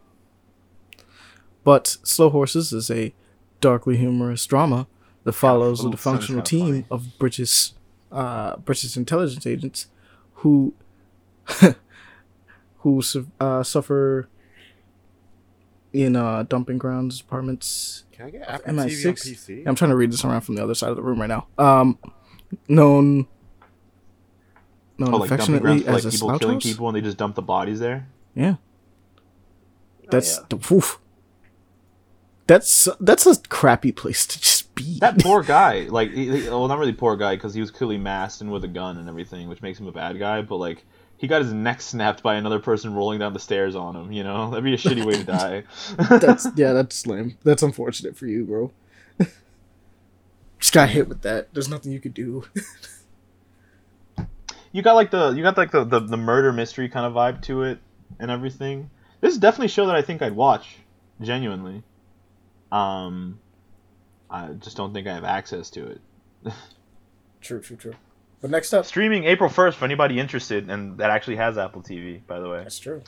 but 1.64 1.98
Slow 2.04 2.30
Horses 2.30 2.72
is 2.74 2.90
a 2.92 3.14
darkly 3.62 3.98
humorous 3.98 4.46
drama 4.46 4.88
that 5.24 5.34
follows 5.34 5.80
a 5.80 5.84
Little 5.84 5.98
Sun 5.98 6.20
dysfunctional 6.20 6.44
team 6.44 6.66
funny. 6.68 6.86
of 6.92 7.18
British, 7.18 7.72
uh, 8.12 8.58
British 8.58 8.96
intelligence 8.98 9.46
agents 9.48 9.88
who, 10.36 10.74
who 12.80 13.02
uh, 13.40 13.64
suffer 13.64 14.28
in 15.94 16.16
uh, 16.16 16.44
dumping 16.44 16.78
grounds, 16.78 17.22
apartments. 17.22 18.04
Can 18.12 18.26
I 18.26 18.30
get 18.32 18.42
Apple 18.50 18.74
MI6? 18.74 18.86
TV 18.86 19.08
on 19.08 19.14
PC? 19.16 19.68
I'm 19.68 19.76
trying 19.76 19.92
to 19.92 19.96
read 19.96 20.12
this 20.12 20.26
around 20.26 20.42
from 20.42 20.56
the 20.56 20.64
other 20.64 20.76
side 20.76 20.90
of 20.90 20.96
the 20.98 21.04
room 21.04 21.22
right 21.22 21.28
now. 21.30 21.48
Um, 21.58 21.98
known, 22.68 23.28
known 24.98 25.14
Oh, 25.14 25.18
like 25.18 25.32
affectionately 25.32 25.60
grounds 25.62 25.84
for 25.84 25.92
like 25.92 25.98
as 26.00 26.06
a 26.06 26.10
people 26.12 26.28
slouch 26.30 26.40
killing 26.42 26.56
house. 26.56 26.64
people 26.64 26.88
and 26.88 26.96
they 26.98 27.02
just 27.02 27.18
dump 27.18 27.36
the 27.36 27.42
bodies 27.42 27.80
there. 27.80 28.08
Yeah. 28.36 28.56
Oh, 28.58 30.08
that's 30.10 30.40
yeah. 30.52 30.58
oof. 30.72 31.00
That's 32.46 32.90
that's 33.00 33.26
a 33.26 33.40
crappy 33.48 33.92
place 33.94 34.26
to 34.28 34.40
just 34.40 34.76
be. 34.76 35.00
That 35.00 35.20
poor 35.20 35.44
guy, 35.48 35.82
like, 35.90 36.12
he, 36.12 36.42
he- 36.42 36.50
well, 36.50 36.68
not 36.68 36.78
really 36.78 36.92
poor 36.94 37.16
guy 37.16 37.36
because 37.36 37.54
he 37.54 37.62
was 37.62 37.72
clearly 37.72 37.98
masked 37.98 38.42
and 38.42 38.52
with 38.52 38.64
a 38.66 38.68
gun 38.68 38.98
and 38.98 39.08
everything, 39.08 39.48
which 39.48 39.62
makes 39.62 39.80
him 39.80 39.88
a 39.88 39.92
bad 39.94 40.20
guy. 40.20 40.42
But 40.42 40.58
like, 40.58 40.84
he 41.16 41.28
got 41.28 41.42
his 41.42 41.54
neck 41.54 41.80
snapped 41.80 42.22
by 42.22 42.36
another 42.36 42.60
person 42.60 42.94
rolling 42.94 43.20
down 43.20 43.32
the 43.32 43.40
stairs 43.40 43.76
on 43.76 43.96
him. 43.96 44.12
You 44.12 44.24
know, 44.26 44.50
that'd 44.50 44.64
be 44.64 44.74
a 44.74 44.78
shitty 44.78 45.06
way 45.06 45.14
to 45.14 45.24
die. 45.24 45.64
that's 46.20 46.46
yeah, 46.58 46.74
that's 46.74 47.08
lame. 47.08 47.38
That's 47.44 47.64
unfortunate 47.64 48.18
for 48.18 48.26
you, 48.28 48.44
bro. 48.44 48.72
Just 50.74 50.88
got 50.88 50.90
hit 50.90 51.08
with 51.08 51.22
that. 51.22 51.54
There's 51.54 51.70
nothing 51.70 51.92
you 51.92 52.00
could 52.00 52.14
do. 52.14 52.44
you 54.72 54.82
got 54.82 54.94
like 54.94 55.12
the 55.12 55.30
you 55.32 55.44
got 55.44 55.58
like 55.58 55.72
the, 55.72 55.84
the 55.84 56.00
the 56.00 56.18
murder 56.18 56.52
mystery 56.52 56.90
kind 56.90 57.06
of 57.06 57.14
vibe 57.14 57.42
to 57.44 57.64
it 57.64 57.80
and 58.20 58.32
everything. 58.32 58.90
This 59.22 59.34
is 59.34 59.40
definitely 59.40 59.68
a 59.68 59.70
show 59.70 59.86
that 59.88 59.96
I 59.96 60.02
think 60.02 60.22
I'd 60.22 60.36
watch, 60.36 60.78
genuinely. 61.22 61.84
Um, 62.72 63.40
I 64.30 64.48
just 64.54 64.76
don't 64.76 64.94
think 64.94 65.08
I 65.08 65.14
have 65.14 65.24
access 65.24 65.70
to 65.72 65.88
it. 65.88 66.02
True, 67.42 67.60
true, 67.60 67.76
true. 67.76 67.94
But 68.42 68.52
next 68.52 68.74
up, 68.74 68.86
Streaming 68.86 69.26
April 69.26 69.50
first 69.50 69.78
for 69.78 69.84
anybody 69.84 70.18
interested, 70.18 70.70
and 70.70 70.98
that 70.98 71.10
actually 71.10 71.36
has 71.36 71.58
Apple 71.58 71.82
TV, 71.82 72.26
by 72.26 72.40
the 72.40 72.48
way. 72.50 72.60
that's 72.64 72.80
true. 72.80 73.02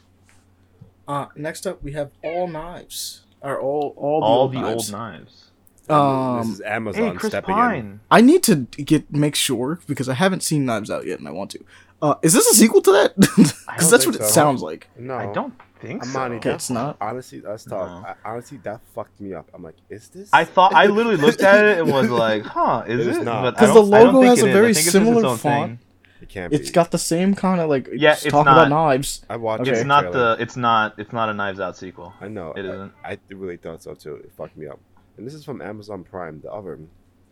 Uh, 1.08 1.28
next 1.38 1.66
up 1.66 1.82
we 1.82 1.94
have 1.94 2.12
All 2.22 2.46
Knives. 2.48 3.22
Or 3.42 3.58
all, 3.60 3.94
all 3.96 4.20
the 4.20 4.26
All 4.26 4.40
old 4.42 4.52
the 4.54 4.60
knives. 4.60 4.94
old 4.94 5.00
knives. 5.00 5.45
Um, 5.90 6.40
this 6.40 6.50
is 6.50 6.62
Amazon 6.62 7.04
Hey, 7.12 7.12
Chris 7.16 7.32
stepping 7.32 7.56
in. 7.56 7.62
Pine. 7.62 8.00
I 8.12 8.22
need 8.22 8.44
to 8.44 8.56
get 8.56 9.12
make 9.14 9.36
sure 9.36 9.80
because 9.88 10.10
I 10.10 10.14
haven't 10.16 10.42
seen 10.44 10.66
Knives 10.66 10.90
Out 10.90 11.06
yet, 11.06 11.20
and 11.20 11.28
I 11.28 11.32
want 11.32 11.52
to. 11.52 11.60
Uh, 12.02 12.16
is 12.22 12.34
this 12.34 12.46
a 12.48 12.56
sequel 12.56 12.82
to 12.82 12.92
that? 12.92 13.14
Because 13.76 13.92
that's 13.92 14.06
think 14.06 14.16
what 14.16 14.24
it 14.24 14.30
sounds 14.30 14.62
like. 14.62 14.88
No, 14.98 15.16
I 15.16 15.32
don't 15.34 15.54
think 15.82 16.02
I'm 16.04 16.10
so. 16.10 16.18
Amani, 16.20 16.36
Okay, 16.38 16.50
that- 16.50 16.56
it's 16.56 16.70
not. 16.70 16.96
Honestly, 17.02 17.42
let's 17.42 17.66
talk. 17.66 17.90
No. 18.04 18.08
I, 18.08 18.16
honestly, 18.24 18.58
that 18.64 18.80
fucked 18.94 19.20
me 19.20 19.34
up. 19.34 19.50
I'm 19.54 19.62
like, 19.64 19.76
is 19.90 20.08
this? 20.10 20.30
I 20.32 20.46
thought 20.46 20.74
I 20.74 20.86
literally 20.98 21.18
looked 21.18 21.42
at 21.42 21.66
it 21.66 21.80
and 21.80 21.92
was 21.92 22.10
like, 22.10 22.44
"Huh, 22.58 22.84
is 22.88 23.06
It 23.06 23.12
is 23.12 23.18
it?" 23.18 23.24
not. 23.24 23.42
But 23.44 23.58
I 23.58 23.60
'Cause 23.66 23.76
don't- 23.76 23.90
the 23.90 23.98
logo 24.04 24.22
has 24.22 24.42
a 24.42 24.46
very 24.46 24.70
I 24.70 24.74
think 24.74 24.78
it's 24.78 24.84
just 24.86 24.92
similar 24.94 25.34
its 25.34 25.42
font. 25.42 25.72
thing. 25.72 25.80
It 26.22 26.30
can't 26.30 26.54
It's 26.54 26.70
be. 26.70 26.74
got 26.74 26.92
the 26.92 26.98
same 26.98 27.36
kind 27.36 27.60
of 27.60 27.70
like 27.70 27.90
Yeah, 27.94 28.12
just 28.14 28.26
it's 28.28 28.32
talk 28.32 28.46
not. 28.46 28.58
about 28.58 28.70
knives. 28.70 29.26
I 29.30 29.36
watched. 29.36 29.62
Okay. 29.64 29.72
It's 29.72 29.84
not 29.86 30.02
trailer. 30.12 30.36
the. 30.38 30.42
It's 30.44 30.56
not. 30.56 30.96
It's 30.98 31.12
not 31.14 31.28
a 31.30 31.34
Knives 31.34 31.60
Out 31.60 31.76
sequel. 31.78 32.14
I 32.22 32.30
know. 32.30 32.54
It 32.56 32.66
I- 32.66 32.70
isn't. 32.74 32.94
I, 33.04 33.18
really 33.32 33.58
thought 33.58 33.84
so 33.84 33.94
too. 33.96 34.16
It 34.16 34.32
fucked 34.38 34.56
me 34.58 34.68
up. 34.68 34.80
And 35.18 35.26
this 35.26 35.34
is 35.34 35.46
from 35.46 35.62
Amazon 35.62 36.04
Prime, 36.04 36.42
the 36.42 36.52
other 36.52 36.80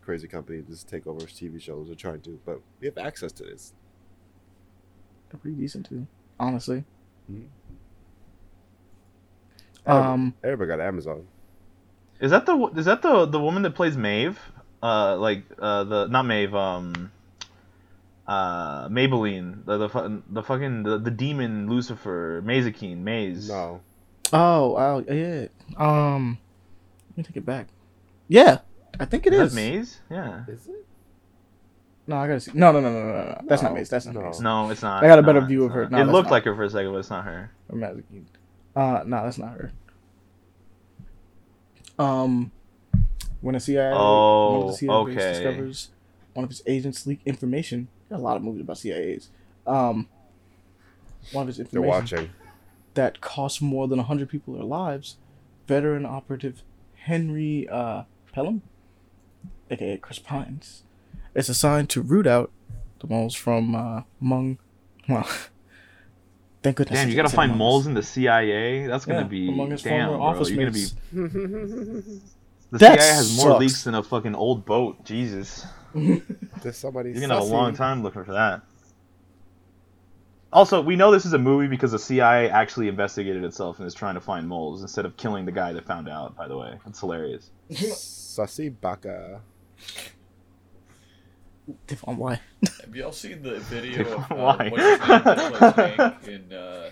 crazy 0.02 0.28
company 0.28 0.60
that 0.60 0.70
just 0.70 0.88
take 0.88 1.08
over 1.08 1.26
TV 1.26 1.62
shows. 1.62 1.88
They're 1.88 1.96
trying 1.96 2.22
to, 2.22 2.40
but 2.46 2.62
we 2.80 2.88
have 2.88 2.98
access 2.98 3.32
to 3.34 3.44
this. 3.44 3.74
They're 5.30 5.40
pretty 5.40 5.58
decent 5.58 5.88
too, 5.88 6.08
honestly. 6.40 6.84
Mhm. 7.32 7.48
Um, 9.86 10.34
Everybody 10.44 10.68
got 10.70 10.80
Amazon. 10.80 11.28
Is 12.22 12.32
that 12.32 12.46
the? 12.46 12.56
Is 12.78 12.86
that 12.86 13.02
the 13.02 13.26
the 13.26 13.40
woman 13.40 13.64
that 13.64 13.72
plays 13.72 13.98
Maeve? 13.98 14.40
Uh, 14.82 15.18
like 15.18 15.44
uh 15.60 15.84
the 15.84 16.08
not 16.08 16.26
Maeve. 16.26 16.54
Um, 16.56 17.12
uh, 18.28 18.88
Maybelline, 18.88 19.66
the 19.66 19.78
the, 19.88 20.22
the 20.30 20.44
fucking 20.44 20.84
the, 20.84 20.98
the 20.98 21.12
demon 21.12 21.70
Lucifer, 21.70 22.42
Mazikeen, 22.46 23.00
Maze. 23.00 23.50
No. 23.50 23.82
Oh, 24.32 24.76
oh, 24.78 25.14
yeah. 25.14 25.48
Um, 25.78 26.38
let 27.14 27.18
me 27.18 27.24
take 27.24 27.38
it 27.38 27.46
back. 27.46 27.68
Yeah, 28.28 28.60
I 29.00 29.06
think 29.06 29.26
it 29.28 29.34
Is 29.34 29.40
that 29.40 29.46
is. 29.48 29.54
Maze? 29.56 30.02
Yeah. 30.10 30.44
Is 30.48 30.68
it? 30.68 30.86
No, 32.06 32.18
I 32.18 32.28
gotta 32.28 32.40
see. 32.40 32.52
No, 32.54 32.72
no, 32.72 32.80
no, 32.82 32.92
no, 32.92 33.00
no, 33.04 33.14
no. 33.14 33.42
That's 33.48 33.62
not 33.62 33.72
No, 33.72 33.78
Maze. 33.78 33.90
That's 33.90 34.06
not 34.06 34.16
no. 34.16 34.22
Maze. 34.24 34.42
No, 34.42 34.70
it's 34.70 34.82
not. 34.82 35.04
I 35.04 35.08
got 35.08 35.20
a 35.20 35.22
it's 35.22 35.26
better 35.26 35.42
view 35.46 35.66
it's 35.66 35.70
of 35.72 35.76
her. 35.76 35.90
No, 35.90 36.02
it 36.02 36.06
looked 36.06 36.26
not. 36.26 36.32
like 36.32 36.44
her 36.44 36.56
for 36.56 36.64
a 36.64 36.70
second, 36.70 36.92
but 36.92 36.98
it's 36.98 37.10
not 37.10 37.24
her. 37.26 37.52
Or 37.70 37.78
Mazikeen. 37.78 38.26
Uh, 38.76 39.04
no, 39.06 39.24
that's 39.24 39.38
not 39.38 39.52
her. 39.52 39.72
Um, 42.00 42.52
when 43.42 43.56
a 43.56 43.60
CIA, 43.60 43.92
Oh, 43.94 44.52
one 44.60 44.62
of 44.64 44.72
the 44.72 44.78
CIA 44.78 45.02
agents 45.02 45.24
okay. 45.24 45.34
discovers 45.34 45.90
one 46.34 46.44
of 46.44 46.50
his 46.50 46.64
agents 46.66 47.06
leak 47.06 47.20
information. 47.26 47.88
There 48.10 48.18
a 48.18 48.22
lot 48.22 48.36
of 48.38 48.44
movies 48.44 48.62
about 48.62 48.78
CIAs. 48.78 49.28
Um, 49.68 50.08
one 51.32 51.44
of 51.44 51.48
his 51.48 51.60
information. 51.60 51.82
They're 51.82 51.90
watching. 52.22 52.30
that 52.96 53.22
cost 53.22 53.62
more 53.62 53.88
than 53.88 54.00
hundred 54.00 54.30
people 54.30 54.56
their 54.56 54.64
lives. 54.64 55.18
Veteran 55.68 56.06
operative 56.06 56.64
Henry 57.04 57.68
uh, 57.70 58.04
Pelham, 58.34 58.62
aka 59.70 59.98
Chris 59.98 60.20
Pines, 60.20 60.84
is 61.36 61.50
assigned 61.50 61.90
to 61.92 62.02
root 62.02 62.26
out 62.28 62.52
the 63.00 63.08
moles 63.08 63.36
from 63.36 63.76
uh, 63.76 64.02
among. 64.22 64.58
Well, 65.10 65.28
thank 66.64 66.78
goodness. 66.78 67.00
Damn, 67.00 67.10
you 67.10 67.16
gotta 67.16 67.30
find 67.30 67.52
among 67.52 67.58
moles 67.60 67.88
in 67.88 67.94
the 67.94 68.04
CIA. 68.04 68.88
That's 68.88 69.06
gonna 69.06 69.22
Yeah, 69.22 69.28
be 69.28 69.50
among 69.50 69.72
his 69.72 69.82
damn, 69.84 70.08
former 70.08 70.18
bro. 70.18 70.26
office 70.28 70.50
You're 70.50 70.60
gonna 70.60 70.72
be. 70.72 70.86
The 72.72 72.80
That 72.80 73.00
CIA 73.00 73.14
has 73.14 73.38
more 73.38 73.50
sucks. 73.52 73.60
leaks 73.60 73.84
than 73.84 73.94
a 73.94 74.02
fucking 74.02 74.34
old 74.34 74.66
boat. 74.66 75.06
Jesus, 75.06 75.64
There's 75.94 76.76
somebody. 76.76 77.12
you're 77.12 77.22
gonna 77.22 77.36
have 77.36 77.44
a 77.44 77.46
long 77.46 77.76
time 77.76 78.02
looking 78.02 78.24
for 78.24 78.34
that. 78.34 78.62
Also, 80.54 80.82
we 80.82 80.96
know 80.96 81.12
this 81.12 81.26
is 81.26 81.34
a 81.34 81.40
movie 81.40 81.68
because 81.68 81.92
the 81.92 82.00
CIA 82.00 82.50
actually 82.50 82.88
investigated 82.88 83.44
itself 83.44 83.80
and 83.80 83.88
is 83.88 83.94
trying 83.94 84.14
to 84.14 84.22
find 84.22 84.48
moles 84.48 84.84
instead 84.84 85.06
of 85.06 85.18
killing 85.18 85.46
the 85.46 85.52
guy 85.52 85.74
that 85.74 85.86
found 85.86 86.08
out. 86.08 86.36
By 86.36 86.48
the 86.48 86.56
way, 86.56 86.78
it's 86.86 87.00
hilarious. 87.00 87.50
Sussy 87.72 88.74
baka. 88.80 89.42
Devon, 91.88 92.18
why? 92.18 92.40
Have 92.82 92.96
y'all 92.96 93.12
seen 93.12 93.42
the 93.42 93.60
video 93.62 94.02
of 94.02 94.32
uh, 94.32 94.36
Why? 94.36 94.70
what's 94.70 94.86
his 94.86 95.78
name 95.78 95.98
Hank 95.98 96.28
in 96.28 96.54
uh, 96.54 96.90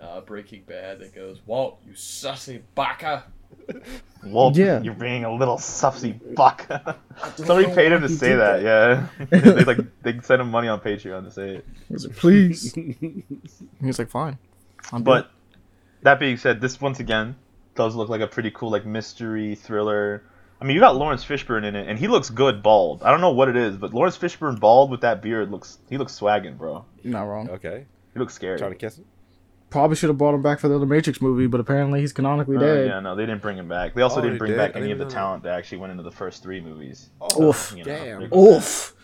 uh, 0.00 0.20
Breaking 0.22 0.62
Bad 0.64 0.98
that 1.00 1.14
goes, 1.14 1.40
Walt, 1.46 1.80
you 1.86 1.92
sussy 1.92 2.60
baka. 2.74 3.24
Well, 4.24 4.50
Yeah. 4.54 4.80
you're 4.82 4.94
being 4.94 5.24
a 5.24 5.32
little 5.32 5.56
sussy 5.56 6.18
buck. 6.34 6.66
Somebody 7.36 7.66
paid 7.72 7.92
him 7.92 8.00
to 8.00 8.08
say 8.08 8.34
that. 8.34 8.60
Yeah, 8.62 9.06
they 9.30 9.64
like 9.64 9.78
they 10.02 10.18
sent 10.20 10.40
him 10.40 10.50
money 10.50 10.66
on 10.66 10.80
Patreon 10.80 11.24
to 11.24 11.30
say 11.30 11.56
it. 11.56 11.64
He 11.86 11.92
was 11.94 12.06
like, 12.08 12.16
please. 12.16 12.74
he 12.74 13.22
was 13.82 13.98
like, 14.00 14.08
fine. 14.10 14.38
I'm 14.92 15.04
But 15.04 15.30
that 16.02 16.18
being 16.18 16.38
said, 16.38 16.60
this 16.60 16.80
once 16.80 16.98
again 16.98 17.36
does 17.76 17.94
look 17.94 18.08
like 18.08 18.20
a 18.20 18.26
pretty 18.26 18.50
cool 18.50 18.70
like 18.70 18.84
mystery 18.84 19.54
thriller. 19.54 20.24
I 20.60 20.64
mean, 20.64 20.74
you 20.74 20.80
got 20.80 20.96
Laurence 20.96 21.24
Fishburne 21.24 21.64
in 21.64 21.76
it, 21.76 21.86
and 21.86 21.96
he 21.98 22.08
looks 22.08 22.30
good 22.30 22.62
bald. 22.64 23.02
I 23.04 23.10
don't 23.12 23.20
know 23.20 23.30
what 23.32 23.48
it 23.48 23.56
is, 23.56 23.76
but 23.76 23.92
Laurence 23.94 24.16
Fishburne 24.18 24.58
bald 24.58 24.90
with 24.90 25.02
that 25.02 25.22
beard 25.22 25.50
looks 25.52 25.78
he 25.88 25.98
looks 25.98 26.18
swagging, 26.18 26.56
bro. 26.56 26.84
You're 27.02 27.12
not 27.12 27.24
wrong. 27.24 27.48
Okay. 27.50 27.84
He 28.12 28.18
looks 28.18 28.34
scary. 28.34 28.58
Trying 28.58 28.72
to 28.72 28.76
kiss 28.76 28.98
him? 28.98 29.04
Probably 29.68 29.96
should 29.96 30.08
have 30.10 30.16
brought 30.18 30.34
him 30.34 30.42
back 30.42 30.60
for 30.60 30.68
the 30.68 30.76
other 30.76 30.86
Matrix 30.86 31.20
movie, 31.20 31.46
but 31.48 31.58
apparently 31.60 32.00
he's 32.00 32.12
canonically 32.12 32.56
Uh, 32.56 32.60
dead. 32.60 32.86
yeah, 32.86 33.00
no, 33.00 33.16
they 33.16 33.26
didn't 33.26 33.42
bring 33.42 33.58
him 33.58 33.68
back. 33.68 33.94
They 33.94 34.02
also 34.02 34.20
Oh, 34.20 34.22
didn't 34.22 34.38
bring 34.38 34.52
did? 34.52 34.56
back 34.58 34.76
any 34.76 34.92
of 34.92 34.98
the 34.98 35.04
know 35.04 35.10
that. 35.10 35.14
talent 35.14 35.42
that 35.42 35.58
actually 35.58 35.78
went 35.78 35.90
into 35.90 36.04
the 36.04 36.10
first 36.12 36.42
three 36.42 36.60
movies. 36.60 37.10
Oof. 37.40 37.72
You 37.76 37.84
know, 37.84 37.96
Damn. 37.96 38.20
they're- 38.20 38.38
Oof. 38.38 38.94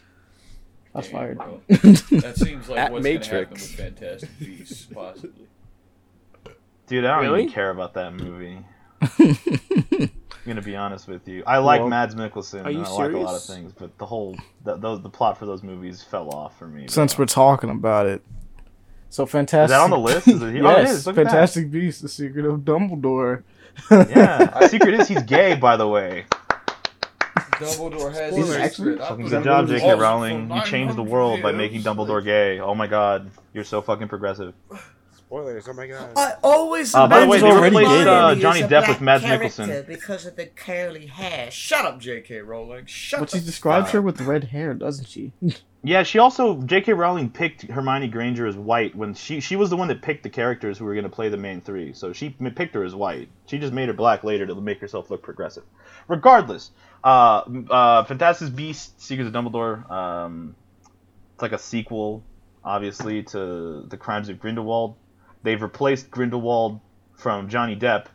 That's 0.95 1.09
Damn, 1.09 1.17
fired. 1.19 1.39
bro. 1.39 1.61
That 1.69 2.35
seems 2.37 2.69
like 2.69 2.79
At 2.79 2.93
what's 2.93 3.03
going 3.05 3.21
to 3.21 3.29
happen 3.29 3.49
Matrix. 3.51 3.63
with 3.63 3.75
Fantastic 3.77 4.31
Beasts, 4.39 4.87
possibly. 4.93 5.47
Dude, 6.87 7.05
I 7.05 7.15
don't 7.17 7.23
Really? 7.25 7.43
even 7.43 7.53
care 7.53 7.71
about 7.71 7.95
that 7.95 8.15
movie. 8.15 8.59
I'm 9.19 10.11
gonna 10.47 10.63
be 10.63 10.77
honest 10.77 11.09
with 11.09 11.27
you. 11.29 11.43
I 11.47 11.59
like 11.59 11.81
Well, 11.81 11.89
Mads 11.89 12.15
Mikkelsen 12.15 12.65
are 12.65 12.69
and 12.69 12.79
you 12.79 12.85
I 12.85 12.89
like 12.89 13.13
a 13.13 13.17
lot 13.19 13.35
of 13.35 13.43
things, 13.45 13.73
but 13.73 13.97
the 13.99 14.07
whole 14.07 14.37
the, 14.65 14.77
those 14.77 15.01
the 15.03 15.09
plot 15.09 15.39
for 15.39 15.47
those 15.47 15.63
movies 15.63 16.03
fell 16.03 16.31
off 16.31 16.59
for 16.59 16.67
me. 16.67 16.87
Since 16.89 17.15
bro. 17.15 17.23
we're 17.23 17.27
talking 17.27 17.71
about 17.71 18.07
it. 18.07 18.23
So 19.13 19.27
fantastic. 19.27 19.65
Is 19.75 19.79
that 19.79 19.81
on 19.85 19.91
the 19.91 19.99
list? 19.99 20.27
Is 20.27 20.41
it- 20.43 20.55
yes, 20.55 20.65
oh, 20.65 20.71
it 20.81 20.85
is. 20.89 21.07
Look 21.07 21.19
at 21.19 21.25
that. 21.25 21.31
Fantastic 21.33 21.71
Beasts: 21.71 22.01
The 22.01 22.09
Secret 22.09 22.47
of 22.47 22.61
Dumbledore. 22.61 23.43
yeah, 23.91 24.45
the 24.61 24.69
secret 24.69 24.95
is 24.95 25.07
he's 25.09 25.23
gay, 25.23 25.55
by 25.55 25.77
the 25.77 25.87
way. 25.87 26.25
Dumbledore 27.61 28.13
has 28.15 28.35
He's 28.35 28.51
a 28.51 28.61
actually- 28.63 28.97
Fucking 28.99 29.27
good 29.29 29.45
job, 29.45 29.69
J.K. 29.69 29.95
Rowling. 29.97 30.51
You 30.51 30.63
changed 30.65 30.97
the 30.97 31.03
900 31.05 31.11
world 31.11 31.43
by 31.43 31.53
making 31.53 31.83
Dumbledore 31.83 32.25
gay. 32.25 32.59
Oh 32.59 32.75
my 32.75 32.87
god, 32.87 33.31
you're 33.53 33.65
so 33.65 33.83
fucking 33.83 34.09
progressive. 34.09 34.55
Spoilers. 35.15 35.69
Oh 35.69 35.75
my 35.75 35.87
god. 35.87 36.11
I 36.17 36.33
always 36.43 36.95
Uh, 36.95 37.07
by 37.07 37.21
the 37.21 37.27
way, 37.27 37.41
they 37.41 37.53
replaced, 37.53 37.91
uh, 38.09 38.35
Johnny 38.37 38.61
Depp 38.63 38.89
with 38.89 38.99
black 38.99 39.23
Mads 39.23 39.25
Mikkelsen. 39.25 39.87
because 39.87 40.25
of 40.25 40.37
the 40.37 40.47
curly 40.47 41.07
hair. 41.07 41.51
Shut 41.51 41.85
up, 41.85 42.01
J.K. 42.01 42.39
Rowling. 42.41 42.87
Shut 42.87 43.21
But 43.21 43.31
she 43.31 43.41
describes 43.41 43.91
her 43.91 44.01
with 44.01 44.23
red 44.23 44.45
hair, 44.45 44.73
doesn't 44.73 45.07
she? 45.09 45.33
Yeah, 45.85 46.05
she 46.05 46.21
also 46.21 46.63
J.K. 46.63 46.93
Rowling 46.93 47.29
picked 47.31 47.63
Hermione 47.63 48.07
Granger 48.07 48.47
as 48.47 48.57
white 48.57 48.95
when 48.95 49.15
she 49.15 49.41
she 49.41 49.57
was 49.57 49.69
the 49.69 49.77
one 49.77 49.89
that 49.89 50.01
picked 50.01 50.23
the 50.23 50.31
characters 50.31 50.79
who 50.79 50.85
were 50.85 50.95
going 50.95 51.05
to 51.05 51.11
play 51.11 51.29
the 51.29 51.37
main 51.37 51.61
three. 51.61 51.93
So 51.93 52.13
she 52.13 52.31
picked 52.31 52.75
her 52.77 52.85
as 52.85 52.95
white. 52.95 53.29
She 53.47 53.59
just 53.59 53.73
made 53.73 53.89
her 53.89 53.95
black 53.95 54.23
later 54.23 54.47
to 54.47 54.55
make 54.55 54.81
herself 54.81 55.11
look 55.11 55.23
progressive. 55.23 55.65
Regardless, 56.07 56.71
uh, 57.03 57.43
uh, 57.69 58.05
Fantastic 58.05 58.55
Beasts: 58.55 59.05
Secrets 59.05 59.27
of 59.27 59.35
Dumbledore. 59.35 59.91
Um, 59.91 60.55
it's 61.35 61.43
like 61.43 61.53
a 61.53 61.59
sequel, 61.59 62.23
obviously, 62.65 63.25
to 63.25 63.85
The 63.89 63.97
Crimes 63.97 64.29
of 64.29 64.39
Grindelwald. 64.39 64.95
They've 65.43 65.61
replaced 65.61 66.13
Grindelwald 66.13 66.79
from 67.17 67.49
Johnny 67.49 67.75
Depp 67.75 68.07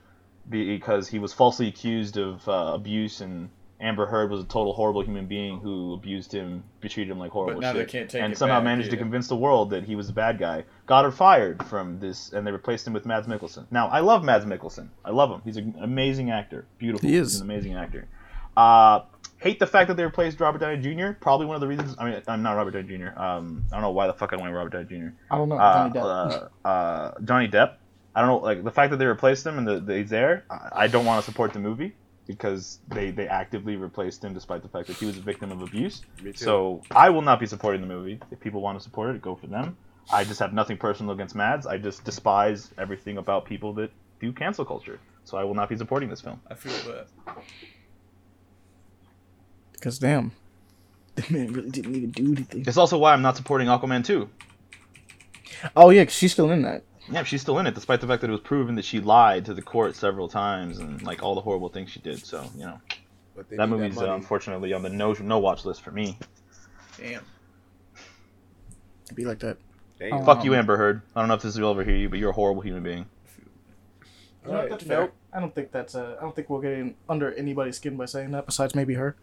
because 0.50 1.10
he 1.10 1.20
was 1.20 1.34
falsely 1.34 1.68
accused 1.68 2.18
of 2.18 2.48
uh, 2.48 2.72
abuse 2.74 3.20
and 3.20 3.50
Amber 3.80 4.08
Heard 4.08 4.32
was 4.32 4.42
a 4.42 4.46
total 4.46 4.74
horrible 4.74 5.02
human 5.04 5.28
being 5.28 5.60
who 5.60 5.94
abused 5.94 6.32
him, 6.32 6.64
treated 6.82 7.12
him 7.12 7.20
like 7.20 7.32
horrible 7.32 7.62
now 7.62 7.74
they 7.74 7.82
shit, 7.82 7.90
can't 7.90 8.10
take 8.10 8.22
and 8.24 8.34
it 8.34 8.38
somehow 8.38 8.58
back, 8.58 8.64
managed 8.64 8.90
to 8.90 8.98
convince 8.98 9.28
the 9.28 9.36
world 9.36 9.70
that 9.70 9.84
he 9.84 9.96
was 9.96 10.08
the 10.08 10.14
bad 10.14 10.40
guy. 10.40 10.64
Got 10.88 11.06
her 11.06 11.12
fired 11.12 11.64
from 11.68 12.00
this, 12.00 12.34
and 12.34 12.48
they 12.48 12.52
replaced 12.52 12.88
him 12.88 12.94
with 12.94 13.06
Mads 13.06 13.28
Mikkelsen. 13.28 13.66
Now 13.70 13.88
I 13.88 14.00
love 14.00 14.24
Mads 14.24 14.46
Mikkelsen. 14.46 14.90
I 15.06 15.12
love 15.12 15.30
him. 15.30 15.42
He's 15.44 15.58
an 15.58 15.76
amazing 15.80 16.32
actor. 16.32 16.66
Beautiful. 16.80 17.08
He 17.08 17.16
is. 17.16 17.34
He's 17.34 17.42
an 17.42 17.46
amazing 17.46 17.76
actor. 17.76 18.08
Uh, 18.56 19.02
hate 19.38 19.60
the 19.60 19.68
fact 19.68 19.90
that 19.90 19.98
they 19.98 20.04
replaced 20.04 20.40
Robert 20.40 20.58
Downey 20.60 20.82
Jr. 20.82 21.12
Probably 21.20 21.46
one 21.46 21.56
of 21.56 21.62
the 21.62 21.68
reasons. 21.68 21.96
I 22.00 22.10
mean, 22.10 22.22
I'm 22.28 22.42
not 22.42 22.54
Robert 22.54 22.72
Downey 22.72 22.98
Jr. 22.98 23.20
Um, 23.20 23.64
I 23.72 23.76
don't 23.76 23.84
know 23.84 23.92
why 23.92 24.08
the 24.08 24.14
fuck 24.14 24.34
I 24.34 24.38
went 24.38 24.48
with 24.48 24.58
Robert 24.58 24.74
Downey 24.74 24.86
Jr. 24.86 25.10
I 25.30 25.38
don't 25.38 25.50
know. 25.50 25.58
Uh, 25.58 25.90
Johnny 25.90 26.00
Depp. 26.00 26.50
uh, 26.66 26.68
uh, 26.68 27.14
Johnny 27.24 27.48
Depp. 27.48 27.74
I 28.16 28.22
don't 28.22 28.30
know, 28.30 28.38
like 28.38 28.64
the 28.64 28.72
fact 28.72 28.90
that 28.90 28.98
they 28.98 29.06
replaced 29.06 29.46
him 29.46 29.60
and 29.60 29.68
that 29.68 29.86
that 29.86 29.98
he's 29.98 30.10
there. 30.10 30.46
I, 30.50 30.70
I 30.72 30.88
don't 30.88 31.06
want 31.06 31.24
to 31.24 31.30
support 31.30 31.54
the 31.54 31.60
movie 31.60 31.94
because 32.28 32.80
they 32.90 33.10
they 33.12 33.28
actively 33.28 33.76
replaced 33.78 34.24
him 34.24 34.34
despite 34.34 34.62
the 34.62 34.68
fact 34.68 34.88
that 34.88 34.98
he 34.98 35.06
was 35.06 35.18
a 35.18 35.22
victim 35.22 35.52
of 35.52 35.62
abuse. 35.62 36.02
So 36.36 36.84
I 36.92 37.10
will 37.10 37.22
not 37.22 37.40
be 37.40 37.46
supporting 37.46 37.82
the 37.82 37.88
movie. 37.88 38.20
If 38.32 38.40
people 38.40 38.62
want 38.62 38.78
to 38.78 38.84
support 38.84 39.16
it, 39.16 39.22
go 39.22 39.36
for 39.36 39.48
them. 39.48 39.78
I 40.12 40.24
just 40.24 40.40
have 40.40 40.54
nothing 40.54 40.78
personal 40.78 41.12
against 41.14 41.36
Mads. 41.36 41.66
I 41.66 41.78
just 41.78 42.04
despise 42.04 42.72
everything 42.78 43.18
about 43.18 43.46
people 43.46 43.74
that 43.74 43.92
do 44.22 44.32
cancel 44.32 44.66
culture. 44.66 45.00
So 45.26 45.38
I 45.38 45.44
will 45.44 45.56
not 45.56 45.68
be 45.70 45.76
supporting 45.78 46.10
this 46.10 46.22
film. 46.22 46.40
I 46.50 46.54
feel 46.54 46.72
that. 46.94 47.08
Because 49.74 50.00
damn, 50.00 50.32
the 51.16 51.26
man 51.30 51.52
really 51.54 51.70
didn't 51.70 51.96
even 51.96 52.12
do 52.12 52.26
anything. 52.34 52.64
It's 52.66 52.78
also 52.78 52.98
why 52.98 53.14
I'm 53.14 53.22
not 53.22 53.36
supporting 53.38 53.68
Aquaman 53.68 54.04
2. 54.06 54.30
Oh 55.76 55.90
yeah, 55.90 56.06
'cause 56.06 56.14
she's 56.14 56.32
still 56.32 56.52
in 56.52 56.62
that. 56.64 56.84
Yeah, 57.10 57.24
she's 57.24 57.42
still 57.42 57.58
in 57.60 57.68
it, 57.68 57.76
despite 57.76 58.02
the 58.02 58.08
fact 58.08 58.22
that 58.22 58.30
it 58.30 58.32
was 58.32 58.42
proven 58.42 58.76
that 58.76 58.86
she 58.86 59.00
lied 59.00 59.46
to 59.46 59.54
the 59.54 59.62
court 59.62 59.96
several 59.96 60.28
times 60.28 60.80
and 60.80 61.02
like 61.04 61.24
all 61.24 61.36
the 61.36 61.42
horrible 61.42 61.70
things 61.70 61.90
she 61.90 62.00
did. 62.00 62.26
So 62.26 62.50
you 62.56 62.66
know, 62.66 62.82
But 63.36 63.50
they 63.50 63.56
that 63.58 63.70
need 63.70 63.78
movie's 63.78 63.98
uh, 63.98 64.14
unfortunately 64.14 64.74
on 64.74 64.82
the 64.82 64.90
no 64.90 65.14
no 65.14 65.40
watch 65.40 65.64
list 65.66 65.82
for 65.82 65.92
me. 65.92 66.18
Damn. 66.98 67.24
It'd 69.06 69.16
be 69.16 69.26
like 69.26 69.40
that. 69.40 69.58
Damn. 70.00 70.26
Fuck 70.26 70.44
you, 70.44 70.54
Um, 70.54 70.60
Amber 70.60 70.78
Heard. 70.78 71.02
I 71.16 71.22
don't 71.22 71.30
know 71.30 71.36
if 71.36 71.42
this 71.42 71.58
will 71.58 71.72
ever 71.72 71.84
hear 71.84 71.96
you, 71.96 72.10
but 72.10 72.20
you're 72.20 72.32
a 72.32 72.34
horrible 72.34 72.62
human 72.62 72.84
being. 72.84 73.06
You 74.46 74.52
know, 74.52 74.58
Alright, 74.60 74.72
nope. 74.72 74.82
fair. 74.82 75.12
I 75.34 75.40
don't 75.40 75.54
think 75.54 75.72
that's. 75.72 75.96
Uh, 75.96 76.16
I 76.20 76.22
don't 76.22 76.36
think 76.36 76.50
we'll 76.50 76.62
get 76.62 76.74
in 76.74 76.96
under 77.10 77.34
anybody's 77.34 77.78
skin 77.78 77.96
by 77.98 78.06
saying 78.06 78.32
that. 78.32 78.46
Besides 78.46 78.76
maybe 78.76 78.94
her. 78.96 79.16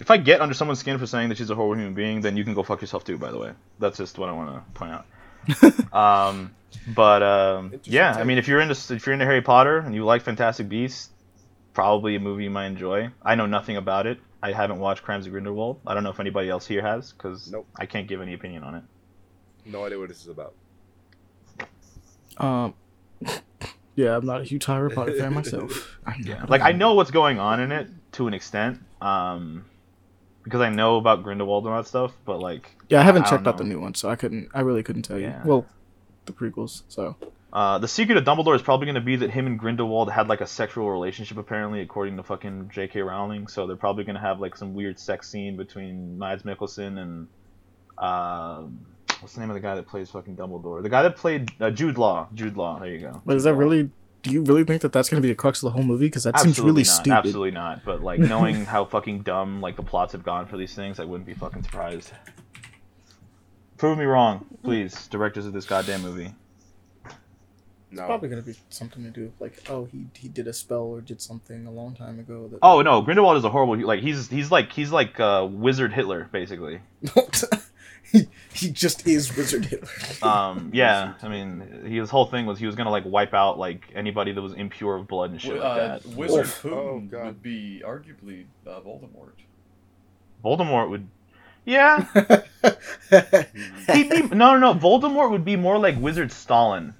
If 0.00 0.10
I 0.10 0.16
get 0.16 0.40
under 0.40 0.54
someone's 0.54 0.80
skin 0.80 0.98
for 0.98 1.06
saying 1.06 1.28
that 1.28 1.38
she's 1.38 1.50
a 1.50 1.54
horrible 1.54 1.76
human 1.76 1.94
being, 1.94 2.20
then 2.20 2.36
you 2.36 2.44
can 2.44 2.54
go 2.54 2.62
fuck 2.62 2.80
yourself 2.80 3.04
too. 3.04 3.16
By 3.18 3.30
the 3.30 3.38
way, 3.38 3.52
that's 3.78 3.98
just 3.98 4.18
what 4.18 4.28
I 4.28 4.32
want 4.32 4.54
to 4.54 4.70
point 4.72 4.92
out. 4.92 5.92
um, 6.30 6.50
but 6.88 7.22
um, 7.22 7.66
Interesting 7.66 7.92
yeah, 7.92 8.14
I 8.14 8.24
mean, 8.24 8.38
if 8.38 8.48
you're 8.48 8.60
into 8.60 8.94
if 8.94 9.06
you're 9.06 9.12
into 9.12 9.24
Harry 9.24 9.42
Potter 9.42 9.78
and 9.78 9.94
you 9.94 10.04
like 10.04 10.22
Fantastic 10.22 10.68
Beasts, 10.68 11.10
probably 11.72 12.16
a 12.16 12.20
movie 12.20 12.44
you 12.44 12.50
might 12.50 12.66
enjoy. 12.66 13.10
I 13.22 13.34
know 13.34 13.46
nothing 13.46 13.76
about 13.76 14.06
it. 14.06 14.18
I 14.42 14.52
haven't 14.52 14.78
watched 14.78 15.02
Crimes 15.02 15.26
of 15.26 15.32
Grindelwald. 15.32 15.80
I 15.86 15.94
don't 15.94 16.04
know 16.04 16.10
if 16.10 16.20
anybody 16.20 16.50
else 16.50 16.66
here 16.66 16.82
has, 16.82 17.12
because 17.12 17.50
Nope. 17.50 17.66
I 17.76 17.86
can't 17.86 18.06
give 18.06 18.20
any 18.20 18.34
opinion 18.34 18.62
on 18.62 18.74
it. 18.74 18.82
No 19.64 19.84
idea 19.84 19.98
what 19.98 20.08
this 20.08 20.20
is 20.20 20.28
about. 20.28 20.54
Um. 22.38 22.74
Yeah, 23.96 24.16
I'm 24.16 24.26
not 24.26 24.40
a 24.40 24.44
huge 24.44 24.64
Harry 24.64 24.90
Potter 24.90 25.12
fan 25.12 25.34
myself. 25.34 25.96
I'm 26.06 26.20
Yeah, 26.22 26.44
like 26.48 26.62
I 26.62 26.72
know 26.72 26.94
what's 26.94 27.12
going 27.12 27.38
on 27.38 27.60
in 27.60 27.70
it 27.70 27.88
to 28.12 28.26
an 28.26 28.34
extent. 28.34 28.80
Um, 29.00 29.66
because 30.42 30.60
I 30.60 30.68
know 30.68 30.96
about 30.96 31.22
Grindelwald 31.22 31.64
and 31.64 31.72
all 31.72 31.80
that 31.80 31.88
stuff, 31.88 32.12
but 32.24 32.40
like 32.40 32.70
Yeah, 32.88 33.00
I 33.00 33.02
haven't 33.04 33.26
I 33.26 33.30
checked 33.30 33.46
out 33.46 33.56
the 33.56 33.62
new 33.64 33.80
one, 33.80 33.94
so 33.94 34.10
I 34.10 34.16
couldn't. 34.16 34.48
I 34.52 34.62
really 34.62 34.82
couldn't 34.82 35.02
tell 35.02 35.16
you. 35.16 35.26
Yeah. 35.26 35.42
Well, 35.44 35.64
the 36.26 36.32
prequels. 36.32 36.82
So 36.88 37.16
Uh, 37.52 37.78
the 37.78 37.86
secret 37.86 38.18
of 38.18 38.24
Dumbledore 38.24 38.56
is 38.56 38.62
probably 38.62 38.86
going 38.86 38.96
to 38.96 39.00
be 39.00 39.14
that 39.16 39.30
him 39.30 39.46
and 39.46 39.58
Grindelwald 39.58 40.10
had 40.10 40.26
like 40.28 40.40
a 40.40 40.46
sexual 40.46 40.90
relationship, 40.90 41.38
apparently, 41.38 41.80
according 41.82 42.16
to 42.16 42.22
fucking 42.24 42.70
J.K. 42.72 43.00
Rowling. 43.02 43.46
So 43.46 43.66
they're 43.68 43.76
probably 43.76 44.02
going 44.02 44.16
to 44.16 44.20
have 44.20 44.40
like 44.40 44.56
some 44.56 44.74
weird 44.74 44.98
sex 44.98 45.30
scene 45.30 45.56
between 45.56 46.18
Mads 46.18 46.42
Mikkelsen 46.42 46.98
and 46.98 47.28
uh, 47.96 48.62
what's 49.20 49.34
the 49.34 49.40
name 49.40 49.50
of 49.50 49.54
the 49.54 49.60
guy 49.60 49.76
that 49.76 49.86
plays 49.86 50.10
fucking 50.10 50.36
Dumbledore? 50.36 50.82
The 50.82 50.88
guy 50.88 51.02
that 51.02 51.16
played 51.16 51.50
uh, 51.60 51.70
Jude 51.70 51.96
Law. 51.96 52.26
Jude 52.34 52.56
Law. 52.56 52.80
There 52.80 52.88
you 52.88 52.98
go. 52.98 53.22
But 53.24 53.36
is 53.36 53.44
that 53.44 53.54
really? 53.54 53.88
Do 54.22 54.32
you 54.32 54.42
really 54.42 54.64
think 54.64 54.80
that 54.82 54.92
that's 54.92 55.08
going 55.10 55.22
to 55.22 55.22
be 55.22 55.30
the 55.30 55.36
crux 55.36 55.62
of 55.62 55.66
the 55.66 55.70
whole 55.70 55.82
movie? 55.84 56.06
Because 56.06 56.24
that 56.24 56.40
seems 56.40 56.58
really 56.58 56.82
not. 56.82 56.86
stupid. 56.86 57.18
Absolutely 57.18 57.50
not. 57.50 57.84
But 57.84 58.02
like 58.02 58.18
knowing 58.18 58.64
how 58.64 58.84
fucking 58.86 59.20
dumb 59.20 59.60
like 59.60 59.76
the 59.76 59.82
plots 59.82 60.12
have 60.12 60.24
gone 60.24 60.46
for 60.46 60.56
these 60.56 60.74
things, 60.74 60.98
I 60.98 61.04
wouldn't 61.04 61.26
be 61.26 61.34
fucking 61.34 61.62
surprised. 61.62 62.10
Prove 63.84 63.98
me 63.98 64.06
wrong, 64.06 64.46
please, 64.62 65.08
directors 65.08 65.44
of 65.44 65.52
this 65.52 65.66
goddamn 65.66 66.00
movie. 66.00 66.32
It's 67.04 68.00
probably 68.00 68.30
going 68.30 68.42
to 68.42 68.48
be 68.50 68.56
something 68.70 69.04
to 69.04 69.10
do 69.10 69.24
with 69.24 69.38
like, 69.42 69.62
oh, 69.68 69.84
he 69.84 70.06
he 70.14 70.26
did 70.26 70.48
a 70.48 70.54
spell 70.54 70.84
or 70.84 71.02
did 71.02 71.20
something 71.20 71.66
a 71.66 71.70
long 71.70 71.94
time 71.94 72.18
ago. 72.18 72.48
That 72.48 72.60
Oh 72.62 72.80
no, 72.80 73.02
Grindelwald 73.02 73.36
is 73.36 73.44
a 73.44 73.50
horrible. 73.50 73.78
Like 73.86 74.00
he's 74.00 74.30
he's 74.30 74.50
like 74.50 74.72
he's 74.72 74.90
like 74.90 75.20
uh, 75.20 75.46
Wizard 75.50 75.92
Hitler 75.92 76.30
basically. 76.32 76.80
he, 78.10 78.26
he 78.54 78.70
just 78.70 79.06
is 79.06 79.36
Wizard 79.36 79.66
Hitler. 79.66 79.88
Um, 80.26 80.70
yeah, 80.72 81.12
I 81.20 81.28
mean, 81.28 81.84
he, 81.86 81.98
his 81.98 82.08
whole 82.08 82.24
thing 82.24 82.46
was 82.46 82.58
he 82.58 82.64
was 82.64 82.76
gonna 82.76 82.88
like 82.90 83.04
wipe 83.04 83.34
out 83.34 83.58
like 83.58 83.84
anybody 83.94 84.32
that 84.32 84.40
was 84.40 84.54
impure 84.54 84.96
of 84.96 85.06
blood 85.06 85.30
and 85.30 85.38
shit 85.42 85.56
like 85.56 85.62
Uh, 85.62 85.74
that. 85.76 86.06
Wizard 86.06 86.46
Oof. 86.46 86.62
Putin 86.62 86.72
Oh, 86.72 87.00
God. 87.00 87.26
would 87.26 87.42
be 87.42 87.82
arguably 87.84 88.46
uh, 88.66 88.80
Voldemort. 88.80 89.32
Voldemort 90.42 90.88
would, 90.88 91.06
yeah, 91.64 92.04
he'd 93.92 94.10
be 94.10 94.22
no, 94.22 94.56
no, 94.56 94.58
no. 94.58 94.74
Voldemort 94.74 95.30
would 95.30 95.44
be 95.44 95.56
more 95.56 95.78
like 95.78 95.96
Wizard 95.98 96.30
Stalin, 96.32 96.94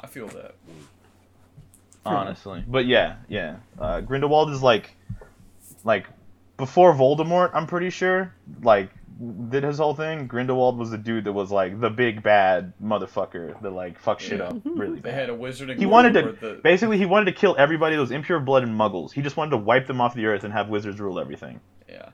I 0.00 0.06
feel 0.06 0.28
that. 0.28 0.54
honestly. 2.04 2.64
But 2.66 2.86
yeah, 2.86 3.16
yeah. 3.28 3.56
Uh, 3.78 4.00
Grindelwald 4.00 4.50
is 4.50 4.62
like, 4.62 4.96
like 5.84 6.06
before 6.56 6.94
Voldemort. 6.94 7.50
I'm 7.54 7.66
pretty 7.66 7.90
sure 7.90 8.34
like 8.62 8.90
did 9.50 9.62
his 9.62 9.78
whole 9.78 9.94
thing. 9.94 10.26
Grindelwald 10.26 10.78
was 10.78 10.90
the 10.90 10.98
dude 10.98 11.24
that 11.24 11.32
was 11.32 11.52
like 11.52 11.78
the 11.80 11.90
big 11.90 12.22
bad 12.22 12.72
motherfucker 12.82 13.60
that 13.62 13.70
like 13.70 13.98
fuck 13.98 14.18
shit 14.20 14.38
Yeah. 14.38 14.46
up 14.48 14.56
really 14.64 15.00
They 15.00 15.12
had 15.12 15.28
a 15.30 15.34
wizard 15.34 15.70
in 15.70 15.78
He 15.78 15.86
wanted 15.86 16.14
to 16.14 16.32
the- 16.32 16.60
basically 16.62 16.98
he 16.98 17.06
wanted 17.06 17.26
to 17.26 17.32
kill 17.32 17.54
everybody 17.58 17.94
that 17.94 18.00
was 18.00 18.10
impure 18.10 18.40
blood 18.40 18.62
and 18.64 18.72
muggles. 18.78 19.12
He 19.12 19.22
just 19.22 19.36
wanted 19.36 19.50
to 19.52 19.58
wipe 19.58 19.86
them 19.86 20.00
off 20.00 20.14
the 20.14 20.26
earth 20.26 20.44
and 20.44 20.52
have 20.52 20.68
wizards 20.68 20.98
rule 20.98 21.20
everything. 21.20 21.60
Yeah. 21.88 22.08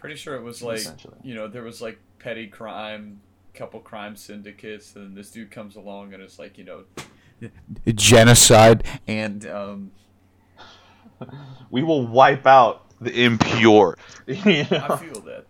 Pretty 0.00 0.16
sure 0.16 0.34
it 0.34 0.42
was 0.42 0.62
like 0.62 0.82
you 1.22 1.34
know 1.34 1.46
there 1.46 1.62
was 1.62 1.80
like 1.80 1.98
petty 2.18 2.46
crime, 2.46 3.20
couple 3.54 3.80
crime 3.80 4.16
syndicates, 4.16 4.96
and 4.96 5.16
this 5.16 5.30
dude 5.30 5.50
comes 5.50 5.76
along 5.76 6.14
and 6.14 6.22
it's 6.22 6.38
like 6.38 6.58
you 6.58 6.64
know 6.64 6.84
genocide 7.94 8.84
and 9.06 9.46
um 9.46 9.92
We 11.70 11.82
will 11.82 12.06
wipe 12.06 12.46
out 12.46 12.86
the 13.00 13.24
impure. 13.24 13.96
you 14.26 14.64
I 14.70 14.96
feel 14.96 15.20
that. 15.22 15.46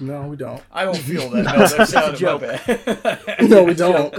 No, 0.00 0.22
we 0.28 0.36
don't. 0.36 0.62
I 0.72 0.84
don't 0.84 0.96
feel 0.96 1.28
that. 1.30 1.44
No, 1.56 1.66
that 1.66 1.88
sounded 1.88 2.18
joke. 2.18 2.40
my 2.42 2.56
bad. 2.56 3.40
No, 3.48 3.64
we 3.64 3.74
don't. 3.74 4.12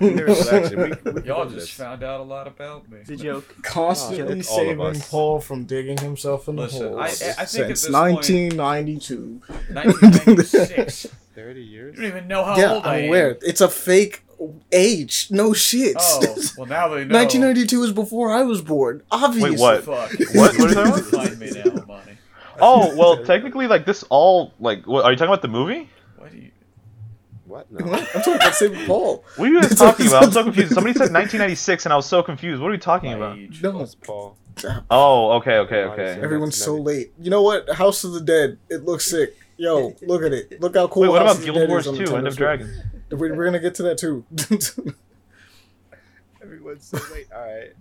There's 0.00 0.48
actually, 0.48 0.92
we, 1.04 1.10
we 1.12 1.22
Y'all 1.22 1.44
just 1.44 1.54
this. 1.56 1.70
found 1.70 2.02
out 2.02 2.20
a 2.20 2.22
lot 2.22 2.46
about 2.46 2.88
me. 2.90 2.98
It's 3.00 3.10
a 3.10 3.16
joke. 3.16 3.54
Constantly 3.62 4.40
It's 4.40 4.48
saving. 4.48 5.00
Paul 5.00 5.40
from 5.40 5.64
digging 5.64 5.98
himself 5.98 6.48
in 6.48 6.56
the 6.56 6.62
Listen, 6.62 6.88
hole 6.88 7.00
I- 7.00 7.04
I 7.04 7.08
think 7.10 7.38
at 7.38 7.48
since 7.48 7.68
this 7.68 7.84
point- 7.90 8.14
1992. 8.16 9.40
1996. 9.72 11.06
30 11.34 11.60
years? 11.62 11.96
You 11.96 12.02
don't 12.02 12.10
even 12.10 12.28
know 12.28 12.44
how 12.44 12.56
yeah, 12.56 12.72
old 12.74 12.86
I 12.86 12.96
I'm 12.96 13.02
am. 13.04 13.08
aware. 13.08 13.38
It's 13.42 13.60
a 13.60 13.68
fake 13.68 14.22
age. 14.72 15.28
No 15.30 15.52
shit. 15.52 15.96
Oh, 15.98 16.20
well 16.58 16.66
now 16.66 16.88
they 16.88 17.04
know. 17.04 17.14
1992 17.16 17.82
is 17.84 17.92
before 17.92 18.30
I 18.32 18.42
was 18.42 18.62
born. 18.62 19.02
Obviously. 19.10 19.50
Wait, 19.52 19.60
what? 19.60 19.84
Fuck. 19.84 20.10
What- 20.34 20.58
what 20.58 20.70
is 20.70 20.74
that? 20.74 21.04
Find 21.10 21.38
me 21.38 21.50
now, 21.50 21.84
Monty. 21.86 22.12
Oh 22.60 22.94
well, 22.98 23.24
technically, 23.24 23.66
like 23.66 23.84
this 23.86 24.04
all 24.10 24.52
like. 24.60 24.86
What, 24.86 25.04
are 25.04 25.10
you 25.10 25.16
talking 25.16 25.30
about 25.30 25.42
the 25.42 25.48
movie? 25.48 25.88
What 26.16 26.32
do 26.32 26.38
you? 26.38 26.50
What? 27.44 27.70
No. 27.70 27.86
What? 27.86 28.00
I'm 28.00 28.22
talking 28.22 28.34
about 28.34 28.54
saving 28.54 28.86
Paul. 28.86 29.24
What 29.36 29.48
are 29.48 29.52
you 29.52 29.60
guys 29.60 29.74
talking 29.78 30.08
about? 30.08 30.24
I'm 30.24 30.32
so 30.32 30.42
confused. 30.44 30.72
Somebody 30.72 30.94
said 30.94 31.12
1996, 31.12 31.86
and 31.86 31.92
I 31.92 31.96
was 31.96 32.06
so 32.06 32.22
confused. 32.22 32.60
What 32.60 32.68
are 32.68 32.72
we 32.72 32.78
talking 32.78 33.10
My 33.12 33.16
about? 33.16 33.38
age. 33.38 33.62
No, 33.62 33.78
That's 33.78 33.94
Paul. 33.94 34.36
Oh, 34.90 35.32
okay, 35.32 35.58
okay, 35.58 35.84
okay. 35.84 36.18
everyone's 36.22 36.56
so 36.56 36.76
late. 36.76 37.12
You 37.20 37.30
know 37.30 37.42
what? 37.42 37.70
House 37.74 38.04
of 38.04 38.12
the 38.14 38.20
Dead. 38.22 38.58
It 38.70 38.84
looks 38.84 39.04
sick. 39.04 39.36
Yo, 39.58 39.94
look 40.02 40.22
at 40.22 40.32
it. 40.32 40.60
Look 40.60 40.74
how 40.76 40.88
cool. 40.88 41.02
Wait, 41.02 41.08
what 41.10 41.22
House 41.22 41.36
about 41.36 41.46
the 41.46 41.52
Guild 41.52 41.68
Wars 41.68 41.84
2, 41.84 41.90
End 41.92 42.26
of 42.26 42.32
Switch. 42.32 42.36
Dragons? 42.36 42.78
We're, 43.10 43.34
we're 43.34 43.44
gonna 43.44 43.60
get 43.60 43.74
to 43.76 43.82
that 43.84 43.98
too. 43.98 44.24
Everyone's 46.42 46.86
so 46.86 46.98
late. 47.12 47.26
Alright. 47.32 47.74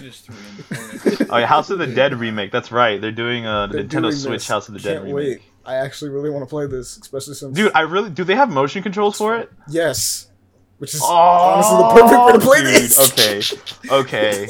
Just 0.00 0.24
threw 0.26 0.36
in 0.36 0.56
the 0.56 1.16
corner. 1.16 1.26
Oh, 1.32 1.38
yeah, 1.38 1.46
House 1.46 1.70
of 1.70 1.78
the 1.78 1.86
Dead 1.86 2.14
remake. 2.14 2.50
That's 2.52 2.70
right. 2.72 3.00
They're 3.00 3.12
doing 3.12 3.46
a 3.46 3.68
They're 3.70 3.84
Nintendo 3.84 4.02
doing 4.02 4.12
Switch 4.12 4.32
this. 4.40 4.48
House 4.48 4.68
of 4.68 4.74
the 4.74 4.80
Dead 4.80 4.94
Can't 5.02 5.04
remake. 5.04 5.38
wait. 5.38 5.42
I 5.64 5.74
actually 5.76 6.10
really 6.10 6.30
want 6.30 6.42
to 6.42 6.48
play 6.48 6.66
this, 6.66 6.96
especially 6.96 7.34
since 7.34 7.54
Dude, 7.56 7.72
I 7.74 7.80
really 7.82 8.10
do. 8.10 8.24
They 8.24 8.34
have 8.36 8.50
motion 8.50 8.82
controls 8.82 9.18
for 9.18 9.36
it. 9.36 9.50
yes, 9.68 10.28
which 10.78 10.94
is 10.94 11.00
Oh, 11.02 11.06
honestly 11.06 11.76
the 11.76 12.08
perfect 12.08 12.26
way 12.26 12.32
to 12.32 12.38
play 12.38 12.58
dude, 12.60 12.82
this. 12.82 13.82
Okay, 13.90 13.90
okay, 13.94 14.48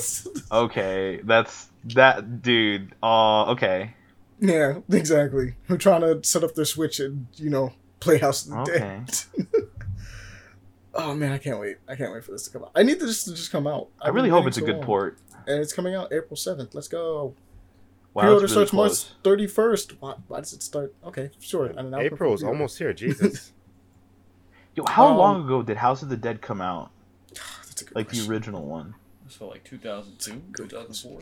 okay. 0.53 1.21
That's 1.25 1.69
that, 1.95 2.43
dude. 2.43 2.95
Uh, 3.03 3.47
okay, 3.53 3.95
yeah, 4.39 4.79
exactly. 4.93 5.55
We're 5.69 5.77
trying 5.79 6.03
to 6.03 6.23
set 6.23 6.45
up 6.45 6.55
their 6.55 6.65
Switch 6.65 7.01
and 7.01 7.27
you 7.35 7.51
know 7.51 7.73
play 7.99 8.19
House 8.19 8.47
of 8.47 8.53
the 8.53 8.61
okay. 8.61 8.79
Dead. 8.79 9.21
oh 10.95 11.15
man, 11.15 11.33
I 11.33 11.39
can't 11.39 11.59
wait. 11.59 11.79
I 11.89 11.97
can't 11.97 12.13
wait 12.13 12.25
for 12.25 12.31
this 12.33 12.45
to 12.45 12.51
come 12.51 12.63
out. 12.63 12.71
I 12.77 12.83
need 12.83 13.01
this 13.01 13.25
to 13.25 13.31
just 13.35 13.51
come 13.51 13.67
out. 13.67 13.89
I 14.01 14.09
I've 14.09 14.15
really 14.15 14.29
hope 14.31 14.45
waiting 14.45 14.49
it's 14.49 14.59
a 14.59 14.63
good 14.63 14.77
long. 14.77 14.85
port. 14.85 15.19
And 15.49 15.61
it's 15.61 15.73
coming 15.73 15.95
out 15.95 16.13
April 16.13 16.37
seventh. 16.37 16.75
Let's 16.75 16.89
go. 16.89 17.35
Wow, 18.15 18.23
Pre-order 18.23 18.41
really 18.43 18.49
starts 18.53 18.73
March 18.73 19.05
thirty 19.25 19.47
first. 19.47 20.01
Why, 20.01 20.15
why 20.29 20.41
does 20.41 20.53
it 20.53 20.63
start? 20.63 20.95
Okay, 21.05 21.31
sure. 21.41 21.67
And 21.67 21.79
an 21.79 21.95
output 21.95 22.13
April 22.13 22.35
is 22.35 22.43
almost 22.43 22.77
here. 22.79 22.93
Jesus. 23.05 23.53
Yo, 24.75 24.85
how 24.87 25.09
Um, 25.09 25.17
long 25.17 25.45
ago 25.45 25.63
did 25.63 25.79
House 25.79 26.03
of 26.03 26.09
the 26.11 26.17
Dead 26.17 26.43
come 26.43 26.61
out? 26.61 26.91
That's 27.67 27.83
a 27.83 27.85
good 27.87 27.97
Like 27.97 28.09
the 28.11 28.29
original 28.29 28.65
one. 28.65 28.95
So 29.29 29.49
like 29.49 29.65
2002, 29.65 30.43
2004. 30.57 31.21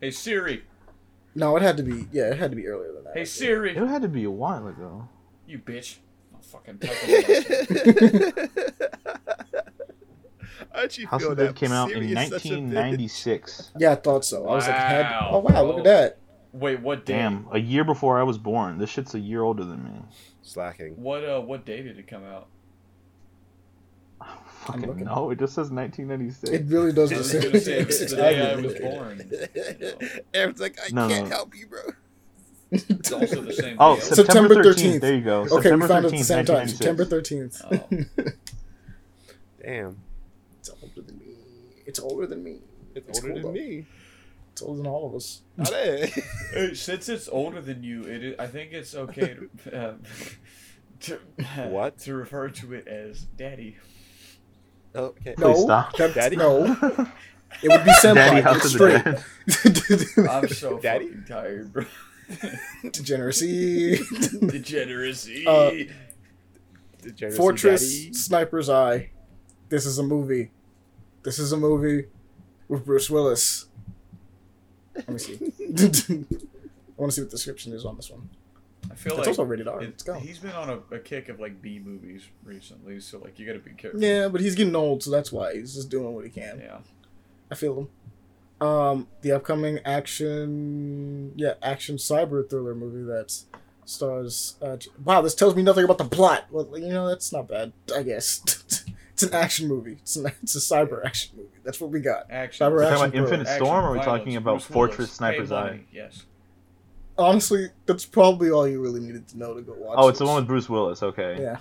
Hey 0.00 0.10
Siri. 0.10 0.64
No, 1.34 1.56
it 1.56 1.62
had 1.62 1.76
to 1.78 1.82
be. 1.82 2.06
Yeah, 2.12 2.30
it 2.30 2.38
had 2.38 2.50
to 2.52 2.56
be 2.56 2.66
earlier 2.68 2.92
than 2.92 3.04
that. 3.04 3.16
Hey 3.16 3.24
Siri. 3.24 3.76
It 3.76 3.86
had 3.88 4.02
to 4.02 4.08
be 4.08 4.24
a 4.24 4.30
while 4.30 4.66
ago. 4.68 5.08
You 5.46 5.58
bitch. 5.58 5.96
I'll 6.34 6.40
fucking 6.42 6.78
type 6.78 6.96
it 7.02 8.50
How'd 10.72 10.96
you 10.96 11.06
House 11.06 11.20
feel 11.22 11.30
of 11.32 11.36
the 11.36 11.44
that 11.44 11.48
Dead 11.54 11.56
came 11.56 11.72
out 11.72 11.90
in 11.90 12.02
Siri 12.02 12.12
is 12.12 12.28
such 12.30 12.44
a 12.46 12.48
bitch? 12.48 12.72
1996. 12.74 13.70
Yeah, 13.78 13.92
I 13.92 13.94
thought 13.96 14.24
so. 14.24 14.46
I 14.48 14.54
was 14.54 14.66
like, 14.66 14.76
had, 14.76 15.02
Wow, 15.02 15.28
oh 15.32 15.38
wow, 15.40 15.62
look 15.64 15.78
at 15.78 15.84
that. 15.84 16.18
Wait, 16.52 16.80
what 16.80 17.04
day? 17.04 17.14
Damn, 17.16 17.46
a 17.52 17.58
year 17.58 17.82
before 17.84 18.18
I 18.18 18.22
was 18.22 18.38
born. 18.38 18.78
This 18.78 18.90
shit's 18.90 19.14
a 19.14 19.18
year 19.18 19.42
older 19.42 19.64
than 19.64 19.82
me. 19.84 19.90
Slacking. 20.42 20.92
What 21.02 21.24
uh 21.24 21.40
what 21.40 21.64
day 21.66 21.82
did 21.82 21.98
it 21.98 22.06
come 22.06 22.22
out? 22.24 22.46
Fucking 24.66 24.86
looking. 24.86 25.04
no, 25.04 25.30
it 25.30 25.38
just 25.38 25.54
says 25.54 25.70
1996. 25.70 26.50
It 26.50 26.64
really 26.72 26.92
does. 26.92 27.12
I 27.12 27.16
was 27.18 27.30
say- 27.30 27.42
gonna 27.42 27.60
say 27.60 27.78
it's 27.80 28.00
it's 28.00 28.12
the 28.12 28.16
day 28.18 28.40
I 28.40 28.52
accurate. 28.52 28.64
was 28.64 28.74
born. 28.80 30.20
Aaron's 30.34 30.60
like, 30.60 30.78
I 30.80 30.88
No, 30.92 31.08
can't 31.08 31.28
no. 31.28 31.34
help 31.36 31.54
you, 31.56 31.66
bro. 31.66 31.80
It's 32.70 33.12
also 33.12 33.40
the 33.42 33.52
same 33.52 33.76
Oh, 33.80 33.96
day. 33.96 34.00
September, 34.02 34.54
September 34.54 34.54
13th. 34.74 34.94
13th. 34.96 35.00
There 35.00 35.14
you 35.14 35.20
go. 35.22 35.40
Okay, 35.42 35.50
September 35.50 35.84
we 35.84 35.88
found 35.88 36.04
it 36.06 36.08
at 36.08 36.14
13th, 36.14 36.18
the 36.18 36.24
same 36.24 36.44
time. 36.44 36.56
1996. 36.56 36.78
September 36.78 37.04
thirteenth. 37.04 37.62
Oh. 37.70 38.30
Damn. 39.64 39.96
It's 40.60 40.70
older 40.82 41.00
than 41.02 41.18
me. 41.18 41.24
It's 41.86 41.98
older 42.00 42.26
than 42.26 42.42
me. 42.42 42.58
It's, 42.94 43.08
It's 43.08 43.18
older 43.18 43.34
cool, 43.34 43.52
than 43.52 43.54
though. 43.54 43.60
me. 43.60 43.86
It's 44.52 44.62
older 44.62 44.76
than 44.78 44.86
all 44.86 45.08
of 45.08 45.14
us. 45.14 45.42
Not 45.56 45.70
it. 45.72 46.10
Hey, 46.52 46.74
since 46.74 47.08
it's 47.08 47.28
older 47.28 47.60
than 47.60 47.82
you, 47.82 48.02
it 48.04 48.22
is, 48.24 48.38
I 48.38 48.46
think 48.46 48.72
it's 48.72 48.94
okay 48.94 49.36
to, 49.64 49.76
uh, 49.76 49.94
to 51.00 51.18
What? 51.68 51.98
to 52.00 52.14
refer 52.14 52.48
to 52.50 52.72
it 52.74 52.86
as 52.86 53.22
daddy. 53.36 53.76
okay. 54.94 55.34
No, 55.38 55.54
stop. 55.54 55.96
that's- 55.96 56.14
Daddy? 56.14 56.36
No, 56.36 56.64
it 57.62 57.68
would 57.68 57.84
be 57.84 57.90
senpai. 57.92 58.14
Daddy 58.14 58.36
Get 58.36 58.44
House 58.44 58.64
of 58.64 58.70
straight. 58.70 59.04
the 59.04 60.14
Dead. 60.16 60.28
I'm 60.28 60.48
so 60.48 60.78
Daddy? 60.78 61.06
fucking 61.08 61.24
tired, 61.28 61.72
bro. 61.72 61.84
Degeneracy. 62.90 63.96
Degeneracy. 64.46 65.46
Uh, 65.46 65.70
Degeneracy 67.02 67.36
Fortress 67.36 67.82
Daddy. 68.04 68.12
Sniper's 68.14 68.70
Eye. 68.70 69.10
This 69.68 69.84
is 69.86 69.98
a 69.98 70.02
movie. 70.02 70.50
This 71.24 71.38
is 71.38 71.52
a 71.52 71.56
movie 71.56 72.06
with 72.68 72.84
Bruce 72.84 73.10
Willis. 73.10 73.66
Let 74.94 75.08
me 75.08 75.18
see. 75.18 75.34
I 75.36 77.00
want 77.00 77.10
to 77.10 77.16
see 77.16 77.22
what 77.22 77.30
the 77.30 77.36
description 77.36 77.72
is 77.72 77.84
on 77.84 77.96
this 77.96 78.10
one. 78.10 78.28
I 78.90 78.94
feel 78.94 79.12
It's 79.14 79.20
like 79.20 79.28
also 79.28 79.42
rated 79.44 79.66
R. 79.66 79.82
it- 79.82 79.86
Let's 79.86 80.02
go. 80.02 80.14
he's 80.14 80.38
been 80.38 80.52
on 80.52 80.68
a, 80.68 80.94
a 80.94 80.98
kick 80.98 81.28
of 81.30 81.40
like 81.40 81.60
B 81.60 81.80
movies 81.82 82.22
recently, 82.44 83.00
so 83.00 83.18
like 83.18 83.38
you 83.38 83.46
gotta 83.46 83.58
be 83.58 83.70
careful. 83.72 84.00
Yeah, 84.00 84.28
but 84.28 84.40
he's 84.40 84.54
getting 84.54 84.76
old, 84.76 85.02
so 85.02 85.10
that's 85.10 85.32
why 85.32 85.54
he's 85.54 85.74
just 85.74 85.88
doing 85.90 86.14
what 86.14 86.24
he 86.24 86.30
can. 86.30 86.60
Yeah. 86.60 86.78
I 87.50 87.54
feel 87.54 87.78
him. 88.60 88.66
Um, 88.66 89.08
the 89.22 89.32
upcoming 89.32 89.80
action, 89.84 91.32
yeah, 91.36 91.54
action 91.62 91.96
cyber 91.96 92.48
thriller 92.48 92.74
movie 92.74 93.02
that 93.10 93.34
stars. 93.84 94.56
Uh, 94.62 94.76
wow, 95.04 95.20
this 95.22 95.34
tells 95.34 95.56
me 95.56 95.62
nothing 95.62 95.84
about 95.84 95.98
the 95.98 96.04
plot. 96.04 96.44
Well, 96.50 96.68
you 96.78 96.88
know, 96.90 97.08
that's 97.08 97.32
not 97.32 97.48
bad, 97.48 97.72
I 97.94 98.02
guess. 98.02 98.83
it's 99.14 99.22
an 99.22 99.32
action 99.32 99.68
movie. 99.68 99.98
It's 100.02 100.16
an, 100.16 100.26
it's 100.42 100.56
a 100.56 100.58
cyber 100.58 101.04
action 101.06 101.30
movie. 101.36 101.48
That's 101.62 101.80
what 101.80 101.90
we 101.90 102.00
got. 102.00 102.30
Action. 102.30 102.66
Cyber 102.66 102.72
We're 102.72 102.82
talking 102.82 102.92
action 102.92 103.04
about 103.04 103.12
thriller. 103.12 103.24
Infinite 103.24 103.46
Action, 103.48 103.64
Storm, 103.64 103.84
or 103.84 103.88
are 103.88 103.92
we 103.92 103.98
violence, 103.98 104.20
talking 104.20 104.36
about 104.36 104.52
Bruce 104.54 104.64
Fortress 104.64 104.98
Willis, 104.98 105.12
Sniper's 105.12 105.48
pay 105.50 105.54
Eye? 105.54 105.64
money, 105.64 105.86
Yes. 105.92 106.26
Honestly, 107.16 107.68
that's 107.86 108.04
probably 108.04 108.50
all 108.50 108.66
you 108.66 108.82
really 108.82 108.98
needed 108.98 109.28
to 109.28 109.38
know 109.38 109.54
to 109.54 109.62
go 109.62 109.72
watch. 109.78 109.94
Oh, 109.96 110.08
it's 110.08 110.18
the 110.18 110.24
one 110.26 110.34
with 110.34 110.48
Bruce 110.48 110.68
Willis. 110.68 111.00
Okay. 111.00 111.38
Yeah. 111.40 111.58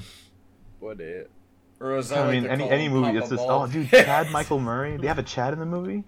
What 0.80 1.00
it? 1.00 1.30
Or 1.80 1.96
as 1.96 2.12
I, 2.12 2.16
I 2.16 2.26
like 2.26 2.32
mean, 2.32 2.48
any 2.48 2.68
any 2.70 2.90
movie, 2.90 3.08
Papa 3.08 3.20
it's 3.20 3.30
just 3.30 3.44
oh, 3.48 3.68
dude, 3.68 3.88
Chad 3.92 4.32
Michael 4.32 4.60
Murray. 4.60 4.98
They 4.98 5.06
have 5.06 5.20
a 5.20 5.24
Chad 5.24 5.54
in 5.54 5.60
the 5.60 5.66
movie. 5.68 6.06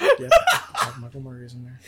Yeah. 0.00 0.28
Michael 0.98 1.20
Murray's 1.20 1.52
in 1.52 1.64
there. 1.64 1.78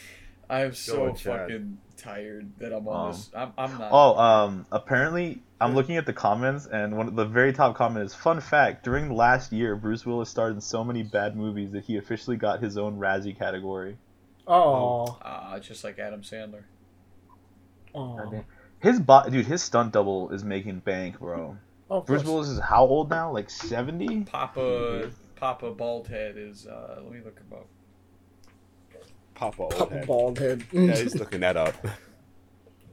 I'm 0.51 0.73
so 0.75 1.13
fucking 1.15 1.79
tired 1.97 2.51
that 2.59 2.73
I'm 2.73 2.89
on 2.89 3.07
Um, 3.07 3.13
this. 3.13 3.31
I'm, 3.35 3.53
I'm 3.59 3.79
not. 3.79 3.89
Oh, 3.93 4.17
um, 4.17 4.67
apparently, 4.73 5.43
I'm 5.61 5.75
looking 5.75 5.97
at 5.97 6.07
the 6.07 6.13
comments, 6.13 6.67
and 6.67 6.97
one 6.97 7.09
of 7.09 7.17
the 7.17 7.25
very 7.27 7.53
top 7.53 7.77
comment 7.77 8.05
is: 8.07 8.15
"Fun 8.15 8.41
fact: 8.41 8.85
During 8.85 9.09
the 9.09 9.15
last 9.15 9.53
year, 9.53 9.77
Bruce 9.77 10.07
Willis 10.07 10.31
starred 10.31 10.55
in 10.55 10.61
so 10.61 10.83
many 10.85 11.03
bad 11.03 11.37
movies 11.37 11.73
that 11.73 11.85
he 11.85 11.97
officially 11.99 12.37
got 12.37 12.63
his 12.63 12.79
own 12.79 12.99
Razzie 12.99 13.37
category." 13.39 13.99
Oh. 14.47 15.19
Ah, 15.23 15.59
just 15.59 15.85
like 15.85 15.99
Adam 15.99 16.23
Sandler. 16.23 16.63
Oh. 17.95 18.45
His 18.81 19.01
bo- 19.01 19.29
dude, 19.29 19.45
his 19.47 19.63
stunt 19.63 19.93
double 19.93 20.31
is 20.31 20.45
making 20.45 20.81
bank, 20.81 21.19
bro. 21.19 21.57
Oh, 21.91 22.01
Bruce 22.01 22.23
course. 22.23 22.29
Willis 22.33 22.49
is 22.49 22.61
how 22.61 22.87
old 22.87 23.11
now? 23.11 23.33
Like 23.33 23.51
70? 23.51 24.23
Papa 24.25 25.11
Papa 25.37 25.73
Baldhead 25.73 26.37
is. 26.37 26.67
uh 26.67 27.01
Let 27.03 27.13
me 27.13 27.21
look 27.25 27.39
him 27.39 27.47
up. 27.53 27.67
Papa 29.39 29.63
old 29.63 29.71
Papa 29.77 29.95
head. 29.95 30.07
bald 30.07 30.39
head. 30.39 30.65
Yeah, 30.73 30.97
he's 30.97 31.15
looking 31.23 31.41
that 31.41 31.57
up. 31.57 31.75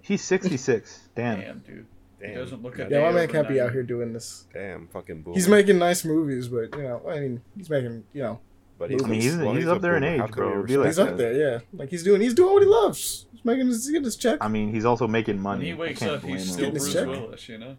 He's 0.02 0.22
66. 0.24 1.10
Damn. 1.16 1.42
Damn, 1.42 1.60
dude. 1.60 1.86
He 2.22 2.28
Damn. 2.28 2.36
doesn't 2.36 2.62
look 2.64 2.80
a 2.80 2.88
Yeah, 2.90 3.02
my 3.02 3.12
man 3.12 3.28
can't 3.28 3.48
be 3.48 3.60
out 3.60 3.72
here 3.72 3.84
doing 3.84 4.14
this. 4.14 4.46
Damn, 4.54 4.88
fucking 4.88 5.24
boomer. 5.24 5.36
He's 5.36 5.48
making 5.48 5.78
nice 5.80 6.06
movies, 6.06 6.48
but 6.48 6.76
you 6.76 6.84
know, 6.84 7.02
I 7.10 7.20
mean, 7.20 7.42
he's 7.58 7.70
making, 7.70 8.04
you 8.14 8.22
know, 8.24 8.40
But 8.78 8.92
I 8.92 8.96
mean, 9.08 9.22
he's- 9.22 9.36
he's 9.56 9.68
up 9.68 9.82
there 9.82 9.98
in 9.98 10.04
age, 10.04 10.32
bro. 10.32 10.60
you 10.62 10.64
Be 10.64 10.78
like 10.78 10.88
he's 10.88 10.98
respect 10.98 11.12
up 11.14 11.18
there. 11.18 11.34
Yeah, 11.34 11.60
like 11.74 11.90
he's 11.90 12.04
doing, 12.04 12.22
he's 12.22 12.34
doing 12.34 12.54
what 12.54 12.62
he 12.64 12.70
loves. 12.70 13.26
He's 13.32 13.44
making 13.44 13.68
his, 13.68 13.84
he's 13.86 13.92
getting 13.92 14.06
his 14.06 14.16
check. 14.16 14.38
I 14.42 14.48
mean, 14.48 14.72
he's 14.74 14.86
also 14.86 15.08
making 15.08 15.36
When 15.38 15.44
money. 15.44 15.66
he 15.66 15.72
I 15.72 15.76
wakes 15.76 16.02
up, 16.04 16.24
he's 16.24 16.44
still 16.52 16.58
Getting 16.72 16.74
his 16.76 16.84
Bruce 16.84 16.94
check. 16.94 17.08
Willis, 17.08 17.50
you 17.50 17.58
know. 17.58 17.78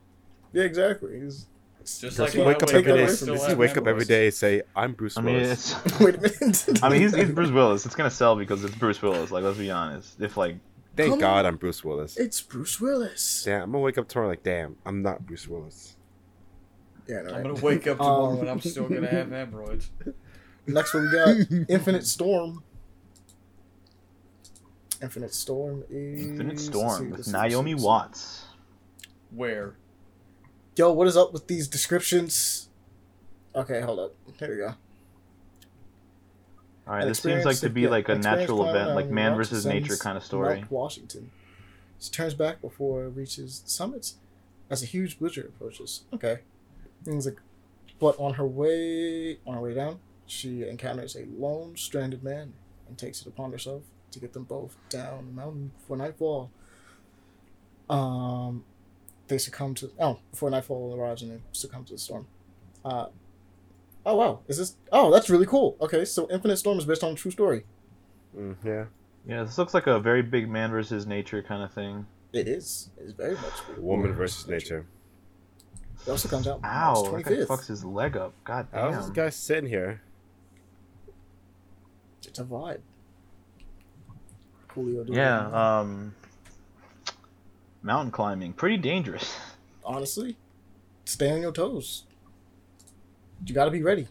Yeah, 0.52 0.64
exactly. 0.64 1.20
He's 1.20 1.46
Just 1.86 2.16
Does 2.16 2.34
like 2.34 2.46
wake 2.46 2.62
up 2.62 2.70
every 2.70 2.82
day. 2.82 2.82
every 2.82 2.82
that 2.82 2.84
day? 2.84 2.90
away 2.92 3.06
Does 3.06 3.18
from 3.18 3.26
still 3.26 3.34
he 3.36 3.48
have 3.50 3.58
wake 3.58 3.70
up 3.70 3.76
every 3.78 3.92
memories. 3.92 4.08
day 4.08 4.24
and 4.26 4.34
say, 4.34 4.62
"I'm 4.74 4.92
Bruce 4.92 5.16
I 5.16 5.20
mean, 5.20 5.34
Willis"? 5.36 5.76
it's. 5.84 6.00
wait 6.00 6.14
a 6.16 6.20
minute. 6.20 6.80
I 6.82 6.88
mean, 6.88 7.00
he's, 7.02 7.14
he's 7.14 7.30
Bruce 7.30 7.50
Willis. 7.50 7.86
It's 7.86 7.94
gonna 7.94 8.10
sell 8.10 8.34
because 8.36 8.64
it's 8.64 8.74
Bruce 8.74 9.00
Willis. 9.00 9.30
Like, 9.30 9.44
let's 9.44 9.58
be 9.58 9.70
honest. 9.70 10.20
If 10.20 10.36
like, 10.36 10.56
Thank 10.96 11.10
Come 11.10 11.18
God 11.20 11.40
on. 11.44 11.46
I'm 11.52 11.56
Bruce 11.58 11.84
Willis. 11.84 12.16
It's 12.16 12.40
Bruce 12.40 12.80
Willis. 12.80 13.42
Damn, 13.44 13.62
I'm 13.64 13.72
gonna 13.72 13.84
wake 13.84 13.98
up 13.98 14.08
tomorrow 14.08 14.28
like, 14.30 14.42
damn, 14.42 14.76
I'm 14.86 15.02
not 15.02 15.26
Bruce 15.26 15.46
Willis. 15.46 15.94
Yeah, 17.06 17.22
no, 17.22 17.28
I'm 17.28 17.34
right? 17.34 17.42
gonna 17.44 17.54
wake 17.60 17.86
up 17.86 17.98
tomorrow 17.98 18.24
Um, 18.32 18.40
and 18.40 18.48
I'm 18.50 18.60
still 18.60 18.88
gonna 18.88 19.06
have 19.06 19.30
hemorrhoids. 19.30 19.90
Next 20.66 20.92
one 20.94 21.04
we 21.04 21.10
got 21.12 21.66
Infinite 21.68 22.04
Storm. 22.06 22.64
Infinite 25.02 25.34
Storm 25.34 25.84
is 25.90 26.22
Infinite 26.26 26.48
let's 26.48 26.62
see, 26.62 26.68
Storm 26.68 27.10
with 27.10 27.28
Naomi. 27.28 27.74
Watts. 27.74 28.46
Where? 29.30 29.76
Yo, 30.76 30.92
what 30.92 31.06
is 31.08 31.16
up 31.16 31.32
with 31.32 31.46
these 31.46 31.66
descriptions? 31.66 32.68
Okay, 33.54 33.80
hold 33.80 33.98
up. 33.98 34.14
Here 34.38 34.50
we 34.50 34.56
go. 34.56 34.74
All 36.86 36.94
right, 36.94 37.02
An 37.02 37.08
this 37.08 37.20
seems 37.20 37.46
like 37.46 37.56
to 37.60 37.70
be 37.70 37.82
yeah, 37.82 37.88
like 37.88 38.10
a 38.10 38.14
natural 38.14 38.68
event, 38.68 38.94
like 38.94 39.08
man 39.08 39.34
versus 39.36 39.64
nature 39.64 39.96
kind 39.96 40.18
of 40.18 40.22
story. 40.22 40.56
Mount 40.56 40.70
Washington. 40.70 41.30
She 41.98 42.10
turns 42.10 42.34
back 42.34 42.60
before 42.60 43.04
it 43.04 43.08
reaches 43.08 43.60
the 43.60 43.70
summits 43.70 44.16
as 44.68 44.82
a 44.82 44.86
huge 44.86 45.18
blizzard 45.18 45.46
approaches. 45.46 46.02
Okay. 46.12 46.40
Things 47.04 47.24
like, 47.24 47.38
but 47.98 48.14
on 48.18 48.34
her 48.34 48.46
way 48.46 49.38
on 49.46 49.54
her 49.54 49.60
way 49.62 49.72
down, 49.72 49.98
she 50.26 50.68
encounters 50.68 51.16
a 51.16 51.24
lone 51.38 51.74
stranded 51.78 52.22
man 52.22 52.52
and 52.86 52.98
takes 52.98 53.22
it 53.22 53.26
upon 53.26 53.50
herself 53.50 53.82
to 54.10 54.20
get 54.20 54.34
them 54.34 54.44
both 54.44 54.76
down 54.90 55.24
the 55.28 55.32
mountain 55.32 55.72
before 55.78 55.96
nightfall. 55.96 56.50
Um, 57.88 58.64
they 59.28 59.38
succumb 59.38 59.74
to 59.76 59.90
oh 59.98 60.18
before 60.30 60.50
nightfall 60.50 60.94
arrives 60.98 61.22
and 61.22 61.32
they 61.32 61.40
succumb 61.52 61.84
to 61.84 61.94
the 61.94 61.98
storm. 61.98 62.26
Uh, 62.84 63.06
oh 64.04 64.16
wow, 64.16 64.40
is 64.48 64.58
this? 64.58 64.76
Oh, 64.92 65.10
that's 65.10 65.28
really 65.30 65.46
cool. 65.46 65.76
Okay, 65.80 66.04
so 66.04 66.28
Infinite 66.30 66.56
Storm 66.56 66.78
is 66.78 66.84
based 66.84 67.04
on 67.04 67.12
a 67.12 67.14
true 67.16 67.30
story. 67.30 67.64
Mm, 68.36 68.56
yeah. 68.64 68.84
Yeah, 69.26 69.42
this 69.42 69.58
looks 69.58 69.74
like 69.74 69.88
a 69.88 69.98
very 69.98 70.22
big 70.22 70.48
man 70.48 70.70
versus 70.70 71.06
nature 71.06 71.42
kind 71.42 71.62
of 71.62 71.72
thing. 71.72 72.06
It 72.32 72.46
is. 72.46 72.90
It's 72.96 73.12
very 73.12 73.34
much. 73.34 73.78
Woman 73.78 74.12
versus 74.12 74.46
nature. 74.46 74.86
It 76.06 76.10
also 76.10 76.28
comes 76.28 76.46
out 76.46 76.60
Ow, 76.62 76.92
March 76.92 77.24
that 77.24 77.24
twenty 77.24 77.40
guy 77.40 77.44
fucks 77.44 77.66
his 77.66 77.84
leg 77.84 78.16
up. 78.16 78.32
God 78.44 78.68
damn. 78.70 78.92
How's 78.92 78.96
this 78.96 79.06
damn. 79.06 79.24
guy 79.24 79.30
sitting 79.30 79.68
here? 79.68 80.02
It's 82.24 82.38
a 82.38 82.44
vibe. 82.44 82.80
Coolio. 84.68 85.06
doing 85.06 85.18
Yeah, 85.18 85.78
um, 85.80 86.14
mountain 87.86 88.10
climbing, 88.10 88.52
pretty 88.52 88.76
dangerous. 88.76 89.36
honestly, 89.84 90.36
stay 91.04 91.30
on 91.30 91.40
your 91.40 91.52
toes. 91.52 92.04
You 93.46 93.54
gotta 93.54 93.70
be 93.70 93.82
ready. 93.82 94.08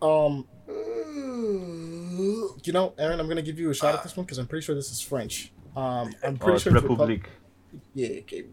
Um, 0.00 0.46
you 0.68 2.72
know, 2.72 2.94
Aaron, 2.98 3.20
I'm 3.20 3.28
gonna 3.28 3.42
give 3.42 3.58
you 3.58 3.70
a 3.70 3.74
shot 3.74 3.94
at 3.94 4.02
this 4.02 4.16
one 4.16 4.24
because 4.24 4.38
I'm 4.38 4.46
pretty 4.46 4.64
sure 4.64 4.74
this 4.74 4.90
is 4.90 5.00
French. 5.00 5.52
Um, 5.76 6.14
I'm 6.24 6.38
pretty 6.38 6.60
sure 6.60 6.74
it's 6.74 6.82
Repub- 6.82 6.98
Republique. 6.98 7.28
Yeah, 7.94 8.20
okay. 8.20 8.46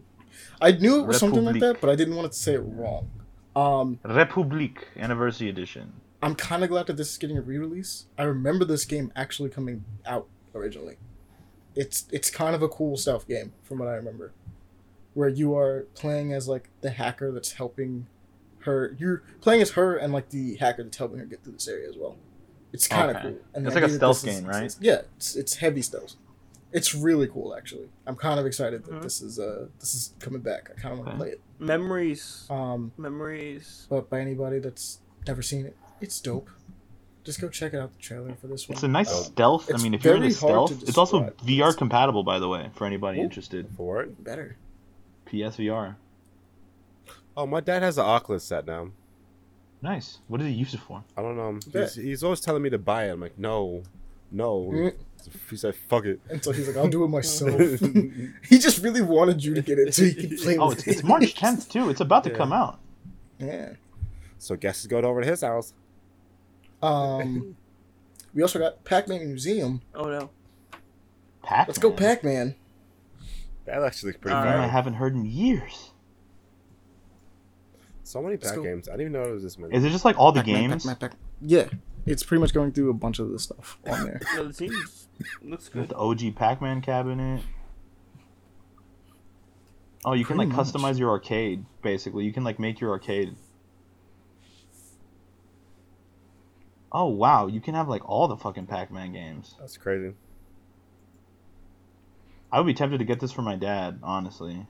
I 0.60 0.72
knew 0.72 1.00
it 1.00 1.06
was 1.06 1.18
something 1.18 1.44
like 1.44 1.60
that, 1.60 1.80
but 1.80 1.88
I 1.88 1.96
didn't 1.96 2.16
want 2.16 2.30
to 2.30 2.38
say 2.38 2.54
it 2.54 2.58
wrong. 2.58 3.10
Um, 3.56 3.98
Republique 4.04 4.88
Anniversary 4.96 5.48
Edition. 5.48 5.92
I'm 6.22 6.34
kind 6.34 6.64
of 6.64 6.70
glad 6.70 6.86
that 6.88 6.96
this 6.96 7.12
is 7.12 7.18
getting 7.18 7.38
a 7.38 7.42
re-release. 7.42 8.06
I 8.18 8.24
remember 8.24 8.64
this 8.64 8.84
game 8.84 9.12
actually 9.14 9.50
coming 9.50 9.84
out 10.04 10.26
originally. 10.54 10.96
It's 11.74 12.06
it's 12.12 12.30
kind 12.30 12.54
of 12.54 12.62
a 12.62 12.68
cool 12.68 12.96
stealth 12.96 13.26
game 13.26 13.52
from 13.62 13.78
what 13.78 13.88
I 13.88 13.94
remember, 13.94 14.32
where 15.14 15.28
you 15.28 15.56
are 15.56 15.86
playing 15.94 16.32
as 16.32 16.48
like 16.48 16.68
the 16.80 16.90
hacker 16.90 17.32
that's 17.32 17.52
helping 17.52 18.06
her. 18.60 18.94
You're 18.98 19.22
playing 19.40 19.62
as 19.62 19.72
her 19.72 19.96
and 19.96 20.12
like 20.12 20.30
the 20.30 20.56
hacker 20.56 20.84
that's 20.84 20.96
helping 20.96 21.18
her 21.18 21.24
get 21.26 21.42
through 21.42 21.54
this 21.54 21.68
area 21.68 21.88
as 21.88 21.96
well. 21.96 22.16
It's 22.72 22.88
kind 22.88 23.10
of 23.10 23.16
Okay. 23.16 23.28
cool. 23.30 23.38
And 23.54 23.66
It's 23.66 23.74
like 23.74 23.82
a 23.82 23.86
idea 23.86 23.98
that 23.98 24.06
this 24.08 24.18
stealth 24.18 24.34
is- 24.34 24.40
game, 24.40 24.48
right? 24.48 24.56
it's- 24.64 24.78
yeah, 24.80 25.02
it's 25.16 25.36
it's 25.36 25.56
heavy 25.56 25.82
stealth. 25.82 26.14
It's 26.72 26.94
really 26.94 27.28
cool 27.28 27.54
actually. 27.56 27.88
I'm 28.06 28.16
kind 28.16 28.40
of 28.40 28.46
excited 28.46 28.84
that 28.84 28.94
Mhm. 28.94 29.02
this 29.02 29.20
is 29.22 29.38
uh 29.38 29.66
this 29.80 29.94
is 29.94 30.14
coming 30.20 30.40
back. 30.42 30.70
I 30.76 30.80
kind 30.80 30.92
of 30.92 30.98
want 30.98 31.10
to 31.10 31.14
Okay. 31.14 31.18
play 31.18 31.30
it. 31.30 31.40
Memories. 31.58 32.46
Um, 32.50 32.92
Memories. 32.96 33.86
but 33.88 34.10
by 34.10 34.20
anybody 34.20 34.58
that's 34.58 34.98
never 35.26 35.40
seen 35.42 35.66
it, 35.66 35.76
it's 36.00 36.20
dope. 36.20 36.50
Just 37.24 37.40
go 37.40 37.48
check 37.48 37.72
it 37.72 37.78
out 37.78 37.90
the 37.92 37.98
trailer 37.98 38.34
for 38.34 38.46
this 38.48 38.68
one. 38.68 38.74
It's 38.74 38.82
a 38.82 38.88
nice 38.88 39.10
Uh, 39.10 39.22
stealth. 39.24 39.70
I 39.74 39.78
mean, 39.82 39.94
if 39.94 40.04
you're 40.04 40.14
into 40.16 40.28
very 40.28 40.52
hard 40.52 40.68
to 40.68 40.74
stealth, 40.74 40.88
it's 40.88 40.98
also 40.98 41.30
describe. 41.30 41.48
VR 41.48 41.76
compatible, 41.76 42.22
by 42.22 42.38
the 42.38 42.48
way, 42.48 42.70
for 42.74 42.86
anybody 42.86 43.18
Ooh. 43.18 43.22
interested. 43.24 43.66
For 43.76 44.02
it? 44.02 44.22
better. 44.22 44.56
PSVR. 45.26 45.96
Oh, 47.36 47.46
my 47.46 47.60
dad 47.60 47.82
has 47.82 47.96
an 47.98 48.04
Oculus 48.04 48.44
set 48.44 48.66
now. 48.66 48.90
Nice. 49.82 50.18
What 50.28 50.38
did 50.38 50.46
he 50.48 50.52
use 50.54 50.74
it 50.74 50.80
for? 50.80 51.02
I 51.16 51.22
don't 51.22 51.36
know. 51.36 51.58
He's, 51.72 51.94
he's 51.94 52.22
always 52.24 52.40
telling 52.40 52.62
me 52.62 52.70
to 52.70 52.78
buy 52.78 53.08
it. 53.08 53.12
I'm 53.12 53.20
like, 53.20 53.38
no, 53.38 53.82
no. 54.30 54.70
Mm. 54.72 54.94
He 55.50 55.56
said, 55.56 55.74
fuck 55.74 56.04
it. 56.04 56.20
And 56.30 56.44
so 56.44 56.52
he's 56.52 56.68
like, 56.68 56.76
I'll 56.76 56.88
do 56.88 57.04
it 57.04 57.08
myself. 57.08 57.58
he 58.48 58.58
just 58.58 58.82
really 58.82 59.02
wanted 59.02 59.42
you 59.42 59.54
to 59.54 59.62
get 59.62 59.78
it 59.78 59.94
so 59.94 60.04
he 60.04 60.14
could 60.14 60.38
play 60.38 60.58
Oh, 60.58 60.68
with 60.68 60.78
it's, 60.80 60.86
it. 60.86 60.90
it's 60.96 61.02
March 61.02 61.34
10th 61.34 61.70
too. 61.70 61.88
It's 61.90 62.00
about 62.00 62.24
to 62.24 62.30
Yeah. 62.30 62.36
come 62.36 62.52
out. 62.52 62.78
Yeah. 63.38 63.70
So 64.38 64.56
guess 64.56 64.80
is 64.80 64.86
going 64.86 65.04
over 65.06 65.22
to 65.22 65.26
his 65.26 65.40
house. 65.40 65.72
Um, 66.84 67.56
we 68.34 68.42
also 68.42 68.58
got 68.58 68.84
Pac-Man 68.84 69.26
Museum. 69.26 69.82
Oh 69.94 70.04
no. 70.04 70.30
Pac. 71.42 71.68
Let's 71.68 71.78
go 71.78 71.90
Pac-Man. 71.90 72.54
That 73.66 73.82
actually 73.82 74.10
looks 74.10 74.20
pretty 74.20 74.36
Uh, 74.36 74.40
I 74.62 74.66
haven't 74.66 74.94
heard 74.94 75.14
in 75.14 75.24
years. 75.24 75.90
So 78.02 78.20
many 78.22 78.36
Pac 78.36 78.60
games. 78.62 78.88
I 78.88 78.92
didn't 78.92 79.00
even 79.00 79.12
know 79.12 79.22
it 79.28 79.32
was 79.32 79.42
this 79.42 79.58
many. 79.58 79.74
Is 79.74 79.84
it 79.84 79.90
just 79.90 80.04
like 80.04 80.18
all 80.18 80.32
the 80.32 80.40
Pac-Man, 80.40 80.70
games? 80.70 80.84
Pac-Man, 80.84 81.10
Pac- 81.10 81.18
Yeah, 81.40 81.68
it's 82.06 82.22
pretty 82.22 82.40
much 82.40 82.52
going 82.52 82.72
through 82.72 82.90
a 82.90 82.94
bunch 82.94 83.18
of 83.18 83.30
the 83.30 83.38
stuff 83.38 83.78
on 83.86 84.04
there. 84.04 84.20
No, 84.36 84.44
the 84.48 84.52
teams 84.52 85.08
looks 85.42 85.68
good. 85.68 85.88
the 85.88 85.96
OG 85.96 86.34
Pac-Man 86.36 86.82
cabinet. 86.82 87.40
Oh, 90.04 90.12
you 90.12 90.24
can 90.26 90.36
like 90.36 90.48
much. 90.48 90.66
customize 90.66 90.98
your 90.98 91.10
arcade. 91.10 91.64
Basically, 91.82 92.24
you 92.24 92.32
can 92.32 92.44
like 92.44 92.58
make 92.58 92.78
your 92.78 92.90
arcade. 92.90 93.34
Oh 96.94 97.06
wow, 97.06 97.48
you 97.48 97.60
can 97.60 97.74
have 97.74 97.88
like 97.88 98.08
all 98.08 98.28
the 98.28 98.36
fucking 98.36 98.66
Pac-Man 98.66 99.12
games. 99.12 99.56
That's 99.58 99.76
crazy. 99.76 100.14
I 102.52 102.58
would 102.58 102.66
be 102.66 102.74
tempted 102.74 102.98
to 102.98 103.04
get 103.04 103.18
this 103.18 103.32
for 103.32 103.42
my 103.42 103.56
dad, 103.56 103.98
honestly. 104.02 104.66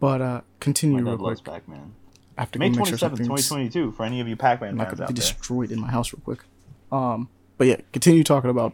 But 0.00 0.20
uh, 0.22 0.40
continue 0.60 0.96
My 0.96 1.02
real 1.02 1.18
dad 1.18 1.22
quick. 1.22 1.44
Pac-Man. 1.44 1.94
I 2.38 2.40
have 2.40 2.50
to 2.52 2.58
May 2.58 2.66
go 2.66 2.70
make 2.70 2.76
twenty 2.78 2.90
sure 2.92 2.98
seventh, 2.98 3.18
something's 3.26 3.46
twenty 3.48 3.68
twenty 3.68 3.86
two, 3.86 3.92
for 3.92 4.04
any 4.04 4.20
of 4.20 4.28
you 4.28 4.34
Pac-Man 4.36 4.76
not 4.76 4.88
fans 4.88 4.96
going 4.96 4.96
to 4.96 5.02
out 5.04 5.08
be 5.08 5.20
there. 5.20 5.20
destroyed 5.20 5.70
in 5.70 5.80
my 5.80 5.90
house 5.90 6.12
real 6.12 6.22
quick. 6.24 6.40
Um, 6.90 7.28
but 7.58 7.66
yeah, 7.66 7.76
continue 7.92 8.24
talking 8.24 8.50
about 8.50 8.72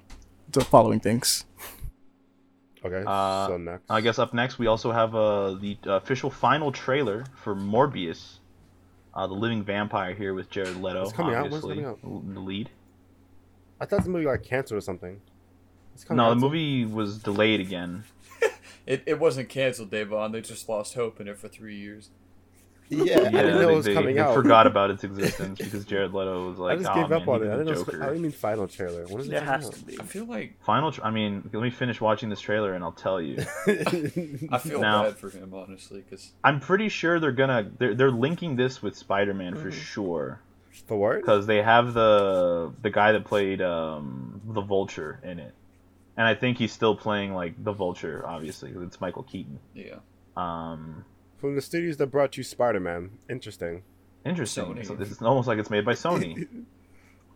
the 0.50 0.64
following 0.64 1.00
things. 1.00 1.44
Okay. 2.84 3.02
Uh, 3.06 3.48
so 3.48 3.56
next. 3.58 3.84
I 3.90 4.00
guess 4.00 4.18
up 4.18 4.32
next 4.32 4.58
we 4.58 4.66
also 4.66 4.92
have 4.92 5.14
uh, 5.14 5.54
the 5.54 5.76
official 5.84 6.30
final 6.30 6.72
trailer 6.72 7.24
for 7.34 7.54
Morbius, 7.54 8.38
uh, 9.14 9.26
the 9.26 9.34
living 9.34 9.62
vampire 9.62 10.14
here 10.14 10.34
with 10.34 10.50
Jared 10.50 10.76
Leto, 10.80 11.02
It's 11.04 11.12
coming 11.12 11.34
out? 11.34 11.50
When's 11.50 11.64
obviously 11.64 11.82
coming 11.84 12.22
in 12.28 12.34
the 12.34 12.40
lead. 12.40 12.70
I 13.80 13.86
thought 13.86 14.04
the 14.04 14.10
movie 14.10 14.24
got 14.24 14.42
canceled 14.42 14.78
or 14.78 14.80
something. 14.82 15.20
It's 15.94 16.04
coming 16.04 16.18
No, 16.18 16.24
out 16.24 16.28
the 16.34 16.40
soon. 16.40 16.40
movie 16.42 16.84
was 16.84 17.18
delayed 17.22 17.60
again. 17.60 18.04
It, 18.86 19.02
it 19.06 19.20
wasn't 19.20 19.48
canceled, 19.50 19.90
Davon. 19.90 20.32
They 20.32 20.40
just 20.40 20.68
lost 20.68 20.94
hope 20.94 21.20
in 21.20 21.28
it 21.28 21.38
for 21.38 21.46
three 21.48 21.76
years. 21.76 22.10
Yeah, 22.90 23.20
I 23.20 23.30
didn't 23.30 23.32
know 23.32 23.58
they, 23.58 23.72
it 23.72 23.76
was 23.76 23.84
they- 23.84 23.94
coming 23.94 24.14
they 24.16 24.20
out. 24.20 24.34
forgot 24.34 24.66
about 24.66 24.90
its 24.90 25.04
existence 25.04 25.58
because 25.60 25.84
Jared 25.84 26.12
Leto 26.12 26.48
was 26.48 26.58
like, 26.58 26.72
I 26.72 26.82
just 26.82 26.90
"Oh, 26.90 26.94
gave 27.00 27.10
man, 27.10 27.22
up 27.22 27.28
on 27.28 27.42
it. 27.42 27.46
I 27.46 27.56
the 27.56 27.64
didn't 27.64 27.66
know. 27.66 27.72
it 27.72 27.76
was- 27.78 27.86
Joker." 27.86 28.02
I 28.02 28.06
didn't 28.08 28.22
mean 28.22 28.32
final 28.32 28.66
trailer. 28.68 29.06
When 29.06 29.20
is 29.20 29.28
it 29.28 29.30
There 29.30 29.40
coming 29.40 29.54
has 29.54 29.66
out? 29.66 29.72
to 29.74 29.84
be. 29.84 30.00
I 30.00 30.02
feel 30.04 30.24
like 30.24 30.62
Final. 30.64 30.90
Tr- 30.92 31.04
I 31.04 31.10
mean, 31.10 31.48
let 31.52 31.62
me 31.62 31.70
finish 31.70 32.00
watching 32.00 32.28
this 32.30 32.40
trailer 32.40 32.74
and 32.74 32.82
I'll 32.82 32.92
tell 32.92 33.20
you. 33.22 33.36
I 33.66 34.58
feel 34.58 34.80
Now- 34.80 35.04
bad 35.04 35.18
for 35.18 35.30
him, 35.30 35.54
honestly, 35.54 36.00
because 36.00 36.32
I'm 36.42 36.58
pretty 36.60 36.88
sure 36.88 37.20
they're 37.20 37.32
gonna 37.32 37.70
they're, 37.78 37.94
they're 37.94 38.10
linking 38.10 38.56
this 38.56 38.82
with 38.82 38.96
Spider-Man 38.96 39.54
for 39.54 39.60
Mm-hmm. 39.70 39.78
sure 39.80 40.40
For 40.86 40.96
what? 40.98 41.16
because 41.20 41.46
they 41.46 41.62
have 41.62 41.94
the 41.94 42.72
the 42.82 42.90
guy 42.90 43.12
that 43.12 43.24
played 43.24 43.62
um, 43.62 44.40
the 44.46 44.60
Vulture 44.62 45.20
in 45.22 45.38
it, 45.38 45.54
and 46.16 46.26
I 46.26 46.34
think 46.34 46.58
he's 46.58 46.72
still 46.72 46.96
playing 46.96 47.34
like 47.34 47.62
the 47.62 47.72
Vulture. 47.72 48.24
Obviously, 48.26 48.72
'cause 48.72 48.82
it's 48.82 49.00
Michael 49.00 49.22
Keaton. 49.22 49.58
yeah, 49.74 49.96
Um, 50.36 51.04
From 51.40 51.54
the 51.54 51.62
studios 51.62 51.96
that 51.98 52.08
brought 52.08 52.36
you 52.36 52.42
Spider-Man. 52.42 53.10
Interesting. 53.28 53.82
interesting. 54.24 54.64
Sony. 54.64 54.86
So 54.86 54.94
this 54.94 55.10
is 55.10 55.22
almost 55.22 55.48
like 55.48 55.58
it's 55.58 55.70
made 55.70 55.84
by 55.84 55.94
Sony. 55.94 56.46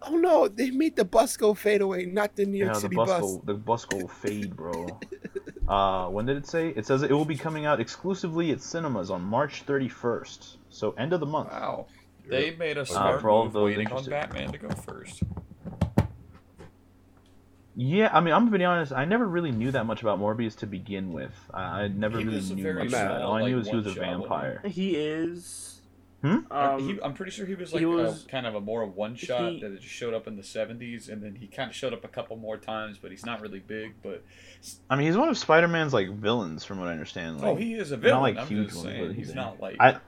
Oh 0.06 0.16
no, 0.18 0.48
they 0.48 0.70
made 0.70 0.96
the 0.96 1.04
bus 1.06 1.34
go 1.38 1.54
fade 1.54 1.80
away, 1.80 2.04
not 2.04 2.36
the 2.36 2.44
New 2.44 2.58
York 2.58 2.68
yeah, 2.68 2.74
the 2.74 2.80
City 2.80 2.96
bus 2.96 3.08
bus. 3.08 3.22
will 3.22 3.38
the 3.46 3.54
bus 3.54 3.86
will 3.90 4.06
fade, 4.22 4.54
bro. 4.54 4.86
Uh, 5.66 6.08
when 6.10 6.26
did 6.26 6.36
it 6.36 6.46
say? 6.46 6.68
It 6.76 6.84
says 6.84 7.00
it 7.02 7.10
will 7.10 7.24
be 7.24 7.36
coming 7.38 7.64
out 7.64 7.80
exclusively 7.80 8.50
at 8.50 8.60
cinemas 8.60 9.10
on 9.10 9.22
March 9.22 9.64
31st. 9.64 10.58
So 10.68 10.90
end 10.98 11.14
of 11.14 11.20
the 11.20 11.26
month. 11.26 11.48
wow. 11.50 11.86
They 12.28 12.54
made 12.54 12.76
a 12.76 12.82
Uh, 12.82 12.84
smart 12.84 13.20
for 13.22 13.30
all 13.30 13.44
move 13.44 13.54
those 13.54 13.64
waiting 13.64 13.90
on. 13.90 14.04
Batman 14.04 14.52
to 14.52 14.58
go 14.58 14.68
first. 14.68 15.22
Yeah, 17.76 18.10
I 18.12 18.20
mean, 18.20 18.32
I'm 18.32 18.44
gonna 18.46 18.58
be 18.58 18.64
honest. 18.64 18.92
I 18.92 19.04
never 19.04 19.26
really 19.26 19.50
knew 19.50 19.70
that 19.72 19.84
much 19.86 20.02
about 20.02 20.20
Morbius 20.20 20.56
to 20.58 20.66
begin 20.66 21.12
with. 21.12 21.32
I, 21.52 21.62
I 21.82 21.88
never 21.88 22.18
He 22.18 22.24
really 22.24 22.40
knew 22.40 22.62
very 22.62 22.74
much 22.84 22.88
about 22.88 23.16
it. 23.16 23.18
small, 23.18 23.30
All 23.32 23.34
I 23.34 23.46
knew 23.48 23.56
was 23.56 23.68
he 23.68 23.74
was 23.76 23.86
a 23.86 23.88
one-shot, 23.88 24.04
he? 24.04 24.10
vampire. 24.10 24.62
He 24.66 24.96
is. 24.96 25.80
Hmm? 26.22 26.38
Uh, 26.50 26.54
Um, 26.76 26.88
he, 26.88 26.98
I'm 27.02 27.14
pretty 27.14 27.32
sure 27.32 27.44
he 27.46 27.54
was 27.56 27.72
he 27.72 27.84
like 27.84 27.96
was- 27.96 28.24
a, 28.24 28.28
kind 28.28 28.46
of 28.46 28.54
a 28.54 28.60
more 28.60 28.86
one 28.86 29.16
shot 29.16 29.52
he- 29.52 29.60
that 29.60 29.80
just 29.80 29.92
showed 29.92 30.14
up 30.14 30.26
in 30.28 30.36
the 30.36 30.42
70s, 30.42 31.08
and 31.08 31.20
then 31.22 31.34
he 31.34 31.48
kind 31.48 31.68
of 31.68 31.74
showed 31.76 31.92
up 31.92 32.04
a 32.04 32.08
couple 32.08 32.36
more 32.36 32.56
times, 32.56 32.96
but 32.96 33.10
he's 33.10 33.26
not 33.26 33.40
really 33.40 33.58
big. 33.58 33.94
But 34.02 34.22
I 34.88 34.94
mean, 34.96 35.06
he's 35.08 35.16
one 35.16 35.28
of 35.28 35.36
Spider-Man's 35.36 35.92
like 35.92 36.10
villains, 36.10 36.64
from 36.64 36.78
what 36.78 36.88
I 36.88 36.92
understand. 36.92 37.40
Like, 37.40 37.44
oh, 37.50 37.56
he 37.56 37.74
is 37.74 37.90
a 37.90 37.96
villain. 37.96 38.14
Not 38.14 38.22
like, 38.22 38.36
I'm 38.38 38.46
huge 38.46 38.68
just 38.68 38.82
saying 38.82 39.06
but 39.08 39.16
he's 39.16 39.26
he's- 39.26 39.36
not 39.36 39.60
like 39.60 39.76
I, 39.80 39.98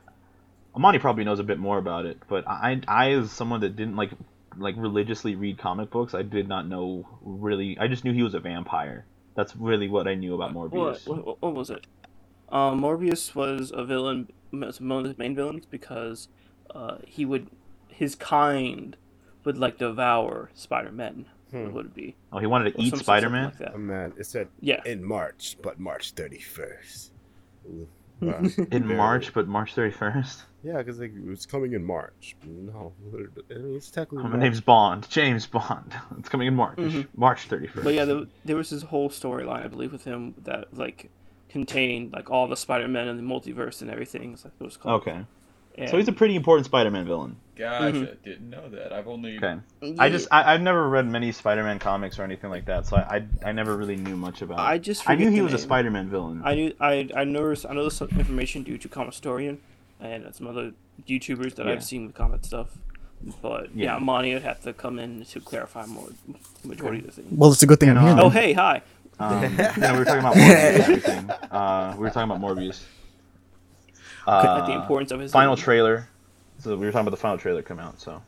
Amani 0.76 0.98
probably 1.00 1.24
knows 1.24 1.40
a 1.40 1.44
bit 1.44 1.58
more 1.58 1.78
about 1.78 2.06
it, 2.06 2.18
but 2.28 2.46
I, 2.46 2.80
I, 2.86 3.10
as 3.12 3.32
someone 3.32 3.60
that 3.60 3.76
didn't 3.76 3.96
like, 3.96 4.12
like 4.58 4.74
religiously 4.78 5.34
read 5.36 5.58
comic 5.58 5.90
books, 5.90 6.14
I 6.14 6.22
did 6.22 6.48
not 6.48 6.66
know 6.68 7.06
really. 7.22 7.76
I 7.78 7.88
just 7.88 8.04
knew 8.04 8.12
he 8.12 8.22
was 8.22 8.34
a 8.34 8.40
vampire. 8.40 9.06
That's 9.34 9.54
really 9.56 9.88
what 9.88 10.08
I 10.08 10.14
knew 10.14 10.34
about 10.34 10.54
Morbius. 10.54 11.06
what, 11.06 11.42
what 11.42 11.54
was 11.54 11.70
it? 11.70 11.86
Um, 12.48 12.80
Morbius 12.80 13.34
was 13.34 13.70
a 13.74 13.84
villain, 13.84 14.28
was 14.52 14.80
one 14.80 15.04
of 15.04 15.16
the 15.16 15.22
main 15.22 15.34
villains 15.34 15.66
because 15.66 16.28
uh, 16.74 16.98
he 17.04 17.24
would, 17.24 17.48
his 17.88 18.14
kind 18.14 18.96
would 19.44 19.58
like 19.58 19.78
devour 19.78 20.50
Spider 20.54 20.92
Man. 20.92 21.26
Hmm. 21.50 21.72
Would 21.72 21.86
it 21.86 21.94
be? 21.94 22.16
Oh, 22.32 22.38
he 22.38 22.46
wanted 22.46 22.72
to 22.72 22.78
Or 22.80 22.82
eat 22.82 22.96
Spider-Man. 22.96 23.44
Like 23.44 23.58
that. 23.58 23.72
Oh 23.74 23.78
man, 23.78 24.12
it 24.18 24.26
said 24.26 24.48
Yeah. 24.60 24.80
in 24.84 25.04
March, 25.04 25.56
but 25.62 25.78
March 25.78 26.12
31st. 26.14 27.10
Ooh. 28.22 28.28
in 28.58 28.64
Barely. 28.68 28.94
March, 28.94 29.32
but 29.34 29.46
March 29.48 29.74
31st. 29.74 30.42
Yeah, 30.64 30.78
because 30.78 30.98
like, 30.98 31.12
it 31.14 31.24
was 31.24 31.46
coming 31.46 31.74
in 31.74 31.84
March. 31.84 32.34
No, 32.44 32.92
I 33.12 33.54
mean, 33.54 33.76
it's 33.76 33.90
technically. 33.90 34.24
My 34.24 34.30
March. 34.30 34.40
name's 34.40 34.60
Bond, 34.60 35.08
James 35.10 35.46
Bond. 35.46 35.94
It's 36.18 36.28
coming 36.28 36.48
in 36.48 36.54
March, 36.54 36.76
Mhm. 36.78 37.06
March 37.16 37.48
31st. 37.48 37.84
But 37.84 37.94
yeah, 37.94 38.04
there, 38.04 38.22
there 38.44 38.56
was 38.56 38.70
this 38.70 38.82
whole 38.82 39.08
storyline, 39.10 39.64
I 39.64 39.68
believe, 39.68 39.92
with 39.92 40.04
him 40.04 40.34
that 40.44 40.76
like 40.76 41.10
contained 41.48 42.12
like 42.12 42.30
all 42.30 42.48
the 42.48 42.56
Spider 42.56 42.88
Man 42.88 43.06
and 43.08 43.18
the 43.18 43.22
multiverse 43.22 43.80
and 43.82 43.90
everything. 43.90 44.32
Is 44.34 44.44
like 44.44 44.54
it 44.58 44.64
was 44.64 44.76
called. 44.76 45.02
okay, 45.02 45.24
And, 45.76 45.88
so 45.90 45.96
he's 45.98 46.08
a 46.08 46.12
pretty 46.12 46.34
important 46.36 46.66
Spider-Man 46.66 47.06
villain. 47.06 47.36
Gosh, 47.56 47.94
Mhm. 47.94 48.10
I 48.12 48.14
didn't 48.22 48.50
know 48.50 48.68
that. 48.68 48.92
I've 48.92 49.08
only 49.08 49.38
Okay, 49.38 49.56
Yeah, 49.80 49.94
I 49.98 50.10
just 50.10 50.28
I, 50.30 50.52
I've 50.52 50.60
never 50.60 50.88
read 50.88 51.06
many 51.06 51.32
Spider-Man 51.32 51.78
comics 51.78 52.18
or 52.18 52.22
anything 52.22 52.50
like 52.50 52.66
that, 52.66 52.86
so 52.86 52.96
I 52.96 53.16
I, 53.44 53.48
I 53.48 53.52
never 53.52 53.76
really 53.76 53.96
knew 53.96 54.14
much 54.16 54.42
about. 54.42 54.58
I 54.58 54.76
just 54.78 55.08
I 55.08 55.14
knew 55.14 55.30
he 55.30 55.36
the 55.38 55.42
was 55.44 55.54
a. 55.54 55.58
Spider-Man 55.58 56.10
villain. 56.10 56.42
I 56.44 56.54
knew 56.54 56.74
I 56.80 57.08
I 57.16 57.24
noticed 57.24 57.64
I 57.68 57.72
know 57.72 57.88
some 57.88 58.08
information 58.10 58.62
due 58.62 58.76
to 58.78 58.88
Comic 58.88 59.12
Historian 59.14 59.58
and 60.00 60.34
some 60.34 60.46
other 60.46 60.72
YouTubers 61.08 61.54
that 61.54 61.64
Yeah. 61.66 61.72
I've 61.72 61.84
seen 61.84 62.06
with 62.06 62.14
comic 62.14 62.44
stuff. 62.44 62.68
But 63.40 63.74
yeah, 63.74 63.94
Yeah. 63.94 63.98
Monty 64.00 64.34
would 64.34 64.42
have 64.42 64.60
to 64.64 64.74
come 64.74 64.98
in 64.98 65.24
to 65.24 65.40
clarify 65.40 65.86
more 65.86 66.08
the 66.62 66.68
majority 66.68 66.98
of 66.98 67.06
the 67.06 67.12
things. 67.12 67.28
Well, 67.32 67.50
it's 67.52 67.62
a 67.62 67.66
good 67.66 67.80
thing 67.80 67.88
I'm 67.90 67.98
here. 68.00 68.10
Um, 68.12 68.20
Oh 68.20 68.28
hey, 68.28 68.52
hi. 68.52 68.82
Um, 69.18 69.42
yeah, 69.58 69.92
we 69.92 69.98
were 70.00 70.04
talking 70.04 70.20
about 70.20 70.34
Morbius 70.34 70.74
and 70.74 70.82
everything. 70.82 71.30
Uh, 71.50 71.94
we 71.96 72.02
were 72.02 72.10
talking 72.10 72.30
about 72.30 72.42
Morbius. 72.42 72.82
Uh, 74.26 74.58
like 74.60 74.66
the 74.66 74.74
importance 74.74 75.10
of 75.12 75.20
his 75.20 75.32
final 75.32 75.54
villain. 75.54 75.64
trailer. 75.64 76.08
So 76.66 76.76
we 76.76 76.84
were 76.86 76.90
talking 76.92 77.06
about 77.06 77.12
the 77.12 77.22
final 77.22 77.38
trailer 77.38 77.62
come 77.62 77.78
out. 77.78 78.00
So. 78.00 78.20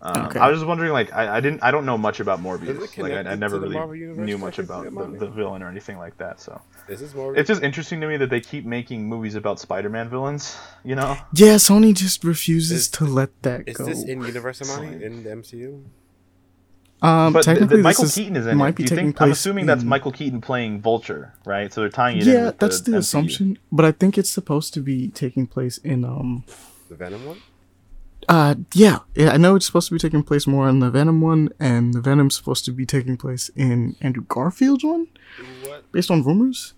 Um, 0.00 0.26
Okay. 0.26 0.38
I 0.38 0.48
was 0.48 0.58
just 0.58 0.68
wondering, 0.68 0.92
like, 0.92 1.12
I, 1.12 1.38
I 1.38 1.40
didn't, 1.40 1.62
I 1.64 1.70
don't 1.72 1.86
know 1.86 1.96
much 1.98 2.20
about 2.20 2.40
Morbius. 2.40 2.96
Like, 2.98 3.12
I, 3.26 3.30
I 3.32 3.34
never 3.34 3.58
really 3.58 4.06
knew 4.14 4.38
much 4.38 4.58
about 4.60 4.84
the, 4.84 5.06
the 5.18 5.26
villain 5.26 5.62
or 5.62 5.68
anything 5.68 5.96
like 5.98 6.16
that. 6.18 6.38
So 6.40 6.60
Is 6.86 7.00
this 7.00 7.14
more? 7.14 7.34
it's 7.36 7.48
just 7.48 7.62
interesting 7.62 8.00
to 8.02 8.06
me 8.06 8.16
that 8.18 8.30
they 8.30 8.40
keep 8.40 8.64
making 8.64 9.08
movies 9.08 9.34
about 9.34 9.58
Spider-Man 9.58 10.08
villains. 10.08 10.56
You 10.84 10.94
know? 10.94 11.16
Yeah, 11.32 11.54
Sony 11.56 11.94
just 11.94 12.22
refuses 12.22 12.82
Is- 12.82 12.88
to 12.90 13.04
let 13.06 13.30
that 13.42 13.66
Is 13.66 13.76
go. 13.78 13.88
Is 13.88 14.00
this 14.02 14.08
in 14.08 14.22
Universe 14.22 14.62
Amani 14.62 15.02
in 15.02 15.24
the 15.24 15.30
MCU? 15.30 15.82
um, 17.02 17.32
but 17.32 17.44
th- 17.44 17.44
th- 17.44 17.58
technically, 17.58 17.82
Michael 17.82 18.04
is, 18.04 18.14
Keaton 18.14 18.36
is 18.36 18.46
in 18.46 18.56
might 18.58 18.68
it. 18.70 18.76
be 18.76 18.84
Do 18.84 18.94
you 18.94 18.96
taking 18.96 19.04
think? 19.08 19.16
place. 19.16 19.26
I'm 19.26 19.32
assuming 19.32 19.66
that's 19.66 19.82
Michael 19.84 20.12
Keaton 20.12 20.40
playing 20.40 20.80
Vulture, 20.82 21.34
right? 21.44 21.72
So 21.72 21.80
they're 21.80 21.90
tying 21.90 22.18
it 22.18 22.26
in. 22.28 22.32
Yeah, 22.34 22.44
with 22.46 22.58
that's 22.58 22.80
the, 22.82 22.92
MCU. 22.92 22.96
assumption. 22.98 23.58
But 23.72 23.84
I 23.86 23.92
think 23.92 24.16
it's 24.18 24.30
supposed 24.30 24.72
to 24.74 24.80
be 24.80 25.08
taking 25.08 25.46
place 25.46 25.78
in 25.78 26.04
um. 26.04 26.44
The 26.88 26.94
Venom 26.94 27.24
one? 27.26 27.42
Uh, 28.28 28.54
yeah, 28.74 29.00
yeah. 29.14 29.30
I 29.30 29.36
know 29.36 29.54
it's 29.54 29.66
supposed 29.66 29.88
to 29.88 29.94
be 29.94 29.98
taking 30.00 30.22
place 30.22 30.46
more 30.46 30.68
in 30.68 30.80
the 30.80 30.90
Venom 30.90 31.20
one, 31.20 31.50
and 31.60 31.94
the 31.94 32.00
Venom's 32.00 32.34
supposed 32.36 32.64
to 32.64 32.72
be 32.72 32.84
taking 32.86 33.16
place 33.16 33.50
in 33.54 33.94
Andrew 34.00 34.24
Garfield's 34.24 34.82
one, 34.84 35.06
What? 35.64 35.90
based 35.92 36.10
on 36.10 36.22
rumors. 36.22 36.74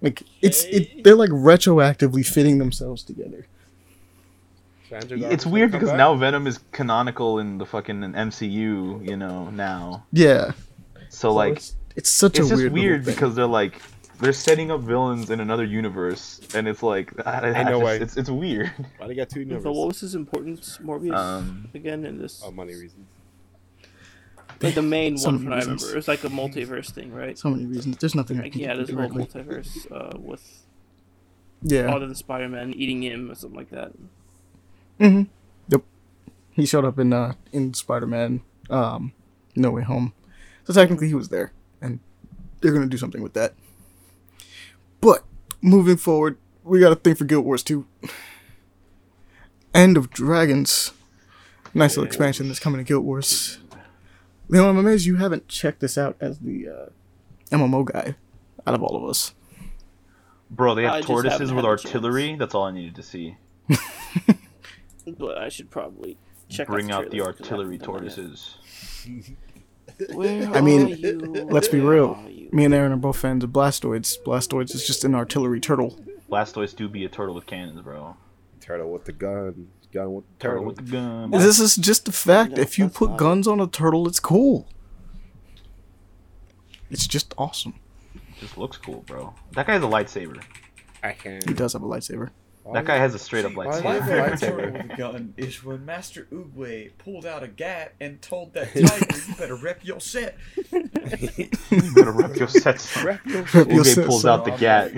Like 0.00 0.24
it's 0.40 0.64
it, 0.64 1.04
they're 1.04 1.14
like 1.14 1.30
retroactively 1.30 2.26
fitting 2.26 2.58
themselves 2.58 3.02
together. 3.04 3.46
It's 4.90 5.46
weird 5.46 5.72
because 5.72 5.88
come 5.88 5.96
now? 5.96 6.14
Venom 6.16 6.46
is 6.46 6.58
canonical 6.72 7.38
in 7.38 7.56
the 7.58 7.64
fucking 7.64 8.00
MCU, 8.00 9.08
you 9.08 9.16
know, 9.16 9.48
now. 9.50 10.04
Yeah, 10.12 10.52
So 11.08 11.32
like 11.32 11.56
it's, 11.56 11.74
it's 11.96 12.10
such 12.10 12.38
it's 12.38 12.48
a 12.48 12.50
just 12.50 12.60
weird, 12.60 12.72
weird, 12.72 13.04
because 13.04 13.34
they're 13.34 13.46
like 13.46 13.80
they're 14.22 14.32
setting 14.32 14.70
up 14.70 14.80
villains 14.80 15.30
in 15.30 15.40
another 15.40 15.64
universe 15.64 16.40
and 16.54 16.66
it's 16.68 16.82
like 16.82 17.12
I, 17.26 17.40
I 17.50 17.58
Ain't 17.60 17.68
no 17.70 17.80
just- 17.80 18.00
it's 18.02 18.16
it's 18.16 18.30
weird. 18.30 18.68
Why 18.98 19.08
they 19.08 19.14
got 19.14 19.28
two 19.28 19.46
So 19.60 19.70
what 19.72 19.88
was 19.88 20.00
his 20.00 20.14
importance, 20.14 20.78
Morbius? 20.82 21.14
Um, 21.16 21.68
again 21.74 22.04
in 22.06 22.18
this, 22.18 22.42
Oh, 22.44 22.50
money 22.50 22.74
reasons. 22.74 23.06
like 24.62 24.74
the 24.74 24.82
main 24.82 25.18
so 25.18 25.28
one 25.30 25.34
many 25.34 25.44
from 25.44 25.52
I 25.52 25.58
remember. 25.60 25.90
It 25.90 25.96
was 25.96 26.08
like 26.08 26.24
a 26.24 26.28
multiverse 26.28 26.90
thing, 26.90 27.12
right? 27.12 27.36
so 27.38 27.50
many 27.50 27.66
reasons. 27.66 27.96
There's 27.98 28.14
nothing 28.14 28.38
I 28.38 28.42
Like 28.44 28.52
can 28.52 28.60
yeah, 28.62 28.74
there's 28.74 28.90
a 28.90 28.94
whole 28.94 29.08
multiverse 29.10 29.90
uh, 29.90 30.16
with 30.18 30.64
Yeah. 31.62 31.86
all 31.92 32.02
of 32.02 32.08
the 32.08 32.14
Spider-Man 32.14 32.74
eating 32.74 33.02
him 33.02 33.30
or 33.30 33.34
something 33.34 33.58
like 33.58 33.70
that. 33.70 33.92
Mm-hmm. 35.00 35.22
Yep. 35.68 35.82
He 36.52 36.66
showed 36.66 36.84
up 36.84 36.98
in 36.98 37.12
uh 37.12 37.34
in 37.52 37.74
Spider-Man 37.74 38.40
um 38.70 39.12
No 39.56 39.70
Way 39.72 39.82
Home. 39.82 40.12
So 40.64 40.72
technically 40.72 41.08
he 41.08 41.14
was 41.14 41.28
there 41.28 41.52
and 41.80 41.98
they're 42.60 42.70
going 42.72 42.84
to 42.84 42.88
do 42.88 42.96
something 42.98 43.22
with 43.22 43.32
that. 43.34 43.54
But 45.02 45.24
moving 45.60 45.98
forward, 45.98 46.38
we 46.64 46.80
got 46.80 46.92
a 46.92 46.96
thing 46.96 47.14
for 47.16 47.24
Guild 47.24 47.44
Wars 47.44 47.62
2. 47.62 47.84
End 49.74 49.96
of 49.98 50.08
Dragons. 50.10 50.92
Nice 51.74 51.96
little 51.96 52.06
expansion 52.06 52.48
that's 52.48 52.60
coming 52.60 52.78
to 52.78 52.84
Guild 52.84 53.04
Wars. 53.04 53.58
Leon, 54.48 54.68
I'm 54.68 54.78
amazed 54.78 55.04
you 55.06 55.16
haven't 55.16 55.48
checked 55.48 55.80
this 55.80 55.98
out 55.98 56.16
as 56.20 56.38
the 56.38 56.68
uh, 56.68 56.86
MMO 57.50 57.84
guy 57.84 58.14
out 58.66 58.74
of 58.74 58.82
all 58.82 58.96
of 58.96 59.04
us. 59.08 59.34
bro, 60.50 60.74
they 60.74 60.82
have 60.84 60.96
just 60.96 61.08
tortoises 61.08 61.52
with 61.52 61.64
had 61.64 61.70
chance. 61.78 61.84
artillery. 61.86 62.36
That's 62.36 62.54
all 62.54 62.64
I 62.64 62.70
needed 62.72 62.94
to 62.96 63.02
see. 63.02 63.36
But 65.18 65.36
I 65.36 65.48
should 65.48 65.68
probably 65.68 66.16
check 66.48 66.68
Bring 66.68 66.92
out, 66.92 67.06
out 67.06 67.10
the 67.10 67.16
trailer, 67.16 67.32
'cause 67.32 67.40
I 67.40 67.44
artillery 67.54 67.76
haven't 67.78 67.92
done 67.92 68.04
that 68.04 68.16
yet. 68.16 68.16
tortoises. 68.24 69.34
Where 70.12 70.48
I 70.52 70.60
mean, 70.60 70.92
are 70.92 70.96
you? 70.96 71.18
Let's 71.50 71.68
be 71.68 71.80
real. 71.80 72.14
Me 72.52 72.64
and 72.64 72.74
Aaron 72.74 72.92
are 72.92 72.96
both 72.96 73.16
fans 73.18 73.42
of 73.44 73.50
Blastoise. 73.50 74.16
Blastoise 74.24 74.74
is 74.74 74.86
just 74.86 75.04
an 75.04 75.14
artillery 75.14 75.60
turtle. 75.60 75.98
Blastoise 76.30 76.74
do 76.76 76.88
be 76.88 77.04
a 77.04 77.08
turtle 77.08 77.34
with 77.34 77.46
cannons, 77.46 77.80
bro. 77.80 78.16
Turtle 78.60 78.90
with 78.92 79.04
the 79.04 79.12
gun. 79.12 79.68
gun 79.92 80.14
with 80.14 80.24
the 80.26 80.34
Turtle 80.38 80.58
turtle. 80.60 80.64
with 80.66 80.76
the 80.76 80.82
gun. 80.82 81.30
This 81.30 81.58
is 81.58 81.76
just 81.76 82.04
the 82.04 82.12
fact. 82.12 82.52
No, 82.52 82.62
if 82.62 82.78
you 82.78 82.88
put 82.88 83.10
not- 83.10 83.18
guns 83.18 83.48
on 83.48 83.60
a 83.60 83.66
turtle, 83.66 84.06
it's 84.06 84.20
cool. 84.20 84.66
It's 86.90 87.06
just 87.06 87.34
awesome. 87.38 87.74
just 88.38 88.58
looks 88.58 88.76
cool, 88.76 89.02
bro. 89.06 89.34
That 89.52 89.66
guy 89.66 89.72
has 89.74 89.82
a 89.82 89.86
lightsaber. 89.86 90.42
I 91.02 91.12
can. 91.12 91.40
He 91.46 91.54
does 91.54 91.72
have 91.72 91.82
a 91.82 91.86
lightsaber. 91.86 92.30
That 92.72 92.84
guy 92.84 92.96
has 92.96 93.14
a 93.14 93.18
straight 93.18 93.44
up 93.44 93.50
See, 93.52 93.56
why 93.56 93.66
lightsaber. 93.66 93.82
My 93.84 94.00
favorite 94.00 94.32
lightsaber? 94.32 94.38
turtle 94.40 94.72
with 94.72 94.90
a 94.92 94.96
gun 94.96 95.34
is 95.36 95.64
when 95.64 95.84
Master 95.84 96.28
Oogway 96.32 96.90
pulled 96.98 97.26
out 97.26 97.42
a 97.42 97.48
gat 97.48 97.94
and 98.00 98.22
told 98.22 98.54
that 98.54 98.72
tiger, 98.74 99.06
"You 99.28 99.34
better 99.34 99.56
rep 99.56 99.84
your 99.84 100.00
set." 100.00 100.36
you 100.70 100.88
better 101.94 102.12
rep 102.12 102.36
your 102.36 102.48
sets. 102.48 102.96
Rep 103.02 103.24
your 103.26 103.42
Rep 103.42 103.68
your 103.68 103.84
set, 103.84 104.06
pulls 104.06 104.22
son. 104.22 104.38
out 104.40 104.44
the 104.44 104.52
gat. 104.52 104.92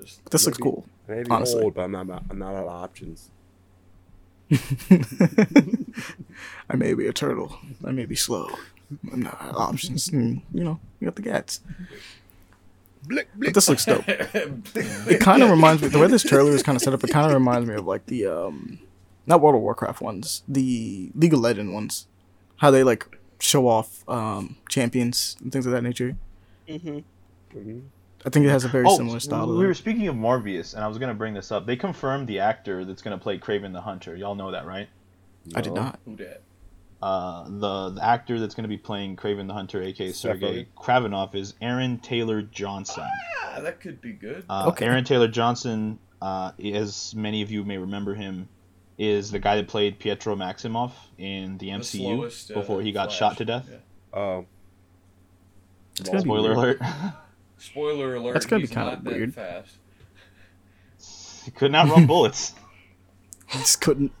Just 0.00 0.24
This 0.30 0.46
looks 0.46 0.58
Maybe- 0.58 0.62
cool. 0.70 0.86
Maybe 1.08 1.30
Honestly. 1.30 1.62
old, 1.62 1.74
but 1.74 1.82
I'm 1.82 1.92
not, 1.92 2.22
I'm 2.30 2.38
not 2.38 2.54
out 2.54 2.62
of 2.64 2.68
options. 2.68 3.28
I 6.70 6.76
may 6.76 6.94
be 6.94 7.06
a 7.06 7.12
turtle. 7.12 7.58
I 7.84 7.90
may 7.90 8.06
be 8.06 8.14
slow. 8.14 8.48
I'm 9.12 9.22
not 9.22 9.40
out 9.42 9.50
of 9.50 9.56
options. 9.56 10.08
Mm, 10.10 10.42
you 10.54 10.64
know, 10.64 10.78
you 11.00 11.06
got 11.06 11.16
the 11.16 11.22
gats. 11.22 11.60
Blick, 13.04 13.28
But 13.36 13.54
this 13.54 13.68
looks 13.68 13.84
dope. 13.84 14.04
It 14.08 15.20
kind 15.20 15.42
of 15.42 15.50
reminds 15.50 15.82
me. 15.82 15.88
The 15.88 15.98
way 15.98 16.06
this 16.06 16.22
trailer 16.22 16.52
is 16.52 16.62
kind 16.62 16.76
of 16.76 16.82
set 16.82 16.94
up, 16.94 17.02
it 17.02 17.10
kind 17.10 17.26
of 17.26 17.32
reminds 17.34 17.68
me 17.68 17.74
of 17.74 17.84
like 17.86 18.06
the 18.06 18.26
um, 18.26 18.78
not 19.26 19.40
World 19.40 19.56
of 19.56 19.62
Warcraft 19.62 20.00
ones, 20.00 20.42
the 20.48 21.10
League 21.14 21.34
of 21.34 21.40
Legend 21.40 21.72
ones. 21.74 22.06
How 22.56 22.70
they 22.70 22.84
like 22.84 23.18
show 23.40 23.66
off 23.66 24.08
um 24.08 24.56
champions 24.68 25.36
and 25.40 25.50
things 25.52 25.66
of 25.66 25.72
that 25.72 25.82
nature. 25.82 26.16
Mhm. 26.68 27.02
Mhm. 27.54 27.82
I 28.24 28.30
think 28.30 28.46
it 28.46 28.50
has 28.50 28.64
a 28.64 28.68
very 28.68 28.84
Oh, 28.86 28.96
similar 28.96 29.18
style. 29.18 29.48
we 29.58 29.66
were 29.66 29.74
speaking 29.74 30.06
of 30.06 30.14
Morbius, 30.14 30.74
and 30.74 30.84
I 30.84 30.86
was 30.86 30.96
gonna 30.98 31.12
bring 31.14 31.34
this 31.34 31.50
up. 31.50 31.66
They 31.66 31.74
confirmed 31.74 32.28
the 32.28 32.38
actor 32.38 32.84
that's 32.84 33.02
gonna 33.02 33.18
play 33.18 33.36
Kraven 33.36 33.72
the 33.72 33.80
Hunter. 33.80 34.14
Y'all 34.14 34.36
know 34.36 34.52
that, 34.52 34.64
right? 34.64 34.88
I 35.56 35.60
did 35.60 35.72
not. 35.72 35.98
Who 36.04 36.14
dat? 36.14 36.42
Uh, 37.02 37.44
the, 37.48 37.90
the 37.90 38.04
actor 38.04 38.38
that's 38.38 38.54
gonna 38.54 38.68
be 38.68 38.78
playing 38.78 39.16
Kraven 39.16 39.48
the 39.48 39.52
Hunter, 39.54 39.82
aka 39.82 40.12
Sergei 40.12 40.38
Definitely. 40.40 40.68
Kravinoff, 40.76 41.34
is 41.34 41.54
Aaron 41.60 41.98
Taylor 41.98 42.42
Johnson. 42.42 43.04
Ah, 43.44 43.60
that 43.60 43.80
could 43.80 44.00
be 44.00 44.12
good. 44.12 44.44
Uh, 44.48 44.66
Okay. 44.68 44.86
Aaron 44.86 45.02
Taylor 45.04 45.26
Johnson, 45.28 45.98
uh, 46.20 46.52
as 46.62 47.12
many 47.16 47.42
of 47.42 47.50
you 47.50 47.64
may 47.64 47.76
remember 47.78 48.14
him, 48.14 48.48
is 48.98 49.32
the 49.32 49.40
guy 49.40 49.56
that 49.56 49.66
played 49.66 49.98
Pietro 49.98 50.36
Maximoff 50.36 50.92
in 51.18 51.58
the 51.58 51.66
The 51.66 51.70
MCU 51.72 52.00
slowest, 52.16 52.50
uh, 52.52 52.54
before 52.54 52.82
he 52.82 52.92
got 52.92 53.08
Flash. 53.08 53.18
shot 53.18 53.36
to 53.38 53.44
death. 53.44 53.66
Yeah. 53.68 53.76
Oh, 54.20 54.46
It's 55.98 56.08
Spoiler 56.08 56.52
alert. 56.52 56.80
Spoiler 57.58 58.14
alert. 58.14 58.34
That's 58.34 58.46
gonna 58.46 58.62
be 58.62 58.68
kinda 58.68 59.00
weird. 59.04 59.34
Fast. 59.34 59.76
he 61.44 61.50
could 61.50 61.72
not 61.72 61.88
run 61.88 62.06
bullets. 62.06 62.54
he 63.48 63.58
just 63.58 63.80
couldn't. 63.80 64.12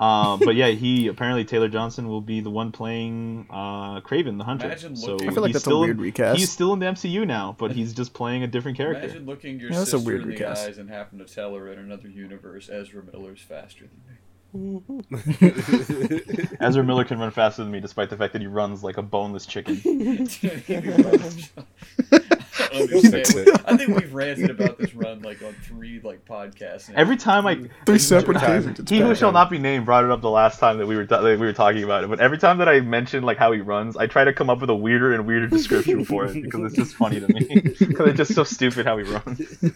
Uh, 0.00 0.36
but 0.36 0.54
yeah, 0.54 0.68
he 0.68 1.08
apparently 1.08 1.44
Taylor 1.44 1.68
Johnson 1.68 2.06
will 2.06 2.20
be 2.20 2.40
the 2.40 2.50
one 2.50 2.70
playing 2.70 3.46
uh, 3.50 4.00
Kraven 4.00 4.38
the 4.38 4.44
Hunter. 4.44 4.66
Imagine 4.66 4.94
so 4.94 5.16
I 5.16 5.18
feel 5.18 5.42
like 5.42 5.48
he's 5.48 5.54
that's 5.54 5.56
a 5.56 5.60
still 5.60 5.80
weird 5.80 5.96
in, 5.96 6.02
recast. 6.02 6.38
He's 6.38 6.50
still 6.50 6.72
in 6.72 6.78
the 6.78 6.86
MCU 6.86 7.26
now, 7.26 7.56
but 7.58 7.72
he's 7.72 7.94
just 7.94 8.14
playing 8.14 8.44
a 8.44 8.46
different 8.46 8.76
character. 8.76 9.04
Imagine 9.04 9.26
looking 9.26 9.58
your 9.58 9.70
Yeah, 9.70 9.78
that's 9.78 9.92
a 9.92 9.96
sister 9.96 10.06
weird 10.06 10.22
in 10.22 10.28
the 10.28 10.34
recast. 10.34 10.68
eyes 10.68 10.78
and 10.78 10.88
having 10.88 11.18
to 11.18 11.24
tell 11.24 11.52
her 11.54 11.72
in 11.72 11.80
another 11.80 12.08
universe 12.08 12.70
Ezra 12.70 13.02
Miller's 13.12 13.40
faster 13.40 13.86
than 13.86 14.00
me. 14.08 14.14
Ezra 16.60 16.82
Miller 16.82 17.04
can 17.04 17.18
run 17.18 17.30
faster 17.30 17.62
than 17.62 17.70
me, 17.72 17.80
despite 17.80 18.08
the 18.08 18.16
fact 18.16 18.32
that 18.32 18.40
he 18.40 18.48
runs 18.48 18.82
like 18.82 18.96
a 18.96 19.02
boneless 19.02 19.44
chicken. 19.46 19.78
Understand. 22.80 23.62
I 23.66 23.76
think 23.76 23.96
we've 23.96 24.12
ranted 24.14 24.50
about 24.50 24.78
this 24.78 24.94
run 24.94 25.22
like 25.22 25.42
on 25.42 25.54
three 25.64 26.00
like 26.00 26.24
podcasts. 26.24 26.88
now. 26.88 26.94
Every 26.96 27.16
time 27.16 27.46
I 27.46 27.68
Three 27.86 27.98
separate 27.98 28.38
time. 28.38 28.58
occasions. 28.68 28.88
He 28.90 28.98
who 29.00 29.14
shall 29.14 29.32
not 29.32 29.50
be 29.50 29.58
named 29.58 29.84
brought 29.86 30.04
it 30.04 30.10
up 30.10 30.20
the 30.20 30.30
last 30.30 30.58
time 30.60 30.78
that 30.78 30.86
we 30.86 30.96
were 30.96 31.06
that 31.06 31.22
we 31.22 31.36
were 31.36 31.52
talking 31.52 31.82
about 31.84 32.04
it. 32.04 32.10
But 32.10 32.20
every 32.20 32.38
time 32.38 32.58
that 32.58 32.68
I 32.68 32.80
mention 32.80 33.22
like 33.24 33.36
how 33.38 33.52
he 33.52 33.60
runs, 33.60 33.96
I 33.96 34.06
try 34.06 34.24
to 34.24 34.32
come 34.32 34.48
up 34.50 34.60
with 34.60 34.70
a 34.70 34.74
weirder 34.76 35.14
and 35.14 35.26
weirder 35.26 35.48
description 35.48 36.04
for 36.04 36.24
it 36.26 36.34
because 36.42 36.64
it's 36.64 36.76
just 36.76 36.94
funny 36.94 37.20
to 37.20 37.28
me. 37.28 37.46
Because 37.78 38.08
it's 38.08 38.16
just 38.18 38.34
so 38.34 38.44
stupid 38.44 38.86
how 38.86 38.96
he 38.98 39.04
runs. 39.04 39.40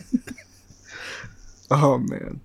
Oh 1.70 1.98
man. 1.98 2.40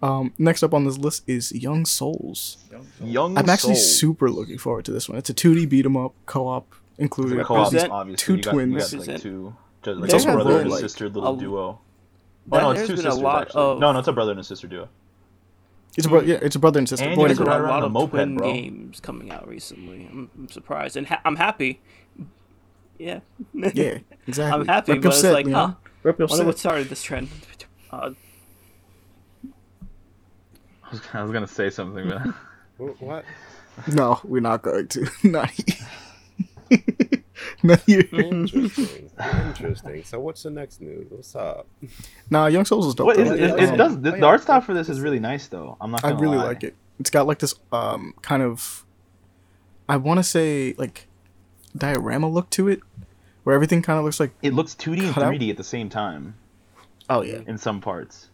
Um, 0.00 0.32
next 0.38 0.62
up 0.62 0.72
on 0.72 0.84
this 0.84 0.96
list 0.96 1.24
is 1.26 1.52
Young 1.52 1.84
Souls. 1.84 2.56
Young 2.70 2.86
Soul. 2.98 3.38
I'm 3.38 3.48
actually 3.50 3.74
Soul. 3.74 3.84
super 4.14 4.30
looking 4.30 4.56
forward 4.58 4.84
to 4.86 4.92
this 4.92 5.08
one. 5.08 5.18
It's 5.18 5.28
a 5.28 5.34
2D 5.34 5.68
beat 5.68 5.84
'em 5.84 5.96
up 5.96 6.14
co-op, 6.26 6.72
including 6.98 7.40
co-op, 7.44 7.66
Represent 7.72 7.92
obviously. 7.92 8.24
two 8.24 8.36
you 8.36 8.42
got, 8.42 8.54
You 8.54 8.60
twins. 8.66 8.94
got, 8.94 9.06
like 9.08 9.20
two, 9.20 9.56
just, 9.82 9.98
like 10.00 10.04
It's 10.04 10.12
a 10.24 10.28
also 10.28 10.32
brother 10.34 10.60
and 10.60 10.70
a 10.70 10.72
roguelike. 10.74 10.80
sister 10.80 11.08
little 11.08 11.34
A- 11.34 11.38
duo. 11.38 11.80
That- 12.48 12.62
oh 12.62 12.66
no, 12.66 12.70
it's 12.72 12.80
two 12.82 12.96
been 12.96 13.06
a 13.06 13.10
sisters 13.10 13.22
lot 13.22 13.42
actually. 13.42 13.62
of- 13.62 13.78
No, 13.80 13.92
no, 13.92 13.98
it's 13.98 14.08
a 14.08 14.12
brother 14.12 14.30
and 14.32 14.40
a 14.40 14.44
sister 14.44 14.66
duo. 14.66 14.88
It's 15.96 16.06
a 16.06 16.10
bro- 16.10 16.20
yeah, 16.22 16.38
it's 16.42 16.54
a 16.54 16.58
brother 16.58 16.78
and 16.78 16.88
sister, 16.88 17.04
And 17.06 17.16
boy 17.16 17.24
you 17.24 17.30
and 17.30 17.38
girl. 17.38 17.48
a 17.48 17.66
lot 17.66 17.82
of 17.82 17.90
moped, 17.92 18.10
twin 18.12 18.36
bro. 18.36 18.52
games 18.52 19.00
coming 19.00 19.30
out 19.32 19.48
recently. 19.48 20.06
I'm, 20.10 20.30
I'm 20.36 20.48
surprised 20.48 20.96
and 20.96 21.06
ha- 21.08 21.20
I'm 21.24 21.36
happy. 21.36 21.80
Yeah. 22.98 23.20
Yeah, 23.54 23.98
exactly. 24.26 24.60
I'm 24.60 24.66
happy, 24.66 24.92
Rep 24.92 25.00
but 25.00 25.04
your 25.04 25.12
it's 25.12 25.20
set, 25.20 25.32
like, 25.32 25.46
Leon. 25.46 25.70
huh? 25.70 25.76
Rep 26.04 26.18
your 26.18 26.26
Wonder 26.28 26.36
set. 26.42 26.46
what 26.46 26.58
started 26.58 26.88
this 26.88 27.02
trend. 27.02 27.28
Uh, 27.90 28.10
I 31.14 31.22
was, 31.22 31.32
gonna 31.32 31.46
say 31.46 31.70
something, 31.70 32.08
but 32.78 33.00
what? 33.00 33.24
No, 33.92 34.20
we're 34.24 34.40
not 34.40 34.62
going 34.62 34.88
to. 34.88 35.08
not 35.24 35.50
here. 35.50 35.86
not 37.62 37.80
here. 37.86 38.04
Interesting. 38.12 39.10
Interesting. 39.46 40.04
So 40.04 40.20
what's 40.20 40.42
the 40.42 40.50
next 40.50 40.80
news? 40.80 41.06
What's 41.10 41.34
up? 41.34 41.66
Nah, 42.30 42.46
Young 42.46 42.64
Souls 42.64 42.86
is 42.86 42.94
dope. 42.94 43.06
what 43.06 43.16
though. 43.16 43.22
it, 43.32 43.50
Um, 43.50 43.58
it 43.58 43.76
does 43.76 44.00
the, 44.00 44.12
the 44.12 44.24
art 44.26 44.42
style 44.42 44.60
for 44.60 44.74
this 44.74 44.88
is 44.88 45.00
really 45.00 45.18
nice 45.20 45.46
though. 45.48 45.76
I'm 45.80 45.90
not. 45.90 46.04
I 46.04 46.10
Gonna 46.10 46.22
really 46.22 46.36
lie. 46.38 46.44
like 46.46 46.62
it. 46.64 46.74
It's 47.00 47.10
got 47.10 47.26
like 47.26 47.38
this 47.38 47.54
um 47.72 48.14
kind 48.22 48.42
of 48.42 48.84
I 49.88 49.96
want 49.96 50.18
to 50.18 50.24
say 50.24 50.74
like 50.78 51.06
diorama 51.76 52.28
look 52.28 52.50
to 52.50 52.68
it, 52.68 52.80
where 53.44 53.54
everything 53.54 53.82
kind 53.82 53.98
of 53.98 54.04
looks 54.04 54.20
like 54.20 54.32
It 54.42 54.52
looks 54.54 54.74
2D 54.74 55.02
and 55.02 55.14
3D 55.14 55.50
at 55.50 55.56
the 55.56 55.64
same 55.64 55.88
time 55.88 56.34
oh 57.10 57.22
yeah, 57.22 57.40
in 57.46 57.56
some 57.58 57.80
parts. 57.80 58.28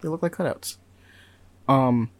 they 0.00 0.08
look 0.08 0.22
like 0.22 0.32
cutouts. 0.32 0.76
Um, 1.68 2.10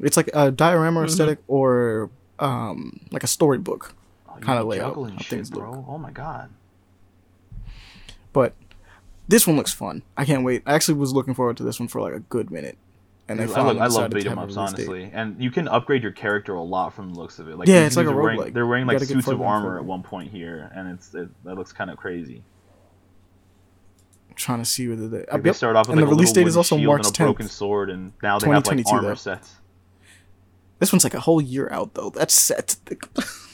it's 0.00 0.16
like 0.16 0.28
a 0.34 0.50
diorama 0.50 1.04
aesthetic 1.04 1.38
or 1.48 2.10
um 2.38 3.00
like 3.10 3.22
a 3.24 3.26
storybook, 3.28 3.94
Layout, 4.46 4.88
juggle 4.90 5.04
and 5.04 5.14
how 5.14 5.18
shit, 5.20 5.28
things 5.28 5.50
bro. 5.50 5.70
look. 5.70 5.84
Oh 5.88 5.98
my 5.98 6.10
god. 6.10 6.50
but 8.32 8.54
this 9.28 9.46
one 9.46 9.56
looks 9.56 9.72
fun. 9.72 10.02
I 10.16 10.24
can't 10.24 10.42
wait. 10.44 10.62
I 10.66 10.74
actually 10.74 10.98
was 10.98 11.12
looking 11.12 11.34
forward 11.34 11.56
to 11.58 11.62
this 11.62 11.78
one 11.78 11.88
for 11.88 12.00
like 12.00 12.14
a 12.14 12.20
good 12.20 12.50
minute, 12.50 12.78
and 13.28 13.38
they 13.38 13.44
I, 13.44 13.46
love, 13.46 13.76
I 13.78 13.86
love 13.86 14.10
beat 14.10 14.26
'em 14.26 14.38
ups 14.38 14.56
release 14.56 14.72
date. 14.72 14.88
honestly, 14.88 15.10
and 15.12 15.42
you 15.42 15.50
can 15.50 15.68
upgrade 15.68 16.02
your 16.02 16.12
character 16.12 16.54
a 16.54 16.62
lot 16.62 16.94
from 16.94 17.12
the 17.12 17.20
looks 17.20 17.38
of 17.38 17.48
it. 17.48 17.56
Like 17.58 17.68
Yeah, 17.68 17.84
it's 17.86 17.96
like 17.96 18.06
a 18.06 18.12
wearing. 18.12 18.52
They're 18.52 18.66
wearing 18.66 18.86
like 18.86 19.00
suits 19.00 19.28
of 19.28 19.42
armor 19.42 19.78
at 19.78 19.84
one 19.84 20.02
point 20.02 20.30
here, 20.30 20.70
and 20.74 20.88
it's 20.88 21.14
it, 21.14 21.28
that 21.44 21.56
looks 21.56 21.72
kind 21.72 21.90
of 21.90 21.98
crazy. 21.98 22.42
trying 24.34 24.60
to 24.60 24.64
see 24.64 24.88
whether 24.88 25.08
they. 25.08 25.24
Like, 25.30 25.42
they 25.42 25.52
start 25.52 25.76
off 25.76 25.88
with 25.88 25.98
and 25.98 26.00
like 26.00 26.08
the 26.08 26.12
a 26.12 26.16
release 26.16 26.32
date 26.32 26.46
is 26.46 26.56
also 26.56 26.78
March 26.78 27.06
and 27.06 27.14
a 27.18 27.24
broken 27.24 27.48
sword, 27.48 27.90
and 27.90 28.12
now 28.22 28.38
they 28.38 28.46
have 28.46 28.64
like 28.66 28.76
2022 28.76 28.90
armor 28.94 29.08
though. 29.08 29.14
sets. 29.14 29.56
This 30.78 30.92
one's 30.92 31.04
like 31.04 31.14
a 31.14 31.20
whole 31.20 31.40
year 31.40 31.68
out 31.70 31.94
though. 31.94 32.10
That's 32.10 32.34
set. 32.34 32.76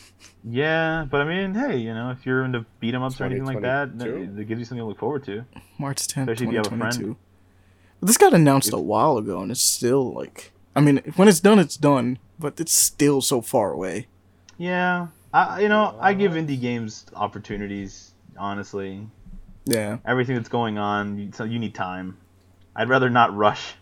Yeah, 0.46 1.06
but 1.10 1.22
I 1.22 1.24
mean, 1.24 1.54
hey, 1.54 1.78
you 1.78 1.94
know, 1.94 2.10
if 2.10 2.26
you're 2.26 2.44
into 2.44 2.66
beat 2.80 2.94
'em 2.94 3.02
ups 3.02 3.20
or 3.20 3.24
anything 3.24 3.44
like 3.46 3.62
that, 3.62 3.92
2022? 3.98 4.38
it, 4.38 4.42
it 4.42 4.44
gives 4.48 4.58
you 4.58 4.64
something 4.66 4.82
to 4.82 4.86
look 4.88 4.98
forward 4.98 5.24
to. 5.24 5.44
March 5.78 6.06
10th, 6.06 6.22
Especially 6.30 6.46
if 6.48 6.52
you 6.52 6.58
have 6.58 6.66
a 6.66 6.68
friend. 6.68 6.92
2022. 6.92 7.16
This 8.02 8.18
got 8.18 8.34
announced 8.34 8.72
a 8.72 8.78
while 8.78 9.16
ago, 9.16 9.40
and 9.40 9.50
it's 9.50 9.62
still 9.62 10.12
like, 10.12 10.52
I 10.76 10.80
mean, 10.82 10.98
when 11.16 11.28
it's 11.28 11.40
done, 11.40 11.58
it's 11.58 11.76
done, 11.78 12.18
but 12.38 12.60
it's 12.60 12.72
still 12.74 13.22
so 13.22 13.40
far 13.40 13.72
away. 13.72 14.08
Yeah, 14.58 15.06
I 15.32 15.60
you 15.62 15.68
know 15.68 15.96
I 16.00 16.12
give 16.14 16.32
indie 16.32 16.60
games 16.60 17.06
opportunities. 17.14 18.12
Honestly, 18.36 19.06
Yeah, 19.64 19.98
everything 20.04 20.34
that's 20.36 20.48
going 20.48 20.76
on, 20.76 21.32
so 21.34 21.44
you 21.44 21.58
need 21.58 21.74
time. 21.74 22.18
I'd 22.76 22.88
rather 22.88 23.08
not 23.08 23.34
rush. 23.34 23.76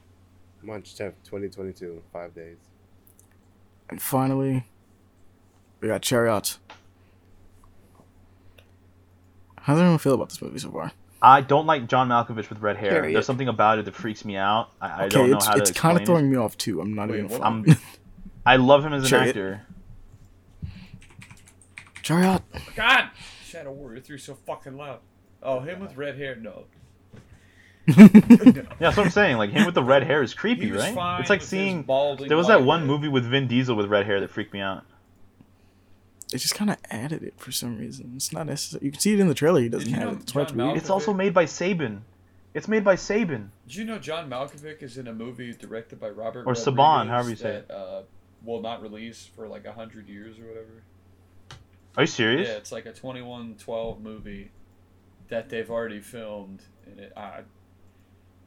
March 0.62 0.94
10th, 0.94 1.14
2022. 1.24 2.02
Five 2.12 2.34
days. 2.34 2.58
and 3.90 4.00
finally, 4.00 4.66
we 5.82 5.88
got 5.88 6.00
Chariot. 6.00 6.58
How 9.58 9.74
does 9.74 9.80
everyone 9.80 9.98
feel 9.98 10.14
about 10.14 10.30
this 10.30 10.40
movie 10.40 10.58
so 10.58 10.70
far? 10.70 10.92
I 11.20 11.40
don't 11.40 11.66
like 11.66 11.86
John 11.86 12.08
Malkovich 12.08 12.48
with 12.48 12.60
red 12.60 12.76
hair. 12.76 12.90
Period. 12.90 13.14
There's 13.14 13.26
something 13.26 13.46
about 13.48 13.78
it 13.78 13.84
that 13.84 13.94
freaks 13.94 14.24
me 14.24 14.36
out. 14.36 14.70
I, 14.80 14.86
I 14.86 15.00
Okay, 15.04 15.08
don't 15.10 15.30
know 15.30 15.36
it's 15.36 15.46
how 15.46 15.54
to 15.54 15.60
it's 15.60 15.70
kind 15.72 15.96
of 15.96 16.02
it. 16.02 16.06
throwing 16.06 16.30
me 16.30 16.36
off 16.36 16.56
too. 16.56 16.80
I'm 16.80 16.94
not 16.94 17.10
Wait, 17.10 17.18
even. 17.18 17.28
what? 17.30 17.42
I'm, 17.44 17.64
I'm, 18.46 18.66
love 18.66 18.84
him 18.84 18.92
as 18.92 19.04
an 19.04 19.08
Chariot. 19.10 19.28
actor. 19.28 19.66
Chariot. 22.02 22.42
God, 22.74 23.10
Shadow 23.44 23.70
Warrior 23.72 24.00
three 24.00 24.18
so 24.18 24.34
fucking 24.46 24.76
loud. 24.76 24.98
Oh, 25.42 25.60
him 25.60 25.80
with 25.80 25.96
red 25.96 26.16
hair? 26.16 26.34
No. 26.36 26.64
Yeah, 27.86 28.62
that's 28.78 28.96
what 28.96 29.06
I'm 29.06 29.10
saying. 29.10 29.38
Like 29.38 29.50
him 29.50 29.66
with 29.66 29.74
the 29.74 29.82
red 29.82 30.04
hair 30.04 30.22
is 30.22 30.34
creepy, 30.34 30.70
right? 30.70 30.96
It's 31.20 31.30
like 31.30 31.42
seeing. 31.42 31.82
balding 31.82 32.28
There 32.28 32.36
was 32.36 32.46
that 32.46 32.62
one 32.64 32.80
hair. 32.80 32.86
movie 32.88 33.08
with 33.08 33.24
Vin 33.24 33.48
Diesel 33.48 33.74
with 33.76 33.86
red 33.86 34.06
hair 34.06 34.20
that 34.20 34.30
freaked 34.30 34.52
me 34.52 34.60
out. 34.60 34.84
They 36.32 36.38
just 36.38 36.54
kind 36.54 36.70
of 36.70 36.78
added 36.90 37.22
it 37.22 37.34
for 37.36 37.52
some 37.52 37.78
reason. 37.78 38.12
It's 38.16 38.32
not 38.32 38.46
necessary. 38.46 38.84
You 38.84 38.90
can 38.90 39.00
see 39.00 39.12
it 39.14 39.20
in 39.20 39.28
the 39.28 39.34
trailer. 39.34 39.60
He 39.60 39.68
doesn't 39.68 39.88
Did 39.88 39.94
you 39.96 40.00
have 40.04 40.12
it. 40.14 40.20
It's 40.22 40.32
John 40.32 40.56
weird. 40.56 40.76
It's 40.76 40.90
also 40.90 41.12
made 41.12 41.32
by 41.34 41.44
Saban. 41.44 42.00
It's 42.54 42.68
made 42.68 42.84
by 42.84 42.96
Saban. 42.96 43.48
Did 43.66 43.76
you 43.76 43.84
know 43.84 43.98
John 43.98 44.28
Malkovich 44.28 44.82
is 44.82 44.98
in 44.98 45.06
a 45.08 45.12
movie 45.14 45.52
directed 45.54 46.00
by 46.00 46.10
Robert 46.10 46.40
Or 46.40 46.52
Rodriguez 46.52 46.66
Saban, 46.66 47.08
however 47.08 47.30
you 47.30 47.36
say 47.36 47.62
that, 47.66 47.74
Uh, 47.74 48.02
will 48.44 48.60
not 48.60 48.82
release 48.82 49.28
for 49.36 49.46
like 49.46 49.64
a 49.64 49.72
hundred 49.72 50.08
years 50.08 50.38
or 50.38 50.42
whatever. 50.46 50.82
Are 51.96 52.02
you 52.02 52.06
serious? 52.06 52.48
Yeah, 52.48 52.56
it's 52.56 52.72
like 52.72 52.86
a 52.86 52.92
twenty-one 52.92 53.56
twelve 53.58 54.00
movie 54.02 54.50
that 55.28 55.48
they've 55.48 55.70
already 55.70 56.00
filmed, 56.00 56.62
and 56.86 56.98
it 57.00 57.12
I, 57.16 57.40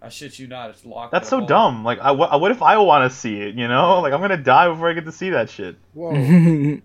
I 0.02 0.10
shit 0.10 0.38
you 0.40 0.48
not, 0.48 0.70
it's 0.72 0.86
locked. 0.86 1.12
That's 1.12 1.30
so 1.30 1.38
on- 1.42 1.48
dumb. 1.48 1.84
Like, 1.84 2.00
I, 2.00 2.12
what, 2.12 2.40
what 2.42 2.52
if 2.52 2.62
I 2.62 2.78
want 2.78 3.10
to 3.12 3.16
see 3.18 3.40
it? 3.42 3.56
You 3.56 3.68
know, 3.68 4.02
like 4.02 4.14
I'm 4.14 4.22
gonna 4.22 4.38
die 4.38 4.68
before 4.68 4.90
I 4.90 4.94
get 4.94 5.06
to 5.06 5.12
see 5.12 5.30
that 5.32 5.50
shit. 5.50 5.78
Whoa. 5.94 6.12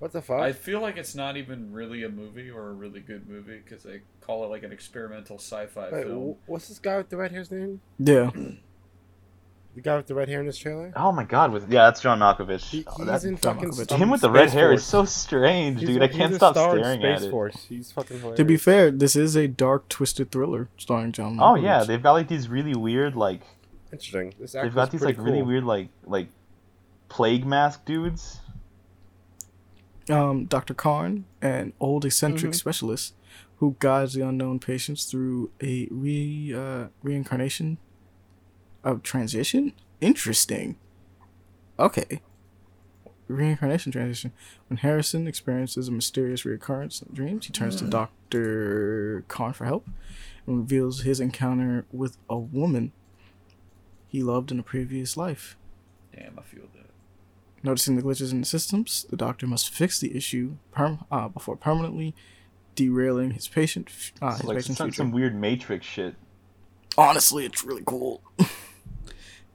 what 0.00 0.10
the 0.12 0.20
fuck? 0.20 0.40
I 0.40 0.52
feel 0.52 0.80
like 0.80 0.96
it's 0.96 1.14
not 1.14 1.36
even 1.36 1.72
really 1.72 2.02
a 2.02 2.08
movie 2.08 2.50
or 2.50 2.68
a 2.70 2.72
really 2.72 3.00
good 3.00 3.28
movie 3.28 3.60
because 3.64 3.84
they 3.84 4.00
call 4.20 4.44
it 4.44 4.48
like 4.48 4.64
an 4.64 4.72
experimental 4.72 5.38
sci-fi 5.38 5.90
Wait, 5.92 6.04
film. 6.06 6.34
wh- 6.46 6.48
what's 6.50 6.66
this 6.68 6.78
guy 6.80 6.96
with 6.96 7.08
the 7.10 7.16
red 7.16 7.30
hair's 7.30 7.50
name? 7.52 7.80
Yeah. 7.98 8.30
The 9.72 9.82
guy 9.82 9.96
with 9.96 10.08
the 10.08 10.16
red 10.16 10.28
hair 10.28 10.40
in 10.40 10.46
this 10.46 10.58
trailer? 10.58 10.92
Oh 10.96 11.12
my 11.12 11.22
god, 11.22 11.52
with 11.52 11.70
yeah, 11.72 11.84
that's 11.84 12.00
John 12.00 12.18
Malkovich. 12.18 12.68
He, 12.68 12.84
Oh, 12.88 12.94
he's 12.96 13.06
that- 13.06 13.22
in 13.24 13.36
John 13.38 13.54
fucking 13.54 13.70
Malkovich. 13.70 13.96
him 13.98 14.10
with 14.10 14.20
the 14.20 14.28
red 14.28 14.48
Space 14.48 14.52
hair 14.54 14.68
Force. 14.70 14.80
is 14.80 14.86
so 14.86 15.04
strange, 15.04 15.78
He's 15.78 15.88
dude. 15.90 16.02
a- 16.02 16.04
I 16.06 16.08
can't 16.08 16.22
he's 16.22 16.32
a 16.32 16.36
stop 16.38 16.54
star 16.56 16.76
in 16.76 16.82
staring 16.82 17.04
at 17.04 17.18
Space 17.18 17.28
it. 17.28 17.30
Force. 17.30 17.66
He's 17.68 17.92
fucking 17.92 18.16
hilarious. 18.18 18.36
To 18.38 18.44
be 18.44 18.56
fair, 18.56 18.90
this 18.90 19.14
is 19.14 19.36
a 19.36 19.46
dark, 19.46 19.88
twisted 19.88 20.32
thriller 20.32 20.68
starring 20.76 21.12
John. 21.12 21.38
Oh 21.38 21.54
Malkovich. 21.54 21.62
yeah, 21.62 21.84
they've 21.84 22.02
got 22.02 22.12
like 22.14 22.26
these 22.26 22.48
really 22.48 22.74
weird 22.74 23.14
like 23.14 23.42
interesting. 23.92 24.34
This 24.40 24.52
they've 24.54 24.74
got 24.74 24.90
these 24.90 25.02
like 25.02 25.14
pretty 25.14 25.30
really 25.30 25.42
weird 25.44 25.62
like 25.64 25.88
like 26.04 26.26
plague 27.08 27.46
mask 27.46 27.84
dudes. 27.84 28.40
Um, 30.10 30.44
Dr. 30.46 30.74
Karn, 30.74 31.24
an 31.42 31.72
old 31.80 32.04
eccentric 32.04 32.52
Mhm. 32.52 32.56
specialist 32.56 33.14
who 33.56 33.76
guides 33.78 34.14
the 34.14 34.22
unknown 34.26 34.58
patients 34.58 35.04
through 35.04 35.50
a 35.62 35.86
re 35.90 36.52
uh, 36.54 36.88
reincarnation 37.02 37.78
of 38.82 39.02
transition. 39.02 39.72
Interesting. 40.00 40.76
Okay. 41.78 42.22
Reincarnation 43.28 43.92
transition. 43.92 44.32
When 44.68 44.78
Harrison 44.78 45.28
experiences 45.28 45.86
a 45.88 45.92
mysterious 45.92 46.42
reoccurrence 46.42 47.06
in 47.06 47.14
dreams, 47.14 47.46
he 47.46 47.52
turns 47.52 47.76
to 47.76 47.84
Dr. 47.84 49.24
Karn 49.28 49.52
for 49.52 49.66
help 49.66 49.86
and 50.46 50.58
reveals 50.58 51.02
his 51.02 51.20
encounter 51.20 51.84
with 51.92 52.16
a 52.28 52.38
woman 52.38 52.92
he 54.08 54.22
loved 54.22 54.50
in 54.50 54.58
a 54.58 54.62
previous 54.64 55.16
life. 55.16 55.56
Damn, 56.12 56.38
I 56.38 56.42
feel 56.42 56.64
that. 56.74 56.79
Noticing 57.62 57.96
the 57.96 58.02
glitches 58.02 58.32
in 58.32 58.40
the 58.40 58.46
systems, 58.46 59.04
the 59.10 59.16
doctor 59.16 59.46
must 59.46 59.68
fix 59.68 59.98
the 60.00 60.16
issue 60.16 60.56
perm- 60.72 61.04
uh, 61.10 61.28
before 61.28 61.56
permanently 61.56 62.14
derailing 62.74 63.32
his 63.32 63.48
patient 63.48 63.88
uh, 64.22 64.36
his 64.36 64.44
like 64.44 64.56
patient's 64.56 64.78
some, 64.78 64.88
future. 64.88 64.96
some 64.96 65.12
weird 65.12 65.34
Matrix 65.38 65.84
shit. 65.86 66.14
Honestly, 66.96 67.44
it's 67.44 67.64
really 67.64 67.82
cool. 67.84 68.22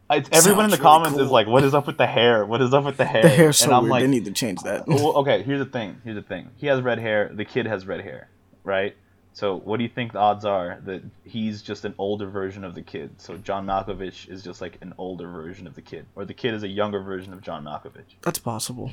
It's, 0.08 0.30
everyone 0.32 0.66
in 0.66 0.69
the 0.69 0.77
Sounds 0.77 0.85
really 0.85 0.98
comments 1.06 1.19
is 1.19 1.32
like, 1.32 1.48
"What 1.48 1.64
is 1.64 1.74
up 1.74 1.88
with 1.88 1.98
the 1.98 2.06
hair? 2.06 2.45
What 2.45 2.61
is 2.61 2.75
up 2.75 2.84
with 2.84 2.98
the 2.98 3.06
hair?" 3.06 3.24
The 3.24 3.30
hair's 3.30 3.58
so 3.58 3.66
and 3.66 3.74
I'm 3.74 3.82
weird. 3.84 3.92
like, 3.92 4.01
they 4.03 4.08
need 4.08 4.25
to 4.25 4.32
change 4.32 4.61
that. 4.61 4.88
well, 4.88 5.14
okay, 5.17 5.42
here's 5.42 5.58
the 5.58 5.66
thing. 5.66 6.00
Here's 6.03 6.16
the 6.16 6.22
thing. 6.22 6.51
He 6.58 6.67
has 6.67 6.80
red 6.82 7.00
hair. 7.00 7.32
The 7.34 7.43
kid 7.43 7.66
has 7.66 7.88
red 7.88 8.01
hair, 8.01 8.30
right? 8.64 8.95
So, 9.36 9.58
what 9.58 9.76
do 9.76 9.84
you 9.84 9.90
think 9.90 10.14
the 10.14 10.20
odds 10.20 10.46
are 10.46 10.80
that 10.86 11.04
he's 11.26 11.62
just 11.62 11.84
an 11.84 11.94
older 11.98 12.26
version 12.26 12.64
of 12.64 12.74
the 12.74 12.82
kid? 12.82 13.10
So, 13.18 13.36
John 13.36 13.66
Malkovich 13.66 14.30
is 14.30 14.42
just 14.42 14.62
like 14.62 14.78
an 14.80 14.94
older 14.98 15.30
version 15.30 15.68
of 15.68 15.76
the 15.76 15.82
kid, 15.82 16.06
or 16.16 16.24
the 16.24 16.34
kid 16.34 16.54
is 16.54 16.64
a 16.64 16.70
younger 16.70 17.02
version 17.02 17.34
of 17.34 17.42
John 17.42 17.66
Malkovich. 17.66 18.16
That's 18.22 18.40
possible. 18.40 18.92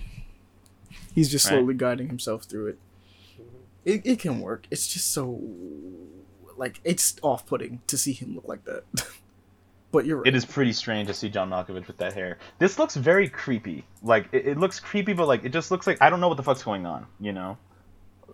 He's 1.15 1.31
just 1.31 1.47
Right. 1.47 1.59
slowly 1.59 1.75
guiding 1.75 2.09
himself 2.09 2.43
through 2.43 2.67
it. 2.67 2.79
It 3.85 4.03
it 4.05 4.19
can 4.19 4.41
work. 4.41 4.67
It's 4.69 4.89
just 4.93 5.12
so 5.12 5.41
like 6.57 6.81
it's 6.83 7.15
off 7.23 7.47
putting 7.47 7.81
to 7.87 7.97
see 7.97 8.12
him 8.12 8.35
look 8.35 8.49
like 8.49 8.65
that. 8.65 8.83
but 9.93 10.07
you're 10.07 10.19
right. 10.19 10.27
It 10.27 10.35
is 10.35 10.45
pretty 10.45 10.73
strange 10.73 11.07
to 11.07 11.15
see 11.15 11.29
John 11.29 11.51
Malkovich 11.51 11.87
with 11.87 11.99
that 11.99 12.15
hair. 12.15 12.39
This 12.59 12.81
looks 12.81 12.97
very 12.97 13.29
creepy. 13.29 13.85
Like 14.03 14.29
it, 14.33 14.47
it 14.49 14.59
looks 14.59 14.81
creepy, 14.81 15.12
but 15.12 15.29
like 15.29 15.45
it 15.45 15.53
just 15.53 15.71
looks 15.71 15.87
like 15.87 16.03
I 16.03 16.11
don't 16.11 16.21
know 16.21 16.27
what 16.29 16.37
the 16.37 16.43
fuck's 16.43 16.65
going 16.65 16.85
on. 16.85 17.07
You 17.21 17.33
know, 17.33 17.59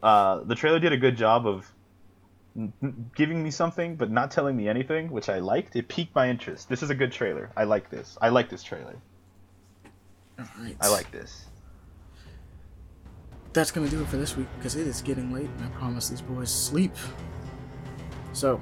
uh, 0.03 0.39
the 0.45 0.55
trailer 0.55 0.79
did 0.79 0.95
a 0.95 0.97
good 0.97 1.17
job 1.17 1.47
of 1.47 1.71
giving 3.15 3.43
me 3.43 3.51
something, 3.51 3.97
but 3.97 4.11
not 4.11 4.31
telling 4.31 4.57
me 4.57 4.69
anything, 4.69 5.11
which 5.11 5.29
I 5.29 5.39
liked. 5.39 5.77
It 5.77 5.89
piqued 5.89 6.15
my 6.15 6.29
interest. 6.29 6.69
This 6.69 6.83
is 6.83 6.91
a 6.91 6.95
good 6.95 7.13
trailer. 7.13 7.51
I 7.57 7.65
like 7.65 7.91
this. 7.91 8.19
I 8.21 8.29
like 8.31 8.49
this 8.51 8.63
trailer. 8.63 8.97
Alright. 10.39 10.77
I 10.81 10.89
like 10.89 11.11
this. 11.11 11.47
That's 13.53 13.71
gonna 13.71 13.89
do 13.89 14.01
it 14.03 14.09
for 14.09 14.17
this 14.17 14.37
week 14.37 14.47
because 14.59 14.77
it 14.77 14.87
is 14.87 15.03
getting 15.03 15.33
late 15.33 15.49
and 15.49 15.65
I 15.65 15.69
promise 15.77 16.09
these 16.09 16.21
boys 16.21 16.51
sleep. 16.51 16.93
So 18.33 18.61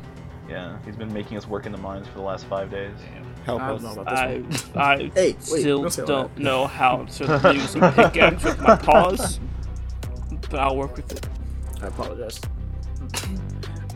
Yeah, 0.49 0.78
he's 0.84 0.97
been 0.97 1.12
making 1.12 1.36
us 1.36 1.47
work 1.47 1.66
in 1.66 1.73
the 1.73 1.78
mines 1.78 2.07
for 2.07 2.15
the 2.15 2.23
last 2.23 2.47
five 2.47 2.70
days. 2.70 2.97
Help 3.44 3.60
I 3.62 3.70
us. 3.73 3.83
don't 3.83 3.94
know 3.97 4.02
about 4.02 4.49
this 4.49 4.65
I. 4.75 4.81
I 4.94 4.97
Hey, 5.15 5.36
wait, 5.50 5.60
still 5.60 5.83
don't 5.84 6.07
don't 6.07 6.39
know 6.39 6.66
how 6.66 7.05
to 7.05 7.52
use 7.55 7.75
a 7.76 7.92
pickaxe 7.92 8.44
with 8.44 8.60
my 8.60 8.76
paws, 8.76 9.41
but 10.50 10.60
I'll 10.60 10.76
work 10.76 10.97
with 10.97 11.12
it. 11.12 11.28
I 11.83 11.89
apologize. 11.89 12.41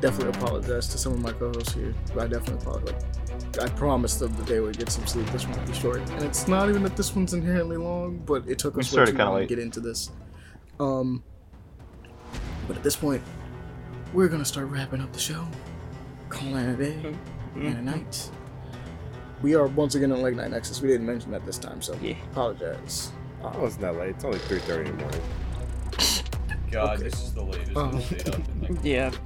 Definitely 0.01 0.39
apologize 0.39 0.89
to 0.89 0.99
some 0.99 1.13
of 1.13 1.21
my 1.21 1.33
co-hosts 1.33 1.73
here. 1.73 1.95
But 2.15 2.25
I 2.25 2.27
definitely 2.29 2.63
apologize. 2.63 3.05
I 3.61 3.69
promised 3.71 4.21
them 4.21 4.35
that 4.37 4.47
they 4.47 4.61
would 4.61 4.79
get 4.79 4.91
some 4.91 5.07
sleep. 5.07 5.27
This 5.29 5.47
one 5.47 5.59
would 5.59 5.67
be 5.67 5.73
short, 5.75 6.01
and 6.11 6.23
it's 6.23 6.47
not 6.49 6.69
even 6.69 6.83
that 6.85 6.97
this 6.97 7.15
one's 7.15 7.35
inherently 7.35 7.77
long, 7.77 8.19
but 8.19 8.49
it 8.49 8.59
took 8.59 8.77
We 8.77 8.81
us 8.81 8.87
way 8.87 8.97
started 8.97 9.13
too 9.13 9.17
kinda 9.19 9.31
long 9.33 9.41
to 9.41 9.47
get 9.47 9.59
into 9.59 9.81
this. 9.81 10.11
Um, 10.79 11.23
but 12.69 12.77
at 12.77 12.83
this 12.83 12.97
point, 12.97 13.23
we're 14.15 14.29
gonna 14.29 14.45
start 14.45 14.69
wrapping 14.69 15.01
up 15.01 15.13
the 15.13 15.19
show, 15.19 15.47
calling 16.29 16.57
it 16.57 16.75
a 16.75 16.77
day 16.77 17.15
Mm-hmm. 17.57 17.67
and 17.67 17.79
a 17.79 17.83
night. 17.83 18.31
We 19.43 19.57
are 19.57 19.67
once 19.67 19.97
again 19.97 20.13
on 20.13 20.23
late 20.23 20.37
night 20.37 20.51
Nexus. 20.53 20.81
We 20.81 20.87
didn't 20.89 21.07
mention 21.07 21.33
that 21.33 21.45
this 21.45 21.59
time, 21.59 21.83
so 21.83 21.97
Yeah. 22.01 22.15
apologize. 22.31 23.11
Oh, 23.43 23.67
it's 23.67 23.81
not 23.81 23.97
late. 23.97 24.11
It's 24.11 24.25
only 24.25 24.39
3.30 24.39 24.87
in 24.91 24.97
the 24.97 25.03
morning. 25.03 25.21
God, 26.71 26.95
Okay. 26.95 27.03
this 27.05 27.15
is 27.23 27.33
the 27.35 27.43
latest 27.43 27.77
up 27.77 27.95
Yeah. 28.85 29.11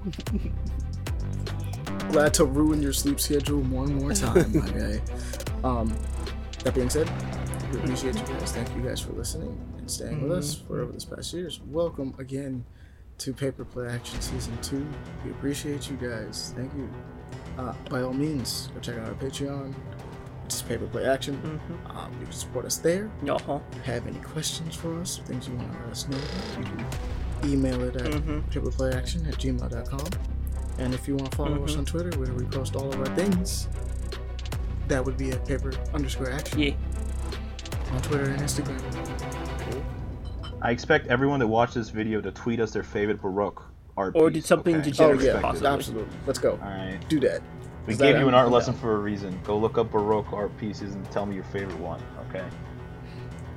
glad 2.10 2.34
to 2.34 2.44
ruin 2.44 2.82
your 2.82 2.92
sleep 2.92 3.20
schedule 3.20 3.60
one 3.60 3.94
more 3.96 4.12
time, 4.12 4.52
my 4.56 4.68
guy. 4.70 5.00
Um, 5.62 5.94
that 6.62 6.74
being 6.74 6.90
said, 6.90 7.10
we 7.72 7.78
appreciate 7.80 8.14
you 8.14 8.22
guys. 8.26 8.52
Thank 8.52 8.74
you 8.76 8.82
guys 8.82 9.00
for 9.00 9.12
listening 9.12 9.58
and 9.78 9.90
staying 9.90 10.22
with 10.22 10.32
us 10.32 10.54
for 10.54 10.80
over 10.80 10.92
this 10.92 11.04
past 11.04 11.32
years. 11.34 11.60
Welcome 11.66 12.14
again 12.18 12.64
to 13.18 13.32
Paper 13.32 13.64
Play 13.64 13.88
Action 13.88 14.20
Season 14.20 14.56
2. 14.62 14.86
We 15.24 15.30
appreciate 15.32 15.90
you 15.90 15.96
guys. 15.96 16.52
Thank 16.56 16.72
you. 16.74 16.88
Uh, 17.58 17.74
by 17.90 18.02
all 18.02 18.12
means, 18.12 18.68
go 18.74 18.80
check 18.80 18.96
out 18.98 19.08
our 19.08 19.14
Patreon. 19.14 19.74
It's 20.46 20.62
Paper 20.62 20.86
Play 20.86 21.04
Action. 21.06 21.60
Um, 21.90 22.12
you 22.20 22.26
can 22.26 22.32
support 22.32 22.64
us 22.64 22.76
there. 22.78 23.10
Uh-huh. 23.28 23.58
If 23.70 23.76
you 23.76 23.82
have 23.92 24.06
any 24.06 24.18
questions 24.20 24.74
for 24.74 24.98
us, 25.00 25.18
things 25.26 25.48
you 25.48 25.54
want 25.54 25.72
to 25.72 25.78
let 25.80 25.88
us 25.90 26.08
know, 26.08 26.18
you 26.58 26.64
can 26.64 26.86
email 27.46 27.82
it 27.82 27.96
at 27.96 28.10
Mhm. 28.10 28.42
paperplayaction 28.50 29.28
at 29.28 29.34
gmail.com. 29.38 30.06
And 30.78 30.92
if 30.94 31.06
you 31.06 31.14
want 31.16 31.30
to 31.30 31.36
follow 31.36 31.62
us 31.64 31.76
on 31.76 31.84
Twitter, 31.84 32.16
where 32.18 32.32
we 32.32 32.44
post 32.44 32.74
all 32.76 32.88
of 32.92 32.98
our 32.98 33.06
things, 33.16 33.68
that 34.88 35.04
would 35.04 35.16
be 35.16 35.30
at 35.30 35.46
paper 35.46 35.72
underscore 35.92 36.30
action 36.30 36.58
Yeah. 36.60 36.72
on 37.92 38.02
Twitter 38.02 38.24
and 38.30 38.40
Instagram. 38.42 38.80
I 40.62 40.70
expect 40.70 41.06
everyone 41.08 41.40
that 41.40 41.46
watched 41.46 41.74
this 41.74 41.90
video 41.90 42.20
to 42.20 42.30
tweet 42.32 42.58
us 42.58 42.72
their 42.72 42.82
favorite 42.82 43.20
Baroque 43.20 43.62
art 43.96 44.14
Or 44.16 44.28
piece, 44.30 44.42
did 44.42 44.44
something 44.46 44.76
okay? 44.76 44.90
degenerate, 44.90 45.20
Oh, 45.20 45.24
yeah, 45.24 45.40
possibly. 45.40 45.68
absolutely. 45.68 46.14
Let's 46.26 46.38
go. 46.38 46.52
All 46.52 46.68
right. 46.68 46.98
Do 47.08 47.20
that. 47.20 47.42
We 47.86 47.92
Is 47.92 47.98
gave 48.00 48.14
that- 48.14 48.20
you 48.22 48.28
an 48.28 48.34
art 48.34 48.46
I'm 48.46 48.52
lesson 48.52 48.74
for 48.74 48.94
a 48.96 48.98
reason. 48.98 49.38
Go 49.44 49.58
look 49.58 49.76
up 49.78 49.90
Baroque 49.92 50.32
art 50.32 50.56
pieces 50.56 50.94
and 50.94 51.08
tell 51.10 51.26
me 51.26 51.34
your 51.34 51.44
favorite 51.44 51.78
one, 51.78 52.00
okay? 52.30 52.44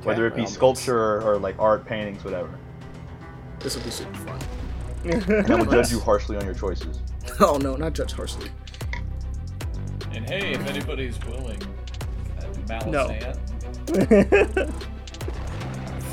Whether 0.03 0.27
it 0.27 0.31
be 0.31 0.41
all 0.41 0.45
means. 0.45 0.53
sculpture 0.53 0.99
or, 0.99 1.21
or 1.21 1.37
like 1.39 1.55
art 1.59 1.85
paintings, 1.85 2.23
whatever. 2.25 2.49
This 3.59 3.75
will 3.75 3.83
be 3.83 3.89
super 3.91 4.13
fun. 4.19 4.39
And 5.05 5.51
I 5.51 5.55
will 5.55 5.65
judge 5.65 5.91
you 5.91 5.99
harshly 6.09 6.37
on 6.37 6.45
your 6.45 6.53
choices. 6.53 6.99
Oh, 7.39 7.57
no, 7.57 7.75
not 7.75 7.93
judge 7.93 8.11
harshly. 8.13 8.49
And 10.11 10.27
hey, 10.29 10.53
if 10.53 10.65
anybody's 10.67 11.19
willing, 11.25 11.61
uh, 12.39 12.85
No. 12.87 13.07
Malazan, 13.07 13.37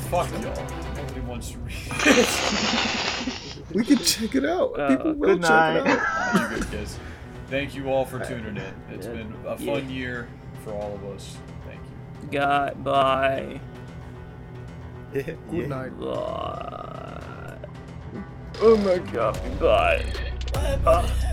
fuck 0.09 0.29
y'all. 0.31 0.67
Nobody 0.95 1.21
wants 1.21 1.51
to 1.51 1.57
read 1.59 1.75
it. 1.89 3.65
We 3.73 3.83
can 3.83 3.97
check 3.97 4.35
it 4.35 4.45
out. 4.45 4.79
Uh, 4.79 4.89
People 4.97 5.13
will 5.15 5.35
Good 5.35 5.41
check 5.41 5.49
night. 5.49 5.77
it 5.77 5.87
out. 5.87 6.33
Nah, 6.35 6.41
you 6.49 6.55
good 6.55 6.71
kids. 6.71 6.99
Thank 7.47 7.75
you 7.75 7.89
all 7.89 8.05
for 8.05 8.19
tuning 8.23 8.57
in. 8.57 8.73
It's 8.91 9.07
Yeah. 9.07 9.13
been 9.13 9.33
a 9.45 9.55
Yeah. 9.59 9.73
fun 9.73 9.89
year 9.89 10.27
for 10.63 10.71
all 10.73 10.93
of 10.95 11.03
us. 11.15 11.37
Thank 11.67 11.79
you. 12.23 12.29
God, 12.39 12.83
bye. 12.83 13.59
Good 15.13 15.69
night. 15.69 15.97
Bye. 15.99 17.21
Oh 18.61 18.77
my 18.77 18.97
god. 19.11 19.37
Bye 19.59 20.77
bye. 20.83 21.25